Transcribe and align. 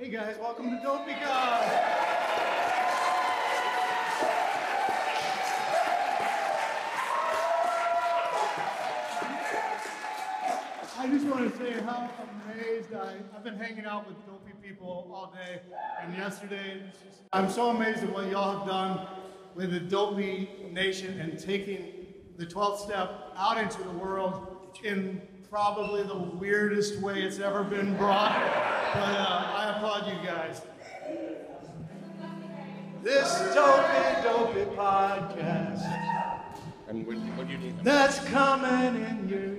Hey 0.00 0.08
guys, 0.08 0.36
welcome 0.40 0.70
to 0.70 0.82
Dopey 0.82 1.12
God. 1.12 1.62
I 10.96 11.06
just 11.06 11.26
want 11.26 11.52
to 11.52 11.58
say 11.58 11.72
how 11.82 12.08
amazed 12.46 12.94
I, 12.94 13.16
I've 13.36 13.44
been 13.44 13.58
hanging 13.58 13.84
out 13.84 14.08
with 14.08 14.16
dopey 14.24 14.52
people 14.66 15.10
all 15.12 15.34
day 15.34 15.60
and 16.02 16.16
yesterday. 16.16 16.82
I'm 17.34 17.50
so 17.50 17.68
amazed 17.68 18.02
at 18.02 18.10
what 18.10 18.30
y'all 18.30 18.60
have 18.60 18.66
done 18.66 19.06
with 19.54 19.70
the 19.70 19.80
dopey 19.80 20.48
nation 20.72 21.20
and 21.20 21.38
taking 21.38 22.06
the 22.38 22.46
12th 22.46 22.78
step 22.78 23.34
out 23.36 23.58
into 23.58 23.82
the 23.82 23.90
world 23.90 24.70
in 24.82 25.20
probably 25.50 26.04
the 26.04 26.16
weirdest 26.16 27.00
way 27.00 27.22
it's 27.22 27.40
ever 27.40 27.64
been 27.64 27.96
brought. 27.96 28.38
But 28.94 29.00
uh, 29.00 29.52
I 29.56 29.74
applaud 29.76 30.06
you 30.06 30.14
guys. 30.24 30.62
This 33.02 33.36
dopey, 33.52 34.22
dopey 34.22 34.70
podcast 34.76 35.82
And 36.86 37.04
what, 37.04 37.16
what 37.16 37.48
do 37.48 37.52
you 37.52 37.58
need? 37.58 37.82
that's 37.82 38.20
coming 38.26 39.02
in 39.02 39.28
your 39.28 39.40
ear. 39.40 39.56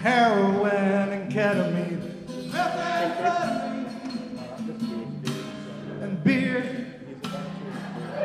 Heroin 0.00 1.08
and 1.08 1.32
ketamine, 1.32 2.24
methamphetamine, 2.52 3.90
and 6.02 6.22
beer. 6.22 6.94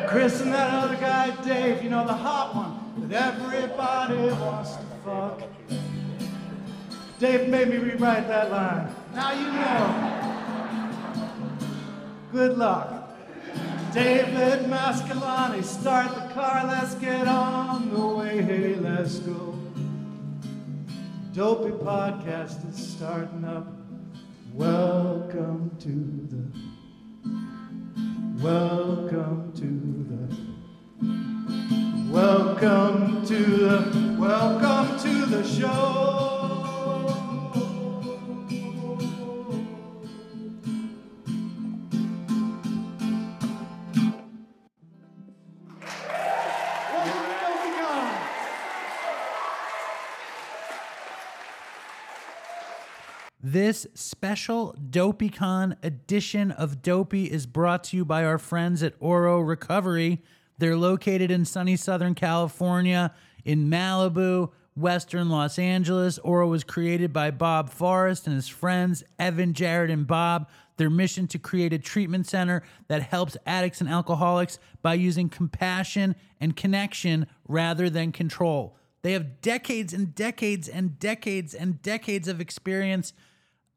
Chris 0.07 0.41
and 0.41 0.53
that 0.53 0.71
other 0.71 0.95
guy, 0.97 1.31
Dave, 1.43 1.81
you 1.83 1.89
know, 1.89 2.05
the 2.05 2.13
hot 2.13 2.53
one 2.53 2.72
everybody 3.13 4.17
wants 4.41 4.75
to 4.75 4.83
fuck. 5.05 5.41
Dave 7.19 7.47
made 7.47 7.69
me 7.69 7.77
rewrite 7.77 8.27
that 8.27 8.49
line. 8.51 8.93
Now 9.13 9.31
you 9.33 9.51
know. 9.51 10.23
Good 12.31 12.57
luck. 12.57 13.11
David 13.93 14.65
Mascalani, 14.65 15.63
start 15.63 16.15
the 16.15 16.33
car, 16.33 16.65
let's 16.65 16.95
get 16.95 17.27
on 17.27 17.91
the 17.91 18.07
way, 18.07 18.41
hey, 18.41 18.73
let's 18.73 19.19
go. 19.19 19.53
Dopey 21.31 21.69
podcast 21.71 22.67
is 22.67 22.93
starting 22.93 23.45
up. 23.45 23.67
Welcome 24.53 25.69
to 25.79 25.89
the, 26.31 26.43
welcome 28.43 29.51
to 29.53 29.67
the, 30.09 30.52
welcome 32.13 33.25
to 33.25 33.43
the, 33.43 34.15
welcome 34.19 34.99
to 34.99 35.25
the 35.25 35.43
show. 35.43 36.11
This 53.41 53.87
special 53.95 54.75
DopeyCon 54.91 55.77
edition 55.83 56.51
of 56.51 56.83
Dopey 56.83 57.31
is 57.31 57.47
brought 57.47 57.83
to 57.85 57.97
you 57.97 58.05
by 58.05 58.23
our 58.23 58.37
friends 58.37 58.83
at 58.83 58.93
Oro 58.99 59.39
Recovery. 59.39 60.21
They're 60.57 60.77
located 60.77 61.31
in 61.31 61.45
sunny 61.45 61.75
Southern 61.75 62.15
California, 62.15 63.13
in 63.43 63.69
Malibu, 63.69 64.51
Western 64.75 65.29
Los 65.29 65.59
Angeles. 65.59 66.19
Oro 66.19 66.47
was 66.47 66.63
created 66.63 67.13
by 67.13 67.31
Bob 67.31 67.69
Forrest 67.69 68.27
and 68.27 68.35
his 68.35 68.47
friends, 68.47 69.03
Evan, 69.19 69.53
Jared, 69.53 69.89
and 69.89 70.07
Bob. 70.07 70.49
Their 70.77 70.89
mission 70.89 71.27
to 71.27 71.39
create 71.39 71.71
a 71.71 71.77
treatment 71.77 72.25
center 72.25 72.63
that 72.87 73.03
helps 73.03 73.37
addicts 73.45 73.79
and 73.79 73.89
alcoholics 73.89 74.57
by 74.81 74.95
using 74.95 75.29
compassion 75.29 76.15
and 76.41 76.55
connection 76.55 77.27
rather 77.47 77.89
than 77.89 78.11
control. 78.11 78.75
They 79.03 79.13
have 79.13 79.41
decades 79.41 79.93
and 79.93 80.15
decades 80.15 80.67
and 80.67 80.97
decades 80.97 81.53
and 81.53 81.81
decades 81.81 82.27
of 82.27 82.41
experience 82.41 83.13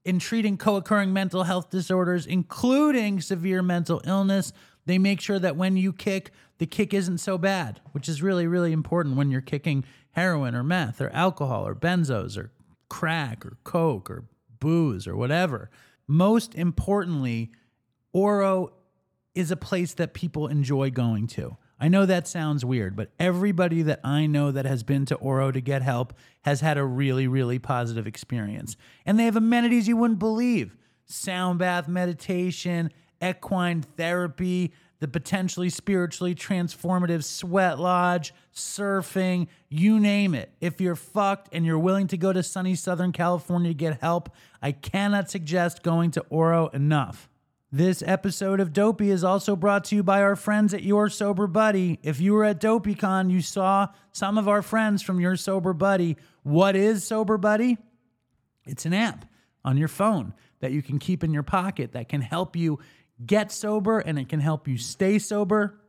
in 0.05 0.21
treating 0.21 0.57
co 0.57 0.77
occurring 0.77 1.13
mental 1.13 1.43
health 1.43 1.69
disorders, 1.69 2.27
including 2.27 3.21
severe 3.21 3.61
mental 3.61 4.01
illness. 4.07 4.53
They 4.87 4.99
make 4.99 5.21
sure 5.21 5.41
that 5.41 5.57
when 5.57 5.77
you 5.77 5.93
kick, 5.93 6.31
the 6.59 6.67
kick 6.67 6.95
isn't 6.95 7.19
so 7.19 7.39
bad, 7.39 7.81
which 7.93 8.09
is 8.09 8.23
really, 8.23 8.47
really 8.47 8.73
important 8.73 9.17
when 9.17 9.31
you're 9.31 9.41
kicking 9.41 9.85
heroin 10.13 10.55
or 10.55 10.63
meth 10.63 11.01
or 11.01 11.11
alcohol 11.11 11.67
or 11.67 11.75
benzos 11.75 12.39
or 12.39 12.51
crack 12.89 13.45
or 13.45 13.59
coke 13.65 14.11
or 14.11 14.25
booze 14.59 15.07
or 15.07 15.17
whatever. 15.17 15.71
Most 16.07 16.55
importantly, 16.55 17.51
Oro 18.13 18.73
is 19.35 19.51
a 19.51 19.57
place 19.57 19.93
that 19.95 20.15
people 20.15 20.49
enjoy 20.49 20.91
going 20.91 21.27
to. 21.27 21.57
I 21.79 21.89
know 21.89 22.07
that 22.07 22.27
sounds 22.27 22.65
weird, 22.65 22.97
but 22.97 23.11
everybody 23.19 23.83
that 23.83 24.01
I 24.03 24.27
know 24.27 24.51
that 24.51 24.65
has 24.65 24.83
been 24.83 25.05
to 25.07 25.15
Oro 25.17 25.53
to 25.53 25.61
get 25.61 25.83
help 25.83 26.15
has 26.43 26.63
had 26.63 26.79
a 26.79 26.85
really, 26.85 27.29
really 27.29 27.59
positive 27.59 28.07
experience. 28.07 28.79
And 29.05 29.19
they 29.19 29.25
have 29.25 29.37
amenities 29.37 29.87
you 29.87 29.97
wouldn't 29.97 30.19
believe 30.19 30.75
sound 31.05 31.59
bath 31.59 31.87
meditation, 31.87 32.91
equine 33.23 33.83
therapy, 33.83 34.73
the 34.99 35.09
potentially 35.09 35.69
spiritually 35.69 36.35
transformative 36.35 37.23
sweat 37.23 37.79
lodge, 37.79 38.33
surfing, 38.55 39.49
you 39.69 40.01
name 40.01 40.35
it. 40.35 40.51
If 40.61 40.81
you're 40.81 40.97
fucked 40.97 41.49
and 41.53 41.67
you're 41.67 41.79
willing 41.79 42.07
to 42.09 42.17
go 42.17 42.33
to 42.33 42.43
sunny 42.43 42.75
Southern 42.75 43.13
California 43.13 43.71
to 43.71 43.75
get 43.75 44.01
help, 44.01 44.31
I 44.63 44.73
cannot 44.73 45.31
suggest 45.31 45.83
going 45.83 46.11
to 46.13 46.25
Oro 46.31 46.69
enough. 46.69 47.29
This 47.73 48.03
episode 48.07 48.61
of 48.61 48.73
Dopey 48.73 49.11
is 49.11 49.25
also 49.25 49.57
brought 49.57 49.85
to 49.87 49.97
you 49.97 50.03
by 50.03 50.23
our 50.23 50.37
friends 50.37 50.73
at 50.73 50.83
Your 50.83 51.11
Sober 51.11 51.47
Buddy. 51.47 51.99
If 52.03 52.21
you 52.21 52.33
were 52.33 52.45
at 52.45 52.61
DopeyCon, 52.61 53.31
you 53.31 53.43
saw 53.43 53.89
some 54.13 54.39
of 54.39 54.49
our 54.49 54.63
friends 54.63 55.03
from 55.03 55.21
Your 55.21 55.37
Sober 55.37 55.73
Buddy. 55.73 56.17
What 56.43 56.77
is 56.77 57.05
Sober 57.05 57.37
Buddy? 57.37 57.77
It's 58.65 58.87
an 58.87 58.95
app 58.95 59.27
on 59.65 59.77
your 59.77 59.89
phone 59.89 60.33
that 60.61 60.73
you 60.73 60.81
can 60.81 60.99
keep 60.99 61.23
in 61.23 61.35
your 61.35 61.43
pocket 61.43 61.93
that 61.93 62.09
can 62.09 62.21
help 62.21 62.57
you 62.57 62.79
get 63.25 63.53
sober 63.53 63.99
and 63.99 64.19
it 64.19 64.29
can 64.29 64.41
help 64.41 64.69
you 64.69 64.79
stay 64.79 65.19
sober. 65.19 65.81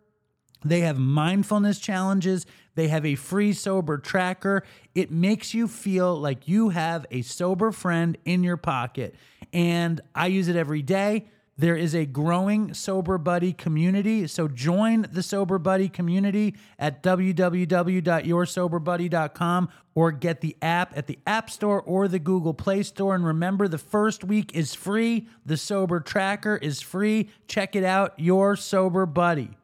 They 0.64 0.82
have 0.82 0.98
mindfulness 0.98 1.80
challenges. 1.80 2.46
They 2.76 2.88
have 2.88 3.06
a 3.06 3.16
free 3.16 3.54
sober 3.54 3.98
tracker. 3.98 4.64
It 4.96 5.12
makes 5.12 5.54
you 5.54 5.68
feel 5.68 6.16
like 6.16 6.48
you 6.48 6.70
have 6.70 7.06
a 7.12 7.22
sober 7.22 7.72
friend 7.72 8.18
in 8.26 8.44
your 8.44 8.58
pocket. 8.58 9.16
And 9.54 10.02
I 10.16 10.28
use 10.28 10.48
it 10.48 10.56
every 10.56 10.82
day. 10.82 11.30
There 11.60 11.76
is 11.76 11.96
a 11.96 12.06
growing 12.06 12.76
Sober 12.76 13.18
Buddy 13.18 13.52
community. 13.52 14.28
So 14.28 14.48
join 14.48 15.08
the 15.12 15.24
Sober 15.24 15.58
Buddy 15.58 15.90
community 15.90 16.54
at 16.78 17.02
www.yoursoberbuddy.com 17.02 19.70
or 19.96 20.12
get 20.12 20.42
the 20.42 20.56
app 20.62 20.96
at 20.96 21.08
the 21.08 21.18
App 21.26 21.50
Store 21.50 21.82
or 21.82 22.08
the 22.08 22.20
Google 22.20 22.54
Play 22.54 22.84
Store. 22.84 23.16
And 23.16 23.26
remember, 23.26 23.68
the 23.68 23.80
first 23.80 24.24
week 24.24 24.54
is 24.54 24.76
free. 24.76 25.28
The 25.48 25.58
Sober 25.58 26.00
Tracker 26.00 26.58
is 26.58 26.80
free. 26.82 27.32
Check 27.48 27.76
it 27.76 27.84
out, 27.84 28.14
Your 28.20 28.56
Sober 28.56 29.08
Buddy. 29.08 29.58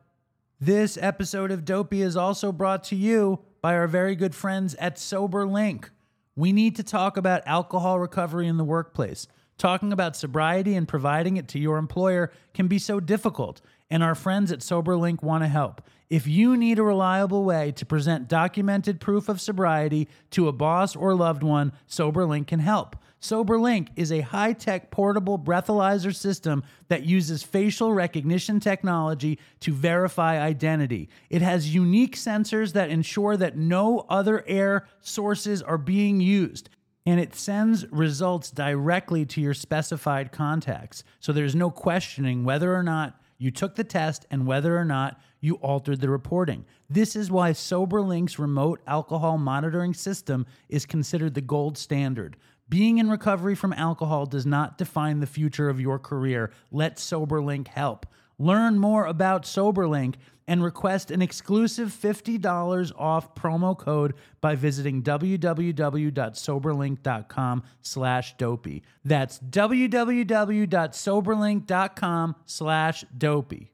This 0.59 0.97
episode 0.99 1.51
of 1.51 1.63
Dopey 1.63 2.01
is 2.01 2.17
also 2.17 2.51
brought 2.51 2.83
to 2.85 2.95
you 2.95 3.41
by 3.61 3.75
our 3.75 3.87
very 3.87 4.15
good 4.15 4.33
friends 4.33 4.73
at 4.75 4.97
Sober 4.97 5.45
Link. 5.45 5.91
We 6.35 6.53
need 6.53 6.75
to 6.77 6.83
talk 6.83 7.17
about 7.17 7.43
alcohol 7.45 7.99
recovery 7.99 8.47
in 8.47 8.57
the 8.57 8.63
workplace. 8.63 9.27
Talking 9.63 9.93
about 9.93 10.17
sobriety 10.17 10.75
and 10.75 10.85
providing 10.85 11.37
it 11.37 11.47
to 11.47 11.57
your 11.57 11.77
employer 11.77 12.33
can 12.53 12.67
be 12.67 12.77
so 12.77 12.99
difficult, 12.99 13.61
and 13.89 14.03
our 14.03 14.13
friends 14.13 14.51
at 14.51 14.59
SoberLink 14.59 15.23
want 15.23 15.41
to 15.41 15.47
help. 15.47 15.81
If 16.09 16.27
you 16.27 16.57
need 16.57 16.79
a 16.79 16.83
reliable 16.83 17.45
way 17.45 17.71
to 17.77 17.85
present 17.85 18.27
documented 18.27 18.99
proof 18.99 19.29
of 19.29 19.39
sobriety 19.39 20.09
to 20.31 20.49
a 20.49 20.51
boss 20.51 20.97
or 20.97 21.15
loved 21.15 21.43
one, 21.43 21.71
SoberLink 21.89 22.47
can 22.47 22.59
help. 22.59 22.97
SoberLink 23.21 23.87
is 23.95 24.11
a 24.11 24.19
high 24.19 24.51
tech 24.51 24.91
portable 24.91 25.39
breathalyzer 25.39 26.13
system 26.13 26.65
that 26.89 27.05
uses 27.05 27.41
facial 27.41 27.93
recognition 27.93 28.59
technology 28.59 29.39
to 29.61 29.71
verify 29.71 30.41
identity. 30.41 31.07
It 31.29 31.41
has 31.41 31.73
unique 31.73 32.17
sensors 32.17 32.73
that 32.73 32.89
ensure 32.89 33.37
that 33.37 33.55
no 33.55 34.05
other 34.09 34.43
air 34.45 34.89
sources 34.99 35.61
are 35.61 35.77
being 35.77 36.19
used. 36.19 36.67
And 37.05 37.19
it 37.19 37.35
sends 37.35 37.85
results 37.91 38.49
directly 38.49 39.25
to 39.25 39.41
your 39.41 39.53
specified 39.53 40.31
contacts. 40.31 41.03
So 41.19 41.33
there's 41.33 41.55
no 41.55 41.69
questioning 41.69 42.45
whether 42.45 42.73
or 42.73 42.83
not 42.83 43.19
you 43.37 43.51
took 43.51 43.75
the 43.75 43.83
test 43.83 44.25
and 44.31 44.47
whether 44.47 44.77
or 44.77 44.85
not 44.85 45.19
you 45.41 45.55
altered 45.55 45.99
the 45.99 46.09
reporting. 46.09 46.63
This 46.89 47.15
is 47.17 47.29
why 47.29 47.51
SoberLink's 47.51 48.39
remote 48.39 48.81
alcohol 48.87 49.37
monitoring 49.37 49.93
system 49.93 50.45
is 50.69 50.85
considered 50.85 51.33
the 51.33 51.41
gold 51.41 51.77
standard. 51.77 52.37
Being 52.69 52.99
in 52.99 53.09
recovery 53.09 53.55
from 53.55 53.73
alcohol 53.73 54.25
does 54.25 54.45
not 54.45 54.77
define 54.77 55.19
the 55.19 55.27
future 55.27 55.67
of 55.67 55.81
your 55.81 55.99
career. 55.99 56.51
Let 56.71 56.95
SoberLink 56.95 57.67
help. 57.67 58.05
Learn 58.39 58.79
more 58.79 59.05
about 59.05 59.43
SoberLink 59.43 60.15
and 60.47 60.63
request 60.63 61.11
an 61.11 61.21
exclusive 61.21 61.89
$50 61.89 62.91
off 62.97 63.35
promo 63.35 63.77
code 63.77 64.13
by 64.41 64.55
visiting 64.55 65.03
www.soberlink.com 65.03 67.63
slash 67.81 68.37
dopey. 68.37 68.81
That's 69.05 69.39
www.soberlink.com 69.39 72.35
slash 72.45 73.05
dopey. 73.17 73.69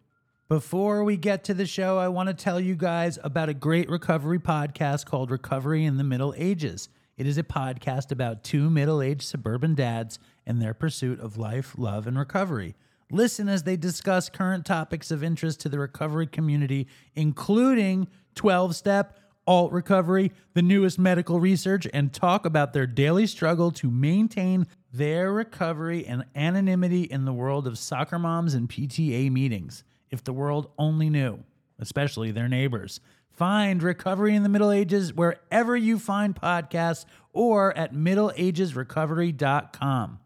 Before 0.48 1.04
we 1.04 1.16
get 1.16 1.44
to 1.44 1.54
the 1.54 1.68
show, 1.68 2.00
I 2.00 2.08
want 2.08 2.28
to 2.28 2.34
tell 2.34 2.60
you 2.60 2.76
guys 2.76 3.20
about 3.24 3.50
a 3.50 3.54
great 3.54 3.88
recovery 3.88 4.40
podcast 4.40 5.06
called 5.06 5.30
Recovery 5.30 5.86
in 5.86 5.98
the 5.98 6.04
Middle 6.04 6.34
Ages. 6.38 6.90
It 7.18 7.28
is 7.28 7.38
a 7.38 7.44
podcast 7.44 8.12
about 8.12 8.44
two 8.44 8.70
middle 8.70 9.02
aged 9.02 9.24
suburban 9.24 9.76
dads 9.76 10.18
and 10.48 10.62
their 10.62 10.74
pursuit 10.74 11.20
of 11.20 11.38
life, 11.38 11.76
love, 11.78 12.08
and 12.08 12.18
recovery. 12.18 12.76
Listen 13.12 13.50
as 13.50 13.64
they 13.64 13.76
discuss 13.76 14.30
current 14.30 14.66
topics 14.66 15.10
of 15.10 15.24
interest 15.24 15.60
to 15.62 15.70
the 15.70 15.80
recovery 15.80 16.28
community, 16.28 16.88
including 17.16 18.08
12 18.36 18.76
step, 18.76 19.20
alt 19.48 19.72
recovery, 19.72 20.32
the 20.54 20.62
newest 20.62 21.00
medical 21.00 21.40
research, 21.40 21.88
and 21.92 22.14
talk 22.14 22.46
about 22.46 22.74
their 22.74 22.86
daily 22.86 23.26
struggle 23.26 23.72
to 23.72 23.90
maintain 23.90 24.68
their 24.94 25.34
recovery 25.34 26.06
and 26.06 26.24
anonymity 26.36 27.02
in 27.04 27.26
the 27.26 27.34
world 27.34 27.66
of 27.66 27.80
soccer 27.80 28.20
moms 28.20 28.54
and 28.54 28.70
PTA 28.70 29.32
meetings. 29.32 29.84
If 30.12 30.24
the 30.24 30.34
world 30.34 30.70
only 30.78 31.10
knew, 31.10 31.40
especially 31.80 32.30
their 32.32 32.48
neighbors. 32.48 33.00
Find 33.32 33.82
Recovery 33.82 34.36
in 34.36 34.44
the 34.44 34.50
Middle 34.50 34.72
Ages 34.72 35.14
wherever 35.14 35.76
you 35.76 35.98
find 35.98 36.36
podcasts 36.36 37.06
or 37.32 37.76
at 37.78 37.94
middleagesrecovery.com. 37.94 40.20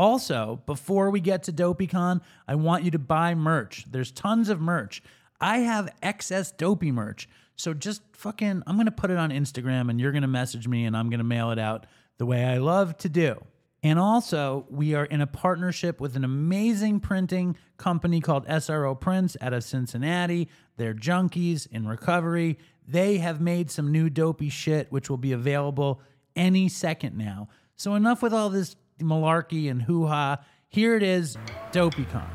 Also, 0.00 0.62
before 0.64 1.10
we 1.10 1.20
get 1.20 1.42
to 1.42 1.52
DopeyCon, 1.52 2.22
I 2.48 2.54
want 2.54 2.84
you 2.84 2.90
to 2.92 2.98
buy 2.98 3.34
merch. 3.34 3.84
There's 3.86 4.10
tons 4.10 4.48
of 4.48 4.58
merch. 4.58 5.02
I 5.42 5.58
have 5.58 5.94
excess 6.02 6.52
Dopey 6.52 6.90
merch. 6.90 7.28
So 7.54 7.74
just 7.74 8.00
fucking, 8.14 8.62
I'm 8.66 8.76
going 8.76 8.86
to 8.86 8.92
put 8.92 9.10
it 9.10 9.18
on 9.18 9.28
Instagram 9.28 9.90
and 9.90 10.00
you're 10.00 10.12
going 10.12 10.22
to 10.22 10.26
message 10.26 10.66
me 10.66 10.86
and 10.86 10.96
I'm 10.96 11.10
going 11.10 11.18
to 11.18 11.24
mail 11.24 11.50
it 11.50 11.58
out 11.58 11.84
the 12.16 12.24
way 12.24 12.46
I 12.46 12.56
love 12.56 12.96
to 12.96 13.10
do. 13.10 13.44
And 13.82 13.98
also, 13.98 14.64
we 14.70 14.94
are 14.94 15.04
in 15.04 15.20
a 15.20 15.26
partnership 15.26 16.00
with 16.00 16.16
an 16.16 16.24
amazing 16.24 17.00
printing 17.00 17.58
company 17.76 18.22
called 18.22 18.46
SRO 18.46 18.98
Prints 18.98 19.36
out 19.42 19.52
of 19.52 19.64
Cincinnati. 19.64 20.48
They're 20.78 20.94
junkies 20.94 21.70
in 21.70 21.86
recovery. 21.86 22.58
They 22.88 23.18
have 23.18 23.42
made 23.42 23.70
some 23.70 23.92
new 23.92 24.08
dopey 24.08 24.48
shit, 24.48 24.90
which 24.90 25.10
will 25.10 25.18
be 25.18 25.32
available 25.32 26.00
any 26.34 26.70
second 26.70 27.18
now. 27.18 27.50
So, 27.76 27.94
enough 27.94 28.22
with 28.22 28.34
all 28.34 28.48
this 28.48 28.76
malarkey 29.00 29.70
and 29.70 29.82
hoo 29.82 30.06
ha. 30.06 30.38
Here 30.68 30.96
it 30.96 31.02
is 31.02 31.36
DopeyCon. 31.72 32.28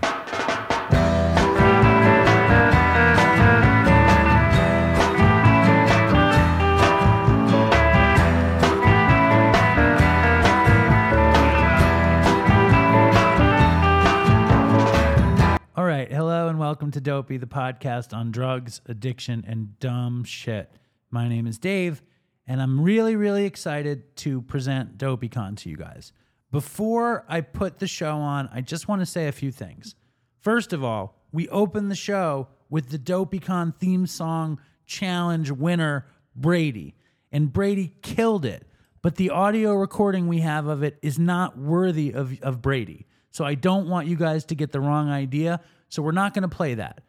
All 15.77 15.83
right. 15.83 16.09
Hello 16.11 16.47
and 16.47 16.57
welcome 16.57 16.91
to 16.91 17.01
Dopey, 17.01 17.37
the 17.37 17.45
podcast 17.47 18.15
on 18.15 18.31
drugs, 18.31 18.79
addiction, 18.85 19.43
and 19.47 19.77
dumb 19.79 20.23
shit. 20.23 20.71
My 21.11 21.27
name 21.27 21.47
is 21.47 21.57
Dave, 21.57 22.01
and 22.47 22.61
I'm 22.61 22.81
really, 22.81 23.15
really 23.15 23.45
excited 23.45 24.15
to 24.17 24.41
present 24.41 24.97
DopeyCon 24.97 25.57
to 25.57 25.69
you 25.69 25.75
guys. 25.75 26.13
Before 26.55 27.25
I 27.27 27.41
put 27.41 27.79
the 27.79 27.87
show 27.87 28.15
on, 28.15 28.47
I 28.49 28.61
just 28.61 28.87
want 28.87 29.01
to 29.01 29.05
say 29.05 29.27
a 29.27 29.33
few 29.33 29.51
things. 29.51 29.93
First 30.39 30.71
of 30.71 30.85
all, 30.85 31.19
we 31.33 31.49
open 31.49 31.89
the 31.89 31.95
show 31.95 32.47
with 32.69 32.91
the 32.91 32.97
DopeyCon 32.97 33.75
theme 33.75 34.07
song 34.07 34.61
challenge 34.85 35.51
winner, 35.51 36.05
Brady. 36.33 36.95
And 37.29 37.51
Brady 37.51 37.91
killed 38.01 38.45
it. 38.45 38.65
But 39.01 39.17
the 39.17 39.31
audio 39.31 39.73
recording 39.73 40.29
we 40.29 40.39
have 40.39 40.67
of 40.67 40.81
it 40.81 40.97
is 41.01 41.19
not 41.19 41.57
worthy 41.57 42.13
of, 42.13 42.41
of 42.41 42.61
Brady. 42.61 43.05
So 43.31 43.43
I 43.43 43.55
don't 43.55 43.89
want 43.89 44.07
you 44.07 44.15
guys 44.15 44.45
to 44.45 44.55
get 44.55 44.71
the 44.71 44.79
wrong 44.79 45.09
idea. 45.09 45.59
So 45.89 46.01
we're 46.01 46.13
not 46.13 46.33
going 46.33 46.43
to 46.43 46.55
play 46.55 46.75
that. 46.75 47.01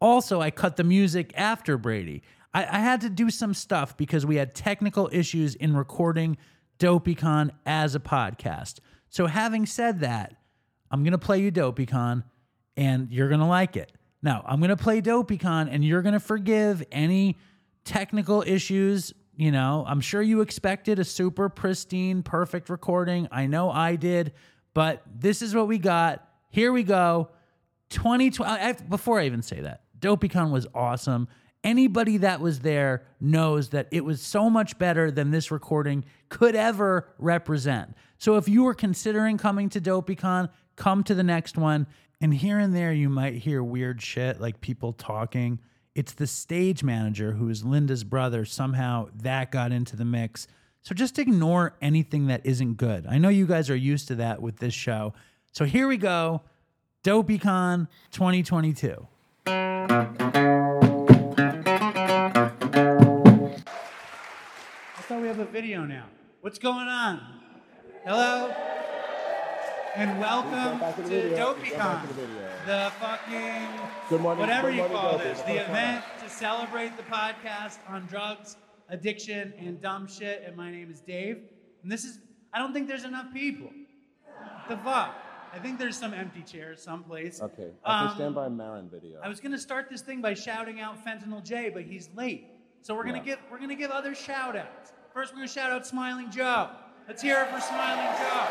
Also, 0.00 0.40
I 0.40 0.50
cut 0.50 0.76
the 0.76 0.82
music 0.82 1.34
after 1.36 1.76
Brady. 1.76 2.22
I, 2.54 2.62
I 2.62 2.78
had 2.78 3.02
to 3.02 3.10
do 3.10 3.28
some 3.28 3.52
stuff 3.52 3.98
because 3.98 4.24
we 4.24 4.36
had 4.36 4.54
technical 4.54 5.10
issues 5.12 5.54
in 5.56 5.76
recording 5.76 6.38
DopeyCon 6.78 7.50
as 7.66 7.94
a 7.94 8.00
podcast. 8.00 8.80
So, 9.14 9.28
having 9.28 9.64
said 9.64 10.00
that, 10.00 10.34
I'm 10.90 11.04
going 11.04 11.12
to 11.12 11.18
play 11.18 11.38
you 11.38 11.52
DopeyCon 11.52 12.24
and 12.76 13.12
you're 13.12 13.28
going 13.28 13.38
to 13.38 13.46
like 13.46 13.76
it. 13.76 13.92
Now, 14.22 14.42
I'm 14.44 14.58
going 14.58 14.70
to 14.70 14.76
play 14.76 15.00
DopeyCon 15.00 15.68
and 15.70 15.84
you're 15.84 16.02
going 16.02 16.14
to 16.14 16.18
forgive 16.18 16.82
any 16.90 17.38
technical 17.84 18.42
issues. 18.44 19.14
You 19.36 19.52
know, 19.52 19.84
I'm 19.86 20.00
sure 20.00 20.20
you 20.20 20.40
expected 20.40 20.98
a 20.98 21.04
super 21.04 21.48
pristine, 21.48 22.24
perfect 22.24 22.68
recording. 22.68 23.28
I 23.30 23.46
know 23.46 23.70
I 23.70 23.94
did, 23.94 24.32
but 24.74 25.04
this 25.14 25.42
is 25.42 25.54
what 25.54 25.68
we 25.68 25.78
got. 25.78 26.28
Here 26.50 26.72
we 26.72 26.82
go. 26.82 27.30
2012. 27.90 28.90
Before 28.90 29.20
I 29.20 29.26
even 29.26 29.42
say 29.42 29.60
that, 29.60 29.82
DopeyCon 30.00 30.50
was 30.50 30.66
awesome. 30.74 31.28
Anybody 31.64 32.18
that 32.18 32.40
was 32.40 32.60
there 32.60 33.04
knows 33.20 33.70
that 33.70 33.88
it 33.90 34.04
was 34.04 34.20
so 34.20 34.50
much 34.50 34.78
better 34.78 35.10
than 35.10 35.30
this 35.30 35.50
recording 35.50 36.04
could 36.28 36.54
ever 36.54 37.08
represent. 37.18 37.96
So 38.18 38.36
if 38.36 38.46
you 38.48 38.64
were 38.64 38.74
considering 38.74 39.38
coming 39.38 39.70
to 39.70 39.80
DopeyCon, 39.80 40.50
come 40.76 41.02
to 41.04 41.14
the 41.14 41.22
next 41.22 41.56
one. 41.56 41.86
And 42.20 42.34
here 42.34 42.58
and 42.58 42.76
there, 42.76 42.92
you 42.92 43.08
might 43.08 43.36
hear 43.36 43.62
weird 43.62 44.02
shit 44.02 44.42
like 44.42 44.60
people 44.60 44.92
talking. 44.92 45.58
It's 45.94 46.12
the 46.12 46.26
stage 46.26 46.84
manager 46.84 47.32
who 47.32 47.48
is 47.48 47.64
Linda's 47.64 48.04
brother. 48.04 48.44
Somehow 48.44 49.08
that 49.22 49.50
got 49.50 49.72
into 49.72 49.96
the 49.96 50.04
mix. 50.04 50.46
So 50.82 50.94
just 50.94 51.18
ignore 51.18 51.76
anything 51.80 52.26
that 52.26 52.44
isn't 52.44 52.74
good. 52.74 53.06
I 53.06 53.16
know 53.16 53.30
you 53.30 53.46
guys 53.46 53.70
are 53.70 53.76
used 53.76 54.08
to 54.08 54.16
that 54.16 54.42
with 54.42 54.58
this 54.58 54.74
show. 54.74 55.14
So 55.52 55.64
here 55.64 55.88
we 55.88 55.96
go 55.96 56.42
DopeyCon 57.04 57.88
2022. 58.10 59.06
Thought 65.08 65.20
we 65.20 65.28
have 65.28 65.38
a 65.38 65.44
video 65.44 65.84
now. 65.84 66.06
What's 66.40 66.58
going 66.58 66.86
on? 66.88 67.20
Hello? 68.04 68.48
And 69.96 70.18
welcome 70.18 70.80
to 70.80 70.92
to 70.96 71.02
the 71.02 71.08
video. 71.08 71.36
Go 71.36 71.54
DopeyCon. 71.54 72.08
the. 72.08 72.24
The 72.66 72.92
fucking 72.98 73.68
Good 74.08 74.20
morning- 74.22 74.40
whatever 74.40 74.68
good 74.68 74.76
you 74.76 74.82
morning, 74.82 74.96
call 74.96 75.18
this. 75.18 75.40
The 75.42 75.62
event 75.68 76.04
to 76.22 76.28
celebrate 76.30 76.96
the 76.96 77.02
podcast 77.04 77.78
on 77.88 78.06
drugs, 78.06 78.56
addiction, 78.88 79.52
and 79.58 79.80
dumb 79.80 80.06
shit. 80.08 80.42
And 80.46 80.56
my 80.56 80.70
name 80.70 80.90
is 80.90 81.00
Dave. 81.00 81.42
And 81.82 81.92
this 81.92 82.04
is 82.04 82.20
I 82.52 82.58
don't 82.58 82.72
think 82.72 82.88
there's 82.88 83.04
enough 83.04 83.32
people. 83.32 83.70
The 84.68 84.76
fuck? 84.78 85.14
I 85.52 85.58
think 85.58 85.78
there's 85.78 85.96
some 85.96 86.14
empty 86.14 86.42
chairs 86.42 86.82
someplace. 86.82 87.40
Okay, 87.42 87.70
I 87.84 87.98
can 88.00 88.08
Um, 88.08 88.14
stand 88.16 88.34
by 88.34 88.48
Maron 88.48 88.88
video. 88.88 89.20
I 89.22 89.28
was 89.28 89.38
gonna 89.40 89.58
start 89.58 89.88
this 89.90 90.00
thing 90.02 90.20
by 90.22 90.34
shouting 90.34 90.80
out 90.80 91.04
Fentanyl 91.04 91.44
J, 91.44 91.68
but 91.70 91.82
he's 91.82 92.08
late. 92.14 92.48
So 92.84 92.94
we're 92.94 93.04
gonna 93.04 93.16
Yeah. 93.16 93.24
give 93.24 93.38
we're 93.50 93.58
gonna 93.58 93.74
give 93.74 93.90
other 93.90 94.14
shout 94.14 94.56
outs. 94.56 94.92
First 95.14 95.32
we're 95.32 95.36
gonna 95.38 95.48
shout 95.48 95.72
out 95.72 95.86
Smiling 95.86 96.30
Joe. 96.30 96.68
Let's 97.08 97.22
hear 97.22 97.40
it 97.40 97.48
for 97.48 97.58
Smiling 97.58 98.14
Joe. 98.18 98.46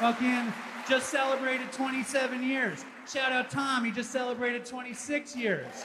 Fucking 0.00 0.52
just 0.88 1.08
celebrated 1.08 1.70
27 1.70 2.42
years. 2.42 2.84
Shout 3.08 3.30
out 3.30 3.48
Tom, 3.48 3.84
he 3.84 3.92
just 3.92 4.10
celebrated 4.10 4.66
26 4.66 5.36
years. 5.36 5.84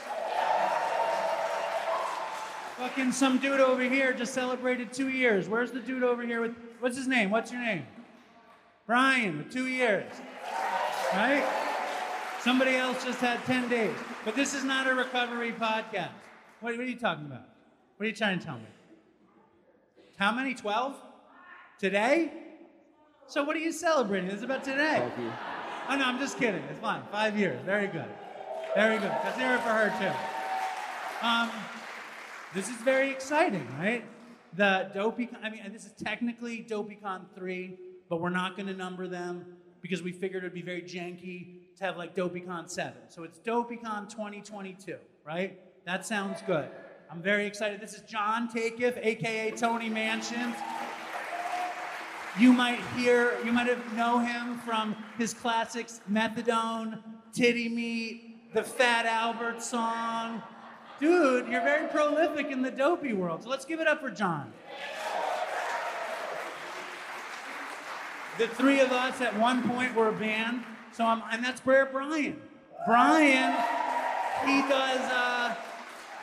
Fucking 2.76 3.12
some 3.12 3.38
dude 3.38 3.60
over 3.60 3.84
here 3.84 4.12
just 4.12 4.34
celebrated 4.34 4.92
two 4.92 5.10
years. 5.10 5.48
Where's 5.48 5.70
the 5.70 5.78
dude 5.78 6.02
over 6.02 6.22
here 6.22 6.40
with 6.40 6.56
what's 6.80 6.96
his 6.96 7.06
name? 7.06 7.30
What's 7.30 7.52
your 7.52 7.60
name? 7.60 7.86
Brian 8.84 9.38
with 9.38 9.52
two 9.52 9.68
years. 9.68 10.12
Right? 11.12 11.63
Somebody 12.44 12.76
else 12.76 13.02
just 13.02 13.20
had 13.20 13.42
10 13.46 13.70
days. 13.70 13.96
But 14.22 14.36
this 14.36 14.52
is 14.52 14.64
not 14.64 14.86
a 14.86 14.94
recovery 14.94 15.52
podcast. 15.52 16.10
What, 16.60 16.76
what 16.76 16.80
are 16.80 16.84
you 16.84 16.98
talking 16.98 17.24
about? 17.24 17.48
What 17.96 18.04
are 18.04 18.08
you 18.10 18.14
trying 18.14 18.38
to 18.38 18.44
tell 18.44 18.58
me? 18.58 18.66
How 20.18 20.30
many? 20.30 20.52
12? 20.52 20.94
Today? 21.78 22.30
So 23.28 23.44
what 23.44 23.56
are 23.56 23.60
you 23.60 23.72
celebrating? 23.72 24.28
It's 24.28 24.42
about 24.42 24.62
today. 24.62 24.98
Thank 24.98 25.18
you. 25.20 25.32
Oh 25.88 25.96
no, 25.96 26.04
I'm 26.04 26.18
just 26.18 26.38
kidding. 26.38 26.62
It's 26.64 26.78
fine. 26.80 27.00
Five 27.10 27.38
years. 27.38 27.58
Very 27.64 27.86
good. 27.86 28.10
Very 28.74 28.98
good. 28.98 29.12
Let's 29.24 29.38
hear 29.38 29.54
it 29.54 29.60
for 29.60 29.70
her 29.70 29.88
too. 29.98 31.26
Um, 31.26 31.50
this 32.52 32.68
is 32.68 32.76
very 32.82 33.10
exciting, 33.10 33.66
right? 33.78 34.04
The 34.52 34.90
DopeyCon, 34.94 35.42
I 35.42 35.48
mean, 35.48 35.62
this 35.72 35.86
is 35.86 35.92
technically 35.92 36.66
DopeyCon 36.68 37.22
3, 37.34 37.78
but 38.10 38.20
we're 38.20 38.28
not 38.28 38.54
going 38.54 38.66
to 38.66 38.74
number 38.74 39.08
them 39.08 39.46
because 39.80 40.02
we 40.02 40.12
figured 40.12 40.44
it'd 40.44 40.52
be 40.52 40.60
very 40.60 40.82
janky 40.82 41.63
to 41.78 41.84
have 41.84 41.96
like 41.96 42.14
DopeyCon 42.14 42.70
7. 42.70 42.94
So 43.08 43.24
it's 43.24 43.38
DopeyCon 43.38 44.08
2022, 44.08 44.96
right? 45.24 45.58
That 45.84 46.06
sounds 46.06 46.40
good. 46.46 46.68
I'm 47.10 47.20
very 47.20 47.46
excited. 47.46 47.80
This 47.80 47.94
is 47.94 48.02
John 48.02 48.48
Takiff, 48.48 48.98
aka 49.00 49.50
Tony 49.52 49.88
Mansions. 49.88 50.54
You 52.38 52.52
might 52.52 52.80
hear, 52.96 53.38
you 53.44 53.52
might 53.52 53.68
have 53.68 53.94
know 53.94 54.18
him 54.18 54.58
from 54.58 54.96
his 55.18 55.32
classics 55.32 56.00
Methadone, 56.10 57.00
Titty 57.32 57.68
Meat, 57.68 58.52
the 58.54 58.64
Fat 58.64 59.06
Albert 59.06 59.62
song. 59.62 60.42
Dude, 60.98 61.48
you're 61.48 61.62
very 61.62 61.86
prolific 61.88 62.50
in 62.50 62.62
the 62.62 62.70
dopey 62.70 63.12
world. 63.12 63.44
So 63.44 63.50
let's 63.50 63.64
give 63.64 63.80
it 63.80 63.86
up 63.86 64.00
for 64.00 64.10
John. 64.10 64.52
The 68.38 68.48
three 68.48 68.80
of 68.80 68.90
us 68.90 69.20
at 69.20 69.38
one 69.38 69.68
point 69.68 69.94
were 69.94 70.08
a 70.08 70.12
band. 70.12 70.64
So 70.94 71.04
I'm, 71.04 71.22
and 71.32 71.44
that's 71.44 71.60
where 71.66 71.86
Brian. 71.86 72.40
Brian, 72.86 73.52
he 74.46 74.60
does 74.68 75.00
uh, 75.00 75.56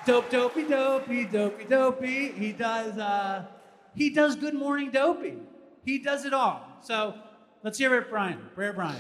dope, 0.05 0.29
dopey, 0.29 0.63
dopey, 0.63 1.25
dopey, 1.25 1.65
dopey. 1.65 2.31
He 2.31 2.53
does, 2.53 2.97
uh, 2.97 3.45
he 3.93 4.09
does 4.09 4.37
Good 4.37 4.53
Morning 4.53 4.89
Dopey. 4.89 5.39
He 5.83 5.97
does 5.97 6.23
it 6.23 6.33
all. 6.33 6.65
So 6.81 7.15
let's 7.63 7.77
hear 7.77 7.93
it, 7.97 8.09
Brian. 8.09 8.39
Brer 8.55 8.71
Brian. 8.71 8.95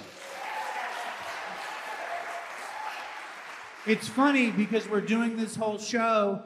It's 3.87 4.09
funny 4.09 4.51
because 4.51 4.89
we're 4.89 4.99
doing 4.99 5.37
this 5.37 5.55
whole 5.55 5.79
show, 5.79 6.41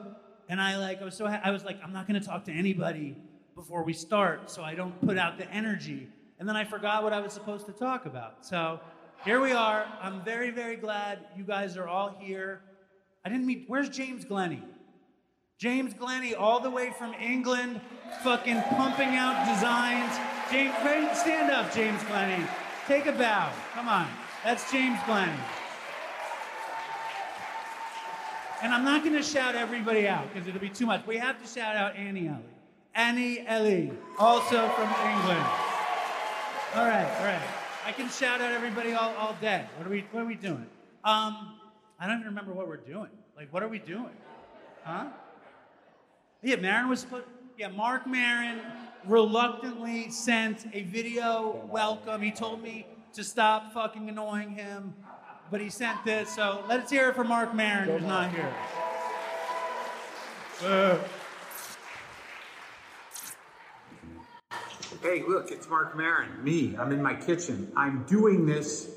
and 0.48 0.60
I 0.60 0.76
like 0.76 1.02
I 1.02 1.04
was 1.04 1.16
so 1.16 1.26
I 1.26 1.50
was 1.50 1.64
like 1.64 1.78
I'm 1.82 1.92
not 1.92 2.06
going 2.06 2.18
to 2.18 2.26
talk 2.26 2.44
to 2.44 2.52
anybody 2.52 3.16
before 3.56 3.82
we 3.82 3.92
start, 3.92 4.50
so 4.50 4.62
I 4.62 4.76
don't 4.76 4.98
put 5.04 5.18
out 5.18 5.36
the 5.36 5.50
energy. 5.50 6.08
And 6.38 6.48
then 6.48 6.56
I 6.56 6.64
forgot 6.64 7.02
what 7.02 7.12
I 7.12 7.20
was 7.20 7.32
supposed 7.32 7.66
to 7.66 7.72
talk 7.72 8.06
about. 8.06 8.44
So 8.44 8.80
here 9.24 9.40
we 9.40 9.52
are. 9.52 9.86
I'm 10.00 10.22
very 10.24 10.50
very 10.50 10.76
glad 10.76 11.26
you 11.36 11.44
guys 11.44 11.76
are 11.76 11.88
all 11.88 12.16
here. 12.18 12.60
I 13.24 13.28
didn't 13.28 13.46
meet. 13.46 13.64
Where's 13.66 13.88
James 13.88 14.24
Glennie? 14.24 14.62
James 15.58 15.94
Glennie, 15.94 16.34
all 16.34 16.60
the 16.60 16.70
way 16.70 16.92
from 16.98 17.14
England, 17.14 17.80
fucking 18.22 18.60
pumping 18.62 19.16
out 19.16 19.52
designs. 19.52 20.14
James, 20.52 20.74
stand 21.18 21.50
up, 21.50 21.72
James 21.74 22.02
Glennie. 22.04 22.44
Take 22.86 23.06
a 23.06 23.12
bow. 23.12 23.50
Come 23.72 23.88
on. 23.88 24.06
That's 24.44 24.70
James 24.70 25.00
Glennie. 25.06 25.32
And 28.62 28.72
I'm 28.72 28.84
not 28.84 29.02
going 29.02 29.16
to 29.16 29.22
shout 29.22 29.54
everybody 29.54 30.06
out 30.06 30.32
because 30.32 30.46
it'll 30.46 30.60
be 30.60 30.68
too 30.68 30.86
much. 30.86 31.06
We 31.06 31.16
have 31.16 31.42
to 31.42 31.48
shout 31.48 31.74
out 31.74 31.96
Annie 31.96 32.28
Ellie. 32.28 32.42
Annie 32.94 33.46
Ellie, 33.46 33.92
also 34.18 34.68
from 34.68 34.88
England. 35.10 35.46
All 36.74 36.86
right, 36.86 37.16
all 37.18 37.24
right. 37.24 37.55
I 37.86 37.92
can 37.92 38.10
shout 38.10 38.40
out 38.40 38.50
everybody 38.50 38.94
all, 38.94 39.14
all 39.14 39.36
day. 39.40 39.64
What 39.78 39.86
are 39.86 39.90
we 39.90 40.04
What 40.10 40.24
are 40.24 40.26
we 40.26 40.34
doing? 40.34 40.66
Um, 41.04 41.54
I 42.00 42.08
don't 42.08 42.16
even 42.16 42.26
remember 42.26 42.52
what 42.52 42.66
we're 42.66 42.78
doing. 42.78 43.10
Like, 43.36 43.52
what 43.52 43.62
are 43.62 43.68
we 43.68 43.78
doing? 43.78 44.10
Huh? 44.82 45.04
Yeah, 46.42 46.56
Maron 46.56 46.88
was. 46.88 47.06
Yeah, 47.56 47.68
Marc 47.68 48.04
Maron 48.04 48.60
reluctantly 49.04 50.10
sent 50.10 50.66
a 50.72 50.82
video 50.82 51.64
welcome. 51.70 52.22
He 52.22 52.32
told 52.32 52.60
me 52.60 52.88
to 53.12 53.22
stop 53.22 53.72
fucking 53.72 54.08
annoying 54.08 54.50
him, 54.50 54.92
but 55.52 55.60
he 55.60 55.70
sent 55.70 56.04
this. 56.04 56.34
So 56.34 56.64
let's 56.68 56.90
hear 56.90 57.10
it 57.10 57.14
for 57.14 57.22
Marc 57.22 57.54
Maron, 57.54 57.88
who's 57.88 58.02
not 58.02 58.32
here. 58.32 58.52
Uh, 60.64 60.98
Hey, 65.02 65.22
look, 65.26 65.50
it's 65.50 65.68
Marc 65.68 65.96
Maron, 65.96 66.42
me. 66.42 66.74
I'm 66.78 66.90
in 66.90 67.02
my 67.02 67.14
kitchen. 67.14 67.70
I'm 67.76 68.04
doing 68.04 68.46
this 68.46 68.88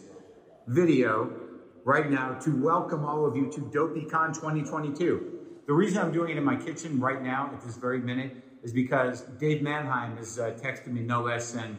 video 0.67 1.33
right 1.83 2.09
now 2.09 2.35
to 2.35 2.61
welcome 2.61 3.03
all 3.03 3.25
of 3.25 3.35
you 3.35 3.51
to 3.51 3.61
DopeyCon 3.61 4.33
2022. 4.33 5.39
The 5.67 5.73
reason 5.73 5.97
I'm 5.97 6.13
doing 6.13 6.31
it 6.31 6.37
in 6.37 6.43
my 6.43 6.55
kitchen 6.55 6.99
right 7.01 7.21
now 7.21 7.51
at 7.53 7.61
this 7.61 7.75
very 7.75 7.99
minute 7.99 8.37
is 8.63 8.71
because 8.71 9.21
Dave 9.39 9.61
Manheim 9.61 10.15
has 10.17 10.39
uh, 10.39 10.51
texted 10.51 10.87
me 10.87 11.01
no 11.01 11.23
less 11.23 11.51
than, 11.51 11.77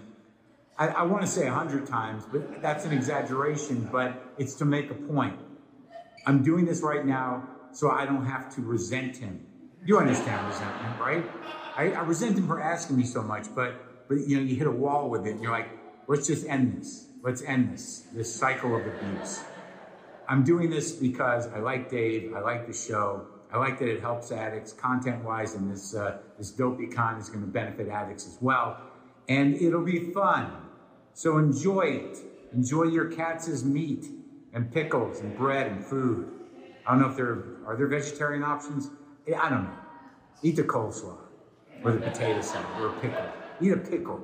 I, 0.76 0.88
I 0.88 1.02
want 1.04 1.22
to 1.22 1.28
say 1.28 1.44
100 1.44 1.86
times, 1.86 2.24
but 2.30 2.60
that's 2.60 2.84
an 2.84 2.92
exaggeration, 2.92 3.88
but 3.90 4.34
it's 4.36 4.54
to 4.56 4.64
make 4.66 4.90
a 4.90 4.94
point. 4.94 5.38
I'm 6.26 6.42
doing 6.42 6.66
this 6.66 6.82
right 6.82 7.06
now 7.06 7.48
so 7.72 7.90
I 7.90 8.04
don't 8.04 8.26
have 8.26 8.54
to 8.56 8.60
resent 8.60 9.16
him. 9.16 9.46
You 9.84 9.98
understand 9.98 10.46
resentment, 10.46 11.00
right? 11.00 11.24
I, 11.76 11.92
I 11.92 12.02
resent 12.02 12.36
him 12.36 12.46
for 12.46 12.60
asking 12.60 12.96
me 12.96 13.04
so 13.04 13.22
much, 13.22 13.46
but 13.54 13.86
but 14.10 14.26
you 14.26 14.36
know, 14.36 14.42
you 14.42 14.56
hit 14.56 14.66
a 14.66 14.72
wall 14.72 15.08
with 15.08 15.24
it 15.24 15.30
and 15.30 15.40
you're 15.40 15.52
like, 15.52 15.70
let's 16.08 16.26
just 16.26 16.44
end 16.46 16.76
this. 16.76 17.06
Let's 17.22 17.42
end 17.42 17.72
this, 17.72 18.06
this 18.12 18.34
cycle 18.34 18.74
of 18.74 18.84
abuse. 18.84 19.44
I'm 20.28 20.42
doing 20.42 20.68
this 20.68 20.90
because 20.90 21.46
I 21.46 21.60
like 21.60 21.88
Dave, 21.88 22.34
I 22.34 22.40
like 22.40 22.66
the 22.66 22.72
show, 22.72 23.26
I 23.52 23.58
like 23.58 23.78
that 23.78 23.88
it 23.88 24.00
helps 24.00 24.32
addicts 24.32 24.72
content-wise, 24.72 25.54
and 25.54 25.70
this 25.70 25.94
uh, 25.94 26.18
this 26.38 26.52
DopeyCon 26.52 27.20
is 27.20 27.28
going 27.28 27.40
to 27.40 27.46
benefit 27.46 27.88
addicts 27.88 28.26
as 28.26 28.38
well, 28.40 28.80
and 29.28 29.56
it'll 29.56 29.84
be 29.84 30.12
fun. 30.12 30.52
So 31.14 31.38
enjoy 31.38 31.82
it. 31.82 32.18
Enjoy 32.52 32.84
your 32.84 33.06
cats' 33.06 33.64
meat 33.64 34.06
and 34.52 34.72
pickles 34.72 35.20
and 35.20 35.36
bread 35.36 35.66
and 35.66 35.84
food. 35.84 36.32
I 36.86 36.92
don't 36.92 37.00
know 37.00 37.08
if 37.08 37.16
there 37.16 37.44
are 37.66 37.76
there 37.76 37.88
vegetarian 37.88 38.42
options. 38.42 38.88
I 39.26 39.48
don't 39.48 39.64
know. 39.64 39.78
Eat 40.42 40.56
the 40.56 40.64
coleslaw 40.64 41.18
or 41.84 41.92
the 41.92 42.00
potato 42.00 42.40
salad 42.40 42.66
or 42.80 42.88
a 42.96 43.00
pickle. 43.00 43.39
Eat 43.60 43.72
a 43.72 43.76
pickle. 43.76 44.20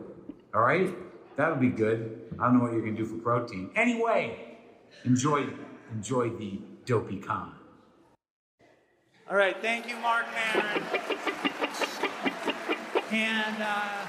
All 0.54 0.62
right? 0.62 0.94
That'll 1.36 1.56
be 1.56 1.68
good. 1.68 2.22
I 2.38 2.44
don't 2.44 2.58
know 2.58 2.64
what 2.64 2.72
you're 2.72 2.80
gonna 2.80 2.96
do 2.96 3.04
for 3.04 3.18
protein. 3.18 3.70
Anyway, 3.76 4.58
enjoy 5.04 5.46
enjoy 5.92 6.30
the 6.30 6.60
dopey 6.86 7.18
con. 7.18 7.52
All 9.28 9.36
right, 9.36 9.56
thank 9.60 9.88
you, 9.88 9.96
Marc 9.96 10.26
Maron. 10.32 10.82
And 13.10 13.56
uh, 13.60 14.06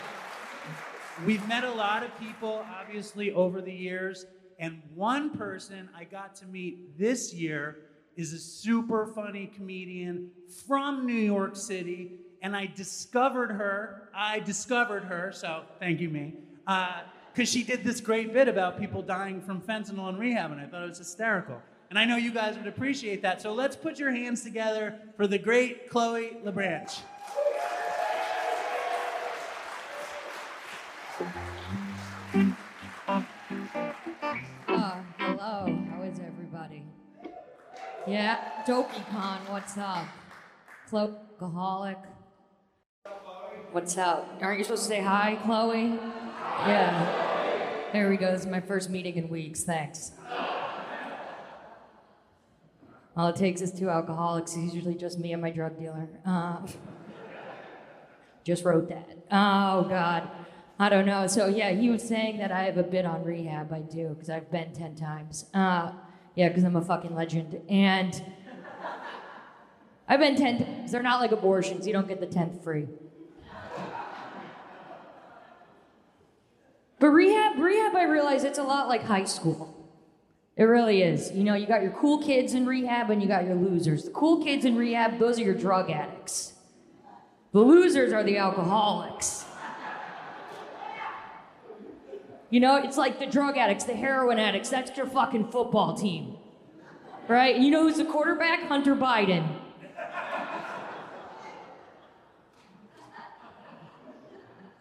we've 1.25 1.45
met 1.47 1.63
a 1.63 1.71
lot 1.71 2.03
of 2.03 2.17
people, 2.19 2.65
obviously, 2.79 3.31
over 3.33 3.61
the 3.61 3.73
years. 3.73 4.25
And 4.59 4.81
one 4.93 5.31
person 5.31 5.89
I 5.95 6.03
got 6.03 6.35
to 6.37 6.45
meet 6.45 6.97
this 6.97 7.33
year 7.33 7.77
is 8.15 8.33
a 8.33 8.39
super 8.39 9.07
funny 9.07 9.47
comedian 9.47 10.29
from 10.67 11.05
New 11.05 11.13
York 11.13 11.55
City. 11.55 12.13
And 12.41 12.55
I 12.55 12.67
discovered 12.67 13.51
her. 13.51 14.09
I 14.15 14.39
discovered 14.39 15.03
her, 15.05 15.31
so 15.33 15.63
thank 15.79 15.99
you, 15.99 16.09
me. 16.09 16.35
Because 16.65 17.49
she 17.49 17.63
did 17.63 17.83
this 17.83 17.99
great 17.99 18.33
bit 18.33 18.47
about 18.47 18.79
people 18.79 19.01
dying 19.01 19.41
from 19.41 19.61
fentanyl 19.61 20.09
in 20.09 20.17
rehab, 20.17 20.51
and 20.51 20.61
I 20.61 20.65
thought 20.65 20.83
it 20.83 20.89
was 20.89 20.97
hysterical. 20.97 21.61
And 21.89 21.97
I 21.97 22.05
know 22.05 22.17
you 22.17 22.31
guys 22.31 22.57
would 22.57 22.67
appreciate 22.67 23.21
that. 23.21 23.41
So 23.41 23.53
let's 23.53 23.75
put 23.75 23.97
your 23.97 24.11
hands 24.11 24.43
together 24.43 24.99
for 25.15 25.25
the 25.25 25.37
great 25.37 25.89
Chloe 25.89 26.37
LaBranche. 26.43 26.99
Uh, 34.67 35.01
hello, 35.17 35.79
how 35.89 36.03
is 36.03 36.19
everybody? 36.19 36.83
Yeah, 38.05 38.63
DopeyCon, 38.67 39.49
what's 39.49 39.77
up? 39.77 40.05
Cloakaholic. 40.91 41.97
What's 43.73 43.97
up? 43.97 44.29
Aren't 44.41 44.59
you 44.59 44.63
supposed 44.63 44.83
to 44.83 44.87
say 44.87 45.01
hi, 45.01 45.37
Chloe? 45.43 45.99
Yeah. 46.65 47.89
There 47.91 48.09
we 48.09 48.15
go. 48.15 48.31
This 48.31 48.41
is 48.41 48.47
my 48.47 48.61
first 48.61 48.89
meeting 48.89 49.15
in 49.15 49.27
weeks. 49.27 49.63
Thanks. 49.63 50.13
All 53.17 53.27
it 53.27 53.35
takes 53.35 53.59
is 53.59 53.73
two 53.73 53.89
alcoholics. 53.89 54.55
It's 54.55 54.73
usually 54.73 54.95
just 54.95 55.19
me 55.19 55.33
and 55.33 55.41
my 55.41 55.51
drug 55.51 55.77
dealer. 55.77 56.07
Uh, 56.25 56.59
just 58.45 58.63
wrote 58.63 58.87
that. 58.87 59.17
Oh, 59.31 59.83
God. 59.89 60.29
I 60.79 60.87
don't 60.87 61.05
know. 61.05 61.27
So, 61.27 61.47
yeah, 61.47 61.71
he 61.71 61.89
was 61.89 62.07
saying 62.07 62.37
that 62.37 62.53
I 62.53 62.63
have 62.63 62.77
a 62.77 62.83
bit 62.83 63.05
on 63.05 63.25
rehab. 63.25 63.73
I 63.73 63.79
do, 63.79 64.09
because 64.09 64.29
I've 64.29 64.49
been 64.49 64.71
10 64.71 64.95
times. 64.95 65.45
Uh, 65.53 65.91
yeah, 66.35 66.47
because 66.47 66.63
I'm 66.63 66.77
a 66.77 66.81
fucking 66.81 67.13
legend. 67.13 67.59
And 67.67 68.23
I've 70.07 70.21
been 70.21 70.37
10 70.37 70.57
times. 70.57 70.91
They're 70.93 71.03
not 71.03 71.19
like 71.19 71.33
abortions. 71.33 71.85
You 71.85 71.91
don't 71.91 72.07
get 72.07 72.21
the 72.21 72.27
10th 72.27 72.63
free. 72.63 72.87
But 76.99 77.09
rehab, 77.09 77.59
rehab, 77.59 77.95
I 77.95 78.03
realize 78.03 78.43
it's 78.43 78.57
a 78.57 78.63
lot 78.63 78.87
like 78.87 79.03
high 79.03 79.25
school. 79.25 79.73
It 80.55 80.63
really 80.63 81.03
is. 81.03 81.31
You 81.31 81.43
know, 81.43 81.53
you 81.53 81.67
got 81.67 81.83
your 81.83 81.91
cool 81.91 82.23
kids 82.23 82.55
in 82.55 82.65
rehab 82.65 83.11
and 83.11 83.21
you 83.21 83.27
got 83.27 83.45
your 83.45 83.55
losers. 83.55 84.05
The 84.05 84.11
cool 84.11 84.43
kids 84.43 84.65
in 84.65 84.75
rehab, 84.75 85.19
those 85.19 85.39
are 85.39 85.43
your 85.43 85.53
drug 85.53 85.91
addicts. 85.91 86.53
The 87.51 87.59
losers 87.59 88.11
are 88.11 88.23
the 88.23 88.37
alcoholics. 88.37 89.45
You 92.49 92.59
know, 92.61 92.77
it's 92.77 92.97
like 92.97 93.19
the 93.19 93.25
drug 93.25 93.57
addicts, 93.57 93.83
the 93.83 93.93
heroin 93.93 94.39
addicts, 94.39 94.69
that's 94.69 94.95
your 94.97 95.05
fucking 95.05 95.51
football 95.51 95.95
team. 95.95 96.37
Right? 97.27 97.57
You 97.57 97.69
know 97.69 97.83
who's 97.83 97.97
the 97.97 98.05
quarterback? 98.05 98.63
Hunter 98.63 98.95
Biden. 98.95 99.66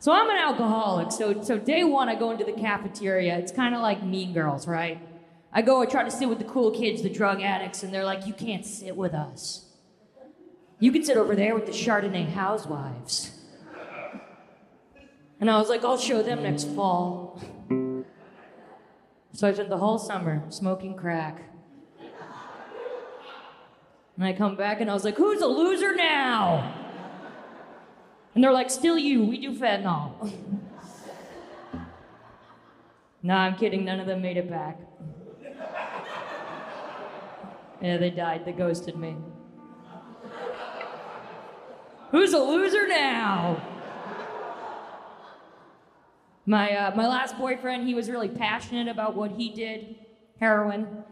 So 0.06 0.12
I'm 0.12 0.30
an 0.30 0.36
alcoholic. 0.36 1.10
So, 1.10 1.42
so 1.42 1.58
day 1.58 1.82
one, 1.82 2.08
I 2.08 2.14
go 2.14 2.30
into 2.30 2.44
the 2.44 2.52
cafeteria. 2.52 3.36
It's 3.38 3.50
kind 3.50 3.74
of 3.74 3.80
like 3.80 4.04
Mean 4.04 4.32
Girls, 4.32 4.68
right? 4.68 5.00
I 5.52 5.62
go, 5.62 5.82
I 5.82 5.86
try 5.86 6.04
to 6.04 6.12
sit 6.12 6.28
with 6.28 6.38
the 6.38 6.44
cool 6.44 6.70
kids, 6.70 7.02
the 7.02 7.10
drug 7.10 7.42
addicts, 7.42 7.82
and 7.82 7.92
they're 7.92 8.04
like, 8.04 8.24
you 8.24 8.32
can't 8.32 8.64
sit 8.64 8.96
with 8.96 9.14
us. 9.14 9.64
You 10.78 10.92
can 10.92 11.02
sit 11.02 11.16
over 11.16 11.34
there 11.34 11.56
with 11.56 11.66
the 11.66 11.72
Chardonnay 11.72 12.28
housewives. 12.28 13.32
And 15.40 15.50
I 15.50 15.58
was 15.58 15.68
like, 15.68 15.84
I'll 15.84 15.98
show 15.98 16.22
them 16.22 16.44
next 16.44 16.68
fall. 16.68 17.42
So 19.32 19.48
I 19.48 19.52
spent 19.54 19.70
the 19.70 19.78
whole 19.78 19.98
summer 19.98 20.44
smoking 20.50 20.94
crack. 20.94 21.42
And 24.14 24.24
I 24.24 24.32
come 24.34 24.54
back 24.54 24.80
and 24.80 24.88
I 24.88 24.94
was 24.94 25.02
like, 25.02 25.16
who's 25.16 25.42
a 25.42 25.48
loser 25.48 25.96
now? 25.96 26.85
And 28.36 28.44
they're 28.44 28.52
like, 28.52 28.68
still 28.68 28.98
you, 28.98 29.24
we 29.24 29.40
do 29.40 29.58
fentanyl. 29.58 30.30
nah, 33.22 33.38
I'm 33.38 33.56
kidding, 33.56 33.82
none 33.82 33.98
of 33.98 34.06
them 34.06 34.20
made 34.20 34.36
it 34.36 34.50
back. 34.50 34.78
Yeah, 37.80 37.96
they 37.96 38.10
died, 38.10 38.44
they 38.44 38.52
ghosted 38.52 38.94
me. 38.98 39.16
Who's 42.10 42.34
a 42.34 42.38
loser 42.38 42.86
now? 42.86 43.58
My, 46.44 46.76
uh, 46.76 46.94
my 46.94 47.08
last 47.08 47.38
boyfriend, 47.38 47.88
he 47.88 47.94
was 47.94 48.10
really 48.10 48.28
passionate 48.28 48.88
about 48.88 49.16
what 49.16 49.30
he 49.30 49.48
did 49.48 49.96
heroin. 50.38 51.04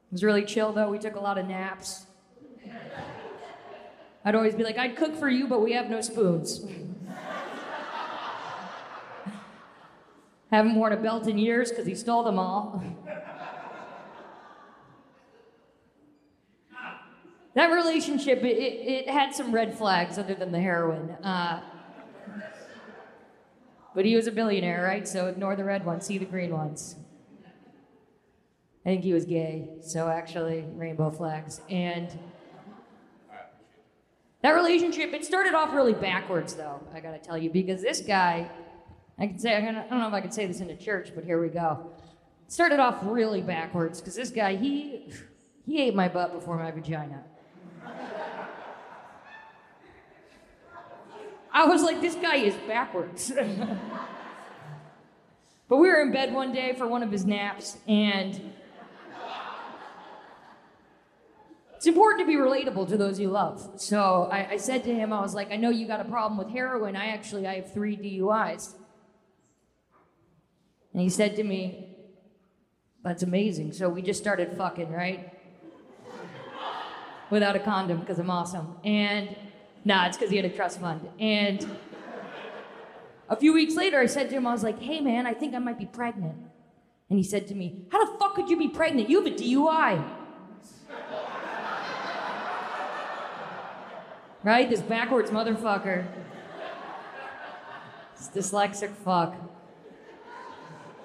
It 0.00 0.10
was 0.10 0.24
really 0.24 0.46
chill, 0.46 0.72
though. 0.72 0.88
We 0.88 0.98
took 0.98 1.16
a 1.16 1.20
lot 1.20 1.36
of 1.36 1.46
naps. 1.46 2.06
I'd 4.24 4.34
always 4.34 4.54
be 4.54 4.62
like, 4.62 4.78
I'd 4.78 4.96
cook 4.96 5.16
for 5.16 5.28
you, 5.28 5.48
but 5.48 5.60
we 5.62 5.72
have 5.72 5.90
no 5.90 6.00
spoons. 6.00 6.64
Haven't 10.52 10.74
worn 10.76 10.92
a 10.92 10.96
belt 10.96 11.26
in 11.26 11.38
years 11.38 11.70
because 11.70 11.86
he 11.86 11.94
stole 11.94 12.22
them 12.22 12.38
all. 12.38 12.84
that 17.54 17.66
relationship, 17.68 18.44
it, 18.44 18.56
it, 18.56 19.08
had 19.08 19.34
some 19.34 19.50
red 19.50 19.76
flags 19.76 20.18
other 20.18 20.34
than 20.34 20.52
the 20.52 20.60
heroin. 20.60 21.10
Uh, 21.24 21.62
but 23.94 24.04
he 24.04 24.14
was 24.14 24.26
a 24.26 24.32
billionaire, 24.32 24.82
right? 24.84 25.08
So 25.08 25.26
ignore 25.26 25.56
the 25.56 25.64
red 25.64 25.84
ones, 25.84 26.06
see 26.06 26.18
the 26.18 26.26
green 26.26 26.52
ones. 26.52 26.96
I 28.84 28.88
think 28.90 29.04
he 29.04 29.12
was 29.12 29.24
gay, 29.24 29.70
so 29.80 30.08
actually, 30.08 30.64
rainbow 30.74 31.10
flags. 31.10 31.60
And 31.70 32.08
that 34.42 34.50
relationship, 34.50 35.12
it 35.12 35.24
started 35.24 35.54
off 35.54 35.72
really 35.72 35.94
backwards, 35.94 36.54
though, 36.54 36.80
I 36.92 37.00
gotta 37.00 37.18
tell 37.18 37.38
you, 37.38 37.50
because 37.50 37.80
this 37.80 38.00
guy, 38.00 38.50
I 39.18 39.28
can 39.28 39.38
say, 39.38 39.56
I 39.56 39.60
don't 39.60 39.90
know 39.90 40.08
if 40.08 40.14
I 40.14 40.20
can 40.20 40.32
say 40.32 40.46
this 40.46 40.60
in 40.60 40.70
a 40.70 40.76
church, 40.76 41.12
but 41.14 41.24
here 41.24 41.40
we 41.40 41.48
go. 41.48 41.92
It 42.46 42.52
started 42.52 42.80
off 42.80 42.98
really 43.02 43.40
backwards, 43.40 44.00
because 44.00 44.16
this 44.16 44.30
guy, 44.30 44.56
he, 44.56 45.12
he 45.64 45.82
ate 45.82 45.94
my 45.94 46.08
butt 46.08 46.32
before 46.32 46.58
my 46.58 46.72
vagina. 46.72 47.22
I 51.54 51.66
was 51.66 51.82
like, 51.82 52.00
this 52.00 52.14
guy 52.16 52.36
is 52.36 52.54
backwards. 52.66 53.30
but 55.68 55.76
we 55.76 55.88
were 55.88 56.00
in 56.02 56.10
bed 56.10 56.32
one 56.32 56.52
day 56.52 56.72
for 56.72 56.88
one 56.88 57.04
of 57.04 57.12
his 57.12 57.26
naps, 57.26 57.76
and 57.86 58.40
it's 61.82 61.88
important 61.88 62.20
to 62.20 62.26
be 62.28 62.36
relatable 62.36 62.88
to 62.90 62.96
those 62.96 63.18
you 63.18 63.28
love. 63.28 63.72
So 63.74 64.28
I, 64.30 64.50
I, 64.50 64.56
said 64.56 64.84
to 64.84 64.94
him, 64.94 65.12
I 65.12 65.20
was 65.20 65.34
like, 65.34 65.50
I 65.50 65.56
know 65.56 65.70
you 65.70 65.88
got 65.88 65.98
a 65.98 66.04
problem 66.04 66.38
with 66.38 66.48
heroin. 66.48 66.94
I 66.94 67.08
actually 67.08 67.44
I 67.44 67.56
have 67.56 67.74
three 67.74 67.96
DUIs. 67.96 68.74
And 70.92 71.02
he 71.02 71.08
said 71.08 71.34
to 71.34 71.42
me, 71.42 71.96
That's 73.02 73.24
amazing. 73.24 73.72
So 73.72 73.88
we 73.88 74.00
just 74.00 74.20
started 74.20 74.56
fucking, 74.56 74.92
right? 74.92 75.36
Without 77.30 77.56
a 77.56 77.58
condom, 77.58 77.98
because 77.98 78.20
I'm 78.20 78.30
awesome. 78.30 78.76
And 78.84 79.34
Nah, 79.84 80.06
it's 80.06 80.16
because 80.16 80.30
he 80.30 80.36
had 80.36 80.46
a 80.46 80.54
trust 80.54 80.80
fund. 80.80 81.08
And 81.18 81.68
a 83.28 83.34
few 83.34 83.52
weeks 83.52 83.74
later, 83.74 83.98
I 83.98 84.06
said 84.06 84.28
to 84.30 84.36
him, 84.36 84.46
I 84.46 84.52
was 84.52 84.62
like, 84.62 84.80
hey 84.80 85.00
man, 85.00 85.26
I 85.26 85.34
think 85.34 85.52
I 85.52 85.58
might 85.58 85.80
be 85.80 85.86
pregnant. 85.86 86.36
And 87.10 87.18
he 87.18 87.24
said 87.24 87.48
to 87.48 87.56
me, 87.56 87.86
How 87.90 88.04
the 88.04 88.18
fuck 88.20 88.36
could 88.36 88.48
you 88.48 88.56
be 88.56 88.68
pregnant? 88.68 89.10
You 89.10 89.24
have 89.24 89.32
a 89.32 89.34
DUI. 89.34 90.21
Right? 94.42 94.68
This 94.68 94.80
backwards 94.80 95.30
motherfucker. 95.30 96.06
This 98.16 98.28
dyslexic 98.50 98.94
fuck. 99.04 99.34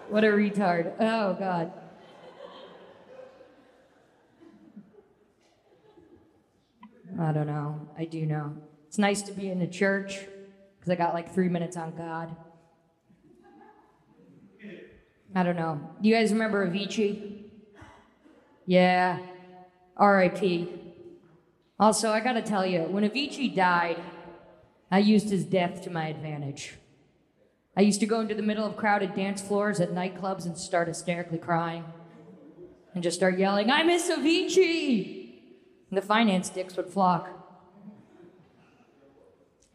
What 0.09 0.23
a 0.23 0.27
retard. 0.27 0.93
Oh, 0.99 1.33
God. 1.33 1.71
I 7.19 7.31
don't 7.31 7.47
know. 7.47 7.87
I 7.97 8.05
do 8.05 8.25
know. 8.25 8.55
It's 8.87 8.97
nice 8.97 9.21
to 9.23 9.31
be 9.31 9.49
in 9.49 9.61
a 9.61 9.67
church 9.67 10.19
because 10.79 10.91
I 10.91 10.95
got 10.95 11.13
like 11.13 11.33
three 11.33 11.49
minutes 11.49 11.75
on 11.75 11.95
God. 11.95 12.35
I 15.35 15.43
don't 15.43 15.55
know. 15.55 15.79
Do 16.01 16.07
you 16.07 16.15
guys 16.15 16.31
remember 16.31 16.65
Avicii? 16.65 17.43
Yeah. 18.65 19.19
R.I.P. 19.97 20.86
Also, 21.79 22.11
I 22.11 22.19
gotta 22.19 22.41
tell 22.41 22.65
you, 22.65 22.81
when 22.81 23.03
Avicii 23.03 23.55
died, 23.55 24.01
I 24.91 24.99
used 24.99 25.29
his 25.29 25.43
death 25.45 25.83
to 25.83 25.91
my 25.91 26.07
advantage. 26.07 26.75
I 27.75 27.81
used 27.81 27.99
to 27.99 28.07
go 28.07 28.19
into 28.19 28.33
the 28.33 28.41
middle 28.41 28.65
of 28.65 28.75
crowded 28.75 29.13
dance 29.13 29.41
floors 29.41 29.79
at 29.79 29.91
nightclubs 29.91 30.45
and 30.45 30.57
start 30.57 30.87
hysterically 30.87 31.37
crying 31.37 31.85
and 32.95 33.03
just 33.03 33.17
start 33.17 33.37
yelling, 33.37 33.69
I 33.69 33.83
miss 33.83 34.09
Avicii! 34.09 35.25
And 35.89 35.97
the 35.97 36.01
finance 36.01 36.49
dicks 36.49 36.75
would 36.75 36.89
flock. 36.89 37.29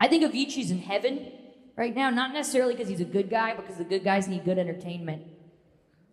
I 0.01 0.09
think 0.09 0.25
Avicii's 0.25 0.73
in 0.73 0.81
heaven 0.81 1.31
right 1.77 1.95
now, 1.95 2.11
not 2.11 2.33
necessarily 2.33 2.75
because 2.75 2.89
he's 2.89 3.01
a 3.01 3.05
good 3.05 3.31
guy, 3.31 3.55
because 3.55 3.77
the 3.77 3.85
good 3.85 4.03
guys 4.03 4.27
need 4.27 4.45
good 4.45 4.59
entertainment. 4.59 5.23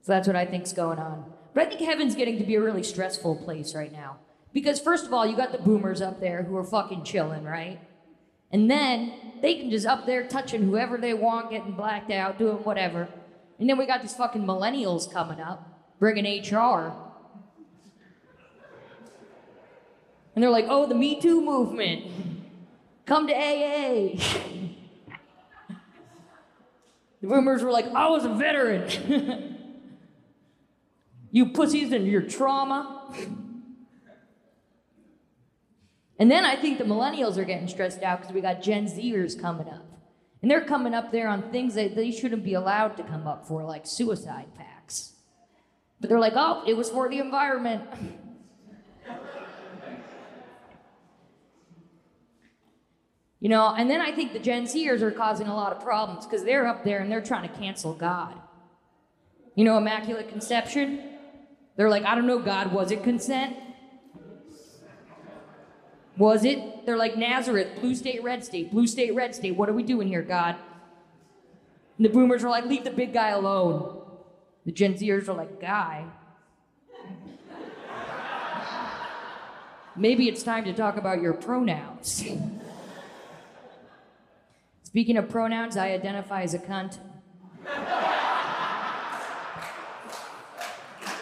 So 0.02 0.12
that's 0.12 0.28
what 0.28 0.36
I 0.36 0.46
think's 0.46 0.72
going 0.72 1.00
on. 1.00 1.26
But 1.56 1.66
I 1.66 1.70
think 1.70 1.82
heaven's 1.82 2.14
getting 2.14 2.38
to 2.38 2.44
be 2.44 2.54
a 2.54 2.62
really 2.62 2.84
stressful 2.84 3.38
place 3.38 3.74
right 3.74 3.92
now. 3.92 4.20
Because 4.54 4.80
first 4.80 5.06
of 5.06 5.14
all, 5.14 5.26
you 5.26 5.36
got 5.36 5.52
the 5.52 5.60
boomers 5.60 6.02
up 6.02 6.20
there 6.20 6.44
who 6.44 6.58
are 6.58 6.64
fucking 6.64 7.04
chilling, 7.04 7.44
right? 7.44 7.80
And 8.52 8.70
then 8.70 9.14
they 9.42 9.56
can 9.56 9.70
just 9.70 9.86
up 9.86 10.06
there 10.06 10.28
touching 10.28 10.64
whoever 10.64 10.98
they 10.98 11.14
want, 11.14 11.52
getting 11.52 11.74
blacked 11.74 12.12
out, 12.12 12.40
doing 12.40 12.58
whatever. 12.64 13.08
And 13.60 13.70
then 13.70 13.78
we 13.78 13.86
got 13.86 14.02
these 14.02 14.16
fucking 14.16 14.44
millennials 14.44 15.12
coming 15.12 15.40
up, 15.40 15.98
bringing 16.00 16.26
HR. 16.26 16.94
And 20.34 20.44
they're 20.44 20.50
like, 20.50 20.66
oh, 20.70 20.88
the 20.88 20.96
Me 20.96 21.20
Too 21.20 21.42
movement. 21.42 22.06
Come 23.06 23.28
to 23.28 23.34
AA. 23.34 24.16
the 27.22 27.28
rumors 27.28 27.62
were 27.62 27.72
like, 27.72 27.88
I 27.88 28.08
was 28.10 28.26
a 28.26 28.30
veteran. 28.30 29.58
you 31.32 31.48
pussies 31.48 31.92
and 31.92 32.08
your 32.08 32.22
trauma. 32.22 33.14
And 36.20 36.30
then 36.30 36.44
I 36.46 36.58
think 36.58 36.78
the 36.78 36.84
millennials 36.84 37.38
are 37.38 37.46
getting 37.46 37.70
stressed 37.70 38.04
out 38.04 38.20
because 38.20 38.34
we 38.34 38.42
got 38.42 38.62
Gen 38.62 38.88
Zers 38.88 39.40
coming 39.40 39.70
up. 39.70 39.86
And 40.42 40.52
they're 40.52 40.66
coming 40.66 40.94
up 40.94 41.12
there 41.12 41.30
on 41.30 41.50
things 41.50 41.76
that 41.76 41.96
they 41.96 42.12
shouldn't 42.12 42.44
be 42.44 42.54
allowed 42.54 42.98
to 42.98 43.04
come 43.04 43.26
up 43.26 43.48
for, 43.48 43.64
like 43.64 43.88
suicide 43.88 44.48
packs. 44.56 45.14
But 46.00 46.10
they're 46.10 46.20
like, 46.20 46.34
oh, 46.36 46.64
it 46.68 46.76
was 46.76 46.90
for 46.90 47.10
the 47.10 47.20
environment. 47.20 47.84
You 53.42 53.48
know, 53.48 53.74
and 53.74 53.90
then 53.90 54.02
I 54.02 54.12
think 54.12 54.34
the 54.34 54.40
Gen 54.40 54.66
Zers 54.66 55.02
are 55.02 55.12
causing 55.12 55.48
a 55.48 55.56
lot 55.56 55.72
of 55.72 55.82
problems 55.82 56.26
because 56.26 56.44
they're 56.44 56.68
up 56.68 56.84
there 56.84 57.00
and 57.00 57.10
they're 57.10 57.22
trying 57.22 57.48
to 57.48 57.56
cancel 57.56 57.94
God. 57.94 58.34
You 59.56 59.64
know, 59.64 59.78
Immaculate 59.78 60.28
Conception? 60.28 61.02
They're 61.78 61.90
like, 61.90 62.04
I 62.04 62.16
don't 62.16 62.28
know, 62.28 62.40
God, 62.40 62.74
was 62.74 62.92
it 62.92 63.02
consent? 63.02 63.56
Was 66.20 66.44
it? 66.44 66.86
They're 66.86 66.98
like 66.98 67.16
Nazareth, 67.16 67.80
blue 67.80 67.96
state, 67.96 68.22
red 68.22 68.44
state, 68.44 68.72
blue 68.72 68.88
state, 68.88 69.16
red 69.16 69.34
state. 69.34 69.56
What 69.56 69.70
are 69.70 69.74
we 69.74 69.84
doing 69.84 70.10
here, 70.10 70.22
God? 70.22 70.58
And 71.98 72.06
the 72.06 72.10
boomers 72.10 72.44
are 72.44 72.50
like, 72.50 72.66
leave 72.66 72.84
the 72.84 72.92
big 72.92 73.14
guy 73.14 73.30
alone. 73.30 74.02
The 74.66 74.74
Gen 74.74 74.96
Zers 74.96 75.30
are 75.30 75.34
like, 75.34 75.62
guy. 75.62 76.04
Maybe 79.96 80.28
it's 80.28 80.44
time 80.44 80.66
to 80.66 80.74
talk 80.74 80.98
about 80.98 81.22
your 81.22 81.32
pronouns. 81.34 82.26
Speaking 84.84 85.16
of 85.16 85.30
pronouns, 85.30 85.78
I 85.78 85.92
identify 85.92 86.42
as 86.42 86.54
a 86.54 86.60
cunt. 86.60 86.98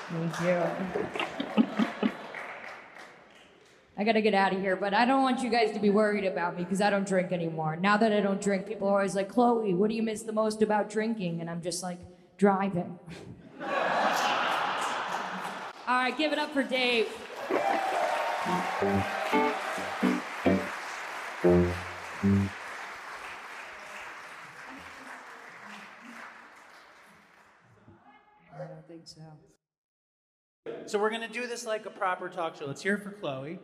Thank 0.10 0.42
you. 0.42 0.64
I 3.98 4.04
gotta 4.04 4.22
get 4.22 4.34
out 4.34 4.54
of 4.54 4.62
here, 4.62 4.76
but 4.76 4.94
I 4.94 5.06
don't 5.06 5.24
want 5.24 5.42
you 5.42 5.50
guys 5.50 5.72
to 5.72 5.80
be 5.80 5.90
worried 5.90 6.26
about 6.26 6.56
me 6.56 6.64
because 6.64 6.82
I 6.82 6.90
don't 6.90 7.08
drink 7.08 7.32
anymore. 7.32 7.76
Now 7.76 7.98
that 7.98 8.14
I 8.14 8.22
don't 8.22 8.40
drink, 8.40 8.68
people 8.68 8.88
are 8.88 8.98
always 8.98 9.16
like, 9.16 9.28
Chloe, 9.28 9.74
what 9.74 9.90
do 9.90 9.96
you 9.96 10.04
miss 10.04 10.22
the 10.22 10.34
most 10.34 10.62
about 10.62 10.90
drinking? 10.90 11.42
And 11.42 11.50
I'm 11.50 11.62
just 11.62 11.82
like, 11.82 12.00
driving. 12.38 13.00
All 15.88 15.88
right, 15.88 16.18
give 16.18 16.32
it 16.32 16.40
up 16.40 16.54
for 16.54 16.64
Dave. 16.64 17.08
I 17.50 17.54
don't 28.68 28.88
think 28.88 29.06
so. 29.06 29.22
So 30.86 31.00
we're 31.00 31.10
gonna 31.10 31.28
do 31.28 31.48
this 31.48 31.66
like 31.66 31.86
a 31.86 31.90
proper 31.90 32.30
talk 32.30 32.58
show. 32.58 32.66
Let's 32.66 32.84
hear 32.84 32.96
it 32.96 33.04
for 33.04 33.12
Chloe. 33.12 33.60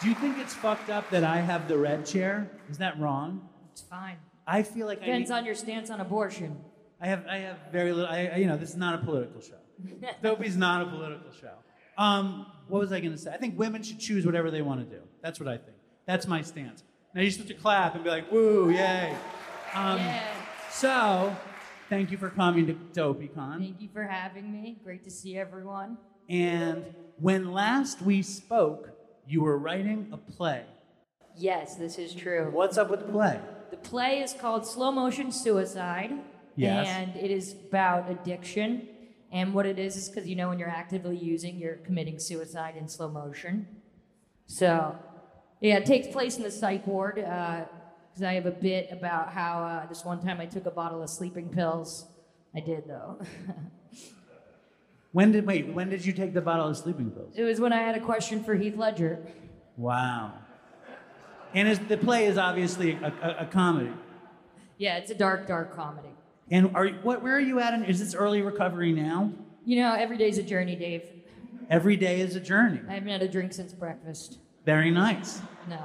Do 0.00 0.08
you 0.08 0.14
think 0.14 0.38
it's 0.38 0.54
fucked 0.54 0.88
up 0.88 1.10
that 1.10 1.24
I 1.24 1.38
have 1.38 1.68
the 1.68 1.76
red 1.76 2.06
chair? 2.06 2.50
Is 2.70 2.78
that 2.78 2.98
wrong? 2.98 3.46
It's 3.72 3.82
fine. 3.82 4.16
I 4.46 4.62
feel 4.62 4.86
like 4.86 4.98
I, 5.02 5.06
Depends 5.06 5.28
need- 5.28 5.36
on 5.36 5.44
your 5.44 5.54
stance 5.54 5.90
on 5.90 6.00
abortion. 6.00 6.56
I 7.02 7.06
have 7.06 7.26
I 7.26 7.38
have 7.38 7.58
very 7.70 7.92
little. 7.92 8.10
I, 8.10 8.26
I- 8.26 8.36
you 8.36 8.46
know, 8.46 8.56
this 8.56 8.70
is 8.70 8.76
not 8.76 8.94
a 8.94 9.04
political 9.04 9.40
show. 9.42 9.58
Dopey's 10.22 10.56
not 10.56 10.82
a 10.82 10.90
political 10.90 11.30
show. 11.32 11.52
Um, 11.98 12.46
what 12.68 12.80
was 12.80 12.92
I 12.92 13.00
going 13.00 13.12
to 13.12 13.18
say? 13.18 13.30
I 13.30 13.36
think 13.36 13.58
women 13.58 13.82
should 13.82 13.98
choose 14.00 14.24
whatever 14.24 14.50
they 14.50 14.62
want 14.62 14.80
to 14.80 14.96
do. 14.96 15.02
That's 15.22 15.38
what 15.38 15.48
I 15.48 15.56
think. 15.58 15.76
That's 16.06 16.26
my 16.26 16.40
stance. 16.40 16.82
Now 17.14 17.20
you're 17.20 17.30
supposed 17.30 17.48
to 17.48 17.54
clap 17.54 17.94
and 17.94 18.02
be 18.02 18.08
like, 18.10 18.30
"Woo, 18.32 18.70
yay!" 18.70 19.14
Um, 19.74 19.98
yeah. 19.98 20.22
So, 20.70 21.36
thank 21.90 22.10
you 22.10 22.16
for 22.16 22.30
coming 22.30 22.66
to 22.68 22.74
DopeyCon. 22.74 23.58
Thank 23.58 23.80
you 23.82 23.88
for 23.92 24.04
having 24.04 24.50
me. 24.50 24.78
Great 24.82 25.04
to 25.04 25.10
see 25.10 25.36
everyone. 25.36 25.98
And 26.30 26.84
when 27.18 27.52
last 27.52 28.00
we 28.00 28.22
spoke, 28.22 28.90
you 29.26 29.42
were 29.42 29.58
writing 29.58 30.08
a 30.12 30.16
play. 30.16 30.64
Yes, 31.36 31.74
this 31.74 31.98
is 31.98 32.14
true. 32.14 32.50
What's 32.52 32.78
up 32.78 32.88
with 32.88 33.00
the 33.00 33.12
play? 33.12 33.40
The 33.70 33.76
play 33.76 34.20
is 34.20 34.32
called 34.32 34.64
Slow 34.64 34.92
Motion 34.92 35.32
Suicide. 35.32 36.12
Yes. 36.54 36.86
And 36.88 37.16
it 37.16 37.32
is 37.32 37.54
about 37.68 38.08
addiction. 38.08 38.86
And 39.32 39.52
what 39.52 39.66
it 39.66 39.78
is 39.78 39.96
is 39.96 40.08
because 40.08 40.28
you 40.28 40.36
know 40.36 40.48
when 40.48 40.58
you're 40.58 40.68
actively 40.68 41.16
using, 41.16 41.56
you're 41.58 41.76
committing 41.76 42.18
suicide 42.20 42.76
in 42.76 42.88
slow 42.88 43.08
motion. 43.08 43.66
So, 44.46 44.96
yeah, 45.60 45.78
it 45.78 45.86
takes 45.86 46.08
place 46.08 46.36
in 46.36 46.44
the 46.44 46.50
psych 46.50 46.86
ward. 46.86 47.16
Because 47.16 48.22
I 48.22 48.34
have 48.34 48.46
a 48.46 48.52
bit 48.52 48.88
about 48.92 49.32
how 49.32 49.62
uh, 49.64 49.86
this 49.86 50.04
one 50.04 50.20
time 50.20 50.40
I 50.40 50.46
took 50.46 50.66
a 50.66 50.70
bottle 50.70 51.02
of 51.02 51.10
sleeping 51.10 51.48
pills. 51.48 52.06
I 52.54 52.60
did 52.60 52.86
though. 52.86 53.20
When 55.12 55.32
did 55.32 55.46
wait? 55.46 55.66
When 55.68 55.88
did 55.90 56.04
you 56.06 56.12
take 56.12 56.34
the 56.34 56.40
bottle 56.40 56.68
of 56.68 56.76
sleeping 56.76 57.10
pills? 57.10 57.34
it 57.36 57.42
was 57.42 57.60
when 57.60 57.72
I 57.72 57.78
had 57.82 57.96
a 57.96 58.00
question 58.00 58.44
for 58.44 58.54
Heath 58.54 58.76
Ledger. 58.76 59.18
Wow. 59.76 60.32
And 61.52 61.76
the 61.88 61.96
play 61.96 62.26
is 62.26 62.38
obviously 62.38 62.92
a, 62.92 63.12
a, 63.22 63.36
a 63.40 63.46
comedy. 63.46 63.92
Yeah, 64.78 64.98
it's 64.98 65.10
a 65.10 65.14
dark, 65.14 65.48
dark 65.48 65.74
comedy. 65.74 66.08
And 66.50 66.74
are 66.76 66.88
what? 66.88 67.22
Where 67.22 67.34
are 67.36 67.40
you 67.40 67.58
at? 67.60 67.74
In, 67.74 67.84
is 67.84 67.98
this 67.98 68.14
early 68.14 68.40
recovery 68.42 68.92
now? 68.92 69.32
You 69.64 69.82
know, 69.82 69.94
every 69.94 70.16
day's 70.16 70.38
a 70.38 70.42
journey, 70.42 70.76
Dave. 70.76 71.02
Every 71.68 71.96
day 71.96 72.20
is 72.20 72.34
a 72.34 72.40
journey. 72.40 72.80
I 72.88 72.94
haven't 72.94 73.08
had 73.08 73.22
a 73.22 73.28
drink 73.28 73.52
since 73.52 73.72
breakfast. 73.72 74.38
Very 74.64 74.90
nice. 74.90 75.40
No. 75.68 75.78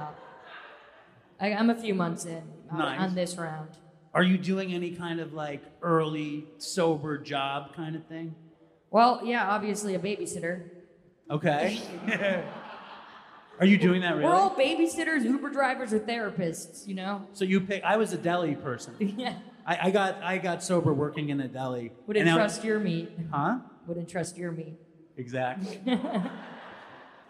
I, 1.40 1.52
I'm 1.52 1.70
a 1.70 1.74
few 1.74 1.94
months 1.94 2.24
in 2.24 2.42
on, 2.70 2.78
Nice. 2.78 3.00
on 3.00 3.14
this 3.14 3.36
round. 3.36 3.70
Are 4.14 4.22
you 4.22 4.38
doing 4.38 4.72
any 4.72 4.92
kind 4.92 5.20
of 5.20 5.34
like 5.34 5.62
early 5.82 6.46
sober 6.58 7.18
job 7.18 7.74
kind 7.76 7.94
of 7.94 8.04
thing? 8.06 8.34
Well, 8.96 9.20
yeah, 9.22 9.50
obviously 9.50 9.94
a 9.94 9.98
babysitter. 9.98 10.70
Okay. 11.30 11.78
are 13.60 13.66
you 13.66 13.76
doing 13.76 14.00
that 14.00 14.12
really? 14.16 14.24
We're 14.24 14.34
all 14.34 14.56
babysitters, 14.56 15.22
Uber 15.22 15.50
drivers, 15.50 15.92
or 15.92 16.00
therapists, 16.00 16.88
you 16.88 16.94
know? 16.94 17.26
so 17.34 17.44
you 17.44 17.60
pick. 17.60 17.84
I 17.84 17.98
was 17.98 18.14
a 18.14 18.16
deli 18.16 18.54
person. 18.54 18.94
yeah. 19.18 19.34
I, 19.66 19.88
I 19.88 19.90
got 19.90 20.22
I 20.22 20.38
got 20.38 20.62
sober 20.62 20.94
working 20.94 21.28
in 21.28 21.42
a 21.42 21.46
deli. 21.46 21.92
Would 22.06 22.16
and 22.16 22.26
I- 22.26 22.32
entrust 22.32 22.64
your 22.64 22.80
meat. 22.80 23.10
Huh? 23.30 23.58
Wouldn't 23.86 24.08
trust 24.08 24.38
your 24.38 24.50
meat. 24.50 24.78
Exactly. 25.18 25.78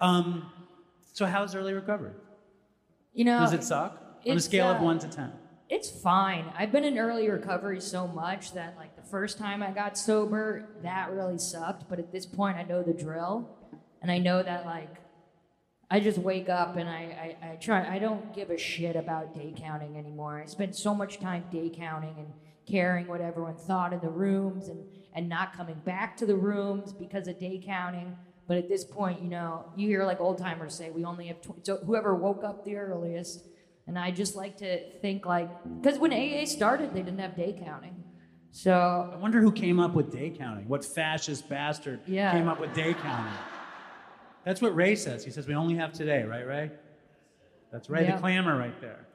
um, 0.00 0.48
so 1.14 1.26
how's 1.26 1.57
early 1.57 1.72
recovery? 1.72 2.12
You 3.12 3.24
know, 3.24 3.40
Does 3.40 3.55
it 3.55 3.64
suck? 3.64 4.00
On 4.24 4.37
a 4.37 4.40
scale 4.40 4.70
of 4.70 4.83
uh, 4.83 4.85
one 4.85 5.00
to 5.00 5.09
ten. 5.09 5.33
It's 5.68 5.90
fine. 5.90 6.44
I've 6.57 6.70
been 6.70 6.85
in 6.85 6.96
early 6.96 7.29
recovery 7.29 7.81
so 7.81 8.07
much 8.07 8.52
that 8.52 8.76
like 8.76 8.96
first 9.11 9.38
time 9.38 9.62
I 9.62 9.71
got 9.71 9.97
sober, 9.99 10.69
that 10.83 11.11
really 11.12 11.38
sucked. 11.38 11.88
But 11.88 11.99
at 11.99 12.12
this 12.12 12.27
point, 12.27 12.57
I 12.57 12.62
know 12.62 12.83
the 12.83 12.92
drill, 12.92 13.49
and 14.03 14.11
I 14.11 14.19
know 14.19 14.42
that 14.42 14.66
like 14.66 14.97
I 15.90 16.01
just 16.01 16.19
wake 16.19 16.49
up 16.49 16.77
and 16.77 16.88
I, 16.88 17.37
I, 17.42 17.51
I 17.53 17.57
try. 17.57 17.88
I 17.88 17.99
don't 17.99 18.35
give 18.35 18.51
a 18.51 18.59
shit 18.59 18.97
about 18.97 19.35
day 19.35 19.55
counting 19.57 19.97
anymore. 19.97 20.40
I 20.40 20.47
spent 20.47 20.75
so 20.75 20.95
much 20.95 21.21
time 21.21 21.45
day 21.51 21.71
counting 21.73 22.14
and 22.19 22.33
caring 22.66 23.07
what 23.07 23.21
everyone 23.21 23.55
thought 23.55 23.92
in 23.92 24.01
the 24.01 24.09
rooms 24.09 24.69
and 24.69 24.85
and 25.14 25.29
not 25.29 25.57
coming 25.57 25.81
back 25.85 26.16
to 26.19 26.27
the 26.27 26.37
rooms 26.37 26.92
because 26.92 27.27
of 27.27 27.38
day 27.38 27.61
counting. 27.64 28.16
But 28.47 28.59
at 28.59 28.69
this 28.69 28.85
point, 28.85 29.23
you 29.23 29.29
know, 29.29 29.64
you 29.75 29.88
hear 29.88 30.05
like 30.05 30.21
old 30.21 30.38
timers 30.38 30.75
say, 30.75 30.90
we 30.90 31.05
only 31.05 31.27
have 31.29 31.40
tw- 31.40 31.64
so 31.64 31.79
whoever 31.79 32.14
woke 32.14 32.45
up 32.45 32.64
the 32.64 32.77
earliest. 32.77 33.45
And 33.87 33.99
I 33.99 34.11
just 34.11 34.37
like 34.37 34.59
to 34.59 34.90
think 35.01 35.25
like, 35.25 35.49
because 35.81 35.99
when 35.99 36.12
AA 36.12 36.45
started, 36.45 36.92
they 36.92 37.03
didn't 37.03 37.21
have 37.21 37.35
day 37.37 37.59
counting. 37.64 38.05
So 38.57 39.11
I 39.12 39.16
wonder 39.16 39.42
who 39.42 39.53
came 39.53 39.79
up 39.79 39.92
with 39.92 40.11
day 40.11 40.31
counting. 40.31 40.66
What 40.66 40.83
fascist 40.83 41.47
bastard 41.47 42.01
Yeah. 42.07 42.33
came 42.33 42.49
up 42.49 42.59
with 42.59 42.73
day 42.73 42.95
counting? 42.95 43.35
That's 44.45 44.62
what 44.62 44.75
Ray 44.75 44.97
says. 44.97 45.23
He 45.27 45.31
says 45.31 45.47
we 45.47 45.55
only 45.55 45.75
have 45.75 45.92
today, 45.92 46.23
right, 46.23 46.47
Ray? 46.47 46.71
That's 47.71 47.90
Ray, 47.90 48.05
Yeah. 48.07 48.14
the 48.14 48.21
clammer 48.23 48.57
right 48.57 48.81
there. 48.81 49.07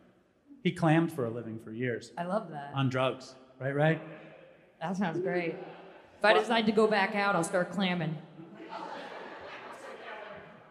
He 0.63 0.71
clammed 0.71 1.11
for 1.11 1.25
a 1.25 1.31
living 1.31 1.57
for 1.57 1.71
years 1.71 2.11
I 2.19 2.25
love 2.25 2.51
that. 2.51 2.71
on 2.75 2.89
drugs, 2.89 3.33
right, 3.59 3.73
Ray? 3.73 3.99
That 4.79 4.95
sounds 4.95 5.19
great. 5.19 5.55
If 6.19 6.23
I 6.23 6.33
decide 6.33 6.67
to 6.67 6.71
go 6.71 6.85
back 6.85 7.15
out, 7.15 7.35
I'll 7.35 7.43
start 7.43 7.71
clamming. 7.71 8.15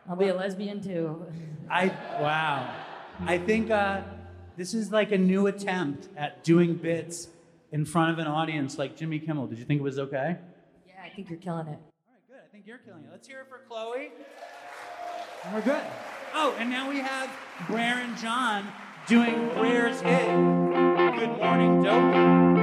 I'll 0.09 0.15
be 0.15 0.29
a 0.29 0.35
lesbian 0.35 0.81
too. 0.81 1.27
I 1.69 1.89
wow. 2.21 2.73
I 3.27 3.37
think 3.37 3.73
uh, 3.73 4.03
this 4.57 4.75
is 4.75 4.93
like 4.93 5.11
a 5.11 5.19
new 5.19 5.49
attempt 5.49 6.09
at 6.17 6.45
doing 6.45 6.75
bits 6.77 7.31
in 7.73 7.85
front 7.85 8.13
of 8.13 8.19
an 8.19 8.27
audience 8.27 8.79
like 8.79 8.97
Jimmy 8.97 9.19
Kimmel. 9.19 9.47
Did 9.47 9.59
you 9.59 9.65
think 9.65 9.81
it 9.81 9.85
was 9.85 9.99
okay? 9.99 10.37
Yeah, 10.87 10.95
I 11.05 11.09
think 11.15 11.31
you're 11.31 11.39
killing 11.39 11.67
it. 11.67 11.79
All 11.79 12.13
right, 12.13 12.29
good. 12.29 12.41
I 12.45 12.49
think 12.53 12.67
you're 12.67 12.79
killing 12.79 13.05
it. 13.05 13.09
Let's 13.11 13.27
hear 13.27 13.41
it 13.41 13.49
for 13.49 13.61
Chloe. 13.69 14.13
And 15.45 15.55
we're 15.55 15.63
good. 15.63 15.83
Oh, 16.35 16.55
and 16.59 16.71
now 16.71 16.89
we 16.89 16.99
have 16.99 17.31
Brer 17.69 17.99
and 17.99 18.17
John 18.19 18.67
doing 19.07 19.49
Brer's 19.55 20.01
hit. 20.01 20.27
Good 20.27 21.39
morning, 21.39 21.83
dope. 21.83 22.60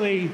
Quickly, 0.00 0.30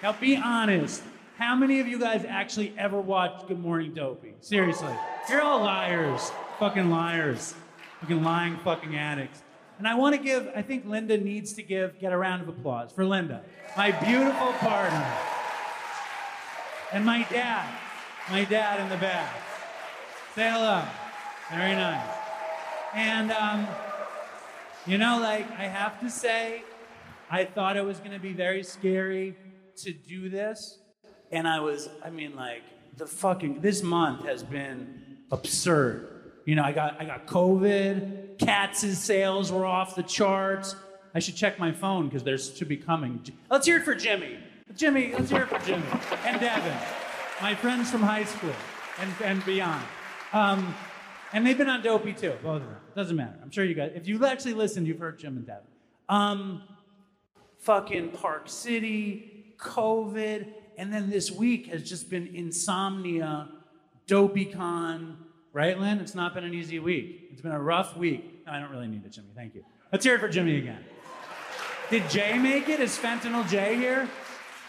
now 0.00 0.12
be 0.12 0.36
honest. 0.36 1.02
How 1.38 1.56
many 1.56 1.80
of 1.80 1.88
you 1.88 1.98
guys 1.98 2.24
actually 2.24 2.72
ever 2.78 3.00
watched 3.00 3.48
Good 3.48 3.58
Morning 3.58 3.92
Dopey? 3.92 4.34
Seriously. 4.40 4.94
You're 5.28 5.42
all 5.42 5.60
liars. 5.60 6.30
Fucking 6.60 6.88
liars. 6.88 7.54
Fucking 8.00 8.22
lying 8.22 8.58
fucking 8.58 8.96
addicts. 8.96 9.42
And 9.78 9.88
I 9.88 9.96
want 9.96 10.14
to 10.14 10.22
give, 10.22 10.48
I 10.54 10.62
think 10.62 10.86
Linda 10.86 11.18
needs 11.18 11.52
to 11.54 11.62
give, 11.62 11.98
get 11.98 12.12
a 12.12 12.16
round 12.16 12.42
of 12.42 12.48
applause 12.48 12.92
for 12.92 13.04
Linda, 13.04 13.42
my 13.76 13.90
beautiful 13.90 14.52
partner. 14.54 15.12
And 16.92 17.04
my 17.04 17.26
dad, 17.30 17.68
my 18.30 18.44
dad 18.44 18.80
in 18.80 18.88
the 18.88 18.96
back. 18.96 19.34
Say 20.34 20.48
hello. 20.48 20.84
Very 21.50 21.74
nice. 21.74 22.08
And, 22.94 23.32
um, 23.32 23.66
you 24.86 24.96
know, 24.96 25.18
like, 25.20 25.50
I 25.58 25.64
have 25.64 26.00
to 26.00 26.08
say, 26.10 26.62
I 27.30 27.44
thought 27.44 27.76
it 27.76 27.84
was 27.84 27.98
going 27.98 28.12
to 28.12 28.18
be 28.18 28.32
very 28.32 28.62
scary 28.62 29.36
to 29.76 29.92
do 29.92 30.28
this. 30.28 30.78
And 31.30 31.46
I 31.46 31.60
was, 31.60 31.88
I 32.04 32.10
mean, 32.10 32.34
like, 32.34 32.62
the 32.96 33.06
fucking 33.06 33.60
this 33.60 33.82
month 33.82 34.24
has 34.24 34.42
been 34.42 35.18
absurd. 35.30 36.32
You 36.46 36.56
know, 36.56 36.64
I 36.64 36.72
got 36.72 37.00
I 37.00 37.04
got 37.04 37.26
COVID. 37.26 38.38
Cats' 38.38 38.98
sales 38.98 39.52
were 39.52 39.66
off 39.66 39.94
the 39.94 40.02
charts. 40.02 40.74
I 41.14 41.20
should 41.20 41.36
check 41.36 41.58
my 41.58 41.72
phone 41.72 42.08
because 42.08 42.22
there's 42.22 42.56
should 42.56 42.68
be 42.68 42.76
coming. 42.76 43.22
Let's 43.50 43.66
hear 43.66 43.76
it 43.76 43.84
for 43.84 43.94
Jimmy. 43.94 44.38
Jimmy, 44.74 45.12
let's 45.12 45.30
hear 45.30 45.42
it 45.42 45.48
for 45.48 45.58
Jimmy 45.66 45.84
and 46.24 46.40
Devin, 46.40 46.76
my 47.40 47.54
friends 47.54 47.90
from 47.90 48.02
high 48.02 48.24
school 48.24 48.52
and, 49.00 49.10
and 49.24 49.44
beyond. 49.44 49.82
Um, 50.32 50.74
and 51.32 51.46
they've 51.46 51.56
been 51.56 51.70
on 51.70 51.82
Dopey 51.82 52.12
too, 52.12 52.34
both 52.42 52.62
of 52.62 52.68
them. 52.68 52.76
Doesn't 52.94 53.16
matter. 53.16 53.38
I'm 53.42 53.50
sure 53.50 53.64
you 53.64 53.74
guys, 53.74 53.92
if 53.94 54.06
you 54.06 54.24
actually 54.24 54.54
listened, 54.54 54.86
you've 54.86 54.98
heard 54.98 55.18
Jim 55.18 55.36
and 55.36 55.46
Devin. 55.46 55.62
Um, 56.08 56.62
fucking 57.68 58.08
Park 58.12 58.48
City, 58.48 59.52
COVID, 59.58 60.46
and 60.78 60.90
then 60.90 61.10
this 61.10 61.30
week 61.30 61.66
has 61.66 61.86
just 61.86 62.08
been 62.08 62.26
insomnia, 62.34 63.46
DopeyCon, 64.06 65.16
right, 65.52 65.78
Lynn? 65.78 65.98
It's 65.98 66.14
not 66.14 66.32
been 66.32 66.44
an 66.44 66.54
easy 66.54 66.78
week. 66.78 67.28
It's 67.30 67.42
been 67.42 67.52
a 67.52 67.60
rough 67.60 67.94
week. 67.94 68.46
No, 68.46 68.52
I 68.52 68.58
don't 68.58 68.70
really 68.70 68.88
need 68.88 69.04
it, 69.04 69.12
Jimmy. 69.12 69.28
Thank 69.36 69.54
you. 69.54 69.66
Let's 69.92 70.02
hear 70.02 70.14
it 70.14 70.20
for 70.20 70.30
Jimmy 70.30 70.56
again. 70.56 70.82
Did 71.90 72.08
Jay 72.08 72.38
make 72.38 72.70
it? 72.70 72.80
Is 72.80 72.96
Fentanyl 72.96 73.46
Jay 73.46 73.76
here? 73.76 74.08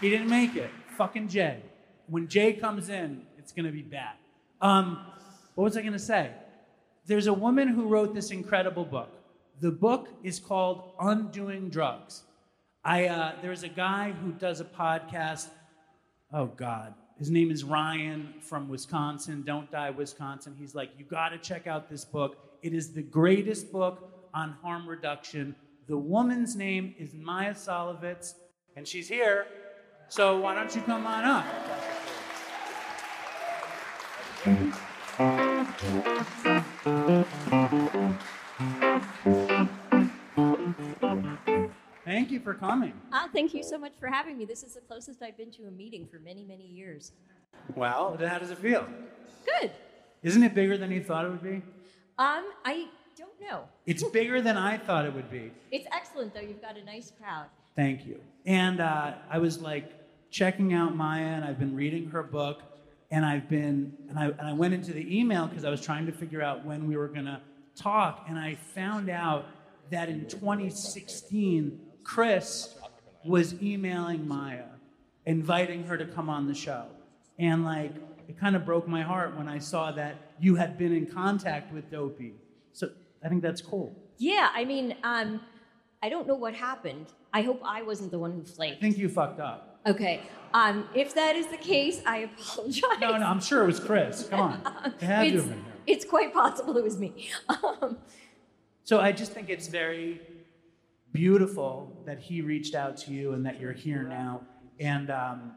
He 0.02 0.10
didn't 0.10 0.30
make 0.30 0.58
it. 0.58 0.70
Fucking 0.98 1.30
Jay. 1.30 1.62
When 2.08 2.28
Jay 2.28 2.52
comes 2.52 2.90
in, 2.90 3.22
it's 3.38 3.54
gonna 3.54 3.72
be 3.72 3.82
bad. 3.82 4.16
Um, 4.60 5.06
what 5.56 5.64
was 5.64 5.78
I 5.78 5.84
gonna 5.84 6.00
say? 6.00 6.32
There's 7.06 7.28
a 7.28 7.34
woman 7.34 7.70
who 7.70 7.88
wrote 7.88 8.14
this 8.14 8.32
incredible 8.32 8.84
book. 8.84 9.10
The 9.62 9.72
book 9.72 10.10
is 10.22 10.38
called 10.38 10.92
Undoing 11.00 11.70
Drugs. 11.70 12.24
I 12.84 13.08
uh, 13.08 13.34
there's 13.42 13.64
a 13.64 13.70
guy 13.70 14.12
who 14.12 14.32
does 14.32 14.62
a 14.62 14.66
podcast. 14.66 15.50
Oh 16.32 16.46
God, 16.46 16.94
his 17.18 17.30
name 17.30 17.52
is 17.52 17.64
Ryan 17.64 18.34
from 18.42 18.70
Wisconsin. 18.70 19.44
Don't 19.46 19.70
die, 19.72 19.90
Wisconsin. 19.90 20.56
He's 20.58 20.76
like, 20.76 20.92
you 20.98 21.04
got 21.04 21.30
to 21.30 21.38
check 21.38 21.68
out 21.68 21.90
this 21.90 22.06
book. 22.06 22.38
It 22.62 22.74
is 22.74 22.94
the 22.94 23.02
greatest 23.02 23.72
book 23.72 24.30
on 24.34 24.56
harm 24.62 24.88
reduction. 24.88 25.56
The 25.88 25.98
woman's 25.98 26.56
name 26.56 26.96
is 26.98 27.14
Maia 27.14 27.54
Szalavitz, 27.54 28.36
and 28.76 28.88
she's 28.88 29.10
here. 29.10 29.48
So 30.08 30.40
why 30.40 30.56
don't 30.56 30.74
you 30.74 30.82
come 30.82 31.06
on 31.06 31.26
up? 31.26 31.46
Thank 42.10 42.32
you 42.32 42.40
for 42.40 42.56
coming. 42.56 42.94
Ah, 43.14 43.30
thank 43.32 43.54
you 43.54 43.62
so 43.62 43.78
much 43.78 43.92
for 44.00 44.08
having 44.08 44.36
me. 44.36 44.44
This 44.44 44.64
is 44.64 44.74
the 44.74 44.82
closest 44.82 45.22
I've 45.22 45.38
been 45.38 45.52
to 45.52 45.68
a 45.68 45.72
meeting 45.72 46.08
for 46.08 46.18
many, 46.18 46.44
many 46.44 46.66
years. 46.66 47.12
Well, 47.76 48.18
how 48.20 48.40
does 48.40 48.50
it 48.50 48.58
feel? 48.58 48.84
Good. 49.46 49.70
Isn't 50.24 50.42
it 50.42 50.56
bigger 50.56 50.76
than 50.76 50.90
you 50.90 51.04
thought 51.04 51.26
it 51.26 51.30
would 51.30 51.44
be? 51.44 51.62
Um, 52.18 52.46
I 52.66 52.88
don't 53.16 53.40
know. 53.40 53.66
It's 53.86 54.04
bigger 54.06 54.42
than 54.42 54.58
I 54.58 54.80
thought 54.80 55.06
it 55.06 55.14
would 55.14 55.30
be. 55.30 55.52
It's 55.70 55.86
excellent 55.92 56.34
though. 56.34 56.42
You've 56.42 56.64
got 56.64 56.78
a 56.78 56.84
nice 56.84 57.12
crowd. 57.12 57.46
Thank 57.76 58.08
you. 58.08 58.20
And 58.44 58.82
uh, 58.82 59.14
I 59.30 59.38
was 59.38 59.62
like 59.62 59.92
checking 60.32 60.74
out 60.74 60.96
Maia, 60.96 61.26
and 61.26 61.46
I've 61.46 61.60
been 61.60 61.76
reading 61.76 62.10
her 62.10 62.24
book, 62.24 62.64
and 63.12 63.24
I've 63.24 63.48
been, 63.48 63.94
and 64.10 64.18
I, 64.18 64.26
and 64.30 64.48
I 64.48 64.54
went 64.54 64.74
into 64.74 64.94
the 64.94 65.20
email 65.20 65.46
because 65.46 65.64
I 65.64 65.70
was 65.70 65.82
trying 65.82 66.08
to 66.08 66.12
figure 66.12 66.42
out 66.42 66.66
when 66.66 66.88
we 66.88 66.98
were 66.98 67.08
gonna 67.08 67.44
talk, 67.76 68.26
and 68.28 68.40
I 68.40 68.56
found 68.56 69.12
out 69.12 69.46
that 69.92 70.10
in 70.10 70.26
2016, 70.26 71.82
Chris 72.04 72.76
was 73.26 73.62
emailing 73.62 74.28
Maia, 74.28 74.66
inviting 75.26 75.84
her 75.84 75.98
to 75.98 76.06
come 76.06 76.30
on 76.30 76.48
the 76.48 76.54
show, 76.56 76.86
and 77.38 77.64
like 77.66 77.92
it 78.28 78.38
kind 78.40 78.56
of 78.56 78.66
broke 78.66 78.88
my 78.88 79.02
heart 79.02 79.36
when 79.38 79.48
I 79.48 79.60
saw 79.60 79.92
that 79.92 80.16
you 80.40 80.56
had 80.56 80.78
been 80.78 80.94
in 80.96 81.06
contact 81.06 81.74
with 81.74 81.90
Dopey. 81.92 82.34
So 82.74 82.90
I 83.24 83.30
think 83.30 83.42
that's 83.42 83.62
cool. 83.62 83.96
Yeah, 84.18 84.50
I 84.54 84.66
mean, 84.66 84.96
um, 85.04 85.42
I 86.04 86.10
don't 86.10 86.28
know 86.28 86.36
what 86.36 86.54
happened. 86.54 87.08
I 87.34 87.42
hope 87.42 87.62
I 87.66 87.82
wasn't 87.82 88.12
the 88.12 88.20
one 88.20 88.32
who 88.32 88.44
flaked. 88.44 88.78
I 88.78 88.82
think 88.82 88.98
you 88.98 89.10
fucked 89.10 89.40
up. 89.40 89.80
Okay. 89.86 90.22
Um, 90.54 90.88
if 90.94 91.14
that 91.16 91.36
is 91.36 91.48
the 91.48 91.58
case, 91.58 92.02
I 92.06 92.18
apologize. 92.20 93.00
No, 93.00 93.18
no, 93.18 93.26
I'm 93.26 93.40
sure 93.40 93.64
it 93.64 93.68
was 93.68 93.80
Chris. 93.80 94.28
Come 94.30 94.40
on. 94.40 94.94
It 95.00 95.02
had 95.06 95.22
to 95.24 95.28
it's, 95.28 95.36
have 95.36 95.50
been 95.50 95.60
her. 95.64 95.72
it's 95.88 96.06
quite 96.06 96.34
possible 96.34 96.76
it 96.78 96.84
was 96.84 96.98
me. 96.98 97.30
Um, 97.82 97.98
So 98.84 99.00
I 99.00 99.12
just 99.12 99.32
think 99.34 99.50
it's 99.50 99.68
very 99.68 100.20
beautiful 101.12 102.02
that 102.06 102.20
he 102.20 102.42
reached 102.42 102.76
out 102.76 102.98
to 102.98 103.12
you 103.12 103.34
and 103.34 103.46
that 103.46 103.60
you're 103.60 103.74
here 103.74 104.04
now. 104.04 104.42
And, 104.80 105.10
um, 105.10 105.54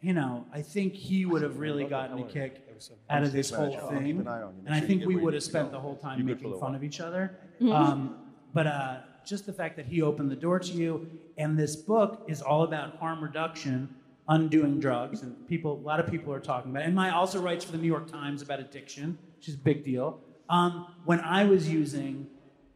you 0.00 0.12
know, 0.14 0.46
I 0.52 0.62
think 0.62 0.94
he 0.94 1.26
would 1.26 1.42
have 1.42 1.58
really 1.58 1.84
gotten 1.84 2.18
a 2.18 2.24
kick 2.24 2.66
out 3.10 3.22
of 3.22 3.32
this 3.32 3.50
whole 3.50 3.70
thing. 3.90 4.24
And 4.66 4.74
I 4.74 4.80
think 4.80 5.04
we 5.04 5.16
would 5.16 5.34
have 5.34 5.42
spent 5.42 5.70
the 5.70 5.78
whole 5.80 5.96
time 5.96 6.24
making 6.24 6.58
fun 6.58 6.74
of 6.74 6.82
each 6.84 7.00
other. 7.00 7.36
Um, 7.70 8.16
but 8.54 8.66
uh, 8.66 8.96
just 9.24 9.44
the 9.44 9.52
fact 9.52 9.76
that 9.76 9.84
he 9.84 10.00
opened 10.00 10.30
the 10.30 10.36
door 10.36 10.58
to 10.58 10.72
you, 10.72 11.06
and 11.36 11.58
this 11.58 11.76
book 11.76 12.24
is 12.26 12.40
all 12.40 12.62
about 12.64 12.96
harm 12.96 13.22
reduction, 13.22 13.94
undoing 14.28 14.80
drugs, 14.80 15.20
and 15.22 15.46
people, 15.46 15.74
a 15.74 15.84
lot 15.86 16.00
of 16.00 16.10
people 16.10 16.32
are 16.32 16.40
talking 16.40 16.70
about 16.70 16.82
it. 16.82 16.86
And 16.86 16.94
Maia 16.94 17.12
also 17.12 17.38
writes 17.40 17.64
for 17.64 17.72
the 17.72 17.78
New 17.78 17.86
York 17.86 18.10
Times 18.10 18.40
about 18.40 18.60
addiction, 18.60 19.18
which 19.36 19.48
is 19.48 19.54
a 19.56 19.58
big 19.58 19.84
deal. 19.84 20.20
Um, 20.48 20.86
when 21.04 21.20
I 21.20 21.44
was 21.44 21.68
using, 21.68 22.26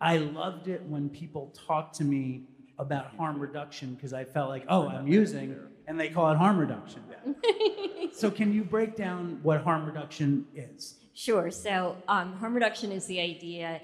I 0.01 0.19
loved 0.19 0.69
it 0.69 0.83
when 0.83 1.09
people 1.09 1.55
talked 1.67 1.97
to 1.97 2.05
me 2.05 2.45
about 2.79 3.15
harm 3.17 3.39
reduction 3.39 3.95
because 3.95 4.13
I 4.13 4.25
felt 4.25 4.49
like, 4.49 4.65
oh, 4.69 4.89
I'm 4.89 5.07
using, 5.07 5.57
and 5.87 5.99
they 5.99 6.09
call 6.09 6.31
it 6.33 6.37
harm 6.37 6.59
reduction. 6.59 7.03
so 8.13 8.31
can 8.31 8.53
you 8.53 8.65
break 8.65 8.97
down 8.97 9.41
what 9.43 9.63
harm 9.63 9.87
reduction 9.87 10.47
is? 10.55 10.97
Sure. 11.15 11.51
So, 11.51 11.97
um, 12.09 12.35
harm 12.35 12.55
reduction 12.55 12.91
is 12.91 13.07
the 13.07 13.21
idea 13.21 13.81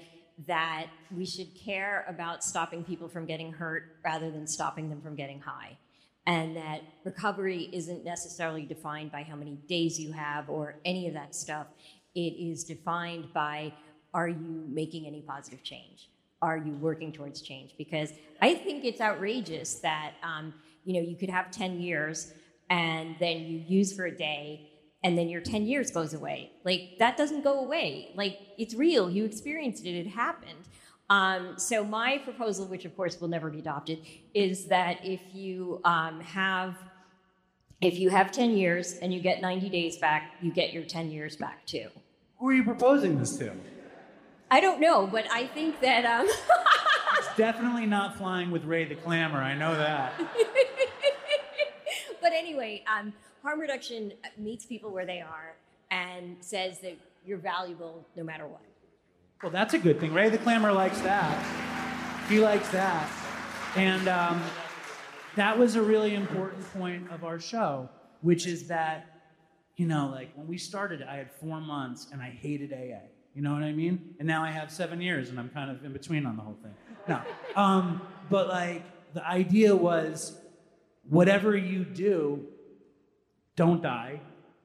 that 0.47 0.87
we 1.15 1.25
should 1.25 1.53
care 1.55 2.05
about 2.07 2.43
stopping 2.43 2.83
people 2.83 3.07
from 3.07 3.25
getting 3.25 3.53
hurt 3.53 3.97
rather 4.03 4.31
than 4.31 4.47
stopping 4.47 4.89
them 4.89 5.01
from 5.01 5.15
getting 5.15 5.39
high. 5.39 5.77
And 6.25 6.55
that 6.55 6.81
recovery 7.03 7.69
isn't 7.71 8.03
necessarily 8.03 8.65
defined 8.65 9.11
by 9.11 9.23
how 9.23 9.35
many 9.35 9.57
days 9.67 9.99
you 9.99 10.11
have 10.11 10.49
or 10.49 10.75
any 10.85 11.07
of 11.07 11.13
that 11.13 11.35
stuff. 11.35 11.67
It 12.13 12.19
is 12.19 12.63
defined 12.63 13.33
by 13.33 13.73
are 14.13 14.27
you 14.27 14.65
making 14.67 15.05
any 15.07 15.21
positive 15.21 15.63
change? 15.63 16.09
Are 16.41 16.57
you 16.57 16.73
working 16.73 17.11
towards 17.11 17.41
change? 17.41 17.75
Because 17.77 18.11
I 18.41 18.55
think 18.55 18.83
it's 18.83 18.99
outrageous 18.99 19.75
that 19.75 20.13
um, 20.23 20.53
you 20.85 20.93
know 20.93 21.07
you 21.07 21.15
could 21.15 21.29
have 21.29 21.51
10 21.51 21.79
years 21.79 22.33
and 22.69 23.15
then 23.19 23.39
you 23.41 23.63
use 23.67 23.93
for 23.93 24.05
a 24.05 24.15
day 24.15 24.71
and 25.03 25.17
then 25.17 25.29
your 25.29 25.41
10 25.41 25.65
years 25.65 25.91
goes 25.91 26.13
away. 26.13 26.51
Like, 26.63 26.97
that 26.99 27.17
doesn't 27.17 27.43
go 27.43 27.59
away. 27.59 28.11
Like, 28.15 28.39
it's 28.57 28.75
real. 28.75 29.09
You 29.09 29.25
experienced 29.25 29.85
it, 29.85 29.95
it 29.97 30.07
happened. 30.07 30.67
Um, 31.09 31.57
so, 31.57 31.83
my 31.83 32.19
proposal, 32.19 32.67
which 32.67 32.85
of 32.85 32.95
course 32.95 33.19
will 33.19 33.27
never 33.27 33.49
be 33.49 33.59
adopted, 33.59 33.99
is 34.33 34.65
that 34.65 35.03
if 35.03 35.21
you 35.33 35.81
um, 35.83 36.21
have 36.21 36.77
if 37.81 37.97
you 37.97 38.11
have 38.11 38.31
10 38.31 38.51
years 38.51 38.93
and 39.01 39.11
you 39.11 39.19
get 39.19 39.41
90 39.41 39.67
days 39.69 39.97
back, 39.97 40.35
you 40.39 40.51
get 40.51 40.71
your 40.71 40.83
10 40.83 41.09
years 41.09 41.35
back 41.35 41.65
too. 41.65 41.87
Who 42.37 42.49
are 42.49 42.53
you 42.53 42.63
proposing 42.63 43.17
this 43.17 43.35
to? 43.37 43.51
I 44.51 44.59
don't 44.59 44.81
know, 44.81 45.07
but 45.07 45.25
I 45.31 45.47
think 45.47 45.79
that 45.79 46.05
um, 46.05 46.27
It's 47.17 47.35
definitely 47.37 47.85
not 47.85 48.17
flying 48.17 48.51
with 48.51 48.65
Ray 48.65 48.83
the 48.83 48.95
Clamor. 48.95 49.37
I 49.37 49.55
know 49.55 49.75
that. 49.75 50.13
but 52.21 52.33
anyway, 52.33 52.83
um, 52.91 53.13
harm 53.43 53.59
reduction 53.59 54.13
meets 54.37 54.65
people 54.65 54.91
where 54.91 55.05
they 55.05 55.21
are 55.21 55.55
and 55.91 56.37
says 56.41 56.79
that 56.79 56.97
you're 57.25 57.37
valuable 57.37 58.05
no 58.15 58.23
matter 58.23 58.47
what. 58.47 58.61
Well, 59.43 59.51
that's 59.51 59.73
a 59.73 59.77
good 59.77 59.99
thing. 59.99 60.13
Ray 60.13 60.29
the 60.29 60.37
Clamor 60.39 60.73
likes 60.73 60.99
that. 61.01 62.25
He 62.27 62.39
likes 62.39 62.69
that. 62.69 63.09
And 63.75 64.07
um, 64.07 64.41
that 65.35 65.57
was 65.57 65.75
a 65.75 65.81
really 65.81 66.15
important 66.15 66.65
point 66.73 67.09
of 67.11 67.23
our 67.23 67.39
show, 67.39 67.89
which 68.21 68.47
is 68.47 68.67
that, 68.67 69.21
you 69.77 69.87
know, 69.87 70.09
like 70.11 70.31
when 70.35 70.47
we 70.47 70.57
started, 70.57 71.03
I 71.03 71.17
had 71.17 71.31
four 71.31 71.61
months 71.61 72.07
and 72.11 72.21
I 72.21 72.29
hated 72.29 72.73
AA. 72.73 73.07
You 73.33 73.41
know 73.41 73.53
what 73.53 73.63
I 73.63 73.71
mean? 73.71 74.15
And 74.19 74.27
now 74.27 74.43
I 74.43 74.51
have 74.51 74.71
seven 74.71 75.01
years 75.01 75.29
and 75.29 75.39
I'm 75.39 75.49
kind 75.49 75.71
of 75.71 75.83
in 75.85 75.93
between 75.93 76.25
on 76.25 76.35
the 76.35 76.43
whole 76.43 76.57
thing. 76.61 76.73
No. 77.07 77.21
Um, 77.55 78.01
but 78.29 78.47
like 78.47 78.83
the 79.13 79.25
idea 79.25 79.75
was 79.75 80.37
whatever 81.09 81.55
you 81.55 81.83
do, 81.85 82.45
don't 83.55 83.81
die, 83.81 84.21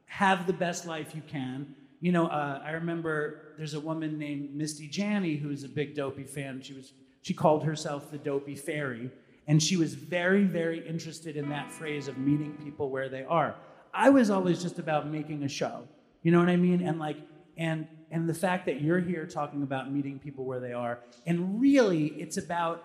have 0.06 0.46
the 0.46 0.52
best 0.52 0.86
life 0.86 1.14
you 1.14 1.22
can. 1.26 1.74
You 2.00 2.12
know, 2.12 2.26
uh, 2.26 2.62
I 2.64 2.72
remember 2.72 3.54
there's 3.56 3.74
a 3.74 3.80
woman 3.80 4.18
named 4.18 4.54
Misty 4.54 4.88
Janney 4.88 5.36
who's 5.36 5.64
a 5.64 5.68
big 5.68 5.94
Dopey 5.94 6.24
fan. 6.24 6.60
She 6.62 6.74
was 6.74 6.92
she 7.22 7.34
called 7.34 7.64
herself 7.64 8.12
the 8.12 8.18
Dopey 8.18 8.54
Fairy, 8.54 9.10
and 9.48 9.60
she 9.60 9.76
was 9.76 9.94
very, 9.94 10.44
very 10.44 10.86
interested 10.86 11.36
in 11.36 11.48
that 11.48 11.72
phrase 11.72 12.06
of 12.06 12.18
meeting 12.18 12.52
people 12.62 12.88
where 12.88 13.08
they 13.08 13.24
are. 13.24 13.56
I 13.92 14.10
was 14.10 14.30
always 14.30 14.62
just 14.62 14.78
about 14.78 15.10
making 15.10 15.42
a 15.42 15.48
show. 15.48 15.88
You 16.22 16.30
know 16.30 16.38
what 16.38 16.48
I 16.48 16.56
mean? 16.56 16.86
And 16.86 17.00
like, 17.00 17.16
and 17.56 17.88
and 18.16 18.26
the 18.26 18.34
fact 18.34 18.64
that 18.64 18.80
you're 18.80 18.98
here 18.98 19.26
talking 19.26 19.62
about 19.62 19.92
meeting 19.92 20.18
people 20.18 20.46
where 20.46 20.58
they 20.58 20.72
are, 20.72 21.00
and 21.26 21.60
really, 21.60 22.06
it's 22.06 22.38
about 22.38 22.82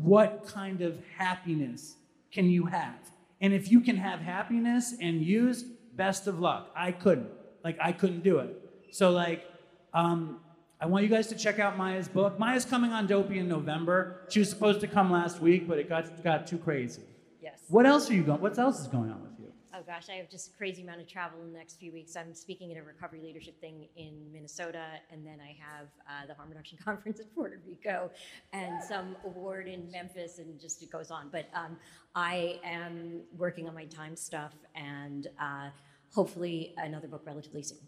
what 0.00 0.46
kind 0.46 0.82
of 0.82 0.96
happiness 1.16 1.96
can 2.30 2.48
you 2.48 2.66
have? 2.66 2.94
And 3.40 3.52
if 3.52 3.72
you 3.72 3.80
can 3.80 3.96
have 3.96 4.20
happiness 4.20 4.94
and 5.00 5.20
use, 5.20 5.64
best 5.96 6.28
of 6.28 6.38
luck. 6.38 6.70
I 6.76 6.92
couldn't. 6.92 7.28
Like 7.64 7.76
I 7.80 7.90
couldn't 7.90 8.22
do 8.22 8.38
it. 8.38 8.56
So 8.92 9.10
like, 9.10 9.44
um, 9.92 10.38
I 10.80 10.86
want 10.86 11.02
you 11.02 11.10
guys 11.10 11.26
to 11.28 11.34
check 11.34 11.58
out 11.58 11.76
Maia's 11.76 12.06
book. 12.06 12.38
Maia's 12.38 12.64
coming 12.64 12.92
on 12.92 13.08
Dopey 13.08 13.40
in 13.40 13.48
November. 13.48 14.20
She 14.28 14.38
was 14.38 14.48
supposed 14.48 14.80
to 14.82 14.86
come 14.86 15.10
last 15.10 15.40
week, 15.40 15.66
but 15.66 15.78
it 15.78 15.88
got 15.88 16.22
got 16.22 16.46
too 16.46 16.58
crazy. 16.58 17.02
Yes. 17.42 17.58
What 17.66 17.84
else 17.84 18.08
are 18.10 18.14
you 18.14 18.22
going? 18.22 18.40
What 18.40 18.56
else 18.56 18.78
is 18.80 18.86
going 18.86 19.10
on 19.10 19.22
with 19.22 19.37
you? 19.37 19.37
Oh 19.78 19.82
gosh, 19.86 20.08
I 20.08 20.14
have 20.14 20.28
just 20.28 20.48
a 20.52 20.56
crazy 20.56 20.82
amount 20.82 21.00
of 21.00 21.06
travel 21.06 21.40
in 21.40 21.52
the 21.52 21.58
next 21.58 21.78
few 21.78 21.92
weeks. 21.92 22.16
I'm 22.16 22.34
speaking 22.34 22.72
at 22.72 22.78
a 22.78 22.82
recovery 22.82 23.20
leadership 23.22 23.60
thing 23.60 23.86
in 23.94 24.32
Minnesota, 24.32 24.84
and 25.12 25.24
then 25.24 25.38
I 25.40 25.56
have 25.60 25.86
uh, 26.08 26.26
the 26.26 26.34
harm 26.34 26.48
reduction 26.48 26.78
conference 26.84 27.20
in 27.20 27.26
Puerto 27.26 27.58
Rico, 27.64 28.10
and 28.52 28.82
some 28.82 29.14
award 29.24 29.68
in 29.68 29.88
Memphis, 29.92 30.38
and 30.40 30.58
just 30.58 30.82
it 30.82 30.90
goes 30.90 31.12
on. 31.12 31.28
But 31.30 31.46
um, 31.54 31.76
I 32.16 32.58
am 32.64 33.20
working 33.36 33.68
on 33.68 33.74
my 33.74 33.84
time 33.84 34.16
stuff, 34.16 34.52
and 34.74 35.28
uh, 35.40 35.68
hopefully 36.12 36.74
another 36.78 37.06
book 37.06 37.22
relatively 37.24 37.62
soon. 37.62 37.78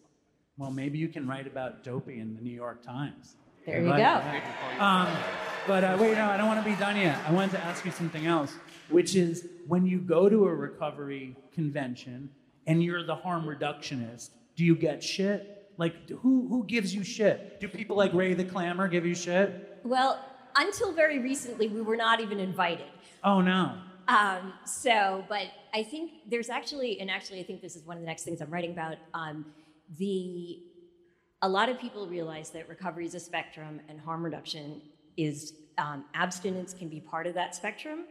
Well, 0.58 0.70
maybe 0.70 0.96
you 0.98 1.08
can 1.08 1.26
write 1.26 1.48
about 1.48 1.82
Dopey 1.82 2.20
in 2.20 2.36
the 2.36 2.40
New 2.40 2.54
York 2.54 2.84
Times. 2.84 3.34
There 3.66 3.82
you 3.82 3.90
Right, 3.90 3.98
go. 3.98 4.78
right. 4.78 4.80
Um, 4.80 5.49
but 5.70 5.84
uh, 5.84 5.96
wait, 6.00 6.16
no, 6.16 6.28
I 6.28 6.36
don't 6.36 6.48
want 6.48 6.58
to 6.64 6.68
be 6.68 6.74
done 6.74 6.96
yet. 6.96 7.16
I 7.28 7.30
wanted 7.30 7.52
to 7.52 7.60
ask 7.60 7.84
you 7.84 7.92
something 7.92 8.26
else, 8.26 8.52
which 8.88 9.14
is 9.14 9.46
when 9.68 9.86
you 9.86 10.00
go 10.00 10.28
to 10.28 10.48
a 10.48 10.52
recovery 10.52 11.36
convention 11.52 12.28
and 12.66 12.82
you're 12.82 13.04
the 13.04 13.14
harm 13.14 13.44
reductionist, 13.44 14.30
do 14.56 14.64
you 14.64 14.74
get 14.74 15.00
shit? 15.00 15.70
Like, 15.76 16.10
who 16.10 16.48
who 16.48 16.64
gives 16.66 16.92
you 16.92 17.04
shit? 17.04 17.60
Do 17.60 17.68
people 17.68 17.96
like 17.96 18.12
Ray 18.12 18.34
the 18.34 18.44
Clamor 18.44 18.88
give 18.88 19.06
you 19.06 19.14
shit? 19.14 19.78
Well, 19.84 20.18
until 20.56 20.90
very 20.92 21.20
recently, 21.20 21.68
we 21.68 21.82
were 21.82 21.94
not 21.94 22.18
even 22.18 22.40
invited. 22.40 22.90
Oh 23.22 23.40
no. 23.40 23.78
Um, 24.08 24.52
so, 24.64 25.24
but 25.28 25.46
I 25.72 25.84
think 25.84 26.10
there's 26.28 26.50
actually, 26.50 27.00
and 27.00 27.08
actually, 27.08 27.38
I 27.38 27.44
think 27.44 27.62
this 27.62 27.76
is 27.76 27.86
one 27.86 27.96
of 27.96 28.02
the 28.02 28.08
next 28.08 28.24
things 28.24 28.40
I'm 28.40 28.50
writing 28.50 28.72
about. 28.72 28.96
Um, 29.14 29.46
the 30.00 30.64
a 31.42 31.48
lot 31.48 31.68
of 31.68 31.78
people 31.78 32.08
realize 32.08 32.50
that 32.50 32.68
recovery 32.68 33.06
is 33.06 33.14
a 33.14 33.20
spectrum, 33.20 33.80
and 33.88 34.00
harm 34.00 34.24
reduction 34.24 34.82
is 35.24 35.54
um, 35.78 36.04
abstinence 36.14 36.74
can 36.74 36.88
be 36.88 37.00
part 37.00 37.26
of 37.26 37.34
that 37.34 37.54
spectrum, 37.54 38.04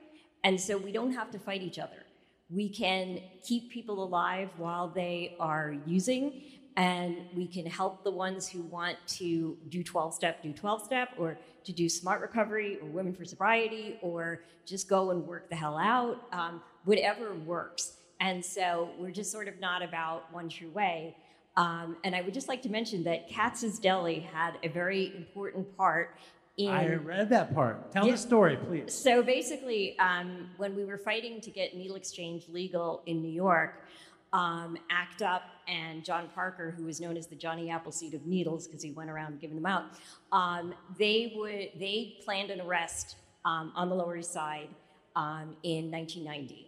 and 0.44 0.60
so 0.60 0.78
we 0.78 0.92
don't 0.92 1.14
have 1.14 1.32
to 1.32 1.40
fight 1.40 1.62
each 1.62 1.80
other. 1.80 2.06
We 2.50 2.70
can 2.70 3.22
keep 3.44 3.70
people 3.70 4.04
alive 4.04 4.50
while 4.58 4.88
they 4.88 5.36
are 5.40 5.76
using, 5.86 6.42
and 6.78 7.18
we 7.36 7.46
can 7.46 7.66
help 7.66 8.04
the 8.04 8.12
ones 8.12 8.48
who 8.48 8.62
want 8.64 8.98
to 9.08 9.58
do 9.70 9.84
12 9.84 10.14
step, 10.14 10.42
do 10.42 10.54
12 10.54 10.84
step, 10.84 11.10
or 11.18 11.38
to 11.64 11.72
do 11.72 11.90
smart 11.90 12.22
recovery, 12.22 12.78
or 12.82 12.88
women 12.88 13.14
for 13.14 13.26
sobriety, 13.26 14.00
or 14.02 14.44
just 14.66 14.88
go 14.88 15.12
and 15.12 15.28
work 15.28 15.50
the 15.50 15.56
hell 15.56 15.78
out, 15.78 16.22
um, 16.32 16.62
whatever 16.86 17.36
works. 17.36 17.98
And 18.20 18.44
so 18.44 18.90
we're 18.98 19.12
just 19.12 19.32
sort 19.32 19.48
of 19.48 19.60
not 19.60 19.82
about 19.82 20.32
one 20.34 20.50
true 20.50 20.70
way. 20.70 21.16
Um, 21.58 21.98
and 22.04 22.16
I 22.16 22.22
would 22.22 22.34
just 22.34 22.48
like 22.48 22.62
to 22.64 22.70
mention 22.70 23.04
that 23.04 23.30
Katz's 23.30 23.80
Deli 23.80 24.22
had 24.22 24.58
a 24.64 24.70
very 24.70 25.16
important 25.16 25.76
part 25.76 26.16
in. 26.60 26.70
I 26.70 26.96
read 26.96 27.30
that 27.30 27.54
part. 27.54 27.92
Tell 27.92 28.06
Yeah. 28.06 28.12
the 28.14 28.18
story, 28.18 28.58
please. 28.58 28.94
So 28.94 29.24
basically, 29.24 29.98
um, 30.00 30.50
when 30.58 30.76
we 30.76 30.86
were 30.86 30.98
fighting 30.98 31.42
to 31.42 31.52
get 31.52 31.76
needle 31.76 31.96
exchange 31.96 32.48
legal 32.50 33.02
in 33.06 33.22
New 33.22 33.32
York, 33.32 33.86
um, 34.34 34.78
ACT 34.92 35.22
UP 35.24 35.44
and 35.68 36.04
John 36.06 36.30
Parker, 36.36 36.72
who 36.72 36.84
was 36.86 37.02
known 37.02 37.18
as 37.18 37.28
the 37.28 37.36
Johnny 37.36 37.70
Appleseed 37.70 38.14
of 38.14 38.26
needles 38.26 38.68
because 38.68 38.84
he 38.84 38.92
went 38.92 39.10
around 39.10 39.40
giving 39.40 39.56
them 39.56 39.66
out, 39.66 39.86
um, 40.32 40.74
they 40.98 41.34
would 41.36 41.80
they 41.80 42.18
planned 42.24 42.52
an 42.52 42.62
arrest 42.62 43.16
um, 43.46 43.72
on 43.76 43.90
the 43.90 43.96
Lower 43.96 44.18
East 44.18 44.32
Side 44.34 44.70
um, 45.16 45.56
in 45.64 45.90
1990. 45.90 46.68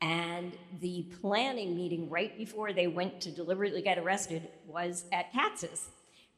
And 0.00 0.56
the 0.80 1.06
planning 1.20 1.76
meeting 1.76 2.08
right 2.08 2.36
before 2.36 2.72
they 2.72 2.86
went 2.86 3.20
to 3.22 3.30
deliberately 3.30 3.82
get 3.82 3.98
arrested 3.98 4.48
was 4.66 5.04
at 5.12 5.32
Katz's. 5.32 5.90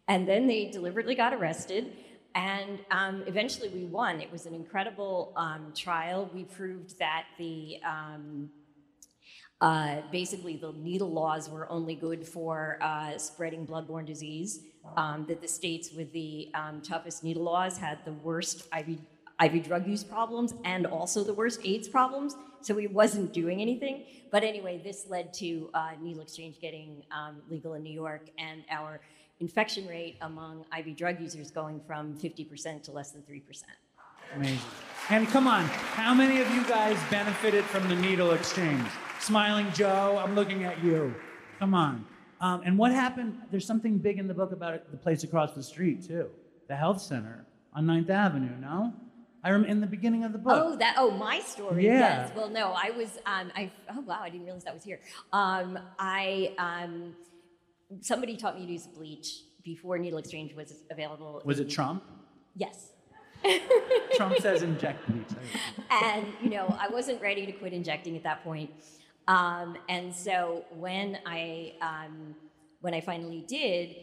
And 0.09 0.27
then 0.27 0.47
they 0.47 0.71
deliberately 0.71 1.15
got 1.15 1.35
arrested. 1.35 1.93
And 2.35 2.79
um, 2.91 3.25
eventually 3.27 3.69
we 3.69 3.85
won. 3.85 4.21
It 4.21 4.31
was 4.31 4.47
an 4.47 4.55
incredible 4.55 5.33
um, 5.37 5.73
trial. 5.75 6.31
We 6.33 6.45
proved 6.45 6.99
that 6.99 7.25
the 7.39 7.79
um, 7.85 8.51
uh, 9.61 9.97
basically 10.11 10.57
the 10.57 10.73
needle 10.73 11.11
laws 11.11 11.51
were 11.51 11.71
only 11.71 11.95
good 11.95 12.27
for 12.27 12.79
uh, 12.81 13.19
spreading 13.19 13.67
bloodborne 13.67 14.07
disease. 14.07 14.61
Um, 14.97 15.27
that 15.29 15.43
the 15.43 15.49
states 15.49 15.93
with 15.93 16.11
the 16.13 16.49
um, 16.55 16.81
toughest 16.81 17.23
needle 17.23 17.43
laws 17.43 17.77
had 17.77 17.99
the 18.07 18.13
worst 18.13 18.67
IV, 18.75 18.99
IV 19.45 19.65
drug 19.65 19.87
use 19.87 20.03
problems 20.03 20.55
and 20.65 20.87
also 20.87 21.23
the 21.23 21.35
worst 21.35 21.61
AIDS 21.65 21.87
problems. 21.87 22.35
So 22.63 22.75
he 22.77 22.87
wasn't 22.87 23.35
doing 23.35 23.61
anything. 23.61 24.05
But 24.31 24.43
anyway, 24.43 24.81
this 24.83 25.07
led 25.09 25.35
to 25.35 25.69
uh, 25.75 25.91
needle 26.01 26.23
exchange 26.23 26.61
getting 26.61 27.03
um, 27.11 27.43
legal 27.51 27.75
in 27.75 27.83
New 27.83 27.93
York 27.93 28.31
and 28.39 28.65
our 28.71 29.01
infection 29.41 29.87
rate 29.87 30.17
among 30.21 30.65
IV 30.77 30.97
drug 30.97 31.21
users 31.21 31.51
going 31.51 31.81
from 31.87 32.15
50% 32.15 32.83
to 32.85 32.93
less 32.93 33.11
than 33.13 33.23
3%. 33.23 33.43
Amazing. 34.37 34.59
And 35.09 35.27
come 35.29 35.49
on, 35.49 35.65
how 35.65 36.15
many 36.15 36.41
of 36.41 36.49
you 36.55 36.63
guys 36.65 36.97
benefited 37.11 37.65
from 37.65 37.89
the 37.89 37.97
needle 37.97 38.33
exchange? 38.33 38.87
Smiling 39.19 39.67
Joe, 39.73 40.21
I'm 40.23 40.35
looking 40.35 40.65
at 40.65 40.83
you. 40.85 41.15
Come 41.59 41.75
on. 41.75 42.07
Um, 42.41 42.63
and 42.65 42.79
what 42.79 42.93
happened? 42.93 43.39
There's 43.51 43.67
something 43.67 43.99
big 43.99 44.19
in 44.19 44.29
the 44.29 44.35
book 44.35 44.53
about 44.53 44.75
it, 44.75 44.91
the 44.91 44.97
place 44.97 45.25
across 45.25 45.53
the 45.53 45.63
street 45.63 46.07
too, 46.07 46.29
the 46.69 46.77
health 46.77 47.01
center 47.01 47.45
on 47.75 47.87
9th 47.87 48.09
Avenue. 48.09 48.57
No, 48.61 48.95
I 49.43 49.51
remember 49.51 49.69
in 49.69 49.81
the 49.81 49.87
beginning 49.87 50.25
of 50.25 50.33
the 50.33 50.39
book. 50.39 50.63
Oh, 50.65 50.77
that. 50.77 50.95
Oh, 50.99 51.11
my 51.11 51.41
story. 51.41 51.87
Yeah. 51.87 51.99
Yes. 51.99 52.33
Well, 52.37 52.49
no, 52.51 52.73
I 52.73 52.91
was. 52.91 53.19
Um, 53.27 53.51
I. 53.57 53.73
Oh, 53.95 54.01
wow. 54.01 54.21
I 54.23 54.29
didn't 54.29 54.45
realize 54.45 54.65
that 54.65 54.75
was 54.75 54.85
here. 54.85 55.01
Um, 55.33 55.79
I. 55.99 56.55
Um, 56.59 57.15
somebody 58.01 58.37
taught 58.37 58.59
me 58.59 58.67
to 58.67 58.73
use 58.73 58.87
bleach 58.87 59.43
before 59.65 59.99
needle 59.99 60.19
exchange 60.19 60.55
was 60.55 60.73
available. 60.91 61.43
Was 61.45 61.61
it 61.61 61.69
Trump? 61.69 62.03
Yes. 62.55 62.93
Trump 64.17 64.37
says 64.39 64.63
inject 64.63 65.07
bleach. 65.09 65.29
and 65.91 66.27
you 66.43 66.51
know 66.51 66.77
i 66.79 66.89
wasn't 66.89 67.21
ready 67.23 67.47
to 67.47 67.53
quit 67.53 67.73
injecting 67.73 68.17
at 68.17 68.23
that 68.23 68.45
point 68.45 68.71
um, 69.29 69.77
and 69.89 70.15
so 70.15 70.65
when 70.77 71.19
i 71.27 71.73
um, 71.81 72.35
when 72.81 72.93
i 72.95 73.01
finally 73.01 73.45
did 73.49 73.97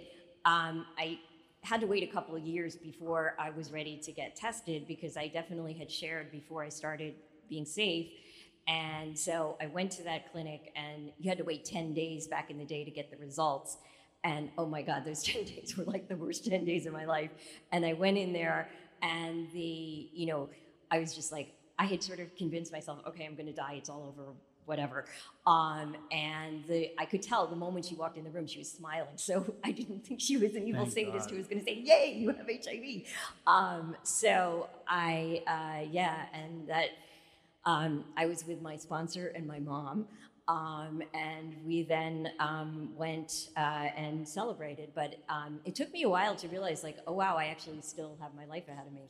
um, 0.46 0.86
i 0.98 1.20
had 1.62 1.82
to 1.82 1.88
wait 1.88 2.04
a 2.04 2.12
couple 2.12 2.36
of 2.36 2.44
years 2.44 2.76
before 2.76 3.36
i 3.40 3.50
was 3.52 3.72
ready 3.72 3.98
to 3.98 4.12
get 4.12 4.36
tested 4.36 4.88
because 4.88 5.18
i 5.18 5.28
definitely 5.28 5.74
had 5.74 5.92
shared 5.92 6.32
before 6.32 6.64
i 6.64 6.70
started 6.70 7.14
being 7.50 7.66
safe 7.66 8.08
and 8.68 9.18
so 9.18 9.58
i 9.62 9.68
went 9.68 9.92
to 9.92 10.04
that 10.04 10.32
clinic 10.32 10.72
and 10.76 11.12
you 11.20 11.30
had 11.30 11.38
to 11.38 11.44
wait 11.44 11.64
10 11.66 11.94
days 11.94 12.28
back 12.28 12.50
in 12.52 12.58
the 12.58 12.66
day 12.66 12.84
to 12.84 12.92
get 12.92 13.10
the 13.12 13.18
results. 13.18 13.78
And 14.24 14.50
oh 14.58 14.66
my 14.66 14.82
god 14.82 15.06
those 15.06 15.24
10 15.32 15.44
days 15.46 15.76
were 15.78 15.86
like 15.86 16.08
the 16.10 16.16
worst 16.18 16.46
10 16.46 16.66
days 16.66 16.86
of 16.86 16.94
my 16.94 17.06
life. 17.06 17.32
And 17.72 17.86
i 17.86 17.94
went 17.94 18.18
in 18.18 18.34
there 18.34 18.70
and 19.02 19.50
the 19.52 20.10
you 20.14 20.26
know 20.26 20.50
i 20.92 21.00
was 21.00 21.14
just 21.16 21.32
like 21.32 21.54
i 21.80 21.86
had 21.86 22.02
sort 22.04 22.20
of 22.20 22.36
convinced 22.36 22.72
myself 22.72 23.00
okay 23.08 23.26
i'm 23.26 23.36
going 23.36 23.46
to 23.48 23.54
die. 23.54 23.76
It's 23.78 23.90
all 23.90 24.04
over. 24.16 24.34
Whatever. 24.66 25.06
Um, 25.46 25.96
and 26.12 26.66
the, 26.68 26.92
i 27.00 27.06
could 27.06 27.22
tell 27.22 27.48
the 27.48 27.56
moment 27.56 27.86
she 27.86 27.96
walked 27.96 28.18
in 28.18 28.26
the 28.26 28.30
room 28.32 28.48
she 28.48 28.60
was 28.60 28.70
smiling. 28.70 29.16
So 29.16 29.56
i 29.64 29.72
didn't 29.72 30.06
think 30.06 30.20
she 30.20 30.36
was 30.36 30.56
an 30.56 30.68
evil 30.68 30.86
Thank 30.86 31.08
sadist 31.08 31.28
God. 31.28 31.32
who 31.32 31.38
was 31.38 31.48
going 31.48 31.60
to 31.60 31.66
say 31.66 31.76
yay 31.76 32.16
you 32.18 32.28
have 32.30 32.48
hiv 32.48 32.86
um, 33.48 33.96
so 34.04 34.68
i 34.88 35.42
uh, 35.48 35.88
yeah 35.90 36.26
and 36.34 36.68
that 36.68 36.90
um, 37.68 38.06
I 38.16 38.26
was 38.26 38.48
with 38.48 38.62
my 38.62 38.78
sponsor 38.78 39.34
and 39.36 39.46
my 39.46 39.60
mom, 39.60 40.08
um, 40.48 41.04
and 41.14 41.54
we 41.66 41.84
then 41.84 42.30
um, 42.40 42.94
went 42.96 43.50
uh, 43.58 43.90
and 43.96 44.28
celebrated. 44.28 44.90
But 44.96 45.18
um, 45.28 45.60
it 45.66 45.76
took 45.76 45.92
me 45.92 46.04
a 46.04 46.10
while 46.10 46.36
to 46.38 46.48
realize, 46.48 46.82
like, 46.84 46.98
oh 47.06 47.14
wow, 47.14 47.36
I 47.36 47.46
actually 47.46 47.82
still 47.82 48.18
have 48.22 48.34
my 48.36 48.46
life 48.46 48.64
ahead 48.70 48.88
of 48.88 48.94
me. 48.94 49.10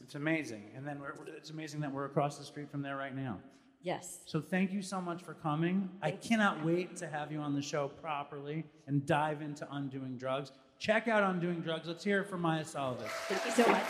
It's 0.00 0.14
amazing. 0.14 0.70
And 0.76 0.86
then 0.86 1.00
we're, 1.00 1.14
it's 1.36 1.50
amazing 1.50 1.80
that 1.80 1.92
we're 1.92 2.06
across 2.06 2.38
the 2.38 2.44
street 2.44 2.70
from 2.70 2.80
there 2.80 2.96
right 2.96 3.14
now. 3.14 3.38
Yes. 3.82 4.20
So 4.24 4.40
thank 4.40 4.72
you 4.72 4.82
so 4.82 5.00
much 5.00 5.22
for 5.22 5.34
coming. 5.34 5.88
I 6.00 6.10
Thank 6.10 6.24
you. 6.24 6.28
cannot 6.30 6.64
wait 6.64 6.96
to 6.96 7.08
have 7.08 7.32
you 7.32 7.40
on 7.40 7.54
the 7.54 7.62
show 7.62 7.88
properly 7.88 8.64
and 8.86 9.04
dive 9.04 9.42
into 9.42 9.66
undoing 9.72 10.16
drugs. 10.16 10.52
Check 10.78 11.08
out 11.08 11.22
undoing 11.22 11.60
drugs. 11.60 11.88
Let's 11.88 12.04
hear 12.04 12.20
it 12.20 12.28
for 12.28 12.38
Maia 12.38 12.62
Szalavitz. 12.62 13.08
Thank 13.28 13.44
you 13.44 13.64
so 13.64 13.70
much. 13.70 13.82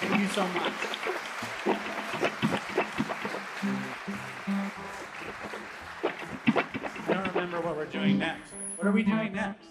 Thank 0.00 0.20
you 0.20 0.28
so 0.28 0.46
much. 0.48 1.15
We're 7.86 8.00
doing 8.00 8.18
next. 8.18 8.52
What 8.76 8.86
are 8.86 8.92
we 8.92 9.02
doing 9.02 9.32
next? 9.32 9.66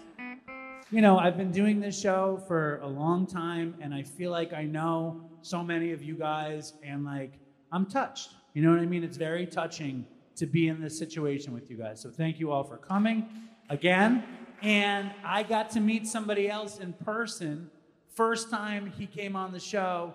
You 0.90 1.00
know, 1.00 1.18
I've 1.18 1.36
been 1.36 1.50
doing 1.50 1.80
this 1.80 1.98
show 1.98 2.42
for 2.46 2.78
a 2.82 2.86
long 2.86 3.26
time, 3.26 3.74
and 3.80 3.92
I 3.92 4.02
feel 4.02 4.30
like 4.30 4.52
I 4.52 4.62
know 4.62 5.20
so 5.42 5.62
many 5.62 5.92
of 5.92 6.02
you 6.02 6.14
guys, 6.14 6.74
and 6.82 7.04
like, 7.04 7.32
I'm 7.72 7.86
touched. 7.86 8.30
You 8.54 8.62
know 8.62 8.70
what 8.70 8.80
I 8.80 8.86
mean? 8.86 9.04
It's 9.04 9.16
very 9.16 9.46
touching 9.46 10.06
to 10.36 10.46
be 10.46 10.68
in 10.68 10.80
this 10.80 10.98
situation 10.98 11.52
with 11.52 11.70
you 11.70 11.76
guys. 11.76 12.00
So 12.00 12.10
thank 12.10 12.38
you 12.38 12.52
all 12.52 12.62
for 12.64 12.76
coming 12.76 13.26
again. 13.68 14.22
And 14.62 15.10
I 15.24 15.42
got 15.42 15.70
to 15.70 15.80
meet 15.80 16.06
somebody 16.06 16.48
else 16.48 16.78
in 16.78 16.92
person. 16.92 17.70
First 18.14 18.50
time 18.50 18.92
he 18.96 19.06
came 19.06 19.36
on 19.36 19.52
the 19.52 19.60
show. 19.60 20.14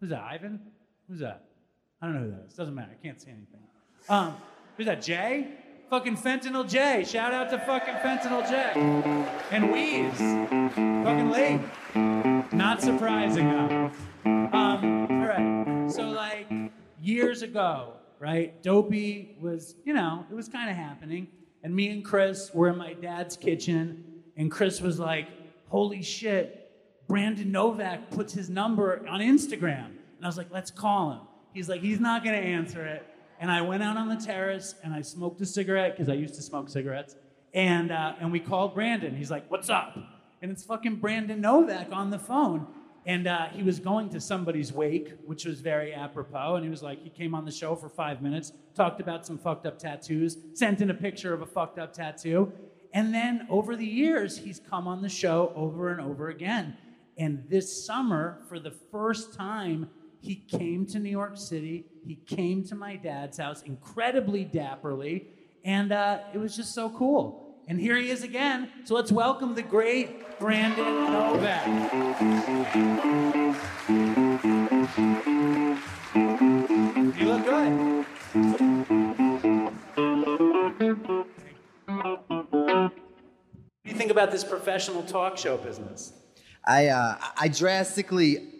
Who's 0.00 0.10
that? 0.10 0.22
Ivan? 0.22 0.60
Who's 1.08 1.20
that? 1.20 1.44
I 2.02 2.06
don't 2.06 2.14
know 2.14 2.22
who 2.22 2.30
that 2.30 2.46
is. 2.48 2.54
Doesn't 2.54 2.74
matter. 2.74 2.90
I 2.92 3.06
can't 3.06 3.20
see 3.20 3.30
anything. 3.30 3.60
Um, 4.08 4.36
who's 4.76 4.86
that? 4.86 5.02
Jay? 5.02 5.48
Fucking 5.90 6.18
Fentanyl 6.18 6.68
J. 6.68 7.04
Shout 7.04 7.34
out 7.34 7.50
to 7.50 7.58
fucking 7.58 7.94
Fentanyl 7.94 8.48
J. 8.48 8.80
And 9.50 9.72
Wheeze. 9.72 10.18
Fucking 11.04 11.30
late. 11.30 11.60
Not 12.52 12.80
surprising 12.80 13.50
though. 13.50 13.90
Um, 14.24 15.08
all 15.10 15.26
right. 15.26 15.90
So 15.90 16.10
like 16.10 16.48
years 17.02 17.42
ago, 17.42 17.94
right? 18.20 18.62
Dopey 18.62 19.36
was, 19.40 19.74
you 19.84 19.92
know, 19.92 20.24
it 20.30 20.34
was 20.34 20.48
kind 20.48 20.70
of 20.70 20.76
happening. 20.76 21.26
And 21.64 21.74
me 21.74 21.88
and 21.88 22.04
Chris 22.04 22.54
were 22.54 22.68
in 22.68 22.78
my 22.78 22.92
dad's 22.92 23.36
kitchen, 23.36 24.04
and 24.36 24.48
Chris 24.48 24.80
was 24.80 25.00
like, 25.00 25.28
"Holy 25.70 26.02
shit, 26.02 26.70
Brandon 27.08 27.50
Novak 27.50 28.10
puts 28.10 28.32
his 28.32 28.48
number 28.48 29.04
on 29.08 29.18
Instagram." 29.18 29.86
And 29.86 30.22
I 30.22 30.26
was 30.26 30.36
like, 30.36 30.52
"Let's 30.52 30.70
call 30.70 31.10
him." 31.10 31.20
He's 31.52 31.68
like, 31.68 31.80
"He's 31.80 31.98
not 31.98 32.22
gonna 32.24 32.36
answer 32.36 32.86
it." 32.86 33.04
And 33.40 33.50
I 33.50 33.62
went 33.62 33.82
out 33.82 33.96
on 33.96 34.08
the 34.08 34.16
terrace 34.16 34.76
and 34.84 34.94
I 34.94 35.00
smoked 35.00 35.40
a 35.40 35.46
cigarette 35.46 35.96
because 35.96 36.08
I 36.08 36.14
used 36.14 36.34
to 36.34 36.42
smoke 36.42 36.68
cigarettes. 36.68 37.16
And 37.52 37.90
uh, 37.90 38.14
and 38.20 38.30
we 38.30 38.38
called 38.38 38.74
Brandon. 38.74 39.16
He's 39.16 39.30
like, 39.30 39.50
"What's 39.50 39.68
up?" 39.68 39.98
And 40.40 40.52
it's 40.52 40.62
fucking 40.62 40.96
Brandon 40.96 41.40
Novak 41.40 41.88
on 41.90 42.10
the 42.10 42.18
phone. 42.18 42.66
And 43.06 43.26
uh, 43.26 43.46
he 43.48 43.62
was 43.62 43.80
going 43.80 44.10
to 44.10 44.20
somebody's 44.20 44.72
wake, 44.72 45.14
which 45.24 45.44
was 45.46 45.60
very 45.60 45.94
apropos. 45.94 46.56
And 46.56 46.64
he 46.64 46.70
was 46.70 46.82
like, 46.82 47.02
he 47.02 47.08
came 47.08 47.34
on 47.34 47.44
the 47.44 47.50
show 47.50 47.74
for 47.74 47.88
five 47.88 48.20
minutes, 48.20 48.52
talked 48.74 49.00
about 49.00 49.26
some 49.26 49.38
fucked 49.38 49.66
up 49.66 49.78
tattoos, 49.78 50.36
sent 50.54 50.82
in 50.82 50.90
a 50.90 50.94
picture 50.94 51.32
of 51.32 51.40
a 51.40 51.46
fucked 51.46 51.78
up 51.78 51.94
tattoo. 51.94 52.52
And 52.92 53.14
then 53.14 53.46
over 53.48 53.74
the 53.74 53.86
years, 53.86 54.36
he's 54.36 54.60
come 54.60 54.86
on 54.86 55.00
the 55.00 55.08
show 55.08 55.52
over 55.56 55.90
and 55.90 56.00
over 56.00 56.28
again. 56.28 56.76
And 57.16 57.44
this 57.48 57.84
summer, 57.84 58.42
for 58.48 58.58
the 58.58 58.70
first 58.70 59.34
time, 59.34 59.88
he 60.20 60.34
came 60.36 60.86
to 60.86 60.98
New 60.98 61.10
York 61.10 61.36
City. 61.36 61.86
He 62.06 62.16
came 62.16 62.64
to 62.64 62.74
my 62.74 62.96
dad's 62.96 63.38
house 63.38 63.62
incredibly 63.62 64.44
dapperly. 64.44 65.26
And 65.64 65.92
uh, 65.92 66.20
it 66.32 66.38
was 66.38 66.56
just 66.56 66.74
so 66.74 66.90
cool. 66.90 67.56
And 67.68 67.78
here 67.78 67.96
he 67.96 68.10
is 68.10 68.22
again. 68.22 68.68
So 68.84 68.94
let's 68.94 69.12
welcome 69.12 69.54
the 69.54 69.62
great 69.62 70.38
Brandon 70.38 71.12
Novak. 71.12 71.66
You 77.18 77.26
look 77.26 77.44
good. 77.44 78.06
What 81.86 82.92
do 83.84 83.90
you 83.90 83.94
think 83.94 84.10
about 84.10 84.30
this 84.30 84.42
professional 84.42 85.02
talk 85.02 85.36
show 85.36 85.56
business? 85.56 86.12
I 86.66 86.86
uh, 86.86 87.16
I 87.38 87.48
drastically 87.48 88.59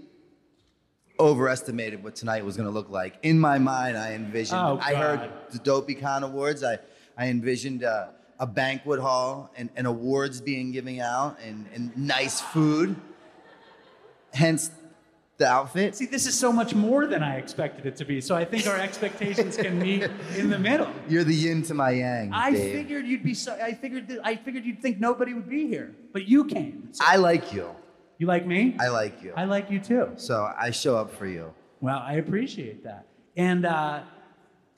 overestimated 1.20 2.02
what 2.02 2.16
tonight 2.16 2.44
was 2.44 2.56
going 2.56 2.68
to 2.68 2.72
look 2.72 2.90
like. 2.90 3.18
In 3.22 3.38
my 3.38 3.58
mind, 3.58 3.96
I 3.96 4.14
envisioned. 4.14 4.60
Oh, 4.60 4.78
I 4.82 4.94
heard 4.94 5.30
the 5.50 5.58
DopeyCon 5.58 6.22
Awards. 6.22 6.64
I 6.64 6.78
I 7.16 7.28
envisioned 7.28 7.84
uh, 7.84 8.08
a 8.38 8.46
banquet 8.46 8.98
hall 8.98 9.50
and, 9.56 9.68
and 9.76 9.86
awards 9.86 10.40
being 10.40 10.72
given 10.72 10.98
out 11.00 11.38
and, 11.44 11.66
and 11.74 11.94
nice 11.96 12.40
food. 12.40 12.96
Hence 14.32 14.70
the 15.36 15.46
outfit. 15.46 15.96
See, 15.96 16.06
this 16.06 16.26
is 16.26 16.38
so 16.38 16.50
much 16.52 16.74
more 16.74 17.06
than 17.06 17.22
I 17.22 17.36
expected 17.36 17.84
it 17.84 17.96
to 17.96 18.04
be. 18.04 18.20
So 18.20 18.34
I 18.34 18.44
think 18.44 18.66
our 18.66 18.76
expectations 18.76 19.56
can 19.56 19.78
meet 19.78 20.08
in 20.36 20.48
the 20.48 20.58
middle. 20.58 20.88
You're 21.08 21.24
the 21.24 21.34
yin 21.34 21.62
to 21.64 21.74
my 21.74 21.90
yang. 21.90 22.32
I 22.32 22.52
Dave. 22.52 22.72
figured 22.72 23.06
you'd 23.06 23.22
be. 23.22 23.34
So, 23.34 23.52
I 23.52 23.74
figured. 23.74 24.08
That, 24.08 24.20
I 24.24 24.36
figured 24.36 24.64
you'd 24.64 24.80
think 24.80 24.98
nobody 24.98 25.34
would 25.34 25.48
be 25.48 25.66
here, 25.66 25.94
but 26.12 26.26
you 26.26 26.44
came. 26.44 26.88
So- 26.92 27.04
I 27.06 27.16
like 27.16 27.52
you. 27.52 27.74
You 28.20 28.26
like 28.26 28.46
me? 28.46 28.76
I 28.78 28.88
like 28.88 29.22
you. 29.22 29.32
I 29.34 29.44
like 29.44 29.70
you 29.70 29.80
too. 29.80 30.10
so 30.16 30.52
I 30.58 30.72
show 30.72 30.94
up 30.94 31.10
for 31.10 31.26
you. 31.26 31.54
Well, 31.80 32.02
I 32.04 32.16
appreciate 32.16 32.84
that. 32.84 33.06
And 33.34 33.64
uh, 33.64 34.02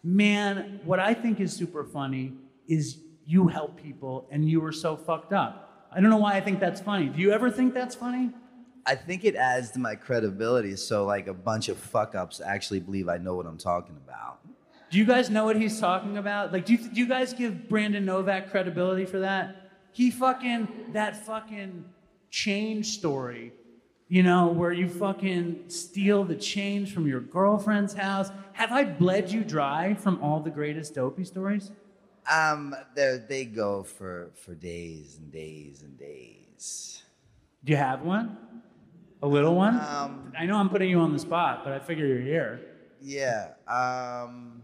man, 0.05 0.79
what 0.85 1.01
I 1.01 1.13
think 1.13 1.41
is 1.41 1.53
super 1.53 1.83
funny 1.83 2.35
is 2.69 2.99
you 3.27 3.49
help 3.49 3.83
people, 3.83 4.29
and 4.31 4.49
you 4.49 4.61
were 4.61 4.71
so 4.71 4.97
fucked 4.97 5.33
up. 5.33 5.89
I 5.91 6.01
don't 6.01 6.09
know 6.09 6.19
why 6.19 6.35
I 6.35 6.41
think 6.41 6.61
that's 6.61 6.81
funny. 6.81 7.07
Do 7.07 7.21
you 7.21 7.33
ever 7.33 7.51
think 7.51 7.75
that's 7.75 7.97
funny? 7.97 8.31
I 8.87 8.95
think 8.95 9.25
it 9.25 9.35
adds 9.35 9.73
to 9.73 9.81
my 9.81 9.97
credibility. 9.97 10.77
So 10.77 11.05
like 11.05 11.27
a 11.27 11.35
bunch 11.35 11.69
of 11.69 11.79
fuck 11.79 12.15
ups 12.15 12.41
actually 12.41 12.79
believe 12.79 13.09
I 13.09 13.19
know 13.19 13.35
what 13.35 13.47
I'm 13.47 13.59
talking 13.59 13.97
about. 13.97 14.39
Do 14.91 14.99
you 14.99 15.05
guys 15.05 15.31
know 15.31 15.45
what 15.45 15.57
he's 15.57 15.81
talking 15.81 16.17
about? 16.17 16.53
Like, 16.53 16.65
do 16.65 16.75
you, 16.75 16.79
do 16.79 17.01
you 17.01 17.09
guys 17.09 17.33
give 17.33 17.69
Brandon 17.69 18.05
Novak 18.05 18.53
credibility 18.53 19.05
for 19.05 19.19
that? 19.19 19.71
He 19.91 20.13
fucking, 20.13 20.93
that 20.93 21.27
fucking 21.27 21.85
change 22.33 22.87
story, 22.87 23.53
you 24.09 24.23
know, 24.23 24.49
where 24.49 24.73
you 24.73 24.89
fucking 24.89 25.65
steal 25.69 26.25
the 26.25 26.35
change 26.35 26.93
from 26.93 27.07
your 27.07 27.21
girlfriend's 27.21 27.93
house. 27.93 28.31
Have 28.55 28.73
I 28.73 28.85
bled 28.85 29.31
you 29.31 29.45
dry 29.45 29.95
from 29.95 30.21
all 30.23 30.41
the 30.41 30.51
greatest 30.51 30.95
dopey 30.95 31.25
stories? 31.25 31.71
Um, 32.31 32.75
they 32.95 33.21
they 33.29 33.45
go 33.45 33.83
for 33.83 34.31
for 34.35 34.55
days 34.55 35.19
and 35.19 35.31
days 35.31 35.83
and 35.83 35.99
days. 35.99 37.03
Do 37.65 37.73
you 37.73 37.77
have 37.77 38.03
one? 38.03 38.37
A 39.23 39.27
little 39.27 39.55
one? 39.55 39.79
Um, 39.79 40.33
I 40.37 40.47
know 40.47 40.57
I'm 40.57 40.69
putting 40.69 40.91
you 40.91 40.99
on 40.99 41.13
the 41.13 41.19
spot, 41.19 41.63
but 41.65 41.73
I 41.73 41.79
figure 41.79 42.07
you're 42.07 42.21
here. 42.21 42.61
Yeah. 43.01 43.51
Um, 43.69 44.63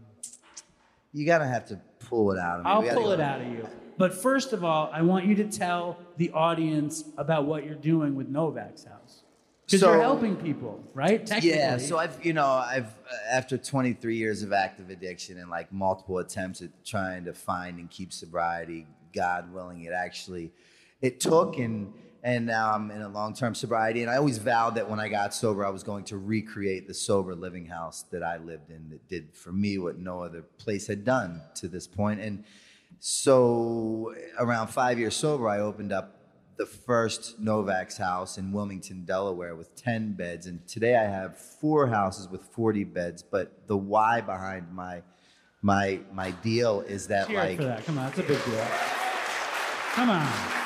you 1.13 1.25
gotta 1.25 1.45
have 1.47 1.65
to 1.67 1.79
pull 1.99 2.31
it 2.31 2.39
out. 2.39 2.59
of 2.59 2.65
me. 2.65 2.71
I'll 2.89 2.95
pull 2.97 3.11
it 3.11 3.19
out 3.19 3.41
of 3.41 3.47
you. 3.47 3.67
But 3.99 4.13
first 4.13 4.53
of 4.53 4.63
all, 4.63 4.89
I 4.93 5.01
want 5.01 5.25
you 5.25 5.35
to 5.35 5.43
tell 5.43 5.97
the 6.15 6.31
audience 6.31 7.03
about 7.17 7.43
what 7.43 7.65
you're 7.65 7.75
doing 7.75 8.15
with 8.15 8.29
Novak's 8.29 8.85
house. 8.85 9.23
Because 9.65 9.81
So- 9.81 9.91
you're 9.91 10.01
helping 10.01 10.37
people, 10.37 10.81
right? 10.93 11.23
Technically. 11.25 11.59
Yeah, 11.59 11.77
so 11.77 11.97
I've, 11.97 12.25
you 12.25 12.31
know, 12.31 12.45
I've 12.45 12.85
uh, 12.85 13.29
after 13.29 13.57
23 13.57 14.15
years 14.15 14.41
of 14.41 14.53
active 14.53 14.89
addiction 14.89 15.37
and 15.37 15.49
like 15.49 15.73
multiple 15.73 16.19
attempts 16.19 16.61
at 16.61 16.69
trying 16.85 17.25
to 17.25 17.33
find 17.33 17.77
and 17.77 17.89
keep 17.89 18.13
sobriety, 18.13 18.87
God 19.13 19.53
willing, 19.53 19.83
it 19.83 19.91
actually, 19.91 20.53
it 21.01 21.19
took 21.19 21.59
and 21.59 21.93
and 22.21 22.45
now 22.45 22.73
I'm 22.73 22.91
in 22.91 23.01
a 23.01 23.07
long-term 23.07 23.55
sobriety. 23.55 24.01
And 24.01 24.11
I 24.11 24.17
always 24.17 24.39
vowed 24.39 24.75
that 24.75 24.89
when 24.89 24.99
I 24.99 25.07
got 25.07 25.33
sober, 25.33 25.65
I 25.65 25.69
was 25.69 25.83
going 25.83 26.03
to 26.05 26.17
recreate 26.17 26.85
the 26.85 26.93
sober 26.93 27.33
living 27.33 27.65
house 27.65 28.03
that 28.11 28.23
I 28.23 28.37
lived 28.37 28.71
in 28.71 28.89
that 28.89 29.07
did 29.07 29.33
for 29.33 29.53
me 29.53 29.77
what 29.77 29.97
no 29.97 30.21
other 30.21 30.41
place 30.57 30.87
had 30.87 31.05
done 31.05 31.41
to 31.55 31.69
this 31.69 31.87
point. 31.87 32.19
And 32.19 32.43
so 32.99 34.13
around 34.37 34.67
five 34.67 34.99
years 34.99 35.15
sober, 35.15 35.47
I 35.47 35.59
opened 35.59 35.91
up 35.91 36.15
the 36.57 36.65
first 36.65 37.39
Novak's 37.39 37.97
house 37.97 38.37
in 38.37 38.51
Wilmington, 38.51 39.05
Delaware, 39.05 39.55
with 39.55 39.73
10 39.75 40.13
beds. 40.13 40.45
And 40.45 40.67
today 40.67 40.95
I 40.97 41.05
have 41.05 41.37
four 41.37 41.87
houses 41.87 42.27
with 42.27 42.43
40 42.43 42.83
beds. 42.83 43.23
But 43.23 43.67
the 43.67 43.77
why 43.77 44.21
behind 44.21 44.71
my 44.73 45.01
my 45.61 45.99
my 46.13 46.31
deal 46.31 46.81
is 46.81 47.07
that 47.07 47.27
Cheer 47.27 47.37
like 47.37 47.57
for 47.57 47.63
that. 47.63 47.85
Come 47.85 47.97
on, 47.97 48.05
that's 48.05 48.19
a 48.19 48.23
big 48.23 48.43
deal. 48.45 48.67
Come 49.93 50.09
on. 50.09 50.58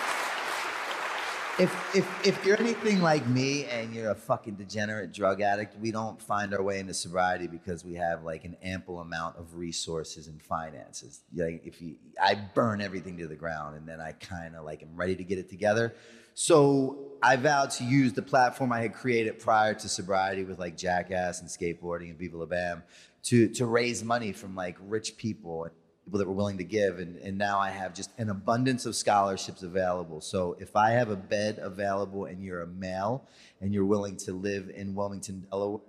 If 1.59 1.95
if 1.95 2.27
if 2.27 2.45
you're 2.45 2.59
anything 2.59 3.01
like 3.01 3.27
me 3.27 3.65
and 3.65 3.93
you're 3.93 4.09
a 4.09 4.15
fucking 4.15 4.55
degenerate 4.55 5.13
drug 5.13 5.41
addict, 5.41 5.79
we 5.79 5.91
don't 5.91 6.19
find 6.19 6.51
our 6.53 6.63
way 6.63 6.79
into 6.79 6.95
sobriety 6.95 7.45
because 7.45 7.85
we 7.85 7.93
have 7.93 8.23
like 8.23 8.43
an 8.43 8.57
ample 8.63 8.99
amount 8.99 9.37
of 9.37 9.55
resources 9.55 10.27
and 10.27 10.41
finances. 10.41 11.21
Like 11.35 11.61
if 11.65 11.79
you, 11.79 11.95
I 12.19 12.35
burn 12.35 12.81
everything 12.81 13.17
to 13.19 13.27
the 13.27 13.35
ground 13.35 13.77
and 13.77 13.87
then 13.87 14.01
I 14.01 14.13
kind 14.13 14.55
of 14.55 14.65
like 14.65 14.81
am 14.81 14.95
ready 14.95 15.15
to 15.15 15.23
get 15.23 15.37
it 15.37 15.47
together. 15.47 15.93
So 16.33 17.11
I 17.21 17.35
vowed 17.35 17.69
to 17.71 17.83
use 17.83 18.13
the 18.13 18.23
platform 18.23 18.71
I 18.71 18.81
had 18.81 18.95
created 18.95 19.37
prior 19.37 19.75
to 19.75 19.87
sobriety 19.87 20.45
with 20.45 20.57
like 20.57 20.75
Jackass 20.75 21.41
and 21.41 21.47
skateboarding 21.47 22.09
and 22.09 22.17
Viva 22.17 22.37
La 22.37 22.45
Bam 22.47 22.81
to 23.25 23.47
to 23.49 23.67
raise 23.67 24.03
money 24.03 24.31
from 24.31 24.55
like 24.55 24.75
rich 24.81 25.17
people 25.17 25.69
people 26.03 26.19
that 26.19 26.27
were 26.27 26.33
willing 26.33 26.57
to 26.57 26.63
give 26.63 26.99
and, 26.99 27.17
and 27.17 27.37
now 27.37 27.59
i 27.59 27.69
have 27.69 27.93
just 27.93 28.09
an 28.17 28.29
abundance 28.29 28.85
of 28.85 28.95
scholarships 28.95 29.63
available 29.63 30.21
so 30.21 30.55
if 30.59 30.75
i 30.75 30.91
have 30.91 31.09
a 31.09 31.15
bed 31.15 31.59
available 31.61 32.25
and 32.25 32.43
you're 32.43 32.61
a 32.61 32.67
male 32.67 33.27
and 33.61 33.73
you're 33.73 33.85
willing 33.85 34.17
to 34.17 34.33
live 34.33 34.69
in 34.75 34.93
wilmington 34.93 35.45
delaware 35.49 35.79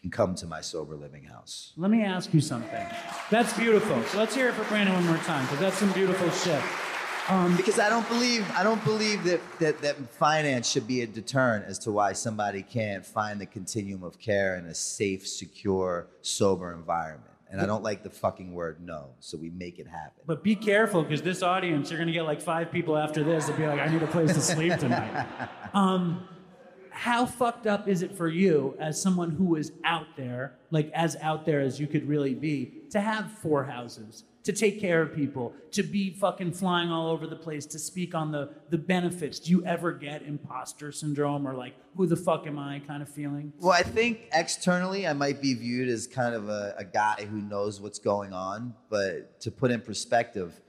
can 0.00 0.10
come 0.10 0.34
to 0.34 0.46
my 0.46 0.60
sober 0.60 0.94
living 0.94 1.24
house 1.24 1.72
Let 1.76 1.90
me 1.90 2.02
ask 2.04 2.34
you 2.34 2.40
something. 2.42 2.86
That's 3.30 3.56
beautiful. 3.56 4.02
So 4.04 4.18
let's 4.18 4.34
hear 4.34 4.48
it 4.48 4.54
for 4.54 4.64
Brandon 4.64 4.94
one 4.94 5.06
more 5.06 5.16
time, 5.18 5.44
because 5.46 5.58
that's 5.58 5.78
some 5.78 5.90
beautiful 5.92 6.28
shit. 6.30 6.62
Um, 7.28 7.56
because 7.56 7.80
i 7.80 7.88
don't 7.88 8.06
believe 8.08 8.48
i 8.52 8.62
don't 8.62 8.84
believe 8.84 9.24
that, 9.24 9.40
that 9.58 9.80
that 9.82 9.96
finance 10.10 10.70
should 10.70 10.86
be 10.86 11.00
a 11.00 11.08
deterrent 11.08 11.64
as 11.66 11.76
to 11.80 11.90
why 11.90 12.12
somebody 12.12 12.62
can't 12.62 13.04
find 13.04 13.40
the 13.40 13.46
continuum 13.46 14.04
of 14.04 14.20
care 14.20 14.56
in 14.56 14.66
a 14.66 14.74
safe 14.74 15.26
secure 15.26 16.06
sober 16.22 16.72
environment 16.72 17.35
and 17.50 17.60
i 17.60 17.66
don't 17.66 17.82
like 17.82 18.02
the 18.02 18.10
fucking 18.10 18.52
word 18.52 18.80
no 18.80 19.10
so 19.20 19.36
we 19.36 19.50
make 19.50 19.78
it 19.78 19.86
happen 19.86 20.22
But 20.26 20.42
be 20.42 20.56
careful, 20.56 21.02
because 21.02 21.22
this 21.22 21.42
audience, 21.42 21.90
you're 21.90 21.98
going 21.98 22.08
to 22.08 22.12
get 22.12 22.24
like 22.24 22.40
five 22.40 22.70
people 22.72 22.96
after 22.96 23.22
this 23.22 23.46
that 23.46 23.56
be 23.56 23.66
like, 23.66 23.80
I 23.80 23.86
need 23.86 24.02
a 24.02 24.06
place 24.06 24.32
to 24.34 24.40
sleep 24.40 24.76
tonight. 24.78 25.26
um, 25.74 26.28
how 26.90 27.26
fucked 27.26 27.66
up 27.66 27.86
is 27.88 28.02
it 28.02 28.16
for 28.16 28.28
you 28.28 28.74
as 28.80 29.00
someone 29.00 29.30
who 29.30 29.54
is 29.56 29.72
out 29.84 30.06
there, 30.16 30.56
like 30.70 30.90
as 30.94 31.14
out 31.20 31.44
there 31.44 31.60
as 31.60 31.78
you 31.78 31.86
could 31.86 32.08
really 32.08 32.34
be, 32.34 32.72
to 32.90 33.00
have 33.00 33.30
four 33.30 33.64
houses, 33.64 34.24
to 34.46 34.52
take 34.52 34.80
care 34.80 35.02
of 35.02 35.12
people, 35.12 35.52
to 35.72 35.82
be 35.82 36.10
fucking 36.10 36.52
flying 36.52 36.88
all 36.88 37.10
over 37.10 37.26
the 37.26 37.34
place, 37.34 37.66
to 37.66 37.80
speak 37.80 38.14
on 38.14 38.30
the, 38.30 38.48
the 38.70 38.78
benefits? 38.78 39.40
Do 39.40 39.50
you 39.50 39.66
ever 39.66 39.90
get 39.90 40.22
imposter 40.22 40.92
syndrome 40.92 41.48
or 41.48 41.54
like, 41.54 41.74
who 41.96 42.06
the 42.06 42.14
fuck 42.14 42.46
am 42.46 42.56
I 42.56 42.80
kind 42.86 43.02
of 43.02 43.08
feeling? 43.08 43.52
Well, 43.58 43.72
I 43.72 43.82
think 43.82 44.20
externally 44.32 45.04
I 45.04 45.14
might 45.14 45.42
be 45.42 45.54
viewed 45.54 45.88
as 45.88 46.06
kind 46.06 46.32
of 46.32 46.48
a, 46.48 46.76
a 46.78 46.84
guy 46.84 47.26
who 47.28 47.40
knows 47.40 47.80
what's 47.80 47.98
going 47.98 48.32
on, 48.32 48.72
but 48.88 49.40
to 49.40 49.50
put 49.50 49.72
in 49.72 49.80
perspective, 49.80 50.60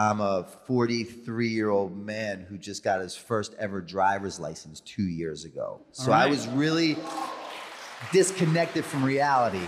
I'm 0.00 0.20
a 0.20 0.44
43 0.66 1.48
year 1.48 1.70
old 1.70 1.96
man 1.96 2.44
who 2.48 2.58
just 2.58 2.82
got 2.82 3.00
his 3.00 3.14
first 3.14 3.54
ever 3.56 3.80
driver's 3.80 4.40
license 4.40 4.80
two 4.80 5.04
years 5.04 5.44
ago. 5.44 5.80
So 5.92 6.10
I 6.10 6.26
was 6.26 6.48
really 6.48 6.96
disconnected 8.10 8.84
from 8.84 9.04
reality. 9.04 9.64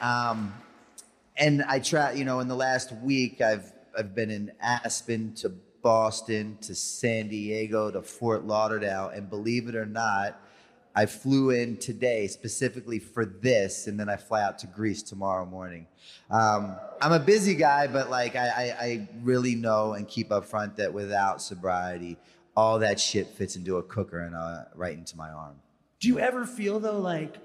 Um, 0.00 0.54
and 1.36 1.62
I 1.64 1.78
try, 1.80 2.12
you 2.12 2.24
know, 2.24 2.40
in 2.40 2.48
the 2.48 2.56
last 2.56 2.92
week, 2.92 3.40
I've 3.40 3.72
I've 3.96 4.14
been 4.14 4.30
in 4.30 4.52
Aspen 4.60 5.34
to 5.36 5.50
Boston 5.82 6.58
to 6.62 6.74
San 6.74 7.28
Diego 7.28 7.90
to 7.90 8.02
Fort 8.02 8.44
Lauderdale, 8.44 9.08
and 9.08 9.28
believe 9.28 9.68
it 9.68 9.74
or 9.74 9.86
not, 9.86 10.40
I 10.96 11.06
flew 11.06 11.50
in 11.50 11.76
today 11.76 12.28
specifically 12.28 12.98
for 12.98 13.24
this, 13.24 13.86
and 13.86 13.98
then 13.98 14.08
I 14.08 14.16
fly 14.16 14.42
out 14.42 14.58
to 14.60 14.66
Greece 14.66 15.02
tomorrow 15.02 15.44
morning. 15.44 15.86
Um, 16.30 16.76
I'm 17.00 17.12
a 17.12 17.18
busy 17.18 17.54
guy, 17.54 17.88
but 17.88 18.10
like 18.10 18.36
I, 18.36 18.46
I, 18.48 18.84
I 18.84 19.08
really 19.22 19.54
know 19.56 19.94
and 19.94 20.06
keep 20.06 20.30
up 20.30 20.44
front 20.44 20.76
that 20.76 20.92
without 20.92 21.42
sobriety, 21.42 22.16
all 22.56 22.78
that 22.78 23.00
shit 23.00 23.26
fits 23.26 23.56
into 23.56 23.78
a 23.78 23.82
cooker 23.82 24.20
and 24.20 24.36
uh, 24.36 24.64
right 24.74 24.96
into 24.96 25.16
my 25.16 25.30
arm. 25.30 25.56
Do 25.98 26.08
you 26.08 26.18
ever 26.18 26.46
feel 26.46 26.78
though 26.78 27.00
like 27.00 27.36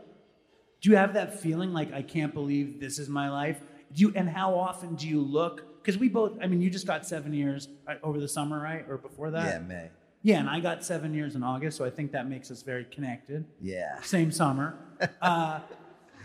do 0.82 0.90
you 0.90 0.96
have 0.96 1.14
that 1.16 1.40
feeling 1.40 1.74
like 1.74 1.92
I 1.92 2.02
can't 2.02 2.34
believe 2.34 2.80
this 2.80 3.00
is 3.00 3.10
my 3.10 3.30
life? 3.30 3.60
Do 3.94 4.02
you 4.02 4.14
and 4.16 4.30
how 4.30 4.54
often 4.56 4.96
do 4.96 5.08
you 5.08 5.22
look 5.22 5.82
because 5.82 5.98
we 5.98 6.10
both 6.10 6.34
I 6.42 6.48
mean 6.48 6.62
you 6.62 6.70
just 6.70 6.88
got 6.88 7.06
7 7.06 7.34
years 7.34 7.68
over 8.04 8.20
the 8.20 8.28
summer, 8.28 8.62
right? 8.62 8.86
Or 8.88 8.98
before 8.98 9.32
that? 9.32 9.46
Yeah, 9.46 9.60
May. 9.60 9.90
Yeah, 10.22 10.40
and 10.40 10.50
I 10.50 10.60
got 10.60 10.84
7 10.84 11.14
years 11.14 11.36
in 11.36 11.44
August, 11.44 11.78
so 11.78 11.86
I 11.86 11.90
think 11.90 12.12
that 12.12 12.28
makes 12.28 12.52
us 12.52 12.62
very 12.62 12.86
connected. 12.86 13.46
Yeah. 13.62 14.02
Same 14.02 14.32
summer. 14.32 14.76
uh, 15.22 15.62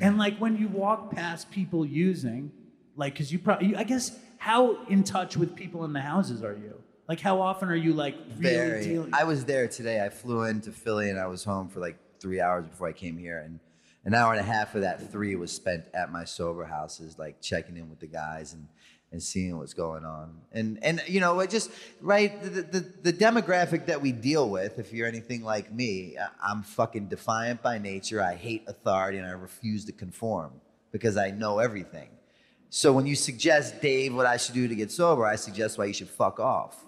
and 0.01 0.19
like 0.19 0.39
when 0.39 0.57
you 0.57 0.69
walk 0.69 1.13
past 1.13 1.51
people 1.51 1.87
using 1.87 2.51
like 2.97 3.17
cuz 3.17 3.33
you 3.33 3.39
probably 3.39 3.77
I 3.77 3.85
guess 3.85 4.19
how 4.39 4.85
in 4.87 5.05
touch 5.05 5.37
with 5.37 5.55
people 5.55 5.85
in 5.85 5.93
the 5.93 6.01
houses 6.01 6.43
are 6.43 6.55
you? 6.55 6.75
Like 7.09 7.21
how 7.21 7.41
often 7.41 7.69
are 7.69 7.77
you 7.77 7.93
like 7.93 8.17
really 8.39 8.57
Very. 8.57 8.85
dealing 8.85 9.15
I 9.15 9.25
was 9.25 9.45
there 9.45 9.69
today. 9.69 10.05
I 10.05 10.09
flew 10.09 10.43
into 10.43 10.71
Philly 10.71 11.11
and 11.11 11.19
I 11.19 11.27
was 11.27 11.45
home 11.45 11.69
for 11.69 11.81
like 11.81 11.97
three 12.21 12.41
hours 12.41 12.67
before 12.67 12.89
I 12.89 12.93
came 12.93 13.19
here, 13.19 13.39
and 13.39 13.61
an 14.05 14.15
hour 14.15 14.33
and 14.33 14.41
a 14.41 14.45
half 14.45 14.75
of 14.75 14.83
that 14.83 15.11
three 15.11 15.35
was 15.37 15.51
spent 15.53 15.85
at 15.95 16.13
my 16.13 16.25
sober 16.25 16.65
houses, 16.65 17.19
like 17.19 17.41
checking 17.41 17.77
in 17.77 17.89
with 17.89 18.01
the 18.01 18.07
guys 18.07 18.53
and 18.53 18.69
and 19.15 19.23
seeing 19.23 19.57
what's 19.57 19.75
going 19.75 20.05
on. 20.05 20.41
And 20.53 20.79
and 20.83 21.01
you 21.07 21.21
know, 21.21 21.39
it 21.41 21.49
just 21.49 21.71
right 22.01 22.43
the 22.43 22.63
the, 22.63 22.81
the 22.81 23.13
demographic 23.13 23.87
that 23.87 24.03
we 24.03 24.13
deal 24.13 24.51
with. 24.51 24.79
If 24.79 24.93
you're 24.93 25.07
anything 25.07 25.45
like 25.45 25.73
me, 25.73 26.19
I'm 26.43 26.63
fucking 26.63 27.09
defiant 27.09 27.63
by 27.63 27.79
nature. 27.79 28.21
I 28.21 28.35
hate 28.35 28.65
authority 28.67 29.19
and 29.19 29.27
I 29.27 29.31
refuse 29.31 29.85
to 29.87 29.93
conform 29.93 30.53
because 30.91 31.17
I 31.17 31.31
know 31.31 31.61
everything. 31.61 32.09
So 32.71 32.93
when 32.93 33.07
you 33.07 33.15
suggest 33.15 33.81
Dave 33.81 34.13
what 34.15 34.27
I 34.27 34.37
should 34.37 34.55
do 34.55 34.67
to 34.67 34.75
get 34.75 34.91
sober, 34.91 35.25
I 35.25 35.37
suggest 35.37 35.79
why 35.79 35.85
you 35.85 35.93
should 35.93 36.11
fuck 36.11 36.41
off 36.41 36.85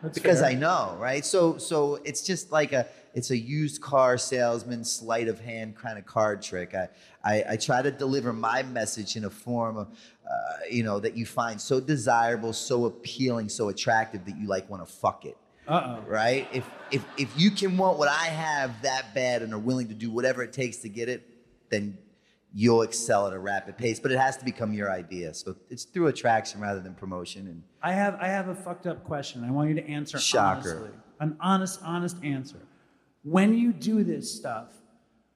That's 0.00 0.16
because 0.16 0.38
fair. 0.38 0.50
I 0.50 0.54
know, 0.54 0.96
right? 1.00 1.24
So 1.24 1.58
so 1.58 1.96
it's 2.04 2.22
just 2.22 2.52
like 2.52 2.72
a 2.72 2.86
it's 3.16 3.30
a 3.30 3.36
used 3.36 3.80
car 3.80 4.18
salesman 4.18 4.84
sleight 4.84 5.26
of 5.26 5.40
hand 5.40 5.74
kind 5.74 5.98
of 5.98 6.04
card 6.04 6.42
trick. 6.42 6.74
I 6.74 6.88
I, 7.24 7.44
I 7.50 7.56
try 7.56 7.80
to 7.80 7.90
deliver 7.90 8.32
my 8.32 8.62
message 8.62 9.16
in 9.16 9.24
a 9.24 9.30
form 9.30 9.78
of 9.78 9.88
uh, 9.88 10.32
you 10.70 10.84
know 10.84 11.00
that 11.00 11.16
you 11.16 11.24
find 11.24 11.58
so 11.58 11.80
desirable, 11.80 12.52
so 12.52 12.84
appealing, 12.84 13.48
so 13.48 13.70
attractive 13.70 14.26
that 14.26 14.36
you 14.36 14.46
like 14.46 14.68
want 14.68 14.86
to 14.86 14.92
fuck 14.92 15.24
it. 15.24 15.36
Uh-oh. 15.66 16.02
Right? 16.06 16.46
If 16.52 16.68
if 16.90 17.04
if 17.16 17.40
you 17.40 17.50
can 17.50 17.78
want 17.78 17.98
what 17.98 18.08
I 18.08 18.26
have 18.26 18.82
that 18.82 19.14
bad 19.14 19.40
and 19.42 19.54
are 19.54 19.58
willing 19.58 19.88
to 19.88 19.94
do 19.94 20.10
whatever 20.10 20.42
it 20.42 20.52
takes 20.52 20.76
to 20.78 20.90
get 20.90 21.08
it, 21.08 21.26
then 21.70 21.96
you'll 22.52 22.82
excel 22.82 23.26
at 23.26 23.32
a 23.32 23.38
rapid 23.38 23.78
pace. 23.78 23.98
But 23.98 24.12
it 24.12 24.18
has 24.18 24.36
to 24.36 24.44
become 24.44 24.74
your 24.74 24.92
idea. 24.92 25.32
So 25.32 25.56
it's 25.70 25.84
through 25.84 26.08
attraction 26.08 26.60
rather 26.60 26.80
than 26.80 26.94
promotion. 26.94 27.46
And 27.46 27.62
I 27.82 27.92
have 27.92 28.16
I 28.20 28.28
have 28.28 28.48
a 28.48 28.54
fucked 28.54 28.86
up 28.86 29.04
question. 29.04 29.42
I 29.42 29.50
want 29.50 29.70
you 29.70 29.74
to 29.76 29.88
answer 29.88 30.18
Shocker. 30.18 30.68
honestly. 30.68 30.90
An 31.18 31.36
honest, 31.40 31.80
honest 31.82 32.22
answer. 32.22 32.60
When 33.26 33.58
you 33.58 33.72
do 33.72 34.04
this 34.04 34.32
stuff, 34.32 34.72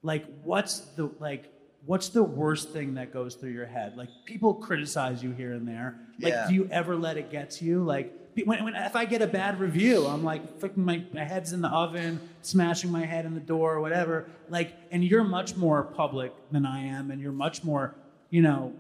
like 0.03 0.25
what's 0.45 0.79
the 0.97 1.11
like 1.19 1.53
what's 1.87 2.11
the 2.11 2.23
worst 2.23 2.71
thing 2.71 2.95
that 2.95 3.13
goes 3.13 3.35
through 3.35 3.51
your 3.51 3.67
head? 3.67 3.97
Like 3.97 4.09
people 4.25 4.55
criticize 4.55 5.25
you 5.25 5.33
here 5.33 5.53
and 5.55 5.67
there. 5.67 5.99
Like 6.21 6.33
Yeah. 6.33 6.47
do 6.47 6.55
you 6.55 6.69
ever 6.71 6.95
let 6.95 7.17
it 7.17 7.33
get 7.33 7.51
to 7.53 7.65
you? 7.65 7.83
Like 7.83 8.15
when, 8.45 8.63
when 8.63 8.75
if 8.77 8.95
I 8.95 9.07
get 9.07 9.23
a 9.23 9.27
bad 9.27 9.59
review, 9.59 10.07
I'm 10.07 10.23
like 10.23 10.61
fucking 10.61 10.85
my, 10.85 11.03
my 11.13 11.25
head's 11.25 11.53
in 11.53 11.63
the 11.63 11.69
oven, 11.69 12.21
smashing 12.43 12.93
my 12.93 13.05
head 13.05 13.25
in 13.25 13.35
the 13.35 13.41
door 13.41 13.75
or 13.75 13.81
whatever. 13.81 14.27
Like 14.49 14.73
and 14.93 15.03
you're 15.03 15.25
much 15.25 15.57
more 15.57 15.83
public 15.83 16.33
than 16.53 16.65
I 16.65 16.85
am 16.85 17.11
and 17.11 17.21
you're 17.21 17.33
much 17.33 17.65
more, 17.65 17.97
you 18.31 18.43
know, 18.43 18.73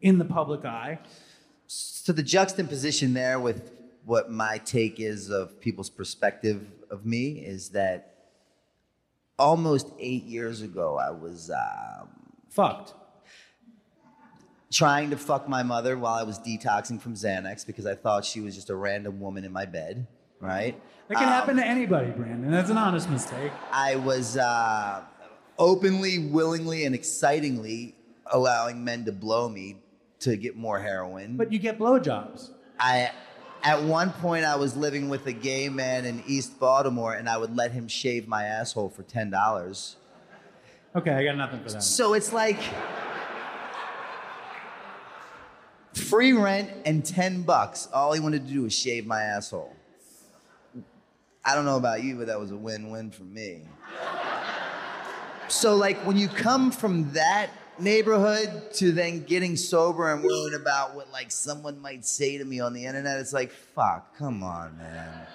in 0.00 0.16
the 0.16 0.24
public 0.24 0.64
eye. 0.64 1.00
so 1.66 2.14
the 2.14 2.22
juxtaposition 2.22 3.12
there 3.12 3.38
with 3.38 3.72
what 4.06 4.30
my 4.30 4.58
take 4.58 5.00
is 5.00 5.30
of 5.30 5.60
people's 5.60 5.90
perspective 5.90 6.66
of 6.90 7.04
me 7.06 7.38
is 7.38 7.70
that 7.70 8.13
almost 9.38 9.88
eight 9.98 10.24
years 10.24 10.62
ago 10.62 10.96
I 10.98 11.10
was 11.10 11.50
um, 11.50 12.08
Fucked. 12.50 12.94
trying 14.72 15.10
to 15.10 15.16
fuck 15.16 15.48
my 15.48 15.62
mother 15.62 15.96
while 15.98 16.14
I 16.14 16.22
was 16.22 16.38
detoxing 16.38 17.00
from 17.00 17.14
Xanax 17.14 17.66
because 17.66 17.86
I 17.86 17.94
thought 17.94 18.24
she 18.24 18.40
was 18.40 18.54
just 18.54 18.70
a 18.70 18.76
random 18.76 19.20
woman 19.20 19.44
in 19.44 19.52
my 19.52 19.66
bed, 19.66 20.06
right? 20.40 20.80
That 21.08 21.14
can 21.18 21.24
Um, 21.24 21.30
happen 21.32 21.56
to 21.56 21.66
anybody, 21.66 22.10
Brandon. 22.10 22.50
That's 22.50 22.70
an 22.70 22.78
honest 22.78 23.10
mistake. 23.10 23.52
I 23.72 23.96
was 23.96 24.36
uh, 24.36 25.02
openly, 25.58 26.18
willingly, 26.18 26.84
and 26.84 26.94
excitingly 26.94 27.94
allowing 28.26 28.82
men 28.84 29.04
to 29.04 29.12
blow 29.12 29.48
me 29.48 29.76
to 30.20 30.36
get 30.36 30.56
more 30.56 30.78
heroin. 30.78 31.36
But 31.36 31.52
you 31.52 31.58
get 31.58 31.78
blowjobs. 31.78 32.50
I, 32.80 33.10
at 33.64 33.82
one 33.82 34.12
point, 34.12 34.44
I 34.44 34.56
was 34.56 34.76
living 34.76 35.08
with 35.08 35.26
a 35.26 35.32
gay 35.32 35.70
man 35.70 36.04
in 36.04 36.22
East 36.26 36.60
Baltimore, 36.60 37.14
and 37.14 37.28
I 37.28 37.38
would 37.38 37.56
let 37.56 37.72
him 37.72 37.88
shave 37.88 38.28
my 38.28 38.44
asshole 38.44 38.90
for 38.90 39.02
ten 39.02 39.30
dollars. 39.30 39.96
Okay, 40.94 41.12
I 41.12 41.24
got 41.24 41.36
nothing 41.36 41.62
for 41.62 41.70
that. 41.70 41.82
So 41.82 42.12
it's 42.12 42.32
like 42.32 42.60
free 45.94 46.34
rent 46.34 46.70
and 46.84 47.04
ten 47.04 47.42
bucks. 47.42 47.88
All 47.92 48.12
he 48.12 48.20
wanted 48.20 48.46
to 48.46 48.52
do 48.52 48.62
was 48.62 48.78
shave 48.78 49.06
my 49.06 49.22
asshole. 49.22 49.74
I 51.44 51.54
don't 51.54 51.64
know 51.64 51.76
about 51.76 52.02
you, 52.02 52.16
but 52.16 52.26
that 52.26 52.38
was 52.38 52.50
a 52.52 52.56
win-win 52.56 53.10
for 53.10 53.24
me. 53.24 53.62
So 55.48 55.74
like 55.74 55.98
when 56.06 56.16
you 56.16 56.28
come 56.28 56.70
from 56.70 57.12
that 57.12 57.50
neighborhood 57.78 58.72
to 58.74 58.92
then 58.92 59.24
getting 59.24 59.56
sober 59.56 60.12
and 60.12 60.22
worrying 60.22 60.54
about 60.60 60.94
what 60.94 61.10
like 61.10 61.30
someone 61.30 61.80
might 61.80 62.04
say 62.04 62.38
to 62.38 62.44
me 62.44 62.60
on 62.60 62.72
the 62.72 62.84
internet, 62.84 63.18
it's 63.18 63.32
like 63.32 63.50
fuck, 63.50 64.16
come 64.16 64.42
on, 64.42 64.76
man. 64.78 65.26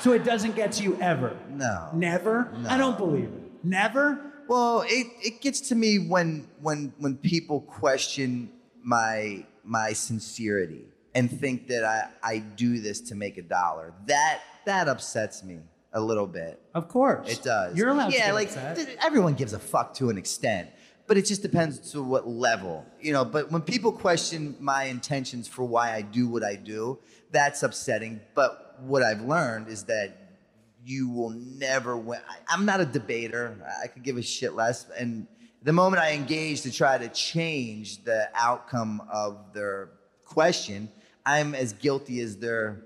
So 0.00 0.12
it 0.12 0.24
doesn't 0.24 0.54
get 0.54 0.72
to 0.72 0.84
you 0.84 0.96
ever. 1.00 1.36
No. 1.50 1.90
Never? 1.92 2.52
No. 2.56 2.68
I 2.68 2.78
don't 2.78 2.96
believe 2.96 3.24
it. 3.24 3.64
Never? 3.64 4.20
Well, 4.46 4.82
it, 4.86 5.06
it 5.20 5.40
gets 5.40 5.60
to 5.68 5.74
me 5.74 5.98
when 5.98 6.48
when 6.60 6.92
when 6.98 7.16
people 7.16 7.60
question 7.60 8.50
my 8.82 9.44
my 9.64 9.92
sincerity 9.92 10.86
and 11.14 11.30
think 11.30 11.66
that 11.68 11.84
I, 11.84 12.08
I 12.22 12.38
do 12.38 12.80
this 12.80 13.00
to 13.02 13.14
make 13.14 13.38
a 13.38 13.42
dollar. 13.42 13.92
That 14.06 14.40
that 14.66 14.88
upsets 14.88 15.42
me 15.42 15.60
a 15.92 16.00
little 16.00 16.26
bit. 16.26 16.60
Of 16.74 16.88
course. 16.88 17.28
It 17.28 17.42
does. 17.42 17.76
You're 17.76 17.88
allowed 17.88 18.12
yeah, 18.12 18.32
like 18.32 18.48
upset. 18.48 18.96
everyone 19.02 19.34
gives 19.34 19.52
a 19.52 19.58
fuck 19.58 19.94
to 19.94 20.10
an 20.10 20.18
extent, 20.18 20.70
but 21.08 21.16
it 21.16 21.24
just 21.24 21.40
depends 21.40 21.90
to 21.92 22.02
what 22.02 22.28
level, 22.28 22.84
you 23.00 23.12
know. 23.12 23.24
But 23.24 23.50
when 23.50 23.62
people 23.62 23.90
question 23.90 24.54
my 24.60 24.84
intentions 24.84 25.48
for 25.48 25.64
why 25.64 25.94
I 25.94 26.02
do 26.02 26.28
what 26.28 26.44
I 26.44 26.54
do, 26.54 26.98
that's 27.32 27.62
upsetting. 27.62 28.20
But 28.34 28.76
what 28.82 29.02
I've 29.02 29.22
learned 29.22 29.68
is 29.68 29.84
that 29.84 30.36
you 30.84 31.08
will 31.08 31.30
never 31.30 31.96
win. 31.96 32.20
I, 32.28 32.36
I'm 32.48 32.66
not 32.66 32.80
a 32.80 32.84
debater. 32.84 33.56
I 33.82 33.88
could 33.88 34.02
give 34.02 34.18
a 34.18 34.22
shit 34.22 34.52
less. 34.52 34.86
And 34.98 35.26
the 35.62 35.72
moment 35.72 36.02
I 36.02 36.12
engage 36.12 36.60
to 36.62 36.70
try 36.70 36.98
to 36.98 37.08
change 37.08 38.04
the 38.04 38.28
outcome 38.34 39.02
of 39.10 39.52
their 39.54 39.90
question, 40.24 40.90
I'm 41.24 41.54
as 41.54 41.72
guilty 41.72 42.20
as 42.20 42.36
they're, 42.36 42.84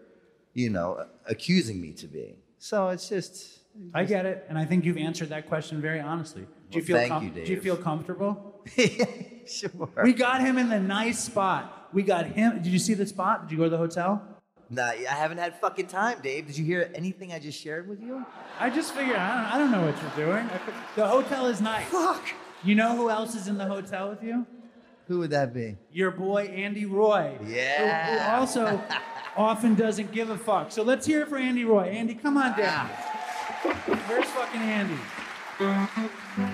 you 0.54 0.70
know, 0.70 1.06
accusing 1.26 1.80
me 1.80 1.92
to 1.94 2.06
be. 2.06 2.36
So 2.58 2.88
it's 2.88 3.08
just. 3.08 3.58
I 3.94 4.04
get 4.04 4.26
it. 4.26 4.46
And 4.48 4.56
I 4.58 4.64
think 4.64 4.84
you've 4.84 4.98
answered 4.98 5.30
that 5.30 5.48
question 5.48 5.80
very 5.80 6.00
honestly. 6.00 6.46
Do 6.72 6.78
you 6.78 6.82
Well, 6.82 6.86
feel 6.86 6.96
thank 6.96 7.08
com- 7.12 7.24
you, 7.38 7.44
Do 7.44 7.52
you 7.52 7.60
feel 7.60 7.76
comfortable? 7.76 8.60
sure. 9.46 9.88
We 10.02 10.12
got 10.12 10.40
him 10.40 10.58
in 10.58 10.68
the 10.68 10.80
nice 10.80 11.18
spot. 11.18 11.88
We 11.92 12.02
got 12.02 12.26
him. 12.26 12.62
Did 12.62 12.66
you 12.72 12.78
see 12.78 12.94
the 12.94 13.06
spot? 13.06 13.42
Did 13.48 13.52
you 13.52 13.58
go 13.58 13.64
to 13.64 13.70
the 13.70 13.76
hotel? 13.78 14.22
Nah, 14.70 14.84
I 14.86 14.96
haven't 15.04 15.36
had 15.38 15.60
fucking 15.60 15.88
time, 15.88 16.18
Dave. 16.22 16.46
Did 16.46 16.56
you 16.56 16.64
hear 16.64 16.90
anything 16.94 17.32
I 17.32 17.38
just 17.38 17.60
shared 17.60 17.86
with 17.88 18.00
you? 18.00 18.24
I 18.58 18.70
just 18.70 18.94
figured, 18.94 19.16
I 19.16 19.36
don't, 19.42 19.52
I 19.52 19.58
don't 19.58 19.70
know 19.70 19.84
what 19.86 20.16
you're 20.16 20.26
doing. 20.26 20.48
The 20.96 21.06
hotel 21.06 21.46
is 21.46 21.60
nice. 21.60 21.86
Fuck. 21.88 22.22
You 22.64 22.74
know 22.74 22.96
who 22.96 23.10
else 23.10 23.34
is 23.34 23.48
in 23.48 23.58
the 23.58 23.66
hotel 23.66 24.08
with 24.08 24.22
you? 24.22 24.46
Who 25.08 25.18
would 25.18 25.30
that 25.30 25.52
be? 25.52 25.76
Your 25.90 26.10
boy 26.12 26.44
Andy 26.44 26.86
Roy. 26.86 27.36
who- 27.38 27.52
Yeah. 27.52 28.30
Who, 28.36 28.40
also 28.40 28.82
often 29.36 29.74
doesn't 29.74 30.10
give 30.12 30.30
a 30.30 30.38
fuck. 30.38 30.70
So 30.72 30.82
let's 30.82 31.04
hear 31.04 31.20
it 31.22 31.28
for 31.28 31.36
Andy 31.36 31.64
Roy. 31.66 31.88
Andy, 31.88 32.14
come 32.14 32.38
on 32.38 32.56
down. 32.56 32.88
Ah. 32.90 34.04
Where's 34.08 34.24
fucking 34.26 34.60
Andy? 34.60 34.98
This 36.34 36.44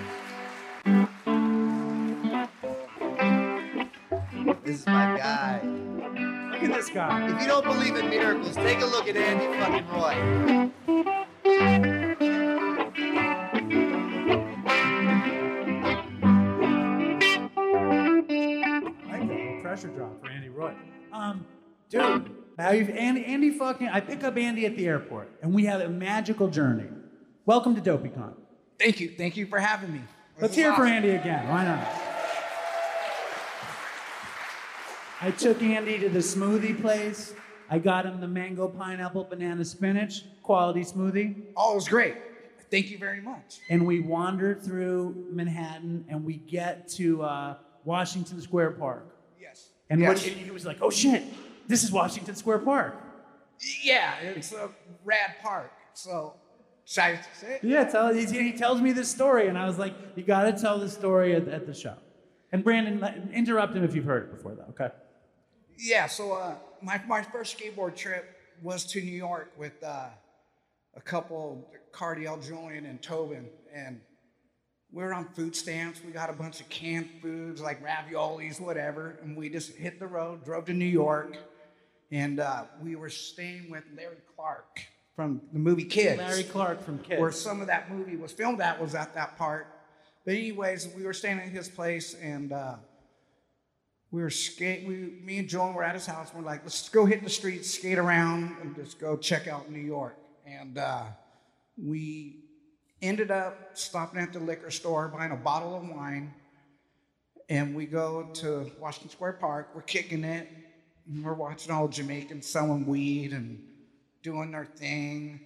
is 4.81 4.87
my 4.87 5.16
guy. 5.16 5.61
Look 5.62 6.64
at 6.64 6.72
this 6.74 6.91
guy. 6.91 7.31
If 7.33 7.41
you 7.43 7.47
don't 7.47 7.64
believe 7.64 7.95
in 7.95 8.11
miracles, 8.11 8.57
take 8.57 8.81
a 8.81 8.87
look 8.87 9.07
at 9.07 9.16
Andy 9.16 9.47
fucking 9.57 9.87
Roy. 9.89 10.16
Like 19.07 19.29
that 19.29 19.29
little 19.29 19.62
pressure 19.62 19.89
drop 19.89 20.20
for 20.20 20.29
Andy 20.29 20.49
Roy. 20.49 20.74
Um, 21.12 21.47
dude, 21.89 22.33
now 22.59 22.72
you've 22.72 22.91
Andy, 22.91 23.24
Andy 23.26 23.51
fucking. 23.51 23.89
I 23.89 24.01
pick 24.01 24.24
up 24.24 24.37
Andy 24.37 24.66
at 24.66 24.76
the 24.76 24.89
airport, 24.89 25.31
and 25.41 25.55
we 25.55 25.66
have 25.66 25.81
a 25.81 25.89
magical 25.89 26.49
journey. 26.49 26.89
Welcome 27.47 27.76
to 27.76 27.81
DopeyCon. 27.81 28.35
Thank 28.79 29.01
you. 29.01 29.11
Thank 29.11 29.37
you 29.37 29.47
for 29.47 29.59
having 29.59 29.93
me. 29.93 30.01
Let's 30.41 30.55
hear 30.55 30.70
it 30.72 30.76
for 30.76 30.87
Andy 30.87 31.11
again. 31.11 31.49
Why 31.49 31.64
not? 31.64 31.87
I 35.20 35.33
took 35.33 35.61
Andy 35.62 35.99
to 35.99 36.09
the 36.09 36.20
smoothie 36.20 36.81
place. 36.81 37.35
I 37.68 37.79
got 37.81 38.07
him 38.07 38.20
the 38.20 38.29
mango, 38.29 38.68
pineapple, 38.68 39.24
banana, 39.24 39.64
spinach 39.64 40.22
quality 40.43 40.81
smoothie. 40.85 41.43
Oh, 41.57 41.72
it 41.72 41.74
was 41.74 41.89
great. 41.89 42.14
Thank 42.70 42.91
you 42.91 42.99
very 42.99 43.20
much. 43.20 43.59
And 43.68 43.87
we 43.87 44.01
wandered 44.01 44.62
through 44.62 45.26
Manhattan 45.33 46.05
and 46.09 46.24
we 46.24 46.35
get 46.37 46.87
to 46.91 47.22
uh, 47.22 47.57
Washington 47.85 48.41
Square 48.41 48.72
Park. 48.72 49.16
Yes. 49.41 49.70
And 49.91 50.01
what, 50.03 50.24
Yes. 50.24 50.37
he 50.37 50.51
was 50.51 50.64
like, 50.64 50.79
oh 50.81 50.91
shit, 50.91 51.24
this 51.66 51.83
is 51.83 51.91
Washington 51.91 52.35
Square 52.37 52.59
Park. 52.61 52.95
Yeah, 53.83 54.14
it's 54.20 54.53
a 54.53 54.70
rad 55.05 55.35
park. 55.43 55.72
So, 55.95 56.35
should? 56.89 57.18
Yeah, 57.62 57.84
tell, 57.84 58.14
he, 58.14 58.24
he 58.24 58.53
tells 58.53 58.80
me 58.80 58.93
this 58.93 59.11
story, 59.11 59.49
and 59.49 59.59
I 59.59 59.66
was 59.66 59.78
like, 59.78 59.95
you 60.16 60.22
got 60.22 60.45
to 60.45 60.53
tell 60.53 60.78
the 60.78 60.89
story 60.89 61.34
at, 61.34 61.47
at 61.49 61.66
the 61.66 61.74
show. 61.74 61.95
And 62.51 62.64
Brandon, 62.64 63.30
interrupt 63.34 63.76
him 63.76 63.84
if 63.84 63.95
you've 63.95 64.07
heard 64.07 64.24
it 64.24 64.36
before, 64.36 64.55
though. 64.55 64.64
Okay. 64.70 64.89
Yeah, 65.78 66.07
so 66.07 66.32
uh, 66.32 66.55
my, 66.80 67.01
my 67.07 67.22
first 67.22 67.59
skateboard 67.59 67.95
trip 67.95 68.34
was 68.62 68.84
to 68.86 69.03
New 69.03 69.12
York 69.12 69.53
with 69.59 69.74
uh, 69.84 70.07
a 70.97 71.01
couple, 71.01 71.70
Cardiel, 71.93 72.39
Julian, 72.43 72.86
and 72.86 73.03
Tobin. 73.03 73.51
And 73.74 74.01
we 74.91 75.03
were 75.03 75.12
on 75.12 75.26
food 75.34 75.55
stamps. 75.55 76.01
We 76.05 76.11
got 76.11 76.30
a 76.30 76.32
bunch 76.32 76.61
of 76.61 76.70
canned 76.70 77.11
foods 77.20 77.61
like 77.61 77.84
raviolis, 77.84 78.61
whatever. 78.61 79.18
And 79.22 79.36
we 79.36 79.51
just 79.51 79.76
hit 79.76 80.01
the 80.01 80.07
road, 80.07 80.43
drove 80.43 80.64
to 80.64 80.72
New 80.72 80.86
York. 80.86 81.36
And 82.11 82.41
uh, 82.41 82.64
we 82.82 82.97
were 82.97 83.11
staying 83.11 83.70
with 83.70 83.84
Larry 83.95 84.16
Clark 84.34 84.80
from 85.19 85.41
the 85.53 85.59
movie 85.59 85.83
Kids. 85.83 86.16
Larry 86.16 86.45
Clark 86.45 86.81
from 86.81 87.01
Kids. 87.01 87.21
where 87.21 87.33
some 87.33 87.61
of 87.61 87.66
that 87.66 87.91
movie 87.91 88.14
was 88.14 88.31
filmed 88.31 88.61
at 88.61 88.81
was 88.81 88.95
at 88.95 89.14
that 89.14 89.37
part. 89.37 89.66
But 90.25 90.35
anyways, 90.35 90.91
we 90.97 91.03
were 91.03 91.12
staying 91.12 91.41
at 91.41 91.49
his 91.49 91.69
place 91.69 92.14
and 92.14 92.53
uh, 92.53 92.77
we 94.12 94.23
were 94.23 94.31
skate. 94.31 94.87
We, 94.87 94.95
me 95.21 95.39
and 95.39 95.49
Joan 95.49 95.75
were 95.75 95.83
at 95.83 95.97
his 95.97 96.07
house. 96.07 96.31
We're 96.33 96.43
like, 96.43 96.62
let's 96.62 96.89
go 96.89 97.05
hit 97.05 97.25
the 97.25 97.31
streets, 97.31 97.69
skate 97.69 97.99
around, 97.99 98.59
and 98.62 98.77
just 98.77 99.01
go 99.01 99.16
check 99.16 99.49
out 99.49 99.69
New 99.69 99.81
York. 99.81 100.16
And 100.47 100.79
uh, 100.79 101.07
we 101.77 102.45
ended 103.03 103.33
up 103.33 103.71
stopping 103.77 104.21
at 104.21 104.33
the 104.33 104.39
liquor 104.39 104.71
store, 104.71 105.09
buying 105.09 105.33
a 105.33 105.37
bottle 105.37 105.75
of 105.75 105.89
wine, 105.89 106.33
and 107.49 107.75
we 107.75 107.87
go 107.87 108.31
to 108.35 108.71
Washington 108.79 109.11
Square 109.11 109.39
Park. 109.41 109.71
We're 109.75 109.83
kicking 109.83 110.23
it. 110.23 110.49
And 111.09 111.25
we're 111.25 111.35
watching 111.35 111.73
all 111.73 111.89
Jamaicans 111.89 112.47
selling 112.47 112.87
weed 112.87 113.33
and 113.33 113.64
doing 114.23 114.51
their 114.51 114.64
thing. 114.64 115.41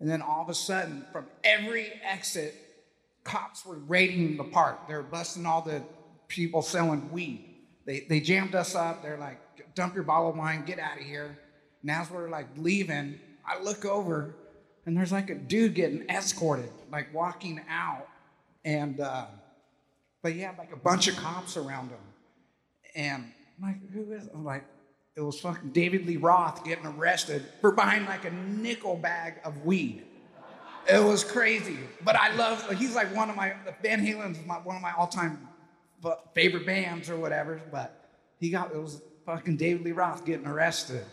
And 0.00 0.08
then 0.08 0.22
all 0.22 0.42
of 0.42 0.48
a 0.48 0.54
sudden, 0.54 1.04
from 1.12 1.26
every 1.42 1.92
exit, 2.02 2.54
cops 3.24 3.64
were 3.64 3.78
raiding 3.78 4.36
the 4.36 4.44
park. 4.44 4.88
They 4.88 4.94
were 4.94 5.02
busting 5.02 5.46
all 5.46 5.62
the 5.62 5.82
people 6.28 6.62
selling 6.62 7.10
weed. 7.10 7.44
They, 7.86 8.00
they 8.00 8.20
jammed 8.20 8.54
us 8.54 8.74
up. 8.74 9.02
They're 9.02 9.18
like, 9.18 9.38
dump 9.74 9.94
your 9.94 10.04
bottle 10.04 10.30
of 10.30 10.36
wine, 10.36 10.64
get 10.64 10.78
out 10.78 10.98
of 10.98 11.04
here. 11.04 11.38
And 11.82 11.90
as 11.90 12.10
we're 12.10 12.28
like 12.28 12.48
leaving, 12.56 13.20
I 13.46 13.62
look 13.62 13.84
over 13.84 14.34
and 14.86 14.96
there's 14.96 15.12
like 15.12 15.30
a 15.30 15.34
dude 15.34 15.74
getting 15.74 16.08
escorted, 16.08 16.70
like 16.90 17.12
walking 17.14 17.60
out. 17.68 18.08
And, 18.64 19.00
uh, 19.00 19.26
but 20.22 20.32
he 20.32 20.40
had 20.40 20.58
like 20.58 20.72
a 20.72 20.76
bunch 20.76 21.06
of 21.06 21.16
cops 21.16 21.56
around 21.56 21.90
him. 21.90 21.98
And 22.96 23.32
I'm 23.58 23.68
like, 23.68 23.90
who 23.92 24.12
is? 24.12 24.28
I'm 24.34 24.44
like, 24.44 24.64
it 25.16 25.22
was 25.22 25.40
fucking 25.40 25.70
David 25.70 26.06
Lee 26.06 26.18
Roth 26.18 26.64
getting 26.64 26.86
arrested 26.86 27.44
for 27.60 27.72
buying 27.72 28.04
like 28.04 28.24
a 28.26 28.30
nickel 28.30 28.96
bag 28.96 29.34
of 29.44 29.64
weed. 29.64 30.04
It 30.88 31.02
was 31.02 31.24
crazy, 31.24 31.78
but 32.04 32.14
I 32.14 32.34
love. 32.36 32.70
He's 32.72 32.94
like 32.94 33.14
one 33.16 33.28
of 33.30 33.34
my 33.34 33.54
Van 33.82 33.98
Halen's 33.98 34.38
my, 34.46 34.56
one 34.56 34.76
of 34.76 34.82
my 34.82 34.92
all-time 34.92 35.48
favorite 36.34 36.64
bands 36.66 37.10
or 37.10 37.16
whatever. 37.16 37.60
But 37.72 38.08
he 38.38 38.50
got 38.50 38.70
it 38.72 38.80
was 38.80 39.00
fucking 39.24 39.56
David 39.56 39.82
Lee 39.84 39.92
Roth 39.92 40.24
getting 40.24 40.46
arrested. 40.46 41.04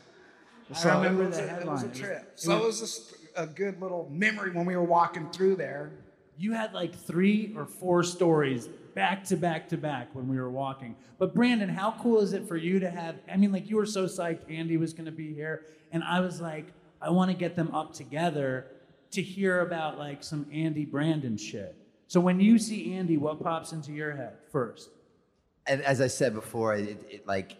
So 0.73 0.89
I 0.89 0.97
remember 0.97 1.27
the 1.29 1.39
a, 1.39 1.59
It 1.61 1.65
was 1.65 1.81
headline. 1.81 1.85
a 1.85 1.95
trip. 1.95 2.31
so 2.35 2.57
it 2.57 2.63
was 2.63 2.79
just 2.81 3.15
a 3.35 3.47
good 3.47 3.81
little 3.81 4.07
memory 4.11 4.51
when 4.51 4.65
we 4.65 4.75
were 4.75 4.83
walking 4.83 5.29
through 5.31 5.55
there. 5.55 5.91
You 6.37 6.53
had 6.53 6.73
like 6.73 6.95
three 6.95 7.53
or 7.55 7.65
four 7.65 8.03
stories 8.03 8.67
back 8.95 9.23
to 9.25 9.35
back 9.35 9.69
to 9.69 9.77
back 9.77 10.13
when 10.13 10.27
we 10.27 10.37
were 10.37 10.51
walking. 10.51 10.95
But 11.17 11.33
Brandon, 11.33 11.69
how 11.69 11.95
cool 11.99 12.19
is 12.19 12.33
it 12.33 12.47
for 12.47 12.57
you 12.57 12.79
to 12.79 12.89
have? 12.89 13.15
I 13.31 13.37
mean, 13.37 13.51
like 13.51 13.69
you 13.69 13.77
were 13.77 13.85
so 13.85 14.05
psyched 14.05 14.51
Andy 14.51 14.77
was 14.77 14.93
going 14.93 15.05
to 15.05 15.11
be 15.11 15.33
here, 15.33 15.65
and 15.91 16.03
I 16.03 16.19
was 16.19 16.41
like, 16.41 16.67
I 17.01 17.09
want 17.09 17.31
to 17.31 17.37
get 17.37 17.55
them 17.55 17.73
up 17.73 17.93
together 17.93 18.67
to 19.11 19.21
hear 19.21 19.61
about 19.61 19.97
like 19.97 20.23
some 20.23 20.47
Andy 20.51 20.85
Brandon 20.85 21.37
shit. 21.37 21.75
So 22.07 22.19
when 22.19 22.39
you 22.39 22.59
see 22.59 22.93
Andy, 22.93 23.17
what 23.17 23.41
pops 23.41 23.71
into 23.71 23.91
your 23.91 24.15
head 24.15 24.37
first? 24.51 24.89
and 25.65 25.81
as 25.81 26.01
I 26.01 26.07
said 26.07 26.33
before, 26.33 26.75
it, 26.75 27.01
it 27.09 27.27
like 27.27 27.57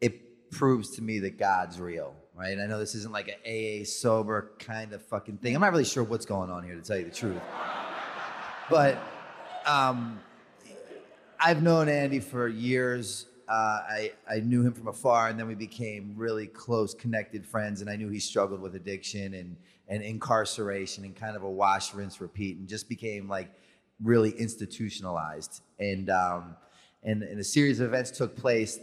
it 0.00 0.50
proves 0.50 0.96
to 0.96 1.02
me 1.02 1.20
that 1.20 1.38
God's 1.38 1.80
real, 1.80 2.14
right? 2.34 2.58
I 2.58 2.66
know 2.66 2.78
this 2.78 2.94
isn't 2.94 3.12
like 3.12 3.28
a 3.44 3.82
AA 3.82 3.84
sober 3.84 4.52
kind 4.58 4.92
of 4.92 5.02
fucking 5.06 5.38
thing. 5.38 5.54
I'm 5.54 5.60
not 5.60 5.72
really 5.72 5.84
sure 5.84 6.04
what's 6.04 6.26
going 6.26 6.50
on 6.50 6.64
here, 6.64 6.74
to 6.74 6.82
tell 6.82 6.98
you 6.98 7.04
the 7.04 7.10
truth. 7.10 7.40
But 8.70 9.02
um, 9.66 10.20
I've 11.40 11.60
known 11.60 11.88
Andy 11.88 12.20
for 12.20 12.46
years. 12.46 13.26
Uh, 13.48 13.52
I, 13.52 14.12
I 14.30 14.38
knew 14.38 14.62
him 14.62 14.72
from 14.72 14.86
afar, 14.86 15.28
and 15.28 15.36
then 15.36 15.48
we 15.48 15.56
became 15.56 16.14
really 16.16 16.46
close, 16.46 16.94
connected 16.94 17.44
friends. 17.44 17.80
And 17.80 17.90
I 17.90 17.96
knew 17.96 18.08
he 18.08 18.20
struggled 18.20 18.60
with 18.60 18.76
addiction 18.76 19.34
and, 19.34 19.56
and 19.88 20.04
incarceration 20.04 21.04
and 21.04 21.16
kind 21.16 21.34
of 21.34 21.42
a 21.42 21.50
wash, 21.50 21.92
rinse, 21.94 22.20
repeat, 22.20 22.58
and 22.58 22.68
just 22.68 22.88
became 22.88 23.28
like 23.28 23.50
really 24.04 24.30
institutionalized. 24.30 25.62
And, 25.80 26.08
um, 26.08 26.54
and, 27.02 27.24
and 27.24 27.40
a 27.40 27.44
series 27.44 27.80
of 27.80 27.88
events 27.88 28.12
took 28.12 28.36
place 28.36 28.78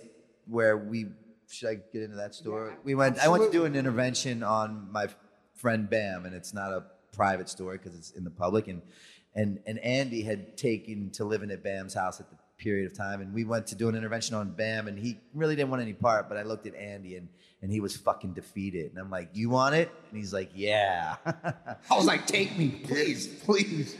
where 0.47 0.75
we 0.75 1.05
should 1.49 1.69
I 1.69 1.75
get 1.93 2.01
into 2.01 2.17
that 2.17 2.35
story? 2.35 2.73
we 2.83 2.93
went. 2.93 3.19
I 3.19 3.29
went 3.29 3.45
to 3.45 3.49
do 3.49 3.63
an 3.63 3.73
intervention 3.73 4.43
on 4.43 4.91
my 4.91 5.07
friend 5.53 5.89
Bam, 5.89 6.25
and 6.25 6.35
it's 6.35 6.53
not 6.53 6.73
a 6.73 6.83
private 7.13 7.47
story 7.47 7.77
because 7.77 7.97
it's 7.97 8.11
in 8.11 8.25
the 8.25 8.29
public. 8.29 8.67
And 8.67 8.81
and 9.37 9.59
and 9.65 9.79
Andy 9.79 10.23
had 10.23 10.57
taken 10.57 11.11
to 11.11 11.23
living 11.23 11.51
at 11.51 11.63
Bam's 11.63 11.93
house 11.93 12.19
at 12.19 12.29
the 12.29 12.35
period 12.57 12.91
of 12.91 12.97
time, 12.97 13.21
and 13.21 13.33
we 13.33 13.43
went 13.43 13.67
to 13.67 13.75
do 13.75 13.87
an 13.87 13.95
intervention 13.95 14.35
on 14.35 14.49
Bam, 14.49 14.87
and 14.87 14.97
he 14.97 15.19
really 15.33 15.55
didn't 15.55 15.69
want 15.69 15.81
any 15.81 15.93
part. 15.93 16.27
But 16.27 16.37
I 16.37 16.43
looked 16.43 16.65
at 16.65 16.75
Andy, 16.75 17.15
and 17.15 17.29
and 17.61 17.71
he 17.71 17.79
was 17.79 17.95
fucking 17.95 18.33
defeated, 18.33 18.91
and 18.91 18.99
I'm 18.99 19.11
like, 19.11 19.29
"You 19.33 19.49
want 19.49 19.75
it?" 19.75 19.91
And 20.09 20.17
he's 20.17 20.33
like, 20.33 20.49
"Yeah." 20.55 21.17
I 21.25 21.95
was 21.95 22.05
like, 22.05 22.25
take 22.25 22.57
me, 22.57 22.81
please, 22.83 23.27
please. 23.45 23.95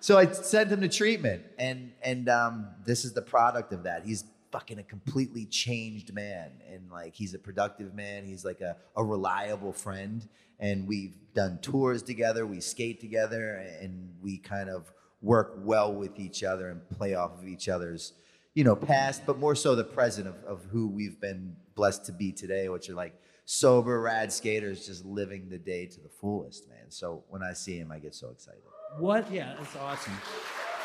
So 0.00 0.16
I 0.16 0.30
sent 0.30 0.70
him 0.70 0.80
to 0.80 0.88
treatment, 0.88 1.42
and 1.58 1.92
and 2.02 2.28
um, 2.28 2.68
this 2.84 3.04
is 3.04 3.12
the 3.12 3.22
product 3.22 3.72
of 3.72 3.82
that. 3.82 4.06
He's 4.06 4.24
fucking 4.50 4.78
a 4.78 4.82
completely 4.82 5.46
changed 5.46 6.12
man, 6.12 6.52
and 6.72 6.90
like 6.90 7.14
he's 7.14 7.34
a 7.34 7.38
productive 7.38 7.94
man. 7.94 8.24
He's 8.24 8.44
like 8.44 8.60
a, 8.60 8.76
a 8.96 9.04
reliable 9.04 9.72
friend, 9.72 10.26
and 10.58 10.88
we've 10.88 11.14
done 11.34 11.58
tours 11.60 12.02
together. 12.02 12.46
We 12.46 12.60
skate 12.60 13.00
together, 13.00 13.56
and 13.80 14.14
we 14.22 14.38
kind 14.38 14.68
of 14.68 14.92
work 15.20 15.54
well 15.58 15.92
with 15.92 16.18
each 16.18 16.44
other 16.44 16.68
and 16.70 16.88
play 16.90 17.14
off 17.14 17.36
of 17.38 17.46
each 17.46 17.68
other's, 17.68 18.12
you 18.54 18.64
know, 18.64 18.76
past, 18.76 19.22
but 19.26 19.38
more 19.38 19.54
so 19.54 19.74
the 19.74 19.84
present 19.84 20.28
of, 20.28 20.36
of 20.44 20.64
who 20.70 20.88
we've 20.88 21.20
been 21.20 21.56
blessed 21.74 22.06
to 22.06 22.12
be 22.12 22.30
today, 22.30 22.68
which 22.68 22.88
are 22.88 22.94
like 22.94 23.14
sober, 23.44 24.00
rad 24.00 24.32
skaters, 24.32 24.86
just 24.86 25.04
living 25.04 25.48
the 25.48 25.58
day 25.58 25.86
to 25.86 26.00
the 26.00 26.08
fullest, 26.08 26.68
man. 26.68 26.90
So 26.90 27.24
when 27.28 27.42
I 27.42 27.52
see 27.52 27.78
him, 27.78 27.90
I 27.90 27.98
get 27.98 28.14
so 28.14 28.30
excited. 28.30 28.60
What? 28.98 29.30
Yeah, 29.32 29.54
that's 29.58 29.74
awesome. 29.76 30.14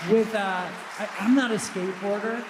With 0.09 0.33
uh, 0.33 0.67
I, 0.99 1.09
I'm 1.19 1.35
not 1.35 1.51
a 1.51 1.55
skateboarder, 1.55 2.43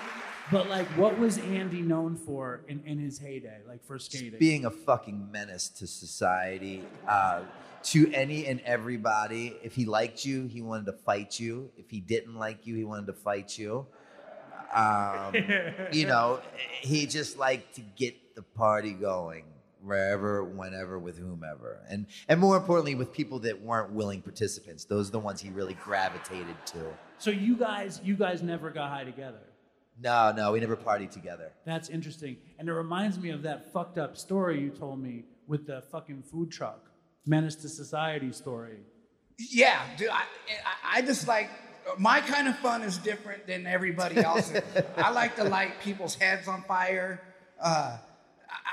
but 0.51 0.69
like, 0.69 0.87
what 0.97 1.17
was 1.17 1.37
Andy 1.37 1.81
known 1.81 2.15
for 2.15 2.61
in, 2.67 2.81
in 2.85 2.99
his 2.99 3.17
heyday, 3.17 3.59
like 3.67 3.83
for 3.85 3.97
skating? 3.97 4.39
being 4.39 4.65
a 4.65 4.71
fucking 4.71 5.31
menace 5.31 5.69
to 5.69 5.87
society, 5.87 6.83
uh, 7.07 7.41
to 7.83 8.11
any 8.13 8.45
and 8.45 8.59
everybody. 8.61 9.55
If 9.63 9.75
he 9.75 9.85
liked 9.85 10.25
you, 10.25 10.47
he 10.47 10.61
wanted 10.61 10.85
to 10.87 10.93
fight 10.93 11.39
you. 11.39 11.71
If 11.77 11.89
he 11.89 11.99
didn't 11.99 12.35
like 12.35 12.65
you, 12.65 12.75
he 12.75 12.83
wanted 12.83 13.07
to 13.07 13.13
fight 13.13 13.57
you. 13.57 13.85
Um, 14.73 15.35
you 15.91 16.07
know, 16.07 16.41
he 16.81 17.05
just 17.05 17.37
liked 17.37 17.75
to 17.75 17.81
get 17.81 18.35
the 18.35 18.41
party 18.41 18.91
going 18.91 19.45
wherever, 19.81 20.43
whenever, 20.43 20.97
with 20.97 21.17
whomever, 21.17 21.79
and 21.89 22.05
and 22.27 22.39
more 22.39 22.57
importantly, 22.57 22.95
with 22.95 23.11
people 23.13 23.39
that 23.39 23.61
weren't 23.61 23.91
willing 23.91 24.21
participants. 24.21 24.85
Those 24.85 25.09
are 25.09 25.11
the 25.11 25.19
ones 25.19 25.41
he 25.41 25.49
really 25.49 25.75
gravitated 25.75 26.55
to. 26.67 26.93
so 27.17 27.31
you 27.31 27.55
guys, 27.55 28.01
you 28.03 28.15
guys 28.15 28.41
never 28.41 28.69
got 28.69 28.89
high 28.89 29.03
together. 29.03 29.41
No, 29.99 30.31
no, 30.35 30.51
we 30.51 30.59
never 30.59 30.75
partied 30.75 31.11
together. 31.11 31.51
That's 31.65 31.89
interesting. 31.89 32.37
And 32.59 32.67
it 32.67 32.73
reminds 32.73 33.19
me 33.19 33.29
of 33.29 33.43
that 33.43 33.71
fucked 33.71 33.97
up 33.97 34.17
story 34.17 34.59
you 34.59 34.69
told 34.69 34.99
me 35.01 35.23
with 35.47 35.67
the 35.67 35.81
fucking 35.91 36.23
food 36.23 36.51
truck, 36.51 36.89
Menace 37.25 37.55
to 37.57 37.69
Society 37.69 38.31
story. 38.31 38.79
Yeah, 39.37 39.79
dude, 39.97 40.09
I, 40.09 40.23
I, 40.93 40.97
I 40.97 41.01
just 41.01 41.27
like 41.27 41.49
my 41.97 42.21
kind 42.21 42.47
of 42.47 42.57
fun 42.59 42.81
is 42.81 42.97
different 42.97 43.45
than 43.47 43.67
everybody 43.67 44.17
else's. 44.17 44.61
I 44.97 45.11
like 45.11 45.35
to 45.37 45.43
light 45.43 45.79
people's 45.81 46.15
heads 46.15 46.47
on 46.47 46.63
fire. 46.63 47.21
Uh, 47.59 47.97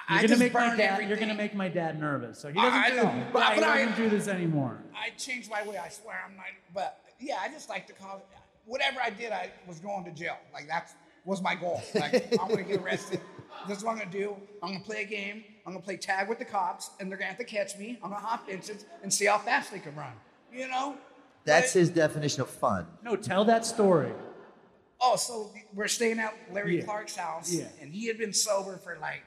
I, 0.09 0.15
You're 0.15 0.19
I 0.25 0.27
gonna 0.27 0.39
make 0.39 0.55
my 0.55 0.77
dad. 0.77 0.81
everything. 0.81 1.09
You're 1.09 1.19
gonna 1.19 1.35
make 1.35 1.55
my 1.55 1.69
dad 1.69 1.99
nervous. 2.01 2.39
So 2.39 2.49
he 2.49 2.55
doesn't 2.55 2.73
I 2.73 2.91
do. 2.91 2.97
know, 2.97 3.03
but- 3.33 3.39
yeah, 3.41 3.55
he 3.55 3.61
but 3.61 3.69
I- 3.69 3.85
doesn't 3.85 3.97
do 3.97 4.09
this 4.11 4.27
anymore. 4.29 4.79
I 4.95 5.11
changed 5.17 5.51
my 5.51 5.67
way. 5.67 5.77
I 5.79 5.89
swear 5.89 6.21
I'm 6.29 6.37
not. 6.37 6.47
But 6.75 6.99
yeah, 7.21 7.39
I 7.41 7.49
just 7.49 7.69
like 7.69 7.87
to 7.89 7.93
call 7.93 8.23
whatever 8.67 9.01
I 9.03 9.11
did. 9.11 9.33
I 9.33 9.51
was 9.67 9.81
going 9.81 10.05
to 10.05 10.11
jail. 10.13 10.37
Like 10.53 10.69
that 10.69 10.93
was 11.25 11.43
my 11.43 11.55
goal. 11.55 11.83
Like 11.95 12.33
I'm 12.41 12.49
gonna 12.49 12.63
get 12.63 12.81
arrested. 12.81 13.21
This 13.69 13.79
is 13.79 13.85
what 13.85 13.93
I'm 13.93 13.99
gonna 13.99 14.11
do. 14.11 14.37
I'm 14.63 14.73
gonna 14.73 14.85
play 14.85 15.03
a 15.03 15.07
game. 15.07 15.45
I'm 15.67 15.73
gonna 15.75 15.85
play 15.85 15.97
tag 15.97 16.29
with 16.29 16.39
the 16.39 16.45
cops, 16.45 16.91
and 16.99 17.11
they're 17.11 17.19
gonna 17.19 17.29
have 17.29 17.39
to 17.39 17.45
catch 17.45 17.77
me. 17.79 17.99
I'm 18.03 18.11
gonna 18.11 18.23
hop 18.23 18.49
fences 18.49 18.85
and 19.03 19.13
see 19.13 19.27
how 19.27 19.39
fast 19.39 19.71
they 19.73 19.79
can 19.79 19.95
run. 19.95 20.13
You 20.53 20.69
know? 20.69 20.97
That's 21.45 21.73
But- 21.73 21.79
his 21.81 21.91
definition 21.91 22.41
of 22.43 22.51
fun. 22.51 22.87
No, 23.03 23.17
tell 23.17 23.45
that 23.47 23.65
story. 23.67 24.13
Oh, 25.01 25.17
so 25.17 25.51
we're 25.75 25.89
staying 25.89 26.19
at 26.19 26.35
Larry 26.53 26.79
Yeah. 26.79 26.85
Clark's 26.85 27.17
house, 27.17 27.51
Yeah. 27.51 27.69
and 27.81 27.93
he 27.93 28.07
had 28.07 28.19
been 28.19 28.33
sober 28.35 28.77
for 28.77 28.97
like, 28.99 29.23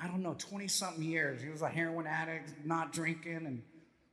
I 0.00 0.06
don't 0.06 0.22
know, 0.22 0.34
20 0.38 0.68
something 0.68 1.02
years. 1.02 1.42
He 1.42 1.50
was 1.50 1.60
a 1.62 1.68
heroin 1.68 2.06
addict, 2.06 2.64
not 2.64 2.92
drinking, 2.92 3.44
and 3.46 3.62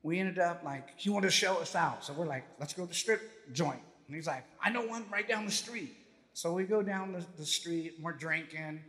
we 0.03 0.19
ended 0.19 0.39
up 0.39 0.63
like, 0.63 0.89
he 0.97 1.09
wanted 1.09 1.27
to 1.27 1.31
show 1.31 1.55
us 1.57 1.73
out. 1.75 2.03
So 2.03 2.11
we're 2.13 2.25
like, 2.25 2.43
let's 2.59 2.73
go 2.73 2.83
to 2.83 2.89
the 2.89 2.93
strip 2.95 3.53
joint. 3.53 3.79
And 4.07 4.15
he's 4.15 4.27
like, 4.27 4.43
I 4.61 4.69
know 4.69 4.81
one 4.85 5.05
right 5.09 5.27
down 5.27 5.45
the 5.45 5.51
street. 5.51 5.95
So 6.37 6.53
we 6.53 6.65
go 6.65 6.83
down 6.83 7.13
the, 7.13 7.25
the 7.35 7.45
street, 7.47 7.93
and 7.95 8.05
we're 8.05 8.13
drinking. 8.13 8.81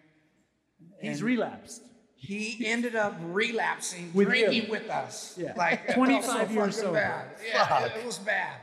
He's 1.01 1.23
relapsed. 1.23 1.81
He 2.15 2.67
ended 2.67 2.95
up 2.95 3.17
relapsing, 3.23 4.11
With 4.13 4.29
drinking 4.29 4.65
you. 4.65 4.71
with 4.71 4.91
us. 4.91 5.35
Yeah. 5.41 5.55
Like, 5.57 5.95
25 5.95 6.25
so 6.25 6.33
years 6.33 6.47
fucking 6.55 6.73
sober. 6.73 6.93
Bad. 6.93 7.29
Yeah, 7.51 7.85
it, 7.87 7.93
it 8.01 8.05
was 8.05 8.19
bad 8.19 8.59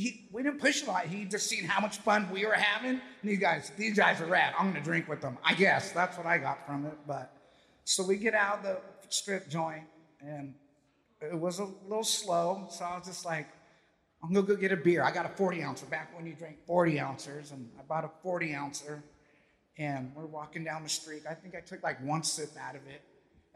he 0.00 0.28
we 0.32 0.42
didn't 0.42 0.60
push 0.60 0.82
a 0.82 0.86
lot. 0.86 1.04
He 1.06 1.24
just 1.24 1.46
seen 1.46 1.64
how 1.64 1.80
much 1.80 1.98
fun 1.98 2.28
we 2.32 2.46
were 2.46 2.54
having. 2.54 3.00
And 3.22 3.30
these 3.30 3.38
guys, 3.38 3.70
these 3.76 3.96
guys 3.96 4.20
are 4.20 4.26
rad. 4.26 4.54
I'm 4.58 4.72
gonna 4.72 4.82
drink 4.82 5.08
with 5.08 5.20
them. 5.20 5.36
I 5.44 5.54
guess 5.54 5.92
that's 5.92 6.16
what 6.16 6.26
I 6.26 6.38
got 6.38 6.66
from 6.66 6.86
it. 6.86 6.96
But 7.06 7.32
so 7.84 8.02
we 8.02 8.16
get 8.16 8.34
out 8.34 8.58
of 8.58 8.62
the 8.64 8.78
strip 9.08 9.48
joint, 9.48 9.84
and 10.20 10.54
it 11.20 11.38
was 11.38 11.58
a 11.58 11.68
little 11.86 12.04
slow. 12.04 12.66
So 12.70 12.84
I 12.84 12.96
was 12.96 13.06
just 13.06 13.26
like, 13.26 13.48
I'm 14.22 14.32
gonna 14.32 14.46
go 14.46 14.56
get 14.56 14.72
a 14.72 14.76
beer. 14.76 15.02
I 15.02 15.10
got 15.10 15.26
a 15.26 15.30
40 15.30 15.62
ouncer 15.62 15.86
back 15.86 16.14
when 16.14 16.26
you 16.26 16.34
drank 16.34 16.58
40 16.66 17.00
ounces, 17.00 17.52
and 17.52 17.70
I 17.78 17.82
bought 17.82 18.04
a 18.04 18.10
40 18.22 18.54
ouncer. 18.54 19.02
And 19.78 20.12
we're 20.14 20.26
walking 20.26 20.62
down 20.62 20.82
the 20.82 20.90
street. 20.90 21.22
I 21.28 21.32
think 21.32 21.54
I 21.54 21.60
took 21.60 21.82
like 21.82 22.04
one 22.04 22.22
sip 22.22 22.50
out 22.60 22.74
of 22.74 22.86
it, 22.86 23.02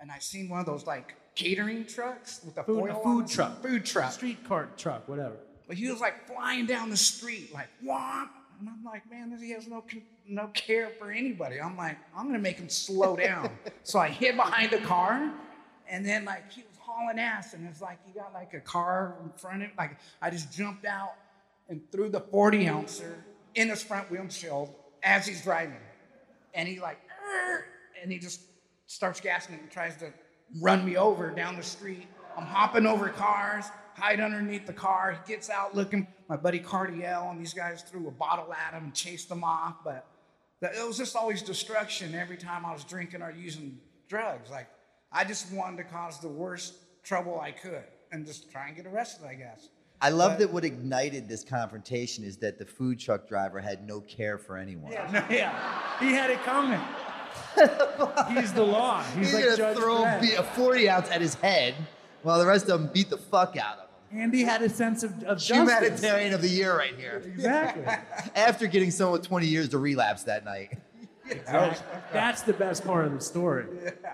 and 0.00 0.10
I 0.10 0.18
seen 0.20 0.48
one 0.48 0.60
of 0.60 0.66
those 0.66 0.86
like 0.86 1.14
catering 1.34 1.84
trucks 1.84 2.40
with 2.44 2.54
the 2.54 2.62
Food, 2.62 2.90
a 2.90 2.94
food 2.94 3.28
truck. 3.28 3.62
Food 3.62 3.84
truck. 3.84 4.12
Street 4.12 4.38
cart 4.48 4.78
truck, 4.78 5.06
whatever. 5.06 5.36
But 5.66 5.76
he 5.76 5.90
was 5.90 6.00
like 6.00 6.26
flying 6.26 6.66
down 6.66 6.88
the 6.88 6.96
street, 6.96 7.52
like 7.52 7.68
womp. 7.84 8.28
And 8.58 8.68
I'm 8.68 8.84
like, 8.84 9.10
man, 9.10 9.36
he 9.38 9.50
has 9.50 9.66
no 9.66 9.84
no 10.26 10.46
care 10.48 10.90
for 10.98 11.10
anybody. 11.10 11.60
I'm 11.60 11.76
like, 11.76 11.98
I'm 12.16 12.26
gonna 12.26 12.38
make 12.38 12.56
him 12.56 12.68
slow 12.70 13.16
down. 13.16 13.50
so 13.82 13.98
I 13.98 14.08
hid 14.08 14.36
behind 14.36 14.72
a 14.72 14.80
car, 14.80 15.30
and 15.88 16.06
then 16.06 16.24
like 16.24 16.50
he 16.50 16.62
was 16.62 16.73
hauling 16.94 17.18
ass, 17.18 17.54
and 17.54 17.66
it's 17.66 17.80
like 17.80 17.98
you 18.06 18.14
got 18.14 18.32
like 18.32 18.54
a 18.54 18.60
car 18.60 19.16
in 19.22 19.30
front 19.36 19.62
of 19.62 19.68
him. 19.68 19.72
Like 19.76 19.98
I 20.22 20.30
just 20.30 20.52
jumped 20.52 20.84
out 20.84 21.14
and 21.68 21.80
threw 21.90 22.08
the 22.08 22.20
40 22.20 22.68
ouncer 22.68 23.24
in 23.54 23.68
his 23.68 23.82
front 23.82 24.10
windshield 24.10 24.74
as 25.02 25.26
he's 25.26 25.42
driving, 25.42 25.76
and 26.54 26.68
he 26.68 26.80
like, 26.80 26.98
and 28.02 28.10
he 28.12 28.18
just 28.18 28.40
starts 28.86 29.20
gassing 29.20 29.58
and 29.58 29.70
tries 29.70 29.96
to 29.96 30.12
run 30.60 30.84
me 30.84 30.96
over 30.96 31.30
down 31.30 31.56
the 31.56 31.62
street. 31.62 32.06
I'm 32.36 32.46
hopping 32.46 32.86
over 32.86 33.08
cars, 33.08 33.66
hide 33.96 34.20
underneath 34.20 34.66
the 34.66 34.72
car. 34.72 35.18
He 35.24 35.32
gets 35.32 35.50
out 35.50 35.74
looking. 35.74 36.06
My 36.28 36.36
buddy 36.36 36.58
Cardiel 36.58 37.30
and 37.30 37.40
these 37.40 37.54
guys 37.54 37.82
threw 37.82 38.08
a 38.08 38.10
bottle 38.10 38.52
at 38.52 38.72
him 38.72 38.84
and 38.84 38.94
chased 38.94 39.30
him 39.30 39.44
off. 39.44 39.76
But 39.84 40.06
it 40.62 40.86
was 40.86 40.96
just 40.96 41.16
always 41.16 41.42
destruction 41.42 42.14
every 42.14 42.36
time 42.36 42.64
I 42.64 42.72
was 42.72 42.84
drinking 42.84 43.22
or 43.22 43.30
using 43.30 43.78
drugs. 44.08 44.50
Like 44.50 44.68
I 45.12 45.24
just 45.24 45.52
wanted 45.52 45.78
to 45.78 45.84
cause 45.84 46.18
the 46.18 46.28
worst 46.28 46.74
trouble 47.04 47.38
I 47.40 47.52
could 47.52 47.84
and 48.10 48.26
just 48.26 48.50
try 48.50 48.68
and 48.68 48.76
get 48.76 48.86
arrested, 48.86 49.26
I 49.26 49.34
guess. 49.34 49.68
I 50.00 50.10
love 50.10 50.32
But- 50.32 50.38
that 50.40 50.52
what 50.52 50.64
ignited 50.64 51.28
this 51.28 51.44
confrontation 51.44 52.24
is 52.24 52.36
that 52.38 52.58
the 52.58 52.64
food 52.66 52.98
truck 52.98 53.28
driver 53.28 53.60
had 53.60 53.86
no 53.86 54.00
care 54.00 54.38
for 54.38 54.56
anyone. 54.56 54.92
No, 54.92 55.24
yeah, 55.30 55.98
he 56.00 56.12
had 56.12 56.30
it 56.30 56.42
coming. 56.42 56.80
He's 58.36 58.52
the 58.52 58.62
law. 58.62 59.02
He's, 59.02 59.26
He's, 59.26 59.34
like 59.34 59.44
gonna 59.44 59.56
Judge 59.56 59.76
throw 59.76 60.20
be- 60.20 60.34
a 60.34 60.42
40 60.42 60.88
ounce 60.88 61.10
at 61.10 61.20
his 61.20 61.34
head 61.36 61.74
while 62.22 62.38
the 62.38 62.46
rest 62.46 62.68
of 62.68 62.80
them 62.80 62.90
beat 62.92 63.10
the 63.10 63.16
fuck 63.18 63.56
out 63.56 63.78
of 63.78 63.88
him. 64.10 64.20
Andy 64.20 64.42
had 64.42 64.62
a 64.62 64.68
sense 64.68 65.02
of, 65.02 65.10
of 65.24 65.38
justice. 65.38 65.56
Humanitarian 65.56 66.32
of 66.34 66.42
the 66.42 66.48
year 66.48 66.76
right 66.76 66.94
here. 66.96 67.22
Exactly. 67.24 67.84
After 68.36 68.66
getting 68.66 68.90
someone 68.90 69.18
with 69.20 69.26
20 69.26 69.46
years 69.46 69.68
to 69.70 69.78
relapse 69.78 70.24
that 70.24 70.44
night. 70.44 70.78
That's, 71.46 71.82
that's 72.12 72.42
the 72.42 72.52
best 72.52 72.84
part 72.84 73.06
of 73.06 73.14
the 73.14 73.20
story. 73.20 73.64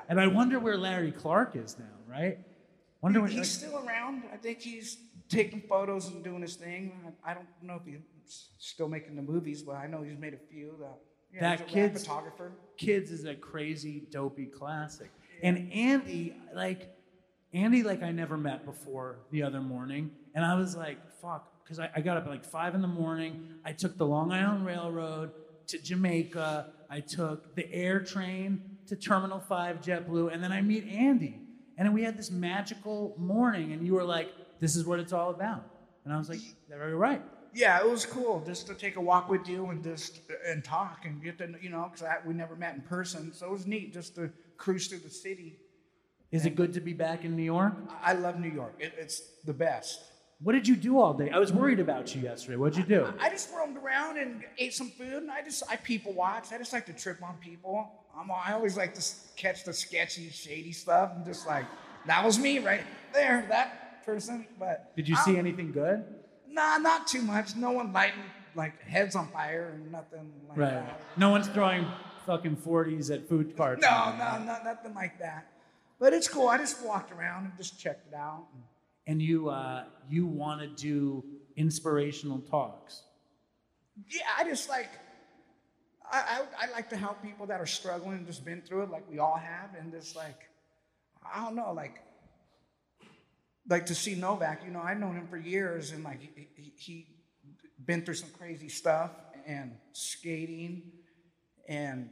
And 0.09 0.21
I 0.21 0.29
wonder 0.29 0.61
where 0.61 0.77
Larry 0.79 1.11
Clark 1.11 1.57
is 1.57 1.77
now, 1.77 1.85
right? 2.09 2.39
Wonder 3.03 3.27
He's 3.27 3.51
still 3.51 3.83
around. 3.87 4.25
I 4.33 4.37
think 4.37 4.61
he's 4.61 4.99
taking 5.29 5.61
photos 5.63 6.09
and 6.09 6.23
doing 6.23 6.43
his 6.43 6.57
thing. 6.57 6.93
I, 7.25 7.31
I 7.31 7.35
don't 7.35 7.47
know 7.63 7.77
if 7.77 7.85
he's 7.87 8.49
still 8.59 8.89
making 8.89 9.17
the 9.17 9.23
movies, 9.23 9.63
but 9.63 9.77
I 9.77 9.87
know 9.87 10.03
he's 10.03 10.19
made 10.19 10.35
a 10.35 10.39
few. 10.53 10.75
That, 10.81 10.99
yeah, 11.33 11.41
That 11.57 11.69
kid's- 11.69 12.03
photographer. 12.03 12.53
Kids 12.77 13.11
is 13.11 13.25
a 13.25 13.35
crazy 13.35 14.03
dopey 14.11 14.47
classic. 14.47 15.11
And 15.43 15.73
Andy, 15.73 16.35
like, 16.55 16.95
Andy, 17.55 17.83
like 17.83 18.03
I 18.03 18.11
never 18.13 18.37
met 18.37 18.65
before 18.67 19.21
the 19.31 19.43
other 19.43 19.61
morning, 19.61 20.11
and 20.35 20.45
I 20.45 20.55
was 20.55 20.77
like, 20.77 20.99
fuck, 21.21 21.51
because 21.65 21.79
I, 21.79 21.91
I 21.97 22.01
got 22.01 22.17
up 22.19 22.25
at 22.25 22.31
like 22.31 22.45
five 22.45 22.75
in 22.75 22.83
the 22.83 22.87
morning. 22.89 23.49
I 23.65 23.73
took 23.73 23.97
the 23.97 24.07
Long 24.07 24.33
Island 24.33 24.67
Railroad 24.67 25.31
to 25.69 25.79
Jamaica. 25.79 26.73
I 26.91 27.01
took 27.01 27.55
the 27.55 27.73
air 27.73 28.01
train 28.01 28.63
to 28.89 28.97
Terminal 28.97 29.41
Five 29.41 29.81
JetBlue, 29.81 30.33
and 30.33 30.43
then 30.45 30.53
I 30.53 30.61
meet 30.63 30.87
Andy, 30.89 31.40
and 31.81 31.87
then 31.87 31.95
we 31.95 32.03
had 32.03 32.19
this 32.19 32.31
magical 32.31 33.15
morning. 33.17 33.73
And 33.73 33.87
you 33.87 33.95
were 33.95 34.05
like, 34.05 34.31
"This 34.61 34.77
is 34.77 34.85
what 34.85 35.01
it's 35.01 35.15
all 35.15 35.31
about," 35.31 35.65
and 36.05 36.13
I 36.13 36.19
was 36.19 36.29
like, 36.29 36.41
"They're 36.69 36.95
right." 36.95 37.23
Yeah, 37.55 37.81
it 37.81 37.91
was 37.91 38.05
cool 38.05 38.45
just 38.47 38.67
to 38.67 38.75
take 38.75 38.97
a 38.97 39.01
walk 39.01 39.31
with 39.31 39.49
you 39.49 39.65
and 39.71 39.83
just 39.83 40.21
and 40.47 40.63
talk 40.63 41.07
and 41.07 41.23
get 41.25 41.39
to 41.39 41.55
you 41.61 41.71
know 41.71 41.91
because 41.91 42.07
we 42.27 42.35
never 42.35 42.55
met 42.55 42.75
in 42.75 42.83
person, 42.83 43.33
so 43.33 43.47
it 43.47 43.53
was 43.53 43.67
neat 43.67 43.95
just 43.95 44.15
to 44.17 44.31
cruise 44.59 44.89
through 44.89 44.99
the 44.99 45.11
city. 45.11 45.59
Is 46.31 46.45
it 46.45 46.55
good 46.55 46.75
to 46.75 46.81
be 46.81 46.93
back 46.93 47.25
in 47.25 47.35
New 47.35 47.43
York? 47.43 47.73
I 48.05 48.11
I 48.11 48.13
love 48.13 48.39
New 48.39 48.51
York. 48.51 48.75
It, 48.79 48.93
it's 48.99 49.23
the 49.47 49.55
best. 49.55 50.05
What 50.43 50.53
did 50.53 50.69
you 50.69 50.77
do 50.77 51.01
all 51.01 51.15
day? 51.15 51.31
I 51.31 51.39
was 51.39 51.51
worried 51.51 51.81
about 51.81 52.15
you 52.15 52.21
yesterday. 52.21 52.57
What'd 52.57 52.77
you 52.77 52.85
do? 52.85 53.13
I 53.19 53.31
just 53.31 53.51
roamed 53.55 53.79
around 53.79 54.19
and 54.19 54.45
ate 54.59 54.75
some 54.75 54.91
food, 54.91 55.23
and 55.23 55.31
I 55.31 55.41
just 55.43 55.63
I 55.71 55.77
people 55.77 56.13
watch. 56.13 56.53
I 56.53 56.59
just 56.59 56.75
like 56.75 56.85
to 56.87 56.93
trip 56.93 57.23
on 57.23 57.37
people. 57.39 57.91
I'm, 58.19 58.31
I 58.31 58.53
always 58.53 58.77
like 58.77 58.95
to 58.95 59.03
catch 59.37 59.65
the 59.65 59.73
sketchy, 59.73 60.29
shady 60.31 60.73
stuff, 60.73 61.13
and 61.15 61.25
just 61.25 61.47
like 61.47 61.65
that 62.07 62.25
was 62.25 62.39
me 62.39 62.59
right 62.59 62.83
there, 63.13 63.47
that 63.49 64.05
person. 64.05 64.47
But 64.59 64.95
Did 64.97 65.09
you 65.09 65.17
see 65.17 65.33
don't- 65.33 65.41
anything 65.41 65.73
good? 65.73 66.05
Nah, 66.49 66.79
not 66.79 67.07
too 67.07 67.23
much. 67.23 67.55
No 67.57 67.71
one 67.71 67.93
lighting 67.93 68.23
like 68.57 68.81
heads 68.83 69.15
on 69.15 69.29
fire 69.29 69.71
and 69.75 69.93
nothing 69.93 70.33
like 70.49 70.59
Right. 70.59 70.71
that. 70.71 71.01
No 71.17 71.31
one's 71.31 71.47
throwing 71.49 71.87
fucking 72.27 72.57
40s 72.57 73.11
at 73.15 73.29
food 73.29 73.57
carts. 73.57 73.81
No, 73.83 74.15
no, 74.19 74.39
no, 74.39 74.59
nothing 74.65 74.93
like 74.95 75.19
that. 75.21 75.47
But 76.01 76.13
it's 76.13 76.27
cool. 76.27 76.49
I 76.49 76.59
just 76.59 76.85
walked 76.85 77.13
around 77.13 77.45
and 77.45 77.57
just 77.57 77.79
checked 77.79 78.09
it 78.09 78.15
out. 78.15 78.47
And 79.07 79.23
you 79.23 79.49
uh, 79.49 79.85
you 80.09 80.27
want 80.27 80.61
to 80.61 80.67
do 80.67 81.25
inspirational 81.57 82.41
talks. 82.41 83.03
Yeah, 84.09 84.23
I 84.39 84.45
just 84.45 84.69
like 84.69 84.89
I, 86.11 86.19
I 86.19 86.67
I 86.67 86.71
like 86.73 86.91
to 86.91 86.97
help 86.97 87.23
people 87.23 87.47
that 87.47 87.61
are 87.61 87.67
struggling 87.67 88.19
and 88.19 88.27
just 88.27 88.45
been 88.45 88.63
through 88.63 88.83
it, 88.83 88.91
like 88.91 89.09
we 89.11 89.19
all 89.19 89.37
have, 89.37 89.71
and 89.79 89.93
just 89.93 90.17
like 90.17 90.49
I 91.35 91.45
don't 91.45 91.55
know, 91.57 91.73
like 91.73 92.03
like 93.69 93.87
to 93.87 93.95
see 93.95 94.15
Novak. 94.15 94.63
You 94.65 94.71
know, 94.71 94.81
I've 94.81 94.99
known 94.99 95.17
him 95.17 95.29
for 95.29 95.37
years, 95.37 95.93
and 95.93 96.03
like 96.03 96.21
he, 96.21 96.49
he, 96.57 96.73
he 96.77 97.07
been 97.85 98.05
through 98.05 98.15
some 98.15 98.31
crazy 98.31 98.69
stuff 98.69 99.13
and 99.47 99.73
skating, 99.93 100.83
and 101.69 102.11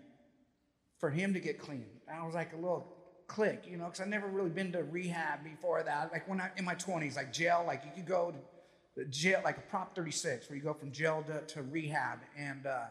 for 0.98 1.10
him 1.10 1.34
to 1.34 1.40
get 1.40 1.58
clean, 1.58 1.86
I 2.12 2.24
was 2.24 2.34
like 2.34 2.52
a 2.52 2.56
little 2.56 2.94
click, 3.26 3.64
you 3.68 3.76
know, 3.76 3.84
because 3.84 4.00
I've 4.00 4.08
never 4.08 4.26
really 4.26 4.50
been 4.50 4.72
to 4.72 4.82
rehab 4.84 5.44
before 5.44 5.82
that. 5.82 6.12
Like 6.12 6.28
when 6.28 6.40
I 6.40 6.50
in 6.56 6.64
my 6.64 6.74
twenties, 6.74 7.16
like 7.16 7.32
jail, 7.32 7.64
like 7.66 7.82
you 7.84 7.90
could 7.94 8.06
go 8.06 8.32
to 8.96 9.04
jail, 9.06 9.40
like 9.44 9.58
a 9.58 9.62
Prop 9.62 9.94
36, 9.94 10.48
where 10.48 10.56
you 10.56 10.62
go 10.62 10.74
from 10.74 10.90
jail 10.92 11.24
to, 11.26 11.40
to 11.54 11.62
rehab. 11.62 12.18
And 12.36 12.66
uh, 12.66 12.86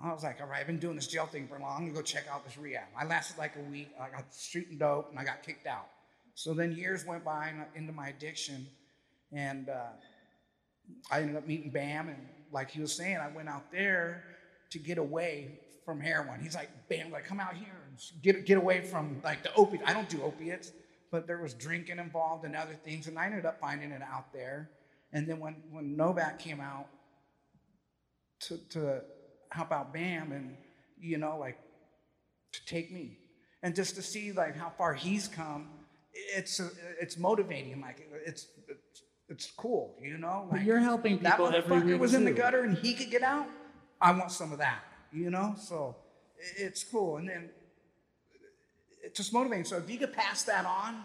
I 0.00 0.12
was 0.12 0.22
like, 0.22 0.40
all 0.40 0.46
right, 0.46 0.60
I've 0.60 0.66
been 0.66 0.78
doing 0.78 0.96
this 0.96 1.06
jail 1.06 1.26
thing 1.26 1.46
for 1.46 1.58
long. 1.58 1.76
I'm 1.76 1.86
gonna 1.86 1.92
go 1.94 2.02
check 2.02 2.24
out 2.30 2.44
this 2.44 2.56
rehab. 2.56 2.84
I 2.98 3.04
lasted 3.04 3.38
like 3.38 3.52
a 3.56 3.70
week. 3.70 3.90
I 4.00 4.08
got 4.08 4.24
shooting 4.36 4.78
dope, 4.78 5.10
and 5.10 5.18
I 5.18 5.24
got 5.24 5.42
kicked 5.42 5.66
out. 5.66 5.88
So 6.34 6.54
then 6.54 6.72
years 6.72 7.04
went 7.04 7.24
by 7.24 7.48
and, 7.48 7.64
into 7.74 7.92
my 7.92 8.08
addiction, 8.08 8.66
and 9.32 9.68
uh, 9.68 9.90
I 11.10 11.20
ended 11.20 11.36
up 11.36 11.46
meeting 11.46 11.70
Bam, 11.70 12.08
and 12.08 12.18
like 12.52 12.70
he 12.70 12.80
was 12.80 12.92
saying, 12.92 13.18
I 13.18 13.28
went 13.28 13.48
out 13.48 13.70
there 13.70 14.24
to 14.70 14.78
get 14.78 14.98
away 14.98 15.58
from 15.84 16.00
heroin. 16.00 16.40
He's 16.40 16.54
like, 16.54 16.70
bam, 16.88 17.10
like 17.10 17.24
come 17.24 17.40
out 17.40 17.54
here 17.54 17.74
and 17.88 17.98
get 18.22 18.46
get 18.46 18.58
away 18.58 18.82
from 18.82 19.20
like 19.22 19.42
the 19.42 19.54
opiate. 19.54 19.82
I 19.86 19.92
don't 19.92 20.08
do 20.08 20.22
opiates, 20.22 20.72
but 21.10 21.26
there 21.26 21.38
was 21.38 21.54
drinking 21.54 21.98
involved 21.98 22.44
and 22.44 22.56
other 22.56 22.74
things, 22.84 23.06
and 23.08 23.18
I 23.18 23.26
ended 23.26 23.46
up 23.46 23.60
finding 23.60 23.90
it 23.90 24.02
out 24.02 24.32
there. 24.32 24.70
And 25.12 25.28
then 25.28 25.38
when 25.38 25.56
when 25.70 25.96
Novak 25.96 26.38
came 26.38 26.60
out 26.60 26.86
to 28.40 28.58
to 28.70 29.02
help 29.52 29.68
about 29.68 29.92
Bam 29.92 30.32
and 30.32 30.56
you 31.00 31.18
know 31.18 31.38
like 31.38 31.58
to 32.52 32.64
take 32.66 32.92
me 32.92 33.18
and 33.62 33.74
just 33.74 33.94
to 33.94 34.02
see 34.02 34.32
like 34.32 34.56
how 34.56 34.70
far 34.76 34.94
he's 34.94 35.28
come, 35.28 35.68
it's 36.12 36.60
it's 37.00 37.16
motivating. 37.16 37.80
Like 37.80 38.06
it's 38.26 38.48
it's, 38.68 39.02
it's 39.28 39.50
cool, 39.56 39.94
you 40.02 40.18
know. 40.18 40.46
But 40.50 40.58
Like, 40.58 40.66
you're 40.66 40.80
helping 40.80 41.18
that 41.20 41.32
people 41.32 41.48
every 41.48 41.76
motherfucker 41.76 41.84
week, 41.84 42.00
was 42.00 42.14
in 42.14 42.24
the 42.24 42.32
gutter 42.32 42.62
and 42.64 42.76
he 42.76 42.94
could 42.94 43.10
get 43.10 43.22
out. 43.22 43.46
I 44.00 44.12
want 44.12 44.32
some 44.32 44.52
of 44.52 44.58
that, 44.58 44.80
you 45.12 45.30
know. 45.30 45.54
So 45.58 45.96
it's 46.58 46.82
cool, 46.82 47.18
and 47.18 47.28
then 47.28 47.50
it's 49.04 49.16
just 49.16 49.32
motivating. 49.32 49.64
So 49.64 49.76
if 49.76 49.88
you 49.88 49.98
could 49.98 50.12
pass 50.12 50.42
that 50.44 50.66
on, 50.66 51.04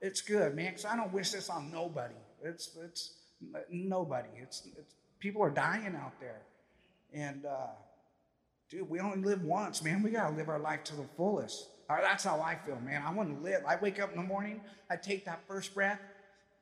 it's 0.00 0.20
good, 0.20 0.54
man. 0.54 0.70
Because 0.70 0.84
I 0.84 0.96
don't 0.96 1.12
wish 1.12 1.32
this 1.32 1.50
on 1.50 1.70
nobody. 1.72 2.14
It's 2.44 2.76
it's 2.84 3.14
nobody. 3.70 4.28
It's 4.40 4.68
it's 4.78 4.94
people 5.18 5.42
are 5.42 5.50
dying 5.50 5.96
out 5.96 6.12
there, 6.20 6.42
and 7.12 7.44
uh, 7.46 7.68
dude, 8.70 8.88
we 8.88 9.00
only 9.00 9.18
live 9.18 9.42
once, 9.42 9.82
man. 9.82 10.02
We 10.02 10.10
gotta 10.10 10.34
live 10.34 10.48
our 10.48 10.58
life 10.58 10.84
to 10.84 10.96
the 10.96 11.06
fullest. 11.16 11.68
Uh, 11.88 12.00
that's 12.02 12.24
how 12.24 12.40
I 12.40 12.54
feel, 12.54 12.78
man. 12.80 13.02
I 13.06 13.12
want 13.12 13.34
to 13.34 13.42
live. 13.42 13.62
I 13.66 13.76
wake 13.76 14.00
up 14.00 14.10
in 14.10 14.16
the 14.16 14.26
morning, 14.26 14.60
I 14.90 14.96
take 14.96 15.24
that 15.24 15.40
first 15.48 15.74
breath. 15.74 16.00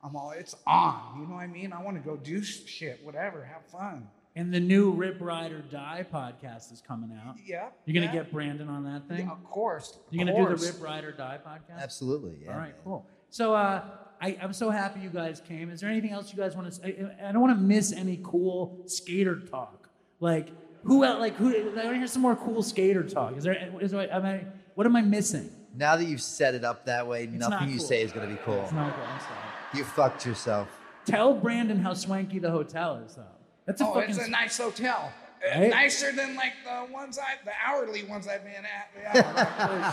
I'm 0.03 0.15
all, 0.15 0.31
it's 0.31 0.55
on. 0.65 1.19
You 1.19 1.27
know 1.27 1.35
what 1.35 1.41
I 1.41 1.47
mean? 1.47 1.73
I 1.73 1.81
want 1.81 1.97
to 1.97 2.07
go 2.07 2.15
do 2.15 2.41
shit, 2.43 2.99
whatever, 3.03 3.43
have 3.43 3.65
fun. 3.65 4.07
And 4.35 4.53
the 4.53 4.59
new 4.59 4.91
Rip 4.91 5.17
Ride 5.19 5.51
or 5.51 5.61
Die 5.61 6.05
podcast 6.13 6.71
is 6.71 6.81
coming 6.87 7.11
out. 7.25 7.35
Yeah. 7.43 7.69
You're 7.85 7.95
gonna 7.95 8.05
yeah. 8.05 8.23
get 8.23 8.31
Brandon 8.31 8.69
on 8.69 8.83
that 8.83 9.07
thing. 9.07 9.25
Yeah, 9.25 9.31
of 9.31 9.43
course. 9.43 9.97
You're 10.11 10.29
of 10.29 10.35
gonna 10.35 10.49
do 10.49 10.55
the. 10.55 10.71
Rip 10.71 10.81
Ride 10.81 11.03
or 11.05 11.11
Die 11.11 11.39
podcast. 11.45 11.81
Absolutely. 11.81 12.37
Yeah. 12.43 12.51
All 12.51 12.59
right, 12.59 12.67
man. 12.67 12.75
cool. 12.83 13.05
So 13.31 13.55
uh, 13.55 13.83
I, 14.21 14.37
I'm 14.41 14.53
so 14.53 14.69
happy 14.69 14.99
you 14.99 15.09
guys 15.09 15.41
came. 15.41 15.71
Is 15.71 15.81
there 15.81 15.89
anything 15.89 16.11
else 16.11 16.31
you 16.31 16.37
guys 16.37 16.55
want 16.55 16.71
to? 16.71 16.85
I, 16.85 17.29
I 17.29 17.31
don't 17.31 17.41
want 17.41 17.57
to 17.57 17.61
miss 17.61 17.91
any 17.91 18.19
cool 18.23 18.83
skater 18.85 19.39
talk. 19.39 19.86
Like 20.19 20.49
who? 20.83 21.03
el- 21.03 21.19
Like 21.19 21.35
who? 21.35 21.49
I 21.55 21.61
want 21.63 21.75
to 21.75 21.93
hear 21.97 22.07
some 22.07 22.21
more 22.21 22.35
cool 22.35 22.63
skater 22.63 23.03
talk. 23.03 23.37
Is 23.37 23.43
there? 23.43 23.71
Is 23.81 23.91
there 23.91 24.11
am 24.11 24.25
I? 24.25 24.45
What 24.75 24.85
am 24.87 24.95
I 24.95 25.01
missing? 25.01 25.49
Now 25.75 25.95
that 25.95 26.05
you've 26.05 26.21
set 26.21 26.55
it 26.55 26.63
up 26.63 26.85
that 26.85 27.07
way, 27.07 27.27
not 27.27 27.51
nothing 27.51 27.69
you 27.69 27.77
cool. 27.77 27.87
say 27.87 28.01
is 28.01 28.11
going 28.11 28.27
to 28.27 28.33
be 28.33 28.39
cool. 28.43 28.61
It's 28.63 28.71
not 28.71 28.93
cool. 28.95 29.03
I'm 29.05 29.19
sorry. 29.19 29.31
You 29.75 29.83
fucked 29.83 30.25
yourself. 30.25 30.67
Tell 31.05 31.33
Brandon 31.35 31.77
how 31.79 31.93
swanky 31.93 32.39
the 32.39 32.49
hotel 32.49 32.95
is, 33.05 33.15
though. 33.15 33.23
That's 33.65 33.79
a 33.81 33.85
Oh, 33.85 33.93
fucking. 33.93 34.09
it's 34.09 34.25
a 34.25 34.29
nice 34.29 34.57
hotel. 34.57 35.11
Right? 35.55 35.69
Nicer 35.69 36.11
than 36.13 36.35
like 36.35 36.53
the 36.65 36.91
ones 36.91 37.19
I, 37.19 37.35
the 37.45 37.51
hourly 37.65 38.03
ones 38.05 38.27
I've 38.27 38.43
been 38.43 38.53
at. 38.65 38.89
Yeah, 39.23 39.91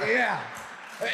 sure. 0.00 0.08
Yeah, 0.12 0.40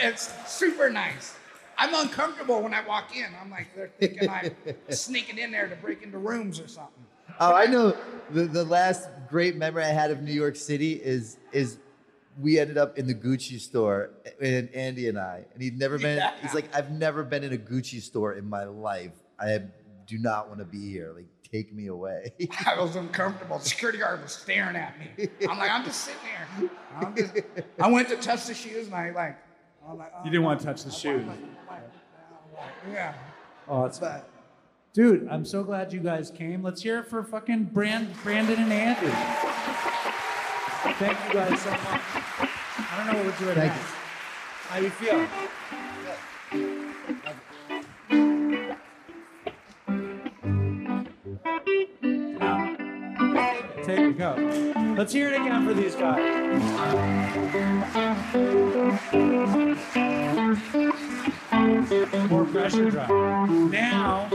it's 0.02 0.32
super 0.50 0.88
nice. 0.88 1.36
I'm 1.76 1.92
uncomfortable 1.94 2.62
when 2.62 2.72
I 2.72 2.86
walk 2.86 3.14
in. 3.14 3.26
I'm 3.42 3.50
like, 3.50 3.66
they're 3.76 3.90
thinking 4.00 4.28
I'm 4.30 4.52
sneaking 4.88 5.36
in 5.36 5.50
there 5.50 5.68
to 5.68 5.76
break 5.76 6.02
into 6.02 6.16
rooms 6.18 6.58
or 6.58 6.66
something. 6.66 7.04
Oh, 7.39 7.55
I 7.55 7.66
know. 7.66 7.97
The, 8.30 8.45
the 8.45 8.64
last 8.64 9.09
great 9.28 9.57
memory 9.57 9.84
I 9.84 9.89
had 9.89 10.11
of 10.11 10.22
New 10.22 10.32
York 10.32 10.57
City 10.57 10.95
is 10.95 11.39
is 11.53 11.78
we 12.41 12.59
ended 12.59 12.76
up 12.76 12.99
in 12.99 13.07
the 13.07 13.14
Gucci 13.14 13.61
store, 13.61 14.11
eh, 14.24 14.59
and 14.59 14.74
Andy 14.74 15.09
and 15.09 15.18
I, 15.18 15.45
and 15.55 15.62
he'd 15.62 15.78
never 15.78 15.99
been. 15.99 16.22
He's 16.43 16.55
like, 16.55 16.74
I've 16.74 16.91
never 16.91 17.22
been 17.22 17.45
in 17.45 17.53
a 17.53 17.57
Gucci 17.57 18.01
store 18.01 18.34
in 18.34 18.49
my 18.49 18.64
life. 18.64 19.12
I 19.39 19.61
do 20.07 20.18
not 20.18 20.49
want 20.49 20.61
to 20.61 20.64
be 20.64 20.91
here. 20.91 21.12
Like, 21.14 21.26
take 21.51 21.72
me 21.72 21.87
away. 21.87 22.32
I 22.66 22.80
was 22.80 22.97
uncomfortable. 22.97 23.59
The 23.59 23.64
security 23.64 23.99
guard 23.99 24.22
was 24.22 24.32
staring 24.32 24.76
at 24.76 24.95
me. 24.99 25.28
I'm 25.49 25.59
like, 25.59 25.70
I'm 25.70 25.84
just 25.84 26.05
sitting 26.05 26.20
here. 26.22 26.70
I'm 26.97 27.16
just, 27.16 27.34
I 27.78 27.89
went 27.89 28.09
to 28.09 28.16
touch 28.16 28.47
the 28.47 28.55
shoes, 28.55 28.87
and 28.87 28.95
I 28.95 29.11
like, 29.11 29.39
I'm 29.89 29.99
like, 29.99 30.12
oh, 30.14 30.24
you 30.24 30.30
didn't 30.30 30.45
want 30.45 30.61
to 30.61 30.68
oh, 30.68 30.72
touch 30.72 30.84
the 30.84 30.91
shoes. 30.91 31.24
yeah. 32.91 33.14
Oh, 33.68 33.82
that's 33.82 33.99
But 33.99 34.28
Dude, 34.97 35.28
I'm 35.30 35.44
so 35.44 35.62
glad 35.62 35.92
you 35.92 36.01
guys 36.01 36.30
came. 36.30 36.62
Let's 36.62 36.80
hear 36.80 37.01
it 37.01 37.07
for 37.07 37.22
fucking 37.22 37.64
Brand, 37.64 38.09
Brandon 38.22 38.59
and 38.59 38.72
Andy. 38.72 39.09
Thank 40.94 41.18
you 41.28 41.34
guys 41.34 41.61
so 41.61 41.70
much. 41.70 42.01
I 42.78 42.97
don't 42.97 43.07
know 43.09 43.12
what 43.22 43.26
we're 43.26 43.38
doing 43.44 43.57
Thank 43.57 43.74
next. 43.74 43.92
How 44.68 44.78
you 44.78 44.88
feel? 44.88 45.26
Take 53.84 54.01
it, 54.01 54.16
go. 54.16 54.34
Let's 54.97 55.12
hear 55.12 55.28
it 55.28 55.38
again 55.42 55.66
for 55.66 55.74
these 55.74 55.94
guys. 55.94 56.22
More 61.66 62.44
pressure 62.44 62.90
drop. 62.90 63.10
Now, 63.10 64.28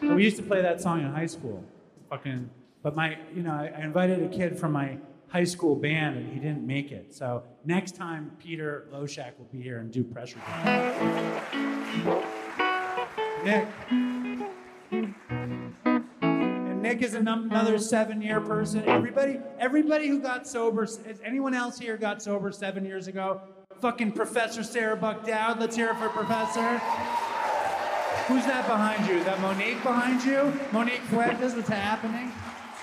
we 0.00 0.22
used 0.22 0.36
to 0.36 0.42
play 0.42 0.62
that 0.62 0.80
song 0.80 1.00
in 1.00 1.12
high 1.12 1.26
school. 1.26 1.64
Fucking, 2.08 2.48
but 2.82 2.94
my, 2.94 3.18
you 3.34 3.42
know, 3.42 3.52
I, 3.52 3.72
I 3.76 3.80
invited 3.82 4.22
a 4.22 4.28
kid 4.28 4.56
from 4.58 4.70
my 4.72 4.98
high 5.28 5.42
school 5.44 5.74
band 5.74 6.16
and 6.16 6.32
he 6.32 6.38
didn't 6.38 6.64
make 6.64 6.92
it. 6.92 7.12
So 7.12 7.42
next 7.64 7.96
time, 7.96 8.30
Peter 8.38 8.86
Loshak 8.92 9.36
will 9.38 9.48
be 9.50 9.60
here 9.60 9.78
and 9.78 9.90
do 9.90 10.04
pressure 10.04 10.38
drop. 10.46 10.64
Nick. 13.44 13.66
And 16.22 16.80
Nick 16.80 17.02
is 17.02 17.14
another 17.14 17.78
seven-year 17.78 18.40
person. 18.42 18.88
Everybody, 18.88 19.40
everybody 19.58 20.06
who 20.06 20.20
got 20.20 20.46
sober, 20.46 20.86
anyone 21.24 21.54
else 21.54 21.76
here 21.78 21.96
got 21.96 22.22
sober 22.22 22.52
seven 22.52 22.84
years 22.84 23.08
ago? 23.08 23.40
Fucking 23.80 24.12
Professor 24.12 24.62
Sarah 24.62 24.96
Buck 24.96 25.26
Dowd. 25.26 25.60
Let's 25.60 25.76
hear 25.76 25.90
it 25.90 25.96
for 25.96 26.08
Professor. 26.08 26.78
Who's 28.28 28.46
that 28.46 28.66
behind 28.66 29.06
you? 29.06 29.16
Is 29.16 29.24
that 29.26 29.40
Monique 29.40 29.82
behind 29.82 30.24
you? 30.24 30.52
Monique 30.72 31.02
Fuentes, 31.02 31.54
what's 31.54 31.68
happening? 31.68 32.32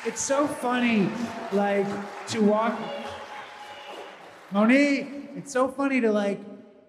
It's 0.06 0.22
so 0.22 0.48
funny, 0.48 1.10
like, 1.52 1.88
to 2.28 2.42
walk. 2.42 2.80
Monique, 4.52 5.08
it's 5.36 5.52
so 5.52 5.68
funny 5.68 6.02
to, 6.02 6.12
like, 6.12 6.39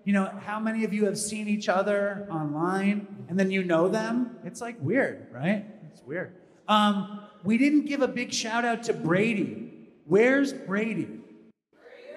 you 0.05 0.13
know, 0.13 0.27
how 0.45 0.59
many 0.59 0.85
of 0.85 0.93
you 0.93 1.07
have 1.07 1.17
seen 1.17 1.49
each 1.49 1.69
other 1.69 2.27
online 2.31 3.27
and 3.29 3.39
then 3.39 3.51
you 3.51 3.63
know 3.63 3.89
them? 3.89 4.37
It's 4.45 4.61
like 4.61 4.77
weird, 4.81 5.29
right? 5.33 5.65
It's 5.91 6.03
weird. 6.03 6.35
Um, 6.69 7.21
we 7.45 7.57
didn't 7.57 7.87
give 7.87 8.03
a 8.03 8.09
big 8.09 8.33
shout 8.33 8.65
out 8.65 8.83
to 8.85 8.93
Brady. 8.93 9.73
Where's 10.05 10.53
Brady? 10.53 11.09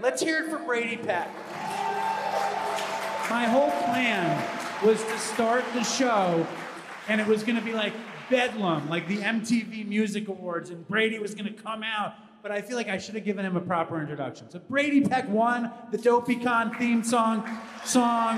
Let's 0.02 0.22
hear 0.22 0.44
it 0.44 0.50
for 0.50 0.58
Brady 0.58 0.98
Peck. 0.98 1.30
My 3.30 3.46
whole 3.46 3.72
plan 3.86 4.44
was 4.86 5.04
to 5.04 5.18
start 5.18 5.64
the 5.74 5.84
show 5.84 6.46
and 7.08 7.20
it 7.20 7.28
was 7.28 7.44
going 7.44 7.58
to 7.58 7.64
be 7.64 7.74
like 7.74 7.94
Bedlam, 8.30 8.90
like 8.90 9.08
the 9.08 9.18
MTV 9.18 9.88
Music 9.88 10.28
Awards, 10.28 10.70
and 10.70 10.88
Brady 10.88 11.20
was 11.20 11.36
going 11.36 11.54
to 11.54 11.62
come 11.62 11.84
out. 11.84 12.14
But 12.42 12.52
I 12.52 12.62
feel 12.62 12.78
like 12.78 12.88
I 12.88 12.98
should 12.98 13.16
have 13.16 13.26
given 13.26 13.46
him 13.46 13.56
a 13.56 13.62
proper 13.62 14.00
introduction. 14.00 14.50
So 14.50 14.60
Brady 14.60 15.02
Peck 15.02 15.28
won 15.30 15.72
the 15.92 15.98
DopeyCon 15.98 16.78
theme 16.78 17.04
song. 17.04 17.48
Song. 17.84 18.38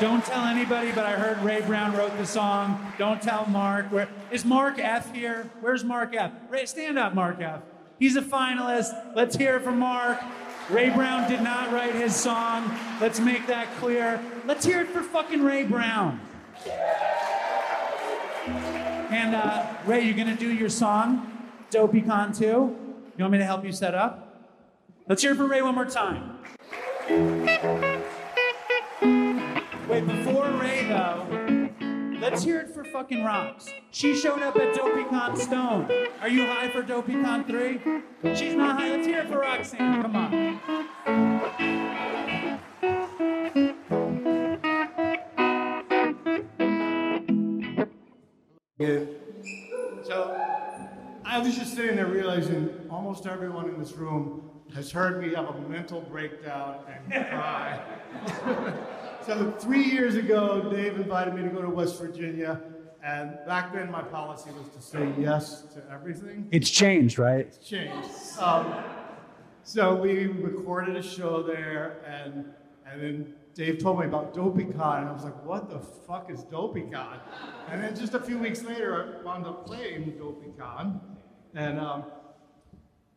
Don't 0.00 0.24
tell 0.24 0.44
anybody, 0.44 0.90
but 0.92 1.04
I 1.04 1.12
heard 1.12 1.38
Ray 1.42 1.60
Brown 1.60 1.94
wrote 1.94 2.16
the 2.16 2.26
song. 2.26 2.92
Don't 2.98 3.20
tell 3.20 3.46
Mark. 3.46 3.92
Where 3.92 4.08
is 4.30 4.44
Mark 4.44 4.78
F 4.78 5.14
here? 5.14 5.50
Where's 5.60 5.84
Mark 5.84 6.14
F? 6.14 6.32
Ray, 6.48 6.66
stand 6.66 6.98
up, 6.98 7.14
Mark 7.14 7.40
F. 7.40 7.62
He's 7.98 8.16
a 8.16 8.22
finalist. 8.22 9.14
Let's 9.14 9.36
hear 9.36 9.56
it 9.56 9.62
for 9.62 9.70
Mark. 9.70 10.20
Ray 10.70 10.88
Brown 10.88 11.28
did 11.28 11.42
not 11.42 11.72
write 11.72 11.94
his 11.94 12.16
song. 12.16 12.74
Let's 13.00 13.20
make 13.20 13.46
that 13.48 13.68
clear. 13.76 14.20
Let's 14.46 14.64
hear 14.64 14.80
it 14.80 14.88
for 14.88 15.02
fucking 15.02 15.42
Ray 15.42 15.64
Brown. 15.64 16.20
And 18.46 19.34
uh, 19.34 19.66
Ray, 19.84 20.04
you're 20.04 20.16
gonna 20.16 20.36
do 20.36 20.50
your 20.50 20.70
song, 20.70 21.50
DopeyCon 21.70 22.36
2. 22.36 22.44
You 22.44 22.76
want 23.18 23.32
me 23.32 23.38
to 23.38 23.44
help 23.44 23.64
you 23.64 23.72
set 23.72 23.94
up? 23.94 24.42
Let's 25.06 25.20
hear 25.20 25.32
it 25.32 25.36
for 25.36 25.46
Ray 25.46 25.60
one 25.60 25.74
more 25.74 25.84
time. 25.84 26.38
Let's 32.24 32.42
hear 32.42 32.58
it 32.58 32.70
for 32.70 32.84
fucking 32.84 33.22
Rocks. 33.22 33.68
She 33.90 34.16
showed 34.16 34.40
up 34.40 34.56
at 34.56 34.74
DopeyCon 34.74 35.36
Stone. 35.36 35.90
Are 36.22 36.28
you 36.28 36.46
high 36.46 36.70
for 36.70 36.82
DopeyCon 36.82 37.46
3? 37.46 38.34
She's 38.34 38.54
not 38.54 38.80
high. 38.80 38.88
Let's 38.90 39.06
hear 39.06 39.20
it 39.20 39.28
for 39.28 39.40
Roxanne. 39.40 40.02
Come 40.02 40.16
on. 40.16 40.60
Yeah. 48.78 49.00
So 50.02 50.34
I 51.26 51.38
was 51.38 51.54
just 51.56 51.74
sitting 51.74 51.96
there 51.96 52.06
realizing 52.06 52.70
almost 52.90 53.26
everyone 53.26 53.68
in 53.68 53.78
this 53.78 53.92
room 53.92 54.50
has 54.74 54.90
heard 54.90 55.20
me 55.20 55.34
have 55.34 55.48
a 55.50 55.60
mental 55.68 56.00
breakdown 56.00 56.78
and 56.88 57.28
cry. 57.28 57.80
so 59.26 59.50
three 59.58 59.84
years 59.84 60.16
ago, 60.16 60.68
Dave 60.70 60.96
invited 60.96 61.34
me 61.34 61.42
to 61.42 61.48
go 61.48 61.62
to 61.62 61.68
West 61.68 62.00
Virginia, 62.00 62.60
And 63.02 63.38
back 63.46 63.74
then, 63.74 63.90
my 63.90 64.00
policy 64.02 64.50
was 64.52 64.66
to 64.74 64.80
say 64.80 65.12
yes 65.18 65.62
to 65.74 65.82
everything. 65.92 66.48
It's 66.50 66.70
changed, 66.70 67.18
right? 67.18 67.40
It's 67.46 67.58
changed. 67.58 68.08
Um, 68.38 68.74
so 69.62 69.94
we 69.94 70.26
recorded 70.26 70.96
a 70.96 71.02
show 71.02 71.42
there, 71.42 72.02
and 72.06 72.46
and 72.90 73.02
then 73.02 73.34
Dave 73.54 73.78
told 73.78 74.00
me 74.00 74.06
about 74.06 74.34
DopeyCon, 74.34 75.00
and 75.00 75.08
I 75.08 75.12
was 75.12 75.24
like, 75.24 75.44
"What 75.44 75.68
the 75.68 75.80
fuck 75.80 76.30
is 76.30 76.44
DopeyCon?" 76.44 77.18
And 77.68 77.82
then 77.82 77.94
just 77.94 78.14
a 78.14 78.20
few 78.20 78.38
weeks 78.38 78.62
later, 78.62 79.18
I 79.20 79.22
wound 79.24 79.44
up 79.46 79.66
playing 79.66 80.12
DopeyCon, 80.12 80.98
and 81.54 81.78
um, 81.78 82.04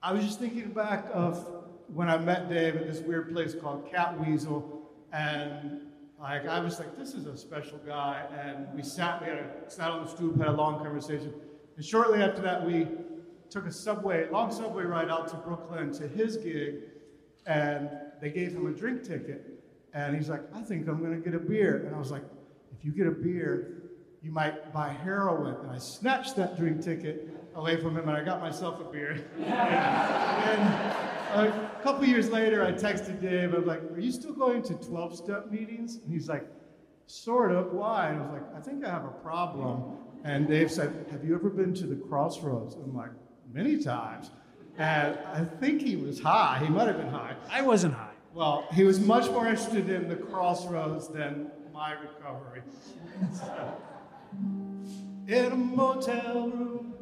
I 0.04 0.12
was 0.12 0.26
just 0.26 0.40
thinking 0.40 0.72
back 0.72 1.06
of 1.14 1.48
when 1.94 2.10
I 2.10 2.18
met 2.18 2.50
Dave 2.50 2.76
at 2.76 2.88
this 2.88 3.00
weird 3.00 3.32
place 3.34 3.56
called 3.56 3.90
Cat 3.90 4.20
Weasel, 4.20 4.92
and 5.14 5.82
like 6.20 6.48
I 6.48 6.60
was 6.60 6.80
like, 6.80 6.98
this 6.98 7.14
is 7.14 7.28
a 7.28 7.38
special 7.38 7.78
guy, 7.86 8.24
and 8.32 8.68
we 8.74 8.82
sat, 8.82 9.22
we 9.22 9.28
had 9.28 9.38
a, 9.38 9.50
sat 9.68 9.92
on 9.92 10.04
the 10.04 10.10
stoop, 10.10 10.38
had 10.38 10.48
a 10.48 10.52
long 10.52 10.80
conversation, 10.80 11.34
and 11.76 11.86
shortly 11.86 12.22
after 12.22 12.42
that, 12.42 12.66
we 12.66 12.88
took 13.50 13.66
a 13.66 13.72
subway, 13.72 14.28
long 14.32 14.52
subway 14.52 14.84
ride 14.84 15.10
out 15.10 15.28
to 15.30 15.36
Brooklyn 15.36 15.92
to 15.94 16.08
his 16.08 16.38
gig, 16.38 16.76
and 17.46 17.90
they 18.20 18.30
gave 18.30 18.52
him 18.52 18.66
a 18.66 18.72
drink 18.72 19.04
ticket, 19.04 19.64
and 19.94 20.16
he's 20.16 20.28
like, 20.28 20.42
I 20.56 20.62
think 20.62 20.88
I'm 20.88 21.04
gonna 21.04 21.18
get 21.18 21.36
a 21.36 21.40
beer, 21.40 21.86
and 21.86 21.96
I 21.96 22.00
was 22.00 22.12
like, 22.12 22.24
if 22.78 22.84
you 22.84 22.92
get 22.92 23.08
a 23.08 23.12
beer, 23.12 23.84
you 24.24 24.32
might 24.32 24.74
buy 24.74 24.90
heroin, 24.90 25.56
and 25.62 25.72
I 25.72 25.78
snatched 25.78 26.36
that 26.38 26.58
drink 26.58 26.82
ticket 26.82 27.30
away 27.58 27.76
from 27.76 27.98
him, 27.98 28.08
and 28.08 28.16
I 28.16 28.24
got 28.24 28.40
myself 28.40 28.80
a 28.80 28.84
beer. 28.86 29.26
and, 29.38 30.98
a 31.36 31.70
couple 31.84 32.06
years 32.06 32.30
later, 32.30 32.64
I 32.64 32.72
texted 32.72 33.22
Dave. 33.22 33.54
I 33.54 33.58
was 33.58 33.68
like, 33.68 33.82
"Are 33.92 34.00
you 34.00 34.12
still 34.12 34.34
going 34.34 34.64
to 34.64 34.74
12-step 34.76 35.52
meetings?" 35.52 35.96
And 35.98 36.12
he's 36.12 36.30
like, 36.30 36.48
"Sort 37.08 37.52
of. 37.52 37.74
Why?" 37.74 38.10
And 38.10 38.20
I 38.20 38.22
was 38.22 38.32
like, 38.32 38.56
"I 38.56 38.62
think 38.62 38.86
I 38.86 38.90
have 38.90 39.04
a 39.04 39.16
problem." 39.24 39.98
And 40.24 40.48
Dave 40.48 40.72
said, 40.72 41.06
"Have 41.12 41.26
you 41.26 41.36
ever 41.36 41.50
been 41.50 41.74
to 41.76 41.86
the 41.86 41.96
Crossroads?" 41.96 42.76
I'm 42.76 42.96
like, 42.96 43.12
"Many 43.52 43.78
times." 43.78 44.32
And 44.78 45.18
I 45.34 45.44
think 45.44 45.82
he 45.82 45.96
was 45.96 46.20
high. 46.20 46.60
He 46.64 46.70
might 46.70 46.88
have 46.88 46.98
been 46.98 47.10
high. 47.10 47.36
I 47.50 47.62
wasn't 47.62 47.96
high. 47.96 48.14
Well, 48.34 48.66
he 48.72 48.84
was 48.84 49.00
much 49.00 49.30
more 49.32 49.48
interested 49.48 49.90
in 49.90 50.08
the 50.08 50.16
Crossroads 50.16 51.08
than 51.08 51.52
my 51.74 51.94
recovery. 51.94 52.62
in 55.28 55.52
a 55.52 55.56
motel 55.56 56.50
room 56.50 56.97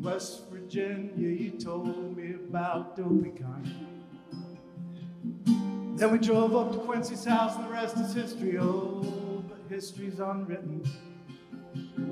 West 0.00 0.48
Virginia, 0.48 1.28
you 1.28 1.50
told 1.50 2.16
me 2.16 2.34
about 2.34 2.96
DopeyCon. 2.96 3.68
Then 5.96 6.12
we 6.12 6.18
drove 6.18 6.54
up 6.54 6.70
to 6.72 6.78
Quincy's 6.78 7.24
house, 7.24 7.56
and 7.56 7.64
the 7.64 7.70
rest 7.70 7.96
is 7.98 8.14
history. 8.14 8.58
Oh, 8.58 9.42
but 9.48 9.58
history's 9.68 10.20
unwritten. 10.20 10.84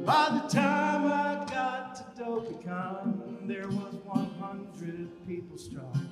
By 0.04 0.40
the 0.42 0.48
time 0.48 1.06
I 1.06 1.44
got 1.48 1.94
to 1.94 2.22
DopeyCon, 2.22 3.46
there 3.46 3.68
was 3.68 3.94
100 4.04 5.26
people 5.26 5.56
strong. 5.56 6.08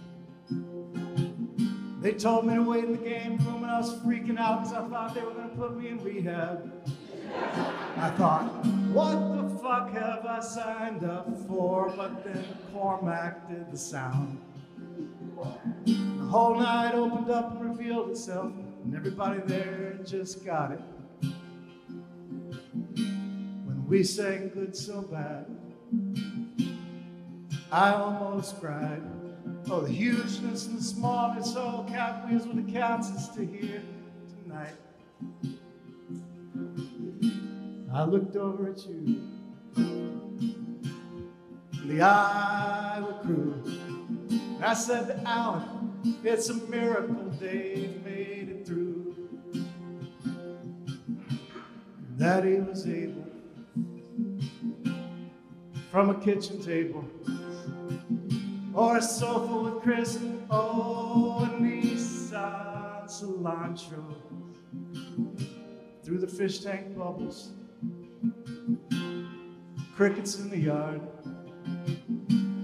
They 2.01 2.13
told 2.13 2.47
me 2.47 2.55
to 2.55 2.63
wait 2.63 2.85
in 2.85 2.93
the 2.93 2.99
game 2.99 3.39
room, 3.39 3.65
and 3.65 3.73
I 3.73 3.79
was 3.79 3.99
freaking 4.01 4.39
out 4.39 4.63
because 4.63 4.75
I 4.75 4.89
thought 4.89 5.15
they 5.15 5.23
were 5.23 5.33
going 5.33 5.51
to 5.51 5.57
put 5.57 5.77
me 5.77 5.89
in 5.89 5.99
rehab. 6.05 6.71
I 7.97 8.11
thought, 8.17 8.65
what 8.93 9.37
the 9.37 9.49
fuck 9.59 9.91
have 9.93 10.27
I 10.27 10.41
signed 10.41 11.05
up 11.05 11.27
for? 11.47 11.93
But 11.97 12.25
then 12.25 12.45
Cormac 12.73 13.49
did 13.49 13.71
the 13.71 13.79
sound. 13.79 14.41
The 15.87 16.27
whole 16.27 16.59
night 16.59 16.95
opened 16.95 17.31
up 17.31 17.53
and 17.53 17.71
revealed 17.71 18.11
itself, 18.11 18.53
and 18.85 18.95
everybody 18.95 19.41
there 19.47 19.99
just 20.05 20.45
got 20.45 20.73
it. 20.73 20.81
When 22.95 23.85
we 23.89 24.05
sang 24.05 24.51
good 24.51 24.77
so 24.77 25.03
bad, 25.03 25.47
I 27.73 27.93
almost 27.93 28.61
cried. 28.61 29.03
Oh, 29.71 29.81
the 29.81 29.91
hugeness 29.91 30.67
and 30.67 30.79
the 30.79 30.83
smallness, 30.83 31.55
oh, 31.57 31.85
cat 31.89 32.29
wheels 32.29 32.47
with 32.47 32.65
the 32.65 32.73
cats 32.73 33.09
is 33.09 33.29
to 33.31 33.45
hear 33.45 33.83
tonight. 34.29 34.77
I 37.95 38.03
looked 38.03 38.35
over 38.35 38.71
at 38.71 38.85
you, 38.89 39.23
and 39.77 40.81
the 41.87 42.01
Iowa 42.01 43.21
crew. 43.23 43.63
And 44.29 44.65
I 44.65 44.75
said 44.75 45.23
Alan, 45.25 46.19
it's 46.25 46.49
a 46.49 46.55
miracle 46.55 47.31
Dave 47.39 48.05
made 48.05 48.49
it 48.49 48.67
through. 48.67 49.15
That 52.17 52.45
he 52.45 52.55
was 52.55 52.85
able, 52.89 53.27
from 55.93 56.11
a 56.11 56.15
kitchen 56.21 56.61
table, 56.61 57.05
or 58.75 58.97
a 58.97 59.03
sofa 59.03 59.57
with 59.57 59.83
Chris, 59.85 60.19
oh, 60.51 61.45
a 61.45 61.63
Nissan 61.63 63.05
cilantro, 63.05 64.17
through 66.03 66.19
the 66.19 66.27
fish 66.27 66.59
tank 66.59 66.97
bubbles 66.97 67.53
crickets 69.95 70.39
in 70.39 70.51
the 70.51 70.59
yard, 70.59 71.01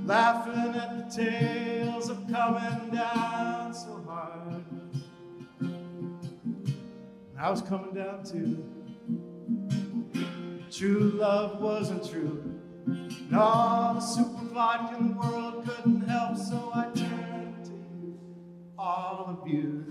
laughing 0.05 0.75
at 0.75 1.11
the 1.11 1.23
tales 1.25 2.09
of 2.11 2.19
coming 2.31 2.91
down 2.91 3.73
so 3.73 4.05
hard. 4.09 4.65
I 7.39 7.51
was 7.51 7.63
coming 7.63 7.95
down 7.95 8.25
too. 8.25 8.65
True 10.71 11.13
love 11.15 11.61
wasn't 11.61 12.09
true. 12.09 12.43
And 12.87 13.37
all 13.37 13.95
the 13.95 14.01
super 14.01 14.45
vodka 14.47 14.97
in 14.99 15.09
the 15.09 15.15
world 15.15 15.65
couldn't 15.67 16.01
help, 16.03 16.37
so 16.37 16.71
I 16.75 16.85
turned 16.95 17.65
to 17.65 17.73
you, 17.73 18.19
all 18.79 19.41
of 19.41 19.49
you. 19.49 19.87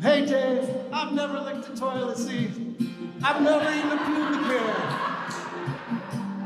Hey 0.00 0.24
Dave, 0.24 0.68
I've 0.92 1.12
never 1.12 1.40
licked 1.40 1.68
a 1.68 1.76
toilet 1.76 2.18
seat. 2.18 2.50
I've 3.26 3.40
never 3.40 3.70
even 3.70 3.90
a 3.90 4.04
pubic 4.04 4.44
hair. 4.48 5.04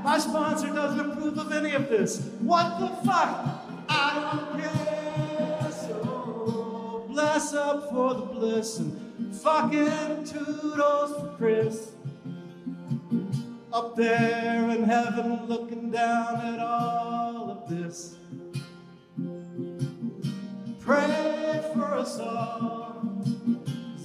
My 0.05 0.17
sponsor 0.17 0.69
doesn't 0.69 1.01
approve 1.11 1.37
of 1.37 1.51
any 1.51 1.73
of 1.73 1.89
this. 1.89 2.21
What 2.39 2.79
the 2.79 2.87
fuck? 3.05 3.65
I 3.89 4.31
don't 4.31 4.61
care. 4.63 5.73
So 5.73 7.05
bless 7.09 7.53
up 7.53 7.91
for 7.91 8.15
the 8.15 8.23
bliss 8.23 8.79
and 8.79 9.35
fucking 9.35 10.23
toodles 10.23 11.21
for 11.21 11.35
Chris. 11.37 11.91
Up 13.73 13.97
there 13.97 14.71
in 14.71 14.85
heaven 14.85 15.47
looking 15.47 15.91
down 15.91 16.41
at 16.47 16.61
all 16.61 17.51
of 17.51 17.69
this. 17.69 18.15
Pray 20.79 21.61
for 21.75 21.95
us 21.95 22.21
all. 22.21 22.88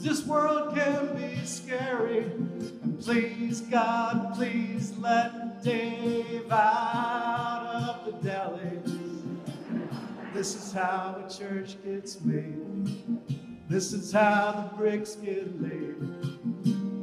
This 0.04 0.26
world 0.26 0.76
can 0.76 1.16
be 1.16 1.45
scary. 1.45 2.24
And 2.26 2.99
please, 2.99 3.62
God, 3.62 4.34
please 4.36 4.91
let 4.97 5.64
Dave 5.64 6.51
out 6.51 7.66
of 7.74 8.06
the 8.06 8.12
deli. 8.30 8.80
This 10.34 10.56
is 10.56 10.74
how 10.74 11.24
a 11.26 11.30
church 11.32 11.78
gets 11.86 12.20
made. 12.20 12.86
This 13.70 13.93
is 13.93 14.12
how 14.12 14.70
the 14.70 14.76
bricks 14.76 15.16
get 15.16 15.62
laid. 15.62 15.95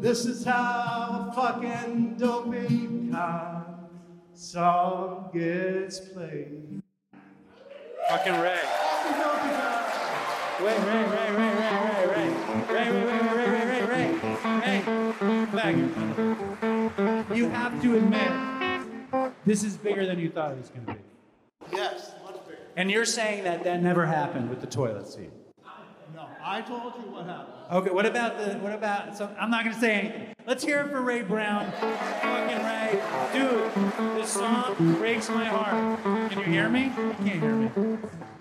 This 0.03 0.26
is 0.26 0.44
how 0.44 1.30
a 1.30 1.32
fucking 1.34 2.16
dopey 2.18 2.86
con 3.11 3.88
song 4.34 5.30
gets 5.32 6.01
played. 6.01 6.82
Fucking 8.11 8.40
Ray. 8.40 8.61
Wait, 10.61 10.78
Ray, 10.84 11.03
Ray, 11.05 11.30
Ray, 11.30 11.55
Ray, 11.55 11.80
Ray, 12.51 12.90
Ray. 12.90 12.90
Ray, 12.90 13.18
Ray, 13.20 13.20
Ray, 13.20 13.48
Ray, 13.48 13.64
Ray, 13.64 13.66
Ray, 13.66 13.86
Ray. 13.86 14.09
Hey, 14.61 14.82
back. 15.53 15.74
You 17.36 17.48
have 17.48 17.80
to 17.82 17.96
admit, 17.96 18.32
this 19.44 19.62
is 19.62 19.76
bigger 19.76 20.05
than 20.05 20.18
you 20.18 20.30
thought 20.30 20.53
it 20.53 20.59
was 20.59 20.70
going 20.70 20.86
to 20.86 20.94
be. 20.94 20.98
Yes, 21.76 22.12
much 22.24 22.44
bigger. 22.46 22.59
And 22.76 22.90
you're 22.90 23.05
saying 23.05 23.44
that 23.44 23.62
that 23.64 23.82
never 23.82 24.07
happened 24.07 24.51
with 24.51 24.61
the 24.61 24.66
toilet 24.66 25.07
seat. 25.07 25.30
No, 26.12 26.26
I 26.42 26.61
told 26.62 26.94
you 26.96 27.12
what 27.12 27.26
happened. 27.26 27.55
Okay, 27.70 27.90
what 27.90 28.05
about 28.05 28.36
the, 28.36 28.55
what 28.59 28.72
about, 28.72 29.16
so 29.16 29.32
I'm 29.38 29.48
not 29.48 29.62
going 29.62 29.74
to 29.74 29.80
say 29.80 29.92
anything. 29.92 30.34
Let's 30.44 30.64
hear 30.64 30.80
it 30.80 30.90
for 30.90 31.01
Ray 31.03 31.22
Brown. 31.22 31.70
Fucking 31.70 32.64
Ray. 32.64 33.01
Dude, 33.32 33.70
this 34.16 34.30
song 34.30 34.74
breaks 34.98 35.28
my 35.28 35.44
heart. 35.44 36.03
Can 36.32 36.38
you 36.40 36.46
hear 36.46 36.68
me? 36.68 36.86
You 36.86 37.14
can't 37.24 37.40
hear 37.40 37.55
me. 37.55 37.70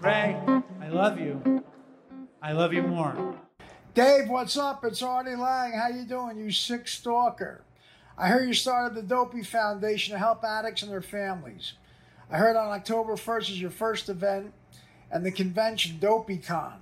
Ray, 0.02 0.36
I 0.82 0.88
love 0.90 1.20
you. 1.20 1.64
I 2.42 2.54
love 2.54 2.74
you 2.74 2.82
more. 2.82 3.36
Dave, 3.96 4.30
what's 4.30 4.56
up? 4.56 4.86
It's 4.86 5.02
Artie 5.02 5.36
Lange. 5.36 5.74
How 5.74 5.88
you 5.88 6.04
doing, 6.04 6.38
you 6.38 6.52
sick 6.52 6.88
stalker? 6.88 7.62
I 8.20 8.28
heard 8.28 8.48
you 8.48 8.54
started 8.54 8.96
the 8.96 9.02
Dopey 9.02 9.42
Foundation 9.42 10.14
to 10.14 10.20
help 10.20 10.44
addicts 10.44 10.84
and 10.84 10.92
their 10.92 11.02
families. 11.02 11.74
I 12.32 12.38
heard 12.38 12.56
on 12.56 12.68
October 12.68 13.16
1st 13.16 13.50
is 13.50 13.62
your 13.62 13.72
first 13.72 14.08
event 14.08 14.54
and 15.12 15.26
the 15.26 15.32
convention 15.32 15.98
DopeyCon. 16.00 16.76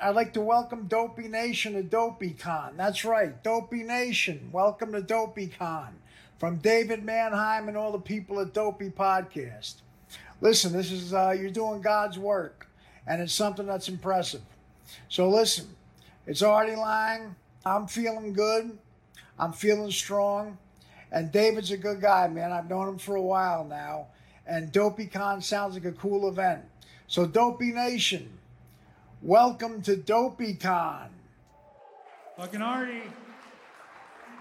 I'd 0.00 0.16
like 0.16 0.32
to 0.32 0.40
welcome 0.40 0.88
Dopey 0.88 1.28
Nation 1.28 1.74
to 1.74 1.82
DopeyCon. 1.84 2.76
That's 2.76 3.04
right, 3.04 3.40
Dopey 3.44 3.84
Nation. 3.84 4.48
Welcome 4.50 4.92
to 4.92 5.00
DopeyCon. 5.00 5.90
from 6.38 6.56
David 6.56 7.04
Manheim 7.04 7.68
and 7.68 7.76
all 7.76 7.92
the 7.92 8.00
people 8.00 8.40
at 8.40 8.52
Dopey 8.52 8.90
Podcast. 8.90 9.74
Listen, 10.40 10.72
this 10.72 10.90
is 10.90 11.14
uh, 11.14 11.36
you're 11.38 11.50
doing 11.50 11.80
God's 11.80 12.18
work, 12.18 12.66
and 13.06 13.22
it's 13.22 13.32
something 13.32 13.64
that's 13.64 13.88
impressive. 13.88 14.42
So 15.08 15.30
listen, 15.30 15.68
it's 16.26 16.42
Artie 16.42 16.76
Lange. 16.76 17.34
I'm 17.64 17.86
feeling 17.86 18.32
good. 18.32 18.78
I'm 19.38 19.52
feeling 19.52 19.90
strong. 19.90 20.58
And 21.10 21.30
David's 21.30 21.70
a 21.70 21.76
good 21.76 22.00
guy, 22.00 22.28
man. 22.28 22.52
I've 22.52 22.68
known 22.68 22.88
him 22.88 22.98
for 22.98 23.16
a 23.16 23.22
while 23.22 23.64
now. 23.64 24.06
And 24.46 24.72
DopeyCon 24.72 25.42
sounds 25.42 25.74
like 25.74 25.84
a 25.84 25.92
cool 25.92 26.28
event. 26.28 26.62
So, 27.06 27.26
Dopey 27.26 27.72
Nation, 27.72 28.30
welcome 29.20 29.82
to 29.82 29.96
DopeyCon. 29.96 31.08
Fucking 32.36 32.62
Artie. 32.62 33.02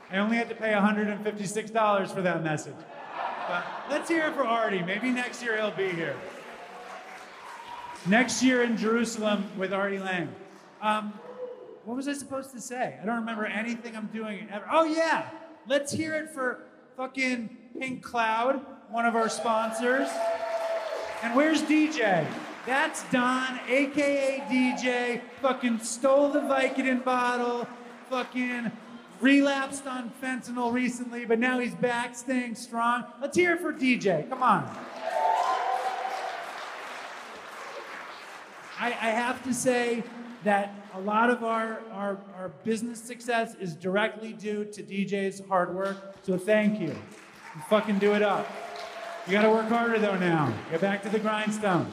I 0.09 0.17
only 0.17 0.37
had 0.37 0.49
to 0.49 0.55
pay 0.55 0.71
$156 0.71 2.13
for 2.13 2.21
that 2.21 2.43
message. 2.43 2.75
But 3.47 3.65
let's 3.89 4.09
hear 4.09 4.27
it 4.27 4.33
for 4.33 4.45
Artie. 4.45 4.81
Maybe 4.81 5.09
next 5.09 5.43
year 5.43 5.57
he'll 5.57 5.71
be 5.71 5.89
here. 5.89 6.15
Next 8.07 8.41
year 8.41 8.63
in 8.63 8.77
Jerusalem 8.77 9.45
with 9.57 9.73
Artie 9.73 9.99
Lange. 9.99 10.33
Um, 10.81 11.13
what 11.85 11.97
was 11.97 12.07
I 12.07 12.13
supposed 12.13 12.51
to 12.51 12.61
say? 12.61 12.97
I 13.01 13.05
don't 13.05 13.17
remember 13.17 13.45
anything 13.45 13.95
I'm 13.95 14.07
doing 14.07 14.47
ever. 14.51 14.65
Oh, 14.71 14.83
yeah. 14.83 15.29
Let's 15.67 15.91
hear 15.91 16.13
it 16.15 16.29
for 16.29 16.63
fucking 16.95 17.57
Pink 17.79 18.03
Cloud, 18.03 18.63
one 18.89 19.05
of 19.05 19.15
our 19.15 19.29
sponsors. 19.29 20.09
And 21.23 21.35
where's 21.35 21.61
DJ? 21.63 22.27
That's 22.65 23.03
Don, 23.11 23.59
aka 23.67 24.43
DJ, 24.49 25.21
fucking 25.41 25.79
stole 25.79 26.29
the 26.29 26.41
Vicodin 26.41 27.03
bottle, 27.03 27.67
fucking 28.09 28.71
relapsed 29.19 29.87
on 29.87 30.11
fentanyl 30.21 30.71
recently, 30.71 31.25
but 31.25 31.39
now 31.39 31.59
he's 31.59 31.73
back 31.75 32.15
staying 32.15 32.55
strong. 32.55 33.05
Let's 33.19 33.35
hear 33.35 33.53
it 33.53 33.61
for 33.61 33.73
DJ. 33.73 34.29
Come 34.29 34.43
on. 34.43 34.63
I, 38.79 38.87
I 38.87 39.09
have 39.11 39.43
to 39.43 39.53
say 39.53 40.03
that 40.43 40.73
a 40.93 40.99
lot 40.99 41.29
of 41.29 41.43
our, 41.43 41.81
our, 41.91 42.17
our 42.37 42.49
business 42.63 43.01
success 43.01 43.55
is 43.59 43.75
directly 43.75 44.33
due 44.33 44.65
to 44.65 44.81
DJ's 44.81 45.41
hard 45.47 45.75
work. 45.75 46.15
So 46.23 46.37
thank 46.37 46.79
you. 46.79 46.87
You 46.87 47.61
fucking 47.69 47.99
do 47.99 48.13
it 48.13 48.21
up. 48.21 48.47
You 49.27 49.33
gotta 49.33 49.49
work 49.49 49.67
harder 49.67 49.99
though 49.99 50.17
now. 50.17 50.53
Get 50.71 50.81
back 50.81 51.03
to 51.03 51.09
the 51.09 51.19
grindstone. 51.19 51.91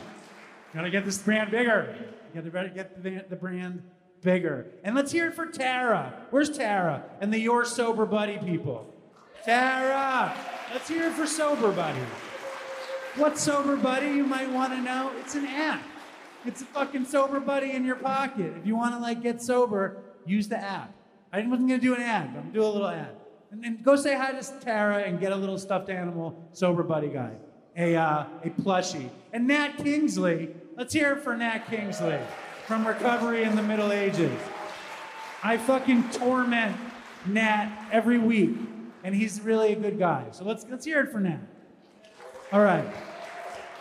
Gotta 0.75 0.91
get 0.91 1.05
this 1.05 1.19
brand 1.19 1.51
bigger. 1.51 1.95
You 2.35 2.41
gotta 2.43 2.71
get 2.71 3.03
the, 3.03 3.25
the 3.29 3.37
brand 3.37 3.83
bigger. 4.23 4.67
And 4.83 4.95
let's 4.95 5.13
hear 5.13 5.29
it 5.29 5.35
for 5.35 5.47
Tara. 5.47 6.27
Where's 6.31 6.51
Tara? 6.57 7.05
And 7.21 7.33
the 7.33 7.39
Your 7.39 7.65
Sober 7.65 8.07
Buddy 8.07 8.39
people. 8.39 8.95
Tara! 9.45 10.35
Let's 10.73 10.89
hear 10.89 11.09
it 11.09 11.13
for 11.13 11.27
Sober 11.27 11.71
Buddy. 11.73 12.01
What's 13.17 13.43
Sober 13.43 13.77
Buddy, 13.77 14.09
you 14.09 14.25
might 14.25 14.51
wanna 14.51 14.81
know? 14.81 15.13
It's 15.21 15.35
an 15.35 15.47
app. 15.47 15.83
It's 16.49 16.63
a 16.63 16.65
fucking 16.65 17.05
sober 17.05 17.41
buddy 17.41 17.73
in 17.73 17.85
your 17.85 17.97
pocket. 17.97 18.55
If 18.59 18.67
you 18.67 18.75
want 18.75 18.95
to 18.95 18.99
like 18.99 19.23
get 19.23 19.43
sober, 19.43 19.99
use 20.25 20.49
the 20.49 20.57
app. 20.57 20.95
I 21.31 21.47
wasn't 21.47 21.69
gonna 21.69 21.79
do 21.79 21.95
an 21.95 22.01
ad, 22.01 22.33
but 22.33 22.39
I'm 22.39 22.45
gonna 22.47 22.55
do 22.55 22.63
a 22.63 22.73
little 22.73 22.89
ad. 22.89 23.15
And, 23.51 23.63
and 23.67 23.85
go 23.85 23.97
say 23.97 24.17
hi 24.17 24.33
to 24.33 24.61
Tara 24.61 25.03
and 25.03 25.21
get 25.21 25.33
a 25.33 25.37
little 25.37 25.59
stuffed 25.59 25.91
animal 25.91 26.49
sober 26.55 26.83
buddy 26.83 27.09
guy, 27.09 27.33
a 27.77 27.97
uh, 27.97 28.25
a 28.43 28.49
plushie. 28.49 29.11
And 29.35 29.47
Nat 29.47 29.77
Kingsley, 29.77 30.49
let's 30.75 30.95
hear 30.95 31.13
it 31.13 31.21
for 31.21 31.37
Nat 31.37 31.69
Kingsley 31.69 32.19
from 32.67 32.89
Recovery 32.89 33.43
in 33.43 33.55
the 33.55 33.63
Middle 33.63 33.93
Ages. 33.93 34.41
I 35.45 35.59
fucking 35.59 36.09
torment 36.13 36.75
Nat 37.27 37.89
every 37.93 38.17
week, 38.17 38.57
and 39.05 39.15
he's 39.15 39.43
really 39.43 39.75
a 39.75 39.77
good 39.77 39.99
guy. 39.99 40.25
So 40.31 40.47
let's 40.47 40.65
let's 40.71 40.87
hear 40.87 41.01
it 41.01 41.13
for 41.13 41.21
Nat. 41.21 41.41
All 42.53 42.63
right. 42.63 42.87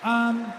Um, 0.03 0.51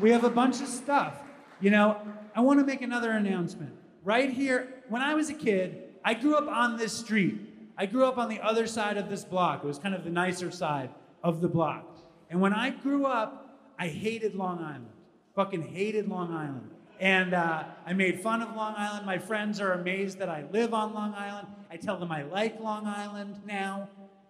we 0.00 0.10
have 0.10 0.24
a 0.24 0.30
bunch 0.30 0.60
of 0.60 0.68
stuff. 0.68 1.14
You 1.60 1.70
know, 1.70 2.00
I 2.34 2.40
want 2.40 2.58
to 2.60 2.66
make 2.66 2.82
another 2.82 3.10
announcement. 3.10 3.74
Right 4.02 4.30
here, 4.30 4.68
when 4.88 5.02
I 5.02 5.14
was 5.14 5.28
a 5.28 5.34
kid, 5.34 5.82
I 6.04 6.14
grew 6.14 6.34
up 6.34 6.48
on 6.48 6.78
this 6.78 6.92
street. 6.92 7.38
I 7.76 7.86
grew 7.86 8.06
up 8.06 8.18
on 8.18 8.28
the 8.28 8.40
other 8.40 8.66
side 8.66 8.96
of 8.96 9.10
this 9.10 9.24
block. 9.24 9.62
It 9.62 9.66
was 9.66 9.78
kind 9.78 9.94
of 9.94 10.04
the 10.04 10.10
nicer 10.10 10.50
side 10.50 10.90
of 11.22 11.40
the 11.40 11.48
block. 11.48 11.98
And 12.30 12.40
when 12.40 12.54
I 12.54 12.70
grew 12.70 13.06
up, 13.06 13.58
I 13.78 13.88
hated 13.88 14.34
Long 14.34 14.62
Island. 14.62 14.88
Fucking 15.34 15.62
hated 15.62 16.08
Long 16.08 16.32
Island. 16.32 16.70
And 16.98 17.34
uh, 17.34 17.64
I 17.86 17.92
made 17.92 18.20
fun 18.20 18.42
of 18.42 18.54
Long 18.54 18.74
Island. 18.76 19.06
My 19.06 19.18
friends 19.18 19.60
are 19.60 19.72
amazed 19.72 20.18
that 20.18 20.28
I 20.28 20.44
live 20.52 20.74
on 20.74 20.92
Long 20.92 21.14
Island. 21.14 21.48
I 21.70 21.76
tell 21.76 21.96
them 21.98 22.12
I 22.12 22.22
like 22.22 22.60
Long 22.60 22.86
Island 22.86 23.40
now. 23.46 23.88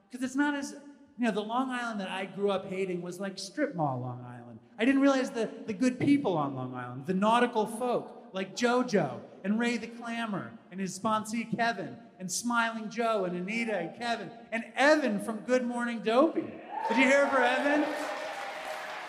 Because 0.08 0.24
it's 0.24 0.36
not 0.36 0.54
as, 0.54 0.76
you 1.18 1.24
know, 1.24 1.32
the 1.32 1.42
Long 1.42 1.70
Island 1.70 2.00
that 2.00 2.10
I 2.10 2.26
grew 2.26 2.50
up 2.50 2.68
hating 2.68 3.02
was 3.02 3.20
like 3.20 3.38
strip 3.38 3.74
mall 3.74 4.00
Long 4.00 4.24
Island. 4.24 4.39
I 4.80 4.86
didn't 4.86 5.02
realize 5.02 5.30
the, 5.30 5.50
the 5.66 5.74
good 5.74 6.00
people 6.00 6.38
on 6.38 6.56
Long 6.56 6.74
Island, 6.74 7.04
the 7.04 7.12
nautical 7.12 7.66
folk 7.66 8.30
like 8.32 8.56
JoJo 8.56 9.20
and 9.44 9.58
Ray 9.58 9.76
the 9.76 9.86
Clamor 9.86 10.52
and 10.72 10.80
his 10.80 10.98
sponsee 10.98 11.54
Kevin 11.54 11.98
and 12.18 12.32
Smiling 12.32 12.88
Joe 12.88 13.26
and 13.26 13.36
Anita 13.36 13.76
and 13.76 13.98
Kevin 13.98 14.30
and 14.52 14.64
Evan 14.74 15.20
from 15.20 15.40
Good 15.40 15.66
Morning 15.66 16.00
Dopey. 16.00 16.50
Did 16.88 16.96
you 16.96 17.04
hear 17.04 17.26
for 17.26 17.42
Evan? 17.42 17.84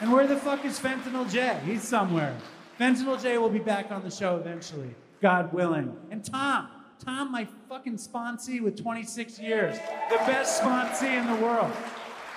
And 0.02 0.12
where 0.12 0.28
the 0.28 0.36
fuck 0.36 0.66
is 0.66 0.78
Fentanyl 0.78 1.32
J? 1.32 1.58
He's 1.66 1.84
somewhere. 1.84 2.36
Fentanyl 2.78 3.22
J 3.22 3.38
will 3.38 3.50
be 3.50 3.60
back 3.60 3.92
on 3.92 4.04
the 4.04 4.12
show 4.12 4.36
eventually, 4.36 4.94
God 5.22 5.54
willing. 5.54 5.96
And 6.10 6.22
Tom, 6.22 6.68
Tom, 7.00 7.32
my 7.32 7.48
fucking 7.70 7.96
sponsee 7.96 8.60
with 8.60 8.76
26 8.76 9.40
years, 9.40 9.78
the 10.10 10.18
best 10.18 10.62
sponsee 10.62 11.18
in 11.18 11.28
the 11.28 11.42
world. 11.42 11.72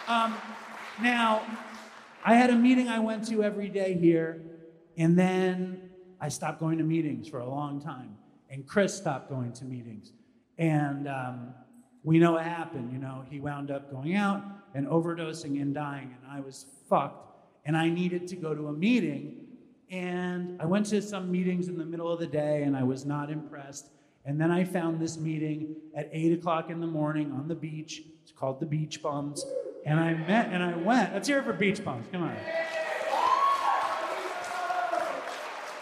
Um, 0.07 0.37
now, 1.03 1.43
I 2.27 2.35
had 2.35 2.49
a 2.49 2.57
meeting 2.57 2.89
I 2.89 3.01
went 3.01 3.29
to 3.29 3.45
every 3.45 3.68
day 3.68 3.93
here, 3.93 4.41
and 4.97 5.18
then 5.18 5.91
I 6.18 6.29
stopped 6.29 6.59
going 6.59 6.79
to 6.79 6.85
meetings 6.85 7.29
for 7.29 7.41
a 7.41 7.49
long 7.49 7.83
time. 7.83 8.16
And 8.49 8.66
Chris 8.66 8.97
stopped 8.97 9.29
going 9.29 9.53
to 9.53 9.66
meetings. 9.66 10.12
And 10.57 11.07
um, 11.07 11.55
we 12.03 12.18
know 12.18 12.33
what 12.33 12.45
happened. 12.45 12.93
You 12.93 12.99
know, 12.99 13.27
he 13.29 13.41
wound 13.41 13.70
up 13.70 13.93
going 13.93 14.16
out 14.16 14.43
and 14.75 14.87
overdosing 14.87 15.61
and 15.61 15.75
dying, 15.75 16.16
and 16.16 16.33
I 16.33 16.41
was 16.41 16.64
fucked. 16.89 17.31
And 17.66 17.77
I 17.77 17.91
needed 17.91 18.27
to 18.29 18.37
go 18.37 18.55
to 18.55 18.68
a 18.68 18.72
meeting. 18.72 19.47
And 19.91 20.61
I 20.62 20.64
went 20.64 20.87
to 20.87 21.03
some 21.03 21.31
meetings 21.31 21.68
in 21.68 21.77
the 21.77 21.85
middle 21.85 22.11
of 22.11 22.20
the 22.20 22.27
day, 22.27 22.62
and 22.62 22.75
I 22.75 22.85
was 22.85 23.05
not 23.05 23.31
impressed. 23.31 23.91
And 24.25 24.41
then 24.41 24.51
I 24.51 24.64
found 24.64 24.99
this 24.99 25.18
meeting 25.18 25.77
at 25.95 26.09
8 26.11 26.39
o'clock 26.39 26.70
in 26.70 26.81
the 26.81 26.87
morning 26.87 27.33
on 27.33 27.49
the 27.49 27.55
beach. 27.55 28.03
It's 28.22 28.33
called 28.33 28.61
the 28.61 28.66
Beach 28.66 29.03
Bums. 29.03 29.45
And 29.87 30.01
I 30.01 30.14
met 30.14 30.51
and 30.51 30.62
I 30.62 30.76
went. 30.76 31.12
Let's 31.12 31.28
hear 31.28 31.41
it 31.41 31.45
for 31.45 31.53
Beach 31.53 31.85
Bums. 31.85 32.07
Come 32.11 32.22
on. 32.22 32.37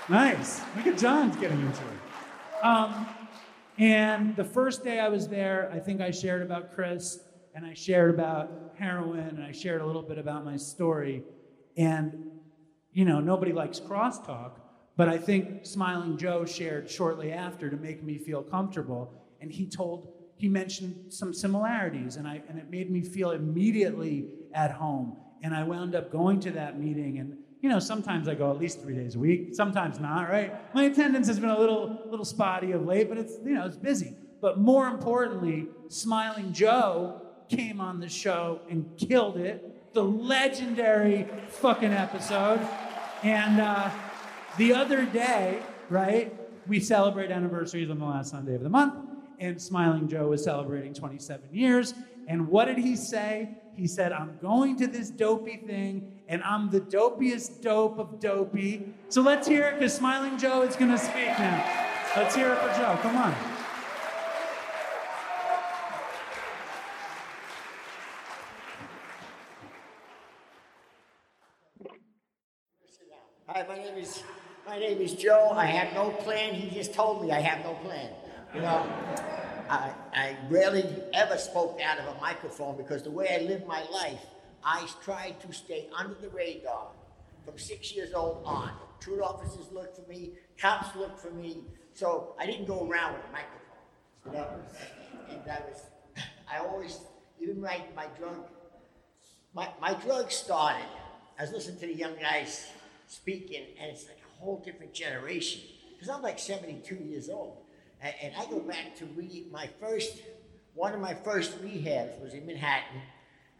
Nice. 0.08 0.60
Look 0.76 0.86
at 0.88 0.98
John's 0.98 1.36
getting 1.36 1.60
into 1.60 1.82
it. 1.82 2.64
Um, 2.64 3.06
and 3.78 4.34
the 4.34 4.44
first 4.44 4.82
day 4.82 4.98
I 4.98 5.08
was 5.08 5.28
there, 5.28 5.70
I 5.72 5.78
think 5.78 6.00
I 6.00 6.10
shared 6.10 6.42
about 6.42 6.74
Chris 6.74 7.20
and 7.54 7.64
I 7.64 7.74
shared 7.74 8.12
about 8.12 8.74
heroin 8.76 9.20
and 9.20 9.42
I 9.42 9.52
shared 9.52 9.80
a 9.80 9.86
little 9.86 10.02
bit 10.02 10.18
about 10.18 10.44
my 10.44 10.56
story. 10.56 11.22
And, 11.76 12.30
you 12.92 13.04
know, 13.04 13.20
nobody 13.20 13.52
likes 13.52 13.78
crosstalk, 13.78 14.52
but 14.96 15.08
I 15.08 15.18
think 15.18 15.64
Smiling 15.64 16.18
Joe 16.18 16.44
shared 16.44 16.90
shortly 16.90 17.32
after 17.32 17.70
to 17.70 17.76
make 17.76 18.02
me 18.02 18.18
feel 18.18 18.42
comfortable. 18.42 19.14
And 19.40 19.50
he 19.50 19.66
told 19.66 20.12
he 20.42 20.48
mentioned 20.48 21.12
some 21.12 21.32
similarities, 21.32 22.16
and, 22.16 22.26
I, 22.26 22.42
and 22.48 22.58
it 22.58 22.68
made 22.68 22.90
me 22.90 23.00
feel 23.00 23.30
immediately 23.30 24.26
at 24.52 24.72
home. 24.72 25.16
And 25.44 25.54
I 25.54 25.62
wound 25.62 25.94
up 25.94 26.10
going 26.10 26.40
to 26.40 26.50
that 26.50 26.80
meeting, 26.80 27.18
and 27.18 27.36
you 27.60 27.68
know, 27.68 27.78
sometimes 27.78 28.26
I 28.26 28.34
go 28.34 28.50
at 28.50 28.58
least 28.58 28.82
three 28.82 28.96
days 28.96 29.14
a 29.14 29.20
week, 29.20 29.54
sometimes 29.54 30.00
not, 30.00 30.28
right? 30.28 30.52
My 30.74 30.82
attendance 30.82 31.28
has 31.28 31.38
been 31.38 31.50
a 31.50 31.58
little, 31.58 31.96
little 32.10 32.24
spotty 32.24 32.72
of 32.72 32.84
late, 32.84 33.08
but 33.08 33.18
it's, 33.18 33.34
you 33.44 33.52
know, 33.52 33.64
it's 33.66 33.76
busy. 33.76 34.16
But 34.40 34.58
more 34.58 34.88
importantly, 34.88 35.68
Smiling 35.86 36.52
Joe 36.52 37.22
came 37.48 37.80
on 37.80 38.00
the 38.00 38.08
show 38.08 38.62
and 38.68 38.90
killed 38.98 39.36
it. 39.36 39.94
The 39.94 40.02
legendary 40.02 41.28
fucking 41.50 41.92
episode. 41.92 42.58
And 43.22 43.60
uh, 43.60 43.90
the 44.56 44.72
other 44.72 45.04
day, 45.04 45.62
right, 45.88 46.34
we 46.66 46.80
celebrate 46.80 47.30
anniversaries 47.30 47.90
on 47.90 48.00
the 48.00 48.06
last 48.06 48.32
Sunday 48.32 48.56
of 48.56 48.64
the 48.64 48.70
month 48.70 49.11
and 49.42 49.60
Smiling 49.60 50.06
Joe 50.08 50.28
was 50.28 50.44
celebrating 50.44 50.94
27 50.94 51.48
years. 51.52 51.94
And 52.28 52.46
what 52.46 52.66
did 52.66 52.78
he 52.78 52.94
say? 52.94 53.50
He 53.74 53.88
said, 53.88 54.12
I'm 54.12 54.38
going 54.40 54.76
to 54.76 54.86
this 54.86 55.10
dopey 55.10 55.56
thing, 55.56 56.12
and 56.28 56.42
I'm 56.44 56.70
the 56.70 56.80
dopiest 56.80 57.60
dope 57.60 57.98
of 57.98 58.20
dopey. 58.20 58.94
So 59.08 59.20
let's 59.20 59.48
hear 59.48 59.66
it, 59.66 59.80
because 59.80 59.94
Smiling 59.94 60.38
Joe 60.38 60.62
is 60.62 60.76
going 60.76 60.92
to 60.92 60.98
speak 60.98 61.26
now. 61.26 61.88
Let's 62.16 62.36
hear 62.36 62.52
it 62.52 62.58
for 62.58 62.68
Joe. 62.78 62.96
Come 63.02 63.16
on. 63.16 63.34
Hi, 73.48 73.66
my 73.68 73.76
name 73.76 73.98
is 73.98 74.22
my 74.66 74.78
name 74.78 74.98
is 74.98 75.14
Joe. 75.14 75.50
I 75.54 75.66
have 75.66 75.92
no 75.94 76.10
plan. 76.10 76.54
He 76.54 76.74
just 76.74 76.94
told 76.94 77.22
me 77.22 77.32
I 77.32 77.40
have 77.40 77.64
no 77.64 77.74
plan. 77.74 78.08
You 78.54 78.60
know, 78.60 78.86
I, 79.70 79.92
I 80.14 80.36
rarely 80.50 80.84
ever 81.14 81.38
spoke 81.38 81.80
out 81.82 81.98
of 81.98 82.16
a 82.16 82.20
microphone 82.20 82.76
because 82.76 83.02
the 83.02 83.10
way 83.10 83.28
I 83.40 83.46
lived 83.46 83.66
my 83.66 83.82
life, 83.90 84.20
I 84.62 84.86
tried 85.02 85.40
to 85.40 85.52
stay 85.54 85.88
under 85.98 86.14
the 86.20 86.28
radar 86.28 86.88
from 87.46 87.58
six 87.58 87.94
years 87.94 88.12
old 88.12 88.42
on. 88.44 88.70
Truth 89.00 89.22
officers 89.22 89.72
looked 89.72 89.96
for 89.96 90.06
me, 90.06 90.32
cops 90.60 90.94
looked 90.94 91.18
for 91.18 91.30
me, 91.30 91.64
so 91.94 92.34
I 92.38 92.44
didn't 92.44 92.66
go 92.66 92.86
around 92.86 93.14
with 93.14 93.22
a 93.22 93.32
microphone. 93.32 93.62
You 94.26 94.32
know, 94.32 94.46
and 95.30 95.50
I 95.50 95.60
was, 95.68 95.86
I 96.52 96.58
always, 96.58 96.98
even 97.40 97.58
my, 97.58 97.80
my 97.96 98.06
drug, 98.18 98.36
my, 99.54 99.68
my 99.80 99.94
drug 99.94 100.30
started. 100.30 100.84
I 101.38 101.42
was 101.42 101.52
listening 101.52 101.80
to 101.80 101.86
the 101.86 101.94
young 101.94 102.16
guys 102.20 102.66
speaking, 103.06 103.64
and 103.80 103.90
it's 103.90 104.06
like 104.06 104.18
a 104.18 104.44
whole 104.44 104.62
different 104.62 104.92
generation. 104.92 105.62
Because 105.94 106.10
I'm 106.14 106.20
like 106.20 106.38
72 106.38 106.94
years 106.96 107.30
old. 107.30 107.61
And, 108.02 108.14
and 108.22 108.34
I 108.36 108.44
go 108.46 108.58
back 108.58 108.96
to 108.96 109.06
re, 109.16 109.46
my 109.50 109.68
first, 109.80 110.20
one 110.74 110.92
of 110.92 111.00
my 111.00 111.14
first 111.14 111.62
rehabs 111.62 112.20
was 112.20 112.34
in 112.34 112.44
Manhattan 112.46 113.00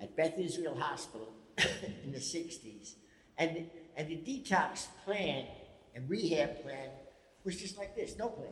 at 0.00 0.16
Beth 0.16 0.34
Israel 0.38 0.76
Hospital 0.78 1.32
in 2.04 2.12
the 2.12 2.18
60s. 2.18 2.94
And, 3.38 3.56
the- 3.56 3.66
and 3.96 4.08
the 4.08 4.16
detox 4.16 4.86
plan 5.04 5.46
and 5.94 6.08
rehab 6.10 6.62
plan 6.62 6.88
was 7.44 7.60
just 7.60 7.78
like 7.78 7.94
this, 7.94 8.16
no 8.18 8.28
plan. 8.28 8.50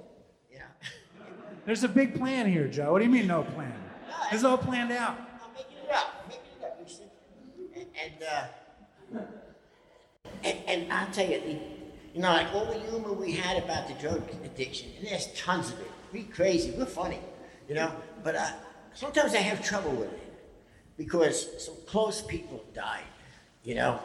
You 0.51 0.59
know? 0.59 1.27
There's 1.67 1.85
a 1.85 1.89
big 1.89 2.15
plan 2.17 2.47
here, 2.51 2.69
Joe. 2.69 2.93
What 2.93 2.99
do 3.01 3.05
you 3.05 3.11
mean 3.11 3.27
no 3.27 3.43
plan? 3.43 3.75
This 4.31 4.41
is 4.41 4.45
all 4.45 4.59
planned 4.59 4.93
out. 4.93 5.17
I'm 5.43 5.53
making 5.55 5.77
it 5.85 5.91
up, 5.93 6.29
making 6.29 6.43
it 6.61 6.65
up. 6.65 6.79
And, 7.75 7.87
and, 8.05 8.23
uh, 9.19 9.23
and, 10.45 10.59
and 10.67 10.93
I'll 10.93 11.11
tell 11.11 11.29
you, 11.29 11.41
the, 11.41 11.80
you 12.15 12.21
know, 12.21 12.31
like 12.33 12.53
all 12.55 12.67
the 12.67 12.79
humor 12.79 13.13
we 13.13 13.33
had 13.33 13.63
about 13.63 13.89
the 13.89 13.95
drug 13.95 14.23
addiction, 14.45 14.91
and 14.99 15.07
there's 15.07 15.29
tons 15.35 15.71
of 15.71 15.81
it. 15.81 15.91
We 16.13 16.25
crazy, 16.25 16.73
we're 16.73 16.87
funny, 16.87 17.21
you 17.69 17.75
know. 17.75 17.93
But 18.25 18.35
uh, 18.35 18.51
sometimes 18.95 19.35
I 19.35 19.39
have 19.39 19.65
trouble 19.65 19.93
with 19.93 20.13
it 20.13 20.33
because 20.97 21.65
some 21.65 21.77
close 21.87 22.23
people 22.23 22.65
died, 22.75 23.05
you 23.63 23.75
know. 23.75 24.01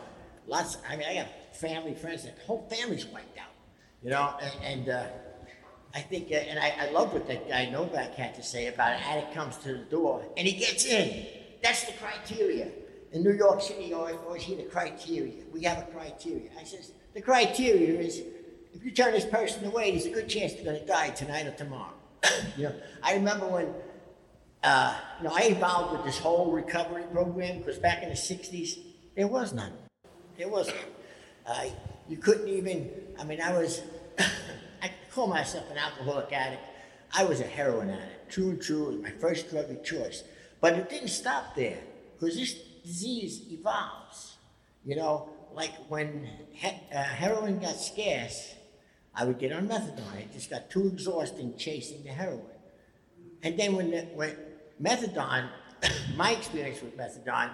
Lots. 0.48 0.78
I 0.88 0.96
mean, 0.96 1.08
I 1.10 1.16
got 1.16 1.56
family, 1.56 1.96
friends, 1.96 2.26
and 2.26 2.34
whole 2.46 2.68
families 2.70 3.06
wiped 3.08 3.38
out, 3.40 3.54
you 4.04 4.12
know. 4.12 4.36
And, 4.40 4.54
and 4.64 4.90
uh, 4.90 5.06
I 5.96 6.02
think, 6.02 6.30
uh, 6.30 6.36
and 6.36 6.60
I, 6.60 6.88
I 6.88 6.92
love 6.92 7.14
what 7.14 7.26
that 7.28 7.48
guy 7.48 7.70
Novak 7.70 8.16
had 8.16 8.36
to 8.36 8.44
say 8.44 8.68
about 8.68 8.92
an 8.92 9.02
addict 9.04 9.34
comes 9.34 9.58
to 9.60 9.74
the 9.74 9.86
door 9.86 10.26
and 10.36 10.46
he 10.46 10.54
gets 10.54 10.86
in. 10.86 11.26
That's 11.64 11.86
the 11.86 11.94
criteria. 11.94 12.68
In 13.14 13.24
New 13.24 13.32
York 13.32 13.62
City, 13.62 13.94
always, 13.94 14.18
always 14.26 14.44
hear 14.44 14.58
the 14.58 14.64
criteria. 14.64 15.44
We 15.54 15.64
have 15.64 15.78
a 15.78 15.92
criteria. 15.92 16.50
I 16.60 16.66
says, 16.66 16.92
the 17.16 17.22
criteria 17.22 17.98
is 18.00 18.22
if 18.74 18.84
you 18.84 18.92
turn 18.92 19.14
this 19.14 19.26
person 19.26 19.66
away, 19.66 19.92
there's 19.92 20.06
a 20.06 20.10
good 20.10 20.28
chance 20.28 20.54
they're 20.54 20.66
going 20.66 20.80
to 20.80 20.86
die 20.86 21.10
tonight 21.10 21.48
or 21.48 21.52
tomorrow. 21.52 21.94
you 22.58 22.64
know, 22.66 22.76
I 23.02 23.14
remember 23.14 23.48
when, 23.48 23.74
uh, 24.64 24.96
you 25.18 25.24
know, 25.24 25.34
I 25.34 25.44
involved 25.44 25.94
with 25.94 26.06
this 26.06 26.20
whole 26.20 26.52
recovery 26.52 27.04
program 27.12 27.60
because 27.60 27.78
back 27.78 28.04
in 28.04 28.10
the 28.10 28.16
60s, 28.16 28.78
there 29.16 29.28
was 29.28 29.54
none. 29.54 29.72
There 30.38 30.50
was 30.50 30.68
none. 30.68 30.78
Uh, 31.48 31.66
you 32.10 32.18
couldn't 32.18 32.50
even, 32.50 32.92
I 33.18 33.24
mean, 33.24 33.40
I 33.40 33.58
was, 33.58 33.82
I 34.82 34.92
call 35.10 35.28
myself 35.28 35.72
an 35.72 35.78
alcoholic 35.78 36.34
addict. 36.34 36.64
I 37.18 37.24
was 37.24 37.40
a 37.40 37.46
heroin 37.48 37.92
addict, 37.92 38.30
true 38.30 38.50
and 38.50 38.62
true. 38.62 38.90
It 38.90 38.92
was 38.92 39.02
my 39.04 39.12
first 39.12 39.50
drug 39.50 39.72
of 39.72 39.86
choice. 39.86 40.24
But 40.60 40.74
it 40.74 40.90
didn't 40.90 41.08
stop 41.08 41.56
there 41.56 41.80
because 42.20 42.36
this 42.36 42.56
disease 42.84 43.42
evolves. 43.50 44.36
You 44.84 44.98
know, 44.98 45.30
like 45.56 45.74
when 45.88 46.28
he- 46.52 46.68
uh, 46.94 47.04
heroin 47.04 47.60
got 47.60 47.76
scarce, 47.78 48.54
I 49.14 49.26
would 49.26 49.40
get 49.40 49.52
on 49.54 49.68
methadone. 49.68 50.20
It 50.20 50.34
just 50.34 50.50
got 50.50 50.70
too 50.70 50.88
exhausting 50.88 51.56
chasing 51.58 52.04
the 52.04 52.10
heroin. 52.10 52.42
And 53.42 53.58
then 53.58 53.76
when, 53.76 53.92
the, 53.92 54.02
when 54.14 54.36
methadone, 54.82 55.50
my 56.16 56.32
experience 56.32 56.82
with 56.82 56.98
methadone, 56.98 57.52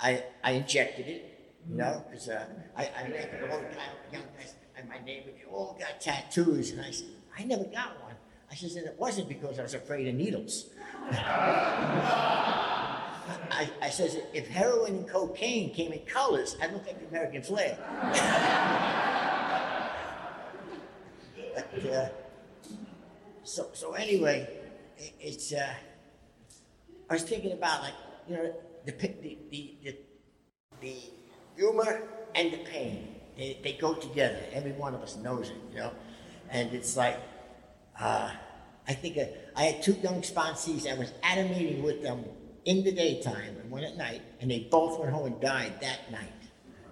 I, 0.00 0.24
I 0.42 0.52
injected 0.52 1.06
it, 1.06 1.54
you 1.68 1.76
know, 1.76 2.04
because 2.08 2.28
uh, 2.28 2.44
I, 2.76 2.90
I 2.98 3.08
met 3.08 3.40
a 3.42 3.46
long 3.46 3.62
time, 3.62 3.94
young 4.12 4.22
guys, 4.36 4.54
and 4.76 4.88
my 4.88 4.98
neighbor, 5.04 5.30
they 5.36 5.44
all 5.50 5.76
got 5.78 6.00
tattoos. 6.00 6.72
And 6.72 6.80
I 6.80 6.90
said, 6.90 7.08
I 7.38 7.44
never 7.44 7.64
got 7.64 8.02
one. 8.02 8.14
I 8.50 8.54
said, 8.54 8.70
and 8.72 8.86
it 8.86 8.96
wasn't 8.98 9.28
because 9.28 9.58
I 9.58 9.62
was 9.62 9.74
afraid 9.74 10.08
of 10.08 10.14
needles. 10.14 10.66
I, 13.50 13.70
I 13.82 13.90
says, 13.90 14.16
if 14.32 14.48
heroin 14.48 14.96
and 14.96 15.08
cocaine 15.08 15.74
came 15.74 15.92
in 15.92 16.00
colors, 16.06 16.56
I'd 16.62 16.72
look 16.72 16.86
like 16.86 16.98
the 17.00 17.06
American 17.08 17.42
flag. 17.42 17.76
but, 21.54 21.86
uh, 21.92 22.08
so, 23.44 23.68
so 23.72 23.92
anyway, 23.94 24.48
i- 24.98 25.12
it's, 25.20 25.52
uh, 25.52 25.74
I 27.10 27.14
was 27.14 27.22
thinking 27.22 27.52
about 27.52 27.82
like, 27.82 27.94
you 28.28 28.36
know, 28.36 28.54
the, 28.84 28.92
the, 28.92 29.38
the, 29.50 29.74
the, 29.82 29.96
the 30.80 30.96
humor 31.56 32.02
and 32.34 32.52
the 32.52 32.58
pain. 32.58 33.14
They, 33.36 33.58
they 33.62 33.72
go 33.74 33.94
together. 33.94 34.40
Every 34.52 34.72
one 34.72 34.94
of 34.94 35.02
us 35.02 35.16
knows 35.16 35.50
it, 35.50 35.56
you 35.72 35.78
know? 35.78 35.92
And 36.50 36.72
it's 36.74 36.96
like, 36.96 37.18
uh, 37.98 38.30
I 38.86 38.92
think 38.94 39.16
uh, 39.18 39.24
I 39.56 39.64
had 39.64 39.82
two 39.82 39.92
young 40.02 40.22
sponsees. 40.22 40.90
I 40.90 40.98
was 40.98 41.12
at 41.22 41.38
a 41.38 41.44
meeting 41.44 41.82
with 41.82 42.02
them 42.02 42.24
in 42.64 42.84
the 42.84 42.92
daytime 42.92 43.56
and 43.60 43.70
one 43.70 43.84
at 43.84 43.96
night, 43.96 44.22
and 44.40 44.50
they 44.50 44.68
both 44.70 44.98
went 44.98 45.12
home 45.12 45.26
and 45.26 45.40
died 45.40 45.80
that 45.80 46.10
night. 46.10 46.32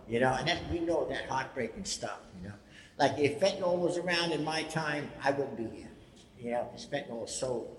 You 0.08 0.20
know, 0.20 0.32
and 0.32 0.46
that, 0.46 0.58
we 0.70 0.80
know 0.80 1.06
that 1.08 1.28
heartbreaking 1.28 1.84
stuff, 1.84 2.20
you 2.40 2.48
know? 2.48 2.54
Like 2.96 3.18
if 3.18 3.40
fentanyl 3.40 3.76
was 3.76 3.98
around 3.98 4.32
in 4.32 4.44
my 4.44 4.62
time, 4.64 5.10
I 5.22 5.32
wouldn't 5.32 5.56
be 5.56 5.64
here. 5.64 5.90
You 6.38 6.52
know, 6.52 6.68
because 6.70 6.86
fentanyl 6.86 7.22
was 7.22 7.34
so, 7.34 7.76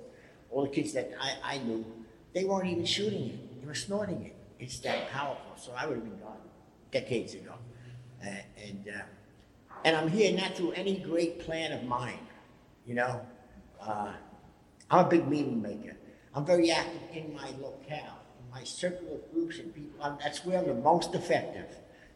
all 0.51 0.64
the 0.64 0.69
kids 0.69 0.93
that 0.93 1.11
I, 1.19 1.55
I 1.55 1.57
knew, 1.59 1.85
they 2.34 2.43
weren't 2.43 2.68
even 2.68 2.85
shooting 2.85 3.30
it. 3.30 3.61
They 3.61 3.68
were 3.68 3.76
snorting 3.76 4.26
it. 4.26 4.35
It's 4.59 4.80
that 4.80 5.09
powerful. 5.09 5.53
So 5.55 5.72
I 5.77 5.85
would 5.85 5.95
have 5.95 6.03
been 6.03 6.19
gone 6.19 6.38
decades 6.91 7.34
ago. 7.34 7.53
Uh, 8.22 8.30
and, 8.61 8.89
uh, 8.89 9.01
and 9.85 9.95
I'm 9.95 10.09
here 10.09 10.35
not 10.35 10.55
through 10.55 10.72
any 10.73 10.97
great 10.97 11.39
plan 11.39 11.72
of 11.72 11.84
mine, 11.85 12.19
you 12.85 12.95
know? 12.95 13.26
Uh, 13.80 14.11
I'm 14.91 15.05
a 15.05 15.09
big 15.09 15.27
meeting 15.27 15.61
maker. 15.61 15.95
I'm 16.38 16.45
very 16.45 16.69
active 16.69 17.01
in 17.14 17.34
my 17.34 17.49
locale, 17.59 18.19
in 18.39 18.51
my 18.53 18.64
circle 18.64 19.15
of 19.15 19.34
groups 19.34 19.57
and 19.57 19.73
people. 19.73 19.99
I'm, 20.03 20.19
that's 20.22 20.45
where 20.45 20.59
I'm 20.59 20.68
the 20.68 20.76
most 20.76 21.15
effective, 21.15 21.65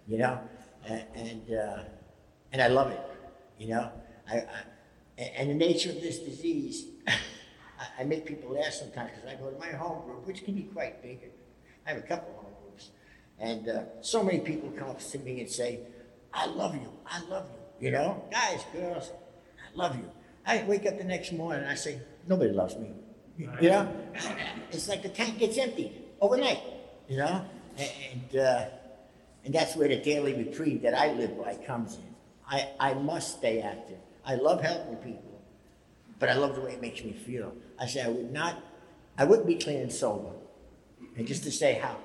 you 0.07 0.19
know? 0.19 0.39
And, 0.85 1.03
and, 1.15 1.51
uh, 1.51 1.79
and 2.53 2.61
I 2.61 2.67
love 2.67 2.91
it, 2.91 3.01
you 3.57 3.69
know? 3.69 3.91
I, 4.29 4.35
I, 4.37 5.23
and- 5.39 5.49
the 5.49 5.55
nature 5.55 5.89
of 5.89 5.95
this 6.01 6.19
disease, 6.19 6.85
I, 7.07 7.15
I 8.01 8.03
make 8.03 8.27
people 8.27 8.51
laugh 8.51 8.73
sometimes 8.73 9.09
because 9.15 9.27
I 9.27 9.41
go 9.41 9.49
to 9.49 9.57
my 9.57 9.71
home 9.75 10.05
group, 10.05 10.27
which 10.27 10.45
can 10.45 10.53
be 10.53 10.63
quite 10.71 11.01
big. 11.01 11.17
I 11.87 11.93
have 11.93 11.97
a 11.97 12.05
couple 12.05 12.29
of 12.29 12.35
home 12.43 12.53
groups. 12.61 12.91
And 13.39 13.69
uh, 13.69 13.83
so 14.01 14.23
many 14.23 14.37
people 14.37 14.69
come 14.69 14.89
up 14.91 14.99
to 14.99 15.17
me 15.17 15.39
and 15.39 15.49
say, 15.49 15.79
I 16.31 16.45
love 16.45 16.75
you, 16.75 16.93
I 17.07 17.23
love 17.23 17.47
you, 17.79 17.87
you 17.87 17.91
know? 17.91 18.23
Guys, 18.29 18.63
girls, 18.71 19.09
I 19.57 19.75
love 19.75 19.95
you. 19.95 20.07
I 20.45 20.63
wake 20.65 20.85
up 20.85 20.99
the 20.99 21.05
next 21.05 21.31
morning 21.31 21.63
and 21.63 21.71
I 21.71 21.75
say, 21.75 21.99
nobody 22.27 22.51
loves 22.51 22.75
me. 22.77 22.91
You 23.59 23.69
know? 23.69 23.95
It's 24.71 24.87
like 24.87 25.03
the 25.03 25.09
tank 25.09 25.39
gets 25.39 25.57
emptied 25.57 25.93
overnight, 26.19 26.61
you 27.07 27.17
know? 27.17 27.45
And, 27.77 28.39
uh, 28.39 28.65
and 29.45 29.53
that's 29.53 29.75
where 29.75 29.87
the 29.87 29.97
daily 29.97 30.33
reprieve 30.33 30.83
that 30.83 30.93
I 30.93 31.13
live 31.13 31.37
by 31.41 31.55
comes 31.55 31.95
in. 31.95 32.15
I, 32.47 32.69
I 32.79 32.93
must 32.93 33.37
stay 33.37 33.61
active. 33.61 33.97
I 34.25 34.35
love 34.35 34.61
helping 34.61 34.97
people, 34.97 35.41
but 36.19 36.29
I 36.29 36.35
love 36.35 36.55
the 36.55 36.61
way 36.61 36.73
it 36.73 36.81
makes 36.81 37.03
me 37.03 37.13
feel. 37.13 37.53
I 37.79 37.87
say 37.87 38.03
I 38.03 38.09
would 38.09 38.31
not, 38.31 38.61
I 39.17 39.25
wouldn't 39.25 39.47
be 39.47 39.55
clean 39.55 39.79
and 39.79 39.91
sober. 39.91 40.31
And 41.17 41.25
just 41.25 41.43
to 41.43 41.51
say 41.51 41.75
how, 41.75 41.97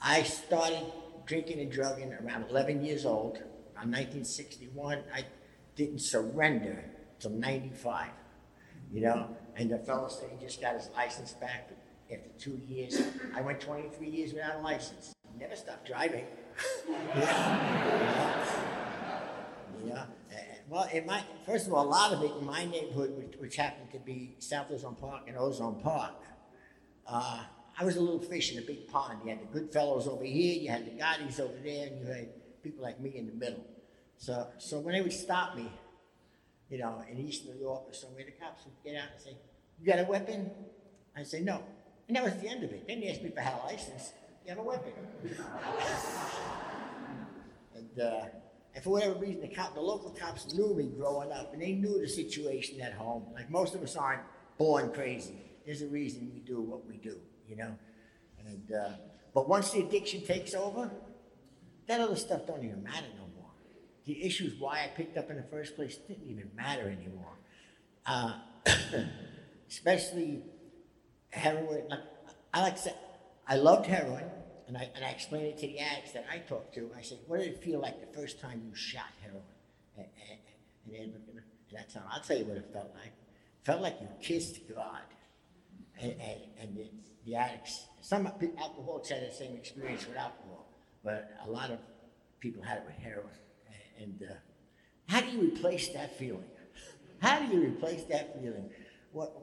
I 0.00 0.22
started 0.22 0.84
drinking 1.26 1.60
and 1.60 1.70
drugging 1.70 2.12
around 2.14 2.46
11 2.48 2.84
years 2.84 3.04
old. 3.04 3.38
Around 3.76 3.92
1961, 3.92 5.02
I 5.14 5.24
didn't 5.76 6.00
surrender 6.00 6.84
till 7.20 7.30
95. 7.30 8.08
You 8.92 9.02
know, 9.02 9.36
and 9.58 9.70
the 9.70 9.78
fellow 9.78 10.08
said 10.08 10.30
he 10.30 10.44
just 10.44 10.60
got 10.60 10.74
his 10.74 10.88
license 10.94 11.32
back 11.32 11.70
after 12.12 12.28
two 12.38 12.60
years. 12.66 13.02
I 13.34 13.40
went 13.40 13.60
23 13.60 14.08
years 14.08 14.32
without 14.32 14.56
a 14.56 14.60
license. 14.60 15.12
Never 15.38 15.56
stopped 15.56 15.86
driving. 15.86 16.24
You 19.80 19.90
know, 19.90 19.94
uh, 19.94 20.36
well, 20.68 20.88
in 20.92 21.06
my 21.06 21.22
first 21.46 21.68
of 21.68 21.72
all, 21.72 21.86
a 21.86 21.88
lot 21.88 22.12
of 22.12 22.22
it 22.22 22.32
in 22.40 22.44
my 22.44 22.64
neighborhood, 22.64 23.16
which, 23.16 23.36
which 23.38 23.56
happened 23.56 23.92
to 23.92 24.00
be 24.00 24.34
South 24.40 24.66
Ozone 24.72 24.96
Park 24.96 25.22
and 25.28 25.36
Ozone 25.36 25.80
Park. 25.80 26.14
Uh, 27.06 27.44
I 27.78 27.84
was 27.84 27.94
a 27.94 28.00
little 28.00 28.20
fish 28.20 28.52
in 28.52 28.58
a 28.58 28.62
big 28.66 28.88
pond. 28.88 29.20
You 29.22 29.30
had 29.30 29.40
the 29.40 29.46
good 29.52 29.72
fellows 29.72 30.08
over 30.08 30.24
here, 30.24 30.60
you 30.60 30.68
had 30.68 30.84
the 30.84 30.90
Gottis 30.90 31.38
over 31.38 31.54
there, 31.62 31.86
and 31.86 32.00
you 32.00 32.06
had 32.12 32.28
people 32.60 32.82
like 32.82 32.98
me 33.00 33.16
in 33.16 33.28
the 33.28 33.34
middle. 33.34 33.64
So, 34.16 34.48
so 34.58 34.80
when 34.80 34.94
they 34.94 35.00
would 35.00 35.12
stop 35.12 35.54
me, 35.54 35.70
you 36.68 36.78
know, 36.78 37.02
in 37.10 37.18
East 37.18 37.46
New 37.46 37.58
York 37.58 37.84
or 37.86 37.94
somewhere, 37.94 38.24
the 38.24 38.32
cops 38.32 38.64
would 38.64 38.74
get 38.84 39.00
out 39.00 39.08
and 39.14 39.22
say, 39.22 39.36
"You 39.80 39.86
got 39.86 39.98
a 39.98 40.04
weapon?" 40.04 40.50
I'd 41.16 41.26
say, 41.26 41.40
"No," 41.40 41.62
and 42.06 42.16
that 42.16 42.24
was 42.24 42.34
the 42.36 42.48
end 42.48 42.64
of 42.64 42.70
it. 42.72 42.86
Then 42.86 43.00
they 43.00 43.10
asked 43.10 43.22
me 43.22 43.30
for 43.30 43.40
I 43.40 43.44
had 43.44 43.62
license. 43.64 44.12
You 44.44 44.50
have 44.50 44.58
a 44.58 44.62
weapon? 44.62 44.92
and 47.74 48.00
uh, 48.00 48.24
and 48.74 48.84
for 48.84 48.90
whatever 48.90 49.14
reason, 49.14 49.40
the 49.40 49.48
cop, 49.48 49.74
the 49.74 49.80
local 49.80 50.10
cops 50.10 50.54
knew 50.54 50.74
me 50.74 50.90
growing 50.96 51.32
up, 51.32 51.52
and 51.52 51.60
they 51.60 51.72
knew 51.72 52.00
the 52.00 52.08
situation 52.08 52.80
at 52.80 52.92
home. 52.92 53.24
Like 53.34 53.50
most 53.50 53.74
of 53.74 53.82
us 53.82 53.96
aren't 53.96 54.22
born 54.56 54.92
crazy. 54.92 55.40
There's 55.66 55.82
a 55.82 55.88
reason 55.88 56.30
we 56.32 56.40
do 56.40 56.60
what 56.60 56.86
we 56.86 56.96
do, 56.96 57.18
you 57.46 57.56
know. 57.56 57.76
And 58.46 58.72
uh, 58.72 58.90
but 59.34 59.48
once 59.48 59.70
the 59.70 59.80
addiction 59.80 60.24
takes 60.24 60.54
over, 60.54 60.90
that 61.86 62.00
other 62.00 62.16
stuff 62.16 62.46
don't 62.46 62.64
even 62.64 62.82
matter 62.82 63.06
no 63.16 63.26
more. 63.36 63.50
The 64.04 64.24
issues 64.24 64.58
why 64.58 64.84
I 64.84 64.88
picked 64.88 65.16
up 65.16 65.30
in 65.30 65.36
the 65.36 65.42
first 65.42 65.76
place 65.76 65.96
didn't 65.96 66.26
even 66.26 66.50
matter 66.54 66.88
anymore. 66.88 67.38
Uh, 68.06 68.34
especially 69.68 70.42
heroin. 71.30 71.88
Like, 71.88 72.00
I 72.52 72.62
like 72.62 72.76
to 72.76 72.82
say, 72.82 72.94
I 73.46 73.56
loved 73.56 73.86
heroin, 73.86 74.24
and 74.66 74.76
I, 74.76 74.90
and 74.94 75.04
I 75.04 75.10
explained 75.10 75.46
it 75.46 75.58
to 75.58 75.66
the 75.66 75.78
addicts 75.78 76.12
that 76.12 76.26
I 76.30 76.38
talked 76.38 76.74
to. 76.74 76.90
I 76.96 77.02
said, 77.02 77.18
what 77.26 77.40
did 77.40 77.48
it 77.48 77.62
feel 77.62 77.80
like 77.80 78.00
the 78.00 78.18
first 78.18 78.40
time 78.40 78.62
you 78.66 78.74
shot 78.74 79.10
heroin? 79.22 79.42
And, 79.96 80.06
and, 80.30 80.94
and, 80.94 81.12
and 81.28 81.40
that's 81.72 81.94
how, 81.94 82.02
I'll 82.10 82.20
tell 82.20 82.38
you 82.38 82.44
what 82.44 82.56
it 82.56 82.68
felt 82.72 82.90
like. 82.94 83.12
It 83.12 83.64
felt 83.64 83.80
like 83.82 83.96
you 84.00 84.08
kissed 84.22 84.60
God. 84.74 85.02
And, 86.00 86.12
and, 86.12 86.40
and 86.60 86.76
the, 86.76 86.90
the 87.26 87.34
addicts, 87.34 87.86
some 88.00 88.26
alcoholics 88.26 89.08
had 89.08 89.28
the 89.28 89.34
same 89.34 89.56
experience 89.56 90.06
with 90.06 90.16
alcohol, 90.16 90.68
but 91.02 91.30
a 91.44 91.50
lot 91.50 91.70
of 91.70 91.78
people 92.40 92.62
had 92.62 92.78
it 92.78 92.84
with 92.86 92.96
heroin. 92.96 93.26
And 94.00 94.22
uh, 94.30 94.34
how 95.08 95.20
do 95.20 95.28
you 95.28 95.40
replace 95.40 95.88
that 95.88 96.16
feeling? 96.16 96.44
How 97.20 97.40
do 97.40 97.46
you 97.52 97.62
replace 97.64 98.04
that 98.04 98.40
feeling? 98.40 98.70
What, 99.12 99.34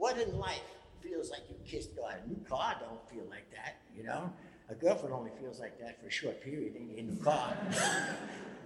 what 0.00 0.18
in 0.18 0.38
life 0.38 0.62
feels 1.02 1.30
like 1.30 1.42
you 1.50 1.56
kissed 1.66 1.94
God? 1.94 2.14
A 2.24 2.28
new 2.28 2.40
car 2.48 2.74
don't 2.80 3.08
feel 3.10 3.28
like 3.28 3.50
that, 3.52 3.76
you 3.94 4.02
know? 4.02 4.32
A 4.70 4.74
girlfriend 4.74 5.14
only 5.14 5.30
feels 5.38 5.60
like 5.60 5.78
that 5.78 6.00
for 6.00 6.06
a 6.06 6.10
short 6.10 6.42
period 6.42 6.74
in 6.74 6.90
in 6.96 7.18
the 7.18 7.22
car. 7.22 7.54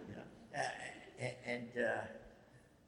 you 0.09 0.15
know? 0.15 0.23
uh, 0.56 1.28
and 1.44 1.69
uh, 1.77 2.02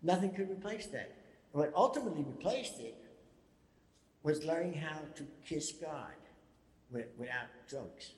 nothing 0.03 0.31
could 0.31 0.49
replace 0.49 0.87
that. 0.87 1.13
What 1.51 1.73
ultimately 1.75 2.23
replaced 2.23 2.79
it 2.79 2.97
was 4.23 4.45
learning 4.45 4.75
how 4.75 4.99
to 5.17 5.27
kiss 5.45 5.73
God 5.73 6.15
without 6.93 7.49
drugs. 7.69 8.13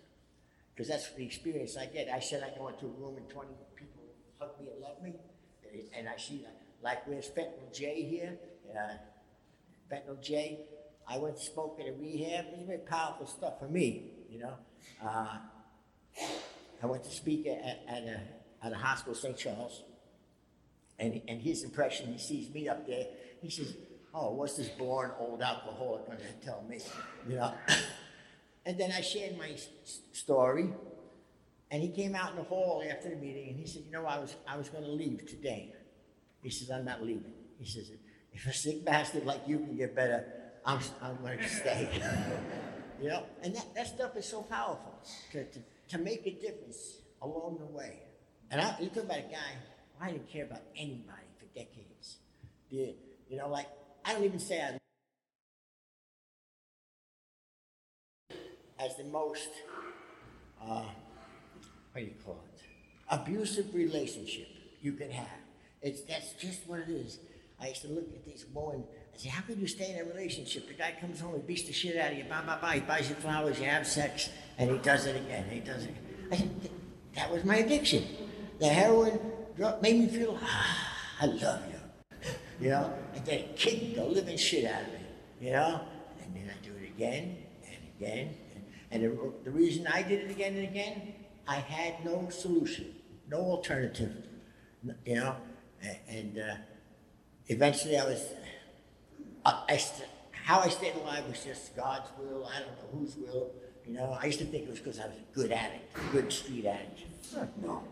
Because 0.75 0.89
that's 0.89 1.11
the 1.13 1.25
experience 1.25 1.77
I 1.77 1.87
get. 1.87 2.09
I 2.09 2.21
said 2.21 2.43
I 2.43 2.57
go 2.57 2.69
into 2.69 2.87
a 2.87 3.01
room 3.01 3.17
and 3.17 3.29
20 3.31 3.49
people 3.77 4.03
hug 4.39 4.61
me 4.61 4.69
and 4.73 4.81
love 4.81 5.03
me, 5.03 5.15
and 5.97 6.09
I 6.09 6.17
see 6.17 6.39
that. 6.43 6.57
Like 6.83 7.07
where's 7.07 7.29
Fentanyl 7.29 7.73
J 7.73 8.03
here? 8.03 8.39
Uh, 8.71 8.95
Fentanyl 9.91 10.23
J. 10.23 10.61
I 11.07 11.19
went 11.19 11.37
and 11.37 11.43
spoke 11.43 11.79
at 11.81 11.89
a 11.89 11.93
rehab. 11.93 12.47
It's 12.53 12.67
very 12.67 12.79
powerful 12.79 13.27
stuff 13.27 13.59
for 13.59 13.69
me, 13.69 14.11
you 14.29 14.39
know. 14.41 14.55
Uh, 15.03 15.39
I 16.83 16.87
went 16.87 17.05
to 17.05 17.11
speak 17.11 17.47
at, 17.47 17.83
at, 17.89 18.03
a, 18.03 18.21
at 18.65 18.73
a 18.73 18.77
hospital, 18.77 19.15
St. 19.15 19.37
Charles, 19.37 19.83
and, 20.99 21.21
and 21.29 21.41
his 21.41 21.65
impression, 21.65 22.13
he 22.13 22.19
sees 22.19 22.53
me 22.53 22.69
up 22.69 22.87
there, 22.87 23.07
he 23.41 23.51
says, 23.51 23.75
oh, 24.15 24.33
what's 24.33 24.57
this 24.57 24.69
born 24.69 25.13
old 25.19 25.43
alcoholic 25.43 26.07
going 26.07 26.19
to 26.19 26.47
tell 26.47 26.65
me, 26.69 26.81
you 27.29 27.37
know? 27.37 27.53
and 28.67 28.79
then 28.79 28.93
I 28.93 29.01
shared 29.01 29.39
my 29.39 29.51
s- 29.51 29.69
story, 30.13 30.71
and 31.71 31.83
he 31.83 31.89
came 31.89 32.15
out 32.15 32.31
in 32.31 32.37
the 32.37 32.43
hall 32.43 32.83
after 32.89 33.11
the 33.11 33.17
meeting, 33.17 33.51
and 33.51 33.59
he 33.59 33.67
said, 33.67 33.83
you 33.85 33.93
know, 33.93 34.07
I 34.07 34.19
was, 34.19 34.35
I 34.47 34.57
was 34.57 34.69
going 34.69 34.85
to 34.85 34.91
leave 34.91 35.27
today. 35.27 35.73
He 36.43 36.51
says, 36.51 36.71
I'm 36.71 36.85
not 36.85 37.03
leaving. 37.03 37.33
He 37.59 37.67
says, 37.67 37.91
if 38.33 38.47
a 38.47 38.53
sick 38.53 38.85
bastard 38.85 39.25
like 39.25 39.43
you 39.47 39.59
can 39.59 39.77
get 39.77 39.95
better, 39.95 40.25
I'm, 40.65 40.81
I'm 41.03 41.17
going 41.23 41.39
to 41.39 41.49
stay. 41.49 41.89
you 43.03 43.09
know, 43.09 43.25
and 43.43 43.55
that, 43.55 43.75
that 43.75 43.87
stuff 43.87 44.17
is 44.17 44.27
so 44.27 44.43
powerful 44.43 44.95
to, 45.33 45.45
to, 45.45 45.59
to 45.89 45.99
make 45.99 46.27
a 46.27 46.31
difference 46.31 46.99
along 47.23 47.59
the 47.59 47.67
way. 47.67 48.01
And 48.51 48.61
I, 48.61 48.77
you 48.81 48.89
talk 48.89 49.05
about 49.05 49.19
a 49.19 49.23
guy, 49.23 49.53
I 50.01 50.13
didn't 50.13 50.31
care 50.31 50.45
about 50.45 50.63
anybody 50.77 51.29
for 51.39 51.47
decades. 51.55 52.19
The, 52.71 52.95
you 53.29 53.37
know, 53.37 53.49
like, 53.49 53.67
I 54.05 54.13
don't 54.13 54.25
even 54.25 54.39
say 54.39 54.63
I 54.63 54.79
as 58.79 58.97
the 58.97 59.05
most, 59.05 59.49
uh, 60.63 60.85
what 61.93 62.01
do 62.01 62.03
you 62.03 62.15
call 62.25 62.41
it? 62.55 62.63
Abusive 63.11 63.75
relationship 63.75 64.49
you 64.81 64.93
can 64.93 65.11
have. 65.11 65.27
It's, 65.83 66.03
that's 66.03 66.33
just 66.35 66.67
what 66.67 66.81
it 66.81 66.89
is. 66.89 67.19
I 67.61 67.69
used 67.69 67.83
to 67.83 67.89
look 67.89 68.09
at 68.15 68.25
these 68.25 68.47
women. 68.55 68.85
and 69.13 69.21
say, 69.21 69.29
how 69.29 69.43
could 69.43 69.59
you 69.59 69.67
stay 69.67 69.93
in 69.95 70.01
a 70.01 70.05
relationship? 70.05 70.69
The 70.69 70.75
guy 70.75 70.95
comes 71.01 71.21
home, 71.21 71.35
he 71.35 71.41
beats 71.43 71.65
the 71.65 71.73
shit 71.73 71.97
out 71.97 72.13
of 72.13 72.19
you, 72.19 72.25
blah, 72.25 72.43
blah, 72.43 72.59
blah. 72.59 72.71
He 72.71 72.81
buys 72.81 73.09
you 73.09 73.15
flowers, 73.17 73.59
you 73.59 73.67
have 73.67 73.87
sex, 73.87 74.31
and 74.59 74.71
he 74.71 74.79
does 74.79 75.07
it 75.07 75.17
again. 75.17 75.45
He 75.51 75.61
does 75.61 75.85
it. 75.85 75.91
Again. 75.91 76.29
I 76.31 76.37
said, 76.37 76.71
that 77.17 77.31
was 77.33 77.45
my 77.45 77.57
addiction. 77.57 78.05
The 78.61 78.69
heroin 78.69 79.19
made 79.83 79.99
me 79.99 80.07
feel, 80.07 80.39
ah, 80.41 80.93
I 81.21 81.27
love 81.27 81.63
you. 81.69 81.75
You 82.61 82.71
know, 82.71 82.93
and 83.15 83.25
then 83.25 83.39
it 83.39 83.57
kicked 83.57 83.95
the 83.95 84.05
living 84.05 84.37
shit 84.37 84.65
out 84.65 84.83
of 84.83 84.89
me. 84.89 84.99
You 85.41 85.53
know, 85.53 85.81
and 86.25 86.35
then 86.35 86.51
I 86.51 86.67
do 86.67 86.73
it 86.75 86.89
again 86.89 87.37
and 87.65 87.77
again. 87.97 88.35
And, 88.53 88.65
and 88.91 89.03
the, 89.05 89.33
the 89.45 89.51
reason 89.53 89.87
I 89.87 90.03
did 90.03 90.25
it 90.25 90.31
again 90.33 90.57
and 90.57 90.65
again, 90.65 91.15
I 91.47 91.55
had 91.57 92.05
no 92.05 92.29
solution, 92.31 92.97
no 93.29 93.39
alternative. 93.39 94.13
You 95.07 95.15
know, 95.15 95.37
A- 95.85 96.01
and 96.11 96.37
uh, 96.39 96.55
eventually 97.49 97.99
I 97.99 98.05
was, 98.05 98.23
I, 99.45 99.65
I 99.69 99.77
st- 99.77 100.09
how 100.33 100.61
I 100.61 100.69
stayed 100.69 100.95
alive 100.95 101.27
was 101.29 101.45
just 101.45 101.77
God's 101.77 102.09
will. 102.19 102.47
I 102.47 102.61
don't 102.61 102.69
know 102.69 102.99
whose 102.99 103.17
will. 103.17 103.51
You 103.87 103.95
know, 103.95 104.17
I 104.21 104.27
used 104.27 104.39
to 104.39 104.45
think 104.45 104.65
it 104.65 104.71
was 104.71 104.79
because 104.79 105.01
I 105.01 105.07
was 105.07 105.17
a 105.17 105.35
good 105.35 105.53
addict, 105.53 105.97
a 105.97 106.13
good 106.13 106.33
street 106.33 106.67
addict. 106.67 107.01
No, 107.63 107.83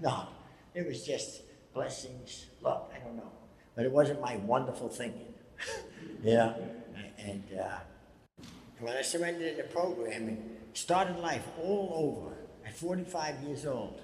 no, 0.00 0.26
it 0.74 0.86
was 0.86 1.04
just 1.04 1.42
blessings, 1.74 2.46
luck. 2.60 2.92
I 2.94 2.98
don't 3.04 3.16
know, 3.16 3.30
but 3.74 3.84
it 3.84 3.92
wasn't 3.92 4.20
my 4.20 4.36
wonderful 4.36 4.88
thinking. 4.88 5.34
yeah, 6.22 6.54
and 7.18 7.44
uh, 7.58 7.78
when 8.80 8.96
I 8.96 9.02
surrendered 9.02 9.52
in 9.52 9.56
the 9.56 9.64
program 9.64 10.28
and 10.28 10.56
started 10.74 11.18
life 11.18 11.46
all 11.60 11.92
over 11.94 12.36
at 12.66 12.76
45 12.76 13.42
years 13.42 13.66
old, 13.66 14.00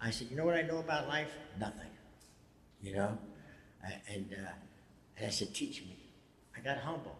I 0.00 0.10
said, 0.10 0.28
you 0.30 0.36
know 0.36 0.44
what 0.44 0.56
I 0.56 0.62
know 0.62 0.78
about 0.78 1.08
life? 1.08 1.30
Nothing. 1.58 1.90
You 2.82 2.94
know, 2.94 3.18
and 4.08 4.26
uh, 4.32 4.50
and 5.16 5.26
I 5.26 5.30
said, 5.30 5.54
teach 5.54 5.82
me. 5.82 5.96
I 6.56 6.60
got 6.60 6.78
humble, 6.78 7.16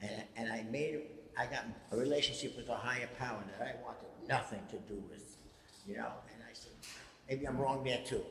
and 0.00 0.22
and 0.36 0.52
I 0.52 0.62
made 0.70 1.00
I 1.36 1.46
got 1.46 1.64
a 1.92 1.96
relationship 1.96 2.56
with 2.56 2.68
a 2.68 2.76
higher 2.76 3.08
power 3.18 3.42
that 3.58 3.66
I 3.66 3.82
wanted 3.82 4.28
nothing 4.28 4.60
to 4.70 4.76
do 4.92 5.02
with. 5.10 5.36
You 5.86 5.96
know, 5.96 6.12
and 6.32 6.42
I 6.42 6.52
said, 6.54 6.72
maybe 7.28 7.46
I'm 7.46 7.58
wrong 7.58 7.84
there 7.84 8.00
too. 8.06 8.22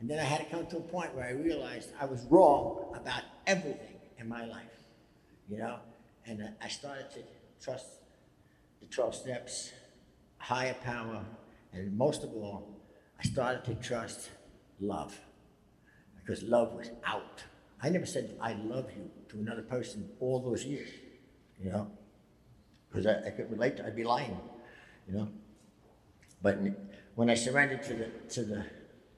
And 0.00 0.08
then 0.08 0.18
I 0.18 0.22
had 0.24 0.38
to 0.40 0.44
come 0.46 0.66
to 0.66 0.76
a 0.76 0.80
point 0.80 1.14
where 1.14 1.24
I 1.24 1.30
realized 1.30 1.90
I 2.00 2.04
was 2.04 2.24
wrong 2.30 2.92
about 2.94 3.22
everything 3.46 3.96
in 4.18 4.28
my 4.28 4.44
life. 4.44 4.78
You 5.48 5.58
know, 5.58 5.78
and 6.26 6.42
I- 6.42 6.66
I 6.66 6.68
started 6.68 7.10
to 7.12 7.22
trust 7.60 7.86
the 8.80 8.86
12 8.86 9.14
steps, 9.14 9.72
higher 10.38 10.74
power, 10.74 11.24
and 11.72 11.96
most 11.96 12.22
of 12.22 12.32
all, 12.34 12.76
I 13.18 13.22
started 13.24 13.64
to 13.64 13.74
trust 13.76 14.30
love 14.80 15.18
because 16.24 16.42
love 16.42 16.72
was 16.72 16.90
out. 17.04 17.44
I 17.82 17.90
never 17.90 18.06
said 18.06 18.36
I 18.40 18.54
love 18.54 18.86
you 18.96 19.10
to 19.28 19.36
another 19.36 19.62
person 19.62 20.08
all 20.20 20.40
those 20.40 20.64
years, 20.64 20.88
you 21.62 21.70
know, 21.70 21.90
because 22.88 23.06
I, 23.06 23.26
I 23.26 23.30
could 23.30 23.50
relate 23.50 23.76
to, 23.76 23.86
I'd 23.86 23.96
be 23.96 24.04
lying, 24.04 24.38
you 25.06 25.14
know. 25.14 25.28
But 26.40 26.58
when 27.14 27.28
I 27.28 27.34
surrendered 27.34 27.82
to 27.84 27.94
the 27.94 28.06
to 28.34 28.44
the 28.44 28.64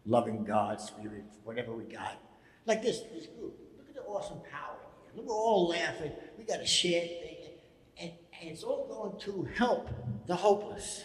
loving 0.05 0.45
God, 0.45 0.81
spirit, 0.81 1.25
whatever 1.45 1.73
we 1.73 1.85
got, 1.85 2.21
like 2.67 2.83
this 2.83 3.01
this 3.15 3.27
group, 3.27 3.57
look 3.77 3.89
at 3.89 3.95
the 3.95 4.03
awesome 4.03 4.41
power 4.51 4.77
here. 5.05 5.17
Look, 5.17 5.27
we're 5.27 5.35
all 5.35 5.69
laughing. 5.69 6.13
We 6.37 6.45
got 6.45 6.61
a 6.61 6.67
shared 6.67 7.09
thing, 7.09 7.37
and, 8.01 8.11
and 8.41 8.51
it's 8.51 8.65
all 8.65 8.87
going 8.89 9.21
to 9.21 9.49
help 9.55 9.89
the 10.27 10.35
hopeless. 10.35 11.05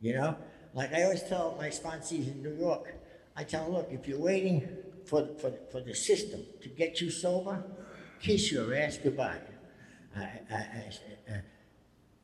You 0.00 0.14
know, 0.14 0.36
like 0.74 0.92
I 0.92 1.04
always 1.04 1.22
tell 1.22 1.56
my 1.58 1.68
sponsees 1.68 2.28
in 2.28 2.42
New 2.42 2.56
York, 2.56 2.94
I 3.36 3.44
tell 3.44 3.64
them, 3.64 3.74
look, 3.74 3.88
if 3.90 4.06
you're 4.08 4.18
waiting 4.18 4.68
for, 5.08 5.26
for, 5.40 5.52
for 5.72 5.80
the 5.80 5.94
system 5.94 6.44
to 6.62 6.68
get 6.68 7.00
you 7.00 7.10
sober, 7.10 7.64
kiss 8.20 8.52
your 8.52 8.74
ass 8.74 8.98
goodbye. 9.02 9.40
I, 10.16 10.20
I, 10.20 10.54
I, 10.54 10.92
uh, 11.30 11.36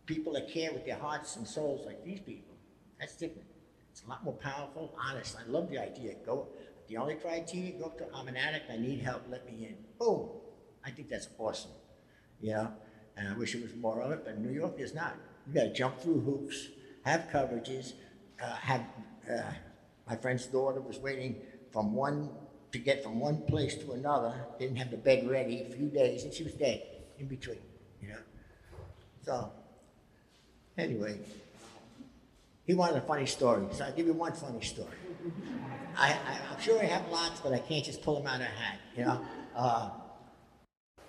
people 0.07 0.35
that 0.35 0.51
care 0.51 0.73
with 0.73 0.85
their 0.85 0.99
hearts 0.99 1.37
and 1.37 1.47
souls 1.47 1.87
like 1.87 2.05
these 2.05 2.21
people, 2.21 2.55
that's 3.01 3.17
different. 3.17 3.49
It's 3.91 4.05
a 4.05 4.09
lot 4.09 4.25
more 4.25 4.35
powerful, 4.35 4.95
honest. 5.01 5.37
I 5.37 5.49
love 5.51 5.71
the 5.71 5.79
idea. 5.79 6.15
Go, 6.27 6.49
the 6.89 6.97
only 6.97 7.15
criteria, 7.15 7.73
go 7.73 7.87
up 7.87 7.99
to, 7.99 8.07
I'm 8.15 8.29
an 8.29 8.37
addict, 8.37 8.71
I 8.71 8.77
need 8.77 9.01
help, 9.01 9.23
let 9.31 9.47
me 9.47 9.67
in. 9.69 9.77
Boom. 9.99 10.29
I 10.85 10.91
think 10.91 11.09
that's 11.09 11.29
awesome. 11.39 11.71
You 12.41 12.53
know, 12.53 12.73
and 13.17 13.29
I 13.29 13.37
wish 13.39 13.55
it 13.55 13.63
was 13.63 13.75
more 13.75 14.03
of 14.03 14.11
it, 14.13 14.25
but 14.25 14.39
New 14.39 14.51
York, 14.51 14.75
is 14.79 14.95
not. 14.95 15.17
You 15.47 15.55
gotta 15.55 15.73
jump 15.73 16.01
through 16.01 16.21
hoops, 16.21 16.69
have 17.05 17.29
coverages, 17.33 17.93
uh, 18.43 18.55
have, 18.57 18.83
uh, 19.31 19.43
my 20.07 20.17
friend's 20.17 20.47
daughter 20.47 20.81
was 20.81 20.99
waiting 20.99 21.37
from 21.73 21.95
one, 21.95 22.31
to 22.75 22.79
get 22.81 23.05
from 23.05 23.21
one 23.21 23.41
place 23.43 23.77
to 23.77 23.93
another, 23.93 24.35
didn't 24.59 24.75
have 24.75 24.91
the 24.91 24.97
bed 24.97 25.31
ready, 25.31 25.63
a 25.63 25.77
few 25.77 25.87
days, 25.87 26.25
and 26.25 26.35
she 26.35 26.43
was 26.43 26.55
dead 26.55 26.83
in 27.21 27.29
between, 27.29 27.61
you 28.03 28.09
know? 28.09 28.19
So, 29.25 29.53
anyway, 30.77 31.21
he 32.67 32.75
wanted 32.75 32.97
a 32.97 33.01
funny 33.03 33.27
story, 33.27 33.65
so 33.71 33.85
I'll 33.85 33.93
give 33.93 34.07
you 34.07 34.13
one 34.13 34.33
funny 34.33 34.61
story. 34.61 34.89
I, 35.97 36.17
I'm 36.51 36.61
sure 36.61 36.83
I 36.83 36.87
have 36.87 37.09
lots, 37.13 37.39
but 37.39 37.53
I 37.53 37.61
can't 37.61 37.85
just 37.85 38.03
pull 38.03 38.17
them 38.17 38.27
out 38.27 38.41
of 38.41 38.49
a 38.49 38.51
hat, 38.51 38.81
you 38.97 39.05
know? 39.05 39.25
Uh, 39.55 39.91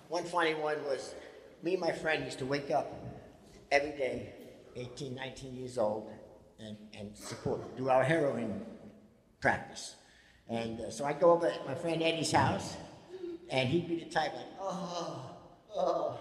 one 0.08 0.22
funny 0.22 0.54
one 0.54 0.76
was 0.84 1.16
me 1.64 1.72
and 1.72 1.80
my 1.80 1.90
friend 1.90 2.24
used 2.24 2.38
to 2.38 2.46
wake 2.46 2.70
up 2.70 2.94
every 3.72 3.90
day, 3.90 4.34
18, 4.76 5.16
19 5.16 5.56
years 5.56 5.78
old, 5.78 6.12
and, 6.60 6.76
and 6.96 7.16
support, 7.16 7.76
do 7.76 7.88
our 7.88 8.04
heroin 8.04 8.64
practice. 9.40 9.96
And 10.48 10.80
uh, 10.80 10.90
so 10.90 11.04
I'd 11.04 11.20
go 11.20 11.32
over 11.32 11.48
at 11.48 11.66
my 11.66 11.74
friend 11.74 12.02
Eddie's 12.02 12.32
house, 12.32 12.76
and 13.50 13.68
he'd 13.68 13.88
be 13.88 13.96
the 13.96 14.10
type 14.10 14.32
like, 14.34 14.46
oh, 14.60 15.30
oh, 15.74 16.18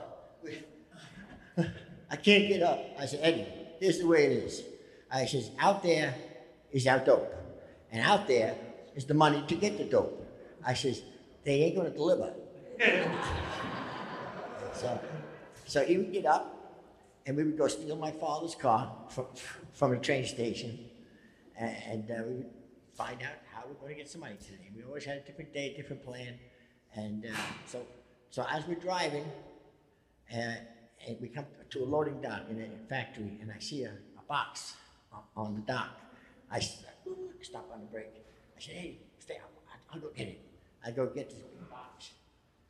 I 2.10 2.16
can't 2.16 2.48
get 2.48 2.64
up. 2.64 2.80
I 3.00 3.06
said, 3.06 3.20
Eddie, 3.22 3.48
here's 3.80 4.00
the 4.00 4.08
way 4.08 4.26
it 4.26 4.32
is. 4.32 4.64
I 5.12 5.26
says, 5.26 5.52
out 5.60 5.84
there 5.84 6.16
is 6.72 6.88
our 6.88 7.00
dope, 7.00 7.34
and 7.92 8.02
out 8.02 8.28
there 8.28 8.56
is 8.96 9.06
the 9.06 9.14
money 9.14 9.44
to 9.48 9.56
get 9.56 9.78
the 9.78 9.86
dope. 9.86 10.22
I 10.66 10.74
says, 10.74 11.04
they 11.44 11.62
ain't 11.62 11.76
gonna 11.76 11.92
deliver. 11.92 12.34
so, 14.74 15.00
so 15.66 15.86
he 15.86 15.98
would 15.98 16.12
get 16.12 16.26
up, 16.26 16.52
and 17.28 17.38
we 17.38 17.44
would 17.44 17.58
go 17.58 17.68
steal 17.68 17.96
my 17.96 18.12
father's 18.12 18.56
car 18.56 18.92
from, 19.10 19.26
from 19.74 19.92
the 19.92 19.98
train 19.98 20.26
station, 20.26 20.80
and, 21.58 21.76
and 21.88 22.12
uh, 22.12 22.24
we 22.28 22.34
would 22.34 22.50
find 22.96 23.22
out 23.22 23.45
we're 23.68 23.74
going 23.76 23.94
to 23.94 23.96
get 23.96 24.10
some 24.10 24.22
money 24.22 24.36
today. 24.44 24.70
We 24.76 24.84
always 24.84 25.06
had 25.06 25.18
a 25.18 25.22
different 25.22 25.54
day, 25.54 25.74
different 25.76 26.04
plan, 26.04 26.40
and 26.94 27.26
uh, 27.26 27.38
so, 27.66 27.86
so 28.30 28.46
as 28.50 28.66
we're 28.68 28.76
driving, 28.76 29.26
uh, 30.34 30.56
and 31.08 31.18
we 31.22 31.28
come 31.28 31.46
to 31.70 31.84
a 31.84 31.86
loading 31.86 32.22
dock 32.22 32.44
in 32.50 32.62
a 32.62 32.90
factory, 32.90 33.38
and 33.42 33.52
I 33.52 33.60
see 33.60 33.84
a, 33.84 33.92
a 33.92 34.24
box 34.28 34.76
on, 35.36 35.56
the 35.56 35.62
dock. 35.62 36.00
I 36.52 36.60
stop 36.60 37.70
on 37.74 37.82
the 37.82 37.88
brake. 37.88 38.08
I 38.58 38.62
say, 38.62 38.72
"Hey, 38.74 38.98
stay! 39.20 39.38
I'll, 39.42 39.80
I'll 39.94 40.00
go 40.00 40.10
get 40.16 40.28
it." 40.28 40.42
I 40.86 40.92
go 40.92 41.08
get 41.08 41.30
this 41.30 41.40
big 41.40 41.70
box. 41.70 42.12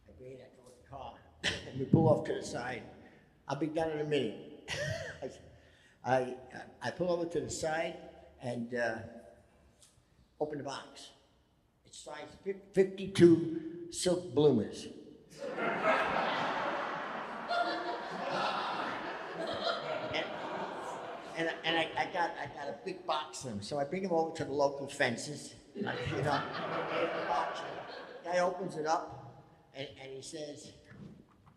I 0.08 0.12
bring 0.18 0.34
it 0.34 0.54
to 0.56 0.62
the 0.84 0.90
car, 0.90 1.16
and 1.44 1.80
we 1.80 1.86
pull 1.86 2.08
off 2.10 2.26
to 2.26 2.34
the 2.34 2.44
side. 2.44 2.84
I'll 3.48 3.58
be 3.58 3.68
done 3.68 3.92
in 3.92 4.00
a 4.00 4.06
minute. 4.06 4.72
I, 6.06 6.36
I 6.84 6.92
pull 6.92 7.12
over 7.12 7.26
to 7.26 7.42
the 7.42 7.50
side 7.50 7.96
and 8.42 8.76
uh, 8.76 8.98
open 10.40 10.58
the 10.60 10.64
box. 10.64 11.10
It's 11.86 12.00
size 12.04 12.36
52 12.74 13.62
silk 13.92 14.34
bloomers. 14.34 14.88
and 21.38 21.50
and, 21.66 21.78
I- 21.78 21.90
I, 21.98 22.06
got 22.14 22.32
I 22.42 22.46
got 22.56 22.70
a 22.70 22.76
big 22.86 23.06
box 23.06 23.44
of 23.44 23.50
them, 23.52 23.62
so 23.62 23.78
I 23.80 23.84
bring 23.84 24.04
them 24.04 24.14
over 24.14 24.34
to 24.38 24.46
the 24.46 24.54
local 24.54 24.88
fences. 24.88 25.54
You 25.76 25.84
know, 25.84 25.92
the. 26.16 26.42
Guy 28.24 28.40
opens 28.40 28.78
it 28.78 28.88
up, 28.88 29.44
and, 29.76 29.88
and 30.02 30.12
he 30.14 30.22
says, 30.22 30.72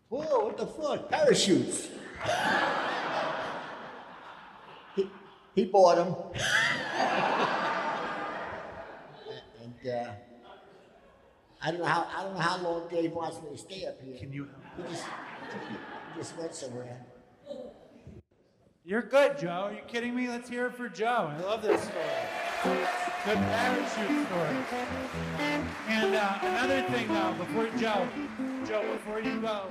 "Whoa, 0.09 0.45
what 0.45 0.57
the 0.57 0.67
fuck? 0.67 1.09
Parachutes!" 1.09 1.87
he, 4.95 5.09
he 5.55 5.65
bought 5.65 5.95
them, 5.95 6.15
uh, 9.85 10.11
I 11.61 11.71
don't 11.71 11.79
know 11.79 11.85
how 11.85 12.07
I 12.15 12.23
don't 12.23 12.33
know 12.33 12.39
how 12.39 12.57
long 12.61 12.87
Dave 12.89 13.11
wants 13.11 13.41
me 13.41 13.49
to 13.51 13.57
stay 13.57 13.85
up 13.85 14.01
here. 14.01 14.17
Can 14.17 14.31
you? 14.31 14.47
He 14.77 14.83
just, 14.83 15.03
he 15.03 16.19
just 16.19 16.37
went 16.37 16.55
somewhere. 16.55 17.05
You're 18.85 19.03
good, 19.03 19.37
Joe. 19.37 19.49
Are 19.49 19.73
you 19.73 19.81
kidding 19.87 20.15
me? 20.15 20.27
Let's 20.27 20.49
hear 20.49 20.67
it 20.67 20.75
for 20.75 20.89
Joe. 20.89 21.31
I 21.31 21.39
love 21.41 21.61
this 21.61 21.81
story. 21.81 22.77
Good 23.25 23.37
parachute 23.37 24.27
story. 24.27 24.57
And 25.87 26.15
uh, 26.15 26.39
another 26.41 26.81
thing, 26.89 27.07
though, 27.09 27.33
before 27.37 27.67
Joe, 27.77 28.07
Joe, 28.65 28.93
before 28.93 29.21
you 29.21 29.41
go, 29.41 29.65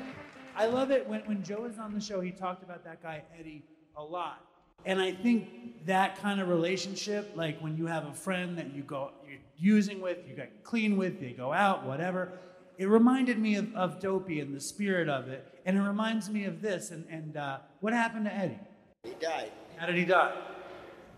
I 0.55 0.67
love 0.67 0.91
it 0.91 1.09
when, 1.09 1.21
when 1.23 1.43
Joe 1.43 1.63
was 1.63 1.79
on 1.79 1.93
the 1.95 2.01
show, 2.01 2.21
he 2.21 2.31
talked 2.31 2.63
about 2.63 2.85
that 2.85 3.03
guy, 3.03 3.23
Eddie, 3.39 3.65
a 3.97 4.03
lot. 4.03 4.45
And 4.85 5.01
I 5.01 5.13
think 5.13 5.87
that 5.87 6.19
kind 6.21 6.41
of 6.41 6.49
relationship, 6.49 7.33
like 7.35 7.61
when 7.61 7.77
you 7.77 7.87
have 7.87 8.07
a 8.07 8.15
friend 8.15 8.59
that 8.59 8.75
you 8.75 8.83
go, 8.83 9.11
you're 9.29 9.39
using 9.57 10.01
with, 10.01 10.19
you 10.27 10.35
get 10.35 10.65
clean 10.65 10.97
with, 10.97 11.21
they 11.21 11.33
go 11.33 11.53
out, 11.53 11.85
whatever, 11.85 12.33
it 12.79 12.89
reminded 12.89 13.39
me 13.39 13.57
of, 13.57 13.75
of 13.75 14.01
Dopey 14.01 14.41
and 14.41 14.55
the 14.55 14.61
spirit 14.61 15.09
of 15.09 15.29
it. 15.29 15.47
And 15.67 15.77
it 15.77 15.83
reminds 15.83 16.31
me 16.31 16.45
of 16.45 16.63
this. 16.63 16.91
And, 16.91 17.05
and 17.11 17.37
uh, 17.37 17.59
what 17.81 17.93
happened 17.93 18.27
to 18.27 18.35
Eddie? 18.35 18.59
He 19.03 19.15
died. 19.21 19.51
How 19.77 19.87
did 19.87 19.97
he 19.97 20.05
die? 20.05 20.33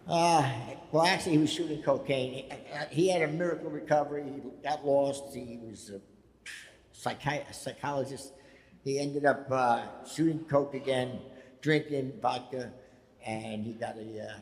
Uh, 0.08 0.50
well, 0.90 1.04
actually, 1.04 1.32
he 1.32 1.38
was 1.38 1.52
shooting 1.52 1.82
cocaine. 1.82 2.32
He, 2.32 2.50
uh, 2.50 2.84
he 2.90 3.08
had 3.08 3.22
a 3.22 3.28
miracle 3.32 3.70
recovery. 3.70 4.24
He 4.24 4.40
got 4.62 4.84
lost. 4.84 5.34
He 5.34 5.58
was 5.62 5.90
a, 5.90 6.00
psychi- 6.96 7.54
psychologist. 7.54 8.32
He 8.82 8.98
ended 8.98 9.26
up 9.26 9.46
uh, 9.50 9.82
shooting 10.06 10.40
coke 10.44 10.74
again, 10.74 11.20
drinking 11.60 12.14
vodka, 12.20 12.72
and 13.24 13.64
he 13.64 13.72
got 13.72 13.96
a 13.96 14.28
uh, 14.28 14.32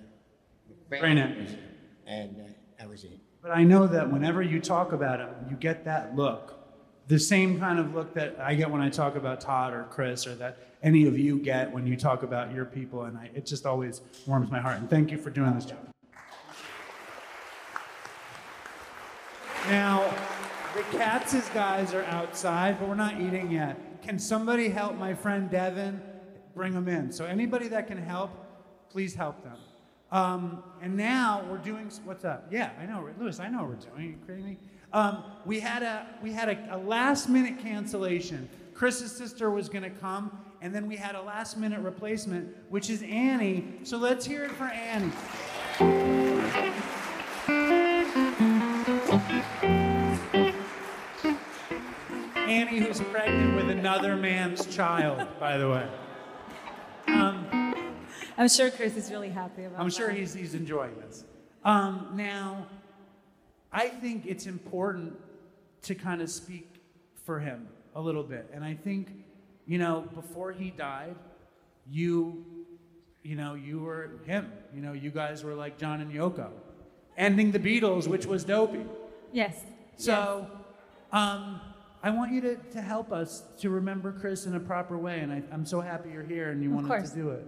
Brain 0.88 1.16
aneurysm. 1.16 1.58
And 2.06 2.36
uh, 2.40 2.48
that 2.78 2.88
was 2.88 3.04
it. 3.04 3.18
But 3.42 3.50
I 3.52 3.64
know 3.64 3.86
that 3.86 4.10
whenever 4.10 4.42
you 4.42 4.60
talk 4.60 4.92
about 4.92 5.20
him, 5.20 5.30
you 5.50 5.56
get 5.56 5.84
that 5.84 6.16
look. 6.16 6.54
The 7.06 7.18
same 7.18 7.58
kind 7.58 7.78
of 7.78 7.94
look 7.94 8.14
that 8.14 8.36
I 8.40 8.54
get 8.54 8.70
when 8.70 8.80
I 8.80 8.90
talk 8.90 9.16
about 9.16 9.40
Todd 9.40 9.72
or 9.72 9.84
Chris 9.90 10.26
or 10.26 10.34
that 10.36 10.58
any 10.82 11.06
of 11.06 11.18
you 11.18 11.38
get 11.38 11.72
when 11.72 11.86
you 11.86 11.96
talk 11.96 12.22
about 12.22 12.52
your 12.52 12.64
people. 12.64 13.04
And 13.04 13.16
I, 13.16 13.30
it 13.34 13.46
just 13.46 13.66
always 13.66 14.00
warms 14.26 14.50
my 14.50 14.60
heart. 14.60 14.78
And 14.78 14.90
thank 14.90 15.10
you 15.10 15.18
for 15.18 15.30
doing 15.30 15.54
this, 15.54 15.64
Joe. 15.64 15.76
Now, 19.68 20.14
the 20.74 20.82
Katz's 20.96 21.48
guys 21.50 21.92
are 21.92 22.04
outside, 22.04 22.78
but 22.78 22.88
we're 22.88 22.94
not 22.94 23.20
eating 23.20 23.50
yet. 23.50 24.02
Can 24.02 24.18
somebody 24.18 24.68
help 24.68 24.96
my 24.96 25.14
friend 25.14 25.50
Devin 25.50 26.00
bring 26.54 26.72
them 26.72 26.88
in? 26.88 27.12
So 27.12 27.24
anybody 27.26 27.68
that 27.68 27.86
can 27.86 27.98
help, 27.98 28.30
please 28.90 29.14
help 29.14 29.42
them. 29.42 29.56
Um, 30.10 30.62
and 30.80 30.96
now 30.96 31.44
we're 31.50 31.58
doing 31.58 31.90
what's 32.04 32.24
up? 32.24 32.46
Yeah, 32.50 32.70
I 32.80 32.86
know, 32.86 33.06
Lewis. 33.18 33.40
I 33.40 33.48
know 33.48 33.64
we're 33.64 33.74
doing. 33.74 34.18
Are 34.28 34.34
you 34.34 34.42
me? 34.42 34.56
Um, 34.92 35.22
we 35.44 35.60
had 35.60 35.82
a 35.82 36.06
we 36.22 36.32
had 36.32 36.48
a, 36.48 36.76
a 36.76 36.78
last 36.78 37.28
minute 37.28 37.58
cancellation. 37.58 38.48
Chris's 38.72 39.12
sister 39.12 39.50
was 39.50 39.68
going 39.68 39.82
to 39.82 39.90
come, 39.90 40.30
and 40.62 40.74
then 40.74 40.88
we 40.88 40.96
had 40.96 41.14
a 41.14 41.20
last 41.20 41.58
minute 41.58 41.80
replacement, 41.80 42.56
which 42.70 42.88
is 42.88 43.02
Annie. 43.02 43.64
So 43.82 43.98
let's 43.98 44.24
hear 44.24 44.44
it 44.44 44.52
for 44.52 44.64
Annie. 44.64 45.12
Annie, 52.34 52.78
who's 52.78 53.00
pregnant 53.00 53.56
with 53.56 53.68
another 53.68 54.16
man's 54.16 54.64
child, 54.74 55.28
by 55.38 55.58
the 55.58 55.68
way. 55.68 55.86
I'm 58.38 58.48
sure 58.48 58.70
Chris 58.70 58.96
is 58.96 59.10
really 59.10 59.30
happy 59.30 59.64
about 59.64 59.80
it. 59.80 59.82
I'm 59.82 59.90
sure 59.90 60.08
that. 60.08 60.16
he's, 60.16 60.32
he's 60.32 60.54
enjoying 60.54 60.94
this. 61.00 61.24
Um, 61.64 62.10
now, 62.14 62.66
I 63.72 63.88
think 63.88 64.26
it's 64.26 64.46
important 64.46 65.18
to 65.82 65.94
kind 65.94 66.22
of 66.22 66.30
speak 66.30 66.76
for 67.26 67.40
him 67.40 67.68
a 67.96 68.00
little 68.00 68.22
bit. 68.22 68.48
And 68.54 68.64
I 68.64 68.74
think, 68.74 69.08
you 69.66 69.78
know, 69.78 70.08
before 70.14 70.52
he 70.52 70.70
died, 70.70 71.16
you, 71.90 72.44
you 73.24 73.34
know, 73.34 73.54
you 73.54 73.80
were 73.80 74.12
him. 74.24 74.52
You 74.72 74.82
know, 74.82 74.92
you 74.92 75.10
guys 75.10 75.42
were 75.42 75.54
like 75.54 75.76
John 75.76 76.00
and 76.00 76.12
Yoko, 76.12 76.50
ending 77.16 77.50
the 77.50 77.58
Beatles, 77.58 78.06
which 78.06 78.24
was 78.24 78.44
dopey. 78.44 78.84
Yes. 79.32 79.64
So, 79.96 80.46
um, 81.12 81.60
I 82.00 82.10
want 82.10 82.32
you 82.32 82.40
to, 82.42 82.54
to 82.54 82.80
help 82.80 83.10
us 83.12 83.42
to 83.58 83.70
remember 83.70 84.12
Chris 84.12 84.46
in 84.46 84.54
a 84.54 84.60
proper 84.60 84.96
way. 84.96 85.18
And 85.18 85.32
I, 85.32 85.42
I'm 85.50 85.66
so 85.66 85.80
happy 85.80 86.10
you're 86.10 86.22
here 86.22 86.50
and 86.50 86.62
you 86.62 86.68
Of 86.68 86.76
wanted 86.76 86.88
course. 86.88 87.10
to 87.10 87.16
do 87.16 87.30
it. 87.30 87.44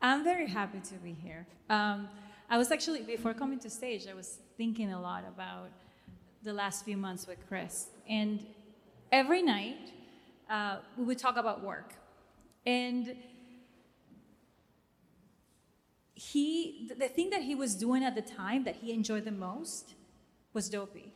I'm 0.00 0.22
very 0.22 0.46
happy 0.46 0.78
to 0.80 0.94
be 0.94 1.12
here. 1.12 1.46
Um, 1.68 2.08
I 2.48 2.56
was 2.56 2.70
actually, 2.70 3.02
before 3.02 3.34
coming 3.34 3.58
to 3.58 3.70
stage, 3.70 4.06
I 4.08 4.14
was 4.14 4.38
thinking 4.56 4.92
a 4.92 5.00
lot 5.00 5.24
about 5.26 5.70
the 6.44 6.52
last 6.52 6.84
few 6.84 6.96
months 6.96 7.26
with 7.26 7.38
Chris. 7.48 7.88
And 8.08 8.46
every 9.10 9.42
night, 9.42 9.92
uh, 10.48 10.76
we 10.96 11.04
would 11.04 11.18
talk 11.18 11.36
about 11.36 11.64
work. 11.64 11.94
And 12.64 13.16
he, 16.14 16.88
the 16.96 17.08
thing 17.08 17.30
that 17.30 17.42
he 17.42 17.56
was 17.56 17.74
doing 17.74 18.04
at 18.04 18.14
the 18.14 18.22
time 18.22 18.64
that 18.64 18.76
he 18.76 18.92
enjoyed 18.92 19.24
the 19.24 19.32
most 19.32 19.94
was 20.52 20.68
dopey. 20.68 21.12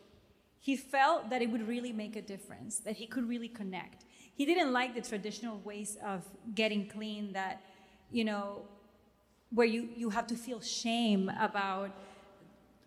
He 0.59 0.76
felt 0.76 1.30
that 1.30 1.40
it 1.40 1.50
would 1.50 1.66
really 1.68 1.92
make 1.92 2.16
a 2.16 2.22
difference, 2.22 2.78
that 2.80 2.96
he 2.96 3.06
could 3.06 3.28
really 3.28 3.48
connect. 3.48 4.04
He 4.34 4.44
didn't 4.44 4.72
like 4.72 4.94
the 4.94 5.02
traditional 5.02 5.59
ways 5.60 5.96
of 6.04 6.24
getting 6.54 6.88
clean 6.88 7.32
that, 7.32 7.62
you 8.10 8.24
know, 8.24 8.62
where 9.54 9.66
you, 9.66 9.88
you 9.96 10.10
have 10.10 10.26
to 10.28 10.34
feel 10.34 10.60
shame 10.60 11.30
about 11.38 11.90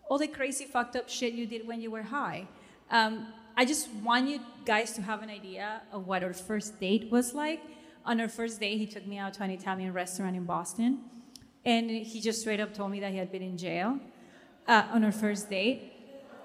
all 0.09 0.17
the 0.17 0.27
crazy 0.27 0.65
fucked 0.65 0.95
up 0.95 1.09
shit 1.09 1.33
you 1.33 1.45
did 1.45 1.67
when 1.67 1.81
you 1.81 1.91
were 1.91 2.03
high. 2.03 2.47
Um, 2.91 3.27
I 3.57 3.65
just 3.65 3.89
want 4.03 4.27
you 4.27 4.39
guys 4.65 4.93
to 4.93 5.01
have 5.01 5.23
an 5.23 5.29
idea 5.29 5.81
of 5.91 6.07
what 6.07 6.23
our 6.23 6.33
first 6.33 6.79
date 6.79 7.09
was 7.11 7.33
like. 7.33 7.61
On 8.05 8.19
our 8.19 8.27
first 8.27 8.59
date, 8.59 8.77
he 8.77 8.85
took 8.85 9.07
me 9.07 9.17
out 9.17 9.33
to 9.35 9.43
an 9.43 9.49
Italian 9.49 9.93
restaurant 9.93 10.35
in 10.35 10.43
Boston, 10.43 10.99
and 11.63 11.89
he 11.89 12.21
just 12.21 12.41
straight 12.41 12.59
up 12.59 12.73
told 12.73 12.91
me 12.91 12.99
that 12.99 13.11
he 13.11 13.17
had 13.17 13.31
been 13.31 13.41
in 13.41 13.57
jail 13.57 13.99
uh, 14.67 14.83
on 14.91 15.03
our 15.03 15.11
first 15.11 15.49
date. 15.49 15.91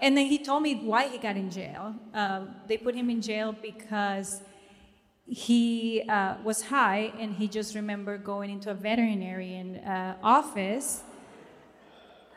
And 0.01 0.17
then 0.17 0.27
he 0.27 0.39
told 0.39 0.63
me 0.63 0.77
why 0.77 1.09
he 1.09 1.19
got 1.19 1.37
in 1.37 1.51
jail. 1.51 1.95
Um, 2.15 2.55
they 2.67 2.79
put 2.79 2.95
him 2.95 3.11
in 3.11 3.21
jail 3.21 3.55
because 3.61 4.41
he 5.31 6.03
uh, 6.09 6.35
was 6.43 6.63
high 6.63 7.13
and 7.21 7.37
he 7.37 7.47
just 7.47 7.77
remembered 7.77 8.25
going 8.25 8.51
into 8.51 8.69
a 8.69 8.75
veterinarian 8.75 9.77
uh, 9.77 10.17
office 10.25 11.05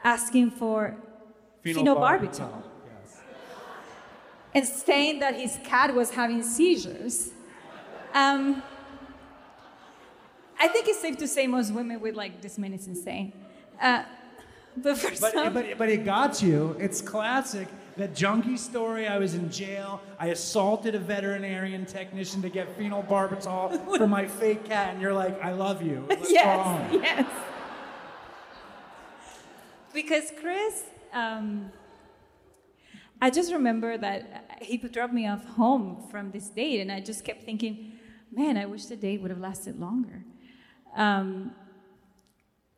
asking 0.04 0.52
for 0.52 0.96
phenobarbital 1.66 2.62
and 4.54 4.68
saying 4.68 5.20
that 5.20 5.34
his 5.34 5.58
cat 5.64 5.96
was 5.96 6.12
having 6.12 6.44
seizures. 6.44 7.32
Um, 8.14 8.62
I 10.60 10.68
think 10.68 10.88
it's 10.88 11.02
safe 11.02 11.18
to 11.18 11.28
say 11.28 11.48
most 11.48 11.74
women 11.74 12.00
would 12.00 12.16
like 12.16 12.42
this 12.42 12.60
man 12.60 12.74
is 12.76 12.86
insane. 12.86 13.34
Uh, 13.82 14.04
but 14.78 15.02
But, 15.02 15.34
some, 15.34 15.54
but, 15.54 15.78
but 15.80 15.90
it 15.90 16.06
got 16.06 16.44
you. 16.44 16.76
It's 16.80 17.02
classic. 17.02 17.68
That 17.96 18.16
junkie 18.16 18.58
story, 18.58 19.08
I 19.08 19.20
was 19.20 19.36
in 19.36 19.52
jail. 19.52 20.02
I 20.18 20.28
assaulted 20.28 20.96
a 20.96 21.00
veterinarian 21.00 21.86
technician 21.86 22.42
to 22.42 22.50
get 22.50 22.78
phenobarbital 22.78 23.98
for 23.98 24.08
my 24.08 24.26
fake 24.26 24.66
cat, 24.66 24.94
and 24.94 25.02
you're 25.02 25.14
like, 25.14 25.40
I 25.44 25.52
love 25.52 25.84
you. 25.84 26.04
Let's 26.10 26.32
yes, 26.32 26.94
yes. 26.94 27.28
Because 29.94 30.32
Chris, 30.42 30.84
um, 31.14 31.72
I 33.22 33.30
just 33.30 33.54
remember 33.54 33.96
that 33.98 34.58
he 34.62 34.78
would 34.78 34.92
drop 34.92 35.14
me 35.14 35.28
off 35.28 35.46
home 35.46 36.04
from 36.10 36.32
this 36.32 36.50
date, 36.50 36.82
and 36.82 36.92
I 36.92 37.00
just 37.00 37.24
kept 37.24 37.44
thinking, 37.44 37.94
man, 38.32 38.58
I 38.58 38.66
wish 38.66 38.88
the 38.88 38.96
date 38.96 39.22
would 39.22 39.30
have 39.30 39.40
lasted 39.40 39.80
longer. 39.80 40.26
Um, 40.96 41.52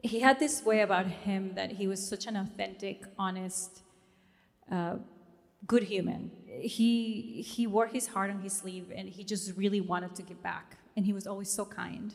he 0.04 0.20
had 0.20 0.40
this 0.40 0.64
way 0.64 0.82
about 0.82 1.08
him 1.08 1.56
that 1.56 1.72
he 1.72 1.88
was 1.88 2.06
such 2.06 2.28
an 2.28 2.36
authentic, 2.36 3.06
honest, 3.18 3.82
good 5.68 5.84
human. 5.84 6.32
He 6.62 7.42
he 7.42 7.68
wore 7.68 7.88
his 7.88 8.08
heart 8.08 8.30
on 8.30 8.40
his 8.42 8.54
sleeve, 8.54 8.92
and 8.96 9.10
he 9.10 9.24
just 9.24 9.56
really 9.58 9.82
wanted 9.82 10.16
to 10.16 10.24
give 10.24 10.42
back. 10.42 10.78
And 10.96 11.06
he 11.06 11.14
was 11.14 11.28
always 11.28 11.50
so 11.50 11.66
kind. 11.66 12.14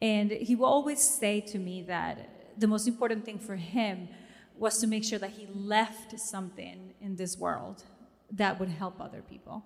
And 0.00 0.30
he 0.30 0.54
will 0.54 0.66
always 0.66 1.00
say 1.00 1.40
to 1.42 1.58
me 1.58 1.82
that 1.82 2.16
the 2.58 2.66
most 2.66 2.88
important 2.88 3.24
thing 3.24 3.38
for 3.38 3.56
him 3.56 4.08
was 4.56 4.78
to 4.78 4.86
make 4.86 5.04
sure 5.04 5.18
that 5.18 5.30
he 5.30 5.46
left 5.54 6.18
something 6.18 6.94
in 7.00 7.16
this 7.16 7.38
world 7.38 7.84
that 8.32 8.58
would 8.58 8.68
help 8.68 9.00
other 9.00 9.22
people. 9.22 9.64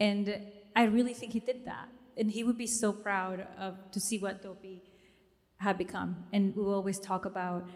And 0.00 0.40
I 0.76 0.84
really 0.84 1.14
think 1.14 1.32
he 1.32 1.40
did 1.40 1.64
that. 1.66 1.88
And 2.16 2.30
he 2.30 2.44
would 2.44 2.58
be 2.58 2.66
so 2.66 2.92
proud 2.92 3.46
of 3.58 3.76
to 3.92 4.00
see 4.00 4.18
what 4.18 4.42
Dopey 4.42 4.82
had 5.58 5.78
become. 5.78 6.24
And 6.32 6.54
we 6.56 6.62
will 6.62 6.74
always 6.74 6.98
talk 6.98 7.24
about 7.24 7.66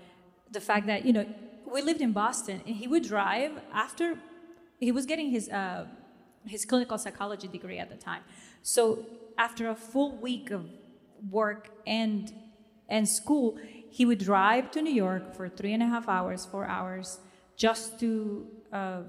the 0.53 0.61
fact 0.61 0.87
that, 0.87 1.05
you 1.05 1.13
know, 1.13 1.27
we 1.73 1.83
lived 1.83 2.01
in 2.01 2.13
Boston 2.13 2.63
and 2.67 2.77
he 2.77 2.87
would 2.87 3.03
drive 3.03 3.53
after 3.73 4.19
he 4.79 4.93
was 4.93 5.07
getting 5.07 5.31
his 5.31 5.49
uh, 5.49 5.87
his 6.47 6.65
clinical 6.65 6.99
psychology 6.99 7.49
degree 7.49 7.79
at 7.79 7.89
the 7.89 7.97
time. 7.97 8.23
So 8.63 9.07
after 9.39 9.69
a 9.69 9.75
full 9.75 10.17
week 10.17 10.51
of 10.51 10.67
work 11.31 11.71
and 11.87 12.33
and 12.89 13.09
school, 13.09 13.59
he 13.91 14.05
would 14.05 14.19
drive 14.19 14.71
to 14.73 14.83
New 14.83 14.93
York 14.93 15.35
for 15.35 15.49
three 15.49 15.73
and 15.73 15.83
a 15.83 15.87
half 15.87 16.09
hours, 16.09 16.45
four 16.45 16.67
hours, 16.67 17.21
just 17.57 17.99
to 18.01 18.47
uh, 18.73 19.03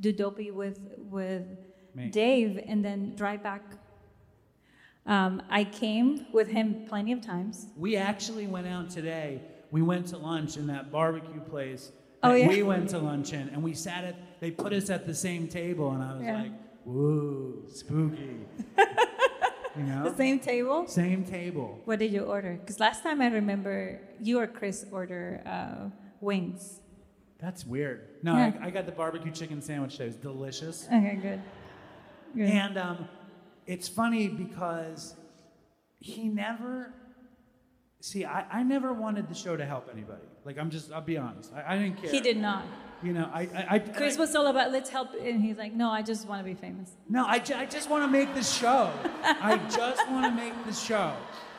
do 0.00 0.12
dopey 0.12 0.50
with 0.50 0.78
with 1.10 1.46
Me. 1.94 2.08
Dave, 2.10 2.62
and 2.66 2.84
then 2.84 3.14
drive 3.16 3.42
back. 3.42 3.62
Um, 5.06 5.40
I 5.48 5.64
came 5.64 6.26
with 6.32 6.48
him 6.48 6.84
plenty 6.88 7.12
of 7.12 7.20
times. 7.20 7.68
We 7.76 7.96
actually 7.96 8.46
went 8.46 8.66
out 8.66 8.90
today. 8.90 9.40
We 9.70 9.82
went 9.82 10.06
to 10.08 10.18
lunch 10.18 10.56
in 10.56 10.66
that 10.68 10.90
barbecue 10.92 11.40
place. 11.40 11.90
Oh, 12.22 12.34
yeah? 12.34 12.48
We 12.48 12.62
went 12.62 12.88
to 12.90 12.98
lunch 12.98 13.32
in, 13.32 13.48
and 13.50 13.62
we 13.62 13.74
sat 13.74 14.04
at. 14.04 14.40
They 14.40 14.50
put 14.50 14.72
us 14.72 14.90
at 14.90 15.06
the 15.06 15.14
same 15.14 15.48
table, 15.48 15.90
and 15.92 16.02
I 16.02 16.14
was 16.14 16.22
Yeah. 16.22 16.42
like, 16.42 16.52
"Whoa, 16.84 17.54
spooky!" 17.68 18.36
you 19.76 19.82
know, 19.84 20.04
The 20.10 20.16
same 20.16 20.38
table. 20.40 20.86
same 20.86 21.24
table. 21.24 21.80
What 21.84 21.98
did 21.98 22.12
you 22.12 22.22
order? 22.22 22.58
Because 22.60 22.80
last 22.80 23.02
time 23.02 23.20
I 23.20 23.28
remember 23.28 24.00
you 24.20 24.38
or 24.40 24.46
Chris 24.46 24.86
order 24.90 25.42
uh, 25.46 25.90
wings. 26.20 26.80
That's 27.38 27.66
weird. 27.66 28.08
No, 28.22 28.34
Yeah. 28.34 28.52
I, 28.60 28.66
I 28.68 28.70
got 28.70 28.86
the 28.86 28.92
barbecue 28.92 29.30
chicken 29.32 29.60
sandwich. 29.60 29.98
That 29.98 30.06
was 30.06 30.16
delicious. 30.16 30.86
Okay, 30.86 31.18
good. 31.20 31.42
Good. 32.34 32.48
And 32.50 32.78
um, 32.78 33.08
it's 33.66 33.88
funny 33.88 34.28
because 34.28 35.14
he 36.00 36.28
never. 36.28 36.92
See, 38.06 38.24
I, 38.24 38.44
I 38.60 38.62
never 38.62 38.92
wanted 38.92 39.28
the 39.28 39.34
show 39.34 39.56
to 39.56 39.66
help 39.66 39.90
anybody. 39.92 40.22
Like, 40.44 40.58
I'm 40.58 40.70
just, 40.70 40.92
I'll 40.92 41.00
be 41.00 41.18
honest. 41.18 41.52
I, 41.52 41.74
I 41.74 41.76
didn't 41.76 42.00
care. 42.00 42.08
He 42.08 42.20
did 42.20 42.36
not. 42.36 42.64
You 43.02 43.12
know, 43.12 43.28
I. 43.34 43.40
I, 43.52 43.66
I 43.68 43.78
Chris 43.80 44.16
was 44.16 44.32
all 44.36 44.46
about 44.46 44.70
let's 44.70 44.88
help, 44.90 45.08
and 45.20 45.42
he's 45.42 45.56
like, 45.56 45.72
no, 45.72 45.90
I 45.90 46.02
just 46.02 46.28
want 46.28 46.40
to 46.40 46.44
be 46.44 46.54
famous. 46.54 46.92
No, 47.08 47.26
I, 47.26 47.40
ju- 47.40 47.56
I 47.56 47.66
just 47.66 47.90
want 47.90 48.04
to 48.04 48.08
make 48.08 48.32
the 48.32 48.44
show. 48.44 48.92
I 49.24 49.56
just 49.68 50.08
want 50.08 50.24
to 50.26 50.30
make 50.40 50.54
the 50.66 50.72
show. 50.72 51.16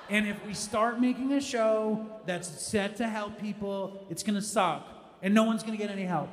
And 0.09 0.25
if 0.25 0.37
we 0.47 0.53
start 0.53 1.01
making 1.01 1.33
a 1.33 1.41
show 1.41 2.05
that's 2.25 2.47
set 2.47 2.95
to 2.95 3.09
help 3.09 3.41
people, 3.41 4.07
it's 4.09 4.23
going 4.23 4.35
to 4.35 4.41
suck. 4.41 4.87
And 5.21 5.33
no 5.33 5.43
one's 5.43 5.63
going 5.63 5.77
to 5.77 5.83
get 5.83 5.91
any 5.91 6.05
help. 6.05 6.29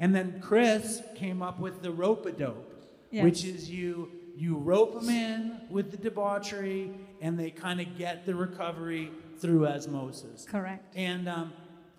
And 0.00 0.14
then 0.14 0.40
Chris 0.40 1.02
came 1.14 1.42
up 1.42 1.60
with 1.60 1.82
the 1.82 1.90
rope 1.90 2.24
a 2.24 2.32
dope, 2.32 2.72
Yes. 3.10 3.22
which 3.22 3.44
is 3.44 3.68
you 3.68 4.10
you 4.34 4.56
rope 4.56 4.94
them 4.98 5.10
in 5.10 5.60
with 5.68 5.90
the 5.90 5.98
debauchery, 5.98 6.90
and 7.20 7.38
they 7.38 7.50
kind 7.50 7.82
of 7.82 7.98
get 7.98 8.24
the 8.24 8.34
recovery 8.34 9.10
through 9.40 9.66
osmosis. 9.66 10.46
Correct. 10.48 10.94
And 10.96 11.28
um, 11.28 11.52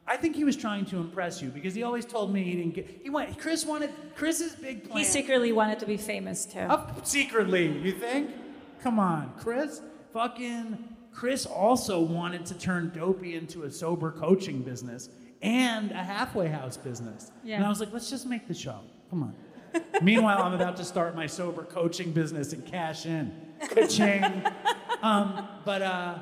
I 0.07 0.18
think 0.18 0.36
he 0.36 0.44
was 0.44 0.56
trying 0.56 0.86
to 0.86 0.98
impress 0.98 1.41
you 1.41 1.49
because 1.49 1.74
he 1.74 1.84
always 1.84 2.06
told 2.06 2.34
me 2.34 2.44
he 2.44 2.56
didn't 2.56 2.74
get. 2.74 2.99
He 3.03 3.10
went. 3.10 3.38
Chris 3.38 3.66
wanted 3.66 3.91
Chris's 4.16 4.56
big 4.56 4.86
plan. 4.86 4.98
He 4.98 5.03
secretly 5.03 5.52
wanted 5.52 5.80
to 5.80 5.86
be 5.86 5.98
famous 5.98 6.45
too. 6.45 6.60
Up 6.60 7.06
secretly, 7.06 7.68
you 7.68 7.91
think? 7.91 8.32
Come 8.82 8.99
on, 8.99 9.34
Chris. 9.38 9.82
Fucking 10.14 10.78
Chris 11.11 11.45
also 11.45 11.99
wanted 11.99 12.45
to 12.48 12.57
turn 12.57 12.91
Dopey 12.95 13.36
into 13.36 13.64
a 13.64 13.72
sober 13.72 14.11
coaching 14.11 14.61
business 14.61 15.10
and 15.41 15.91
a 15.91 16.03
halfway 16.03 16.48
house 16.48 16.78
business. 16.78 17.32
Yeah. 17.44 17.57
And 17.57 17.66
I 17.66 17.70
was 17.70 17.80
like, 17.80 17.94
let's 17.94 18.10
just 18.10 18.26
make 18.26 18.48
the 18.48 18.53
show. 18.53 18.80
Come 19.10 19.24
on. 19.24 19.36
Meanwhile, 20.02 20.41
I'm 20.41 20.53
about 20.53 20.78
to 20.78 20.84
start 20.84 21.16
my 21.16 21.28
sober 21.28 21.64
coaching 21.64 22.11
business 22.11 22.53
and 22.53 22.66
cash 22.66 23.06
in. 23.06 23.32
Ka-ching. 23.70 24.24
um, 25.02 25.48
but 25.66 25.82
uh, 25.82 26.20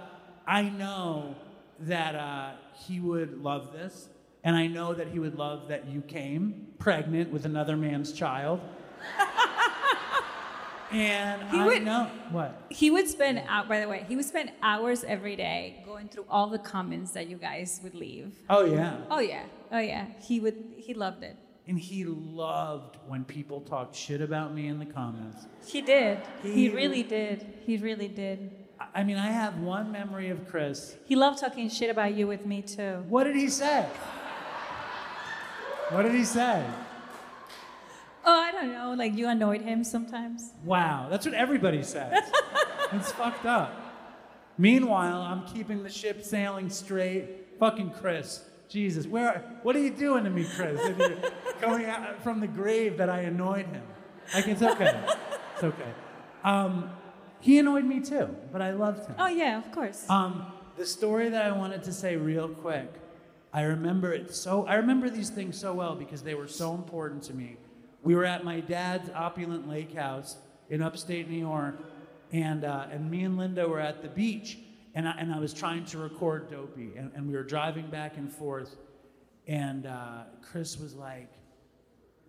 I 0.47 0.63
know 0.63 1.35
that 1.81 2.15
uh, 2.15 2.51
he 2.87 2.99
would 2.99 3.43
love 3.43 3.73
this. 3.73 4.09
And 4.43 4.55
I 4.55 4.67
know 4.67 4.93
that 4.93 5.09
he 5.09 5.19
would 5.19 5.35
love 5.35 5.67
that 5.67 5.87
you 5.87 6.01
came 6.01 6.67
pregnant 6.79 7.31
with 7.31 7.45
another 7.45 7.75
man's 7.75 8.11
child. 8.13 8.61
And 10.89 11.41
He 11.51 11.57
I 11.59 11.65
would- 11.65 11.83
know 11.83 12.09
what. 12.31 12.61
He 12.69 12.89
would 12.91 13.09
spend 13.09 13.41
out. 13.49 13.67
By 13.67 13.81
the 13.81 13.89
way, 13.89 14.05
he 14.07 14.15
would 14.15 14.23
spend 14.23 14.51
hours 14.63 15.03
every 15.03 15.35
day 15.35 15.83
going 15.85 16.07
through 16.07 16.25
all 16.29 16.47
the 16.47 16.59
comments 16.59 17.11
that 17.11 17.27
you 17.27 17.35
guys 17.35 17.81
would 17.83 17.93
leave. 17.93 18.33
Oh 18.49 18.63
yeah. 18.63 18.97
Oh 19.11 19.19
yeah. 19.19 19.43
Oh 19.69 19.79
yeah. 19.79 20.05
He 20.21 20.39
would. 20.39 20.55
He 20.77 20.93
loved 20.93 21.23
it. 21.23 21.35
And 21.67 21.77
he 21.77 22.05
loved 22.05 22.95
when 23.05 23.25
people 23.25 23.59
talked 23.59 23.97
shit 23.97 24.21
about 24.21 24.53
me 24.55 24.67
in 24.69 24.79
the 24.79 24.85
comments. 24.85 25.45
He 25.65 25.81
did. 25.81 26.19
He, 26.41 26.53
He- 26.53 26.69
really 26.69 27.03
did. 27.03 27.45
He 27.65 27.75
really 27.75 28.07
did. 28.07 28.49
I- 28.79 29.03
mean, 29.03 29.17
I 29.17 29.27
have 29.31 29.59
one 29.59 29.91
memory 29.91 30.29
of 30.29 30.47
Chris. 30.47 30.95
He 31.05 31.15
loved 31.15 31.39
talking 31.39 31.69
shit 31.69 31.89
about 31.89 32.13
you 32.13 32.27
with 32.27 32.45
me 32.45 32.61
too. 32.61 33.03
What 33.09 33.23
did 33.25 33.35
he 33.35 33.49
say? 33.49 33.87
What 35.89 36.03
did 36.03 36.13
he 36.13 36.25
say? 36.25 36.65
Oh, 38.25 38.39
I 38.39 38.51
don't 38.51 38.73
know. 38.73 38.93
Like 38.97 39.15
you 39.15 39.29
annoyed 39.29 39.61
him 39.61 39.83
sometimes. 39.83 40.51
Wow, 40.65 41.07
that's 41.09 41.25
what 41.25 41.33
everybody 41.33 41.81
says. 41.81 42.29
it's 42.91 43.11
fucked 43.13 43.45
up. 43.45 43.73
Meanwhile, 44.57 45.21
I'm 45.21 45.45
keeping 45.45 45.83
the 45.83 45.89
ship 45.89 46.23
sailing 46.23 46.69
straight. 46.69 47.57
Fucking 47.59 47.91
Chris. 47.91 48.43
Jesus, 48.67 49.07
where? 49.07 49.43
What 49.63 49.75
are 49.75 49.79
you 49.79 49.91
doing 49.91 50.25
to 50.25 50.29
me, 50.29 50.45
Chris? 50.55 50.79
If 50.83 50.97
you're 50.97 51.31
coming 51.61 51.85
out 51.85 52.21
from 52.21 52.41
the 52.41 52.47
grave 52.47 52.97
that 52.97 53.09
I 53.09 53.21
annoyed 53.21 53.67
him. 53.67 53.83
Like 54.33 54.47
it's 54.47 54.61
okay. 54.61 54.99
It's 55.53 55.63
okay. 55.63 55.91
Um, 56.43 56.89
he 57.47 57.59
annoyed 57.59 57.85
me 57.85 58.01
too, 58.01 58.27
but 58.51 58.61
I 58.61 58.71
loved 58.71 59.07
him. 59.07 59.15
Oh 59.17 59.27
yeah, 59.27 59.57
of 59.57 59.71
course. 59.71 60.05
Um, 60.09 60.45
the 60.75 60.85
story 60.85 61.29
that 61.29 61.45
I 61.45 61.51
wanted 61.57 61.81
to 61.83 61.93
say 61.93 62.17
real 62.17 62.49
quick, 62.49 62.93
I 63.53 63.61
remember 63.61 64.11
it 64.11 64.35
so. 64.35 64.65
I 64.65 64.75
remember 64.75 65.09
these 65.09 65.29
things 65.29 65.57
so 65.57 65.73
well 65.73 65.95
because 65.95 66.21
they 66.21 66.35
were 66.35 66.49
so 66.49 66.75
important 66.75 67.23
to 67.23 67.33
me. 67.33 67.55
We 68.03 68.15
were 68.15 68.25
at 68.25 68.43
my 68.43 68.59
dad's 68.59 69.09
opulent 69.11 69.65
lake 69.65 69.95
house 69.95 70.35
in 70.69 70.81
upstate 70.81 71.29
New 71.29 71.39
York, 71.39 71.79
and 72.33 72.65
uh, 72.65 72.87
and 72.91 73.09
me 73.09 73.23
and 73.23 73.37
Linda 73.37 73.65
were 73.65 73.79
at 73.79 74.01
the 74.01 74.09
beach, 74.09 74.57
and 74.93 75.07
I, 75.07 75.13
and 75.17 75.33
I 75.33 75.39
was 75.39 75.53
trying 75.53 75.85
to 75.85 75.99
record 75.99 76.51
Dopey, 76.51 76.97
and, 76.97 77.13
and 77.15 77.29
we 77.29 77.33
were 77.33 77.43
driving 77.43 77.87
back 77.89 78.17
and 78.17 78.29
forth, 78.29 78.75
and 79.47 79.85
uh, 79.85 80.23
Chris 80.41 80.77
was 80.77 80.93
like, 80.95 81.31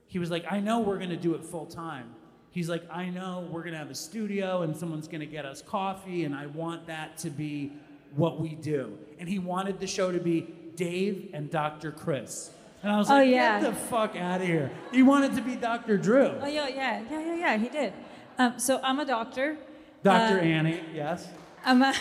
he 0.06 0.20
was 0.20 0.30
like, 0.30 0.44
I 0.48 0.60
know 0.60 0.78
we're 0.78 1.00
gonna 1.00 1.16
do 1.16 1.34
it 1.34 1.42
full 1.44 1.66
time. 1.66 2.14
He's 2.50 2.68
like, 2.68 2.82
I 2.90 3.10
know 3.10 3.46
we're 3.50 3.62
gonna 3.62 3.78
have 3.78 3.90
a 3.90 3.94
studio 3.94 4.62
and 4.62 4.76
someone's 4.76 5.06
gonna 5.08 5.26
get 5.26 5.44
us 5.44 5.62
coffee, 5.62 6.24
and 6.24 6.34
I 6.34 6.46
want 6.46 6.86
that 6.86 7.18
to 7.18 7.30
be 7.30 7.72
what 8.16 8.40
we 8.40 8.50
do. 8.54 8.96
And 9.18 9.28
he 9.28 9.38
wanted 9.38 9.78
the 9.80 9.86
show 9.86 10.10
to 10.10 10.18
be 10.18 10.46
Dave 10.76 11.30
and 11.34 11.50
Dr. 11.50 11.92
Chris. 11.92 12.50
And 12.82 12.90
I 12.92 12.96
was 12.98 13.10
Oh, 13.10 13.14
like, 13.14 13.28
yeah. 13.30 13.60
get 13.60 13.70
the 13.70 13.76
fuck 13.76 14.16
out 14.16 14.40
of 14.40 14.46
here. 14.46 14.70
He 14.92 15.02
wanted 15.02 15.34
to 15.34 15.42
be 15.42 15.56
Dr. 15.56 15.96
Drew. 15.98 16.38
Oh 16.40 16.46
yeah, 16.46 16.68
yeah, 16.68 17.02
yeah, 17.10 17.20
yeah, 17.20 17.34
yeah. 17.34 17.56
He 17.58 17.68
did. 17.68 17.92
Um, 18.38 18.58
so 18.58 18.80
I'm 18.82 18.98
a 19.00 19.04
doctor, 19.04 19.56
Dr. 20.02 20.38
Uh, 20.38 20.42
Annie, 20.42 20.80
yes. 20.94 21.28
I'm 21.64 21.82
a, 21.82 21.92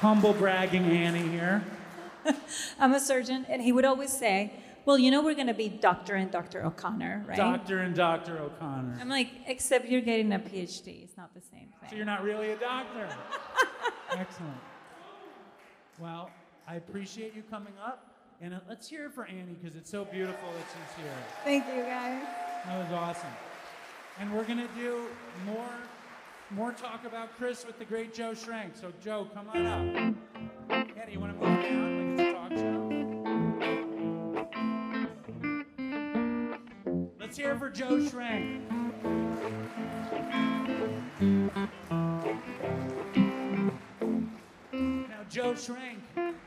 Humble 0.00 0.32
bragging 0.32 0.84
Annie 0.84 1.28
here. 1.28 1.64
I'm 2.78 2.92
a 2.94 3.00
surgeon, 3.00 3.46
and 3.48 3.60
he 3.62 3.72
would 3.72 3.84
always 3.84 4.12
say, 4.12 4.52
Well, 4.88 4.98
you 4.98 5.10
know, 5.10 5.20
we're 5.22 5.34
going 5.34 5.48
to 5.48 5.52
be 5.52 5.68
Dr. 5.68 6.14
and 6.14 6.30
Dr. 6.30 6.64
O'Connor, 6.64 7.26
right? 7.28 7.36
Dr. 7.36 7.80
and 7.80 7.94
Dr. 7.94 8.38
O'Connor. 8.38 8.96
I'm 8.98 9.10
like, 9.10 9.28
Except 9.46 9.86
you're 9.86 10.00
getting 10.00 10.32
a 10.32 10.38
PhD. 10.38 11.04
It's 11.04 11.14
not 11.14 11.34
the 11.34 11.42
same 11.42 11.68
thing. 11.78 11.90
So 11.90 11.96
you're 11.96 12.06
not 12.06 12.22
really 12.22 12.52
a 12.52 12.56
doctor. 12.56 13.06
Excellent. 14.12 14.56
Well, 16.00 16.30
I 16.66 16.76
appreciate 16.76 17.36
you 17.36 17.42
coming 17.50 17.74
up. 17.84 18.14
And 18.40 18.54
uh, 18.54 18.60
let's 18.66 18.88
hear 18.88 19.04
it 19.04 19.12
for 19.12 19.26
Annie 19.26 19.58
because 19.60 19.76
it's 19.76 19.90
so 19.90 20.06
beautiful 20.06 20.48
that 20.56 20.64
she's 20.72 21.04
here. 21.04 21.12
Thank 21.44 21.66
you, 21.66 21.82
guys. 21.82 22.22
That 22.64 22.78
was 22.78 22.92
awesome. 22.98 23.28
And 24.18 24.32
we're 24.34 24.44
gonna 24.44 24.68
do 24.74 25.02
more, 25.44 25.68
more 26.50 26.72
talk 26.72 27.04
about 27.04 27.36
Chris 27.36 27.66
with 27.66 27.78
the 27.78 27.84
great 27.84 28.14
Joe 28.14 28.30
Schrank. 28.30 28.80
So 28.80 28.90
Joe, 29.04 29.28
come 29.34 29.50
on 29.50 29.66
up. 29.66 30.14
Annie, 30.70 31.12
you 31.12 31.20
want 31.20 31.38
to 31.38 31.46
move 31.46 31.62
down 31.62 32.16
like 32.16 32.26
it's 32.26 32.30
a 32.30 32.32
talk 32.32 32.52
show? 32.52 32.87
Let's 37.28 37.36
hear 37.36 37.52
it 37.52 37.58
for 37.58 37.68
Joe 37.68 37.98
Schrank. 37.98 38.62
Now, 44.72 45.24
Joe 45.28 45.52
Schrank. 45.52 45.98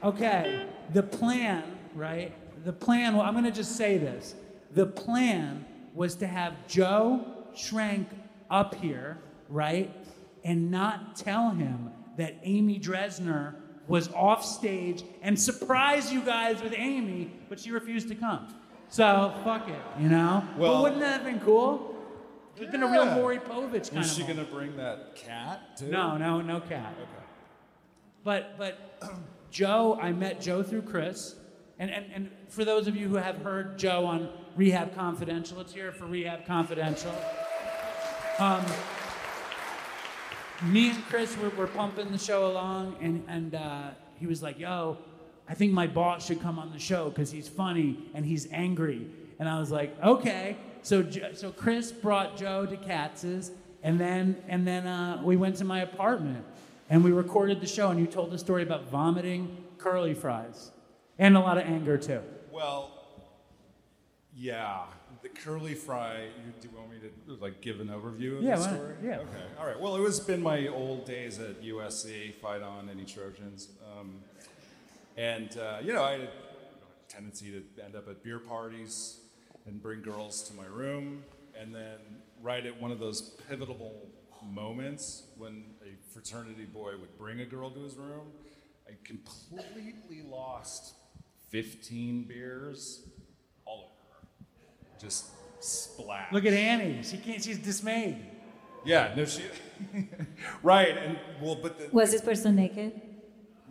Okay, 0.03 0.65
the 0.91 1.03
plan, 1.03 1.77
right? 1.93 2.33
The 2.65 2.73
plan, 2.73 3.15
well, 3.15 3.23
I'm 3.23 3.33
going 3.33 3.45
to 3.45 3.51
just 3.51 3.75
say 3.75 3.99
this. 3.99 4.33
The 4.71 4.87
plan 4.87 5.67
was 5.93 6.15
to 6.15 6.25
have 6.25 6.55
Joe 6.67 7.27
Schrank 7.53 8.07
up 8.49 8.73
here, 8.73 9.19
right? 9.49 9.95
And 10.43 10.71
not 10.71 11.15
tell 11.15 11.51
him 11.51 11.91
that 12.17 12.39
Amy 12.41 12.79
Dresner 12.79 13.53
was 13.87 14.11
off 14.13 14.43
stage 14.43 15.03
and 15.21 15.39
surprise 15.39 16.11
you 16.11 16.21
guys 16.21 16.59
with 16.63 16.73
Amy, 16.75 17.31
but 17.49 17.59
she 17.59 17.69
refused 17.69 18.07
to 18.07 18.15
come. 18.15 18.47
So, 18.91 19.33
fuck 19.45 19.69
it, 19.69 19.81
you 20.01 20.09
know? 20.09 20.43
but 20.57 20.59
Well- 20.59 20.81
wouldn't 20.83 20.99
that 20.99 21.13
have 21.13 21.23
been 21.23 21.39
cool? 21.39 21.95
It 22.57 22.59
would 22.59 22.63
have 22.65 22.71
been 22.73 22.83
a 22.83 22.91
real 22.91 23.05
Yeah. 23.05 23.15
Maury 23.15 23.37
Povich 23.39 23.89
kind 23.89 24.03
of 24.03 24.11
she 24.11 24.21
moment. 24.21 24.39
gonna 24.39 24.51
bring 24.51 24.75
that 24.75 25.15
cat 25.15 25.77
too? 25.77 25.87
No, 25.87 26.17
no, 26.17 26.41
no 26.41 26.59
cat. 26.59 26.93
Okay. 26.99 27.23
But 28.25 28.57
but 28.57 29.01
Joe, 29.49 29.97
I 30.01 30.11
met 30.11 30.41
Joe 30.41 30.61
through 30.61 30.81
Chris, 30.83 31.35
and, 31.79 31.89
and 31.89 32.05
and 32.13 32.31
for 32.49 32.65
those 32.65 32.87
of 32.87 32.95
you 32.97 33.07
who 33.07 33.15
have 33.15 33.37
heard 33.37 33.77
Joe 33.79 34.05
on 34.05 34.29
Rehab 34.57 34.93
Confidential, 34.93 35.57
let's 35.57 35.71
hear 35.73 35.87
it 35.87 35.95
for 35.95 36.05
Rehab 36.05 36.45
Confidential. 36.45 37.15
Um, 38.39 38.63
me 40.63 40.89
and 40.89 41.03
Chris 41.05 41.35
were, 41.37 41.49
were 41.51 41.67
pumping 41.67 42.11
the 42.11 42.17
show 42.19 42.51
along, 42.51 42.97
and 43.01 43.23
and 43.29 43.55
uh, 43.55 43.91
he 44.15 44.27
was 44.27 44.43
like, 44.43 44.59
"Yo, 44.59 44.97
I 45.51 45.53
think 45.53 45.73
my 45.73 45.85
boss 45.85 46.25
should 46.25 46.41
come 46.41 46.57
on 46.57 46.71
the 46.71 46.79
show 46.79 47.09
because 47.09 47.29
he's 47.29 47.49
funny 47.49 47.99
and 48.13 48.25
he's 48.25 48.47
angry." 48.53 49.05
And 49.37 49.49
I 49.49 49.59
was 49.59 49.69
like, 49.69 50.01
"Okay." 50.01 50.55
So 50.81 51.05
so 51.33 51.51
Chris 51.51 51.91
brought 51.91 52.37
Joe 52.37 52.65
to 52.65 52.77
Katz's, 52.77 53.51
and 53.83 53.99
then 53.99 54.37
and 54.47 54.65
then 54.65 54.87
uh, 54.87 55.21
we 55.21 55.35
went 55.35 55.57
to 55.57 55.65
my 55.65 55.81
apartment 55.81 56.45
and 56.89 57.03
we 57.03 57.11
recorded 57.11 57.59
the 57.59 57.67
show. 57.67 57.89
And 57.89 57.99
you 57.99 58.07
told 58.07 58.31
the 58.31 58.37
story 58.37 58.63
about 58.63 58.89
vomiting 58.89 59.57
curly 59.77 60.13
fries, 60.13 60.71
and 61.19 61.35
a 61.35 61.39
lot 61.41 61.57
of 61.57 61.65
anger 61.65 61.97
too. 61.97 62.21
Well, 62.49 62.91
yeah, 64.33 64.85
the 65.21 65.29
curly 65.29 65.73
fry. 65.73 66.21
You, 66.21 66.53
do 66.61 66.69
you 66.69 66.77
want 66.77 66.91
me 66.91 66.97
to 66.99 67.33
like 67.43 67.59
give 67.59 67.81
an 67.81 67.89
overview 67.89 68.37
of 68.37 68.43
Yeah, 68.43 68.55
the 68.55 68.63
story? 68.63 68.95
Yeah. 69.03 69.17
Okay. 69.17 69.43
All 69.59 69.67
right. 69.67 69.79
Well, 69.79 69.97
it 69.97 70.01
was 70.01 70.19
been 70.21 70.41
my 70.41 70.67
old 70.67 71.05
days 71.05 71.39
at 71.39 71.61
USC. 71.61 72.35
Fight 72.35 72.61
on 72.61 72.89
any 72.89 73.03
Trojans. 73.03 73.67
Um, 73.99 74.21
and 75.21 75.55
uh, 75.57 75.77
you 75.83 75.93
know, 75.93 76.03
I 76.03 76.13
had 76.13 76.21
a 76.21 76.29
tendency 77.07 77.51
to 77.51 77.83
end 77.83 77.95
up 77.95 78.09
at 78.09 78.23
beer 78.23 78.39
parties 78.39 79.19
and 79.67 79.81
bring 79.81 80.01
girls 80.01 80.41
to 80.49 80.55
my 80.55 80.65
room, 80.65 81.23
and 81.59 81.73
then 81.73 81.99
right 82.41 82.65
at 82.65 82.81
one 82.81 82.91
of 82.91 82.99
those 82.99 83.37
pivotal 83.47 84.09
moments 84.43 85.23
when 85.37 85.63
a 85.83 86.11
fraternity 86.11 86.65
boy 86.65 86.93
would 86.99 87.15
bring 87.19 87.41
a 87.41 87.45
girl 87.45 87.69
to 87.69 87.83
his 87.83 87.97
room, 87.97 88.31
I 88.87 88.93
completely 89.03 90.23
lost 90.27 90.95
15 91.49 92.23
beers 92.23 93.03
all 93.65 93.91
over 93.91 94.21
her. 94.21 94.27
Just 94.99 95.27
splat. 95.59 96.33
Look 96.33 96.45
at 96.45 96.53
Annie; 96.53 97.03
she 97.03 97.17
can't. 97.17 97.43
She's 97.43 97.59
dismayed. 97.59 98.25
Yeah, 98.83 99.13
no, 99.15 99.25
she. 99.25 99.43
right, 100.63 100.97
and 100.97 101.19
well, 101.39 101.59
but 101.61 101.77
the. 101.77 101.89
Was 101.95 102.11
this 102.11 102.21
person 102.21 102.55
naked? 102.55 103.10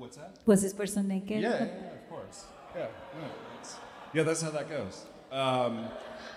What's 0.01 0.16
that? 0.16 0.36
Was 0.47 0.62
this 0.62 0.72
person 0.72 1.06
naked? 1.09 1.43
Yeah, 1.43 1.51
yeah, 1.51 1.59
yeah, 1.59 1.64
of 1.93 2.09
course. 2.09 2.44
Yeah, 2.74 2.86
no, 3.20 3.28
that's, 3.56 3.77
yeah, 4.14 4.22
that's 4.22 4.40
how 4.40 4.51
that 4.51 4.70
goes. 4.70 5.05
Um, 5.31 5.89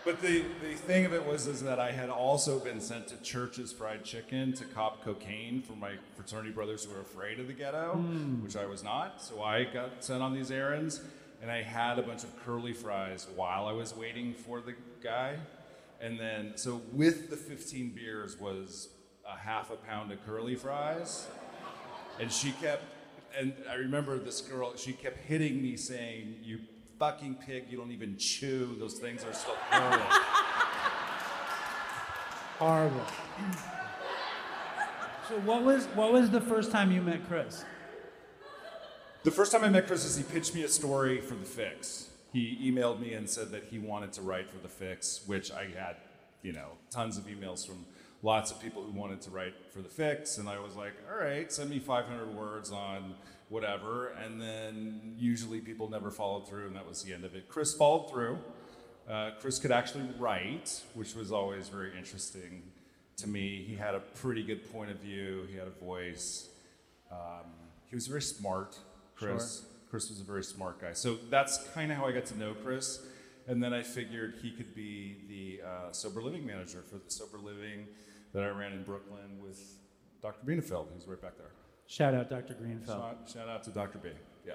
but 0.04 0.22
the, 0.22 0.44
the 0.62 0.74
thing 0.76 1.06
of 1.06 1.14
it 1.14 1.26
was 1.26 1.48
is 1.48 1.64
that 1.64 1.80
I 1.80 1.92
had 1.92 2.10
also 2.10 2.60
been 2.60 2.82
sent 2.82 3.08
to 3.08 3.16
Church's 3.24 3.72
Fried 3.72 4.04
Chicken 4.04 4.52
to 4.54 4.66
cop 4.66 5.02
cocaine 5.06 5.62
for 5.62 5.74
my 5.74 5.94
fraternity 6.16 6.52
brothers 6.52 6.84
who 6.84 6.94
were 6.94 7.00
afraid 7.00 7.40
of 7.40 7.48
the 7.48 7.54
ghetto, 7.54 7.96
Mm. 7.98 8.44
which 8.44 8.58
I 8.58 8.66
was 8.66 8.84
not. 8.84 9.22
So 9.22 9.42
I 9.42 9.64
got 9.64 10.04
sent 10.04 10.22
on 10.22 10.34
these 10.34 10.52
errands, 10.52 11.00
and 11.42 11.50
I 11.50 11.62
had 11.64 12.00
a 12.00 12.04
bunch 12.04 12.24
of 12.26 12.46
curly 12.46 12.74
fries 12.74 13.28
while 13.36 13.66
I 13.66 13.72
was 13.72 13.96
waiting 13.96 14.34
for 14.34 14.60
the 14.60 14.76
guy. 15.02 15.38
And 16.02 16.20
then, 16.20 16.52
so 16.58 16.82
with 16.92 17.30
the 17.30 17.38
15 17.38 17.92
beers 17.96 18.38
was 18.38 18.90
a 19.26 19.38
half 19.38 19.72
a 19.72 19.78
pound 19.78 20.12
of 20.12 20.24
curly 20.26 20.56
fries. 20.56 21.28
And 22.20 22.30
she 22.32 22.52
kept, 22.52 22.84
and 23.38 23.54
I 23.70 23.76
remember 23.76 24.18
this 24.20 24.42
girl, 24.42 24.76
she 24.76 24.94
kept 24.94 25.18
hitting 25.20 25.62
me 25.62 25.76
saying, 25.78 26.36
You 26.44 26.60
fucking 27.00 27.36
pig, 27.46 27.66
you 27.70 27.78
don't 27.78 27.92
even 27.92 28.18
chew. 28.18 28.76
Those 28.80 28.96
things 28.96 29.24
are 29.24 29.34
so 29.34 29.54
curly. 29.72 30.02
Horrible. 32.60 33.06
So 35.28 35.36
what 35.40 35.64
was 35.64 35.86
what 35.88 36.14
was 36.14 36.30
the 36.30 36.42
first 36.42 36.72
time 36.72 36.92
you 36.92 37.02
met 37.02 37.28
Chris? 37.28 37.66
the 39.24 39.32
first 39.32 39.54
time 39.54 39.64
I 39.64 39.70
met 39.70 39.88
Chris 39.88 40.04
is 40.04 40.18
he 40.18 40.24
pitched 40.24 40.54
me 40.54 40.64
a 40.64 40.68
story 40.68 41.22
for 41.22 41.36
The 41.36 41.46
Fix. 41.46 42.10
He 42.34 42.58
emailed 42.72 43.00
me 43.00 43.14
and 43.14 43.30
said 43.30 43.52
that 43.52 43.66
he 43.66 43.80
wanted 43.80 44.12
to 44.14 44.22
write 44.22 44.50
for 44.50 44.58
The 44.58 44.68
Fix, 44.68 45.22
which 45.26 45.52
I 45.52 45.66
had, 45.78 45.96
you 46.42 46.52
know, 46.52 46.72
tons 46.90 47.18
of 47.18 47.26
emails 47.26 47.66
from 47.66 47.86
lots 48.24 48.52
of 48.52 48.60
people 48.62 48.82
who 48.82 48.92
wanted 48.92 49.22
to 49.22 49.30
write 49.30 49.54
for 49.72 49.82
The 49.82 49.90
Fix. 49.90 50.38
And 50.38 50.50
I 50.50 50.58
was 50.58 50.76
like, 50.76 50.94
all 51.12 51.24
right, 51.24 51.52
send 51.52 51.70
me 51.70 51.78
500 51.78 52.34
words 52.34 52.72
on 52.72 53.14
whatever. 53.50 54.08
And 54.08 54.42
then 54.42 55.16
usually 55.18 55.60
people 55.60 55.90
never 55.90 56.10
followed 56.10 56.48
through, 56.48 56.68
and 56.68 56.76
that 56.76 56.88
was 56.88 57.04
the 57.04 57.14
end 57.14 57.26
of 57.26 57.36
it. 57.36 57.50
Chris 57.50 57.76
followed 57.76 58.10
through. 58.10 58.40
Uh, 59.08 59.32
Chris 59.42 59.60
could 59.60 59.72
actually 59.72 60.06
write, 60.18 60.82
which 60.94 61.14
was 61.14 61.32
always 61.32 61.68
very 61.68 61.92
interesting 61.98 62.64
to 63.18 63.28
me. 63.28 63.66
He 63.68 63.76
had 63.76 63.94
a 63.94 64.00
pretty 64.00 64.44
good 64.44 64.72
point 64.72 64.90
of 64.90 64.98
view, 64.98 65.46
he 65.52 65.58
had 65.58 65.68
a 65.68 65.86
voice. 65.86 66.48
Um, 67.12 67.52
he 67.90 67.96
was 67.96 68.08
very 68.08 68.22
smart, 68.22 68.78
Chris. 69.16 69.60
Sure. 69.60 69.70
Chris 69.90 70.10
was 70.10 70.22
a 70.22 70.24
very 70.24 70.44
smart 70.44 70.82
guy. 70.82 70.94
So 70.94 71.18
that's 71.30 71.60
kind 71.76 71.92
of 71.92 71.98
how 71.98 72.08
I 72.08 72.14
got 72.14 72.26
to 72.28 72.40
know 72.40 72.56
Chris. 72.64 73.06
And 73.46 73.62
then 73.62 73.74
I 73.74 73.84
figured 73.84 74.36
he 74.42 74.52
could 74.52 74.74
be 74.74 75.18
the 75.28 75.68
uh, 75.68 75.92
sober 75.92 76.22
living 76.22 76.46
manager 76.46 76.82
for 76.90 76.96
the 76.96 77.12
sober 77.12 77.38
living 77.38 77.88
that 78.34 78.44
I 78.44 78.50
ran 78.50 78.74
in 78.74 78.84
Brooklyn 78.84 79.40
with 79.42 79.60
Dr. 80.22 80.46
Bienefeld, 80.46 80.88
who's 80.94 81.08
right 81.08 81.22
back 81.22 81.38
there. 81.38 81.52
Shout 81.86 82.14
out 82.14 82.30
Dr. 82.30 82.56
Greenfeld. 82.56 82.88
Shout, 82.88 83.30
shout 83.32 83.50
out 83.50 83.64
to 83.64 83.70
Dr. 83.70 84.00
B. 84.00 84.10
Yeah. 84.46 84.54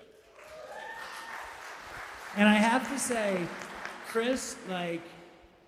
And 2.36 2.48
I 2.48 2.54
have 2.54 2.90
to 2.92 2.98
say, 2.98 3.40
Chris, 4.08 4.56
like, 4.68 5.02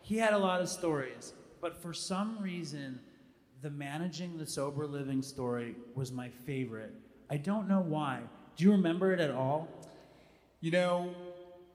he 0.02 0.16
had 0.16 0.32
a 0.32 0.38
lot 0.38 0.60
of 0.60 0.68
stories, 0.68 1.32
but 1.60 1.80
for 1.80 1.92
some 1.92 2.38
reason, 2.40 2.98
the 3.62 3.70
managing 3.70 4.38
the 4.38 4.46
sober 4.46 4.86
living 4.86 5.22
story 5.22 5.76
was 5.94 6.10
my 6.10 6.28
favorite. 6.28 6.94
I 7.28 7.36
don't 7.36 7.68
know 7.68 7.80
why. 7.80 8.20
Do 8.56 8.64
you 8.64 8.72
remember 8.72 9.12
it 9.12 9.20
at 9.20 9.30
all? 9.30 9.68
You 10.60 10.70
know, 10.72 11.14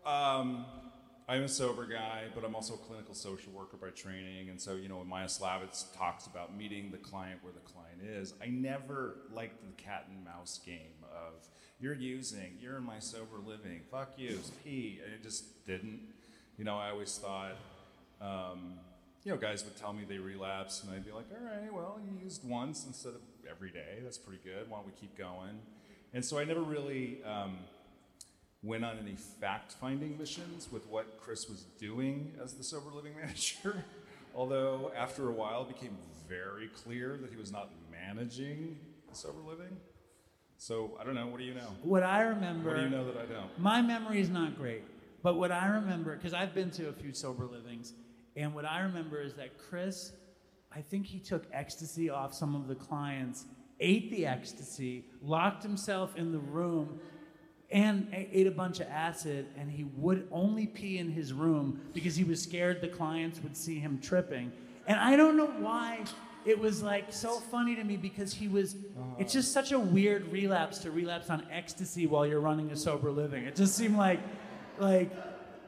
um, 0.05 0.65
I'm 1.27 1.41
a 1.41 1.47
sober 1.47 1.87
guy, 1.87 2.25
but 2.35 2.43
I'm 2.45 2.53
also 2.53 2.75
a 2.75 2.77
clinical 2.77 3.15
social 3.15 3.51
worker 3.51 3.77
by 3.77 3.89
training. 3.89 4.49
And 4.49 4.61
so, 4.61 4.75
you 4.75 4.87
know, 4.87 4.97
when 4.97 5.07
Maia 5.07 5.25
Szalavitz 5.25 5.85
talks 5.97 6.27
about 6.27 6.55
meeting 6.55 6.91
the 6.91 6.99
client 6.99 7.39
where 7.41 7.51
the 7.51 7.61
client 7.61 8.01
is, 8.03 8.35
I 8.43 8.47
never 8.47 9.17
liked 9.31 9.59
the 9.65 9.81
cat 9.81 10.05
and 10.07 10.23
mouse 10.23 10.59
game 10.63 11.03
of 11.03 11.47
you're 11.79 11.95
using, 11.95 12.57
you're 12.61 12.77
in 12.77 12.83
my 12.83 12.99
sober 12.99 13.37
living, 13.43 13.81
fuck 13.89 14.13
you, 14.17 14.39
pee. 14.63 14.99
And 15.03 15.13
it 15.13 15.23
just 15.23 15.65
didn't. 15.65 15.99
You 16.57 16.63
know, 16.63 16.77
I 16.77 16.91
always 16.91 17.17
thought, 17.17 17.57
um, 18.21 18.75
you 19.23 19.31
know, 19.31 19.37
guys 19.37 19.63
would 19.65 19.75
tell 19.75 19.93
me 19.93 20.03
they 20.07 20.19
relapse, 20.19 20.83
and 20.83 20.93
I'd 20.93 21.03
be 21.03 21.11
like, 21.11 21.25
all 21.31 21.43
right, 21.43 21.73
well, 21.73 21.99
you 22.05 22.23
used 22.23 22.47
once 22.47 22.85
instead 22.85 23.15
of 23.15 23.21
every 23.49 23.71
day. 23.71 23.97
That's 24.03 24.19
pretty 24.19 24.41
good. 24.43 24.69
Why 24.69 24.77
don't 24.77 24.85
we 24.85 24.93
keep 24.93 25.17
going? 25.17 25.59
And 26.13 26.23
so 26.23 26.37
I 26.37 26.43
never 26.43 26.61
really. 26.61 27.23
Um, 27.23 27.57
went 28.65 28.83
on 28.83 28.97
any 28.97 29.15
fact 29.15 29.73
finding 29.73 30.17
missions 30.17 30.69
with 30.71 30.87
what 30.87 31.19
Chris 31.19 31.47
was 31.47 31.65
doing 31.79 32.33
as 32.43 32.53
the 32.53 32.63
sober 32.63 32.89
living 32.91 33.15
manager. 33.21 33.85
Although 34.33 34.91
after 34.97 35.29
a 35.29 35.31
while, 35.31 35.61
it 35.61 35.69
became 35.69 35.97
very 36.27 36.67
clear 36.67 37.17
that 37.21 37.29
he 37.29 37.37
was 37.37 37.51
not 37.51 37.69
managing 37.91 38.77
the 39.07 39.15
sober 39.15 39.39
living. 39.47 39.77
So 40.57 40.97
I 40.99 41.03
don't 41.03 41.15
know. 41.15 41.27
What 41.27 41.39
do 41.39 41.45
you 41.45 41.53
know? 41.53 41.67
What 41.83 42.03
I 42.03 42.21
remember. 42.21 42.69
What 42.69 42.77
do 42.77 42.83
you 42.83 42.89
know 42.89 43.05
that 43.05 43.17
I 43.17 43.25
don't? 43.25 43.59
My 43.59 43.81
memory 43.81 44.19
is 44.19 44.29
not 44.29 44.57
great, 44.57 44.83
but 45.21 45.35
what 45.35 45.51
I 45.51 45.67
remember, 45.67 46.15
because 46.15 46.33
I've 46.33 46.53
been 46.53 46.71
to 46.71 46.89
a 46.89 46.93
few 46.93 47.13
sober 47.13 47.45
livings, 47.45 47.93
and 48.35 48.53
what 48.53 48.65
I 48.65 48.81
remember 48.81 49.21
is 49.21 49.33
that 49.35 49.57
Chris, 49.57 50.11
I 50.75 50.81
think 50.81 51.05
he 51.05 51.19
took 51.19 51.45
ecstasy 51.53 52.09
off 52.09 52.33
some 52.33 52.55
of 52.55 52.67
the 52.67 52.75
clients, 52.75 53.45
ate 53.79 54.11
the 54.11 54.25
ecstasy, 54.25 55.05
locked 55.21 55.63
himself 55.63 56.15
in 56.15 56.31
the 56.31 56.39
room, 56.39 56.99
and 57.71 58.07
ate 58.11 58.47
a 58.47 58.51
bunch 58.51 58.79
of 58.79 58.87
acid, 58.87 59.47
and 59.57 59.71
he 59.71 59.85
would 59.97 60.27
only 60.31 60.67
pee 60.67 60.97
in 60.97 61.09
his 61.09 61.33
room 61.33 61.81
because 61.93 62.15
he 62.15 62.23
was 62.23 62.41
scared 62.41 62.79
the 62.81 62.87
clients 62.87 63.41
would 63.41 63.57
see 63.57 63.79
him 63.79 63.99
tripping. 63.99 64.51
And 64.87 64.99
I 64.99 65.15
don't 65.15 65.35
know 65.35 65.47
why 65.47 66.05
it 66.45 66.59
was 66.59 66.83
like 66.83 67.11
so 67.11 67.39
funny 67.39 67.75
to 67.75 67.83
me 67.83 67.97
because 67.97 68.33
he 68.33 68.47
was 68.47 68.75
uh-huh. 68.75 69.15
it's 69.17 69.33
just 69.33 69.51
such 69.51 69.71
a 69.71 69.79
weird 69.79 70.31
relapse 70.31 70.77
to 70.79 70.91
relapse 70.91 71.29
on 71.29 71.45
ecstasy 71.51 72.05
while 72.05 72.25
you're 72.25 72.39
running 72.39 72.69
a 72.71 72.75
sober 72.75 73.11
living. 73.11 73.45
It 73.45 73.55
just 73.55 73.75
seemed 73.75 73.97
like 73.97 74.19
like 74.77 75.11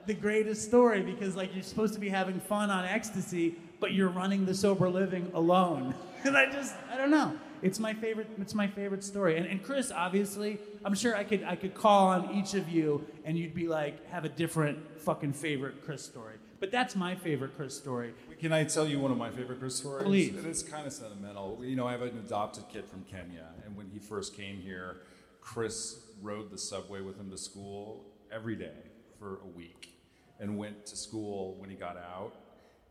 the 0.06 0.14
greatest 0.14 0.64
story 0.64 1.02
because 1.02 1.36
like 1.36 1.54
you're 1.54 1.64
supposed 1.64 1.96
to 1.96 2.00
be 2.00 2.10
having 2.10 2.40
fun 2.40 2.70
on 2.70 2.86
ecstasy, 2.86 3.56
but 3.80 3.94
you're 3.94 4.10
running 4.10 4.46
the 4.46 4.54
sober 4.54 4.90
living 4.90 5.32
alone. 5.34 5.94
And 6.24 6.36
I 6.36 6.52
just 6.52 6.74
I 6.92 6.98
don't 6.98 7.12
know. 7.12 7.38
It's 7.62 7.80
my 7.80 7.94
favorite 7.94 8.30
it's 8.40 8.54
my 8.54 8.68
favorite 8.68 9.04
story. 9.04 9.38
And, 9.38 9.46
and 9.46 9.64
Chris, 9.64 9.92
obviously, 9.92 10.60
I'm 10.86 10.96
sure 10.96 11.16
I 11.16 11.24
could 11.24 11.44
I 11.44 11.56
could 11.56 11.74
call 11.74 12.08
on 12.08 12.36
each 12.36 12.54
of 12.54 12.70
you 12.70 13.06
and 13.26 13.38
you'd 13.38 13.54
be 13.54 13.68
like 13.68 14.08
have 14.10 14.26
a 14.26 14.30
different 14.30 15.00
fucking 15.02 15.34
favorite 15.34 15.84
Chris 15.84 16.04
story. 16.04 16.36
But 16.60 16.72
that's 16.72 16.96
my 16.96 17.16
favorite 17.16 17.56
Chris 17.56 17.76
story. 17.78 18.14
Can 18.40 18.52
I 18.52 18.64
tell 18.64 18.88
you 18.88 19.00
one 19.00 19.12
of 19.12 19.18
my 19.18 19.30
favorite 19.30 19.60
Chris 19.60 19.76
stories? 19.76 20.06
Please. 20.06 20.36
It 20.36 20.46
is 20.46 20.64
kind 20.64 20.88
of 20.88 20.94
sentimental. 20.94 21.60
You 21.62 21.76
know, 21.76 21.88
I 21.88 21.92
have 21.92 22.02
an 22.02 22.18
adopted 22.18 22.68
kid 22.70 22.86
from 22.88 23.04
Kenya, 23.04 23.46
and 23.66 23.76
when 23.76 23.88
he 23.90 24.00
first 24.00 24.36
came 24.36 24.58
here, 24.58 24.98
Chris 25.42 26.00
rode 26.22 26.50
the 26.50 26.58
subway 26.58 27.02
with 27.02 27.20
him 27.20 27.30
to 27.30 27.38
school 27.38 28.06
every 28.32 28.56
day 28.56 28.78
for 29.20 29.40
a 29.44 29.48
week, 29.48 30.00
and 30.40 30.58
went 30.58 30.86
to 30.88 30.96
school 30.96 31.56
when 31.60 31.70
he 31.70 31.76
got 31.76 31.98
out, 31.98 32.34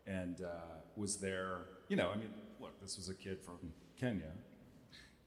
and 0.06 0.43
uh, 0.43 0.76
was 0.97 1.16
there. 1.16 1.62
You 1.88 1.97
know, 1.97 2.10
I 2.10 2.16
mean, 2.16 2.30
look, 2.60 2.80
this 2.80 2.97
was 2.97 3.09
a 3.09 3.14
kid 3.14 3.40
from 3.40 3.59
Kenya, 3.98 4.32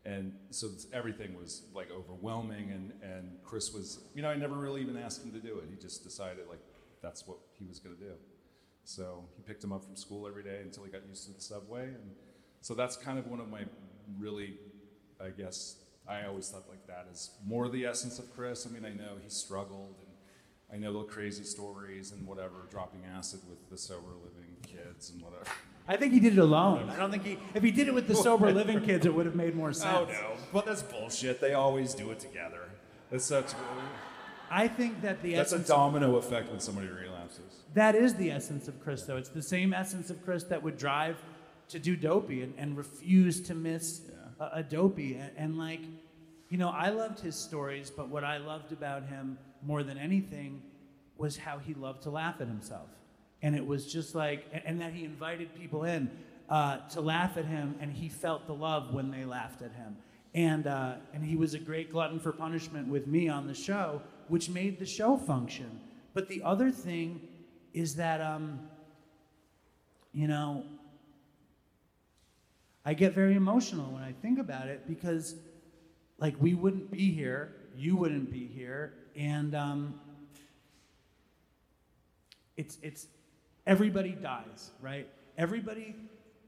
and 0.05 0.33
so 0.49 0.69
everything 0.93 1.35
was 1.35 1.63
like 1.73 1.89
overwhelming 1.91 2.71
and, 2.71 2.93
and 3.03 3.37
chris 3.43 3.73
was 3.73 3.99
you 4.15 4.21
know 4.21 4.29
i 4.29 4.35
never 4.35 4.55
really 4.55 4.81
even 4.81 4.97
asked 4.97 5.23
him 5.23 5.31
to 5.31 5.39
do 5.39 5.57
it. 5.59 5.65
He 5.69 5.75
just 5.75 6.03
decided 6.03 6.47
like 6.49 6.61
that's 7.01 7.27
what 7.27 7.37
he 7.57 7.65
was 7.65 7.79
going 7.79 7.95
to 7.95 8.01
do. 8.01 8.11
So 8.83 9.23
he 9.37 9.43
picked 9.43 9.63
him 9.63 9.71
up 9.71 9.85
from 9.85 9.95
school 9.95 10.27
every 10.27 10.43
day 10.43 10.59
until 10.63 10.83
he 10.83 10.91
got 10.91 11.07
used 11.07 11.27
to 11.27 11.33
the 11.33 11.41
subway 11.41 11.85
and 11.85 12.11
so 12.61 12.73
that's 12.73 12.97
kind 12.97 13.17
of 13.17 13.27
one 13.27 13.39
of 13.39 13.49
my 13.49 13.61
really 14.17 14.57
i 15.23 15.29
guess 15.29 15.75
i 16.07 16.25
always 16.25 16.49
thought 16.49 16.67
like 16.69 16.85
that 16.87 17.07
is 17.11 17.31
more 17.45 17.69
the 17.69 17.85
essence 17.85 18.19
of 18.19 18.33
chris. 18.35 18.65
I 18.67 18.71
mean 18.71 18.85
i 18.85 18.93
know 18.93 19.17
he 19.21 19.29
struggled 19.29 19.95
and 19.99 20.09
i 20.73 20.77
know 20.77 20.91
the 20.93 21.03
crazy 21.05 21.43
stories 21.43 22.11
and 22.11 22.25
whatever 22.25 22.67
dropping 22.69 23.01
acid 23.05 23.41
with 23.49 23.69
the 23.69 23.77
sober 23.77 24.13
living 24.23 24.55
kids 24.63 25.11
and 25.11 25.21
whatever 25.21 25.45
I 25.89 25.97
think 25.97 26.13
he 26.13 26.19
did 26.19 26.33
it 26.33 26.39
alone. 26.39 26.89
I 26.89 26.97
don't 26.97 27.09
think 27.09 27.25
he 27.25 27.39
if 27.55 27.63
he 27.63 27.71
did 27.71 27.87
it 27.87 27.93
with 27.93 28.07
the 28.07 28.15
sober 28.15 28.53
living 28.53 28.81
kids 28.81 29.07
it 29.07 29.13
would 29.13 29.25
have 29.25 29.35
made 29.35 29.55
more 29.55 29.69
oh, 29.69 29.73
sense. 29.73 29.97
Oh 29.97 30.05
no, 30.05 30.33
but 30.53 30.65
that's 30.65 30.83
bullshit. 30.83 31.41
They 31.41 31.53
always 31.53 31.95
do 31.95 32.11
it 32.11 32.19
together. 32.19 32.69
That's 33.09 33.25
such. 33.25 33.53
I 34.51 34.67
think 34.67 35.01
that 35.01 35.21
the 35.21 35.35
That's 35.35 35.51
a 35.51 35.55
essence 35.55 35.67
domino 35.67 36.15
effect 36.15 36.49
when 36.49 36.59
somebody 36.59 36.87
relapses. 36.87 37.63
That 37.73 37.95
is 37.95 38.15
the 38.15 38.31
essence 38.31 38.67
of 38.67 38.81
Chris, 38.81 39.03
though. 39.03 39.17
It's 39.17 39.29
the 39.29 39.43
same 39.43 39.73
essence 39.73 40.09
of 40.09 40.23
Chris 40.23 40.43
that 40.45 40.61
would 40.63 40.77
drive 40.77 41.17
to 41.69 41.79
do 41.79 41.95
dopey 41.95 42.41
and, 42.41 42.53
and 42.57 42.75
refuse 42.75 43.41
to 43.41 43.53
miss 43.53 44.01
a, 44.39 44.49
a 44.53 44.63
dopey. 44.63 45.15
And, 45.15 45.31
and, 45.37 45.57
like, 45.57 45.81
you 46.49 46.57
know, 46.57 46.69
I 46.69 46.89
loved 46.89 47.19
his 47.19 47.35
stories, 47.35 47.91
but 47.91 48.09
what 48.09 48.23
I 48.23 48.37
loved 48.37 48.71
about 48.71 49.03
him 49.05 49.37
more 49.61 49.83
than 49.83 49.99
anything 49.99 50.63
was 51.17 51.37
how 51.37 51.59
he 51.59 51.75
loved 51.75 52.03
to 52.03 52.09
laugh 52.09 52.35
at 52.39 52.47
himself. 52.47 52.89
And 53.41 53.55
it 53.55 53.65
was 53.65 53.91
just 53.91 54.15
like, 54.15 54.45
and, 54.65 54.81
that 54.81 54.93
he 54.93 55.05
invited 55.05 55.55
people 55.55 55.83
in 55.83 56.11
uh, 56.49 56.77
to 56.89 57.01
laugh 57.01 57.37
at 57.37 57.45
him, 57.45 57.75
and 57.79 57.91
he 57.91 58.09
felt 58.09 58.47
the 58.47 58.53
love 58.53 58.93
when 58.93 59.11
they 59.11 59.23
laughed 59.23 59.61
at 59.61 59.71
him. 59.71 59.97
And, 60.33 60.67
uh, 60.67 60.95
and 61.13 61.23
he 61.23 61.35
was 61.35 61.53
a 61.53 61.59
great 61.59 61.91
glutton 61.91 62.19
for 62.19 62.31
punishment 62.31 62.87
with 62.87 63.07
me 63.07 63.29
on 63.29 63.47
the 63.47 63.53
show, 63.53 64.01
which 64.27 64.49
made 64.49 64.77
the 64.77 64.85
show 64.85 65.17
function. 65.17 65.79
But 66.13 66.27
the 66.27 66.43
other 66.43 66.69
thing 66.69 67.21
is 67.73 67.95
that, 67.95 68.19
um, 68.19 68.59
you 70.13 70.27
know, 70.27 70.65
I 72.85 72.93
get 72.93 73.13
very 73.13 73.35
emotional 73.35 73.91
when 73.91 74.03
I 74.03 74.13
think 74.21 74.39
about 74.39 74.67
it 74.67 74.87
because, 74.87 75.35
like, 76.17 76.35
we 76.39 76.53
wouldn't 76.53 76.91
be 76.91 77.11
here, 77.11 77.55
you 77.77 77.95
wouldn't 77.95 78.31
be 78.31 78.47
here, 78.47 78.93
and 79.15 79.53
um, 79.53 79.99
it's 82.57 82.77
it's 82.81 83.07
everybody 83.69 84.11
dies, 84.11 84.71
right? 84.81 85.07
Everybody 85.37 85.95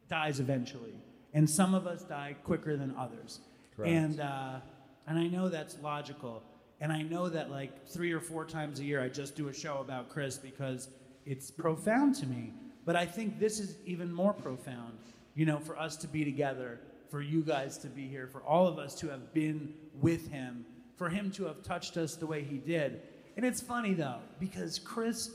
dies 0.10 0.40
eventually, 0.40 0.96
and 1.34 1.50
some 1.50 1.74
of 1.76 1.86
us 1.86 2.02
die 2.02 2.36
quicker 2.44 2.76
than 2.76 2.96
others. 2.98 3.40
Correct. 3.76 3.92
And 3.92 4.20
uh, 4.20 4.60
and 5.08 5.20
I 5.20 5.28
know 5.28 5.48
that's 5.48 5.78
logical, 5.82 6.42
and 6.82 6.92
I 6.92 7.04
know 7.04 7.30
that 7.30 7.52
like 7.52 7.88
three 7.88 8.12
or 8.12 8.20
four 8.20 8.44
times 8.44 8.80
a 8.80 8.84
year 8.84 9.02
I 9.02 9.08
just 9.08 9.36
do 9.36 9.48
a 9.48 9.54
show 9.54 9.78
about 9.78 10.10
Chris 10.10 10.38
because 10.38 10.90
it's 11.26 11.52
profound 11.52 12.16
to 12.16 12.26
me. 12.26 12.54
But 12.84 12.96
I 12.96 13.06
think 13.06 13.40
this 13.40 13.60
is 13.60 13.76
even 13.86 14.12
more 14.12 14.34
profound, 14.34 14.98
you 15.36 15.46
know, 15.46 15.60
for 15.60 15.78
us 15.78 15.96
to 15.98 16.08
be 16.08 16.26
together, 16.26 16.80
for 17.12 17.22
you 17.22 17.44
guys 17.44 17.78
to 17.80 17.88
be 17.88 18.08
here, 18.08 18.28
for 18.28 18.42
all 18.42 18.68
of 18.68 18.80
us 18.80 18.96
to 18.96 19.10
have 19.10 19.32
been 19.32 19.76
with 20.02 20.32
him, 20.32 20.66
for 20.98 21.08
him 21.08 21.30
to 21.34 21.46
have 21.46 21.62
touched 21.62 21.96
us 21.98 22.16
the 22.16 22.26
way 22.26 22.44
he 22.44 22.58
did. 22.58 23.02
And 23.38 23.46
it's 23.46 23.62
funny 23.62 23.94
though, 23.94 24.20
because 24.40 24.80
Chris 24.80 25.30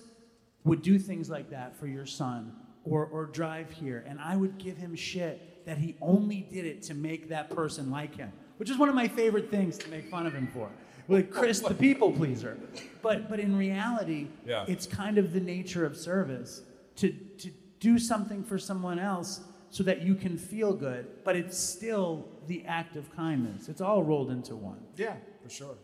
would 0.67 0.83
do 0.83 0.99
things 0.99 1.31
like 1.31 1.49
that 1.51 1.77
for 1.79 1.87
your 1.87 2.05
son 2.05 2.53
or, 2.85 3.07
or 3.07 3.25
drive 3.27 3.71
here, 3.71 4.05
and 4.07 4.21
I 4.21 4.37
would 4.37 4.59
give 4.59 4.77
him 4.77 4.95
shit 4.95 5.65
that 5.65 5.79
he 5.79 5.97
only 6.01 6.47
did 6.53 6.67
it 6.67 6.83
to 6.85 6.95
make 6.95 7.29
that 7.31 7.49
person 7.51 7.91
like 7.91 8.15
him, 8.17 8.31
which 8.59 8.69
is 8.71 8.77
one 8.77 8.89
of 8.89 8.95
my 8.95 9.09
favorite 9.09 9.51
things 9.51 9.79
to 9.79 9.89
make 9.89 10.11
fun 10.11 10.27
of 10.27 10.35
him 10.35 10.49
for. 10.53 10.69
Like 11.09 11.31
Chris, 11.31 11.61
the 11.61 11.75
people 11.75 12.11
pleaser. 12.13 12.59
But, 13.01 13.29
but 13.31 13.39
in 13.41 13.57
reality, 13.57 14.27
Yeah. 14.45 14.65
it's 14.69 14.87
kind 14.87 15.19
of 15.19 15.33
the 15.33 15.41
nature 15.41 15.87
of 15.87 15.97
service 15.97 16.63
to, 16.97 17.13
to 17.39 17.51
do 17.81 17.99
something 17.99 18.43
for 18.43 18.59
someone 18.59 18.99
else 18.99 19.41
so 19.71 19.83
that 19.85 20.03
you 20.03 20.15
can 20.17 20.37
feel 20.37 20.73
good, 20.73 21.07
but 21.25 21.37
it's 21.37 21.57
still 21.59 22.27
the 22.49 22.65
act 22.67 22.97
of 22.97 23.15
kindness. 23.15 23.69
It's 23.69 23.81
all 23.81 24.03
rolled 24.03 24.31
into 24.31 24.57
one. 24.57 24.79
Yeah, 24.97 25.15
for 25.43 25.49
sure. 25.51 25.77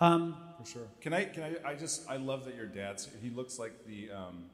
Um, 0.00 0.36
For 0.58 0.66
sure. 0.70 0.88
Can 1.00 1.12
I? 1.12 1.24
Can 1.24 1.42
I? 1.42 1.70
I 1.70 1.74
just. 1.74 2.08
I 2.08 2.16
love 2.16 2.44
that 2.44 2.54
your 2.54 2.66
dad's. 2.66 3.08
He 3.22 3.30
looks 3.30 3.58
like 3.58 3.84
the 3.86 4.10
um, 4.10 4.44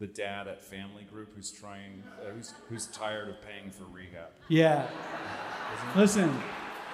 the 0.00 0.06
dad 0.06 0.48
at 0.48 0.64
Family 0.64 1.04
Group 1.04 1.34
who's 1.36 1.50
trying. 1.50 2.02
Uh, 2.20 2.30
who's 2.32 2.52
who's 2.68 2.86
tired 2.88 3.28
of 3.28 3.36
paying 3.42 3.70
for 3.70 3.84
rehab. 3.84 4.30
Yeah. 4.48 4.88
Listen, 5.96 6.30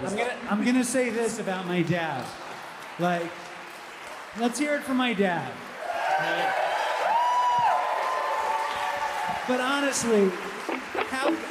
I'm 0.01 0.17
gonna, 0.17 0.37
I'm 0.51 0.65
gonna 0.65 0.85
say 0.85 1.11
this 1.11 1.39
about 1.39 1.67
my 1.67 1.83
dad. 1.83 2.25
Like, 2.99 3.31
let's 4.39 4.59
hear 4.59 4.75
it 4.77 4.83
from 4.83 4.97
my 4.97 5.15
dad. 5.15 5.51
But 9.49 9.61
honestly, 9.61 10.29
how, 10.29 11.33
how, 11.33 11.33
he's 11.33 11.45
a 11.45 11.48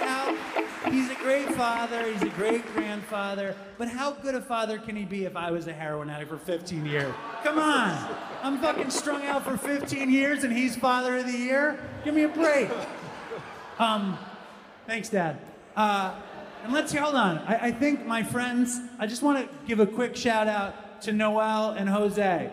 great 1.27 1.53
father, 1.55 2.09
he's 2.09 2.21
a 2.21 2.29
great 2.29 2.65
grandfather, 2.73 3.53
but 3.77 3.89
how 3.89 4.11
good 4.11 4.33
a 4.33 4.39
father 4.39 4.77
can 4.77 4.95
he 4.95 5.03
be 5.03 5.25
if 5.25 5.35
I 5.35 5.51
was 5.51 5.67
a 5.67 5.73
heroin 5.73 6.09
addict 6.09 6.31
for 6.31 6.37
15 6.37 6.85
years? 6.85 7.13
Come 7.43 7.59
on. 7.59 8.15
I'm 8.41 8.59
fucking 8.59 8.89
strung 8.89 9.23
out 9.23 9.43
for 9.43 9.57
15 9.57 10.09
years 10.09 10.45
and 10.45 10.53
he's 10.55 10.77
father 10.77 11.17
of 11.17 11.25
the 11.25 11.37
year? 11.37 11.83
Give 12.05 12.15
me 12.15 12.23
a 12.23 12.29
break. 12.29 12.69
Um, 13.77 14.17
thanks, 14.85 15.09
Dad. 15.09 15.37
Uh, 15.75 16.15
and 16.63 16.71
let's 16.71 16.93
see, 16.93 16.97
hold 16.97 17.15
on. 17.15 17.39
I, 17.39 17.67
I 17.67 17.71
think 17.71 18.05
my 18.05 18.23
friends, 18.23 18.79
I 18.97 19.05
just 19.05 19.21
want 19.21 19.37
to 19.45 19.53
give 19.67 19.81
a 19.81 19.85
quick 19.85 20.15
shout 20.15 20.47
out 20.47 21.01
to 21.01 21.11
Noel 21.11 21.71
and 21.71 21.89
Jose. 21.89 22.49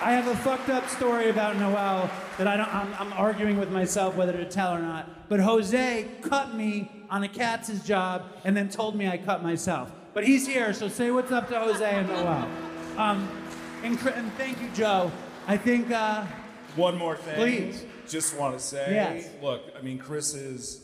I 0.00 0.12
have 0.12 0.28
a 0.28 0.36
fucked 0.36 0.68
up 0.68 0.88
story 0.88 1.28
about 1.28 1.56
Noel 1.56 2.08
that 2.38 2.46
I 2.46 2.56
don't, 2.56 2.72
I'm, 2.72 2.94
I'm 2.98 3.12
arguing 3.14 3.58
with 3.58 3.70
myself 3.70 4.14
whether 4.14 4.32
to 4.32 4.44
tell 4.44 4.72
or 4.72 4.78
not. 4.78 5.28
But 5.28 5.40
Jose 5.40 6.06
cut 6.22 6.54
me 6.54 6.90
on 7.10 7.24
a 7.24 7.28
Katz's 7.28 7.82
job 7.84 8.22
and 8.44 8.56
then 8.56 8.68
told 8.68 8.94
me 8.94 9.08
I 9.08 9.18
cut 9.18 9.42
myself. 9.42 9.90
But 10.14 10.24
he's 10.24 10.46
here, 10.46 10.72
so 10.72 10.88
say 10.88 11.10
what's 11.10 11.32
up 11.32 11.48
to 11.48 11.58
Jose 11.58 11.84
and 11.84 12.06
Noel. 12.08 12.48
Um, 12.96 13.28
and, 13.82 13.98
and 14.08 14.32
thank 14.34 14.60
you, 14.62 14.68
Joe. 14.74 15.10
I 15.48 15.56
think. 15.56 15.90
Uh, 15.90 16.24
One 16.76 16.96
more 16.96 17.16
thing. 17.16 17.34
Please. 17.34 17.84
Just 18.08 18.36
want 18.38 18.56
to 18.56 18.62
say, 18.64 18.94
Yes. 18.94 19.28
look, 19.42 19.62
I 19.78 19.82
mean, 19.82 19.98
Chris 19.98 20.32
is, 20.34 20.80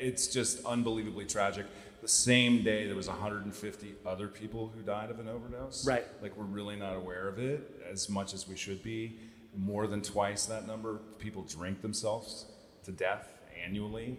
it's 0.00 0.26
just 0.28 0.64
unbelievably 0.64 1.26
tragic. 1.26 1.66
The 2.02 2.08
same 2.08 2.62
day, 2.62 2.86
there 2.86 2.96
was 2.96 3.08
150 3.08 3.94
other 4.06 4.28
people 4.28 4.72
who 4.74 4.82
died 4.82 5.10
of 5.10 5.20
an 5.20 5.28
overdose. 5.28 5.86
Right. 5.86 6.06
Like, 6.22 6.36
we're 6.36 6.44
really 6.44 6.76
not 6.76 6.96
aware 6.96 7.28
of 7.28 7.38
it 7.38 7.82
as 7.90 8.08
much 8.08 8.32
as 8.34 8.48
we 8.48 8.56
should 8.56 8.82
be. 8.82 9.18
more 9.56 9.88
than 9.88 10.00
twice 10.00 10.46
that 10.46 10.64
number 10.66 11.00
people 11.18 11.42
drink 11.42 11.82
themselves 11.82 12.46
to 12.84 12.92
death 12.92 13.28
annually. 13.64 14.16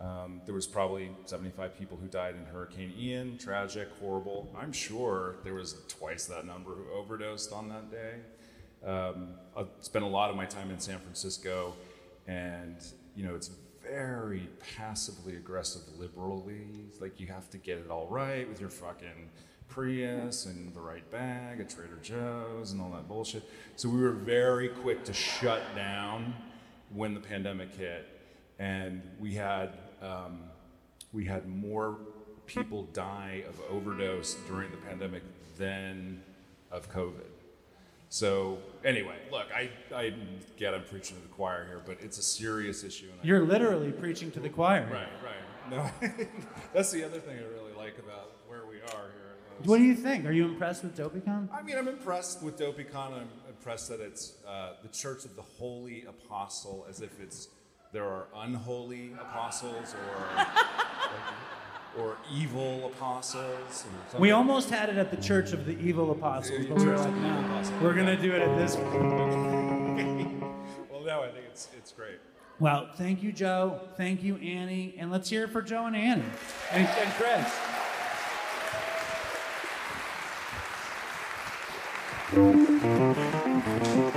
Um, 0.00 0.42
there 0.44 0.54
was 0.54 0.66
probably 0.66 1.10
75 1.24 1.78
people 1.78 1.96
who 2.00 2.06
died 2.08 2.34
in 2.34 2.44
Hurricane 2.44 2.92
Ian. 2.98 3.38
Tragic, 3.38 3.88
horrible. 4.00 4.54
I'm 4.58 4.72
sure 4.72 5.36
there 5.44 5.54
was 5.54 5.76
twice 5.88 6.26
that 6.26 6.46
number 6.46 6.72
who 6.72 6.84
overdosed 6.92 7.52
on 7.52 7.68
that 7.70 7.90
day. 7.90 8.14
Um, 8.84 9.28
I've 9.56 9.68
spent 9.80 10.04
a 10.04 10.08
lot 10.08 10.30
of 10.30 10.36
my 10.36 10.44
time 10.44 10.70
in 10.70 10.78
San 10.78 10.98
Francisco, 10.98 11.74
and 12.26 12.76
you 13.16 13.24
know 13.26 13.34
it's 13.34 13.50
very 13.88 14.48
passively 14.76 15.36
aggressive 15.36 15.82
liberally. 15.98 16.66
Like 17.00 17.20
you 17.20 17.26
have 17.28 17.50
to 17.50 17.58
get 17.58 17.78
it 17.78 17.90
all 17.90 18.06
right 18.08 18.48
with 18.48 18.60
your 18.60 18.70
fucking 18.70 19.30
Prius 19.68 20.46
and 20.46 20.74
the 20.74 20.80
right 20.80 21.08
bag 21.10 21.60
at 21.60 21.70
Trader 21.70 21.98
Joe's 22.02 22.72
and 22.72 22.80
all 22.80 22.90
that 22.90 23.08
bullshit. 23.08 23.48
So 23.76 23.88
we 23.88 24.00
were 24.00 24.12
very 24.12 24.68
quick 24.68 25.04
to 25.04 25.12
shut 25.12 25.62
down 25.74 26.34
when 26.92 27.14
the 27.14 27.20
pandemic 27.20 27.74
hit, 27.74 28.06
and 28.58 29.02
we 29.18 29.34
had 29.34 29.70
um, 30.02 30.40
we 31.12 31.24
had 31.24 31.48
more 31.48 31.96
people 32.46 32.84
die 32.92 33.42
of 33.48 33.60
overdose 33.70 34.34
during 34.48 34.70
the 34.70 34.76
pandemic 34.76 35.22
than 35.56 36.22
of 36.70 36.90
COVID. 36.92 37.33
So 38.14 38.58
anyway, 38.84 39.16
look, 39.32 39.46
I, 39.52 39.70
I 39.92 40.14
get 40.56 40.72
I'm 40.72 40.84
preaching 40.84 41.16
to 41.16 41.22
the 41.24 41.28
choir 41.34 41.66
here, 41.66 41.82
but 41.84 41.98
it's 42.00 42.16
a 42.16 42.22
serious 42.22 42.84
issue. 42.84 43.08
And 43.10 43.28
You're 43.28 43.44
literally 43.44 43.90
preaching 43.90 44.30
to 44.30 44.38
the 44.38 44.48
choir. 44.48 44.84
Right, 44.84 45.08
right. 45.24 45.68
No, 45.68 45.90
that's 46.72 46.92
the 46.92 47.02
other 47.02 47.18
thing 47.18 47.36
I 47.40 47.42
really 47.42 47.72
like 47.76 47.98
about 47.98 48.36
where 48.46 48.66
we 48.66 48.76
are 48.76 49.10
here. 49.10 49.34
What 49.64 49.78
do 49.78 49.82
you 49.82 49.96
think? 49.96 50.26
Are 50.26 50.30
you 50.30 50.44
impressed 50.44 50.84
with 50.84 50.96
DopeyCon? 50.96 51.48
I 51.52 51.62
mean, 51.62 51.76
I'm 51.76 51.88
impressed 51.88 52.40
with 52.40 52.56
DopeyCon. 52.56 53.14
I'm 53.14 53.28
impressed 53.48 53.88
that 53.88 53.98
it's 53.98 54.34
uh, 54.46 54.74
the 54.80 54.90
Church 54.90 55.24
of 55.24 55.34
the 55.34 55.42
Holy 55.42 56.04
Apostle, 56.04 56.86
as 56.88 57.00
if 57.00 57.20
it's 57.20 57.48
there 57.90 58.04
are 58.04 58.28
unholy 58.36 59.12
apostles 59.20 59.92
or 59.92 60.46
or 61.98 62.16
evil 62.32 62.86
apostles. 62.86 63.84
Or. 64.12 64.20
We 64.20 64.30
almost 64.30 64.70
had 64.70 64.88
it 64.88 64.96
at 64.96 65.10
the 65.10 65.16
Church 65.16 65.52
of 65.52 65.66
the 65.66 65.78
Evil 65.78 66.10
Apostles, 66.10 66.66
but 66.66 66.78
we 66.78 66.86
were 66.86 66.96
like, 66.96 67.14
no, 67.14 67.62
we're 67.82 67.94
gonna 67.94 68.20
do 68.20 68.32
it 68.32 68.42
at 68.42 68.58
this 68.58 68.76
one. 68.76 70.40
well, 70.90 71.02
no, 71.04 71.22
I 71.22 71.30
think 71.30 71.46
it's 71.50 71.68
it's 71.76 71.92
great. 71.92 72.18
Well, 72.60 72.88
thank 72.96 73.22
you, 73.22 73.32
Joe. 73.32 73.80
Thank 73.96 74.22
you, 74.22 74.36
Annie, 74.36 74.94
and 74.98 75.10
let's 75.10 75.28
hear 75.28 75.44
it 75.44 75.50
for 75.50 75.60
Joe 75.60 75.86
and 75.86 75.96
Annie 75.96 76.22
and, 76.70 76.86
and 76.86 77.12
Chris. 77.14 77.52
My 82.34 84.13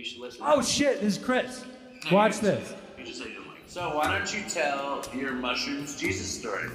you 0.00 0.06
should 0.06 0.20
listen. 0.20 0.40
Oh 0.42 0.62
shit! 0.62 1.02
This 1.02 1.18
is 1.18 1.22
Chris. 1.22 1.62
No, 2.06 2.16
Watch 2.16 2.36
you 2.36 2.42
this. 2.42 2.74
You 2.98 3.04
just 3.04 3.22
say. 3.22 3.36
So 3.66 3.94
why 3.94 4.18
don't 4.18 4.34
you 4.34 4.42
tell 4.48 5.04
your 5.14 5.32
mushrooms 5.32 6.00
Jesus 6.00 6.26
story? 6.26 6.70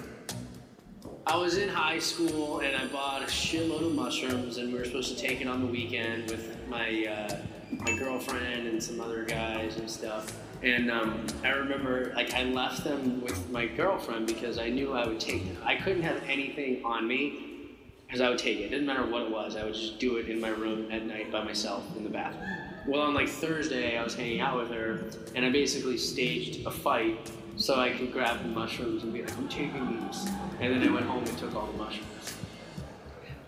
I 1.27 1.35
was 1.35 1.57
in 1.57 1.68
high 1.68 1.97
school 1.97 2.60
and 2.60 2.76
I 2.76 2.85
bought 2.85 3.23
a 3.23 3.26
shitload 3.26 3.88
of 3.88 3.95
mushrooms, 3.95 4.57
and 4.57 4.72
we 4.72 4.77
were 4.77 4.85
supposed 4.85 5.18
to 5.18 5.22
take 5.22 5.41
it 5.41 5.47
on 5.47 5.61
the 5.61 5.68
weekend 5.68 6.30
with 6.30 6.56
my 6.68 7.06
uh, 7.07 7.38
my 7.72 7.97
girlfriend 7.97 8.68
and 8.68 8.81
some 8.81 9.02
other 9.02 9.26
guys 9.26 9.77
and 9.77 9.89
stuff. 9.89 10.39
And 10.61 10.89
um, 10.91 11.26
I 11.43 11.49
remember, 11.49 12.14
like, 12.15 12.34
I 12.34 12.43
left 12.43 12.84
them 12.84 13.22
with 13.22 13.49
my 13.49 13.65
girlfriend 13.65 14.27
because 14.27 14.57
I 14.57 14.69
knew 14.69 14.93
I 14.93 15.06
would 15.06 15.19
take 15.19 15.45
them. 15.45 15.57
I 15.65 15.76
couldn't 15.76 16.03
have 16.03 16.23
anything 16.27 16.84
on 16.85 17.07
me 17.07 17.73
because 18.06 18.22
I 18.22 18.30
would 18.30 18.39
take 18.39 18.60
it. 18.60 18.65
It 18.65 18.69
didn't 18.69 18.85
matter 18.85 19.06
what 19.06 19.23
it 19.23 19.31
was. 19.31 19.56
I 19.56 19.64
would 19.64 19.73
just 19.73 19.99
do 19.99 20.18
it 20.18 20.30
in 20.30 20.39
my 20.39 20.49
room 20.49 20.91
at 20.91 21.06
night 21.06 21.31
by 21.31 21.43
myself 21.43 21.84
in 21.97 22.03
the 22.03 22.10
bathroom. 22.10 22.74
Well, 22.88 23.02
on 23.02 23.16
like 23.16 23.30
Thursday, 23.30 23.98
I 23.98 24.03
was 24.03 24.14
hanging 24.14 24.41
out 24.41 24.57
with 24.57 24.70
her, 24.70 25.06
and 25.34 25.44
I 25.44 25.52
basically 25.52 25.98
staged 25.98 26.66
a 26.68 26.72
fight 26.72 27.32
so 27.56 27.80
I 27.80 27.91
could 27.91 28.12
grab 28.12 28.41
the 28.44 28.49
mushrooms 28.49 29.03
and 29.03 29.12
be 29.12 29.24
like, 29.24 29.36
I'm 29.38 29.48
taking 29.48 30.06
these. 30.06 30.28
And 30.60 30.74
then 30.74 30.88
I 30.88 30.91
went 30.91 31.06
home 31.06 31.24
and 31.24 31.38
took 31.38 31.56
all 31.56 31.68
the 31.68 31.78
mushrooms. 31.78 32.38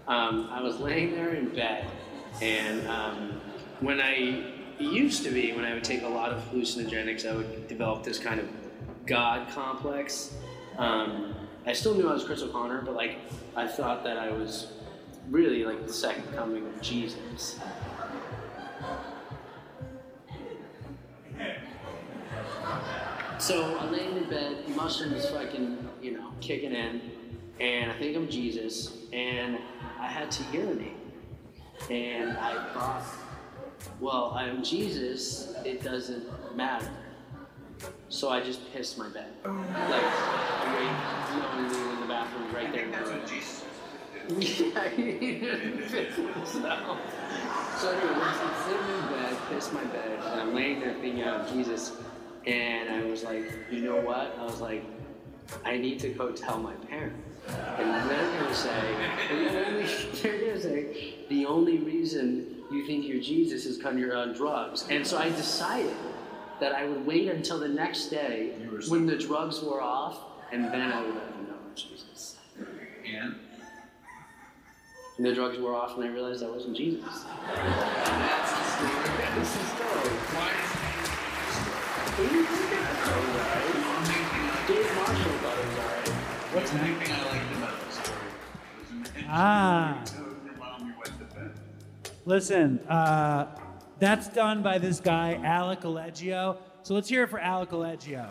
Um, 0.08 0.50
I 0.52 0.62
was 0.62 0.80
laying 0.80 1.12
there 1.12 1.34
in 1.34 1.50
bed, 1.50 1.86
and 2.42 2.88
um, 2.88 3.42
when 3.80 4.02
I 4.02 4.54
used 4.80 5.24
to 5.24 5.32
be 5.32 5.54
when 5.54 5.66
I 5.66 5.74
would 5.74 5.84
take 5.84 6.04
a 6.04 6.08
lot 6.08 6.32
of 6.32 6.42
hallucinogenics, 6.52 7.30
I 7.30 7.36
would 7.36 7.68
develop 7.68 8.04
this 8.04 8.18
kind 8.18 8.40
of 8.40 8.48
God 9.06 9.50
complex. 9.50 10.34
Um, 10.78 11.36
I 11.66 11.74
still 11.74 11.94
knew 11.94 12.10
I 12.10 12.14
was 12.14 12.24
Chris 12.24 12.42
O'Connor, 12.42 12.84
but 12.84 12.96
like 12.96 13.18
I 13.56 13.68
thought 13.68 14.04
that 14.06 14.18
I 14.18 14.32
was 14.32 14.72
really 15.30 15.66
like 15.66 15.86
the 15.86 15.94
second 15.94 16.24
coming 16.34 16.66
of 16.66 16.82
Jesus. 16.82 17.60
So 23.39 23.77
I 23.77 23.89
lay 23.89 24.06
in 24.06 24.23
bed, 24.30 24.68
mushroom 24.76 25.14
is 25.14 25.30
fucking, 25.30 25.77
you 26.02 26.11
know, 26.18 26.31
kicking 26.41 26.73
in, 26.73 27.02
and 27.60 27.91
I 27.91 27.98
think 27.98 28.15
I'm 28.18 28.27
Jesus, 28.27 28.94
and 29.14 29.60
I 29.99 30.07
had 30.07 30.31
to 30.31 30.44
urinate. 30.52 30.98
And 31.89 32.38
I 32.38 32.73
thought, 32.73 33.03
well, 33.99 34.31
I'm 34.35 34.64
Jesus, 34.64 35.53
it 35.64 35.84
doesn't 35.84 36.26
matter. 36.56 36.89
So 38.10 38.30
I 38.30 38.41
just 38.41 38.73
pissed 38.73 38.98
my 38.98 39.07
bed. 39.10 39.31
Like, 39.45 39.56
right, 39.56 40.94
knowingly 41.38 41.94
in 41.94 41.99
the 42.02 42.07
bathroom 42.07 42.53
right 42.53 42.72
there 42.73 42.85
in 42.85 42.91
the 42.91 42.98
room. 42.98 43.22
Yeah, 44.39 44.89
he 44.89 45.39
didn't 45.39 45.77
piss 45.84 46.15
himself. 46.15 46.99
So 47.77 47.91
anyway, 47.91 48.14
I'm 48.15 48.53
sitting 48.65 48.89
in 48.95 49.02
bed, 49.10 49.38
pissed 49.49 49.73
my 49.73 49.84
bed, 49.85 50.19
and 50.26 50.41
I'm 50.41 50.53
laying 50.56 50.80
there 50.80 50.95
thinking 50.95 51.23
of 51.23 51.48
Jesus, 51.53 51.91
and 52.48 52.90
I 52.90 53.03
was 53.03 53.24
like, 53.24 53.44
you 53.69 53.82
know 53.82 53.98
what? 53.99 54.36
I 54.40 54.44
was 54.45 54.61
like, 54.61 54.84
I 55.65 55.78
need 55.78 55.99
to 55.99 56.10
go 56.10 56.32
tell 56.32 56.57
my 56.57 56.74
parents. 56.74 57.19
And 57.78 58.10
they're 58.10 58.40
gonna 58.41 58.53
say, 58.53 58.95
they're 60.22 60.40
gonna- 60.40 60.61
say, 60.61 61.14
the 61.30 61.45
only 61.45 61.78
reason 61.78 62.64
you 62.72 62.86
think 62.88 63.06
you're 63.06 63.22
Jesus 63.22 63.65
is 63.65 63.78
because 63.78 63.98
you're 63.98 64.15
on 64.15 64.34
drugs. 64.34 64.86
And 64.90 65.06
so 65.06 65.18
I 65.18 65.30
decided 65.30 65.95
that 66.60 66.74
I 66.74 66.86
would 66.86 67.06
wait 67.06 67.30
until 67.30 67.60
the 67.60 67.68
next 67.68 68.06
day 68.07 68.53
when 68.88 69.06
the 69.06 69.15
drugs 69.18 69.61
were 69.61 69.82
off, 69.82 70.18
and 70.52 70.65
then 70.65 70.82
I 70.91 71.02
would 71.02 71.14
let 71.15 71.30
them 71.34 71.44
know 71.48 71.56
I'm 71.69 71.76
Jesus. 71.76 72.38
And 73.06 73.36
And 75.18 75.26
the 75.26 75.34
drugs 75.34 75.57
were 75.60 75.76
off, 75.76 75.95
and 75.95 76.03
I 76.03 76.07
realized 76.07 76.44
I 76.44 76.49
wasn't 76.49 76.76
Jesus. 76.78 77.24
That's 77.45 78.52
the 78.52 78.64
story. 78.64 79.18
That's 79.36 79.53
the 79.53 79.64
story. 79.64 80.10
Why 80.36 80.87
What's 82.18 82.31
the 86.72 86.77
thing 86.80 87.11
I 87.11 87.26
liked 87.26 87.56
about 87.56 87.80
the 87.80 87.91
story? 87.91 88.18
Ah. 89.30 90.03
Listen, 92.26 92.80
uh, 92.89 93.56
that's 93.99 94.30
done 94.30 94.64
by 94.64 94.80
this 94.80 94.99
guy, 94.99 95.39
Alec 95.44 95.84
Allegio. 95.84 96.57
So 96.81 96.95
let's 96.95 97.07
hear 97.07 97.22
it 97.22 97.30
for 97.30 97.38
Alec 97.38 97.72
Allegio. 97.72 98.27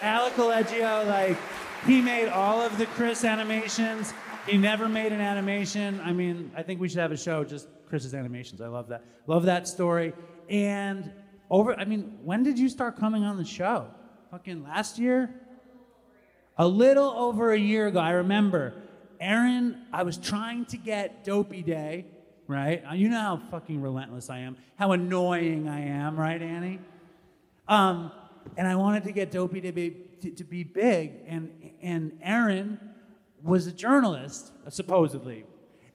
Alec 0.00 0.38
Allegio, 0.38 1.04
like, 1.08 1.36
he 1.86 2.00
made 2.00 2.28
all 2.28 2.60
of 2.60 2.78
the 2.78 2.86
Chris 2.86 3.24
animations. 3.24 4.14
He 4.46 4.56
never 4.56 4.88
made 4.88 5.10
an 5.10 5.20
animation. 5.20 6.00
I 6.04 6.12
mean, 6.12 6.52
I 6.56 6.62
think 6.62 6.80
we 6.80 6.88
should 6.88 7.00
have 7.00 7.10
a 7.10 7.16
show 7.16 7.42
just 7.42 7.66
Chris's 7.88 8.14
animations. 8.14 8.60
I 8.60 8.68
love 8.68 8.86
that. 8.90 9.02
Love 9.26 9.46
that 9.46 9.66
story. 9.66 10.12
And 10.48 11.10
over, 11.50 11.78
I 11.78 11.84
mean, 11.84 12.18
when 12.22 12.42
did 12.42 12.58
you 12.58 12.68
start 12.68 12.98
coming 12.98 13.24
on 13.24 13.36
the 13.36 13.44
show? 13.44 13.86
Fucking 14.30 14.64
last 14.64 14.98
year? 14.98 15.34
A 16.56 16.66
little 16.66 17.10
over 17.10 17.52
a 17.52 17.58
year 17.58 17.88
ago, 17.88 17.98
I 17.98 18.10
remember 18.10 18.74
Erin, 19.20 19.82
I 19.92 20.02
was 20.02 20.16
trying 20.16 20.66
to 20.66 20.76
get 20.76 21.24
Dopey 21.24 21.62
Day, 21.62 22.06
right? 22.46 22.82
Uh, 22.88 22.94
You 22.94 23.08
know 23.08 23.20
how 23.20 23.42
fucking 23.50 23.80
relentless 23.80 24.30
I 24.30 24.40
am, 24.40 24.56
how 24.76 24.92
annoying 24.92 25.68
I 25.68 25.80
am, 25.80 26.16
right, 26.16 26.40
Annie? 26.40 26.80
Um, 27.68 28.12
and 28.56 28.68
I 28.68 28.76
wanted 28.76 29.04
to 29.04 29.12
get 29.12 29.30
Dopey 29.30 29.60
to 29.62 29.72
be, 29.72 29.96
to, 30.20 30.30
to 30.30 30.44
be 30.44 30.62
big, 30.62 31.12
and, 31.26 31.50
and 31.82 32.18
Erin 32.22 32.78
was 33.42 33.66
a 33.66 33.72
journalist, 33.72 34.52
supposedly. 34.68 35.44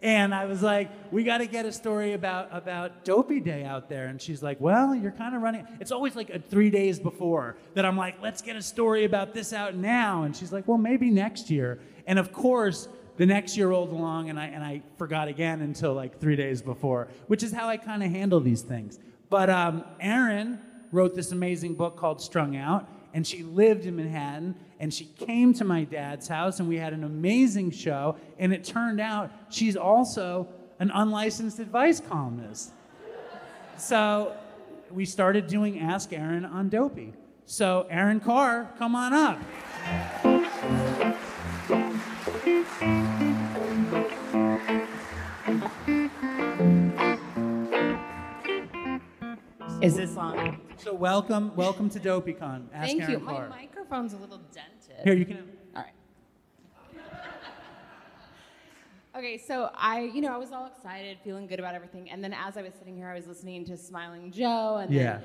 And 0.01 0.33
I 0.33 0.45
was 0.45 0.61
like, 0.63 0.89
we 1.11 1.25
got 1.25 1.39
to 1.39 1.45
get 1.45 1.65
a 1.65 1.73
story 1.73 2.13
about, 2.13 2.47
about 2.51 3.03
Dopey 3.03 3.41
Day 3.41 3.65
out 3.65 3.89
there. 3.89 4.07
And 4.07 4.21
she's 4.21 4.41
like, 4.41 4.59
well, 4.61 4.95
you're 4.95 5.11
kind 5.11 5.35
of 5.35 5.41
running. 5.41 5.67
It's 5.81 5.91
always 5.91 6.15
like 6.15 6.29
a 6.29 6.39
three 6.39 6.69
days 6.69 6.99
before 6.99 7.57
that 7.73 7.85
I'm 7.85 7.97
like, 7.97 8.21
let's 8.21 8.41
get 8.41 8.55
a 8.55 8.61
story 8.61 9.03
about 9.03 9.33
this 9.33 9.51
out 9.51 9.75
now. 9.75 10.23
And 10.23 10.33
she's 10.33 10.53
like, 10.53 10.67
well, 10.67 10.77
maybe 10.77 11.09
next 11.09 11.49
year. 11.49 11.79
And 12.07 12.17
of 12.17 12.31
course, 12.31 12.87
the 13.17 13.25
next 13.25 13.57
year 13.57 13.67
rolled 13.67 13.91
along 13.91 14.29
and 14.29 14.39
I, 14.39 14.45
and 14.45 14.63
I 14.63 14.81
forgot 14.97 15.27
again 15.27 15.59
until 15.59 15.93
like 15.93 16.21
three 16.21 16.37
days 16.37 16.61
before, 16.61 17.09
which 17.27 17.43
is 17.43 17.51
how 17.51 17.67
I 17.67 17.75
kind 17.75 18.01
of 18.01 18.09
handle 18.09 18.39
these 18.39 18.61
things. 18.61 18.99
But 19.29 19.49
um, 19.49 19.83
Erin 19.99 20.59
wrote 20.93 21.13
this 21.13 21.33
amazing 21.33 21.75
book 21.75 21.97
called 21.97 22.21
Strung 22.21 22.55
Out, 22.55 22.87
and 23.13 23.27
she 23.27 23.43
lived 23.43 23.85
in 23.85 23.97
Manhattan. 23.97 24.55
And 24.79 24.93
she 24.93 25.05
came 25.05 25.53
to 25.55 25.65
my 25.65 25.83
dad's 25.83 26.27
house, 26.27 26.59
and 26.59 26.69
we 26.69 26.77
had 26.77 26.93
an 26.93 27.03
amazing 27.03 27.71
show. 27.71 28.15
And 28.37 28.53
it 28.53 28.63
turned 28.63 29.01
out 29.01 29.31
she's 29.49 29.75
also 29.75 30.47
an 30.79 30.89
unlicensed 30.91 31.59
advice 31.59 31.99
columnist. 31.99 32.71
So 33.77 34.35
we 34.91 35.05
started 35.05 35.47
doing 35.47 35.79
Ask 35.79 36.13
Erin 36.13 36.45
on 36.45 36.69
Dopey. 36.69 37.13
So, 37.45 37.87
Erin 37.89 38.19
Khar, 38.19 38.71
come 38.77 38.95
on 38.95 39.11
up. 39.11 39.39
Is 49.81 49.95
this 49.95 50.15
on? 50.15 50.68
So, 50.81 50.93
welcome, 50.93 51.53
welcome 51.57 51.89
to 51.89 51.99
DopeyCon. 51.99 52.67
Ask 52.73 52.87
Thank 52.87 53.01
Erin 53.01 53.11
you. 53.11 53.19
My 53.19 53.47
microphone's 53.49 54.13
a 54.13 54.17
little 54.17 54.39
dented. 54.53 55.03
Here, 55.03 55.13
you 55.13 55.25
can. 55.25 55.43
All 55.75 55.83
right. 55.83 55.93
Okay, 59.17 59.37
so 59.37 59.69
I, 59.75 60.01
you 60.03 60.21
know, 60.21 60.31
I 60.33 60.37
was 60.37 60.53
all 60.53 60.67
excited, 60.67 61.17
feeling 61.25 61.47
good 61.47 61.59
about 61.59 61.75
everything, 61.75 62.09
and 62.09 62.23
then 62.23 62.31
as 62.31 62.55
I 62.55 62.61
was 62.61 62.73
sitting 62.75 62.95
here, 62.95 63.07
I 63.07 63.15
was 63.15 63.27
listening 63.27 63.65
to 63.65 63.75
Smiling 63.75 64.31
Joe 64.31 64.77
and 64.77 64.93
then 64.95 64.97
Yeah. 64.97 65.19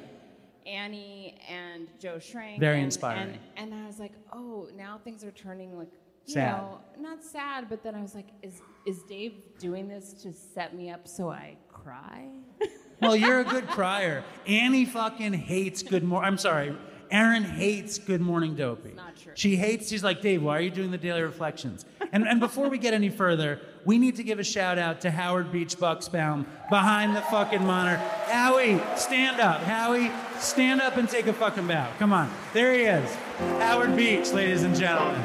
Annie 0.66 1.39
and 1.48 1.86
Joe 2.01 2.16
Schrank. 2.16 2.59
Very 2.59 2.76
and, 2.78 2.86
inspiring. 2.86 3.39
And, 3.56 3.72
and 3.72 3.85
I 3.85 3.86
was 3.86 4.01
like, 4.01 4.12
oh, 4.32 4.68
now 4.74 4.98
things 5.05 5.22
are 5.22 5.31
turning 5.31 5.78
like, 5.78 5.93
you 6.26 6.32
Sad. 6.35 6.56
know, 6.56 6.81
not 6.98 7.22
sad, 7.22 7.68
but 7.68 7.85
then 7.85 7.94
I 7.94 8.01
was 8.01 8.14
like, 8.14 8.28
is 8.43 8.62
is 8.86 9.02
Dave 9.02 9.35
doing 9.59 9.86
this 9.86 10.14
to 10.22 10.32
set 10.32 10.74
me 10.74 10.90
up 10.90 11.06
so 11.06 11.31
I 11.31 11.56
cry? 11.70 12.31
Well, 13.00 13.16
you're 13.16 13.40
a 13.40 13.44
good 13.44 13.66
crier. 13.68 14.24
Annie 14.46 14.84
fucking 14.84 15.32
hates 15.34 15.82
Good 15.82 16.04
Morning. 16.04 16.26
I'm 16.26 16.38
sorry. 16.38 16.76
Erin 17.10 17.44
hates 17.44 17.98
Good 17.98 18.20
Morning 18.20 18.54
Dopey. 18.56 18.92
not 18.96 19.14
true. 19.16 19.32
She 19.36 19.56
hates, 19.56 19.88
she's 19.88 20.02
like, 20.02 20.20
Dave, 20.20 20.42
why 20.42 20.56
are 20.58 20.60
you 20.60 20.70
doing 20.70 20.90
the 20.90 20.98
daily 20.98 21.22
reflections? 21.22 21.84
And, 22.12 22.26
and 22.26 22.40
before 22.40 22.68
we 22.68 22.78
get 22.78 22.94
any 22.94 23.10
further, 23.10 23.60
we 23.84 23.98
need 23.98 24.16
to 24.16 24.22
give 24.22 24.38
a 24.38 24.44
shout 24.44 24.78
out 24.78 25.00
to 25.02 25.10
Howard 25.10 25.52
Beach 25.52 25.76
Bucksbaum 25.76 26.46
behind 26.70 27.14
the 27.14 27.20
fucking 27.22 27.64
monitor. 27.64 27.98
Howie, 28.26 28.80
stand 28.96 29.38
up. 29.40 29.60
Howie, 29.62 30.10
stand 30.38 30.80
up 30.80 30.96
and 30.96 31.08
take 31.08 31.26
a 31.26 31.32
fucking 31.32 31.66
bow. 31.68 31.88
Come 31.98 32.12
on. 32.12 32.32
There 32.52 32.72
he 32.74 32.82
is. 32.82 33.14
Howard 33.60 33.94
Beach, 33.96 34.32
ladies 34.32 34.62
and 34.62 34.74
gentlemen. 34.74 35.22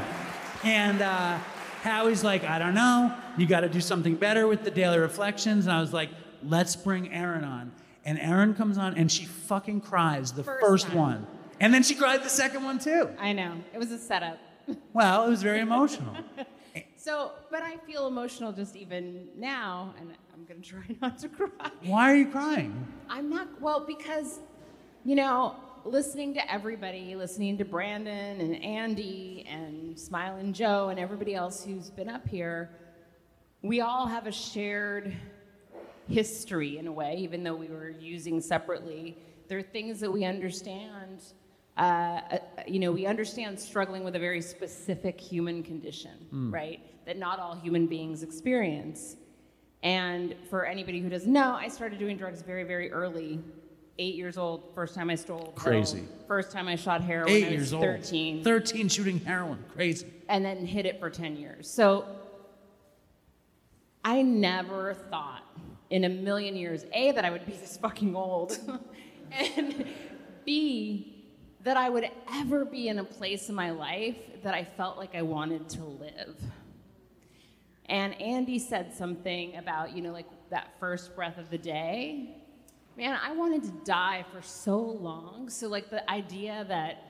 And 0.63 1.01
uh, 1.01 1.37
Howie's 1.81 2.23
like, 2.23 2.43
I 2.43 2.59
don't 2.59 2.73
know. 2.75 3.15
You 3.37 3.47
got 3.47 3.61
to 3.61 3.69
do 3.69 3.79
something 3.79 4.15
better 4.15 4.47
with 4.47 4.63
the 4.63 4.71
daily 4.71 4.99
reflections. 4.99 5.65
And 5.65 5.73
I 5.75 5.79
was 5.81 5.93
like, 5.93 6.09
let's 6.43 6.75
bring 6.75 7.11
Erin 7.13 7.43
on. 7.43 7.71
And 8.05 8.19
Erin 8.19 8.53
comes 8.53 8.77
on 8.77 8.95
and 8.95 9.11
she 9.11 9.25
fucking 9.25 9.81
cries 9.81 10.31
the 10.31 10.43
First 10.43 10.85
first, 10.85 10.93
one. 10.93 11.27
And 11.59 11.73
then 11.73 11.83
she 11.83 11.95
cried 11.95 12.23
the 12.23 12.29
second 12.29 12.63
one 12.63 12.79
too. 12.79 13.09
I 13.19 13.33
know 13.33 13.53
it 13.73 13.77
was 13.77 13.91
a 13.91 13.97
setup. 13.97 14.37
Well, 14.93 15.25
it 15.25 15.29
was 15.29 15.41
very 15.41 15.61
emotional. 15.61 16.15
So, 16.95 17.31
but 17.49 17.63
I 17.63 17.77
feel 17.77 18.07
emotional 18.07 18.51
just 18.51 18.75
even 18.75 19.29
now, 19.37 19.95
and 19.99 20.11
I'm 20.33 20.43
gonna 20.45 20.59
try 20.59 20.83
not 21.01 21.17
to 21.19 21.29
cry. 21.29 21.47
Why 21.83 22.11
are 22.11 22.15
you 22.15 22.27
crying? 22.27 22.85
I'm 23.09 23.29
not, 23.29 23.47
well, 23.61 23.79
because, 23.79 24.39
you 25.05 25.15
know, 25.15 25.55
listening 25.85 26.33
to 26.33 26.51
everybody, 26.51 27.15
listening 27.15 27.57
to 27.59 27.65
Brandon 27.65 28.41
and 28.41 28.63
Andy 28.63 29.45
and 29.49 29.97
Smiling 29.97 30.51
Joe 30.51 30.89
and 30.89 30.99
everybody 30.99 31.35
else 31.35 31.63
who's 31.63 31.89
been 31.89 32.09
up 32.09 32.27
here, 32.27 32.69
we 33.61 33.79
all 33.79 34.05
have 34.05 34.27
a 34.27 34.31
shared 34.31 35.15
history 36.09 36.77
in 36.77 36.87
a 36.87 36.91
way, 36.91 37.15
even 37.19 37.43
though 37.43 37.55
we 37.55 37.67
were 37.67 37.89
using 37.89 38.41
separately. 38.41 39.17
There 39.47 39.57
are 39.57 39.63
things 39.63 39.99
that 39.99 40.11
we 40.11 40.25
understand. 40.25 41.21
Uh, 41.77 41.81
uh, 41.81 42.37
you 42.67 42.79
know, 42.79 42.91
we 42.91 43.05
understand 43.05 43.59
struggling 43.59 44.03
with 44.03 44.15
a 44.15 44.19
very 44.19 44.41
specific 44.41 45.19
human 45.19 45.63
condition, 45.63 46.11
Mm. 46.33 46.53
right? 46.53 46.79
That 47.05 47.17
not 47.17 47.39
all 47.39 47.55
human 47.55 47.87
beings 47.87 48.21
experience. 48.23 49.15
And 49.81 50.35
for 50.49 50.65
anybody 50.65 50.99
who 50.99 51.09
doesn't 51.09 51.31
know, 51.31 51.53
I 51.53 51.69
started 51.69 51.99
doing 51.99 52.17
drugs 52.17 52.41
very, 52.41 52.63
very 52.63 52.91
early. 52.91 53.39
Eight 53.97 54.15
years 54.15 54.37
old, 54.37 54.63
first 54.75 54.93
time 54.95 55.09
I 55.09 55.15
stole. 55.15 55.51
Crazy. 55.55 56.03
First 56.27 56.51
time 56.51 56.67
I 56.67 56.75
shot 56.75 57.01
heroin. 57.01 57.31
Eight 57.31 57.49
years 57.51 57.73
old. 57.73 57.83
13 57.83 58.43
13 58.43 58.87
shooting 58.89 59.19
heroin. 59.19 59.63
Crazy. 59.73 60.07
and 60.27 60.43
then 60.45 60.65
hid 60.65 60.85
it 60.85 60.99
for 60.99 61.09
10 61.09 61.35
years. 61.37 61.69
So 61.69 62.05
I 64.03 64.21
never 64.21 64.93
thought 65.09 65.43
in 65.89 66.03
a 66.03 66.09
million 66.09 66.55
years, 66.55 66.85
A, 66.93 67.11
that 67.11 67.25
I 67.25 67.29
would 67.29 67.45
be 67.45 67.53
this 67.53 67.77
fucking 67.77 68.15
old, 68.15 68.57
and 69.31 69.87
B, 70.45 71.25
that 71.63 71.77
I 71.77 71.89
would 71.89 72.09
ever 72.33 72.65
be 72.65 72.87
in 72.87 72.99
a 72.99 73.03
place 73.03 73.49
in 73.49 73.55
my 73.55 73.71
life 73.71 74.17
that 74.43 74.53
I 74.53 74.63
felt 74.63 74.97
like 74.97 75.15
I 75.15 75.21
wanted 75.21 75.67
to 75.69 75.83
live. 75.83 76.37
And 77.85 78.19
Andy 78.21 78.59
said 78.59 78.93
something 78.93 79.55
about, 79.57 79.95
you 79.95 80.01
know, 80.01 80.11
like 80.11 80.27
that 80.51 80.73
first 80.79 81.15
breath 81.15 81.37
of 81.37 81.49
the 81.49 81.57
day. 81.57 82.35
Man, 82.95 83.17
I 83.21 83.33
wanted 83.33 83.63
to 83.63 83.71
die 83.83 84.25
for 84.31 84.41
so 84.41 84.77
long. 84.77 85.49
So, 85.49 85.67
like, 85.67 85.89
the 85.89 86.07
idea 86.09 86.65
that 86.67 87.09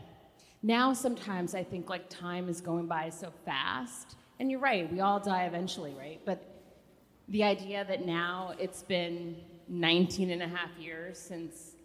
now 0.62 0.94
sometimes 0.94 1.56
I 1.56 1.64
think 1.64 1.90
like 1.90 2.10
time 2.10 2.50
is 2.50 2.62
going 2.62 2.88
by 2.88 3.10
so 3.10 3.32
fast. 3.46 4.16
And 4.40 4.50
you're 4.50 4.60
right, 4.60 4.92
we 4.92 5.00
all 5.02 5.20
die 5.20 5.44
eventually, 5.44 5.94
right? 5.98 6.22
But 6.26 6.49
the 7.30 7.44
idea 7.44 7.86
that 7.88 8.06
now 8.06 8.54
it's 8.60 8.84
been 8.84 9.36
19 9.68 10.32
and 10.32 10.42
a 10.42 10.48
half 10.48 10.70
years 10.80 11.18
since 11.18 11.76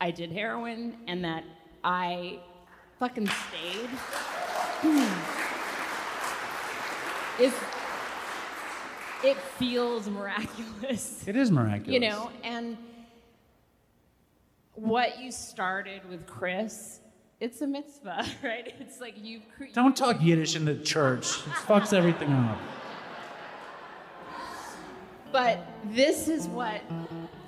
I 0.00 0.10
did 0.10 0.30
heroin 0.30 0.96
and 1.06 1.24
that 1.24 1.44
I 1.82 2.40
fucking 2.98 3.28
stayed 3.28 3.88
hmm, 4.82 5.08
is 7.42 7.54
it 9.22 9.36
feels 9.58 10.08
miraculous. 10.08 11.26
It 11.26 11.36
is 11.36 11.50
miraculous. 11.50 11.92
You 11.92 12.00
know, 12.00 12.30
and 12.42 12.78
what 14.74 15.20
you 15.20 15.30
started 15.30 16.08
with 16.08 16.26
Chris, 16.26 17.00
it's 17.38 17.60
a 17.60 17.66
mitzvah, 17.66 18.26
right? 18.42 18.74
It's 18.80 19.00
like 19.00 19.14
you've 19.16 19.42
Don't 19.74 19.96
talk 19.96 20.22
Yiddish 20.22 20.56
in 20.56 20.64
the 20.64 20.76
church. 20.76 21.26
It 21.26 21.52
fucks 21.66 21.92
everything 21.92 22.32
up. 22.32 22.58
But 25.32 25.64
this 25.84 26.28
is 26.28 26.48
what 26.48 26.80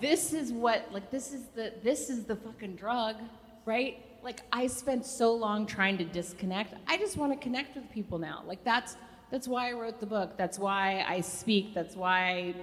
this 0.00 0.32
is 0.32 0.52
what 0.52 0.86
like 0.92 1.10
this 1.10 1.32
is 1.32 1.46
the 1.54 1.72
this 1.82 2.10
is 2.10 2.24
the 2.24 2.36
fucking 2.36 2.76
drug, 2.76 3.16
right? 3.64 4.04
Like 4.22 4.42
I 4.52 4.68
spent 4.68 5.04
so 5.04 5.34
long 5.34 5.66
trying 5.66 5.98
to 5.98 6.04
disconnect. 6.04 6.74
I 6.86 6.96
just 6.96 7.16
want 7.16 7.32
to 7.32 7.38
connect 7.38 7.74
with 7.74 7.90
people 7.90 8.18
now. 8.18 8.44
Like 8.46 8.62
that's 8.64 8.96
that's 9.30 9.48
why 9.48 9.70
I 9.70 9.72
wrote 9.72 9.98
the 9.98 10.06
book. 10.06 10.36
That's 10.36 10.59
why 10.59 11.04
I 11.09 11.20
speak. 11.20 11.74
That's 11.74 11.96
why 11.96 12.20
I 12.20 12.54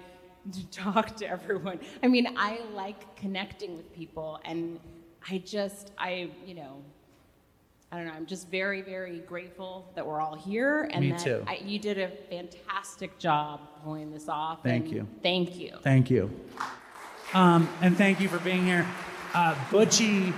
talk 0.71 1.15
to 1.17 1.27
everyone. 1.27 1.79
I 2.03 2.07
mean, 2.07 2.35
I 2.37 2.61
like 2.73 3.15
connecting 3.15 3.75
with 3.75 3.91
people 3.93 4.39
and 4.45 4.79
I 5.29 5.39
just 5.39 5.91
I, 5.97 6.29
you 6.45 6.55
know, 6.55 6.81
I 7.91 7.97
don't 7.97 8.05
know. 8.05 8.13
I'm 8.13 8.27
just 8.27 8.49
very, 8.49 8.81
very 8.81 9.17
grateful 9.19 9.91
that 9.95 10.05
we're 10.05 10.21
all 10.21 10.35
here, 10.35 10.87
and 10.91 11.03
Me 11.03 11.11
that 11.11 11.19
too. 11.21 11.43
I, 11.47 11.59
you 11.65 11.79
did 11.79 11.97
a 11.97 12.09
fantastic 12.29 13.17
job 13.17 13.61
pulling 13.83 14.11
this 14.11 14.29
off. 14.29 14.61
Thank 14.61 14.85
and 14.85 14.93
you. 14.93 15.07
Thank 15.23 15.57
you. 15.57 15.77
Thank 15.81 16.11
you. 16.11 16.29
Um, 17.33 17.67
and 17.81 17.97
thank 17.97 18.19
you 18.19 18.29
for 18.29 18.37
being 18.39 18.63
here. 18.63 18.85
Uh, 19.33 19.55
Butchie, 19.71 20.33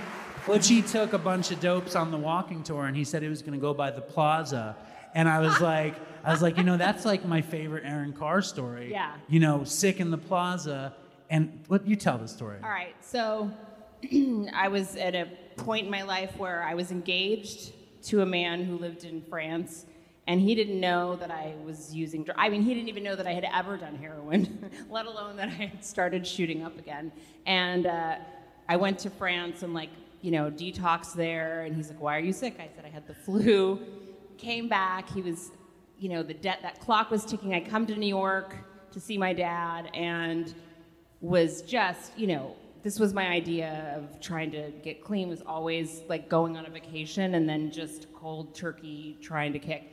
Butchie 0.46 0.90
took 0.90 1.12
a 1.12 1.18
bunch 1.18 1.50
of 1.50 1.60
dopes 1.60 1.94
on 1.94 2.10
the 2.10 2.16
walking 2.16 2.62
tour, 2.62 2.86
and 2.86 2.96
he 2.96 3.04
said 3.04 3.22
he 3.22 3.28
was 3.28 3.42
going 3.42 3.52
to 3.52 3.60
go 3.60 3.74
by 3.74 3.90
the 3.90 4.00
plaza. 4.00 4.74
And 5.14 5.28
I 5.28 5.40
was 5.40 5.60
like, 5.60 5.94
I 6.24 6.32
was 6.32 6.40
like, 6.40 6.56
you 6.56 6.62
know, 6.62 6.78
that's 6.78 7.04
like 7.04 7.26
my 7.26 7.42
favorite 7.42 7.84
Erin 7.84 8.14
Khar 8.14 8.40
story. 8.40 8.90
Yeah. 8.92 9.12
You 9.28 9.40
know, 9.40 9.64
sick 9.64 10.00
in 10.00 10.10
the 10.10 10.18
plaza. 10.18 10.94
And 11.28 11.60
what 11.68 11.86
you 11.86 11.96
tell 11.96 12.16
the 12.16 12.28
story? 12.28 12.58
All 12.62 12.70
right. 12.70 12.94
So 13.02 13.50
I 14.54 14.68
was 14.68 14.96
at 14.96 15.14
a 15.14 15.28
point 15.56 15.86
in 15.86 15.90
my 15.90 16.02
life 16.02 16.36
where 16.36 16.62
I 16.62 16.74
was 16.74 16.90
engaged 16.90 17.72
to 18.04 18.22
a 18.22 18.26
man 18.26 18.64
who 18.64 18.76
lived 18.76 19.04
in 19.04 19.22
France, 19.22 19.86
and 20.26 20.40
he 20.40 20.54
didn't 20.54 20.80
know 20.80 21.16
that 21.16 21.30
I 21.30 21.54
was 21.64 21.94
using. 21.94 22.26
I 22.36 22.48
mean, 22.48 22.62
he 22.62 22.74
didn't 22.74 22.88
even 22.88 23.02
know 23.02 23.16
that 23.16 23.26
I 23.26 23.32
had 23.32 23.46
ever 23.52 23.76
done 23.76 23.96
heroin, 23.96 24.70
let 24.90 25.06
alone 25.06 25.36
that 25.36 25.48
I 25.48 25.52
had 25.52 25.84
started 25.84 26.26
shooting 26.26 26.64
up 26.64 26.78
again. 26.78 27.12
And 27.46 27.86
uh, 27.86 28.16
I 28.68 28.76
went 28.76 28.98
to 29.00 29.10
France 29.10 29.62
and, 29.62 29.74
like, 29.74 29.90
you 30.20 30.30
know, 30.30 30.50
detox 30.50 31.12
there, 31.12 31.62
and 31.62 31.74
he's 31.74 31.88
like, 31.88 32.00
Why 32.00 32.16
are 32.16 32.20
you 32.20 32.32
sick? 32.32 32.56
I 32.58 32.68
said, 32.74 32.84
I 32.84 32.88
had 32.88 33.06
the 33.06 33.14
flu. 33.14 33.80
Came 34.38 34.68
back. 34.68 35.08
He 35.08 35.22
was, 35.22 35.50
you 35.98 36.08
know, 36.08 36.22
the 36.22 36.34
debt, 36.34 36.60
that 36.62 36.80
clock 36.80 37.10
was 37.10 37.24
ticking. 37.24 37.54
I 37.54 37.60
come 37.60 37.86
to 37.86 37.96
New 37.96 38.06
York 38.06 38.56
to 38.92 39.00
see 39.00 39.18
my 39.18 39.32
dad, 39.32 39.90
and 39.94 40.52
was 41.20 41.62
just, 41.62 42.18
you 42.18 42.26
know, 42.26 42.56
this 42.82 42.98
was 42.98 43.14
my 43.14 43.28
idea 43.28 43.94
of 43.96 44.20
trying 44.20 44.50
to 44.50 44.70
get 44.82 45.04
clean 45.04 45.28
was 45.28 45.42
always 45.42 46.02
like 46.08 46.28
going 46.28 46.56
on 46.56 46.66
a 46.66 46.70
vacation 46.70 47.34
and 47.34 47.48
then 47.48 47.70
just 47.70 48.12
cold 48.12 48.54
turkey 48.54 49.16
trying 49.20 49.52
to 49.52 49.58
kick. 49.58 49.84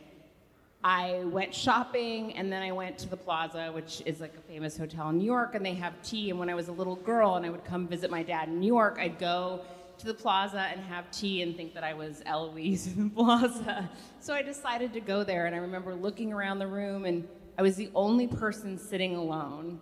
I 0.84 1.24
went 1.26 1.54
shopping 1.54 2.34
and 2.34 2.52
then 2.52 2.64
I 2.64 2.72
went 2.72 2.98
to 3.00 3.10
the 3.10 3.18
Plaza, 3.18 3.72
which 3.74 4.02
is 4.06 4.22
like 4.22 4.34
a 4.36 4.42
famous 4.42 4.78
hotel 4.78 5.10
in 5.10 5.18
New 5.18 5.26
York, 5.26 5.54
and 5.54 5.64
they 5.64 5.74
have 5.74 6.02
tea. 6.02 6.30
And 6.30 6.40
when 6.40 6.50
I 6.50 6.56
was 6.56 6.70
a 6.70 6.72
little 6.72 6.96
girl 6.96 7.36
and 7.36 7.46
I 7.46 7.50
would 7.50 7.66
come 7.66 7.88
visit 7.88 8.10
my 8.10 8.24
dad 8.24 8.48
in 8.48 8.60
New 8.60 8.68
York, 8.68 8.98
I'd 9.00 9.20
go 9.20 9.62
to 10.00 10.06
the 10.06 10.14
plaza 10.14 10.62
and 10.72 10.82
have 10.82 11.12
tea 11.12 11.42
and 11.42 11.56
think 11.56 11.74
that 11.74 11.84
I 11.84 11.94
was 11.94 12.24
Eloise 12.26 12.88
in 12.88 13.10
the 13.10 13.10
plaza. 13.16 13.90
So 14.22 14.34
I 14.34 14.42
decided 14.42 14.94
to 14.94 15.02
go 15.02 15.24
there, 15.24 15.46
and 15.46 15.54
I 15.54 15.60
remember 15.60 15.94
looking 15.94 16.32
around 16.32 16.60
the 16.60 16.68
room, 16.68 17.06
and 17.06 17.28
I 17.58 17.62
was 17.62 17.76
the 17.76 17.92
only 17.94 18.28
person 18.28 18.78
sitting 18.78 19.16
alone. 19.16 19.80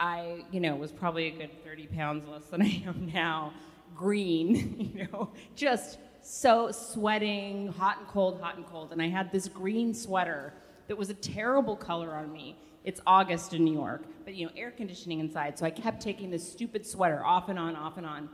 I, 0.00 0.44
you 0.52 0.60
know, 0.60 0.76
was 0.76 0.92
probably 0.92 1.26
a 1.26 1.30
good 1.30 1.64
30 1.64 1.86
pounds 1.88 2.28
less 2.28 2.44
than 2.46 2.62
I 2.62 2.82
am 2.86 3.10
now, 3.12 3.52
green, 3.96 4.92
you 4.94 5.08
know, 5.12 5.30
just 5.56 5.98
so 6.22 6.70
sweating, 6.70 7.68
hot 7.68 7.98
and 7.98 8.08
cold, 8.08 8.40
hot 8.40 8.56
and 8.56 8.66
cold. 8.66 8.92
And 8.92 9.02
I 9.02 9.08
had 9.08 9.32
this 9.32 9.48
green 9.48 9.94
sweater 9.94 10.52
that 10.86 10.96
was 10.96 11.10
a 11.10 11.14
terrible 11.14 11.76
color 11.76 12.14
on 12.14 12.32
me. 12.32 12.56
It's 12.84 13.00
August 13.06 13.54
in 13.54 13.64
New 13.64 13.74
York, 13.74 14.04
but 14.24 14.34
you 14.34 14.46
know, 14.46 14.52
air 14.56 14.70
conditioning 14.70 15.20
inside. 15.20 15.58
So 15.58 15.66
I 15.66 15.70
kept 15.70 16.00
taking 16.00 16.30
this 16.30 16.50
stupid 16.50 16.86
sweater 16.86 17.24
off 17.24 17.48
and 17.48 17.58
on, 17.58 17.76
off 17.76 17.98
and 17.98 18.06
on. 18.06 18.28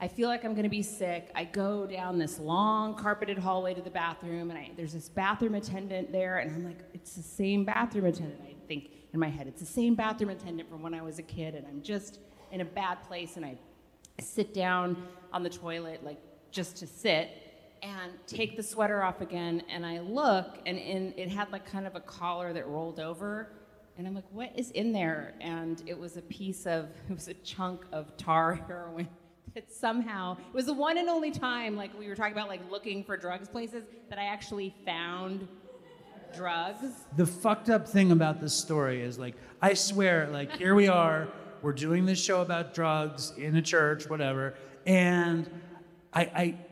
I 0.00 0.08
feel 0.08 0.28
like 0.28 0.44
I'm 0.44 0.54
gonna 0.54 0.68
be 0.68 0.82
sick. 0.82 1.30
I 1.34 1.44
go 1.44 1.86
down 1.86 2.18
this 2.18 2.38
long 2.38 2.94
carpeted 2.94 3.38
hallway 3.38 3.74
to 3.74 3.82
the 3.82 3.90
bathroom, 3.90 4.50
and 4.50 4.58
I, 4.58 4.70
there's 4.76 4.92
this 4.92 5.08
bathroom 5.08 5.54
attendant 5.54 6.10
there, 6.10 6.38
and 6.38 6.50
I'm 6.50 6.64
like, 6.64 6.78
it's 6.94 7.14
the 7.14 7.22
same 7.22 7.64
bathroom 7.64 8.06
attendant. 8.06 8.40
I 8.44 8.54
think 8.66 8.90
in 9.12 9.20
my 9.20 9.28
head, 9.28 9.46
it's 9.46 9.60
the 9.60 9.66
same 9.66 9.94
bathroom 9.94 10.30
attendant 10.30 10.68
from 10.68 10.82
when 10.82 10.94
I 10.94 11.02
was 11.02 11.18
a 11.18 11.22
kid, 11.22 11.54
and 11.54 11.66
I'm 11.66 11.82
just 11.82 12.20
in 12.50 12.60
a 12.60 12.64
bad 12.64 13.02
place, 13.02 13.36
and 13.36 13.44
I 13.44 13.56
sit 14.20 14.54
down 14.54 14.96
on 15.32 15.42
the 15.42 15.50
toilet, 15.50 16.04
like 16.04 16.18
just 16.50 16.76
to 16.78 16.86
sit, 16.86 17.30
and 17.82 18.12
take 18.26 18.56
the 18.56 18.62
sweater 18.62 19.02
off 19.02 19.20
again, 19.20 19.62
and 19.68 19.84
I 19.84 19.98
look, 19.98 20.58
and 20.66 20.78
in, 20.78 21.12
it 21.16 21.28
had 21.28 21.50
like 21.50 21.66
kind 21.66 21.86
of 21.86 21.94
a 21.96 22.00
collar 22.00 22.52
that 22.52 22.66
rolled 22.68 23.00
over, 23.00 23.52
and 23.98 24.06
I'm 24.06 24.14
like, 24.14 24.30
what 24.30 24.52
is 24.56 24.70
in 24.70 24.92
there? 24.92 25.34
And 25.40 25.82
it 25.86 25.98
was 25.98 26.16
a 26.16 26.22
piece 26.22 26.66
of, 26.66 26.88
it 27.10 27.14
was 27.14 27.28
a 27.28 27.34
chunk 27.34 27.84
of 27.92 28.16
tar 28.16 28.54
heroin 28.66 29.08
that 29.54 29.70
somehow, 29.70 30.36
it 30.36 30.54
was 30.54 30.66
the 30.66 30.72
one 30.72 30.96
and 30.96 31.10
only 31.10 31.30
time, 31.30 31.76
like 31.76 31.96
we 31.98 32.08
were 32.08 32.14
talking 32.14 32.32
about, 32.32 32.48
like 32.48 32.62
looking 32.70 33.04
for 33.04 33.16
drugs 33.18 33.48
places, 33.48 33.84
that 34.08 34.18
I 34.18 34.24
actually 34.24 34.74
found 34.86 35.46
drugs. 36.34 36.86
The 37.16 37.26
fucked 37.26 37.70
up 37.70 37.88
thing 37.88 38.12
about 38.12 38.40
this 38.40 38.54
story 38.54 39.02
is 39.02 39.18
like, 39.18 39.34
I 39.60 39.74
swear, 39.74 40.28
like, 40.32 40.56
here 40.56 40.74
we 40.74 40.88
are, 40.88 41.28
we're 41.62 41.72
doing 41.72 42.06
this 42.06 42.22
show 42.22 42.40
about 42.42 42.74
drugs 42.74 43.32
in 43.36 43.56
a 43.56 43.62
church, 43.62 44.08
whatever, 44.08 44.54
and 44.86 45.48
I, 46.14 46.22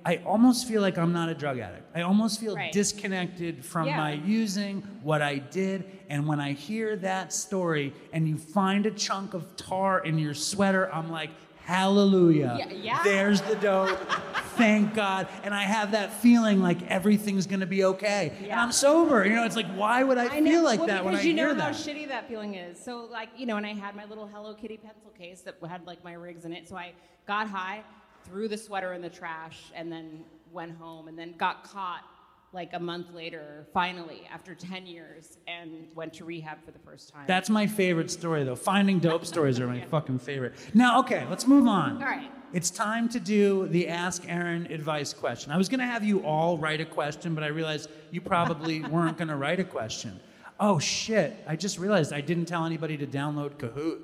I, 0.05 0.13
I 0.13 0.17
almost 0.27 0.69
feel 0.69 0.83
like 0.83 0.99
I'm 0.99 1.13
not 1.13 1.29
a 1.31 1.35
drug 1.35 1.59
addict. 1.59 1.85
I 1.97 2.03
almost 2.03 2.41
feel 2.41 2.57
Right. 2.57 2.73
disconnected 2.73 3.65
from 3.65 3.87
Yeah. 3.87 3.97
my 3.97 4.13
using, 4.13 4.83
what 5.03 5.23
I 5.23 5.39
did, 5.39 5.85
and 6.11 6.27
when 6.27 6.41
I 6.41 6.53
hear 6.53 6.97
that 6.97 7.33
story 7.33 7.95
and 8.13 8.29
you 8.29 8.37
find 8.37 8.85
a 8.85 8.91
chunk 8.91 9.33
of 9.33 9.57
tar 9.57 10.01
in 10.05 10.19
your 10.19 10.35
sweater, 10.35 10.93
I'm 10.93 11.11
like, 11.11 11.31
hallelujah. 11.65 12.57
Yeah, 12.59 12.73
yeah. 12.73 13.03
There's 13.05 13.41
the 13.43 13.57
dope. 13.57 13.99
Thank 14.57 14.95
God. 14.95 15.29
And 15.43 15.55
I 15.55 15.63
have 15.63 15.93
that 15.93 16.13
feeling 16.13 16.61
like 16.61 16.83
everything's 16.91 17.47
gonna 17.47 17.67
be 17.67 17.85
okay. 17.85 18.33
And 18.43 18.53
I'm 18.61 18.73
sober. 18.73 19.27
You 19.27 19.35
know, 19.35 19.45
it's 19.45 19.57
like, 19.57 19.71
why 19.75 20.03
would 20.03 20.19
I, 20.19 20.41
know- 20.41 20.51
feel 20.51 20.63
like 20.63 20.81
well, 20.81 20.89
that 20.89 21.05
when 21.05 21.15
I 21.15 21.23
hear 21.23 21.55
that? 21.55 21.55
because 21.55 21.87
you 21.87 21.95
know 21.95 21.99
how 21.99 22.05
shitty 22.05 22.09
that 22.09 22.29
feeling 22.29 22.55
is. 22.55 22.79
So 22.79 23.09
like 23.11 23.31
you 23.37 23.47
know, 23.47 23.57
and 23.57 23.67
I 23.67 23.73
had 23.73 23.97
my 23.97 24.05
little 24.05 24.27
Hello 24.27 24.55
Kitty 24.55 24.77
pencil 24.77 25.11
case 25.19 25.41
that 25.43 25.57
had 25.67 25.87
like 25.87 26.05
my 26.05 26.13
rigs 26.13 26.45
in 26.45 26.53
it. 26.53 26.69
So 26.69 26.77
I 26.77 26.93
got 27.27 27.49
high, 27.49 27.83
threw 28.25 28.49
the 28.49 28.59
sweater 28.59 28.93
in 28.93 29.01
the 29.01 29.09
trash, 29.09 29.73
and 29.75 29.91
then 29.91 30.25
went 30.53 30.73
home, 30.77 31.09
and 31.09 31.19
then 31.19 31.35
got 31.39 31.65
caught 31.65 32.05
like 32.53 32.73
a 32.73 32.81
month 32.81 33.13
later, 33.15 33.67
finally 33.73 34.29
after 34.33 34.55
ten 34.55 34.87
years, 34.87 35.39
and 35.47 35.89
went 35.95 36.13
to 36.15 36.25
rehab 36.25 36.65
for 36.65 36.73
the 36.73 36.79
first 36.81 37.13
time. 37.13 37.25
That's 37.27 37.49
my 37.49 37.67
favorite 37.67 38.11
story, 38.11 38.45
though. 38.45 38.57
Finding 38.57 38.99
dope 38.99 39.25
stories 39.25 39.61
are 39.61 39.67
my 39.67 39.81
fucking 39.91 40.19
favorite. 40.19 40.55
Now, 40.75 40.99
okay, 41.01 41.27
let's 41.31 41.47
move 41.47 41.67
on. 41.67 42.03
All 42.03 42.09
right. 42.09 42.31
It's 42.53 42.71
time 42.71 43.09
to 43.11 43.21
do 43.21 43.69
the 43.69 43.87
Ask 43.87 44.25
Erin 44.27 44.67
advice 44.73 45.13
question. 45.13 45.53
I 45.53 45.57
was 45.57 45.69
going 45.69 45.79
to 45.79 45.87
have 45.87 46.03
you 46.03 46.25
all 46.25 46.59
write 46.59 46.81
a 46.81 46.85
question, 46.85 47.33
but 47.33 47.45
I 47.45 47.47
realized 47.47 47.89
you 48.11 48.21
probably 48.21 48.83
weren't 48.95 49.17
going 49.19 49.29
to 49.29 49.37
write 49.37 49.61
a 49.61 49.65
question. 49.65 50.19
Oh, 50.59 50.81
shit. 50.81 51.37
I 51.47 51.55
just 51.55 51.79
realized 51.79 52.13
I 52.13 52.21
didn't 52.21 52.47
tell 52.47 52.65
anybody 52.65 52.97
to 52.97 53.07
download 53.07 53.53
Kahoot. 53.53 54.01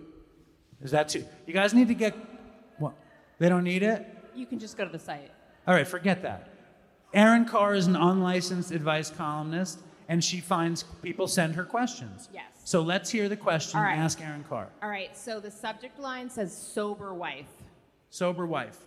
Is 0.81 0.93
that 0.93 1.09
too? 1.09 1.25
You 1.47 1.55
guys 1.55 1.75
need 1.75 1.89
to 1.89 1.95
get. 1.95 2.15
What? 2.79 2.95
They 3.39 3.49
don't 3.49 3.65
need 3.65 3.83
it? 3.83 4.07
You 4.35 4.47
can 4.47 4.61
just 4.61 4.77
go 4.77 4.85
to 4.85 4.93
the 4.93 4.99
site. 4.99 5.31
All 5.67 5.75
right, 5.75 5.89
forget 5.89 6.23
that. 6.23 6.49
Erin 7.15 7.45
Khar 7.45 7.75
is 7.75 7.87
an 7.87 7.97
unlicensed 7.97 8.73
advice 8.73 9.11
columnist, 9.11 9.81
and 10.09 10.23
she 10.23 10.41
finds 10.41 10.83
people 11.03 11.27
send 11.27 11.55
her 11.55 11.65
questions. 11.65 12.29
Yes. 12.33 12.45
So 12.65 12.83
let's 12.83 13.11
hear 13.11 13.29
the 13.29 13.37
question. 13.37 13.81
Right. 13.81 13.97
Ask 13.97 14.21
Erin 14.21 14.45
Khar. 14.49 14.69
All 14.83 14.89
right. 14.89 15.17
So 15.17 15.41
the 15.41 15.51
subject 15.51 15.99
line 15.99 16.29
says 16.29 16.57
sober 16.57 17.15
wife. 17.15 17.49
Sober 18.11 18.47
wife. 18.47 18.79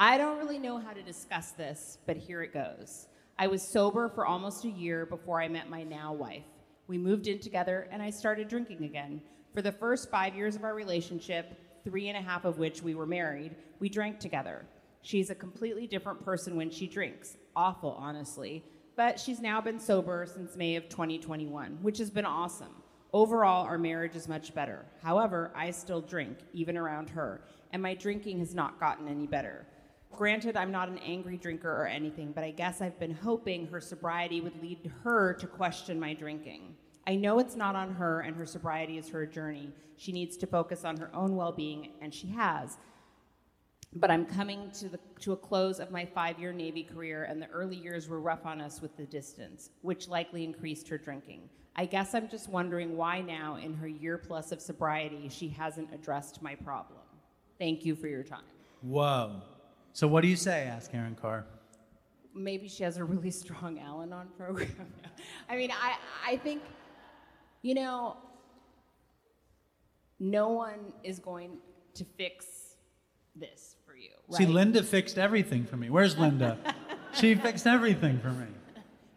I 0.00 0.18
don't 0.18 0.38
really 0.38 0.58
know 0.58 0.78
how 0.78 0.92
to 0.92 1.02
discuss 1.02 1.52
this, 1.52 1.98
but 2.06 2.16
here 2.16 2.42
it 2.42 2.52
goes. 2.52 3.06
I 3.38 3.46
was 3.46 3.62
sober 3.62 4.08
for 4.08 4.26
almost 4.26 4.64
a 4.64 4.70
year 4.70 5.06
before 5.06 5.40
I 5.40 5.48
met 5.48 5.70
my 5.70 5.84
now 5.84 6.12
wife. 6.12 6.44
We 6.88 6.98
moved 6.98 7.28
in 7.28 7.38
together 7.38 7.88
and 7.90 8.02
I 8.02 8.10
started 8.10 8.48
drinking 8.48 8.84
again. 8.84 9.22
For 9.54 9.62
the 9.62 9.72
first 9.72 10.10
five 10.10 10.34
years 10.34 10.56
of 10.56 10.64
our 10.64 10.74
relationship, 10.74 11.56
three 11.84 12.08
and 12.08 12.18
a 12.18 12.20
half 12.20 12.44
of 12.44 12.58
which 12.58 12.82
we 12.82 12.94
were 12.94 13.06
married, 13.06 13.54
we 13.78 13.88
drank 13.88 14.18
together. 14.18 14.66
She's 15.02 15.30
a 15.30 15.34
completely 15.34 15.86
different 15.86 16.24
person 16.24 16.56
when 16.56 16.70
she 16.70 16.86
drinks. 16.86 17.36
Awful, 17.54 17.96
honestly. 17.98 18.64
But 18.96 19.18
she's 19.18 19.40
now 19.40 19.60
been 19.60 19.78
sober 19.78 20.26
since 20.26 20.56
May 20.56 20.76
of 20.76 20.88
2021, 20.88 21.78
which 21.82 21.98
has 21.98 22.10
been 22.10 22.24
awesome. 22.24 22.74
Overall, 23.12 23.64
our 23.64 23.78
marriage 23.78 24.16
is 24.16 24.28
much 24.28 24.54
better. 24.54 24.86
However, 25.02 25.50
I 25.54 25.70
still 25.70 26.00
drink, 26.00 26.38
even 26.52 26.76
around 26.76 27.10
her, 27.10 27.42
and 27.72 27.82
my 27.82 27.94
drinking 27.94 28.38
has 28.38 28.54
not 28.54 28.80
gotten 28.80 29.08
any 29.08 29.26
better. 29.26 29.66
Granted, 30.12 30.56
I'm 30.56 30.70
not 30.70 30.88
an 30.88 30.98
angry 30.98 31.36
drinker 31.38 31.70
or 31.70 31.86
anything, 31.86 32.32
but 32.32 32.44
I 32.44 32.50
guess 32.50 32.80
I've 32.80 32.98
been 32.98 33.14
hoping 33.14 33.66
her 33.66 33.80
sobriety 33.80 34.40
would 34.40 34.60
lead 34.62 34.90
her 35.04 35.32
to 35.34 35.46
question 35.46 35.98
my 35.98 36.12
drinking. 36.14 36.74
I 37.06 37.16
know 37.16 37.38
it's 37.38 37.56
not 37.56 37.76
on 37.76 37.94
her, 37.94 38.20
and 38.20 38.36
her 38.36 38.46
sobriety 38.46 38.98
is 38.98 39.08
her 39.08 39.26
journey. 39.26 39.70
She 39.96 40.12
needs 40.12 40.36
to 40.38 40.46
focus 40.46 40.84
on 40.84 40.96
her 40.98 41.10
own 41.14 41.34
well 41.34 41.52
being, 41.52 41.90
and 42.00 42.14
she 42.14 42.28
has. 42.28 42.76
But 43.94 44.10
I'm 44.10 44.24
coming 44.24 44.70
to, 44.78 44.88
the, 44.88 44.98
to 45.20 45.32
a 45.32 45.36
close 45.36 45.78
of 45.78 45.90
my 45.90 46.06
five 46.06 46.38
year 46.38 46.52
Navy 46.52 46.82
career, 46.82 47.24
and 47.24 47.42
the 47.42 47.48
early 47.48 47.76
years 47.76 48.08
were 48.08 48.20
rough 48.20 48.46
on 48.46 48.60
us 48.60 48.80
with 48.80 48.96
the 48.96 49.04
distance, 49.04 49.70
which 49.82 50.08
likely 50.08 50.44
increased 50.44 50.88
her 50.88 50.96
drinking. 50.96 51.48
I 51.76 51.86
guess 51.86 52.14
I'm 52.14 52.28
just 52.28 52.48
wondering 52.48 52.96
why 52.96 53.20
now, 53.20 53.56
in 53.56 53.74
her 53.74 53.88
year 53.88 54.18
plus 54.18 54.52
of 54.52 54.60
sobriety, 54.60 55.28
she 55.30 55.48
hasn't 55.48 55.92
addressed 55.92 56.42
my 56.42 56.54
problem. 56.54 57.00
Thank 57.58 57.84
you 57.84 57.94
for 57.94 58.08
your 58.08 58.22
time. 58.22 58.40
Whoa. 58.82 59.42
So 59.92 60.08
what 60.08 60.22
do 60.22 60.28
you 60.28 60.36
say? 60.36 60.64
Ask 60.64 60.94
Erin 60.94 61.14
Khar. 61.14 61.46
Maybe 62.34 62.68
she 62.68 62.82
has 62.82 62.96
a 62.96 63.04
really 63.04 63.30
strong 63.30 63.78
Al 63.78 64.02
Anon 64.02 64.28
program. 64.38 64.86
I 65.48 65.56
mean, 65.56 65.70
I, 65.70 65.96
I 66.26 66.36
think, 66.38 66.62
you 67.60 67.74
know, 67.74 68.16
no 70.18 70.48
one 70.48 70.92
is 71.04 71.18
going 71.18 71.58
to 71.94 72.04
fix 72.04 72.76
this 73.34 73.76
you. 74.02 74.36
See. 74.36 74.46
Linda 74.46 74.82
fixed 74.82 75.18
everything 75.18 75.64
for 75.64 75.76
me. 75.76 75.90
Where's 75.90 76.18
Linda? 76.18 76.58
she 77.14 77.34
fixed 77.34 77.66
everything 77.66 78.18
for 78.20 78.30
me. 78.30 78.46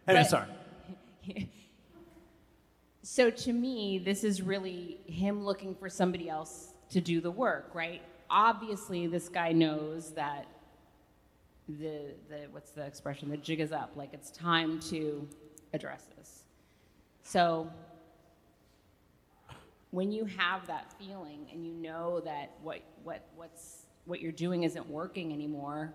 Anyway, 0.06 0.22
But- 0.22 0.26
sorry. 0.26 0.48
So 3.02 3.30
to 3.30 3.52
me, 3.52 3.98
this 3.98 4.24
is 4.24 4.42
really 4.42 4.98
him 5.06 5.44
looking 5.44 5.76
for 5.76 5.88
somebody 5.88 6.28
else 6.28 6.74
to 6.90 7.00
do 7.00 7.20
the 7.20 7.30
work, 7.30 7.70
right? 7.72 8.02
Obviously, 8.28 9.06
this 9.06 9.28
guy 9.28 9.52
knows 9.52 10.10
that 10.14 10.46
the 11.68 12.14
the 12.28 12.48
what's 12.50 12.72
the 12.72 12.84
expression? 12.84 13.28
The 13.30 13.36
jig 13.36 13.60
is 13.60 13.70
up. 13.70 13.92
Like 13.94 14.10
it's 14.12 14.30
time 14.32 14.80
to 14.90 15.26
address 15.72 16.04
this. 16.18 16.42
So 17.22 17.70
when 19.90 20.10
you 20.10 20.24
have 20.24 20.66
that 20.66 20.92
feeling 20.98 21.46
and 21.52 21.64
you 21.64 21.74
know 21.74 22.20
that 22.20 22.54
what 22.60 22.80
what 23.04 23.24
what's 23.36 23.75
what 24.06 24.20
you're 24.20 24.32
doing 24.32 24.62
isn't 24.62 24.88
working 24.88 25.32
anymore, 25.32 25.92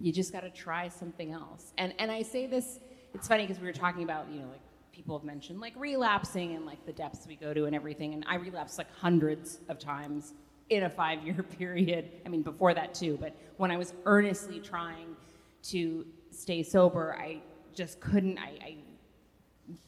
you 0.00 0.12
just 0.12 0.32
got 0.32 0.40
to 0.40 0.50
try 0.50 0.88
something 0.88 1.32
else. 1.32 1.72
And 1.78 1.94
and 1.98 2.10
I 2.10 2.22
say 2.22 2.46
this, 2.46 2.80
it's 3.14 3.28
funny 3.28 3.44
because 3.44 3.60
we 3.60 3.66
were 3.66 3.72
talking 3.72 4.02
about 4.02 4.30
you 4.30 4.40
know 4.40 4.48
like 4.48 4.60
people 4.92 5.18
have 5.18 5.24
mentioned 5.24 5.60
like 5.60 5.74
relapsing 5.76 6.54
and 6.54 6.66
like 6.66 6.84
the 6.86 6.92
depths 6.92 7.26
we 7.26 7.36
go 7.36 7.52
to 7.52 7.64
and 7.64 7.74
everything. 7.74 8.14
And 8.14 8.24
I 8.28 8.36
relapsed 8.36 8.78
like 8.78 8.92
hundreds 8.94 9.60
of 9.68 9.78
times 9.78 10.34
in 10.70 10.84
a 10.84 10.90
five 10.90 11.22
year 11.24 11.42
period. 11.58 12.10
I 12.24 12.28
mean 12.28 12.42
before 12.42 12.74
that 12.74 12.94
too, 12.94 13.18
but 13.20 13.36
when 13.56 13.70
I 13.70 13.76
was 13.76 13.92
earnestly 14.06 14.60
trying 14.60 15.16
to 15.64 16.06
stay 16.30 16.62
sober, 16.62 17.14
I 17.18 17.40
just 17.74 18.00
couldn't. 18.00 18.38
I, 18.38 18.58
I 18.62 18.76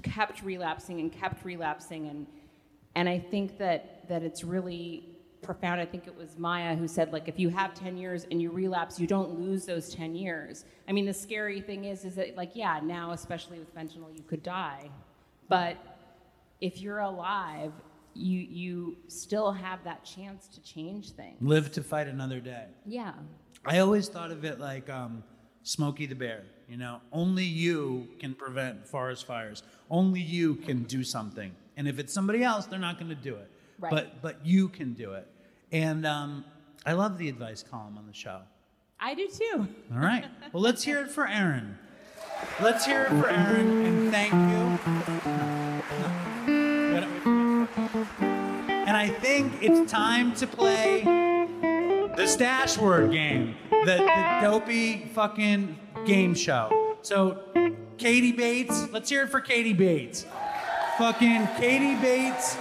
kept 0.02 0.42
relapsing 0.42 1.00
and 1.00 1.12
kept 1.12 1.44
relapsing 1.44 2.08
and 2.08 2.26
and 2.96 3.08
I 3.08 3.18
think 3.18 3.58
that 3.58 4.08
that 4.08 4.22
it's 4.22 4.44
really 4.44 5.13
profound. 5.44 5.80
I 5.80 5.86
think 5.86 6.06
it 6.06 6.16
was 6.16 6.38
Maia 6.38 6.74
who 6.74 6.88
said 6.88 7.12
like 7.12 7.28
if 7.28 7.38
you 7.38 7.48
have 7.50 7.74
10 7.74 7.96
years 7.96 8.26
and 8.30 8.40
you 8.40 8.50
relapse, 8.50 8.98
you 8.98 9.06
don't 9.06 9.38
lose 9.38 9.66
those 9.66 9.94
10 9.94 10.14
years. 10.14 10.64
I 10.88 10.92
mean 10.92 11.06
the 11.06 11.14
scary 11.14 11.60
thing 11.60 11.84
is 11.84 12.04
is 12.04 12.14
that 12.16 12.36
like 12.36 12.52
yeah, 12.54 12.80
now 12.82 13.12
especially 13.12 13.58
with 13.58 13.74
fentanyl 13.74 14.14
you 14.14 14.22
could 14.22 14.42
die. 14.42 14.90
But 15.48 15.76
if 16.60 16.80
you're 16.80 17.00
alive, 17.00 17.72
you 18.14 18.40
you 18.40 18.96
still 19.08 19.52
have 19.52 19.82
that 19.84 20.04
chance 20.04 20.48
to 20.48 20.62
change 20.62 21.10
things. 21.10 21.36
Live 21.40 21.72
to 21.72 21.82
fight 21.82 22.08
another 22.08 22.40
day. 22.40 22.66
Yeah. 22.86 23.12
I 23.66 23.78
always 23.78 24.08
thought 24.08 24.30
of 24.30 24.44
it 24.44 24.60
like 24.60 24.88
um, 24.90 25.22
Smokey 25.62 26.06
the 26.06 26.14
Bear. 26.14 26.44
You 26.68 26.76
know, 26.78 27.00
only 27.12 27.44
you 27.44 28.08
can 28.18 28.34
prevent 28.34 28.86
forest 28.86 29.26
fires. 29.26 29.62
Only 29.90 30.20
you 30.20 30.54
can 30.56 30.84
do 30.84 31.04
something. 31.04 31.52
And 31.76 31.86
if 31.86 31.98
it's 31.98 32.12
somebody 32.12 32.42
else, 32.42 32.66
they're 32.66 32.78
not 32.78 32.98
going 32.98 33.10
to 33.10 33.14
do 33.14 33.34
it. 33.34 33.50
Right. 33.78 33.90
But 33.90 34.22
but 34.22 34.46
you 34.46 34.68
can 34.68 34.94
do 34.94 35.12
it. 35.12 35.26
And 35.74 36.06
um, 36.06 36.44
I 36.86 36.92
love 36.92 37.18
the 37.18 37.28
advice 37.28 37.64
column 37.68 37.98
on 37.98 38.06
the 38.06 38.12
show. 38.12 38.42
I 39.00 39.14
do 39.14 39.26
too. 39.26 39.66
All 39.92 39.98
right. 39.98 40.24
Well, 40.52 40.62
let's 40.62 40.84
hear 40.84 41.02
it 41.02 41.10
for 41.10 41.26
Erin. 41.26 41.76
Let's 42.62 42.86
hear 42.86 43.06
it 43.06 43.08
for 43.08 43.28
Erin 43.28 43.84
and 43.84 44.12
thank 44.12 44.32
you. 44.32 44.78
And 48.62 48.96
I 48.96 49.08
think 49.08 49.60
it's 49.60 49.90
time 49.90 50.32
to 50.36 50.46
play 50.46 51.02
the 52.16 52.24
stash 52.28 52.78
word 52.78 53.10
game, 53.10 53.56
the, 53.68 53.96
the 53.96 54.38
dopey 54.42 55.10
fucking 55.12 55.76
game 56.06 56.36
show. 56.36 56.96
So, 57.02 57.40
Katie 57.98 58.30
Bates, 58.30 58.86
let's 58.92 59.10
hear 59.10 59.24
it 59.24 59.30
for 59.30 59.40
Katie 59.40 59.72
Bates. 59.72 60.24
Fucking 60.98 61.48
Katie 61.56 61.96
Bates 61.96 62.56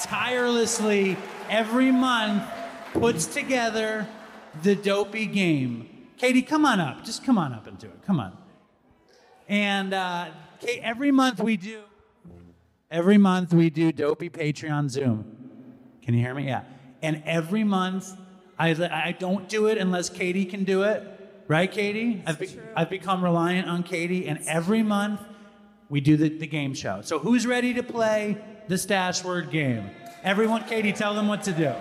tirelessly 0.00 1.16
every 1.48 1.90
month 1.90 2.42
puts 2.92 3.26
together 3.26 4.06
the 4.62 4.74
dopey 4.74 5.26
game. 5.26 5.88
Katie, 6.16 6.42
come 6.42 6.64
on 6.64 6.80
up. 6.80 7.04
Just 7.04 7.24
come 7.24 7.38
on 7.38 7.52
up 7.52 7.66
and 7.66 7.78
do 7.78 7.86
it. 7.86 8.02
Come 8.06 8.20
on. 8.20 8.36
And 9.48 9.94
uh, 9.94 10.28
Ka- 10.60 10.80
every 10.82 11.10
month 11.10 11.40
we 11.40 11.56
do, 11.56 11.82
every 12.90 13.18
month 13.18 13.54
we 13.54 13.70
do 13.70 13.92
dopey 13.92 14.28
Patreon 14.28 14.90
Zoom. 14.90 15.24
Can 16.02 16.14
you 16.14 16.20
hear 16.20 16.34
me? 16.34 16.46
Yeah. 16.46 16.62
And 17.02 17.22
every 17.24 17.62
month, 17.64 18.12
I, 18.58 18.70
I 18.70 19.16
don't 19.18 19.48
do 19.48 19.66
it 19.66 19.78
unless 19.78 20.10
Katie 20.10 20.44
can 20.44 20.64
do 20.64 20.82
it. 20.82 21.04
Right, 21.46 21.70
Katie? 21.70 22.22
I've, 22.26 22.38
be- 22.38 22.58
I've 22.76 22.90
become 22.90 23.22
reliant 23.22 23.68
on 23.68 23.82
Katie, 23.82 24.26
and 24.26 24.40
every 24.46 24.82
month 24.82 25.20
we 25.88 26.00
do 26.00 26.16
the, 26.16 26.28
the 26.28 26.46
game 26.46 26.74
show. 26.74 27.00
So 27.02 27.18
who's 27.18 27.46
ready 27.46 27.72
to 27.74 27.82
play 27.82 28.36
the 28.66 28.76
stash 28.76 29.24
word 29.24 29.50
game? 29.50 29.88
Everyone, 30.22 30.64
Katie, 30.64 30.92
tell 30.92 31.14
them 31.14 31.28
what 31.28 31.44
to 31.44 31.52
do. 31.52 31.72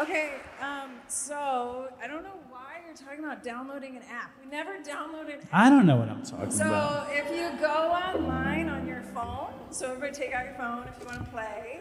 Okay, 0.00 0.30
um, 0.60 0.92
so 1.08 1.88
I 2.00 2.06
don't 2.06 2.22
know 2.22 2.38
why 2.50 2.76
you're 2.86 2.94
talking 2.94 3.24
about 3.24 3.42
downloading 3.42 3.96
an 3.96 4.02
app. 4.08 4.30
We 4.40 4.48
never 4.48 4.78
downloaded. 4.78 5.44
I 5.52 5.68
don't 5.68 5.86
know 5.86 5.96
what 5.96 6.08
I'm 6.08 6.22
talking 6.22 6.52
So 6.52 6.66
about. 6.66 7.08
So 7.08 7.12
if 7.14 7.30
you 7.36 7.58
go 7.58 7.90
online 7.92 8.68
on 8.68 8.86
your 8.86 9.02
phone, 9.12 9.48
so 9.70 9.86
everybody 9.90 10.12
take 10.12 10.32
out 10.32 10.44
your 10.44 10.54
phone 10.54 10.86
if 10.86 11.00
you 11.00 11.06
want 11.06 11.24
to 11.24 11.30
play, 11.32 11.80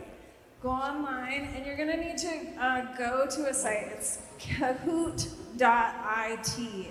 go 0.64 0.70
online 0.70 1.50
and 1.56 1.64
you're 1.64 1.78
gonna 1.78 1.98
need 1.98 2.18
to 2.18 2.54
uh, 2.60 2.98
go 2.98 3.28
to 3.28 3.50
a 3.50 3.54
site. 3.54 3.90
It's 3.92 4.18
kahoot.it 4.40 5.62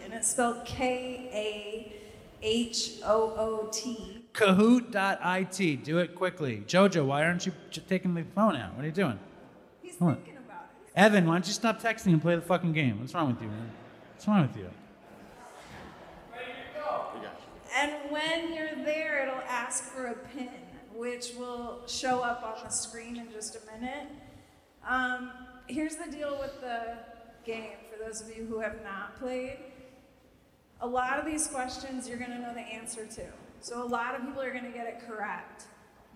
and 0.05 0.13
it's 0.15 0.31
spelled 0.31 0.65
K 0.65 1.29
A 1.33 1.93
H 2.41 3.01
O 3.05 3.35
O 3.37 3.69
T. 3.73 4.23
Kahoot.it. 4.33 5.83
Do 5.83 5.99
it 5.99 6.15
quickly. 6.15 6.63
Jojo, 6.69 7.07
why 7.07 7.25
aren't 7.25 7.47
you 7.47 7.53
taking 7.89 8.15
the 8.15 8.23
phone 8.35 8.55
out? 8.55 8.75
What 8.77 8.85
are 8.85 8.87
you 8.87 8.93
doing? 8.93 9.19
He's 9.83 10.01
on. 10.01 10.15
thinking 10.15 10.35
it. 10.35 10.36
Evan, 10.97 11.27
why 11.27 11.35
don't 11.35 11.47
you 11.47 11.53
stop 11.53 11.81
texting 11.81 12.07
and 12.07 12.23
play 12.23 12.37
the 12.37 12.41
fucking 12.41 12.73
game? 12.73 12.99
What's 13.01 13.13
wrong 13.13 13.29
with 13.29 13.43
you, 13.43 13.49
man? 13.49 13.71
What's 14.15 14.27
wrong 14.27 14.43
with 14.49 14.57
you? 14.57 14.71
And 17.77 17.93
when 18.09 18.55
you're 18.55 18.75
there, 18.87 19.23
it'll 19.27 19.43
ask 19.47 19.85
for 19.85 20.07
a 20.07 20.15
pin, 20.15 20.49
which 20.95 21.33
will 21.39 21.83
show 21.87 22.21
up 22.21 22.43
on 22.43 22.65
the 22.65 22.71
screen 22.71 23.19
in 23.19 23.31
just 23.31 23.57
a 23.57 23.79
minute. 23.79 24.09
Um, 24.89 25.31
here's 25.67 25.97
the 25.97 26.11
deal 26.11 26.39
with 26.41 26.59
the 26.63 26.97
game 27.45 27.73
for 27.93 28.03
those 28.03 28.23
of 28.23 28.35
you 28.35 28.47
who 28.47 28.61
have 28.61 28.83
not 28.83 29.19
played. 29.21 29.59
A 30.81 30.87
lot 30.87 31.19
of 31.19 31.27
these 31.27 31.47
questions 31.47 32.09
you're 32.09 32.17
going 32.17 32.31
to 32.31 32.39
know 32.39 32.55
the 32.55 32.61
answer 32.61 33.05
to. 33.05 33.27
So 33.61 33.83
a 33.83 33.85
lot 33.85 34.15
of 34.15 34.23
people 34.25 34.41
are 34.41 34.53
going 34.53 34.65
to 34.65 34.71
get 34.71 34.87
it 34.87 35.03
correct. 35.07 35.65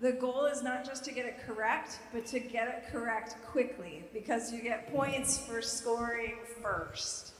The 0.01 0.13
goal 0.13 0.45
is 0.45 0.63
not 0.63 0.83
just 0.83 1.05
to 1.05 1.11
get 1.11 1.27
it 1.27 1.45
correct, 1.45 1.99
but 2.11 2.25
to 2.27 2.39
get 2.39 2.67
it 2.67 2.91
correct 2.91 3.35
quickly 3.45 4.03
because 4.11 4.51
you 4.51 4.59
get 4.59 4.91
points 4.91 5.37
for 5.37 5.61
scoring 5.61 6.37
first. 6.59 7.33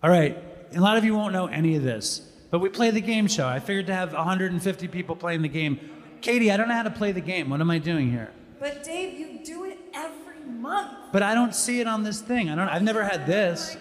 All 0.00 0.10
right. 0.10 0.38
A 0.76 0.80
lot 0.80 0.96
of 0.96 1.04
you 1.04 1.12
won't 1.12 1.32
know 1.32 1.46
any 1.46 1.74
of 1.74 1.82
this, 1.82 2.20
but 2.52 2.60
we 2.60 2.68
play 2.68 2.92
the 2.92 3.00
game 3.00 3.26
show. 3.26 3.48
I 3.48 3.58
figured 3.58 3.88
to 3.88 3.94
have 3.94 4.12
150 4.12 4.86
people 4.86 5.16
playing 5.16 5.42
the 5.42 5.48
game. 5.48 5.80
Katie, 6.20 6.52
I 6.52 6.56
don't 6.56 6.68
know 6.68 6.74
how 6.74 6.84
to 6.84 6.90
play 6.90 7.10
the 7.10 7.20
game. 7.20 7.50
What 7.50 7.60
am 7.60 7.68
I 7.68 7.78
doing 7.78 8.12
here? 8.12 8.30
But 8.60 8.84
Dave, 8.84 9.18
you 9.18 9.44
do 9.44 9.64
it 9.64 9.78
every 9.92 10.38
month. 10.46 10.96
But 11.10 11.24
I 11.24 11.34
don't 11.34 11.52
see 11.52 11.80
it 11.80 11.88
on 11.88 12.04
this 12.04 12.20
thing. 12.20 12.48
I 12.48 12.54
don't. 12.54 12.68
I've 12.68 12.82
never 12.84 13.02
had 13.02 13.26
this. 13.26 13.76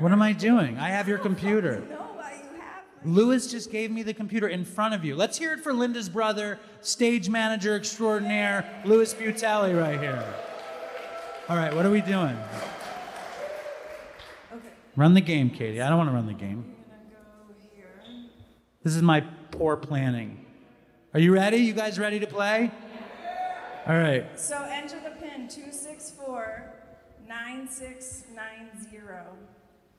What 0.00 0.12
am 0.12 0.20
I 0.20 0.34
doing? 0.34 0.78
I 0.78 0.88
have 0.88 1.08
your 1.08 1.18
computer. 1.18 1.82
Louis 3.04 3.50
just 3.50 3.70
gave 3.70 3.90
me 3.90 4.02
the 4.02 4.14
computer 4.14 4.48
in 4.48 4.64
front 4.64 4.94
of 4.94 5.04
you. 5.04 5.16
Let's 5.16 5.38
hear 5.38 5.52
it 5.52 5.60
for 5.60 5.72
Linda's 5.72 6.08
brother, 6.08 6.58
stage 6.80 7.28
manager 7.28 7.76
extraordinaire, 7.76 8.82
Louis 8.84 9.12
Butelli, 9.14 9.78
right 9.78 9.98
here. 9.98 10.24
All 11.48 11.56
right, 11.56 11.74
what 11.74 11.84
are 11.84 11.90
we 11.90 12.00
doing? 12.00 12.36
Okay. 14.52 14.68
Run 14.96 15.14
the 15.14 15.20
game, 15.20 15.50
Katie. 15.50 15.80
I 15.80 15.88
don't 15.88 15.98
want 15.98 16.10
to 16.10 16.14
run 16.14 16.26
the 16.26 16.32
game. 16.32 16.64
This 18.82 18.94
is 18.96 19.02
my 19.02 19.20
poor 19.50 19.76
planning. 19.76 20.44
Are 21.14 21.20
you 21.20 21.32
ready? 21.32 21.58
You 21.58 21.72
guys 21.72 21.98
ready 21.98 22.18
to 22.20 22.26
play? 22.26 22.70
All 23.86 23.96
right. 23.96 24.38
So 24.38 24.64
enter 24.70 25.00
the 25.00 25.10
pin 25.10 25.48
264 25.48 26.72
9690. 27.28 29.08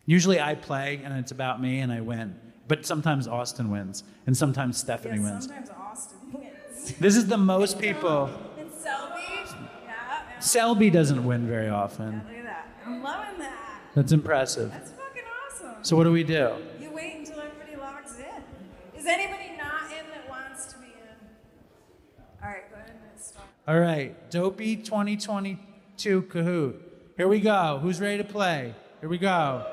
Usually 0.05 0.39
I 0.39 0.55
play 0.55 1.01
and 1.03 1.17
it's 1.17 1.31
about 1.31 1.61
me 1.61 1.79
and 1.79 1.91
I 1.91 2.01
win. 2.01 2.35
But 2.67 2.85
sometimes 2.85 3.27
Austin 3.27 3.69
wins 3.69 4.03
and 4.25 4.35
sometimes 4.37 4.77
Stephanie 4.77 5.17
Yes, 5.21 5.23
wins. 5.31 5.45
sometimes 5.45 5.69
Austin 5.69 6.17
wins. 6.33 6.93
This 6.99 7.15
is 7.17 7.27
the 7.27 7.37
most 7.37 7.79
people. 7.79 8.29
And 8.57 8.71
Selby, 8.71 9.21
yeah, 9.29 9.53
yeah. 9.85 10.39
Selby 10.39 10.89
doesn't 10.89 11.23
win 11.25 11.47
very 11.47 11.69
often. 11.69 12.21
Look 12.27 12.37
at 12.37 12.43
that. 12.45 12.67
I'm 12.85 13.03
loving 13.03 13.39
that. 13.39 13.79
That's 13.95 14.11
impressive. 14.11 14.71
That's 14.71 14.91
fucking 14.91 15.23
awesome. 15.51 15.83
So 15.83 15.95
what 15.97 16.05
do 16.05 16.11
we 16.11 16.23
do? 16.23 16.51
You 16.81 16.91
wait 16.91 17.15
until 17.19 17.39
everybody 17.41 17.75
logs 17.75 18.17
in. 18.17 18.99
Is 18.99 19.05
anybody 19.05 19.51
not 19.57 19.83
in 19.91 20.05
that 20.11 20.29
wants 20.29 20.65
to 20.67 20.77
be 20.79 20.87
in? 20.87 22.23
All 22.41 22.49
right, 22.49 22.69
go 22.69 22.75
ahead 22.77 22.91
and 23.11 23.21
start. 23.21 23.45
All 23.67 23.79
right, 23.79 24.29
Dopey 24.31 24.77
2022 24.77 26.21
Kahoot. 26.23 26.75
Here 27.17 27.27
we 27.27 27.39
go. 27.41 27.79
Who's 27.81 27.99
ready 28.01 28.17
to 28.17 28.23
play? 28.23 28.73
Here 29.01 29.09
we 29.09 29.17
go. 29.17 29.65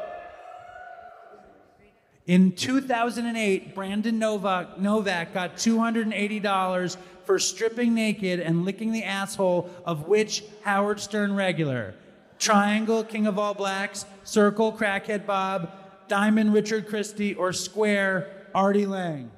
In 2.26 2.52
2008, 2.52 3.74
Brandon 3.74 4.18
Novak, 4.18 4.78
Novak 4.78 5.34
got 5.34 5.56
$280 5.56 6.96
for 7.24 7.38
stripping 7.38 7.94
naked 7.94 8.40
and 8.40 8.64
licking 8.64 8.92
the 8.92 9.04
asshole 9.04 9.70
of 9.84 10.06
which 10.06 10.44
Howard 10.62 11.00
Stern 11.00 11.34
regular? 11.34 11.94
Triangle, 12.38 13.04
King 13.04 13.26
of 13.26 13.38
All 13.38 13.54
Blacks, 13.54 14.06
Circle, 14.24 14.72
Crackhead 14.72 15.26
Bob, 15.26 15.70
Diamond, 16.08 16.54
Richard 16.54 16.88
Christie, 16.88 17.34
or 17.34 17.52
Square, 17.52 18.48
Artie 18.54 18.86
Lange? 18.86 19.30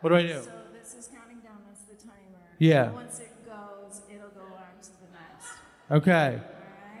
What 0.00 0.10
do 0.10 0.16
I 0.16 0.22
do? 0.22 0.42
So 0.42 0.50
this 0.72 0.94
is 0.94 1.08
counting 1.08 1.38
down. 1.38 1.58
That's 1.66 1.82
the 1.82 1.94
timer. 2.06 2.16
Yeah. 2.58 2.90
Once 2.90 3.20
it 3.20 3.30
goes, 3.46 4.00
it'll 4.08 4.28
go 4.30 4.40
on 4.40 4.82
to 4.82 4.88
the 4.88 5.12
next. 5.12 5.52
Okay. 5.90 6.40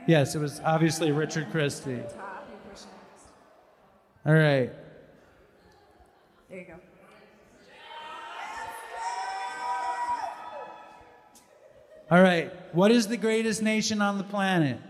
Yes, 0.06 0.34
it 0.34 0.38
was 0.38 0.60
obviously 0.64 1.12
Richard 1.12 1.50
Christie. 1.50 2.00
Top, 2.14 2.48
you 2.50 2.70
push 2.70 2.82
next. 2.82 3.28
All 4.26 4.34
right. 4.34 4.72
All 12.10 12.20
right. 12.20 12.52
What 12.74 12.90
is 12.90 13.06
the 13.06 13.16
greatest 13.16 13.62
nation 13.62 14.02
on 14.02 14.18
the 14.18 14.24
planet? 14.24 14.80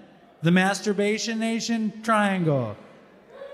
The 0.43 0.51
masturbation 0.51 1.39
nation? 1.39 2.01
Triangle. 2.03 2.77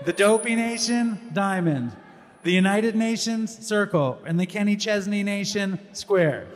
The 0.05 0.13
dopey 0.13 0.55
nation? 0.55 1.29
Diamond. 1.33 1.95
The 2.43 2.51
United 2.51 2.95
Nations? 2.95 3.67
Circle. 3.67 4.19
And 4.25 4.39
the 4.39 4.45
Kenny 4.45 4.77
Chesney 4.77 5.21
nation? 5.21 5.79
Square. 5.91 6.47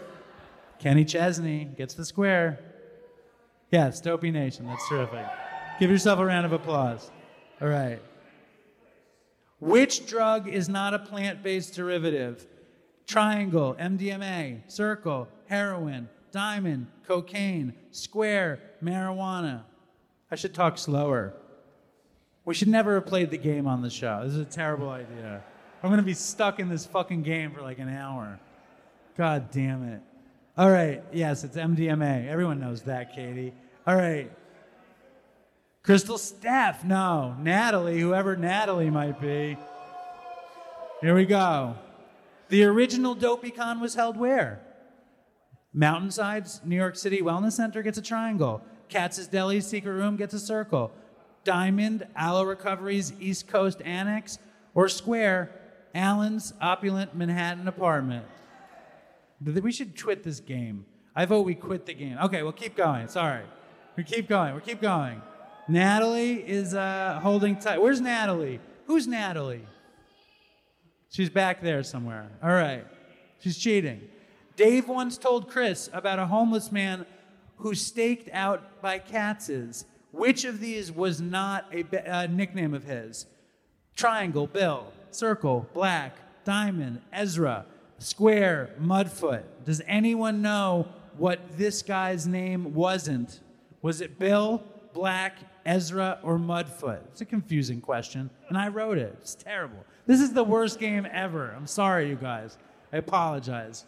Kenny 0.79 1.03
Chesney 1.03 1.65
gets 1.77 1.95
the 1.95 2.05
square. 2.05 2.59
Yes, 3.71 3.99
dopey 3.99 4.31
nation. 4.31 4.65
That's 4.67 4.87
terrific. 4.87 5.25
Give 5.79 5.89
yourself 5.89 6.19
a 6.19 6.25
round 6.25 6.45
of 6.45 6.53
applause. 6.53 7.11
All 7.61 7.67
right. 7.67 8.01
Which 9.59 10.07
drug 10.07 10.47
is 10.47 10.69
not 10.69 10.93
a 10.93 10.99
plant 10.99 11.43
based 11.43 11.75
derivative? 11.75 12.47
Triangle, 13.05 13.75
MDMA, 13.79 14.71
circle, 14.71 15.27
heroin, 15.47 16.07
diamond, 16.31 16.87
cocaine, 17.07 17.73
square, 17.91 18.59
marijuana. 18.83 19.63
I 20.29 20.35
should 20.35 20.53
talk 20.53 20.77
slower. 20.77 21.33
We 22.45 22.53
should 22.53 22.69
never 22.69 22.95
have 22.95 23.05
played 23.05 23.29
the 23.29 23.37
game 23.37 23.67
on 23.67 23.81
the 23.81 23.89
show. 23.89 24.21
This 24.23 24.33
is 24.33 24.39
a 24.39 24.45
terrible 24.45 24.89
idea. 24.89 25.43
I'm 25.83 25.89
going 25.89 25.99
to 25.99 26.05
be 26.05 26.13
stuck 26.13 26.59
in 26.59 26.69
this 26.69 26.85
fucking 26.85 27.23
game 27.23 27.51
for 27.51 27.61
like 27.61 27.79
an 27.79 27.89
hour. 27.89 28.39
God 29.17 29.51
damn 29.51 29.83
it. 29.83 30.01
All 30.57 30.69
right. 30.69 31.03
Yes, 31.11 31.43
it's 31.43 31.55
MDMA. 31.55 32.27
Everyone 32.27 32.59
knows 32.59 32.83
that, 32.83 33.15
Katie. 33.15 33.53
All 33.85 33.95
right. 33.95 34.31
Crystal 35.83 36.17
Steph. 36.17 36.83
No, 36.83 37.35
Natalie, 37.39 37.99
whoever 37.99 38.35
Natalie 38.35 38.89
might 38.89 39.19
be. 39.19 39.57
Here 41.01 41.15
we 41.15 41.25
go. 41.25 41.75
The 42.49 42.63
original 42.65 43.15
DopeyCon 43.15 43.81
was 43.81 43.95
held 43.95 44.17
where? 44.17 44.61
Mountainsides, 45.73 46.61
New 46.65 46.75
York 46.75 46.95
City 46.95 47.21
Wellness 47.21 47.53
Center 47.53 47.81
gets 47.81 47.97
a 47.97 48.01
triangle. 48.01 48.61
Katz's 48.89 49.27
Deli 49.27 49.61
Secret 49.61 49.93
Room 49.93 50.17
gets 50.17 50.33
a 50.33 50.39
circle. 50.39 50.91
Diamond, 51.43 52.05
Aloe 52.15 52.43
Recovery's 52.43 53.13
East 53.19 53.47
Coast 53.47 53.81
Annex, 53.83 54.37
or 54.75 54.89
Square, 54.89 55.51
Allen's 55.95 56.53
Opulent 56.61 57.15
Manhattan 57.15 57.67
Apartment. 57.67 58.25
We 59.43 59.71
should 59.71 59.99
quit 60.01 60.23
this 60.23 60.39
game. 60.39 60.85
I 61.15 61.25
vote 61.25 61.41
we 61.41 61.55
quit 61.55 61.85
the 61.85 61.93
game. 61.93 62.17
Okay, 62.23 62.43
we'll 62.43 62.51
keep 62.51 62.75
going. 62.75 63.07
Sorry. 63.07 63.43
We 63.97 64.03
keep 64.03 64.29
going. 64.29 64.55
We 64.55 64.61
keep 64.61 64.81
going. 64.81 65.21
Natalie 65.67 66.33
is 66.33 66.73
uh, 66.73 67.19
holding 67.21 67.55
tight. 67.57 67.81
Where's 67.81 68.01
Natalie? 68.01 68.59
Who's 68.85 69.07
Natalie? 69.07 69.65
She's 71.09 71.29
back 71.29 71.61
there 71.61 71.83
somewhere. 71.83 72.29
All 72.43 72.51
right. 72.51 72.85
She's 73.39 73.57
cheating. 73.57 74.01
Dave 74.55 74.87
once 74.87 75.17
told 75.17 75.49
Chris 75.49 75.89
about 75.93 76.19
a 76.19 76.27
homeless 76.27 76.71
man 76.71 77.05
who 77.57 77.75
staked 77.75 78.29
out 78.33 78.81
by 78.81 78.99
Katz's. 78.99 79.85
Which 80.11 80.43
of 80.43 80.59
these 80.59 80.91
was 80.91 81.21
not 81.21 81.73
a 81.73 82.11
uh, 82.11 82.27
nickname 82.27 82.73
of 82.73 82.83
his? 82.83 83.25
Triangle, 83.95 84.47
Bill. 84.47 84.91
Circle, 85.11 85.67
Black. 85.73 86.15
Diamond, 86.43 87.01
Ezra. 87.13 87.65
Square, 87.99 88.71
Mudfoot. 88.81 89.43
Does 89.63 89.81
anyone 89.87 90.41
know 90.41 90.87
what 91.17 91.39
this 91.57 91.81
guy's 91.81 92.25
name 92.25 92.73
wasn't? 92.73 93.39
Was 93.83 94.01
it 94.01 94.17
Bill, 94.17 94.63
Black, 94.93 95.37
Ezra, 95.65 96.19
or 96.23 96.39
Mudfoot? 96.39 96.99
It's 97.11 97.21
a 97.21 97.25
confusing 97.25 97.79
question, 97.79 98.31
and 98.49 98.57
I 98.57 98.69
wrote 98.69 98.97
it. 98.97 99.15
It's 99.21 99.35
terrible. 99.35 99.85
This 100.07 100.19
is 100.19 100.33
the 100.33 100.43
worst 100.43 100.79
game 100.79 101.07
ever. 101.11 101.53
I'm 101.55 101.67
sorry, 101.67 102.09
you 102.09 102.15
guys. 102.15 102.57
I 102.91 102.97
apologize. 102.97 103.85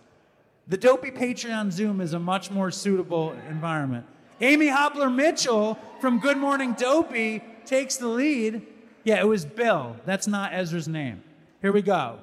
The 0.67 0.77
Dopey 0.77 1.11
Patreon 1.11 1.71
Zoom 1.71 1.99
is 1.99 2.13
a 2.13 2.19
much 2.19 2.49
more 2.49 2.71
suitable 2.71 3.35
environment. 3.49 4.05
Amy 4.39 4.67
Hopler 4.67 5.13
Mitchell 5.13 5.77
from 5.99 6.19
Good 6.19 6.37
Morning 6.37 6.73
Dopey 6.73 7.43
takes 7.65 7.97
the 7.97 8.07
lead. 8.07 8.65
Yeah, 9.03 9.19
it 9.19 9.27
was 9.27 9.45
Bill. 9.45 9.97
That's 10.05 10.25
not 10.25 10.53
Ezra's 10.53 10.87
name. 10.87 11.21
Here 11.61 11.73
we 11.73 11.81
go. 11.81 12.19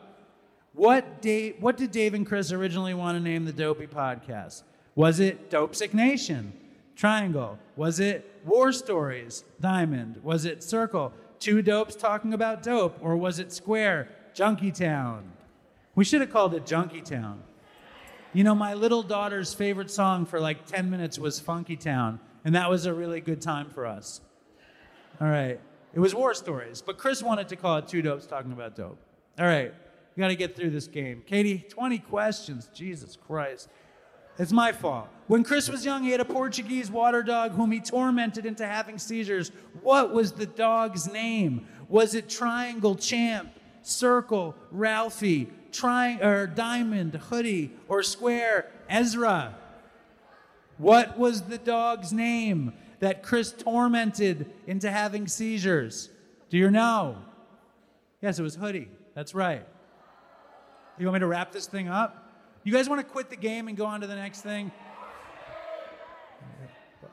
What, 0.73 1.21
Dave, 1.21 1.57
what 1.61 1.77
did 1.77 1.91
Dave 1.91 2.15
and 2.15 2.27
Chris 2.27 2.51
originally 2.51 2.95
want 2.95 3.19
to 3.19 3.23
name 3.23 3.45
the 3.45 3.53
Dopey 3.53 3.87
podcast? 3.87 4.62
Was 4.95 5.21
it 5.21 5.51
Dope 5.51 5.75
Sick 5.75 5.93
Nation? 5.93 6.53
Triangle? 6.97 7.59
Was 7.77 8.01
it 8.01 8.41
War 8.47 8.73
Stories? 8.73 9.45
Diamond? 9.61 10.21
Was 10.23 10.47
it 10.47 10.62
Circle? 10.62 11.12
Two 11.41 11.61
dopes 11.61 11.95
talking 11.95 12.33
about 12.33 12.62
dope? 12.62 12.97
Or 13.03 13.17
was 13.17 13.39
it 13.39 13.53
Square? 13.53 14.09
Junkie 14.33 14.73
Town? 14.73 15.31
We 15.95 16.05
should 16.05 16.21
have 16.23 16.31
called 16.31 16.55
it 16.55 16.65
Junkie 16.65 17.03
Town. 17.03 17.43
You 18.32 18.44
know, 18.44 18.55
my 18.55 18.74
little 18.74 19.02
daughter's 19.02 19.52
favorite 19.52 19.90
song 19.90 20.24
for 20.24 20.39
like 20.39 20.65
10 20.66 20.89
minutes 20.89 21.19
was 21.19 21.40
Funky 21.40 21.77
Town, 21.77 22.20
and 22.44 22.55
that 22.55 22.70
was 22.70 22.86
a 22.86 22.94
really 22.94 23.20
good 23.20 23.40
time 23.40 23.69
for 23.69 23.86
us. 23.86 24.20
All 25.20 25.27
right. 25.27 25.59
It 25.93 25.98
was 25.98 26.15
War 26.15 26.32
Stories, 26.35 26.81
but 26.81 26.97
Chris 26.97 27.24
wanted 27.24 27.48
to 27.48 27.57
call 27.57 27.78
it 27.78 27.89
Two 27.89 28.02
Dopes 28.02 28.27
Talking 28.27 28.52
About 28.52 28.77
Dope. 28.77 28.98
All 29.36 29.47
right. 29.47 29.74
We 30.15 30.20
got 30.20 30.28
to 30.28 30.36
get 30.36 30.55
through 30.55 30.70
this 30.70 30.86
game. 30.86 31.24
Katie, 31.27 31.59
20 31.69 31.98
questions. 31.98 32.69
Jesus 32.73 33.16
Christ. 33.16 33.69
It's 34.39 34.52
my 34.52 34.70
fault. 34.70 35.09
When 35.27 35.43
Chris 35.43 35.69
was 35.69 35.85
young, 35.85 36.05
he 36.05 36.11
had 36.11 36.20
a 36.20 36.24
Portuguese 36.24 36.89
water 36.89 37.24
dog 37.24 37.52
whom 37.52 37.73
he 37.73 37.81
tormented 37.81 38.47
into 38.47 38.65
having 38.65 38.98
seizures. 38.98 39.51
What 39.82 40.15
was 40.15 40.32
the 40.32 40.47
dog's 40.47 41.12
name? 41.12 41.66
Was 41.89 42.15
it 42.15 42.28
Triangle 42.28 42.94
Champ, 42.94 43.51
Circle, 43.82 44.55
Ralphie, 44.70 45.51
Tri- 45.73 46.19
or 46.20 46.47
Diamond, 46.47 47.15
Hoodie, 47.15 47.73
or 47.89 48.02
Square, 48.02 48.70
Ezra? 48.89 49.55
What 50.78 51.19
was 51.19 51.43
the 51.43 51.59
dog's 51.59 52.12
name 52.12 52.73
that 53.01 53.23
Chris 53.23 53.52
tormented 53.52 54.51
into 54.66 54.90
having 54.90 55.27
seizures? 55.27 56.11
Do 56.48 56.57
you 56.57 56.70
know? 56.70 57.19
Yes, 58.23 58.39
it 58.39 58.43
was 58.43 58.57
Hoodie. 58.57 58.89
That's 59.15 59.35
right. 59.35 59.66
You 60.98 61.07
want 61.07 61.15
me 61.15 61.20
to 61.20 61.27
wrap 61.27 61.52
this 61.52 61.66
thing 61.66 61.89
up? 61.89 62.31
You 62.65 62.73
guys 62.73 62.89
want 62.89 63.01
to 63.01 63.07
quit 63.07 63.31
the 63.31 63.36
game 63.36 63.69
and 63.69 63.77
go 63.77 63.86
on 63.86 64.02
to 64.02 64.07
the 64.07 64.16
next 64.16 64.43
thing? 64.43 64.70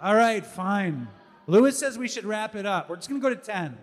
All 0.01 0.15
right, 0.15 0.45
fine. 0.45 1.07
Louis 1.47 1.77
says 1.77 1.97
we 1.97 2.07
should 2.07 2.25
wrap 2.25 2.55
it 2.55 2.65
up. 2.65 2.89
We're 2.89 2.97
just 2.97 3.09
going 3.09 3.21
to 3.21 3.29
go 3.29 3.33
to 3.33 3.39
10. 3.39 3.77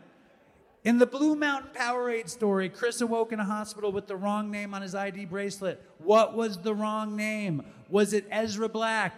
In 0.84 0.98
the 0.98 1.06
Blue 1.06 1.34
Mountain 1.34 1.70
Powerade 1.74 2.28
story, 2.28 2.68
Chris 2.68 3.00
awoke 3.00 3.32
in 3.32 3.40
a 3.40 3.44
hospital 3.44 3.90
with 3.90 4.06
the 4.06 4.16
wrong 4.16 4.50
name 4.50 4.74
on 4.74 4.82
his 4.82 4.94
ID 4.94 5.24
bracelet. 5.24 5.82
What 5.98 6.34
was 6.34 6.58
the 6.58 6.74
wrong 6.74 7.16
name? 7.16 7.62
Was 7.88 8.12
it 8.12 8.26
Ezra 8.30 8.68
Black? 8.68 9.14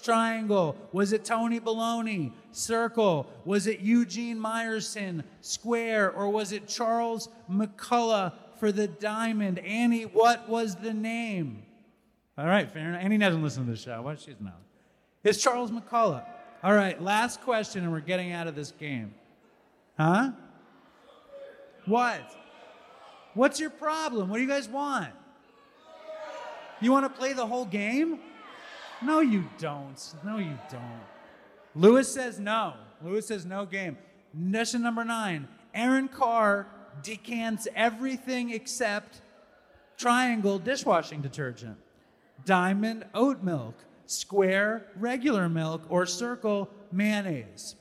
Triangle? 0.00 0.76
Was 0.92 1.12
it 1.12 1.24
Tony 1.24 1.58
Baloney? 1.58 2.32
Circle? 2.52 3.26
Was 3.44 3.66
it 3.66 3.80
Eugene 3.80 4.38
Meyerson? 4.38 5.24
Square? 5.40 6.12
Or 6.12 6.30
was 6.30 6.52
it 6.52 6.68
Charles 6.68 7.28
McCullough 7.50 8.32
for 8.58 8.70
the 8.70 8.86
diamond? 8.86 9.58
Annie, 9.58 10.04
what 10.04 10.48
was 10.48 10.76
the 10.76 10.94
name? 10.94 11.64
All 12.38 12.46
right, 12.46 12.70
fair 12.70 12.88
enough. 12.88 13.02
Annie 13.02 13.18
doesn't 13.18 13.42
listen 13.42 13.64
to 13.66 13.70
the 13.72 13.76
show. 13.76 14.00
What 14.00 14.20
she's 14.20 14.40
know? 14.40 14.52
It's 15.24 15.42
Charles 15.42 15.72
McCullough. 15.72 16.24
All 16.62 16.74
right, 16.74 17.02
last 17.02 17.40
question, 17.42 17.82
and 17.82 17.92
we're 17.92 18.00
getting 18.00 18.32
out 18.32 18.46
of 18.46 18.54
this 18.54 18.70
game. 18.70 19.12
Huh? 19.98 20.30
What? 21.90 22.22
What's 23.34 23.58
your 23.58 23.70
problem? 23.70 24.28
What 24.28 24.36
do 24.36 24.42
you 24.42 24.48
guys 24.48 24.68
want? 24.68 25.12
You 26.80 26.92
want 26.92 27.04
to 27.04 27.18
play 27.18 27.32
the 27.32 27.46
whole 27.46 27.64
game? 27.64 28.20
No, 29.02 29.18
you 29.18 29.44
don't. 29.58 30.00
No, 30.24 30.38
you 30.38 30.56
don't. 30.70 31.02
Louis 31.74 32.06
says 32.06 32.38
no. 32.38 32.74
Louis 33.02 33.26
says 33.26 33.44
no 33.44 33.66
game. 33.66 33.98
Mission 34.32 34.82
number 34.82 35.04
nine 35.04 35.48
Erin 35.74 36.06
Khar 36.08 36.68
decants 37.02 37.66
everything 37.74 38.50
except 38.50 39.20
triangle 39.96 40.60
dishwashing 40.60 41.20
detergent, 41.20 41.76
diamond 42.44 43.04
oat 43.14 43.42
milk, 43.42 43.74
square 44.06 44.86
regular 44.96 45.48
milk, 45.48 45.82
or 45.88 46.06
circle 46.06 46.70
mayonnaise. 46.92 47.74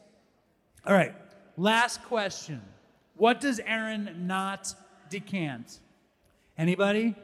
All 0.85 0.93
right, 0.93 1.13
last 1.57 2.03
question. 2.05 2.61
What 3.19 3.41
does 3.41 3.59
Erin 3.59 4.27
not 4.27 4.73
decant? 5.09 5.79
Anybody? 6.57 7.15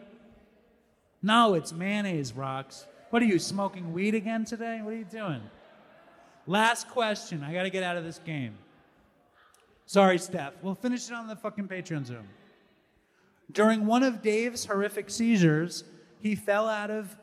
No, 1.24 1.54
it's 1.54 1.72
mayonnaise, 1.72 2.34
rocks. 2.34 2.86
What 3.12 3.22
are 3.22 3.26
you, 3.26 3.40
smoking 3.40 3.94
weed 3.94 4.14
again 4.14 4.44
today? 4.44 4.82
What 4.84 4.94
are 4.94 4.98
you 4.98 5.06
doing? 5.06 5.42
Last 6.48 6.90
question. 6.90 7.46
I 7.46 7.54
got 7.54 7.64
to 7.64 7.70
get 7.70 7.82
out 7.82 7.96
of 7.96 8.04
this 8.04 8.20
game. 8.20 8.56
Sorry, 9.86 10.18
Steph. 10.18 10.54
We'll 10.62 10.76
finish 10.76 11.08
it 11.08 11.14
on 11.14 11.28
the 11.28 11.36
fucking 11.38 11.70
Patreon 11.70 12.06
Zoom. 12.06 12.28
During 13.54 13.86
one 13.86 14.04
of 14.04 14.22
Dave's 14.22 14.66
horrific 14.66 15.10
seizures, 15.10 15.86
he 16.20 16.36
fell 16.36 16.68
out 16.68 16.92
of 16.92 17.16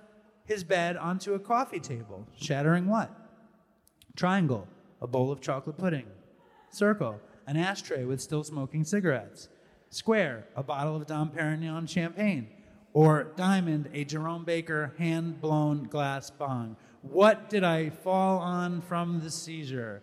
his 0.47 0.65
bed 0.65 0.97
onto 0.97 1.35
a 1.35 1.39
coffee 1.39 1.81
table, 1.81 2.27
shattering 2.41 2.87
what? 2.87 3.11
Triangle, 4.17 4.67
a 5.03 5.07
bowl 5.07 5.31
of 5.31 5.43
chocolate 5.43 5.77
pudding. 5.77 6.07
Circle, 6.71 7.21
an 7.53 7.59
ashtray 7.59 8.07
with 8.07 8.19
still 8.19 8.43
smoking 8.43 8.83
cigarettes. 8.83 9.51
Square, 9.91 10.47
a 10.57 10.63
bottle 10.63 10.97
of 10.97 11.07
Dom 11.07 11.29
Perignon 11.29 11.87
champagne. 11.87 12.49
Or 12.95 13.25
diamond, 13.37 13.91
a 13.93 14.07
Jerome 14.07 14.45
Baker 14.45 14.95
hand 14.97 15.39
blown 15.39 15.85
glass 15.85 16.31
bong. 16.31 16.77
What 17.03 17.51
did 17.51 17.63
I 17.63 17.91
fall 17.91 18.39
on 18.39 18.81
from 18.81 19.21
the 19.21 19.31
seizure? 19.31 20.01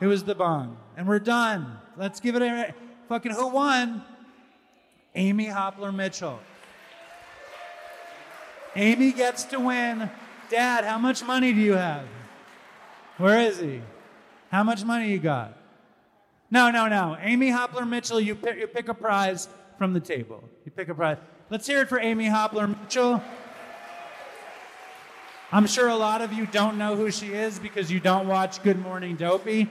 It 0.00 0.06
was 0.06 0.22
the 0.22 0.36
bong. 0.36 0.76
And 0.96 1.08
we're 1.08 1.18
done. 1.18 1.76
Let's 1.96 2.20
give 2.20 2.36
it 2.36 2.42
a 2.42 2.72
fucking 3.08 3.32
who 3.32 3.48
won? 3.48 4.04
Amy 5.16 5.46
Hopler 5.46 5.92
Mitchell. 5.92 6.38
Amy 8.76 9.10
gets 9.10 9.42
to 9.46 9.58
win. 9.58 10.08
Dad, 10.50 10.84
how 10.84 10.98
much 10.98 11.24
money 11.24 11.52
do 11.52 11.60
you 11.60 11.72
have? 11.72 12.06
Where 13.18 13.40
is 13.40 13.58
he? 13.58 13.82
How 14.52 14.62
much 14.62 14.84
money 14.84 15.10
you 15.10 15.18
got? 15.18 15.63
No, 16.54 16.70
no, 16.70 16.86
no. 16.86 17.16
Amy 17.20 17.50
Hopler 17.50 17.84
Mitchell, 17.84 18.20
you 18.20 18.36
pick, 18.36 18.56
you 18.56 18.68
pick 18.68 18.88
a 18.88 18.94
prize 18.94 19.48
from 19.76 19.92
the 19.92 19.98
table. 19.98 20.40
You 20.64 20.70
pick 20.70 20.88
a 20.88 20.94
prize. 20.94 21.16
Let's 21.50 21.66
hear 21.66 21.80
it 21.80 21.88
for 21.88 21.98
Amy 21.98 22.26
Hopler 22.26 22.68
Mitchell. 22.68 23.20
I'm 25.50 25.66
sure 25.66 25.88
a 25.88 25.96
lot 25.96 26.22
of 26.22 26.32
you 26.32 26.46
don't 26.46 26.78
know 26.78 26.94
who 26.94 27.10
she 27.10 27.32
is 27.32 27.58
because 27.58 27.90
you 27.90 27.98
don't 27.98 28.28
watch 28.28 28.62
Good 28.62 28.78
Morning 28.78 29.16
Dopey. 29.16 29.68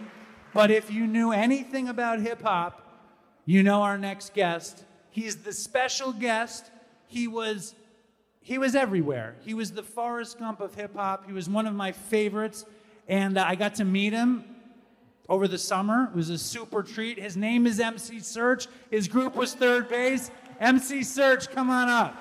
But 0.53 0.72
if 0.72 0.91
you 0.91 1.07
knew 1.07 1.31
anything 1.31 1.88
about 1.88 2.19
hip 2.19 2.41
hop, 2.41 2.85
you 3.45 3.64
know 3.64 3.84
our 3.84 3.97
next 3.97 4.34
guest. 4.34 4.84
He's 5.10 5.38
the 5.38 5.53
special 5.53 6.11
guest. 6.11 6.69
He 7.07 7.30
was 7.30 7.76
he 8.41 8.57
was 8.57 8.76
everywhere. 8.76 9.35
He 9.45 9.53
was 9.53 9.72
the 9.72 9.84
Forrest 9.84 10.38
Gump 10.38 10.60
of 10.60 10.76
hip 10.76 10.97
hop. 10.97 11.27
He 11.27 11.31
was 11.31 11.47
one 11.47 11.65
of 11.65 11.73
my 11.73 11.93
favorites, 11.93 12.65
and 13.07 13.38
uh, 13.38 13.45
I 13.47 13.55
got 13.55 13.76
to 13.76 13.85
meet 13.85 14.11
him 14.11 14.53
over 15.34 15.47
the 15.47 15.57
summer. 15.57 16.10
It 16.11 16.15
was 16.15 16.30
a 16.30 16.38
super 16.38 16.84
treat. 16.84 17.18
His 17.18 17.35
name 17.35 17.65
is 17.65 17.80
MC 17.80 18.18
Serch. 18.18 18.68
His 18.91 19.07
group 19.07 19.35
was 19.35 19.55
3rd 19.55 19.89
Bass. 19.89 20.30
MC 20.60 20.99
Serch, 20.99 21.49
come 21.49 21.72
on 21.72 21.89
up. 21.89 22.15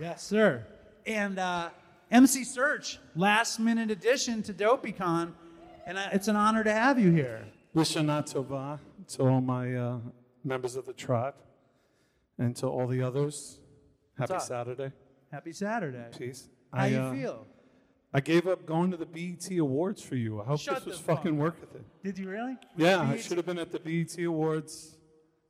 Yes, 0.00 0.22
sir. 0.22 0.64
And 1.04 1.40
uh, 1.40 1.70
MC 2.12 2.42
Serch, 2.42 2.98
last 3.16 3.58
minute 3.58 3.90
addition 3.90 4.44
to 4.44 4.54
DopeyCon, 4.54 5.32
and 5.84 5.98
uh, 5.98 6.10
it's 6.12 6.28
an 6.28 6.36
honor 6.36 6.62
to 6.62 6.72
have 6.72 7.00
you 7.00 7.10
here. 7.10 7.44
Lashana 7.74 8.22
Tova 8.22 8.78
to 9.08 9.22
all 9.22 9.40
my 9.40 9.74
uh, 9.74 9.98
members 10.44 10.76
of 10.76 10.86
the 10.86 10.92
tribe 10.92 11.34
and 12.38 12.54
to 12.56 12.68
all 12.68 12.86
the 12.86 13.02
others. 13.02 13.58
Happy? 14.16 14.38
Saturday. 14.38 14.92
Happy 15.30 15.52
Saturday. 15.52 16.06
Peace. 16.16 16.48
How 16.72 16.82
I, 16.82 16.86
you 16.86 16.98
uh, 16.98 17.12
feel? 17.12 17.46
I 18.12 18.20
gave 18.20 18.46
up 18.46 18.64
going 18.64 18.90
to 18.90 18.96
the 18.96 19.06
BET 19.06 19.50
Awards 19.58 20.02
for 20.02 20.16
you. 20.16 20.40
I 20.40 20.44
hope 20.44 20.60
Shut 20.60 20.76
this 20.76 20.86
was 20.86 20.98
fuck 20.98 21.18
fucking 21.18 21.36
worth 21.36 21.62
it. 21.62 21.82
Did 22.02 22.18
you 22.18 22.28
really? 22.28 22.56
Yeah, 22.76 23.00
I 23.02 23.18
should 23.18 23.36
have 23.36 23.44
been 23.46 23.58
at 23.58 23.70
the 23.70 23.78
BET 23.78 24.18
Awards 24.24 24.96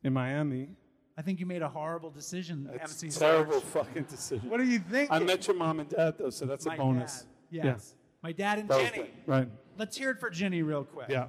in 0.02 0.12
Miami. 0.12 0.70
I 1.16 1.22
think 1.22 1.40
you 1.40 1.46
made 1.46 1.62
a 1.62 1.68
horrible 1.68 2.10
decision, 2.10 2.68
MC 2.80 3.08
a 3.08 3.10
terrible 3.10 3.60
fucking 3.60 4.04
decision. 4.04 4.48
What 4.48 4.58
do 4.58 4.64
you 4.64 4.78
think? 4.78 5.10
I 5.10 5.18
met 5.18 5.46
your 5.46 5.56
mom 5.56 5.80
and 5.80 5.88
dad 5.88 6.14
though, 6.18 6.30
so 6.30 6.46
that's 6.46 6.66
My 6.66 6.74
a 6.74 6.78
bonus. 6.78 7.20
dad, 7.52 7.64
Yes. 7.64 7.94
My 8.22 8.32
dad 8.32 8.58
and 8.58 8.68
That 8.68 8.92
Jenny. 8.94 9.10
Right. 9.26 9.48
Let's 9.76 9.96
hear 9.96 10.10
it 10.10 10.20
for 10.20 10.30
Jenny 10.30 10.62
real 10.62 10.84
quick. 10.84 11.08
Yeah. 11.08 11.26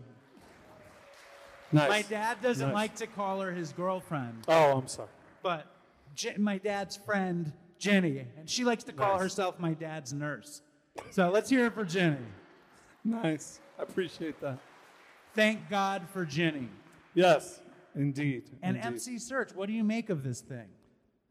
Nice. 1.72 1.90
My 1.90 2.02
dad 2.04 2.38
doesn't 2.42 2.68
Nice. 2.68 2.74
like 2.74 2.96
to 2.96 3.08
call 3.08 3.42
her 3.42 3.52
his 3.52 3.72
girlfriend, 3.74 4.44
Oh, 4.48 4.78
I'm 4.80 4.88
sorry. 4.88 5.10
but 5.44 5.68
my 6.38 6.58
dad's 6.58 6.98
friend, 6.98 7.52
Jenny, 7.80 8.26
and 8.38 8.50
she 8.50 8.64
likes 8.66 8.84
to 8.84 8.92
call 8.94 9.14
Nice. 9.14 9.22
herself 9.24 9.60
my 9.60 9.74
dad's 9.74 10.14
nurse. 10.14 10.62
So 11.12 11.30
let's 11.32 11.50
hear 11.50 11.66
it 11.66 11.74
for 11.74 11.86
Jenny. 11.86 12.18
Nice. 13.06 13.60
I 13.80 13.84
appreciate 13.84 14.40
that. 14.42 14.60
Thank 15.34 15.70
God 15.70 16.04
for 16.12 16.26
Jenny. 16.26 16.68
Yes, 17.14 17.62
indeed. 17.96 18.50
And 18.62 18.76
indeed. 18.76 18.88
MC 18.88 19.16
Serch, 19.16 19.56
what 19.56 19.68
do 19.68 19.74
you 19.74 19.84
make 19.84 20.10
of 20.10 20.24
this 20.24 20.42
thing? 20.42 20.68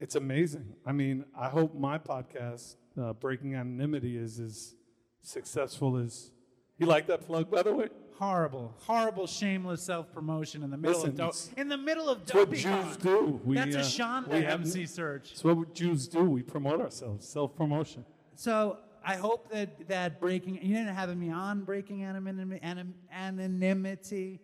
It's 0.01 0.15
amazing. 0.15 0.75
I 0.87 0.93
mean, 0.93 1.25
I 1.39 1.49
hope 1.49 1.75
my 1.75 1.99
podcast, 1.99 2.77
uh, 3.01 3.13
Breaking 3.13 3.55
Anonymity, 3.55 4.17
is 4.17 4.41
as 4.41 4.75
successful 5.23 5.97
as. 5.99 6.31
You 6.79 6.87
like 6.87 7.07
that 7.09 7.27
plug, 7.27 7.51
by 7.51 7.63
the 7.63 7.75
way? 7.75 7.89
Horrible, 8.19 8.75
horrible, 8.85 9.29
shameless 9.29 9.81
self 9.81 10.13
promotion 10.13 10.65
in 10.65 10.71
the 10.71 10.77
middle 10.77 10.97
Listen, 11.03 11.11
of 11.21 11.29
it's- 11.29 11.51
In 11.57 11.69
the 11.69 11.77
middle 11.77 12.09
of 12.09 12.19
what 12.35 12.51
Jews 12.53 12.97
do. 12.97 13.41
We, 13.45 13.55
That's 13.55 13.77
a 13.77 13.81
uh, 13.81 13.83
Shonda 13.85 14.29
we 14.29 14.43
have- 14.43 14.61
MC 14.61 14.83
Serch. 14.85 15.31
It's 15.33 15.45
what 15.45 15.73
Jews 15.73 16.09
do. 16.09 16.25
We 16.25 16.43
promote 16.43 16.81
ourselves, 16.81 17.29
self 17.29 17.55
promotion. 17.55 18.05
So 18.35 18.79
I 19.05 19.15
hope 19.15 19.49
that 19.53 19.87
that 19.87 20.21
breaking 20.21 20.57
you 20.57 20.75
didn't 20.75 20.97
have 20.97 21.17
me 21.17 21.31
on 21.31 21.61
breaking 21.63 22.03
anonymity, 22.03 22.61
anim, 22.61 22.93
anonymity. 23.13 24.41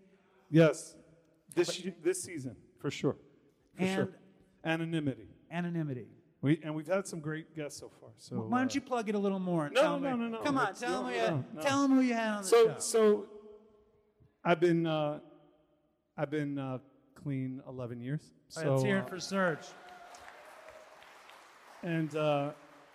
Yes, 0.50 0.94
this 1.56 1.84
ye- 1.84 1.94
this 2.00 2.22
season 2.22 2.54
for 2.78 2.92
sure. 2.92 3.16
For 3.76 3.82
And- 3.82 3.94
sure. 3.96 4.08
Anonymity. 4.64 5.28
Anonymity. 5.50 6.06
We 6.42 6.60
and 6.62 6.74
we've 6.76 6.86
had 6.86 7.08
some 7.08 7.18
great 7.18 7.56
guests 7.56 7.80
so 7.80 7.90
far. 8.00 8.10
So 8.18 8.36
Why 8.36 8.58
don't 8.60 8.70
uh, 8.70 8.74
you 8.74 8.80
plug 8.82 9.08
it 9.08 9.16
a 9.16 9.18
little 9.18 9.40
more? 9.40 9.68
No, 9.70 9.98
no, 9.98 10.10
no, 10.10 10.16
no, 10.16 10.28
no. 10.28 10.38
Come 10.42 10.58
on, 10.58 10.74
tell 10.74 11.02
no, 11.02 11.08
me, 11.08 11.16
no, 11.16 11.44
no. 11.54 11.60
tell 11.62 11.82
them 11.82 11.92
who 11.96 12.02
you 12.02 12.14
had 12.14 12.28
on 12.36 12.42
the 12.42 12.48
so 12.48 12.66
show. 12.68 12.78
so 12.78 13.26
I've 14.44 14.60
been 14.60 14.86
uh, 14.86 15.20
I've 16.18 16.30
been 16.30 16.58
uh, 16.58 16.78
clean 17.14 17.62
11 17.66 18.00
years. 18.00 18.20
All 18.56 18.62
right, 18.62 18.66
So 18.66 18.72
let's 18.72 18.84
hear 18.84 18.98
uh, 18.98 19.00
it 19.00 19.08
for 19.08 19.18
and 21.82 22.14
uh, 22.16 22.50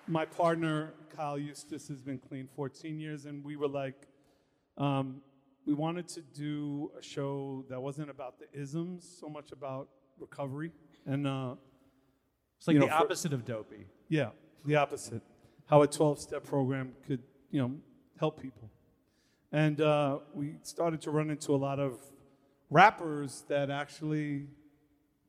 my 0.08 0.26
partner 0.26 0.94
Kyle 1.16 1.38
Eustace 1.38 1.88
has 1.88 2.02
been 2.02 2.20
clean 2.20 2.48
14 2.56 3.00
years, 3.00 3.26
and 3.26 3.44
we 3.44 3.56
were 3.56 3.68
like, 3.68 4.08
um, 4.78 5.22
we 5.66 5.74
wanted 5.74 6.08
to 6.10 6.22
do 6.22 6.92
a 6.98 7.02
show 7.02 7.66
that 7.70 7.80
wasn't 7.82 8.10
about 8.10 8.36
the 8.40 8.46
isms 8.60 9.18
so 9.20 9.28
much 9.28 9.52
about 9.52 9.90
recovery, 10.20 10.72
and 11.06 11.26
uh, 11.28 11.56
It's 12.58 12.68
like 12.68 12.76
you 12.76 12.80
the 12.82 12.86
know, 12.88 12.98
for- 12.98 13.04
opposite 13.06 13.34
of 13.34 13.44
dopey. 13.46 13.86
yeah, 14.08 14.30
the 14.66 14.76
opposite. 14.76 15.22
How 15.66 15.82
a 15.84 15.88
12 15.88 16.20
step 16.20 16.44
program 16.44 16.94
could, 17.06 17.22
you 17.52 17.62
know, 17.62 17.72
help 18.20 18.42
people. 18.42 18.70
And 19.52 19.82
uh, 19.82 20.20
we 20.34 20.56
started 20.64 21.02
to 21.02 21.12
run 21.12 21.30
into 21.30 21.54
a 21.54 21.58
lot 21.58 21.80
of 21.80 21.98
rappers 22.70 23.44
that 23.48 23.70
actually 23.70 24.48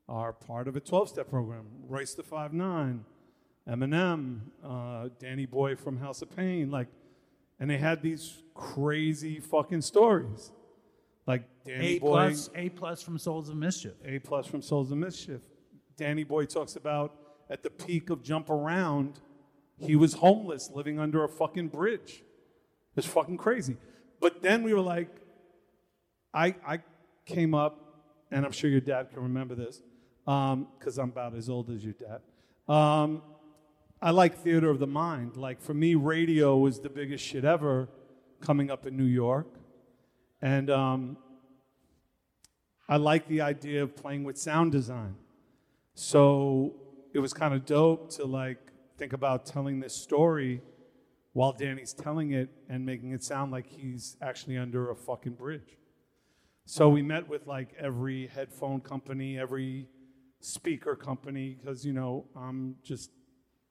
are 0.07 0.33
part 0.33 0.67
of 0.67 0.75
a 0.75 0.79
12 0.79 1.09
step 1.09 1.29
program. 1.29 1.65
Royce 1.87 2.13
the 2.13 2.23
5 2.23 2.53
9, 2.53 3.05
Eminem, 3.67 4.39
uh, 4.63 5.09
Danny 5.19 5.45
Boy 5.45 5.75
from 5.75 5.97
House 5.97 6.21
of 6.21 6.35
Pain. 6.35 6.69
Like, 6.69 6.87
and 7.59 7.69
they 7.69 7.77
had 7.77 8.01
these 8.01 8.43
crazy 8.53 9.39
fucking 9.39 9.81
stories. 9.81 10.51
Like 11.25 11.43
Danny 11.65 11.95
A 11.95 11.99
Boy. 11.99 12.07
plus, 12.07 12.49
A 12.55 12.69
plus 12.69 13.01
from 13.01 13.17
Souls 13.17 13.49
of 13.49 13.55
Mischief. 13.55 13.93
A 14.05 14.19
plus 14.19 14.45
from 14.45 14.61
Souls 14.61 14.91
of 14.91 14.97
Mischief. 14.97 15.41
Danny 15.97 16.23
Boy 16.23 16.45
talks 16.45 16.75
about 16.75 17.15
at 17.49 17.63
the 17.63 17.69
peak 17.69 18.09
of 18.09 18.23
Jump 18.23 18.49
Around, 18.49 19.19
he 19.77 19.95
was 19.95 20.13
homeless, 20.13 20.71
living 20.73 20.99
under 20.99 21.23
a 21.23 21.27
fucking 21.27 21.67
bridge. 21.67 22.23
It's 22.95 23.07
fucking 23.07 23.37
crazy. 23.37 23.77
But 24.21 24.41
then 24.41 24.63
we 24.63 24.73
were 24.73 24.81
like, 24.81 25.09
I, 26.33 26.55
I 26.65 26.79
came 27.25 27.53
up, 27.53 28.05
and 28.31 28.45
I'm 28.45 28.51
sure 28.51 28.69
your 28.69 28.79
dad 28.79 29.09
can 29.11 29.23
remember 29.23 29.55
this, 29.55 29.81
because 30.23 30.97
I'm 30.97 31.09
about 31.09 31.35
as 31.35 31.49
old 31.49 31.69
as 31.69 31.83
your 31.83 31.93
dad. 31.93 32.21
Um, 32.73 33.23
I 34.01 34.11
like 34.11 34.37
theater 34.37 34.69
of 34.69 34.79
the 34.79 34.87
mind. 34.87 35.35
Like 35.35 35.59
for 35.61 35.73
me, 35.73 35.95
radio 35.95 36.57
was 36.57 36.79
the 36.79 36.89
biggest 36.89 37.25
shit 37.25 37.43
ever 37.43 37.89
coming 38.39 38.71
up 38.71 38.85
in 38.85 38.95
New 38.95 39.03
York. 39.03 39.47
And 40.41 40.69
um, 40.69 41.17
I 42.89 42.97
like 42.97 43.27
the 43.27 43.41
idea 43.41 43.83
of 43.83 43.95
playing 43.95 44.23
with 44.23 44.37
sound 44.37 44.71
design. 44.71 45.15
So 45.93 46.73
it 47.13 47.19
was 47.19 47.33
kind 47.33 47.53
of 47.53 47.65
dope 47.65 48.09
to 48.11 48.25
like 48.25 48.59
think 48.97 49.13
about 49.13 49.45
telling 49.45 49.79
this 49.79 49.93
story 49.93 50.61
while 51.33 51.53
Danny's 51.53 51.93
telling 51.93 52.31
it 52.31 52.49
and 52.69 52.85
making 52.85 53.11
it 53.11 53.23
sound 53.23 53.51
like 53.51 53.67
he's 53.67 54.17
actually 54.21 54.57
under 54.57 54.91
a 54.91 54.95
fucking 54.95 55.33
bridge. 55.33 55.77
So 56.65 56.89
we 56.89 57.01
met 57.01 57.27
with 57.27 57.47
like 57.47 57.73
every 57.79 58.27
headphone 58.27 58.81
company, 58.81 59.37
every 59.37 59.87
speaker 60.39 60.95
company, 60.95 61.57
because 61.59 61.85
you 61.85 61.93
know 61.93 62.25
I'm 62.35 62.75
just 62.83 63.11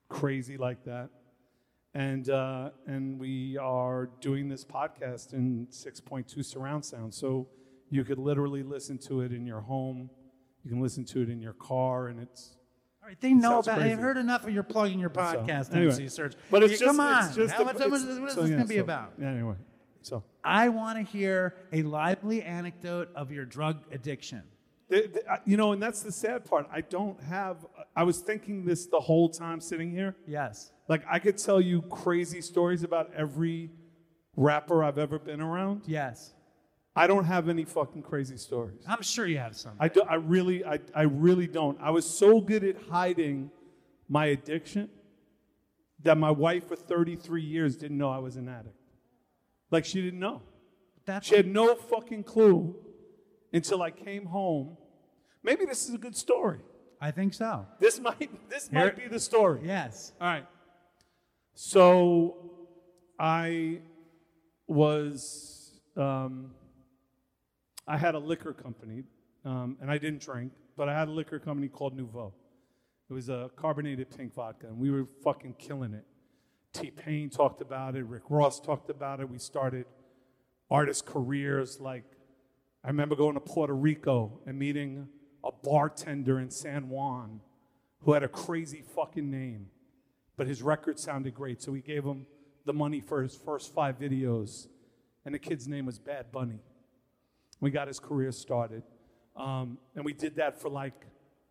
crazy 0.09 0.57
like 0.57 0.85
that. 0.85 1.11
And 1.95 2.29
uh, 2.31 2.71
and 2.87 3.19
we 3.19 3.57
are 3.59 4.11
doing 4.21 4.49
this 4.49 4.65
podcast 4.65 5.33
in 5.33 5.67
6.2 5.71 6.45
surround 6.45 6.85
sound, 6.85 7.13
so 7.13 7.49
you 7.91 8.05
could 8.05 8.19
literally 8.19 8.63
listen 8.63 8.97
to 8.99 9.23
it 9.23 9.33
in 9.33 9.45
your 9.45 9.61
home. 9.61 10.09
You 10.63 10.71
can 10.71 10.81
listen 10.81 11.05
to 11.07 11.23
it 11.23 11.29
in 11.29 11.41
your 11.41 11.55
car, 11.55 12.09
and 12.09 12.21
it's 12.21 12.57
All 13.03 13.09
right, 13.09 13.21
they 13.21 13.33
know 13.33 13.51
sounds 13.53 13.67
about. 13.67 13.79
crazy. 13.79 13.91
They've 13.91 13.99
heard 13.99 14.17
enough 14.19 14.45
of 14.47 14.53
your 14.53 14.63
plugging 14.63 14.99
your 14.99 15.11
So, 15.15 15.21
podcast, 15.21 15.73
anyway. 15.75 15.93
MC 15.93 16.05
Serch. 16.05 16.35
But 16.51 16.63
it's 16.63 16.73
Yeah, 16.73 16.79
just, 16.79 16.85
come 16.85 17.01
on. 17.01 17.27
It's 17.27 17.37
just 17.37 17.55
How 17.55 17.65
much, 17.65 17.79
how 17.79 17.89
much- 17.89 18.01
it's- 18.03 18.19
what 18.19 18.29
is 18.29 18.35
so, 18.35 18.41
this 18.43 18.51
yeah, 18.51 18.57
going 18.57 18.63
to 18.67 18.69
be 18.69 18.77
so- 18.77 18.81
about? 18.83 19.13
Yeah, 19.19 19.31
anyway. 19.31 19.55
So 20.03 20.23
I 20.45 20.69
want 20.71 20.99
to 20.99 21.03
hear 21.05 21.55
a 21.73 21.83
lively 21.83 22.43
anecdote 22.43 23.11
of 23.15 23.31
your 23.33 23.45
drug 23.45 23.83
addiction. 23.93 24.43
The- 24.89 25.23
uh, 25.31 25.37
you 25.45 25.57
know, 25.57 25.73
and 25.73 25.83
that's 25.83 26.03
the 26.03 26.11
sad 26.13 26.45
part. 26.45 26.67
I 26.73 26.81
don't 26.81 27.21
have. 27.23 27.65
I 27.95 28.03
was 28.05 28.21
thinking 28.21 28.65
this 28.65 28.87
the 28.87 28.99
whole 29.01 29.29
time 29.29 29.61
sitting 29.61 29.91
here. 29.91 30.17
Yes. 30.27 30.73
Like 30.89 31.03
I 31.09 31.19
could 31.19 31.39
tell 31.39 31.61
you 31.61 31.83
crazy 31.83 32.41
stories 32.41 32.83
about 32.83 33.13
every 33.15 33.71
rapper 34.37 34.83
I've 34.83 34.99
ever 34.99 35.19
been 35.19 35.41
around. 35.41 35.83
Yes. 35.87 36.33
I 37.01 37.07
don't 37.07 37.25
have 37.25 37.49
any 37.49 37.65
fucking 37.65 38.03
crazy 38.03 38.37
stories. 38.37 38.85
I'm 38.87 39.01
sure 39.01 39.27
you 39.27 39.39
have 39.39 39.57
some. 39.57 39.73
I, 39.81 39.89
do, 39.89 40.03
I 40.03 40.17
really, 40.17 40.63
I, 40.67 40.81
I 40.95 41.05
really 41.05 41.47
don't. 41.47 41.81
I 41.81 41.89
was 41.93 42.05
so 42.05 42.43
good 42.43 42.63
at 42.63 42.77
hiding 42.91 43.51
my 44.07 44.27
addiction 44.27 44.91
that 46.03 46.19
my 46.19 46.31
wife 46.31 46.69
for 46.69 46.77
33 46.77 47.41
years 47.41 47.77
didn't 47.77 47.97
know 47.97 48.11
I 48.11 48.19
was 48.19 48.37
an 48.37 48.51
addict. 48.51 48.77
Like 49.71 49.87
she 49.87 50.03
didn't 50.03 50.21
know. 50.21 50.43
That's 51.07 51.27
she 51.27 51.37
had 51.37 51.47
no 51.47 51.75
fucking 51.75 52.25
clue 52.25 52.77
until 53.51 53.81
I 53.81 53.93
came 53.93 54.27
home. 54.27 54.77
Maybe 55.43 55.65
this 55.65 55.89
is 55.89 55.95
a 55.95 55.99
good 55.99 56.15
story. 56.15 56.59
I 57.01 57.13
think 57.13 57.33
so. 57.33 57.65
This 57.79 57.99
might 57.99 58.51
this 58.51 58.69
Here- 58.69 58.79
might 58.79 58.97
be 58.97 59.09
the 59.09 59.21
story. 59.21 59.63
Yes. 59.65 60.13
All 60.21 60.27
right. 60.27 60.47
So 61.55 62.51
I 63.19 63.81
was 64.67 65.81
um, 65.97 66.51
I 67.91 67.97
had 67.97 68.15
a 68.15 68.21
liquor 68.21 68.53
company, 68.53 69.03
um, 69.45 69.77
and 69.81 69.91
I 69.91 69.99
didn't 69.99 70.21
drink, 70.21 70.53
but 70.77 70.89
I 70.89 70.97
had 70.97 71.09
a 71.09 71.11
liquor 71.11 71.41
company 71.41 71.67
called 71.67 71.99
NUVO. 71.99 72.33
It 73.09 73.13
was 73.13 73.29
a 73.29 73.51
carbonated 73.57 74.17
pink 74.17 74.33
vodka, 74.33 74.69
and 74.69 74.79
we 74.79 74.93
were 74.93 75.07
fucking 75.25 75.55
killing 75.59 75.95
it. 75.95 76.05
T 76.73 76.93
Pain 76.93 77.31
talked 77.31 77.61
about 77.61 77.97
it. 77.97 78.05
Rick 78.05 78.23
Ross 78.29 78.61
talked 78.61 78.91
about 78.91 79.19
it. 79.19 79.29
We 79.29 79.39
started 79.41 79.87
artist 80.71 81.05
careers. 81.05 81.81
Like 81.81 82.05
I 82.85 82.89
remember 82.89 83.17
going 83.17 83.35
to 83.35 83.41
Puerto 83.41 83.75
Rico 83.75 84.39
and 84.47 84.57
meeting 84.57 85.09
a 85.43 85.51
bartender 85.51 86.39
in 86.39 86.49
San 86.49 86.89
Juan 86.91 87.41
who 88.03 88.13
had 88.13 88.23
a 88.23 88.29
crazy 88.29 88.85
fucking 88.95 89.29
name. 89.29 89.67
but 90.37 90.47
his 90.47 90.63
record 90.63 90.99
sounded 90.99 91.35
great. 91.35 91.61
So 91.61 91.73
we 91.73 91.83
gave 91.83 92.05
him 92.05 92.25
the 92.65 92.73
money 92.73 93.01
for 93.01 93.21
his 93.23 93.35
first 93.35 93.75
five 93.75 93.99
videos. 93.99 94.69
And 95.25 95.35
the 95.35 95.39
kid's 95.39 95.69
name 95.69 95.87
was 95.87 95.99
Bad 95.99 96.31
Bunny. 96.33 96.61
We 97.61 97.71
got 97.71 97.89
his 97.89 98.01
career 98.01 98.33
started. 98.33 98.83
Um, 99.37 99.79
and 99.95 100.05
we 100.05 100.13
did 100.13 100.37
that 100.37 100.61
for 100.61 100.69
like 100.69 101.07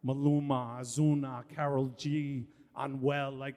Maluma, 0.05 0.79
Ozuna, 0.81 1.43
Karol 1.55 1.87
G, 1.97 2.45
Anuel. 2.77 3.37
Like, 3.37 3.55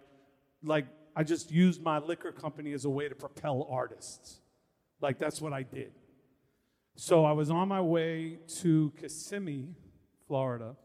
like 0.62 0.86
I 1.16 1.24
just 1.24 1.50
used 1.50 1.82
my 1.82 1.98
liquor 1.98 2.32
company 2.32 2.72
as 2.72 2.84
a 2.84 2.90
way 2.90 3.08
to 3.08 3.14
propel 3.14 3.66
artists. 3.70 4.40
Like 5.00 5.18
that's 5.18 5.40
what 5.40 5.52
I 5.52 5.62
did. 5.62 5.92
So 6.96 7.24
I 7.24 7.32
was 7.32 7.50
on 7.50 7.68
my 7.68 7.80
way 7.80 8.38
to 8.60 8.92
Kissimmee, 9.00 9.74
Florida. 10.28 10.76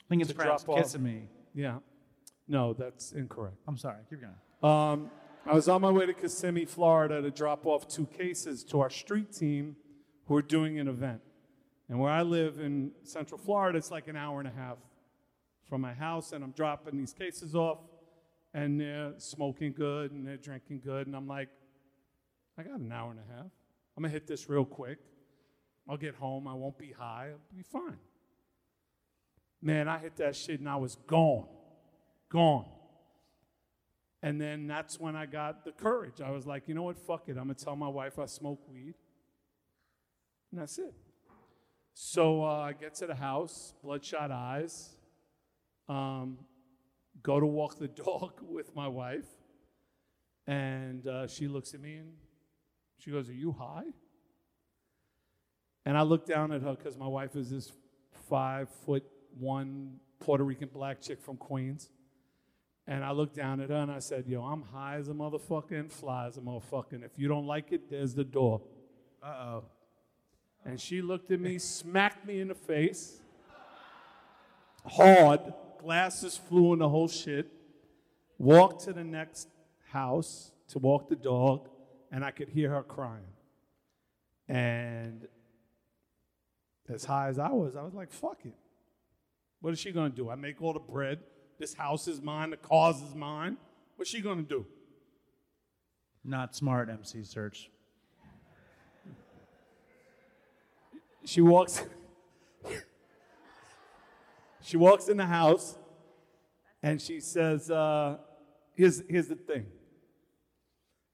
I 0.00 0.04
think 0.08 0.22
it's 0.22 0.32
pronounced 0.32 0.64
drop 0.66 0.78
off- 0.78 0.84
Kissimmee. 0.84 1.28
Yeah. 1.54 1.78
No, 2.48 2.72
that's 2.72 3.12
incorrect. 3.12 3.56
I'm 3.68 3.76
sorry. 3.76 3.98
Keep 4.10 4.20
going. 4.22 4.34
Um, 4.62 5.10
I 5.44 5.54
was 5.54 5.68
on 5.68 5.80
my 5.80 5.90
way 5.90 6.06
to 6.06 6.14
Kissimmee, 6.14 6.64
Florida 6.64 7.20
to 7.20 7.30
drop 7.30 7.66
off 7.66 7.88
two 7.88 8.06
cases 8.06 8.64
to 8.64 8.80
our 8.80 8.90
street 8.90 9.32
team 9.32 9.76
who 10.26 10.36
are 10.36 10.42
doing 10.42 10.78
an 10.78 10.88
event. 10.88 11.20
And 11.88 11.98
where 11.98 12.10
I 12.10 12.22
live 12.22 12.58
in 12.58 12.92
Central 13.02 13.38
Florida, 13.38 13.78
it's 13.78 13.90
like 13.90 14.08
an 14.08 14.16
hour 14.16 14.38
and 14.38 14.48
a 14.48 14.52
half 14.52 14.78
from 15.68 15.80
my 15.80 15.92
house, 15.92 16.32
and 16.32 16.42
I'm 16.42 16.52
dropping 16.52 16.96
these 16.96 17.12
cases 17.12 17.54
off, 17.54 17.78
and 18.54 18.80
they're 18.80 19.12
smoking 19.18 19.72
good 19.72 20.12
and 20.12 20.26
they're 20.26 20.36
drinking 20.36 20.80
good. 20.84 21.06
And 21.06 21.16
I'm 21.16 21.26
like, 21.26 21.48
I 22.58 22.62
got 22.62 22.78
an 22.78 22.92
hour 22.92 23.10
and 23.10 23.20
a 23.20 23.34
half. 23.34 23.46
I'm 23.96 24.02
gonna 24.02 24.12
hit 24.12 24.26
this 24.26 24.48
real 24.48 24.64
quick. 24.64 24.98
I'll 25.88 25.96
get 25.96 26.14
home, 26.14 26.46
I 26.46 26.54
won't 26.54 26.78
be 26.78 26.92
high, 26.92 27.30
I'll 27.32 27.56
be 27.56 27.62
fine. 27.62 27.98
Man, 29.60 29.88
I 29.88 29.98
hit 29.98 30.16
that 30.16 30.34
shit 30.36 30.60
and 30.60 30.68
I 30.68 30.76
was 30.76 30.96
gone. 31.06 31.46
Gone. 32.28 32.66
And 34.22 34.40
then 34.40 34.66
that's 34.66 35.00
when 35.00 35.16
I 35.16 35.26
got 35.26 35.64
the 35.64 35.72
courage. 35.72 36.20
I 36.20 36.30
was 36.30 36.46
like, 36.46 36.68
you 36.68 36.74
know 36.74 36.84
what? 36.84 36.98
Fuck 36.98 37.28
it. 37.28 37.36
I'm 37.36 37.44
going 37.44 37.54
to 37.54 37.64
tell 37.64 37.76
my 37.76 37.88
wife 37.88 38.18
I 38.18 38.26
smoke 38.26 38.60
weed. 38.68 38.94
And 40.52 40.60
that's 40.60 40.78
it. 40.78 40.94
So 41.94 42.44
uh, 42.44 42.60
I 42.60 42.72
get 42.72 42.94
to 42.96 43.06
the 43.06 43.14
house, 43.14 43.74
bloodshot 43.82 44.30
eyes, 44.30 44.90
um, 45.88 46.38
go 47.22 47.40
to 47.40 47.46
walk 47.46 47.78
the 47.78 47.88
dog 48.04 48.40
with 48.46 48.76
my 48.76 48.86
wife. 48.86 49.26
And 50.46 51.06
uh, 51.06 51.26
she 51.26 51.48
looks 51.48 51.72
at 51.74 51.80
me 51.80 51.96
and 51.96 52.12
she 52.98 53.10
goes, 53.10 53.28
Are 53.28 53.34
you 53.34 53.52
high? 53.52 53.84
And 55.84 55.96
I 55.96 56.02
look 56.02 56.26
down 56.26 56.52
at 56.52 56.62
her 56.62 56.74
because 56.74 56.96
my 56.96 57.06
wife 57.06 57.34
is 57.34 57.50
this 57.50 57.72
five 58.28 58.68
foot 58.84 59.04
one 59.38 59.98
Puerto 60.20 60.44
Rican 60.44 60.68
black 60.72 61.00
chick 61.00 61.20
from 61.20 61.36
Queens. 61.36 61.88
And 62.86 63.04
I 63.04 63.12
looked 63.12 63.36
down 63.36 63.60
at 63.60 63.70
her 63.70 63.76
and 63.76 63.90
I 63.90 64.00
said, 64.00 64.26
Yo, 64.26 64.42
I'm 64.42 64.62
high 64.62 64.96
as 64.96 65.08
a 65.08 65.12
motherfucker 65.12 65.78
and 65.78 65.92
fly 65.92 66.26
as 66.26 66.36
a 66.36 66.40
motherfucker. 66.40 66.92
And 66.92 67.04
if 67.04 67.12
you 67.16 67.28
don't 67.28 67.46
like 67.46 67.72
it, 67.72 67.88
there's 67.88 68.14
the 68.14 68.24
door. 68.24 68.60
Uh 69.22 69.26
oh. 69.26 69.64
And 70.64 70.80
she 70.80 71.02
looked 71.02 71.30
at 71.30 71.40
me, 71.40 71.58
smacked 71.58 72.26
me 72.26 72.40
in 72.40 72.48
the 72.48 72.54
face. 72.54 73.20
Hard. 74.86 75.52
Glasses 75.80 76.36
flew 76.36 76.72
in 76.72 76.78
the 76.78 76.88
whole 76.88 77.08
shit. 77.08 77.50
Walked 78.38 78.84
to 78.84 78.92
the 78.92 79.04
next 79.04 79.48
house 79.90 80.52
to 80.68 80.78
walk 80.78 81.08
the 81.08 81.16
dog, 81.16 81.68
and 82.10 82.24
I 82.24 82.30
could 82.30 82.48
hear 82.48 82.70
her 82.70 82.82
crying. 82.82 83.22
And 84.48 85.26
as 86.88 87.04
high 87.04 87.28
as 87.28 87.38
I 87.38 87.50
was, 87.50 87.76
I 87.76 87.82
was 87.82 87.94
like, 87.94 88.10
fuck 88.10 88.38
it. 88.44 88.54
What 89.60 89.72
is 89.72 89.78
she 89.78 89.92
gonna 89.92 90.10
do? 90.10 90.30
I 90.30 90.34
make 90.34 90.60
all 90.60 90.72
the 90.72 90.80
bread. 90.80 91.20
This 91.58 91.74
house 91.74 92.08
is 92.08 92.20
mine. 92.20 92.50
The 92.50 92.56
cars 92.56 93.00
is 93.00 93.14
mine. 93.14 93.56
What's 93.96 94.10
she 94.10 94.20
gonna 94.20 94.42
do? 94.42 94.66
Not 96.24 96.54
smart, 96.54 96.88
MC 96.88 97.20
Serch. 97.20 97.66
She 101.24 101.40
walks. 101.40 101.84
she 104.62 104.76
walks 104.76 105.08
in 105.08 105.16
the 105.16 105.26
house, 105.26 105.76
and 106.82 107.00
she 107.00 107.20
says, 107.20 107.70
uh, 107.70 108.18
"Here's 108.74 109.02
here's 109.08 109.28
the 109.28 109.36
thing." 109.36 109.66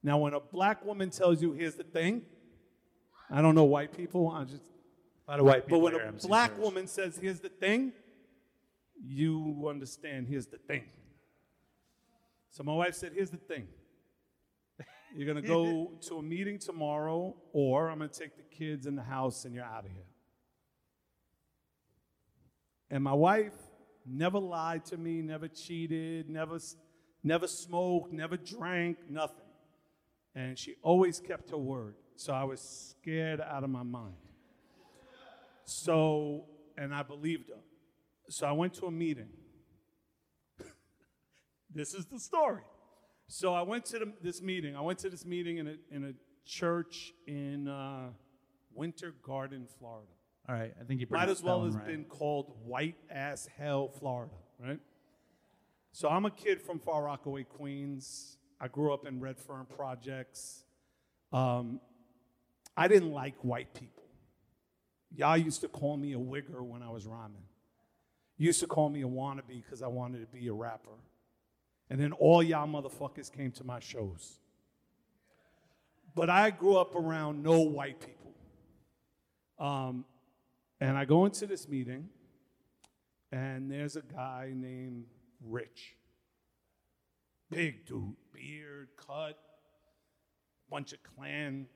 Now, 0.03 0.19
when 0.19 0.33
a 0.35 0.41
black 0.41 0.85
woman 0.85 1.11
tells 1.11 1.43
you, 1.43 1.53
"Here's 1.53 1.75
the 1.75 1.85
thing," 1.85 2.23
I 3.31 3.43
don't 3.43 3.55
know 3.55 3.65
white 3.65 3.97
people. 3.97 4.31
I 4.31 4.45
just 4.45 4.63
a 5.27 5.31
lot 5.33 5.41
of 5.41 5.47
white 5.47 5.67
people 5.67 5.81
But 5.81 5.93
when 5.93 6.03
a 6.03 6.07
MC 6.07 6.29
black 6.29 6.53
Search. 6.53 6.61
woman 6.61 6.87
says, 6.87 7.19
"Here's 7.19 7.41
the 7.41 7.51
thing," 7.51 7.93
you 9.05 9.67
understand. 9.69 10.29
Here's 10.29 10.47
the 10.47 10.59
thing. 10.59 10.85
So 12.51 12.63
my 12.63 12.73
wife 12.73 12.95
said, 12.95 13.13
"Here's 13.15 13.31
the 13.31 13.37
thing." 13.37 13.69
You're 15.17 15.27
gonna 15.27 15.47
go 15.47 15.93
to 16.09 16.19
a 16.19 16.23
meeting 16.23 16.59
tomorrow, 16.59 17.35
or 17.53 17.91
I'm 17.91 17.99
gonna 17.99 18.11
take 18.11 18.37
the 18.37 18.43
kids 18.43 18.87
in 18.87 18.95
the 18.95 19.03
house 19.03 19.45
and 19.45 19.55
you're 19.55 19.65
out 19.65 19.85
of 19.85 19.91
here. 19.91 20.03
And 22.91 23.05
my 23.05 23.13
wife 23.13 23.55
never 24.07 24.39
lied 24.39 24.85
to 24.87 24.97
me, 24.97 25.23
never 25.23 25.49
cheated, 25.49 26.29
never, 26.29 26.59
never 27.23 27.47
smoked, 27.47 28.13
never 28.13 28.37
drank, 28.37 28.99
nothing. 29.09 29.45
And 30.35 30.59
she 30.59 30.77
always 30.83 31.21
kept 31.21 31.51
her 31.51 31.59
word. 31.59 31.95
So 32.17 32.33
I 32.33 32.45
was 32.45 32.61
scared 33.01 33.41
out 33.41 33.65
of 33.65 33.71
my 33.71 33.83
mind. 33.83 34.15
So, 35.65 36.47
and 36.77 36.95
I 36.95 37.03
believed 37.03 37.49
her. 37.51 37.61
So 38.31 38.47
I 38.47 38.53
went 38.53 38.75
to 38.75 38.87
a 38.87 38.91
meeting. 38.91 39.29
this 41.75 41.95
is 41.95 42.07
the 42.07 42.19
story. 42.19 42.63
So 43.29 43.53
I 43.53 43.63
went 43.63 43.85
to 43.87 43.99
the, 43.99 44.13
this 44.23 44.41
meeting. 44.41 44.75
I 44.75 44.81
went 44.81 44.99
to 45.01 45.11
this 45.11 45.27
meeting 45.27 45.59
in 45.59 45.69
a, 45.69 45.75
in 45.91 46.05
a 46.05 46.13
church 46.47 47.13
in 47.27 47.69
uh, 47.69 48.09
Winter 48.75 49.15
Garden, 49.23 49.67
Florida. 49.79 50.09
All 50.49 50.55
right, 50.55 50.73
I 50.81 50.85
think 50.85 51.01
you 51.01 51.07
Might 51.11 51.29
as 51.29 51.43
well 51.43 51.63
have 51.63 51.75
that 51.75 51.87
been 51.87 52.05
called 52.05 52.51
White 52.65 52.97
Ass 53.11 53.47
Hell, 53.59 53.89
Florida, 53.89 54.33
right? 54.59 54.81
So 55.93 56.09
I'm 56.09 56.25
a 56.25 56.31
kid 56.31 56.63
from 56.63 56.79
Far 56.79 57.05
Rockaway, 57.05 57.45
Queens. 57.45 58.39
I 58.59 58.69
grew 58.69 58.95
up 58.95 59.07
in 59.07 59.21
Redfern 59.21 59.67
Projects. 59.67 60.65
Um, 61.31 61.81
I 62.79 62.89
didn't 62.89 63.13
like 63.13 63.35
white 63.43 63.75
people. 63.75 64.05
Y'all 65.15 65.37
used 65.37 65.61
to 65.61 65.69
call 65.69 65.99
me 65.99 66.15
a 66.15 66.19
wigger 66.19 66.63
when 66.63 66.83
I 66.83 66.89
was 66.89 67.07
rhyming. 67.07 67.43
Used 68.39 68.61
to 68.61 68.67
call 68.67 68.89
me 68.89 69.03
a 69.03 69.07
wannabe 69.07 69.63
because 69.63 69.83
I 69.83 69.89
wanted 69.89 70.21
to 70.21 70.27
be 70.27 70.49
a 70.49 70.53
rapper. 70.53 70.97
And 71.91 72.01
then 72.01 72.13
all 72.13 72.43
y'all 72.43 72.69
motherfuckers 72.69 73.33
came 73.33 73.51
to 73.53 73.65
my 73.65 73.81
shows. 73.81 74.39
But 76.15 76.29
I 76.29 76.51
grew 76.51 76.77
up 76.77 76.95
around 76.95 77.43
no 77.43 77.61
white 77.61 78.01
people. 78.01 78.35
Um, 79.59 80.05
and 80.81 80.97
I 80.97 81.05
go 81.05 81.25
into 81.25 81.47
this 81.47 81.69
meeting, 81.69 82.09
and 83.33 83.71
there's 83.71 83.97
a 83.97 84.03
guy 84.03 84.53
named 84.55 85.07
Rich. 85.45 85.95
Big 87.51 87.87
dude, 87.87 88.15
beard, 88.33 88.89
cut, 88.97 89.39
bunch 90.71 90.93
of 90.93 90.99
clan 91.03 91.67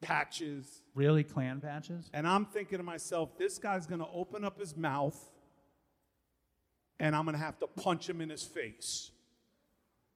patches. 0.00 0.82
Really, 0.94 1.22
clan 1.22 1.60
patches? 1.60 2.10
And 2.12 2.26
I'm 2.26 2.46
thinking 2.46 2.78
to 2.78 2.84
myself, 2.84 3.38
this 3.38 3.58
guy's 3.58 3.86
gonna 3.86 4.10
open 4.12 4.44
up 4.44 4.58
his 4.58 4.76
mouth, 4.76 5.30
and 7.02 7.16
I'm 7.16 7.24
gonna 7.24 7.36
have 7.36 7.58
to 7.58 7.66
punch 7.66 8.08
him 8.08 8.20
in 8.20 8.30
his 8.30 8.44
face. 8.44 9.10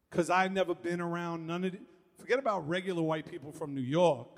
Because 0.09 0.31
I've 0.31 0.53
never 0.53 0.73
been 0.73 1.01
around 1.01 1.47
none 1.47 1.65
of 1.65 1.73
the, 1.73 1.81
forget 2.17 2.39
about 2.39 2.67
regular 2.69 3.03
white 3.03 3.29
people 3.29 3.51
from 3.51 3.75
New 3.75 3.83
York. 3.83 4.29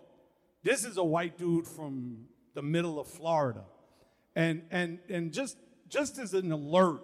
This 0.62 0.84
is 0.84 0.96
a 0.96 1.04
white 1.04 1.36
dude 1.36 1.66
from 1.66 2.24
the 2.54 2.62
middle 2.62 2.98
of 2.98 3.06
Florida. 3.06 3.64
And 4.34 4.62
and 4.70 4.98
and 5.10 5.30
just 5.30 5.58
just 5.90 6.18
as 6.18 6.32
an 6.32 6.50
alert, 6.50 7.02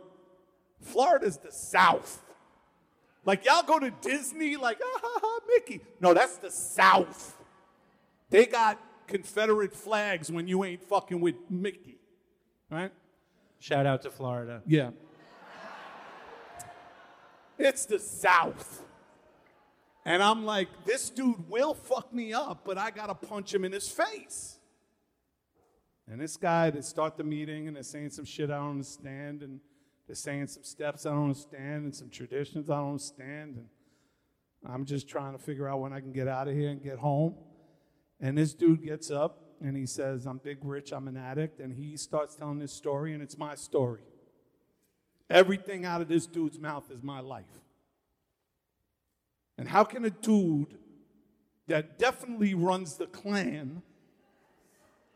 Florida's 0.81 1.37
the 1.37 1.53
South. 1.53 2.23
Like 3.27 3.45
y'all 3.45 3.63
go 3.63 3.79
to 3.79 3.91
Disney, 4.01 4.57
like 4.57 4.79
ah 4.83 5.01
ha 5.03 5.19
ha 5.21 5.39
Mickey. 5.47 5.83
No, 6.01 6.15
that's 6.15 6.39
the 6.39 6.51
South. 6.51 7.37
They 8.31 8.47
got 8.47 8.81
Confederate 9.07 9.75
flags 9.75 10.33
when 10.33 10.49
you 10.49 10.65
ain't 10.65 10.83
fucking 10.83 11.21
with 11.21 11.35
Mickey. 11.51 11.99
Right? 12.71 12.93
Shout 13.59 13.85
out 13.85 14.03
to 14.03 14.11
Florida. 14.11 14.63
Yeah. 14.67 14.91
It's 17.59 17.87
the 17.87 17.99
South. 17.99 18.83
And 20.05 20.23
I'm 20.23 20.45
like, 20.45 20.69
this 20.85 21.09
dude 21.09 21.49
will 21.49 21.75
fuck 21.75 22.13
me 22.13 22.33
up, 22.33 22.63
but 22.65 22.77
I 22.77 22.91
gotta 22.91 23.15
punch 23.15 23.55
him 23.55 23.65
in 23.65 23.73
his 23.73 23.89
face. 23.89 24.59
And 26.07 26.21
this 26.21 26.37
guy, 26.37 26.71
they 26.71 26.83
start 26.83 27.17
the 27.17 27.25
meeting 27.25 27.67
and 27.67 27.77
they're 27.77 27.83
saying 27.83 28.11
some 28.11 28.27
shit 28.27 28.51
I 28.51 28.57
don't 28.57 28.73
understand, 28.73 29.43
and 29.43 29.61
they're 30.07 30.15
saying 30.15 30.49
some 30.49 30.65
steps 30.65 31.07
I 31.07 31.11
don't 31.11 31.25
understand, 31.25 31.85
and 31.85 31.97
some 31.97 32.11
traditions 32.11 32.69
I 32.69 32.77
don't 32.77 32.91
understand. 32.91 33.57
And 33.57 33.69
I'm 34.67 34.85
just 34.85 35.09
trying 35.09 35.33
to 35.33 35.39
figure 35.39 35.67
out 35.67 35.81
when 35.81 35.95
I 35.95 36.01
can 36.01 36.13
get 36.13 36.29
out 36.29 36.49
of 36.49 36.55
here 36.55 36.69
and 36.69 36.83
get 36.83 36.99
home. 36.99 37.35
And 38.21 38.37
this 38.37 38.53
dude 38.53 38.83
gets 38.83 39.11
up 39.11 39.41
and 39.63 39.77
he 39.77 39.87
says, 39.87 40.27
I'm 40.27 40.39
Big 40.39 40.59
Rich, 40.63 40.93
I'm 40.93 41.09
an 41.09 41.17
addict. 41.17 41.61
And 41.61 41.73
he 41.73 41.97
starts 41.97 42.35
telling 42.35 42.59
this 42.59 42.73
story, 42.73 43.15
and 43.15 43.23
it's 43.23 43.39
my 43.39 43.55
story. 43.55 44.03
Everything 45.31 45.85
out 45.85 46.01
of 46.01 46.09
this 46.09 46.27
dude's 46.27 46.59
mouth 46.59 46.91
is 46.91 47.03
my 47.03 47.21
life. 47.21 47.45
And 49.57 49.69
how 49.69 49.85
can 49.85 50.05
a 50.05 50.11
dude 50.11 50.79
that 51.69 51.99
definitely 51.99 52.55
runs 52.55 52.97
the 52.97 53.07
clan 53.07 53.83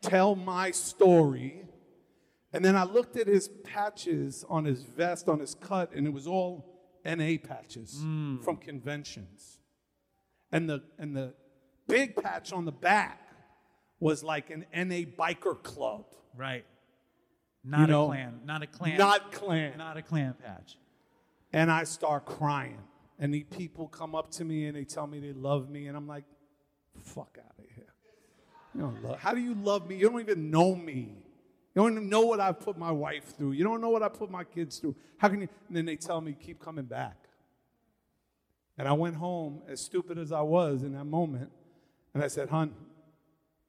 tell 0.01 0.35
my 0.35 0.71
story? 0.71 1.65
And 2.51 2.65
then 2.65 2.75
I 2.75 2.83
looked 2.83 3.17
at 3.17 3.27
his 3.27 3.47
patches 3.47 4.43
on 4.49 4.65
his 4.65 4.81
vest, 4.81 5.29
on 5.29 5.39
his 5.39 5.53
cut, 5.55 5.93
and 5.93 6.07
it 6.07 6.13
was 6.13 6.25
all 6.25 6.65
NA 7.05 7.37
patches 7.41 7.99
hmm. 8.01 8.37
from 8.39 8.57
conventions. 8.57 9.59
And 10.51 10.67
the, 10.67 10.81
and 10.97 11.15
the 11.15 11.33
big 11.87 12.15
patch 12.15 12.51
on 12.51 12.65
the 12.65 12.71
back 12.71 13.21
was 13.99 14.23
like 14.23 14.49
an 14.49 14.65
NA 14.73 15.05
biker 15.17 15.61
club. 15.61 16.05
Right. 16.35 16.65
Not 17.63 17.89
know, 17.89 18.05
a 18.05 18.07
clan. 18.07 18.39
Not 18.45 18.63
a 18.63 18.67
clan. 18.67 18.97
Not 18.97 19.31
clan. 19.31 19.77
Not 19.77 19.97
a 19.97 20.01
clan 20.01 20.33
patch. 20.43 20.77
And 21.51 21.71
I 21.71 21.83
start 21.83 22.25
crying. 22.25 22.79
And 23.17 23.33
the 23.33 23.43
people 23.43 23.87
come 23.87 24.15
up 24.15 24.31
to 24.31 24.45
me 24.45 24.65
and 24.67 24.77
they 24.77 24.85
tell 24.85 25.07
me 25.07 25.19
they 25.19 25.33
love 25.33 25.69
me. 25.69 25.87
And 25.87 25.97
I'm 25.97 26.07
like, 26.07 26.23
fuck 27.03 27.37
out 27.37 27.53
of 27.57 27.65
here. 27.75 27.93
You 28.73 28.81
don't 28.81 29.03
love, 29.03 29.19
how 29.19 29.33
do 29.33 29.41
you 29.41 29.55
love 29.55 29.87
me? 29.87 29.97
You 29.97 30.09
don't 30.09 30.21
even 30.21 30.51
know 30.51 30.75
me. 30.75 31.15
You 31.75 31.81
don't 31.83 31.91
even 31.93 32.09
know 32.09 32.21
what 32.21 32.39
I've 32.39 32.59
put 32.59 32.77
my 32.77 32.91
wife 32.91 33.35
through. 33.37 33.51
You 33.51 33.63
don't 33.63 33.81
know 33.81 33.89
what 33.89 34.03
I 34.03 34.09
put 34.09 34.31
my 34.31 34.43
kids 34.43 34.77
through. 34.79 34.95
How 35.17 35.29
can 35.29 35.41
you? 35.41 35.49
And 35.67 35.77
then 35.77 35.85
they 35.85 35.95
tell 35.95 36.21
me, 36.21 36.35
keep 36.39 36.59
coming 36.59 36.85
back. 36.85 37.15
And 38.77 38.87
I 38.87 38.93
went 38.93 39.15
home, 39.15 39.61
as 39.67 39.81
stupid 39.81 40.17
as 40.17 40.31
I 40.31 40.41
was 40.41 40.83
in 40.83 40.93
that 40.93 41.05
moment, 41.05 41.51
and 42.13 42.23
I 42.23 42.27
said, 42.27 42.49
Hun, 42.49 42.73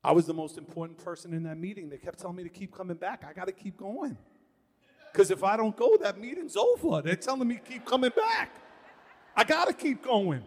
I 0.02 0.12
was 0.12 0.26
the 0.26 0.34
most 0.34 0.56
important 0.56 1.02
person 1.04 1.34
in 1.34 1.42
that 1.42 1.58
meeting. 1.58 1.90
They 1.90 1.98
kept 1.98 2.18
telling 2.18 2.36
me 2.36 2.42
to 2.42 2.48
keep 2.48 2.74
coming 2.74 2.96
back. 2.96 3.24
I 3.28 3.32
got 3.32 3.46
to 3.46 3.52
keep 3.52 3.76
going. 3.76 4.16
Because 5.12 5.30
if 5.30 5.44
I 5.44 5.56
don't 5.56 5.76
go, 5.76 5.96
that 6.00 6.18
meeting's 6.18 6.56
over. 6.56 7.02
They're 7.02 7.16
telling 7.16 7.46
me 7.48 7.60
keep 7.68 7.84
coming 7.84 8.12
back. 8.16 8.54
I 9.36 9.44
got 9.44 9.66
to 9.68 9.74
keep 9.74 10.02
going. 10.02 10.42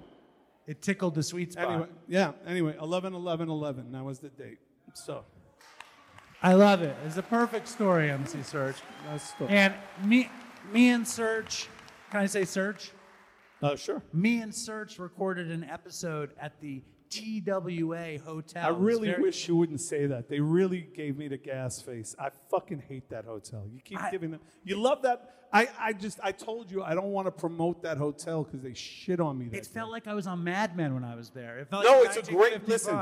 It 0.65 0.81
tickled 0.81 1.15
the 1.15 1.23
sweet 1.23 1.53
spot. 1.53 1.69
Anyway, 1.69 1.87
yeah, 2.07 2.31
anyway, 2.47 2.75
11 2.81 3.13
11 3.13 3.49
11. 3.49 3.91
That 3.91 4.03
was 4.03 4.19
the 4.19 4.29
date. 4.29 4.59
So, 4.93 5.25
I 6.41 6.53
love 6.53 6.81
it. 6.81 6.95
It's 7.05 7.17
a 7.17 7.23
perfect 7.23 7.67
story, 7.67 8.09
MC 8.09 8.39
Serch. 8.39 8.75
And 9.49 9.73
me, 10.03 10.29
me 10.71 10.89
and 10.89 11.05
Serch, 11.05 11.67
can 12.11 12.21
I 12.21 12.25
say 12.25 12.43
Serch? 12.43 12.91
Uh, 13.61 13.75
sure. 13.75 14.01
Me 14.13 14.41
and 14.41 14.51
Serch 14.51 14.99
recorded 14.99 15.51
an 15.51 15.63
episode 15.65 16.31
at 16.39 16.59
the 16.61 16.81
TWA 17.13 18.19
Hotel. 18.23 18.65
I 18.65 18.69
really 18.69 19.09
very- 19.09 19.21
wish 19.21 19.47
you 19.47 19.55
wouldn't 19.55 19.81
say 19.81 20.05
that. 20.07 20.29
They 20.29 20.39
really 20.39 20.81
gave 20.81 21.17
me 21.17 21.27
the 21.27 21.37
gas 21.37 21.81
face. 21.81 22.15
I 22.19 22.29
fucking 22.49 22.83
hate 22.87 23.09
that 23.09 23.25
hotel. 23.25 23.65
You 23.71 23.79
keep 23.81 23.99
giving 24.11 24.31
them. 24.31 24.39
You 24.63 24.79
love 24.81 25.01
that. 25.03 25.29
I, 25.51 25.69
I 25.79 25.93
just, 25.93 26.19
I 26.23 26.31
told 26.31 26.71
you 26.71 26.81
I 26.83 26.95
don't 26.95 27.11
want 27.11 27.27
to 27.27 27.31
promote 27.31 27.83
that 27.83 27.97
hotel 27.97 28.43
because 28.43 28.61
they 28.61 28.73
shit 28.73 29.19
on 29.19 29.37
me. 29.37 29.49
That 29.49 29.57
It 29.57 29.67
felt 29.67 29.91
like 29.91 30.07
I 30.07 30.15
was 30.15 30.25
on 30.25 30.43
Mad 30.43 30.75
Men 30.75 30.95
when 30.95 31.03
I 31.03 31.15
was 31.15 31.29
there. 31.29 31.59
It 31.59 31.69
felt 31.69 31.85
no, 31.85 32.01
like 32.01 32.17
it's 32.17 32.27
a 32.27 32.31
great. 32.31 32.67
Listen, 32.67 32.99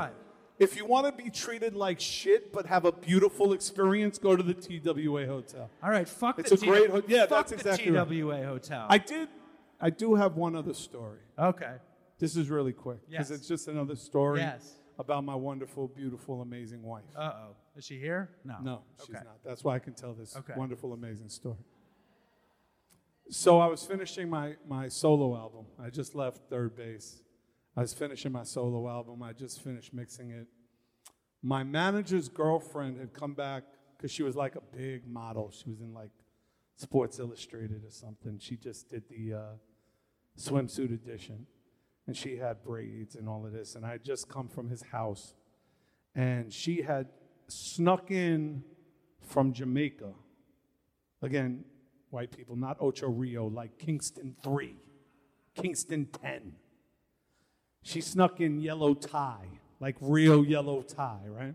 if 0.58 0.76
you 0.76 0.84
want 0.84 1.06
to 1.06 1.24
be 1.24 1.30
treated 1.30 1.74
like 1.74 1.98
shit 1.98 2.52
but 2.52 2.66
have 2.66 2.84
a 2.84 2.92
beautiful 2.92 3.54
experience, 3.54 4.18
go 4.18 4.36
to 4.36 4.42
the 4.42 4.52
TWA 4.54 5.26
hotel. 5.26 5.70
All 5.82 5.90
right, 5.90 6.06
fuck 6.06 6.38
It's 6.38 6.50
the 6.50 6.56
a 6.56 6.58
great. 6.58 6.86
T- 6.86 6.90
Ho- 6.92 7.02
yeah, 7.08 7.20
fuck 7.20 7.48
that's 7.48 7.50
the 7.62 7.70
exactly 7.70 7.90
right. 7.90 8.06
TWA 8.42 8.44
hotel. 8.46 8.86
I 8.90 8.98
did. 8.98 9.28
I 9.80 9.88
do 9.90 10.14
have 10.14 10.36
one 10.36 10.54
other 10.54 10.74
story. 10.74 11.18
Okay. 11.38 11.72
This 12.22 12.36
is 12.36 12.50
really 12.50 12.72
quick 12.72 13.00
because 13.10 13.30
Yes. 13.30 13.40
it's 13.40 13.48
just 13.48 13.66
another 13.66 13.96
story 13.96 14.38
Yes. 14.38 14.76
about 14.96 15.24
my 15.24 15.34
wonderful, 15.34 15.88
beautiful, 15.88 16.40
amazing 16.40 16.80
wife. 16.84 17.02
Uh 17.16 17.32
oh. 17.34 17.56
Is 17.74 17.84
she 17.84 17.98
here? 17.98 18.30
No. 18.44 18.60
No, 18.60 18.82
she's 19.00 19.10
Okay. 19.16 19.24
not. 19.24 19.42
That's 19.42 19.64
why 19.64 19.74
I 19.74 19.80
can 19.80 19.92
tell 19.94 20.14
this 20.14 20.36
Okay. 20.36 20.54
wonderful, 20.56 20.92
amazing 20.92 21.30
story. 21.30 21.64
So 23.28 23.58
I 23.58 23.66
was 23.66 23.84
finishing 23.84 24.30
my, 24.30 24.54
my 24.68 24.86
solo 24.86 25.34
album. 25.36 25.66
I 25.80 25.90
just 25.90 26.14
left 26.14 26.48
3rd 26.48 26.76
bass. 26.76 27.24
I 27.76 27.80
was 27.80 27.92
finishing 27.92 28.30
my 28.30 28.44
solo 28.44 28.88
album. 28.88 29.20
I 29.20 29.32
just 29.32 29.60
finished 29.60 29.92
mixing 29.92 30.30
it. 30.30 30.46
My 31.42 31.64
manager's 31.64 32.28
girlfriend 32.28 32.98
had 33.00 33.12
come 33.12 33.34
back 33.34 33.64
because 33.96 34.12
she 34.12 34.22
was 34.22 34.36
like 34.36 34.54
a 34.54 34.60
big 34.60 35.08
model. 35.08 35.50
She 35.50 35.68
was 35.68 35.80
in 35.80 35.92
like 35.92 36.12
Sports 36.76 37.18
Illustrated 37.18 37.84
or 37.84 37.90
something. 37.90 38.38
She 38.38 38.56
just 38.56 38.88
did 38.90 39.08
the 39.08 39.34
uh, 39.34 39.56
swimsuit 40.38 40.92
edition. 40.94 41.48
And 42.06 42.16
she 42.16 42.36
had 42.36 42.62
braids 42.62 43.14
and 43.14 43.28
all 43.28 43.46
of 43.46 43.52
this. 43.52 43.74
And 43.74 43.86
I 43.86 43.92
had 43.92 44.04
just 44.04 44.28
come 44.28 44.48
from 44.48 44.68
his 44.68 44.82
house. 44.82 45.34
And 46.14 46.52
she 46.52 46.82
had 46.82 47.08
snuck 47.48 48.10
in 48.10 48.64
from 49.20 49.52
Jamaica. 49.52 50.12
Again, 51.22 51.64
white 52.10 52.36
people, 52.36 52.56
not 52.56 52.76
Ocho 52.80 53.08
Rio, 53.08 53.46
like 53.46 53.78
Kingston 53.78 54.36
3, 54.42 54.76
Kingston 55.54 56.06
10. 56.20 56.52
She 57.82 58.00
snuck 58.00 58.40
in 58.40 58.60
yellow 58.60 58.94
tie, 58.94 59.48
like 59.80 59.96
real 60.00 60.44
yellow 60.44 60.82
tie, 60.82 61.26
right? 61.26 61.54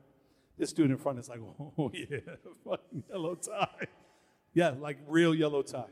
This 0.58 0.74
dude 0.74 0.92
in 0.92 0.98
front 0.98 1.20
is 1.20 1.30
like, 1.30 1.40
oh 1.78 1.92
yeah, 1.94 2.18
fucking 2.66 3.04
yellow 3.10 3.36
tie. 3.36 3.88
Yeah, 4.54 4.74
like 4.80 4.98
real 5.08 5.36
yellow 5.36 5.62
tie. 5.62 5.86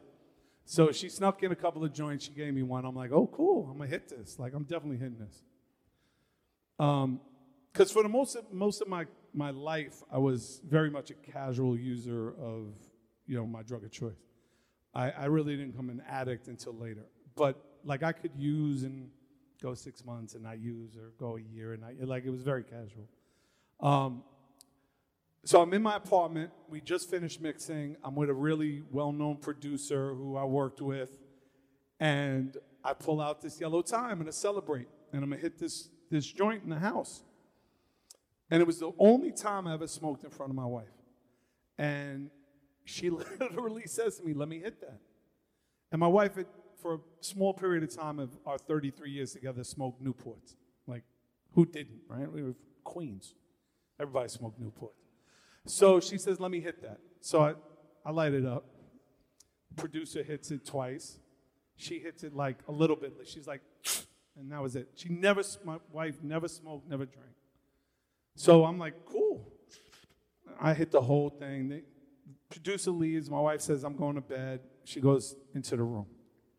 So 0.66 0.92
she 0.92 1.10
snuck 1.10 1.44
in 1.44 1.52
a 1.52 1.56
couple 1.56 1.84
of 1.84 1.94
joints. 1.94 2.26
She 2.26 2.32
gave 2.32 2.53
me 2.53 2.64
one. 2.64 2.85
I'm 2.85 2.95
like, 2.95 3.11
oh, 3.11 3.27
cool. 3.27 3.69
I'm 3.69 3.77
gonna 3.77 3.90
hit 3.90 4.10
this. 4.10 4.40
Like, 4.40 4.53
I'm 4.53 4.64
definitely 4.64 4.98
hitting 4.98 5.19
this. 5.19 5.44
Um, 6.80 7.22
because 7.72 7.92
for 7.92 8.03
the 8.03 8.10
most 8.10 8.35
of, 8.35 8.52
most 8.52 8.82
of 8.82 8.88
my 8.88 9.06
my 9.34 9.50
life, 9.52 10.02
I 10.10 10.18
was 10.18 10.61
very 10.66 10.90
much 10.90 11.11
a 11.11 11.14
casual 11.14 11.77
user 11.77 12.34
of 12.40 12.74
you 13.27 13.35
know 13.35 13.45
my 13.45 13.64
drug 13.64 13.84
of 13.84 13.92
choice. 13.92 14.14
I, 14.94 15.11
I 15.11 15.26
really 15.26 15.58
didn't 15.58 15.72
become 15.72 15.90
an 15.90 16.02
addict 16.08 16.48
until 16.48 16.74
later. 16.74 17.06
But 17.35 17.61
like 17.84 18.02
I 18.02 18.14
could 18.14 18.32
use 18.38 18.84
and 18.84 19.10
go 19.61 19.74
six 19.74 20.06
months 20.06 20.35
and 20.35 20.44
not 20.44 20.60
use, 20.60 20.95
or 20.95 21.11
go 21.19 21.38
a 21.38 21.42
year 21.42 21.74
and 21.74 21.84
I 21.84 21.95
like 22.06 22.26
it 22.26 22.30
was 22.30 22.44
very 22.44 22.64
casual. 22.64 23.10
Um, 23.82 24.24
so 25.45 25.61
I'm 25.61 25.74
in 25.74 25.82
my 25.82 25.95
apartment. 25.95 26.51
We 26.69 26.82
just 26.82 27.09
finished 27.09 27.40
mixing. 27.40 27.95
I'm 28.03 28.15
with 28.15 28.30
a 28.30 28.33
really 28.33 28.83
well-known 28.91 29.38
producer 29.38 30.14
who 30.14 30.35
I 30.35 30.43
worked 30.43 30.82
with, 30.82 31.17
and 31.99 32.57
I 32.83 32.93
pull 32.93 33.22
out 33.22 33.41
this 33.41 33.61
yellow 33.61 33.82
time 33.82 34.19
and 34.19 34.25
to 34.25 34.33
celebrate, 34.33 34.88
and 35.14 35.24
I'm 35.24 35.30
gonna 35.30 35.41
hit 35.41 35.57
this 35.57 35.90
this 36.09 36.25
joint 36.25 36.64
in 36.64 36.69
the 36.69 36.80
house. 36.80 37.24
And 38.51 38.61
it 38.61 38.67
was 38.67 38.80
the 38.80 38.91
only 38.99 39.32
time 39.32 39.67
I 39.67 39.74
ever 39.74 39.88
smoked 39.88 40.24
in 40.24 40.30
front 40.30 40.51
of 40.51 40.56
my 40.56 40.65
wife. 40.65 40.85
And 41.77 42.30
she 42.83 43.09
literally 43.40 43.88
says 43.88 44.17
to 44.17 44.24
me, 44.24 44.33
Let 44.33 44.48
me 44.48 44.59
hit 44.59 44.80
that. 44.82 44.99
And 45.91 45.99
my 45.99 46.07
wife, 46.07 46.35
had, 46.35 46.48
for 46.82 46.95
a 46.95 46.99
small 47.22 47.53
period 47.53 47.83
of 47.83 47.95
time 47.95 48.19
of 48.19 48.38
our 48.45 48.57
33 48.57 49.11
years 49.11 49.33
together, 49.33 49.64
smoked 49.64 50.03
Newports. 50.03 50.56
Like, 50.88 51.03
who 51.53 51.65
didn't, 51.65 52.01
right? 52.07 52.32
We 52.32 52.43
were 52.43 52.56
queens. 52.83 53.33
Everybody 53.99 54.30
smoked 54.30 54.59
Newport. 54.59 54.93
So 55.66 56.00
she 56.00 56.18
says, 56.18 56.40
Let 56.40 56.52
me 56.52 56.60
hit 56.60 56.82
that. 56.82 57.00
So 57.22 57.42
I, 57.42 57.53
I 58.06 58.11
light 58.11 58.34
it 58.34 58.45
up. 58.45 58.66
Producer 59.76 60.24
hits 60.24 60.52
it 60.52 60.66
twice. 60.66 61.18
She 61.76 62.00
hits 62.00 62.24
it 62.24 62.35
like 62.35 62.58
a 62.68 62.72
little 62.72 62.95
bit. 62.95 63.14
She's 63.26 63.48
like, 63.48 63.61
and 64.40 64.52
that 64.52 64.61
was 64.61 64.76
it. 64.76 64.90
She 64.95 65.10
never, 65.10 65.42
my 65.64 65.77
wife 65.92 66.16
never 66.24 66.48
smoked, 66.48 66.90
never 66.90 67.06
drank. 67.06 67.27
So 68.35 68.66
I'm 68.66 68.77
like, 68.77 69.06
cool. 69.06 69.52
I 70.60 70.74
hit 70.74 70.92
the 70.92 71.02
whole 71.02 71.30
thing. 71.30 71.69
The 71.69 71.84
producer 72.50 72.92
leaves. 72.92 73.30
My 73.30 73.40
wife 73.40 73.61
says, 73.61 73.84
I'm 73.84 73.95
going 73.95 74.16
to 74.16 74.22
bed. 74.22 74.61
She 74.84 75.02
goes 75.02 75.35
into 75.53 75.76
the 75.76 75.84
room. 75.84 76.06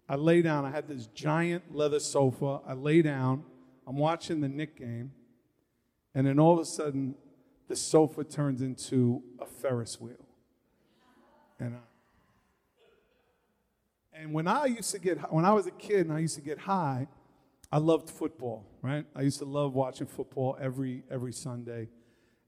I 0.08 0.16
lay 0.16 0.42
down. 0.42 0.64
I 0.64 0.70
had 0.70 0.88
this 0.88 1.06
giant 1.08 1.74
leather 1.74 2.00
sofa. 2.00 2.60
I 2.66 2.74
lay 2.74 3.02
down. 3.02 3.44
I'm 3.86 3.96
watching 3.96 4.40
the 4.40 4.48
Knick 4.48 4.78
game. 4.78 5.12
And 6.14 6.26
then 6.26 6.38
all 6.38 6.54
of 6.54 6.60
a 6.60 6.64
sudden, 6.64 7.14
the 7.68 7.76
sofa 7.76 8.24
turns 8.24 8.62
into 8.62 9.22
a 9.40 9.46
Ferris 9.46 10.00
wheel. 10.00 10.24
And 11.58 11.74
I, 11.74 11.78
and 14.18 14.32
when 14.32 14.46
I 14.48 14.66
used 14.66 14.90
to 14.92 14.98
get, 14.98 15.18
when 15.32 15.44
I 15.44 15.52
was 15.52 15.66
a 15.66 15.70
kid 15.72 16.06
and 16.06 16.12
I 16.12 16.20
used 16.20 16.36
to 16.36 16.40
get 16.42 16.58
high, 16.58 17.06
I 17.70 17.78
loved 17.78 18.08
football, 18.08 18.64
right? 18.82 19.04
I 19.14 19.22
used 19.22 19.38
to 19.40 19.44
love 19.44 19.74
watching 19.74 20.06
football 20.06 20.56
every 20.60 21.02
every 21.10 21.32
Sunday. 21.32 21.88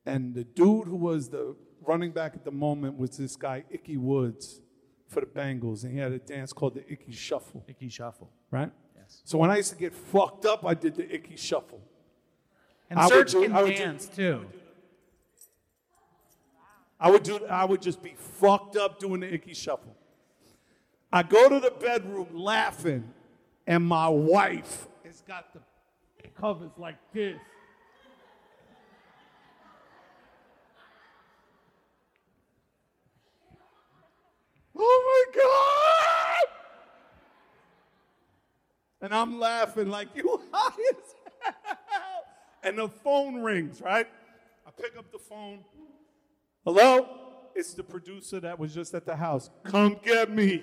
And 0.06 0.34
the 0.34 0.44
dude 0.44 0.86
who 0.86 0.96
was 0.96 1.28
the 1.28 1.54
running 1.86 2.12
back 2.12 2.34
at 2.34 2.44
the 2.44 2.50
moment 2.50 2.96
was 2.96 3.16
this 3.18 3.36
guy, 3.36 3.64
Ickey 3.70 3.96
Woods, 3.98 4.60
for 5.08 5.20
the 5.20 5.26
Bengals. 5.26 5.84
And 5.84 5.92
he 5.92 5.98
had 5.98 6.12
a 6.12 6.18
dance 6.18 6.52
called 6.52 6.74
the 6.74 6.90
Ickey 6.90 7.12
Shuffle. 7.12 7.64
Ickey 7.68 7.88
Shuffle. 7.90 8.30
Right? 8.50 8.70
Yes. 8.96 9.20
So 9.24 9.36
when 9.38 9.50
I 9.50 9.56
used 9.56 9.70
to 9.72 9.76
get 9.78 9.92
fucked 9.94 10.46
up, 10.46 10.64
I 10.64 10.72
did 10.74 10.94
the 10.94 11.12
Ickey 11.14 11.36
Shuffle. 11.36 11.82
And 12.88 12.98
I 12.98 13.08
Serge 13.08 13.32
do- 13.32 13.42
can 13.42 13.52
I 13.52 13.62
would 13.62 13.72
do- 13.72 13.78
dance 13.78 14.06
too. 14.06 14.46
I 17.00 17.10
would 17.10 17.22
do 17.22 17.44
I 17.46 17.64
would 17.64 17.80
just 17.80 18.02
be 18.02 18.14
fucked 18.16 18.76
up 18.76 18.98
doing 18.98 19.20
the 19.20 19.32
ickey 19.32 19.54
shuffle. 19.54 19.96
I 21.12 21.22
go 21.22 21.48
to 21.48 21.60
the 21.60 21.70
bedroom 21.70 22.28
laughing, 22.32 23.12
and 23.66 23.84
my 23.84 24.08
wife 24.08 24.88
has 25.04 25.22
got 25.22 25.52
the 25.54 25.60
covers 26.40 26.72
like 26.76 26.96
this. 27.12 27.38
Oh 34.80 35.24
my 35.34 35.40
God! 35.40 36.58
And 39.00 39.14
I'm 39.14 39.38
laughing 39.38 39.88
like, 39.88 40.08
you 40.14 40.40
high 40.52 40.82
as 40.90 41.14
hell. 41.42 42.24
And 42.62 42.78
the 42.78 42.88
phone 42.88 43.42
rings, 43.42 43.80
right? 43.80 44.08
I 44.66 44.70
pick 44.70 44.96
up 44.96 45.10
the 45.12 45.18
phone. 45.18 45.64
Hello? 46.64 47.08
It's 47.54 47.74
the 47.74 47.82
producer 47.82 48.40
that 48.40 48.58
was 48.58 48.74
just 48.74 48.94
at 48.94 49.04
the 49.04 49.16
house. 49.16 49.50
Come 49.64 49.96
get 50.02 50.30
me. 50.30 50.62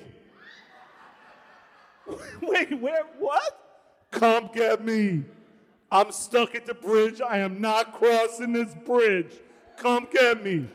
Wait, 2.41 2.79
where? 2.79 3.03
What? 3.19 3.59
Come 4.11 4.49
get 4.53 4.83
me. 4.83 5.23
I'm 5.91 6.11
stuck 6.11 6.55
at 6.55 6.65
the 6.65 6.73
bridge. 6.73 7.21
I 7.21 7.39
am 7.39 7.59
not 7.61 7.93
crossing 7.93 8.53
this 8.53 8.73
bridge. 8.85 9.33
Come 9.77 10.07
get 10.11 10.43
me. 10.43 10.67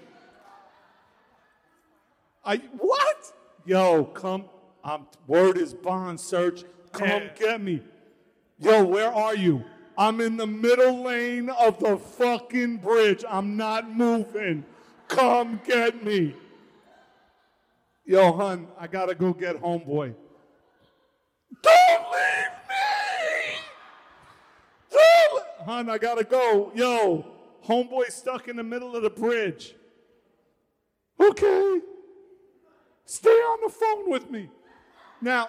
I 2.45 2.57
what? 2.79 3.33
Yo, 3.65 4.05
come. 4.05 4.45
I'm 4.83 5.07
word 5.27 5.59
is 5.59 5.75
bond 5.75 6.19
Serch. 6.19 6.65
Come 6.93 7.31
get 7.39 7.61
me. 7.61 7.83
Yo, 8.59 8.85
where 8.85 9.13
are 9.13 9.35
you? 9.35 9.65
I'm 9.97 10.21
in 10.21 10.37
the 10.37 10.47
middle 10.47 11.03
lane 11.03 11.51
of 11.51 11.79
the 11.79 11.97
fucking 11.97 12.79
bridge. 12.79 13.25
I'm 13.29 13.57
not 13.57 13.91
moving. 13.95 14.65
Come 15.11 15.61
get 15.67 16.05
me. 16.05 16.35
Yo, 18.07 18.33
hun, 18.33 18.69
I 18.79 18.87
gotta 18.87 19.15
go 19.15 19.33
get 19.33 19.61
homeboy. 19.61 20.15
Don't 21.63 22.05
leave 22.13 22.55
me! 22.69 23.59
Don't 24.91 25.67
Hun, 25.67 25.91
I 25.91 25.99
gotta 25.99 26.25
go. 26.25 26.71
Yo, 26.75 27.27
homeboy 27.67 28.11
stuck 28.11 28.47
in 28.47 28.57
the 28.57 28.63
middle 28.63 28.95
of 28.95 29.03
the 29.03 29.11
bridge. 29.11 29.75
Okay. 31.19 31.81
Stay 33.05 33.31
on 33.31 33.59
the 33.65 33.73
phone 33.73 34.11
with 34.11 34.31
me. 34.31 34.49
Now, 35.21 35.49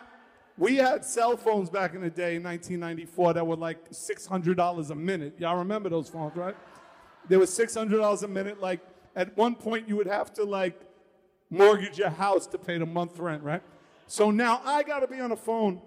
we 0.57 0.75
had 0.75 1.05
cell 1.05 1.37
phones 1.37 1.69
back 1.69 1.93
in 1.93 2.01
the 2.01 2.09
day 2.09 2.35
in 2.35 2.43
1994 2.43 3.33
that 3.33 3.45
were 3.45 3.55
like 3.55 3.91
$600 3.91 4.89
a 4.89 4.95
minute. 4.95 5.35
Y'all 5.37 5.57
remember 5.57 5.87
those 5.87 6.09
phones, 6.09 6.35
right? 6.35 6.55
They 7.29 7.37
were 7.37 7.45
$600 7.45 8.23
a 8.23 8.27
minute. 8.27 8.59
Like, 8.59 8.81
at 9.15 9.35
one 9.37 9.55
point, 9.55 9.87
you 9.87 9.95
would 9.97 10.07
have 10.07 10.33
to, 10.35 10.43
like, 10.43 10.79
mortgage 11.49 11.97
your 11.97 12.09
house 12.09 12.47
to 12.47 12.57
pay 12.57 12.77
the 12.77 12.85
month 12.85 13.19
rent, 13.19 13.43
right? 13.43 13.61
So 14.07 14.31
now 14.31 14.61
I 14.65 14.83
gotta 14.83 15.07
be 15.07 15.19
on 15.19 15.29
the 15.29 15.37
phone, 15.37 15.81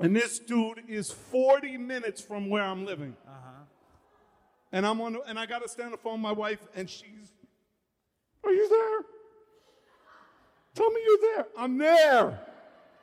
and 0.00 0.14
this 0.14 0.38
dude 0.38 0.82
is 0.88 1.10
40 1.10 1.76
minutes 1.76 2.20
from 2.20 2.48
where 2.48 2.62
I'm 2.62 2.84
living. 2.84 3.16
Uh-huh. 3.26 3.64
And 4.72 4.86
I'm 4.86 5.00
on, 5.00 5.14
the, 5.14 5.22
and 5.22 5.38
I 5.38 5.46
gotta 5.46 5.68
stay 5.68 5.82
on 5.82 5.90
the 5.90 5.96
phone 5.96 6.14
with 6.14 6.22
my 6.22 6.32
wife, 6.32 6.60
and 6.74 6.88
she's, 6.88 7.32
"Are 8.44 8.52
you 8.52 8.68
there? 8.68 9.06
Tell 10.74 10.90
me 10.90 11.00
you're 11.04 11.34
there. 11.34 11.46
I'm 11.56 11.78
there. 11.78 12.40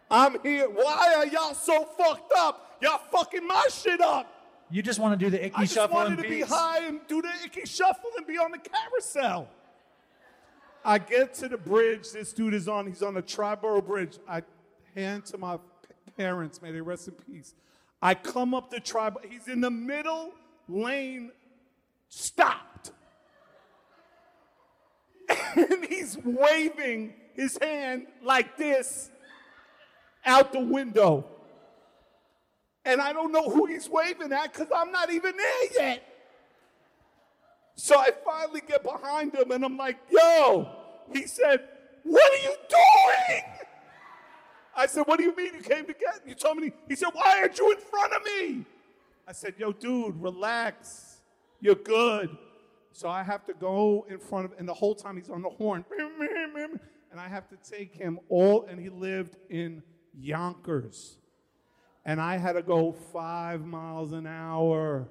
I'm 0.09 0.39
here. 0.43 0.69
Why 0.69 1.15
are 1.17 1.25
y'all 1.25 1.53
so 1.53 1.85
fucked 1.97 2.31
up? 2.37 2.77
Y'all 2.81 3.01
fucking 3.11 3.45
my 3.45 3.67
shit 3.71 3.99
up. 3.99 4.31
You 4.71 4.81
just 4.81 4.99
want 4.99 5.17
to 5.19 5.25
do 5.25 5.29
the 5.29 5.45
ickey 5.45 5.55
I 5.55 5.61
just 5.61 5.73
shuffle 5.75 5.95
wanted 5.95 6.13
and 6.13 6.23
to 6.23 6.29
be 6.29 6.35
beats? 6.37 6.51
high 6.51 6.85
and 6.85 6.99
do 7.07 7.21
the 7.21 7.31
ickey 7.45 7.65
shuffle 7.65 8.09
and 8.17 8.25
be 8.25 8.37
on 8.37 8.51
the 8.51 8.57
carousel. 8.57 9.47
I 10.83 10.97
get 10.99 11.33
to 11.35 11.47
the 11.47 11.57
bridge. 11.57 12.11
This 12.11 12.33
dude 12.33 12.53
is 12.53 12.67
on. 12.67 12.87
He's 12.87 13.01
on 13.01 13.13
the 13.15 13.21
Triborough 13.21 13.85
Bridge. 13.85 14.17
I 14.27 14.43
hand 14.95 15.25
to 15.27 15.37
my 15.37 15.57
parents. 16.17 16.61
May 16.61 16.71
they 16.71 16.81
rest 16.81 17.07
in 17.07 17.13
peace. 17.13 17.53
I 18.01 18.13
come 18.13 18.53
up 18.53 18.69
the 18.69 18.79
tribe. 18.79 19.17
He's 19.27 19.47
in 19.47 19.61
the 19.61 19.71
middle 19.71 20.31
lane, 20.67 21.31
stopped, 22.09 22.91
and 25.55 25.85
he's 25.85 26.17
waving 26.23 27.13
his 27.33 27.57
hand 27.61 28.07
like 28.23 28.57
this 28.57 29.09
out 30.25 30.53
the 30.53 30.59
window. 30.59 31.25
And 32.85 33.01
I 33.01 33.13
don't 33.13 33.31
know 33.31 33.49
who 33.49 33.65
he's 33.65 33.89
waving 33.89 34.31
at 34.31 34.53
because 34.53 34.67
I'm 34.75 34.91
not 34.91 35.11
even 35.11 35.35
there 35.35 35.63
yet. 35.73 36.03
So 37.75 37.97
I 37.97 38.11
finally 38.23 38.61
get 38.65 38.83
behind 38.83 39.35
him 39.35 39.51
and 39.51 39.65
I'm 39.65 39.75
like, 39.75 39.97
yo, 40.09 40.69
he 41.11 41.25
said, 41.25 41.67
what 42.03 42.31
are 42.31 42.43
you 42.43 42.55
doing? 42.69 43.43
I 44.77 44.85
said, 44.85 45.03
what 45.07 45.17
do 45.17 45.25
you 45.25 45.35
mean 45.35 45.53
you 45.55 45.61
came 45.61 45.85
to 45.85 45.93
get? 45.93 46.21
You 46.25 46.35
told 46.35 46.57
me, 46.57 46.71
he 46.87 46.95
said, 46.95 47.09
why 47.13 47.39
aren't 47.39 47.57
you 47.57 47.71
in 47.71 47.77
front 47.77 48.13
of 48.13 48.21
me? 48.23 48.65
I 49.27 49.31
said, 49.31 49.55
yo, 49.57 49.71
dude, 49.71 50.21
relax. 50.21 51.17
You're 51.59 51.75
good. 51.75 52.29
So 52.91 53.09
I 53.09 53.23
have 53.23 53.45
to 53.47 53.53
go 53.53 54.05
in 54.09 54.19
front 54.19 54.45
of, 54.45 54.53
and 54.59 54.67
the 54.67 54.73
whole 54.73 54.93
time 54.95 55.17
he's 55.17 55.29
on 55.29 55.41
the 55.41 55.49
horn. 55.49 55.83
And 57.11 57.19
I 57.19 57.27
have 57.27 57.47
to 57.49 57.57
take 57.69 57.93
him 57.93 58.19
all, 58.29 58.65
and 58.69 58.79
he 58.79 58.89
lived 58.89 59.37
in 59.49 59.81
Yonkers. 60.13 61.17
And 62.05 62.21
I 62.21 62.37
had 62.37 62.53
to 62.53 62.61
go 62.61 62.91
five 62.91 63.65
miles 63.65 64.11
an 64.11 64.27
hour 64.27 65.07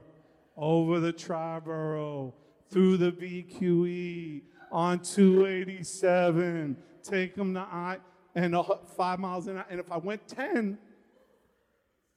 over 0.57 1.01
the 1.01 1.13
Triborough, 1.13 2.33
through 2.71 2.97
the 2.97 3.11
BQE, 3.13 4.43
on 4.71 4.99
287, 5.01 6.77
take 7.03 7.35
them 7.37 7.55
to 7.55 7.61
I, 7.61 7.99
and 8.35 8.57
five 8.97 9.19
miles 9.19 9.47
an 9.47 9.59
hour. 9.59 9.67
And 9.71 9.79
if 9.79 9.91
I 9.91 9.99
went 9.99 10.27
10, 10.27 10.79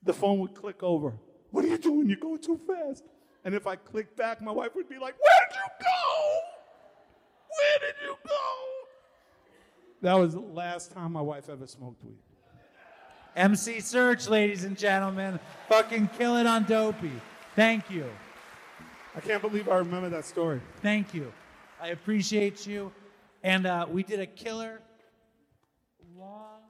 the 0.02 0.12
phone 0.12 0.40
would 0.40 0.54
click 0.54 0.82
over. 0.82 1.14
What 1.50 1.64
are 1.64 1.68
you 1.68 1.78
doing? 1.78 2.08
You're 2.08 2.18
going 2.18 2.40
too 2.40 2.60
fast. 2.66 3.04
And 3.44 3.54
if 3.54 3.66
I 3.66 3.76
click 3.76 4.16
back, 4.16 4.42
my 4.42 4.52
wife 4.52 4.74
would 4.74 4.88
be 4.88 4.98
like, 4.98 5.14
Where 5.18 5.48
did 5.48 5.56
you 5.56 5.86
go? 5.86 6.40
Where 7.58 7.78
did 7.80 7.94
you 8.04 8.16
go? 8.26 8.34
That 10.02 10.14
was 10.14 10.34
the 10.34 10.40
last 10.40 10.92
time 10.92 11.12
my 11.12 11.20
wife 11.20 11.48
ever 11.48 11.66
smoked 11.66 12.04
weed. 12.04 12.18
MC 13.36 13.76
Serch, 13.78 14.28
ladies 14.28 14.64
and 14.64 14.76
gentlemen. 14.76 15.38
Fucking 15.68 16.08
kill 16.18 16.36
it 16.36 16.46
on 16.46 16.64
Dopey. 16.64 17.12
Thank 17.54 17.90
you. 17.90 18.06
I 19.16 19.20
can't 19.20 19.42
believe 19.42 19.68
I 19.68 19.76
remember 19.76 20.08
that 20.10 20.24
story. 20.24 20.60
Thank 20.82 21.14
you. 21.14 21.32
I 21.80 21.88
appreciate 21.88 22.66
you. 22.66 22.92
And 23.42 23.66
uh, 23.66 23.86
we 23.90 24.02
did 24.02 24.20
a 24.20 24.26
killer 24.26 24.80
long 26.18 26.60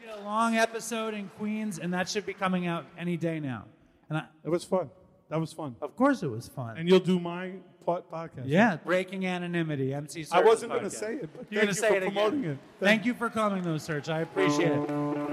we 0.00 0.06
did 0.06 0.16
a 0.16 0.22
long 0.22 0.56
episode 0.56 1.14
in 1.14 1.28
Queens, 1.38 1.78
and 1.78 1.92
that 1.92 2.08
should 2.08 2.24
be 2.24 2.32
coming 2.34 2.66
out 2.66 2.86
any 2.96 3.16
day 3.16 3.40
now. 3.40 3.64
And 4.08 4.18
I, 4.18 4.24
It 4.44 4.48
was 4.48 4.64
fun. 4.64 4.90
That 5.28 5.40
was 5.40 5.52
fun. 5.52 5.76
of 5.80 5.96
course 5.96 6.22
it 6.22 6.30
was 6.30 6.48
fun. 6.48 6.76
And 6.76 6.88
you'll 6.88 6.98
do 7.00 7.20
my 7.20 7.52
podcast. 7.86 8.42
yeah, 8.46 8.76
breaking 8.84 9.26
anonymity, 9.26 9.92
MC 9.94 10.22
Serch. 10.22 10.32
I 10.32 10.42
wasn't 10.42 10.72
gonna 10.72 10.90
say 10.90 11.14
it, 11.14 11.30
but 11.34 11.46
You're 11.50 11.62
thank 11.62 11.62
gonna 11.62 11.66
you 11.68 11.74
say 11.74 11.88
for 11.88 11.94
it 11.96 12.02
promoting 12.02 12.40
again. 12.40 12.52
it. 12.52 12.58
Thank 12.84 13.04
you 13.06 13.14
for 13.14 13.30
coming, 13.30 13.62
though, 13.62 13.74
Serch. 13.76 14.08
I 14.08 14.20
appreciate 14.20 14.72
it. 14.72 14.90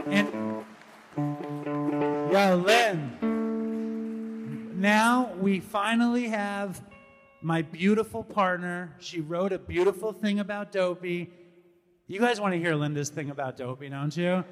And 0.08 0.64
yo, 2.32 2.56
Lynn. 2.66 3.18
Now 4.82 5.32
we 5.40 5.60
finally 5.60 6.28
have 6.28 6.82
my 7.42 7.62
beautiful 7.64 8.24
partner. 8.24 8.94
She 9.00 9.22
wrote 9.22 9.52
a 9.54 9.58
beautiful 9.60 10.14
thing 10.14 10.40
about 10.40 10.72
Dopey. 10.72 11.32
You 12.08 12.20
guys 12.20 12.40
want 12.40 12.54
to 12.54 12.60
hear 12.60 12.76
Linda's 12.76 13.10
thing 13.10 13.30
about 13.32 13.58
Dopey, 13.58 13.90
don't 13.90 14.16
you? 14.16 14.44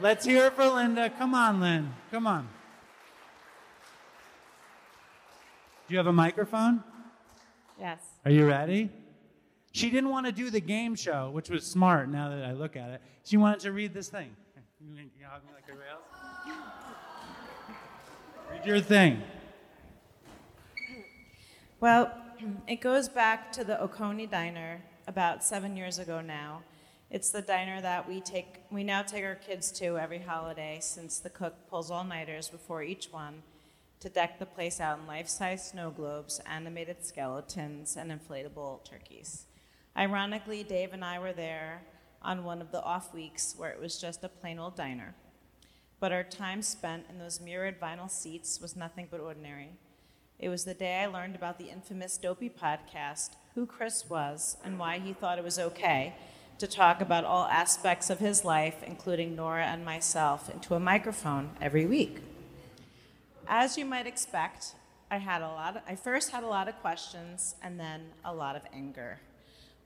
Let's 0.00 0.24
hear 0.24 0.46
it 0.46 0.54
for 0.54 0.66
Linda. 0.68 1.10
Come 1.10 1.34
on, 1.34 1.60
Lynn. 1.60 1.92
Come 2.10 2.26
on. 2.26 2.48
Do 5.88 5.94
you 5.94 5.98
have 5.98 6.06
a 6.06 6.12
microphone? 6.12 6.82
Yes. 7.82 7.98
Are 8.24 8.30
you 8.30 8.46
ready? 8.46 8.90
She 9.72 9.90
didn't 9.90 10.10
want 10.10 10.26
to 10.26 10.30
do 10.30 10.50
the 10.50 10.60
game 10.60 10.94
show, 10.94 11.30
which 11.32 11.50
was 11.50 11.66
smart 11.66 12.08
now 12.08 12.28
that 12.28 12.44
I 12.44 12.52
look 12.52 12.76
at 12.76 12.90
it. 12.90 13.02
She 13.24 13.36
wanted 13.36 13.58
to 13.60 13.72
read 13.72 13.92
this 13.92 14.08
thing. 14.08 14.36
You 14.84 15.26
hug 15.28 15.42
me 15.44 15.52
like 15.54 15.64
everybody 15.68 15.90
else? 15.90 16.02
Read 18.50 18.66
your 18.66 18.80
thing. 18.80 19.22
Well, 21.80 22.12
it 22.68 22.80
goes 22.80 23.08
back 23.08 23.52
to 23.52 23.64
the 23.64 23.80
Oconee 23.80 24.26
Diner 24.26 24.82
about 25.06 25.44
seven 25.44 25.76
years 25.76 25.98
ago 25.98 26.20
now. 26.20 26.62
It's 27.10 27.30
the 27.30 27.42
diner 27.42 27.80
that 27.80 28.08
we 28.08 28.20
take 28.20 28.62
we 28.70 28.82
now 28.82 29.02
take 29.02 29.24
our 29.24 29.36
kids 29.36 29.70
to 29.72 29.98
every 29.98 30.18
holiday 30.18 30.78
since 30.80 31.18
the 31.18 31.30
cook 31.30 31.54
pulls 31.68 31.90
all-nighters 31.90 32.48
before 32.48 32.82
each 32.82 33.12
one 33.12 33.42
to 34.02 34.08
deck 34.08 34.40
the 34.40 34.46
place 34.46 34.80
out 34.80 34.98
in 34.98 35.06
life-size 35.06 35.68
snow 35.68 35.88
globes, 35.90 36.40
animated 36.44 37.06
skeletons, 37.06 37.96
and 37.96 38.10
inflatable 38.10 38.84
turkeys. 38.84 39.46
Ironically, 39.96 40.64
Dave 40.64 40.92
and 40.92 41.04
I 41.04 41.20
were 41.20 41.32
there 41.32 41.82
on 42.20 42.42
one 42.42 42.60
of 42.60 42.72
the 42.72 42.82
off 42.82 43.14
weeks 43.14 43.54
where 43.56 43.70
it 43.70 43.80
was 43.80 44.00
just 44.00 44.24
a 44.24 44.28
plain 44.28 44.58
old 44.58 44.74
diner. 44.74 45.14
But 46.00 46.10
our 46.10 46.24
time 46.24 46.62
spent 46.62 47.06
in 47.08 47.20
those 47.20 47.40
mirrored 47.40 47.80
vinyl 47.80 48.10
seats 48.10 48.60
was 48.60 48.74
nothing 48.74 49.06
but 49.08 49.20
ordinary. 49.20 49.70
It 50.40 50.48
was 50.48 50.64
the 50.64 50.74
day 50.74 50.96
I 50.96 51.06
learned 51.06 51.36
about 51.36 51.58
the 51.58 51.70
infamous 51.70 52.18
Dopey 52.18 52.50
podcast, 52.50 53.36
who 53.54 53.66
Chris 53.66 54.10
was, 54.10 54.56
and 54.64 54.80
why 54.80 54.98
he 54.98 55.12
thought 55.12 55.38
it 55.38 55.44
was 55.44 55.60
okay 55.60 56.16
to 56.58 56.66
talk 56.66 57.00
about 57.00 57.24
all 57.24 57.44
aspects 57.46 58.10
of 58.10 58.18
his 58.18 58.44
life, 58.44 58.82
including 58.84 59.36
Nora 59.36 59.66
and 59.66 59.84
myself, 59.84 60.50
into 60.52 60.74
a 60.74 60.80
microphone 60.80 61.50
every 61.60 61.86
week. 61.86 62.18
As 63.48 63.76
you 63.76 63.84
might 63.84 64.06
expect, 64.06 64.74
I 65.10 65.18
had 65.18 65.42
a 65.42 65.48
lot 65.48 65.76
of, 65.76 65.82
I 65.86 65.94
first 65.94 66.30
had 66.30 66.42
a 66.42 66.46
lot 66.46 66.68
of 66.68 66.80
questions 66.80 67.56
and 67.62 67.78
then 67.78 68.12
a 68.24 68.34
lot 68.34 68.56
of 68.56 68.62
anger. 68.72 69.20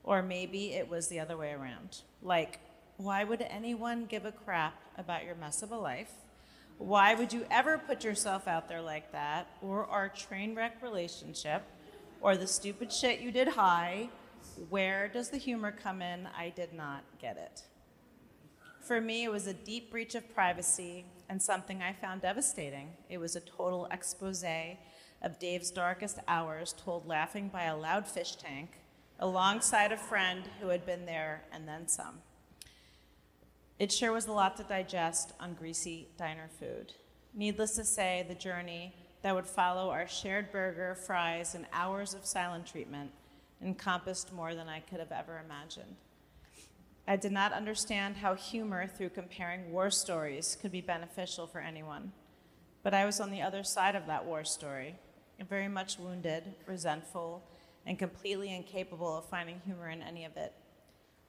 Or 0.03 0.21
maybe 0.21 0.73
it 0.73 0.87
was 0.87 1.07
the 1.07 1.19
other 1.19 1.35
way 1.35 1.51
around. 1.51 2.01
Like, 2.21 2.59
why 2.97 3.23
would 3.23 3.41
anyone 3.41 4.05
give 4.05 4.25
a 4.25 4.31
crap 4.31 4.75
about 4.97 5.25
your 5.25 5.35
mess 5.35 5.61
of 5.63 5.71
a 5.71 5.77
life? 5.77 6.11
Why 6.77 7.15
would 7.15 7.33
you 7.33 7.45
ever 7.49 7.77
put 7.77 8.03
yourself 8.03 8.47
out 8.47 8.69
there 8.69 8.81
like 8.81 9.11
that? 9.11 9.47
Or 9.61 9.85
our 9.85 10.09
train 10.09 10.55
wreck 10.55 10.81
relationship? 10.81 11.63
Or 12.21 12.37
the 12.37 12.47
stupid 12.47 12.93
shit 12.93 13.19
you 13.19 13.31
did 13.31 13.49
high? 13.49 14.09
Where 14.69 15.07
does 15.07 15.29
the 15.29 15.37
humor 15.37 15.71
come 15.71 16.01
in? 16.01 16.27
I 16.37 16.49
did 16.49 16.73
not 16.73 17.03
get 17.19 17.37
it. 17.37 17.63
For 18.81 19.01
me, 19.01 19.25
it 19.25 19.31
was 19.31 19.47
a 19.47 19.53
deep 19.53 19.91
breach 19.91 20.15
of 20.15 20.33
privacy 20.33 21.05
and 21.29 21.41
something 21.41 21.81
I 21.81 21.93
found 21.93 22.21
devastating. 22.21 22.93
It 23.09 23.17
was 23.17 23.35
a 23.35 23.41
total 23.41 23.87
expose 23.91 24.43
of 25.21 25.39
Dave's 25.39 25.71
darkest 25.71 26.19
hours, 26.27 26.73
told 26.73 27.07
laughing 27.07 27.49
by 27.49 27.63
a 27.63 27.77
loud 27.77 28.07
fish 28.07 28.35
tank, 28.35 28.71
alongside 29.19 29.91
a 29.91 29.97
friend 29.97 30.43
who 30.61 30.67
had 30.69 30.85
been 30.85 31.05
there 31.05 31.43
and 31.51 31.67
then 31.67 31.87
some. 31.87 32.19
It 33.79 33.91
sure 33.91 34.11
was 34.11 34.27
a 34.27 34.31
lot 34.31 34.57
to 34.57 34.63
digest 34.63 35.33
on 35.39 35.53
greasy 35.53 36.07
diner 36.17 36.49
food. 36.59 36.93
Needless 37.33 37.75
to 37.75 37.83
say, 37.83 38.25
the 38.27 38.35
journey 38.35 38.95
that 39.21 39.35
would 39.35 39.45
follow 39.45 39.89
our 39.89 40.07
shared 40.07 40.51
burger, 40.51 40.95
fries, 40.95 41.53
and 41.53 41.65
hours 41.73 42.13
of 42.13 42.25
silent 42.25 42.65
treatment 42.65 43.11
encompassed 43.61 44.33
more 44.33 44.55
than 44.55 44.69
I 44.69 44.79
could 44.79 44.99
have 44.99 45.11
ever 45.11 45.41
imagined. 45.43 45.95
I 47.09 47.15
did 47.15 47.31
not 47.31 47.53
understand 47.53 48.17
how 48.17 48.35
humor 48.35 48.85
through 48.85 49.09
comparing 49.09 49.71
war 49.71 49.89
stories 49.89 50.57
could 50.59 50.73
be 50.73 50.81
beneficial 50.81 51.47
for 51.47 51.59
anyone. 51.59 52.11
But 52.83 52.93
I 52.93 53.05
was 53.05 53.21
on 53.21 53.31
the 53.31 53.41
other 53.41 53.63
side 53.63 53.95
of 53.95 54.07
that 54.07 54.25
war 54.25 54.43
story, 54.43 54.95
very 55.49 55.69
much 55.69 55.97
wounded, 55.97 56.43
resentful, 56.65 57.43
and 57.85 57.97
completely 57.97 58.53
incapable 58.53 59.17
of 59.17 59.29
finding 59.29 59.61
humor 59.65 59.89
in 59.89 60.01
any 60.01 60.25
of 60.25 60.35
it. 60.35 60.51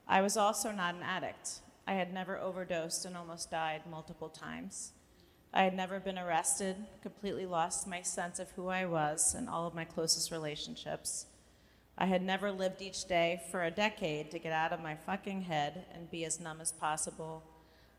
I 0.05 0.21
was 0.21 0.35
also 0.35 0.71
not 0.71 0.95
an 0.95 1.03
addict. 1.03 1.61
I 1.87 1.93
had 1.93 2.13
never 2.13 2.37
overdosed 2.37 3.05
and 3.05 3.15
almost 3.15 3.49
died 3.49 3.83
multiple 3.89 4.29
times. 4.29 4.91
I 5.53 5.63
had 5.63 5.75
never 5.75 5.99
been 5.99 6.19
arrested, 6.19 6.75
completely 7.01 7.45
lost 7.45 7.87
my 7.87 8.01
sense 8.01 8.37
of 8.37 8.51
who 8.51 8.67
I 8.67 8.85
was 8.85 9.33
in 9.33 9.47
all 9.47 9.65
of 9.65 9.73
my 9.73 9.85
closest 9.85 10.29
relationships. 10.29 11.25
I 12.01 12.05
had 12.05 12.21
never 12.21 12.49
lived 12.49 12.81
each 12.81 13.09
day 13.09 13.41
for 13.51 13.65
a 13.65 13.71
decade 13.71 14.31
to 14.31 14.39
get 14.39 14.53
out 14.53 14.71
of 14.71 14.79
my 14.79 14.95
fucking 14.95 15.41
head 15.41 15.85
and 15.93 16.09
be 16.09 16.23
as 16.23 16.39
numb 16.39 16.61
as 16.61 16.71
possible. 16.71 17.43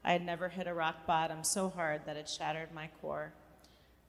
I 0.03 0.13
had 0.13 0.25
never 0.25 0.49
hit 0.49 0.67
a 0.67 0.73
rock 0.73 1.07
bottom 1.07 1.45
so 1.45 1.69
hard 1.69 2.07
that 2.07 2.17
it 2.17 2.27
shattered 2.27 2.73
my 2.75 2.89
core. 3.03 3.35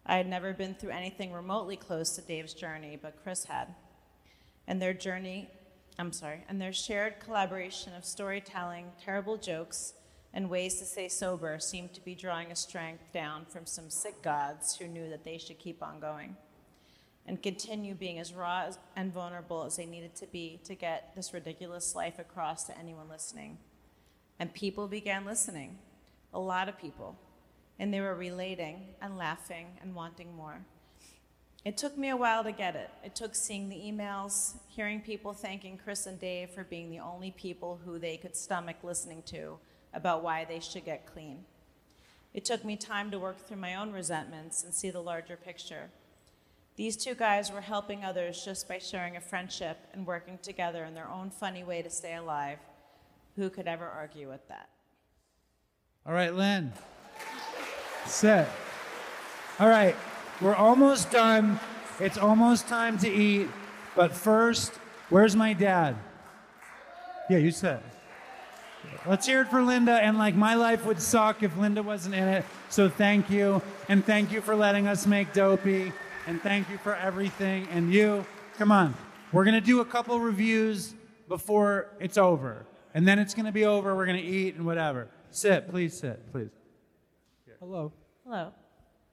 I 0.05 0.15
had 0.15 0.29
never 0.29 0.53
been 0.53 0.75
through 0.75 0.91
anything 0.91 1.33
remotely 1.33 1.75
close 1.75 2.15
to 2.15 2.21
Dave's 2.21 2.53
journey, 2.53 2.97
but 2.99 3.21
Chris 3.21 3.43
had. 3.43 3.75
And 4.65 4.81
their 4.81 4.93
journey, 4.93 5.49
I'm 5.99 6.13
sorry, 6.13 6.45
and 6.47 6.61
their 6.61 6.71
shared 6.71 7.19
collaboration 7.19 7.93
of 7.93 8.05
storytelling, 8.05 8.93
terrible 9.03 9.35
jokes, 9.35 9.93
and 10.33 10.49
ways 10.49 10.79
to 10.79 10.85
stay 10.85 11.09
sober 11.09 11.59
seemed 11.59 11.93
to 11.95 12.01
be 12.01 12.15
drawing 12.15 12.49
a 12.49 12.55
strength 12.55 13.11
down 13.11 13.43
from 13.43 13.65
some 13.65 13.89
sick 13.89 14.21
gods 14.21 14.77
who 14.77 14.87
knew 14.87 15.09
that 15.09 15.25
they 15.25 15.37
should 15.37 15.59
keep 15.59 15.83
on 15.83 15.99
going 15.99 16.37
and 17.27 17.41
continue 17.41 17.93
being 17.93 18.19
as 18.19 18.33
raw 18.33 18.71
and 18.95 19.13
vulnerable 19.13 19.63
as 19.63 19.75
they 19.75 19.85
needed 19.85 20.15
to 20.15 20.27
be 20.27 20.59
to 20.63 20.75
get 20.75 21.15
this 21.15 21.33
ridiculous 21.33 21.95
life 21.95 22.19
across 22.19 22.63
to 22.65 22.77
anyone 22.77 23.09
listening. 23.09 23.57
And 24.39 24.53
people 24.53 24.87
began 24.87 25.25
listening, 25.25 25.77
a 26.33 26.39
lot 26.39 26.67
of 26.67 26.79
people, 26.79 27.17
and 27.77 27.93
they 27.93 28.01
were 28.01 28.15
relating 28.15 28.87
and 29.01 29.17
laughing 29.17 29.67
and 29.81 29.93
wanting 29.93 30.35
more. 30.35 30.61
It 31.63 31.77
took 31.77 31.95
me 31.95 32.09
a 32.09 32.17
while 32.17 32.43
to 32.43 32.51
get 32.51 32.75
it. 32.75 32.89
It 33.03 33.13
took 33.13 33.35
seeing 33.35 33.69
the 33.69 33.75
emails, 33.75 34.55
hearing 34.67 34.99
people 34.99 35.31
thanking 35.31 35.77
Chris 35.77 36.07
and 36.07 36.19
Dave 36.19 36.49
for 36.49 36.63
being 36.63 36.89
the 36.89 36.99
only 36.99 37.29
people 37.29 37.79
who 37.85 37.99
they 37.99 38.17
could 38.17 38.35
stomach 38.35 38.77
listening 38.81 39.21
to 39.27 39.59
about 39.93 40.23
why 40.23 40.43
they 40.43 40.59
should 40.59 40.85
get 40.85 41.05
clean. 41.05 41.45
It 42.33 42.45
took 42.45 42.65
me 42.65 42.77
time 42.77 43.11
to 43.11 43.19
work 43.19 43.37
through 43.45 43.57
my 43.57 43.75
own 43.75 43.91
resentments 43.91 44.63
and 44.63 44.73
see 44.73 44.89
the 44.89 45.01
larger 45.01 45.35
picture. 45.35 45.91
These 46.75 46.97
two 46.97 47.15
guys 47.15 47.51
were 47.51 47.61
helping 47.61 48.03
others 48.03 48.43
just 48.43 48.67
by 48.67 48.79
sharing 48.79 49.17
a 49.17 49.21
friendship 49.21 49.77
and 49.93 50.07
working 50.07 50.39
together 50.41 50.85
in 50.85 50.93
their 50.93 51.09
own 51.09 51.29
funny 51.29 51.63
way 51.63 51.81
to 51.81 51.89
stay 51.89 52.15
alive. 52.15 52.59
Who 53.35 53.49
could 53.49 53.67
ever 53.67 53.85
argue 53.85 54.29
with 54.29 54.47
that? 54.47 54.69
All 56.05 56.13
right, 56.13 56.33
Lynn. 56.33 56.73
Sit. 58.05 58.47
All 59.59 59.67
right, 59.67 59.95
we're 60.41 60.55
almost 60.55 61.11
done. 61.11 61.59
It's 61.99 62.17
almost 62.17 62.67
time 62.67 62.97
to 62.99 63.09
eat. 63.09 63.47
But 63.95 64.13
first, 64.13 64.71
where's 65.09 65.35
my 65.35 65.53
dad? 65.53 65.95
Yeah, 67.29 67.37
you 67.37 67.51
said. 67.51 67.83
Let's 69.05 69.27
hear 69.27 69.41
it 69.41 69.49
for 69.49 69.61
Linda. 69.61 69.93
And 69.93 70.17
like, 70.17 70.35
my 70.35 70.55
life 70.55 70.85
would 70.85 70.99
suck 70.99 71.43
if 71.43 71.55
Linda 71.57 71.83
wasn't 71.83 72.15
in 72.15 72.27
it. 72.27 72.45
So 72.69 72.89
thank 72.89 73.29
you. 73.29 73.61
And 73.87 74.03
thank 74.03 74.31
you 74.31 74.41
for 74.41 74.55
letting 74.55 74.87
us 74.87 75.05
make 75.05 75.33
Dopey. 75.33 75.91
And 76.27 76.41
thank 76.41 76.69
you 76.69 76.77
for 76.77 76.95
everything. 76.95 77.67
And 77.71 77.93
you, 77.93 78.25
come 78.57 78.71
on. 78.71 78.93
We're 79.31 79.45
going 79.45 79.55
to 79.55 79.61
do 79.61 79.79
a 79.79 79.85
couple 79.85 80.19
reviews 80.19 80.93
before 81.27 81.87
it's 81.99 82.17
over. 82.17 82.65
And 82.93 83.07
then 83.07 83.19
it's 83.19 83.33
going 83.33 83.45
to 83.45 83.51
be 83.51 83.65
over. 83.65 83.95
We're 83.95 84.05
going 84.05 84.21
to 84.21 84.27
eat 84.27 84.55
and 84.55 84.65
whatever. 84.65 85.07
Sit, 85.29 85.69
please 85.69 85.97
sit, 85.97 86.31
please. 86.31 86.49
Hello. 87.59 87.93
Hello. 88.25 88.51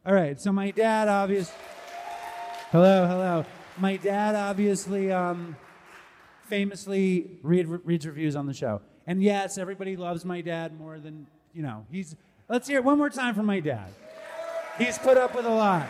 All 0.07 0.15
right, 0.15 0.41
so 0.41 0.53
my 0.53 0.71
dad 0.71 1.07
obviously. 1.07 1.55
Hello, 2.71 3.07
hello. 3.07 3.45
My 3.77 3.97
dad 3.97 4.35
obviously 4.35 5.13
um, 5.13 5.55
famously 6.47 7.39
read, 7.43 7.67
reads 7.67 8.07
reviews 8.07 8.35
on 8.35 8.47
the 8.47 8.55
show. 8.55 8.81
And 9.07 9.23
yes, 9.23 9.59
everybody 9.59 9.97
loves 9.97 10.25
my 10.25 10.41
dad 10.41 10.79
more 10.79 10.99
than, 10.99 11.27
you 11.53 11.63
know, 11.63 11.87
he's. 11.91 12.17
Let's 12.49 12.67
hear 12.67 12.79
it 12.79 12.85
one 12.85 12.99
more 12.99 13.11
time 13.11 13.35
from 13.35 13.47
my 13.47 13.61
dad. 13.61 13.93
He's 14.79 14.99
put 14.99 15.17
up 15.19 15.35
with 15.35 15.45
a 15.45 15.51
lot. 15.51 15.87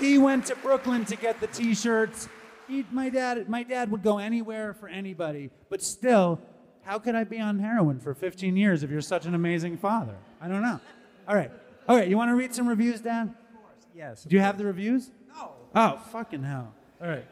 He 0.00 0.18
went 0.18 0.46
to 0.46 0.56
Brooklyn 0.56 1.04
to 1.06 1.16
get 1.16 1.40
the 1.40 1.46
t-shirts. 1.46 2.28
He, 2.68 2.84
my 2.90 3.08
dad, 3.08 3.48
my 3.48 3.62
dad 3.62 3.90
would 3.90 4.02
go 4.02 4.18
anywhere 4.18 4.74
for 4.74 4.88
anybody. 4.88 5.50
But 5.68 5.82
still, 5.82 6.40
how 6.82 6.98
could 6.98 7.14
I 7.14 7.24
be 7.24 7.38
on 7.38 7.58
heroin 7.58 8.00
for 8.00 8.14
15 8.14 8.56
years 8.56 8.82
if 8.82 8.90
you're 8.90 9.00
such 9.00 9.26
an 9.26 9.34
amazing 9.34 9.78
father? 9.78 10.16
I 10.40 10.48
don't 10.48 10.62
know. 10.62 10.80
All 11.28 11.36
right. 11.36 11.50
All 11.88 11.96
right. 11.96 12.08
You 12.08 12.16
want 12.16 12.30
to 12.30 12.34
read 12.34 12.54
some 12.54 12.68
reviews, 12.68 13.00
Dad? 13.00 13.28
Of 13.28 13.60
course. 13.60 13.86
Yes. 13.94 14.24
Do 14.24 14.34
you 14.36 14.42
have 14.42 14.58
the 14.58 14.64
reviews? 14.64 15.10
No. 15.28 15.52
Oh, 15.74 16.00
fucking 16.10 16.42
hell. 16.42 16.74
All 17.00 17.08
right. 17.08 17.24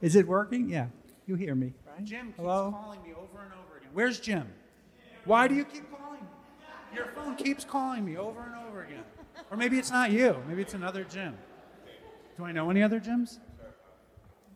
Is 0.00 0.16
it 0.16 0.26
working? 0.26 0.68
Yeah. 0.68 0.86
You 1.26 1.34
hear 1.36 1.54
me, 1.54 1.72
right? 1.86 2.04
Jim 2.04 2.26
keeps 2.26 2.38
Hello? 2.38 2.72
calling 2.72 3.02
me 3.02 3.10
over 3.10 3.42
and 3.42 3.52
over 3.52 3.78
again. 3.78 3.90
Where's 3.92 4.18
Jim? 4.18 4.48
Why 5.24 5.46
do 5.46 5.54
you 5.54 5.64
keep 5.64 5.88
calling 5.90 6.20
me? 6.20 6.26
Your 6.96 7.06
phone 7.14 7.36
keeps 7.36 7.64
calling 7.64 8.04
me 8.04 8.16
over 8.16 8.40
and 8.40 8.54
over 8.68 8.82
again. 8.82 9.04
Or 9.50 9.56
maybe 9.56 9.78
it's 9.78 9.90
not 9.90 10.10
you. 10.10 10.42
Maybe 10.48 10.62
it's 10.62 10.74
another 10.74 11.04
Jim. 11.04 11.36
Do 12.36 12.44
I 12.44 12.52
know 12.52 12.70
any 12.70 12.82
other 12.82 12.98
Jims? 12.98 13.40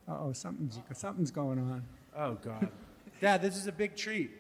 Uh-oh, 0.09 0.33
something's, 0.33 0.79
something's 0.93 1.31
going 1.31 1.59
on. 1.59 1.85
Oh, 2.17 2.35
God. 2.35 2.69
Dad, 3.21 3.43
this 3.43 3.57
is 3.57 3.67
a 3.67 3.73
big 3.73 3.97
treat. 3.97 4.31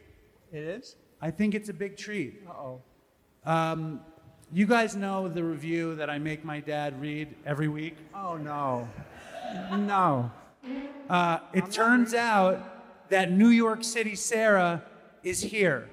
It 0.52 0.62
is? 0.62 0.96
I 1.20 1.30
think 1.30 1.54
it's 1.54 1.68
a 1.68 1.74
big 1.74 1.96
treat. 1.96 2.42
Uh-oh. 2.48 2.80
Um, 3.44 4.00
you 4.52 4.66
guys 4.66 4.94
know 4.94 5.28
the 5.28 5.42
review 5.42 5.96
that 5.96 6.08
I 6.08 6.18
make 6.18 6.44
my 6.44 6.60
dad 6.60 7.00
read 7.00 7.34
every 7.44 7.68
week? 7.68 7.96
Oh, 8.14 8.36
no. 8.36 8.88
No. 9.72 10.30
Uh, 11.08 11.38
it 11.52 11.70
turns 11.70 12.14
out 12.14 13.08
that 13.10 13.30
New 13.30 13.48
York 13.48 13.84
City 13.84 14.14
Sarah 14.14 14.82
is 15.22 15.40
here. 15.40 15.88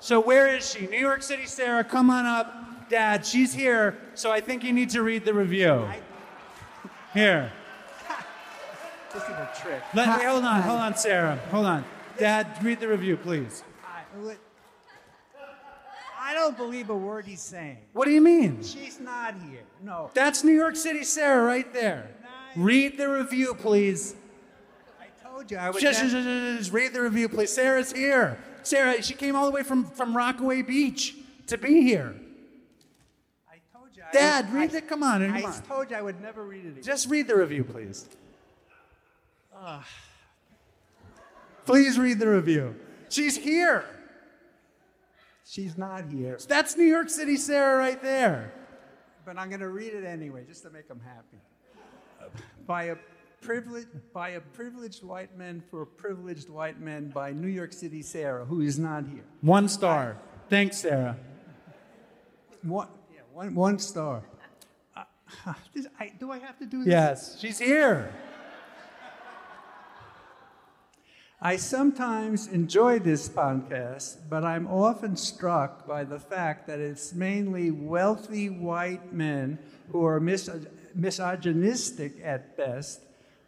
So 0.00 0.20
where 0.20 0.54
is 0.54 0.70
she? 0.70 0.86
New 0.86 0.98
York 0.98 1.22
City 1.22 1.46
Sarah, 1.46 1.84
come 1.84 2.10
on 2.10 2.26
up. 2.26 2.63
Dad, 2.88 3.24
she's 3.24 3.52
here, 3.52 3.98
so 4.14 4.30
I 4.30 4.40
think 4.40 4.64
you 4.64 4.72
need 4.72 4.90
to 4.90 5.02
read 5.02 5.24
the 5.24 5.34
review. 5.34 5.88
Here. 7.12 7.52
This 9.12 9.22
is 9.22 9.28
a 9.28 9.50
trick. 9.62 9.82
Let, 9.94 10.18
wait, 10.18 10.26
hold 10.26 10.44
on, 10.44 10.62
hold 10.62 10.80
on, 10.80 10.96
Sarah. 10.96 11.36
Hold 11.50 11.66
on. 11.66 11.84
Dad, 12.18 12.46
read 12.62 12.80
the 12.80 12.88
review, 12.88 13.16
please. 13.16 13.62
I, 13.84 14.34
I 16.20 16.34
don't 16.34 16.56
believe 16.56 16.90
a 16.90 16.96
word 16.96 17.24
he's 17.24 17.40
saying. 17.40 17.78
What 17.92 18.06
do 18.06 18.10
you 18.10 18.20
mean? 18.20 18.62
She's 18.62 18.98
not 18.98 19.34
here. 19.48 19.62
No. 19.82 20.10
That's 20.14 20.42
New 20.42 20.52
York 20.52 20.74
City 20.74 21.04
Sarah 21.04 21.44
right 21.44 21.72
there. 21.72 22.08
Read 22.56 22.98
the 22.98 23.08
review, 23.08 23.54
please. 23.54 24.16
I 25.00 25.06
told 25.22 25.50
you 25.50 25.58
I 25.58 25.70
would. 25.70 25.80
Just, 25.80 26.00
just, 26.00 26.12
just, 26.12 26.58
just 26.58 26.72
read 26.72 26.92
the 26.92 27.02
review, 27.02 27.28
please. 27.28 27.52
Sarah's 27.52 27.92
here. 27.92 28.38
Sarah, 28.62 29.02
she 29.02 29.14
came 29.14 29.36
all 29.36 29.44
the 29.44 29.52
way 29.52 29.62
from, 29.62 29.84
from 29.84 30.16
Rockaway 30.16 30.62
Beach 30.62 31.14
to 31.46 31.58
be 31.58 31.82
here. 31.82 32.16
I 33.48 33.56
told 33.76 33.90
you 33.94 34.02
I 34.02 34.02
Dad, 34.14 34.52
read 34.52 34.74
I- 34.74 34.78
it. 34.78 34.88
Come 34.88 35.02
on, 35.02 35.24
come 35.26 35.36
I 35.36 35.42
on. 35.42 35.62
told 35.62 35.90
you 35.90 35.96
I 35.96 36.02
would 36.02 36.20
never 36.20 36.44
read 36.44 36.64
it 36.64 36.68
again. 36.70 36.82
Just 36.82 37.08
read 37.08 37.26
the 37.28 37.36
review, 37.36 37.64
please. 37.64 38.08
Ah. 39.54 39.86
Please 41.66 41.98
read 41.98 42.18
the 42.18 42.28
review. 42.28 42.74
She's 43.08 43.36
here. 43.36 43.84
She's 45.46 45.78
not 45.78 46.10
here. 46.10 46.38
That's 46.48 46.76
New 46.76 46.84
York 46.84 47.08
City 47.08 47.36
Sarah 47.36 47.78
right 47.78 48.00
there. 48.02 48.52
But 49.24 49.38
I'm 49.38 49.48
going 49.48 49.60
to 49.60 49.68
read 49.68 49.94
it 49.94 50.04
anyway, 50.04 50.44
just 50.46 50.62
to 50.64 50.70
make 50.70 50.88
them 50.88 51.00
happy. 51.04 51.38
By 52.66 52.84
a 52.84 52.96
privileged, 53.40 53.88
by 54.12 54.30
a 54.30 54.40
privileged 54.40 55.02
white 55.02 55.36
man 55.36 55.62
for 55.70 55.82
a 55.82 55.86
privileged 55.86 56.48
white 56.48 56.80
man 56.80 57.10
by 57.10 57.32
New 57.32 57.48
York 57.48 57.72
City 57.72 58.02
Sarah, 58.02 58.44
who 58.44 58.60
is 58.62 58.78
not 58.78 59.04
here. 59.06 59.24
One 59.42 59.68
star. 59.68 60.16
Thanks, 60.48 60.78
Sarah. 60.78 61.16
Yeah, 62.66 62.84
one, 63.34 63.54
one 63.56 63.78
star. 63.80 64.22
Uh, 64.96 65.02
this- 65.74 65.88
I- 65.98 66.12
do 66.20 66.30
I 66.30 66.38
have 66.38 66.56
to 66.60 66.66
do 66.66 66.84
this? 66.84 66.86
Yes, 66.92 67.36
she's 67.40 67.58
here. 67.58 68.12
I 71.40 71.56
sometimes 71.56 72.46
enjoy 72.46 73.00
this 73.00 73.28
podcast, 73.28 74.16
but 74.30 74.44
I'm 74.44 74.66
often 74.66 75.14
struck 75.16 75.86
by 75.86 76.04
the 76.04 76.18
fact 76.18 76.66
that 76.68 76.78
it's 76.78 77.12
mainly 77.12 77.70
wealthy 77.70 78.48
white 78.48 79.12
men 79.12 79.58
who 79.90 80.06
are 80.06 80.20
mis- 80.20 80.48
misogynistic 80.94 82.14
at 82.24 82.56
best. 82.56 83.00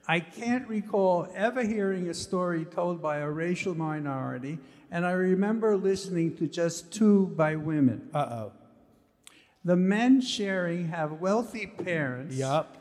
I 0.06 0.20
can't 0.20 0.68
recall 0.68 1.28
ever 1.34 1.62
hearing 1.62 2.08
a 2.10 2.14
story 2.14 2.64
told 2.66 3.00
by 3.00 3.18
a 3.18 3.30
racial 3.30 3.74
minority, 3.74 4.58
and 4.90 5.06
I 5.06 5.12
remember 5.12 5.76
listening 5.76 6.36
to 6.36 6.46
just 6.48 6.92
two 6.92 7.28
by 7.36 7.56
women. 7.56 8.10
Uh 8.12 8.18
oh. 8.30 8.52
The 9.66 9.74
men 9.74 10.20
sharing 10.20 10.90
have 10.90 11.20
wealthy 11.20 11.66
parents. 11.66 12.36
Yup. 12.36 12.76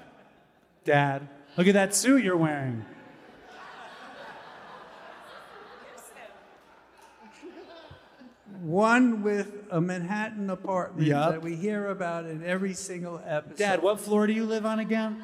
Dad, 0.83 1.27
look 1.57 1.65
at 1.65 1.73
that 1.73 1.95
suit 1.95 2.23
you're 2.23 2.37
wearing. 2.37 2.85
One 8.61 9.23
with 9.23 9.51
a 9.71 9.81
Manhattan 9.81 10.51
apartment 10.51 11.07
Yup. 11.07 11.31
that 11.31 11.41
we 11.41 11.55
hear 11.55 11.87
about 11.87 12.25
in 12.25 12.43
every 12.43 12.75
single 12.75 13.19
episode. 13.25 13.57
Dad, 13.57 13.81
what 13.81 13.99
floor 13.99 14.27
do 14.27 14.33
you 14.33 14.45
live 14.45 14.67
on 14.67 14.77
again? 14.77 15.23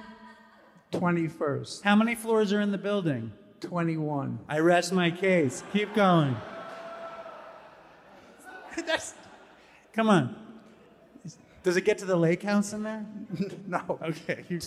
21st. 0.93 1.83
How 1.83 1.95
many 1.95 2.15
floors 2.15 2.51
are 2.53 2.61
in 2.61 2.72
the 2.72 2.80
building? 2.80 3.33
21. 3.59 4.40
I 4.49 4.57
rest 4.59 4.91
my 4.93 5.11
case. 5.11 5.64
Keep 5.73 5.93
going. 5.93 6.35
That's, 8.88 9.14
Come 9.93 10.09
on. 10.09 10.41
Does 11.64 11.77
it 11.77 11.85
get 11.85 11.99
to 11.99 12.06
the 12.06 12.15
lake 12.15 12.41
house 12.41 12.73
in 12.73 12.81
there? 12.83 13.06
no. 13.67 13.99
Okay. 14.01 14.43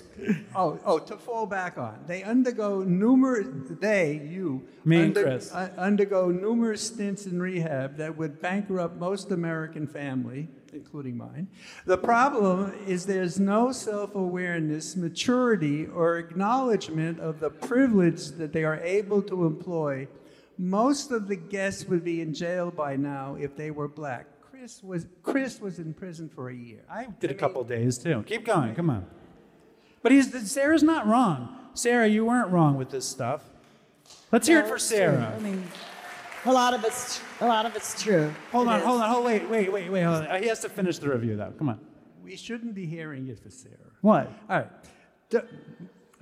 Oh, 0.56 0.78
oh, 0.84 0.98
to 1.00 1.16
fall 1.16 1.46
back 1.46 1.76
on. 1.76 1.98
They 2.06 2.22
undergo 2.22 2.82
numerous, 2.84 3.48
they, 3.80 4.22
you, 4.24 4.62
Me 4.84 4.96
and 4.98 5.04
under- 5.06 5.22
Chris. 5.24 5.52
uh, 5.52 5.70
undergo 5.76 6.30
numerous 6.30 6.86
stints 6.86 7.26
in 7.26 7.42
rehab 7.42 7.96
that 7.96 8.16
would 8.16 8.40
bankrupt 8.40 8.96
most 8.96 9.32
American 9.32 9.88
family, 9.88 10.46
including 10.72 11.16
mine. 11.16 11.48
The 11.86 11.98
problem 11.98 12.72
is 12.86 13.04
there's 13.06 13.40
no 13.40 13.72
self 13.72 14.14
awareness, 14.14 14.94
maturity, 14.94 15.86
or 15.86 16.18
acknowledgement 16.18 17.18
of 17.18 17.40
the 17.40 17.50
privilege 17.50 18.28
that 18.38 18.52
they 18.52 18.62
are 18.62 18.78
able 18.80 19.20
to 19.22 19.44
employ. 19.44 20.06
Most 20.56 21.10
of 21.10 21.26
the 21.26 21.36
guests 21.36 21.84
would 21.86 22.04
be 22.04 22.20
in 22.20 22.32
jail 22.32 22.70
by 22.70 22.94
now 22.94 23.34
if 23.40 23.56
they 23.56 23.72
were 23.72 23.88
black. 23.88 24.26
Chris 24.64 24.82
was, 24.82 25.06
Chris 25.22 25.60
was 25.60 25.78
in 25.78 25.92
prison 25.92 26.26
for 26.26 26.48
a 26.48 26.54
year. 26.54 26.80
I 26.90 27.08
did 27.20 27.30
a 27.30 27.34
couple 27.34 27.62
days 27.64 27.98
too. 27.98 28.24
Keep 28.26 28.46
going. 28.46 28.74
Come 28.74 28.88
on. 28.88 29.04
But 30.02 30.10
he's 30.10 30.50
Sarah's 30.50 30.82
not 30.82 31.06
wrong. 31.06 31.54
Sarah, 31.74 32.08
you 32.08 32.24
weren't 32.24 32.50
wrong 32.50 32.78
with 32.78 32.88
this 32.88 33.04
stuff. 33.06 33.42
Let's 34.32 34.48
hear 34.48 34.60
it 34.60 34.66
for 34.66 34.76
it's 34.76 34.88
true. 34.88 34.96
Sarah. 34.96 35.34
I 35.36 35.38
mean, 35.42 35.62
a 36.46 36.52
lot 36.52 36.72
of 36.72 36.82
it's 36.82 37.20
a 37.42 37.46
lot 37.46 37.66
of 37.66 37.76
it's 37.76 38.02
true. 38.02 38.32
Hold 38.52 38.68
It 38.68 38.70
on, 38.70 38.78
is. 38.80 38.86
hold 38.86 39.02
on, 39.02 39.10
hold 39.10 39.24
wait, 39.26 39.50
wait, 39.50 39.70
wait, 39.70 39.90
wait. 39.92 40.00
Hold 40.02 40.26
on. 40.28 40.42
He 40.42 40.48
has 40.48 40.60
to 40.60 40.70
finish 40.70 40.96
the 40.96 41.10
review 41.10 41.36
though. 41.36 41.52
Come 41.58 41.68
on. 41.68 41.78
We 42.22 42.34
shouldn't 42.34 42.74
be 42.74 42.86
hearing 42.86 43.28
it 43.28 43.40
for 43.40 43.50
Sarah. 43.50 43.74
What? 44.00 44.32
All 44.48 44.60
right. 44.60 44.68
D- 45.28 45.40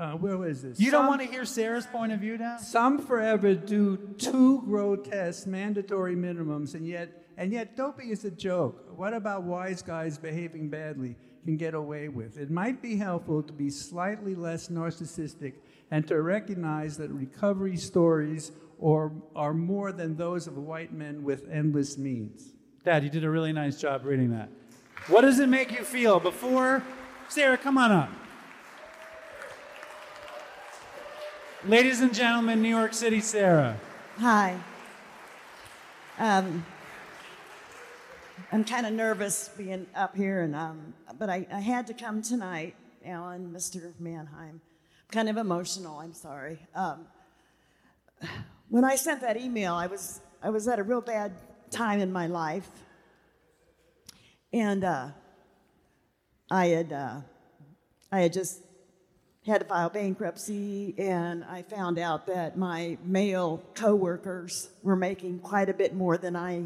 uh, 0.00 0.14
where 0.14 0.44
is 0.48 0.62
this? 0.62 0.80
You 0.80 0.90
don't 0.90 1.06
want 1.06 1.20
to 1.20 1.28
hear 1.28 1.44
Sarah's 1.44 1.86
point 1.86 2.10
of 2.10 2.18
view 2.18 2.36
now? 2.38 2.56
Some 2.56 2.98
forever 2.98 3.54
do 3.54 3.98
two 4.18 4.62
grotesque 4.62 5.46
mandatory 5.46 6.16
minimums, 6.16 6.74
and 6.74 6.84
yet, 6.84 7.21
and 7.36 7.52
yet, 7.52 7.76
dopey 7.76 8.10
is 8.10 8.24
a 8.24 8.30
joke. 8.30 8.92
What 8.96 9.14
about 9.14 9.42
wise 9.44 9.82
guys 9.82 10.18
behaving 10.18 10.68
badly 10.68 11.16
can 11.44 11.56
get 11.56 11.74
away 11.74 12.08
with? 12.08 12.38
It 12.38 12.50
might 12.50 12.82
be 12.82 12.96
helpful 12.96 13.42
to 13.42 13.52
be 13.52 13.70
slightly 13.70 14.34
less 14.34 14.68
narcissistic 14.68 15.54
and 15.90 16.06
to 16.08 16.20
recognize 16.20 16.96
that 16.98 17.10
recovery 17.10 17.76
stories 17.76 18.52
are, 18.82 19.12
are 19.34 19.54
more 19.54 19.92
than 19.92 20.16
those 20.16 20.46
of 20.46 20.56
white 20.56 20.92
men 20.92 21.22
with 21.22 21.48
endless 21.50 21.96
means. 21.96 22.52
Dad, 22.84 23.04
you 23.04 23.10
did 23.10 23.24
a 23.24 23.30
really 23.30 23.52
nice 23.52 23.80
job 23.80 24.04
reading 24.04 24.30
that. 24.30 24.48
What 25.08 25.22
does 25.22 25.38
it 25.40 25.48
make 25.48 25.70
you 25.72 25.84
feel 25.84 26.20
before? 26.20 26.82
Sarah, 27.28 27.56
come 27.56 27.78
on 27.78 27.92
up. 27.92 28.10
Ladies 31.64 32.00
and 32.00 32.12
gentlemen, 32.12 32.60
New 32.60 32.68
York 32.68 32.92
City, 32.92 33.20
Sarah. 33.20 33.78
Hi. 34.18 34.58
Um, 36.18 36.64
I'm 38.54 38.64
kind 38.64 38.84
of 38.84 38.92
nervous 38.92 39.48
being 39.56 39.86
up 39.94 40.14
here, 40.14 40.42
and 40.42 40.54
um, 40.54 40.92
but 41.18 41.30
I, 41.30 41.46
I 41.50 41.60
had 41.60 41.86
to 41.86 41.94
come 41.94 42.20
tonight, 42.20 42.74
Alan, 43.02 43.50
Mr. 43.50 43.98
Manheim. 43.98 44.60
kind 45.10 45.30
of 45.30 45.38
emotional. 45.38 45.98
I'm 46.00 46.12
sorry. 46.12 46.58
Um, 46.74 47.06
when 48.68 48.84
I 48.84 48.96
sent 48.96 49.22
that 49.22 49.38
email, 49.38 49.72
I 49.72 49.86
was 49.86 50.20
I 50.42 50.50
was 50.50 50.68
at 50.68 50.78
a 50.78 50.82
real 50.82 51.00
bad 51.00 51.32
time 51.70 52.00
in 52.00 52.12
my 52.12 52.26
life, 52.26 52.68
and 54.52 54.84
uh, 54.84 55.08
I 56.50 56.66
had 56.66 56.92
uh, 56.92 57.20
I 58.12 58.20
had 58.20 58.34
just 58.34 58.60
had 59.46 59.62
to 59.62 59.66
file 59.66 59.88
bankruptcy, 59.88 60.94
and 60.98 61.42
I 61.44 61.62
found 61.62 61.98
out 61.98 62.26
that 62.26 62.58
my 62.58 62.98
male 63.02 63.62
coworkers 63.74 64.68
were 64.82 64.94
making 64.94 65.38
quite 65.38 65.70
a 65.70 65.74
bit 65.74 65.94
more 65.94 66.18
than 66.18 66.36
I 66.36 66.64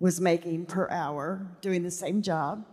was 0.00 0.20
making 0.20 0.66
per 0.66 0.88
hour 0.90 1.46
doing 1.60 1.82
the 1.82 1.90
same 1.90 2.22
job. 2.22 2.64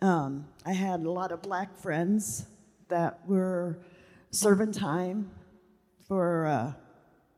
Um, 0.00 0.46
I 0.66 0.72
had 0.72 1.00
a 1.00 1.10
lot 1.10 1.32
of 1.32 1.42
black 1.42 1.76
friends 1.76 2.46
that 2.88 3.26
were 3.26 3.78
serving 4.30 4.72
time 4.72 5.30
for 6.06 6.44
a 6.44 6.76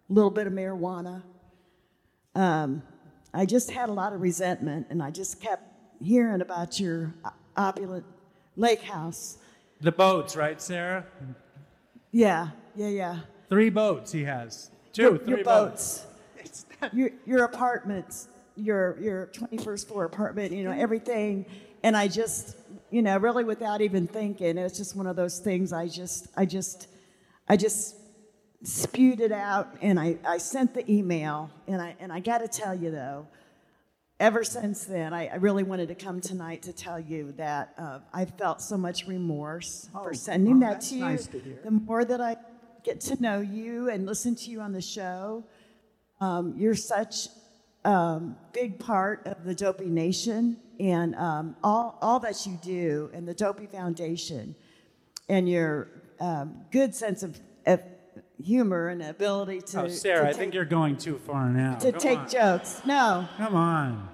little 0.08 0.30
bit 0.30 0.46
of 0.46 0.52
marijuana. 0.52 1.22
Um, 2.34 2.82
I 3.32 3.46
just 3.46 3.70
had 3.70 3.88
a 3.88 3.92
lot 3.92 4.12
of 4.12 4.20
resentment, 4.20 4.86
and 4.90 5.02
I 5.02 5.10
just 5.10 5.40
kept 5.40 5.62
hearing 6.02 6.40
about 6.40 6.80
your 6.80 7.14
opulent 7.56 8.04
lake 8.56 8.82
house. 8.82 9.38
The 9.80 9.92
boats, 9.92 10.36
right, 10.36 10.60
Sarah? 10.60 11.06
Yeah, 12.10 12.48
yeah, 12.74 12.88
yeah. 12.88 13.18
Three 13.48 13.70
boats 13.70 14.10
he 14.12 14.24
has. 14.24 14.70
Two, 14.92 15.02
your, 15.02 15.18
three 15.18 15.34
your 15.36 15.44
boats, 15.44 16.06
your, 16.92 17.10
your 17.26 17.44
apartments, 17.44 18.28
your 18.56 18.98
your 19.00 19.26
21st 19.28 19.86
floor 19.88 20.04
apartment, 20.04 20.52
you 20.52 20.64
know, 20.64 20.72
everything. 20.72 21.46
And 21.82 21.96
I 21.96 22.08
just, 22.08 22.56
you 22.90 23.02
know, 23.02 23.16
really 23.18 23.44
without 23.44 23.80
even 23.80 24.06
thinking, 24.06 24.58
it's 24.58 24.76
just 24.76 24.96
one 24.96 25.06
of 25.06 25.14
those 25.16 25.38
things. 25.38 25.72
I 25.72 25.86
just, 25.88 26.26
I 26.36 26.44
just, 26.46 26.88
I 27.48 27.56
just 27.56 27.94
spewed 28.62 29.20
it 29.20 29.30
out, 29.32 29.68
and 29.82 30.00
I, 30.00 30.16
I 30.26 30.38
sent 30.38 30.74
the 30.74 30.90
email, 30.90 31.50
and 31.68 31.80
I 31.80 31.94
and 32.00 32.12
I 32.12 32.20
got 32.20 32.38
to 32.38 32.48
tell 32.48 32.74
you 32.74 32.90
though, 32.90 33.28
ever 34.18 34.42
since 34.42 34.84
then, 34.84 35.12
I, 35.14 35.28
I 35.28 35.34
really 35.36 35.62
wanted 35.62 35.88
to 35.88 35.94
come 35.94 36.20
tonight 36.20 36.62
to 36.62 36.72
tell 36.72 36.98
you 36.98 37.32
that 37.36 37.74
uh, 37.78 38.00
I 38.12 38.24
felt 38.24 38.62
so 38.62 38.76
much 38.76 39.06
remorse 39.06 39.88
for 39.92 40.10
Oh, 40.10 40.12
sending 40.12 40.56
oh, 40.64 40.66
that 40.66 40.80
to 40.82 40.94
you. 40.94 41.00
nice 41.02 41.26
to. 41.28 41.58
The 41.62 41.70
more 41.70 42.04
that 42.04 42.20
I 42.20 42.36
get 42.82 43.00
to 43.02 43.22
know 43.22 43.40
you 43.40 43.90
and 43.90 44.06
listen 44.06 44.34
to 44.36 44.50
you 44.50 44.60
on 44.60 44.72
the 44.72 44.80
show, 44.82 45.44
um, 46.20 46.54
you're 46.56 46.74
such 46.74 47.28
um, 47.86 48.36
big 48.52 48.78
part 48.78 49.26
of 49.26 49.44
the 49.44 49.54
Dopey 49.54 49.86
Nation 49.86 50.56
and 50.80 51.14
um, 51.14 51.56
all, 51.62 51.98
all 52.02 52.20
that 52.20 52.44
you 52.44 52.58
do 52.62 53.10
and 53.14 53.26
the 53.26 53.32
Dopey 53.32 53.66
Foundation 53.66 54.54
and 55.28 55.48
your 55.48 55.88
um, 56.20 56.62
good 56.72 56.94
sense 56.94 57.22
of, 57.22 57.40
of 57.64 57.80
humor 58.42 58.88
and 58.88 59.02
ability 59.02 59.60
to. 59.60 59.82
oh, 59.82 59.88
Sarah, 59.88 60.24
to 60.24 60.30
I 60.30 60.32
think 60.32 60.52
you're 60.52 60.64
going 60.64 60.96
too 60.96 61.18
far 61.18 61.48
now. 61.48 61.76
to 61.76 61.92
Come 61.92 62.00
take 62.00 62.18
on. 62.18 62.28
jokes. 62.28 62.80
No. 62.84 63.28
Come 63.36 63.54
on. 63.54 64.08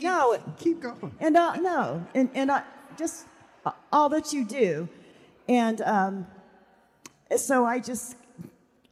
no. 0.00 0.38
Keep 0.58 0.80
going. 0.82 1.12
And 1.18 1.36
uh, 1.36 1.56
no, 1.56 2.06
and 2.14 2.30
and 2.34 2.50
uh, 2.50 2.62
just 2.96 3.26
all 3.92 4.08
that 4.10 4.32
you 4.32 4.44
do, 4.44 4.88
and 5.48 5.80
um, 5.82 6.26
so 7.36 7.64
I 7.64 7.78
just. 7.80 8.16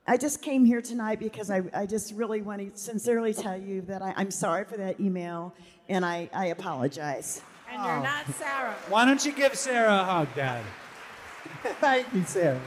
I 0.08 0.16
just 0.16 0.40
came 0.40 0.64
here 0.64 0.80
tonight 0.80 1.18
because 1.18 1.50
I, 1.50 1.62
I 1.74 1.84
just 1.84 2.12
really 2.12 2.40
want 2.40 2.60
to 2.60 2.80
sincerely 2.80 3.34
tell 3.34 3.56
you 3.56 3.80
that 3.82 4.02
I, 4.02 4.14
I'm 4.16 4.30
sorry 4.30 4.64
for 4.64 4.76
that 4.76 5.00
email 5.00 5.52
and 5.88 6.04
I, 6.04 6.30
I 6.32 6.46
apologize. 6.46 7.42
And 7.68 7.82
you're 7.82 8.02
not 8.02 8.24
oh. 8.28 8.32
Sarah. 8.38 8.74
Why 8.88 9.04
don't 9.04 9.24
you 9.26 9.32
give 9.32 9.56
Sarah 9.56 10.00
a 10.00 10.04
hug, 10.04 10.28
Dad? 10.36 10.62
Thank 11.80 12.06
you, 12.14 12.22
Sarah. 12.24 12.60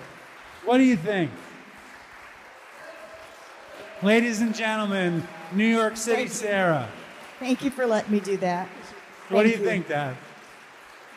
What 0.65 0.79
do 0.79 0.83
you 0.83 0.97
think? 0.97 1.31
Ladies 4.03 4.41
and 4.41 4.53
gentlemen, 4.53 5.25
New 5.53 5.65
York 5.65 5.95
City, 5.95 6.23
Thank. 6.23 6.31
Sarah. 6.31 6.89
Thank 7.39 7.63
you 7.63 7.69
for 7.69 7.85
letting 7.85 8.11
me 8.11 8.19
do 8.19 8.35
that. 8.37 8.67
What 9.29 9.43
do 9.43 9.49
Thank 9.49 9.61
you 9.61 9.65
think, 9.65 9.87
Dad? 9.87 10.17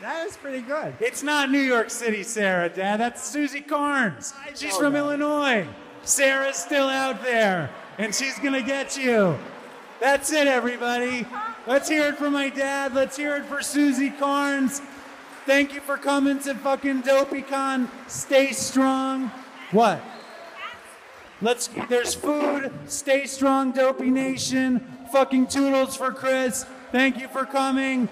That 0.01 0.27
is 0.27 0.37
pretty 0.37 0.63
good. 0.63 0.95
It's 1.01 1.23
not 1.25 1.51
New 1.51 1.61
York 1.61 1.91
City, 1.91 2.23
Sarah, 2.23 2.69
Dad. 2.69 2.99
That's 2.99 3.23
Susie 3.23 3.61
Carnes. 3.61 4.33
She's 4.55 4.77
from 4.77 4.93
that. 4.93 5.01
Illinois. 5.01 5.67
Sarah's 6.05 6.57
still 6.57 6.89
out 6.89 7.23
there, 7.23 7.71
and 7.99 8.15
she's 8.15 8.39
gonna 8.39 8.63
get 8.63 8.97
you. 8.97 9.39
That's 10.01 10.33
it, 10.33 10.47
everybody. 10.49 11.27
Let's 11.67 11.89
hear 11.89 12.09
it 12.09 12.17
for 12.17 12.29
my 12.29 12.49
dad. 12.49 12.95
Let's 12.95 13.17
hear 13.17 13.37
it 13.37 13.45
for 13.45 13.63
Susie 13.63 14.11
Carnes. 14.11 14.83
Thank 15.47 15.75
you 15.75 15.81
for 15.81 15.97
coming 15.97 16.41
to 16.41 16.55
fucking 16.55 17.03
DopeyCon. 17.03 17.89
Stay 18.09 18.53
strong. 18.53 19.31
What? 19.71 20.01
Let's. 21.41 21.69
There's 21.89 22.15
food. 22.15 22.73
Stay 22.87 23.27
strong, 23.27 23.73
Dopey 23.73 24.11
Nation. 24.11 24.81
Fucking 25.13 25.49
toodles 25.49 25.97
for 25.97 26.13
Chris. 26.13 26.65
Thank 26.91 27.19
you 27.19 27.29
for 27.29 27.45
coming. 27.45 28.09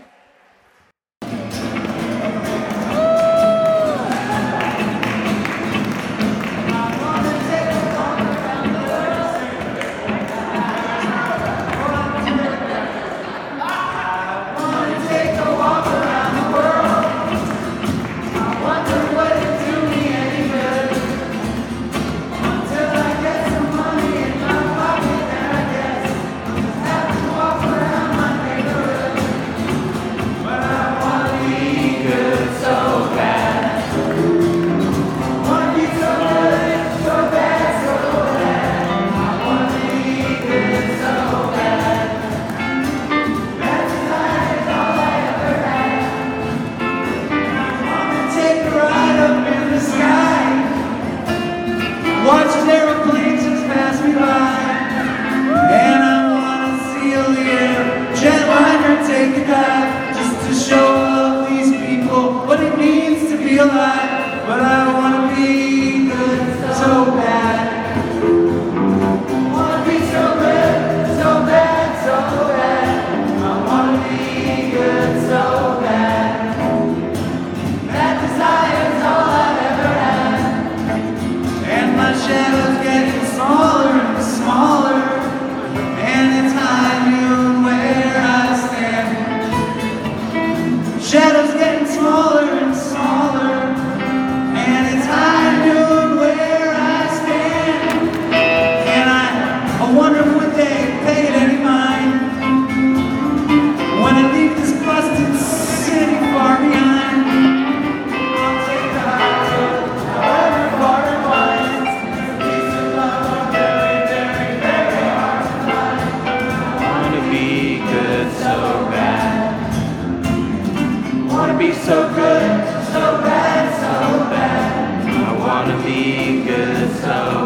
to 125.70 125.84
be 125.84 126.42
good 126.44 126.90
so 127.00 127.39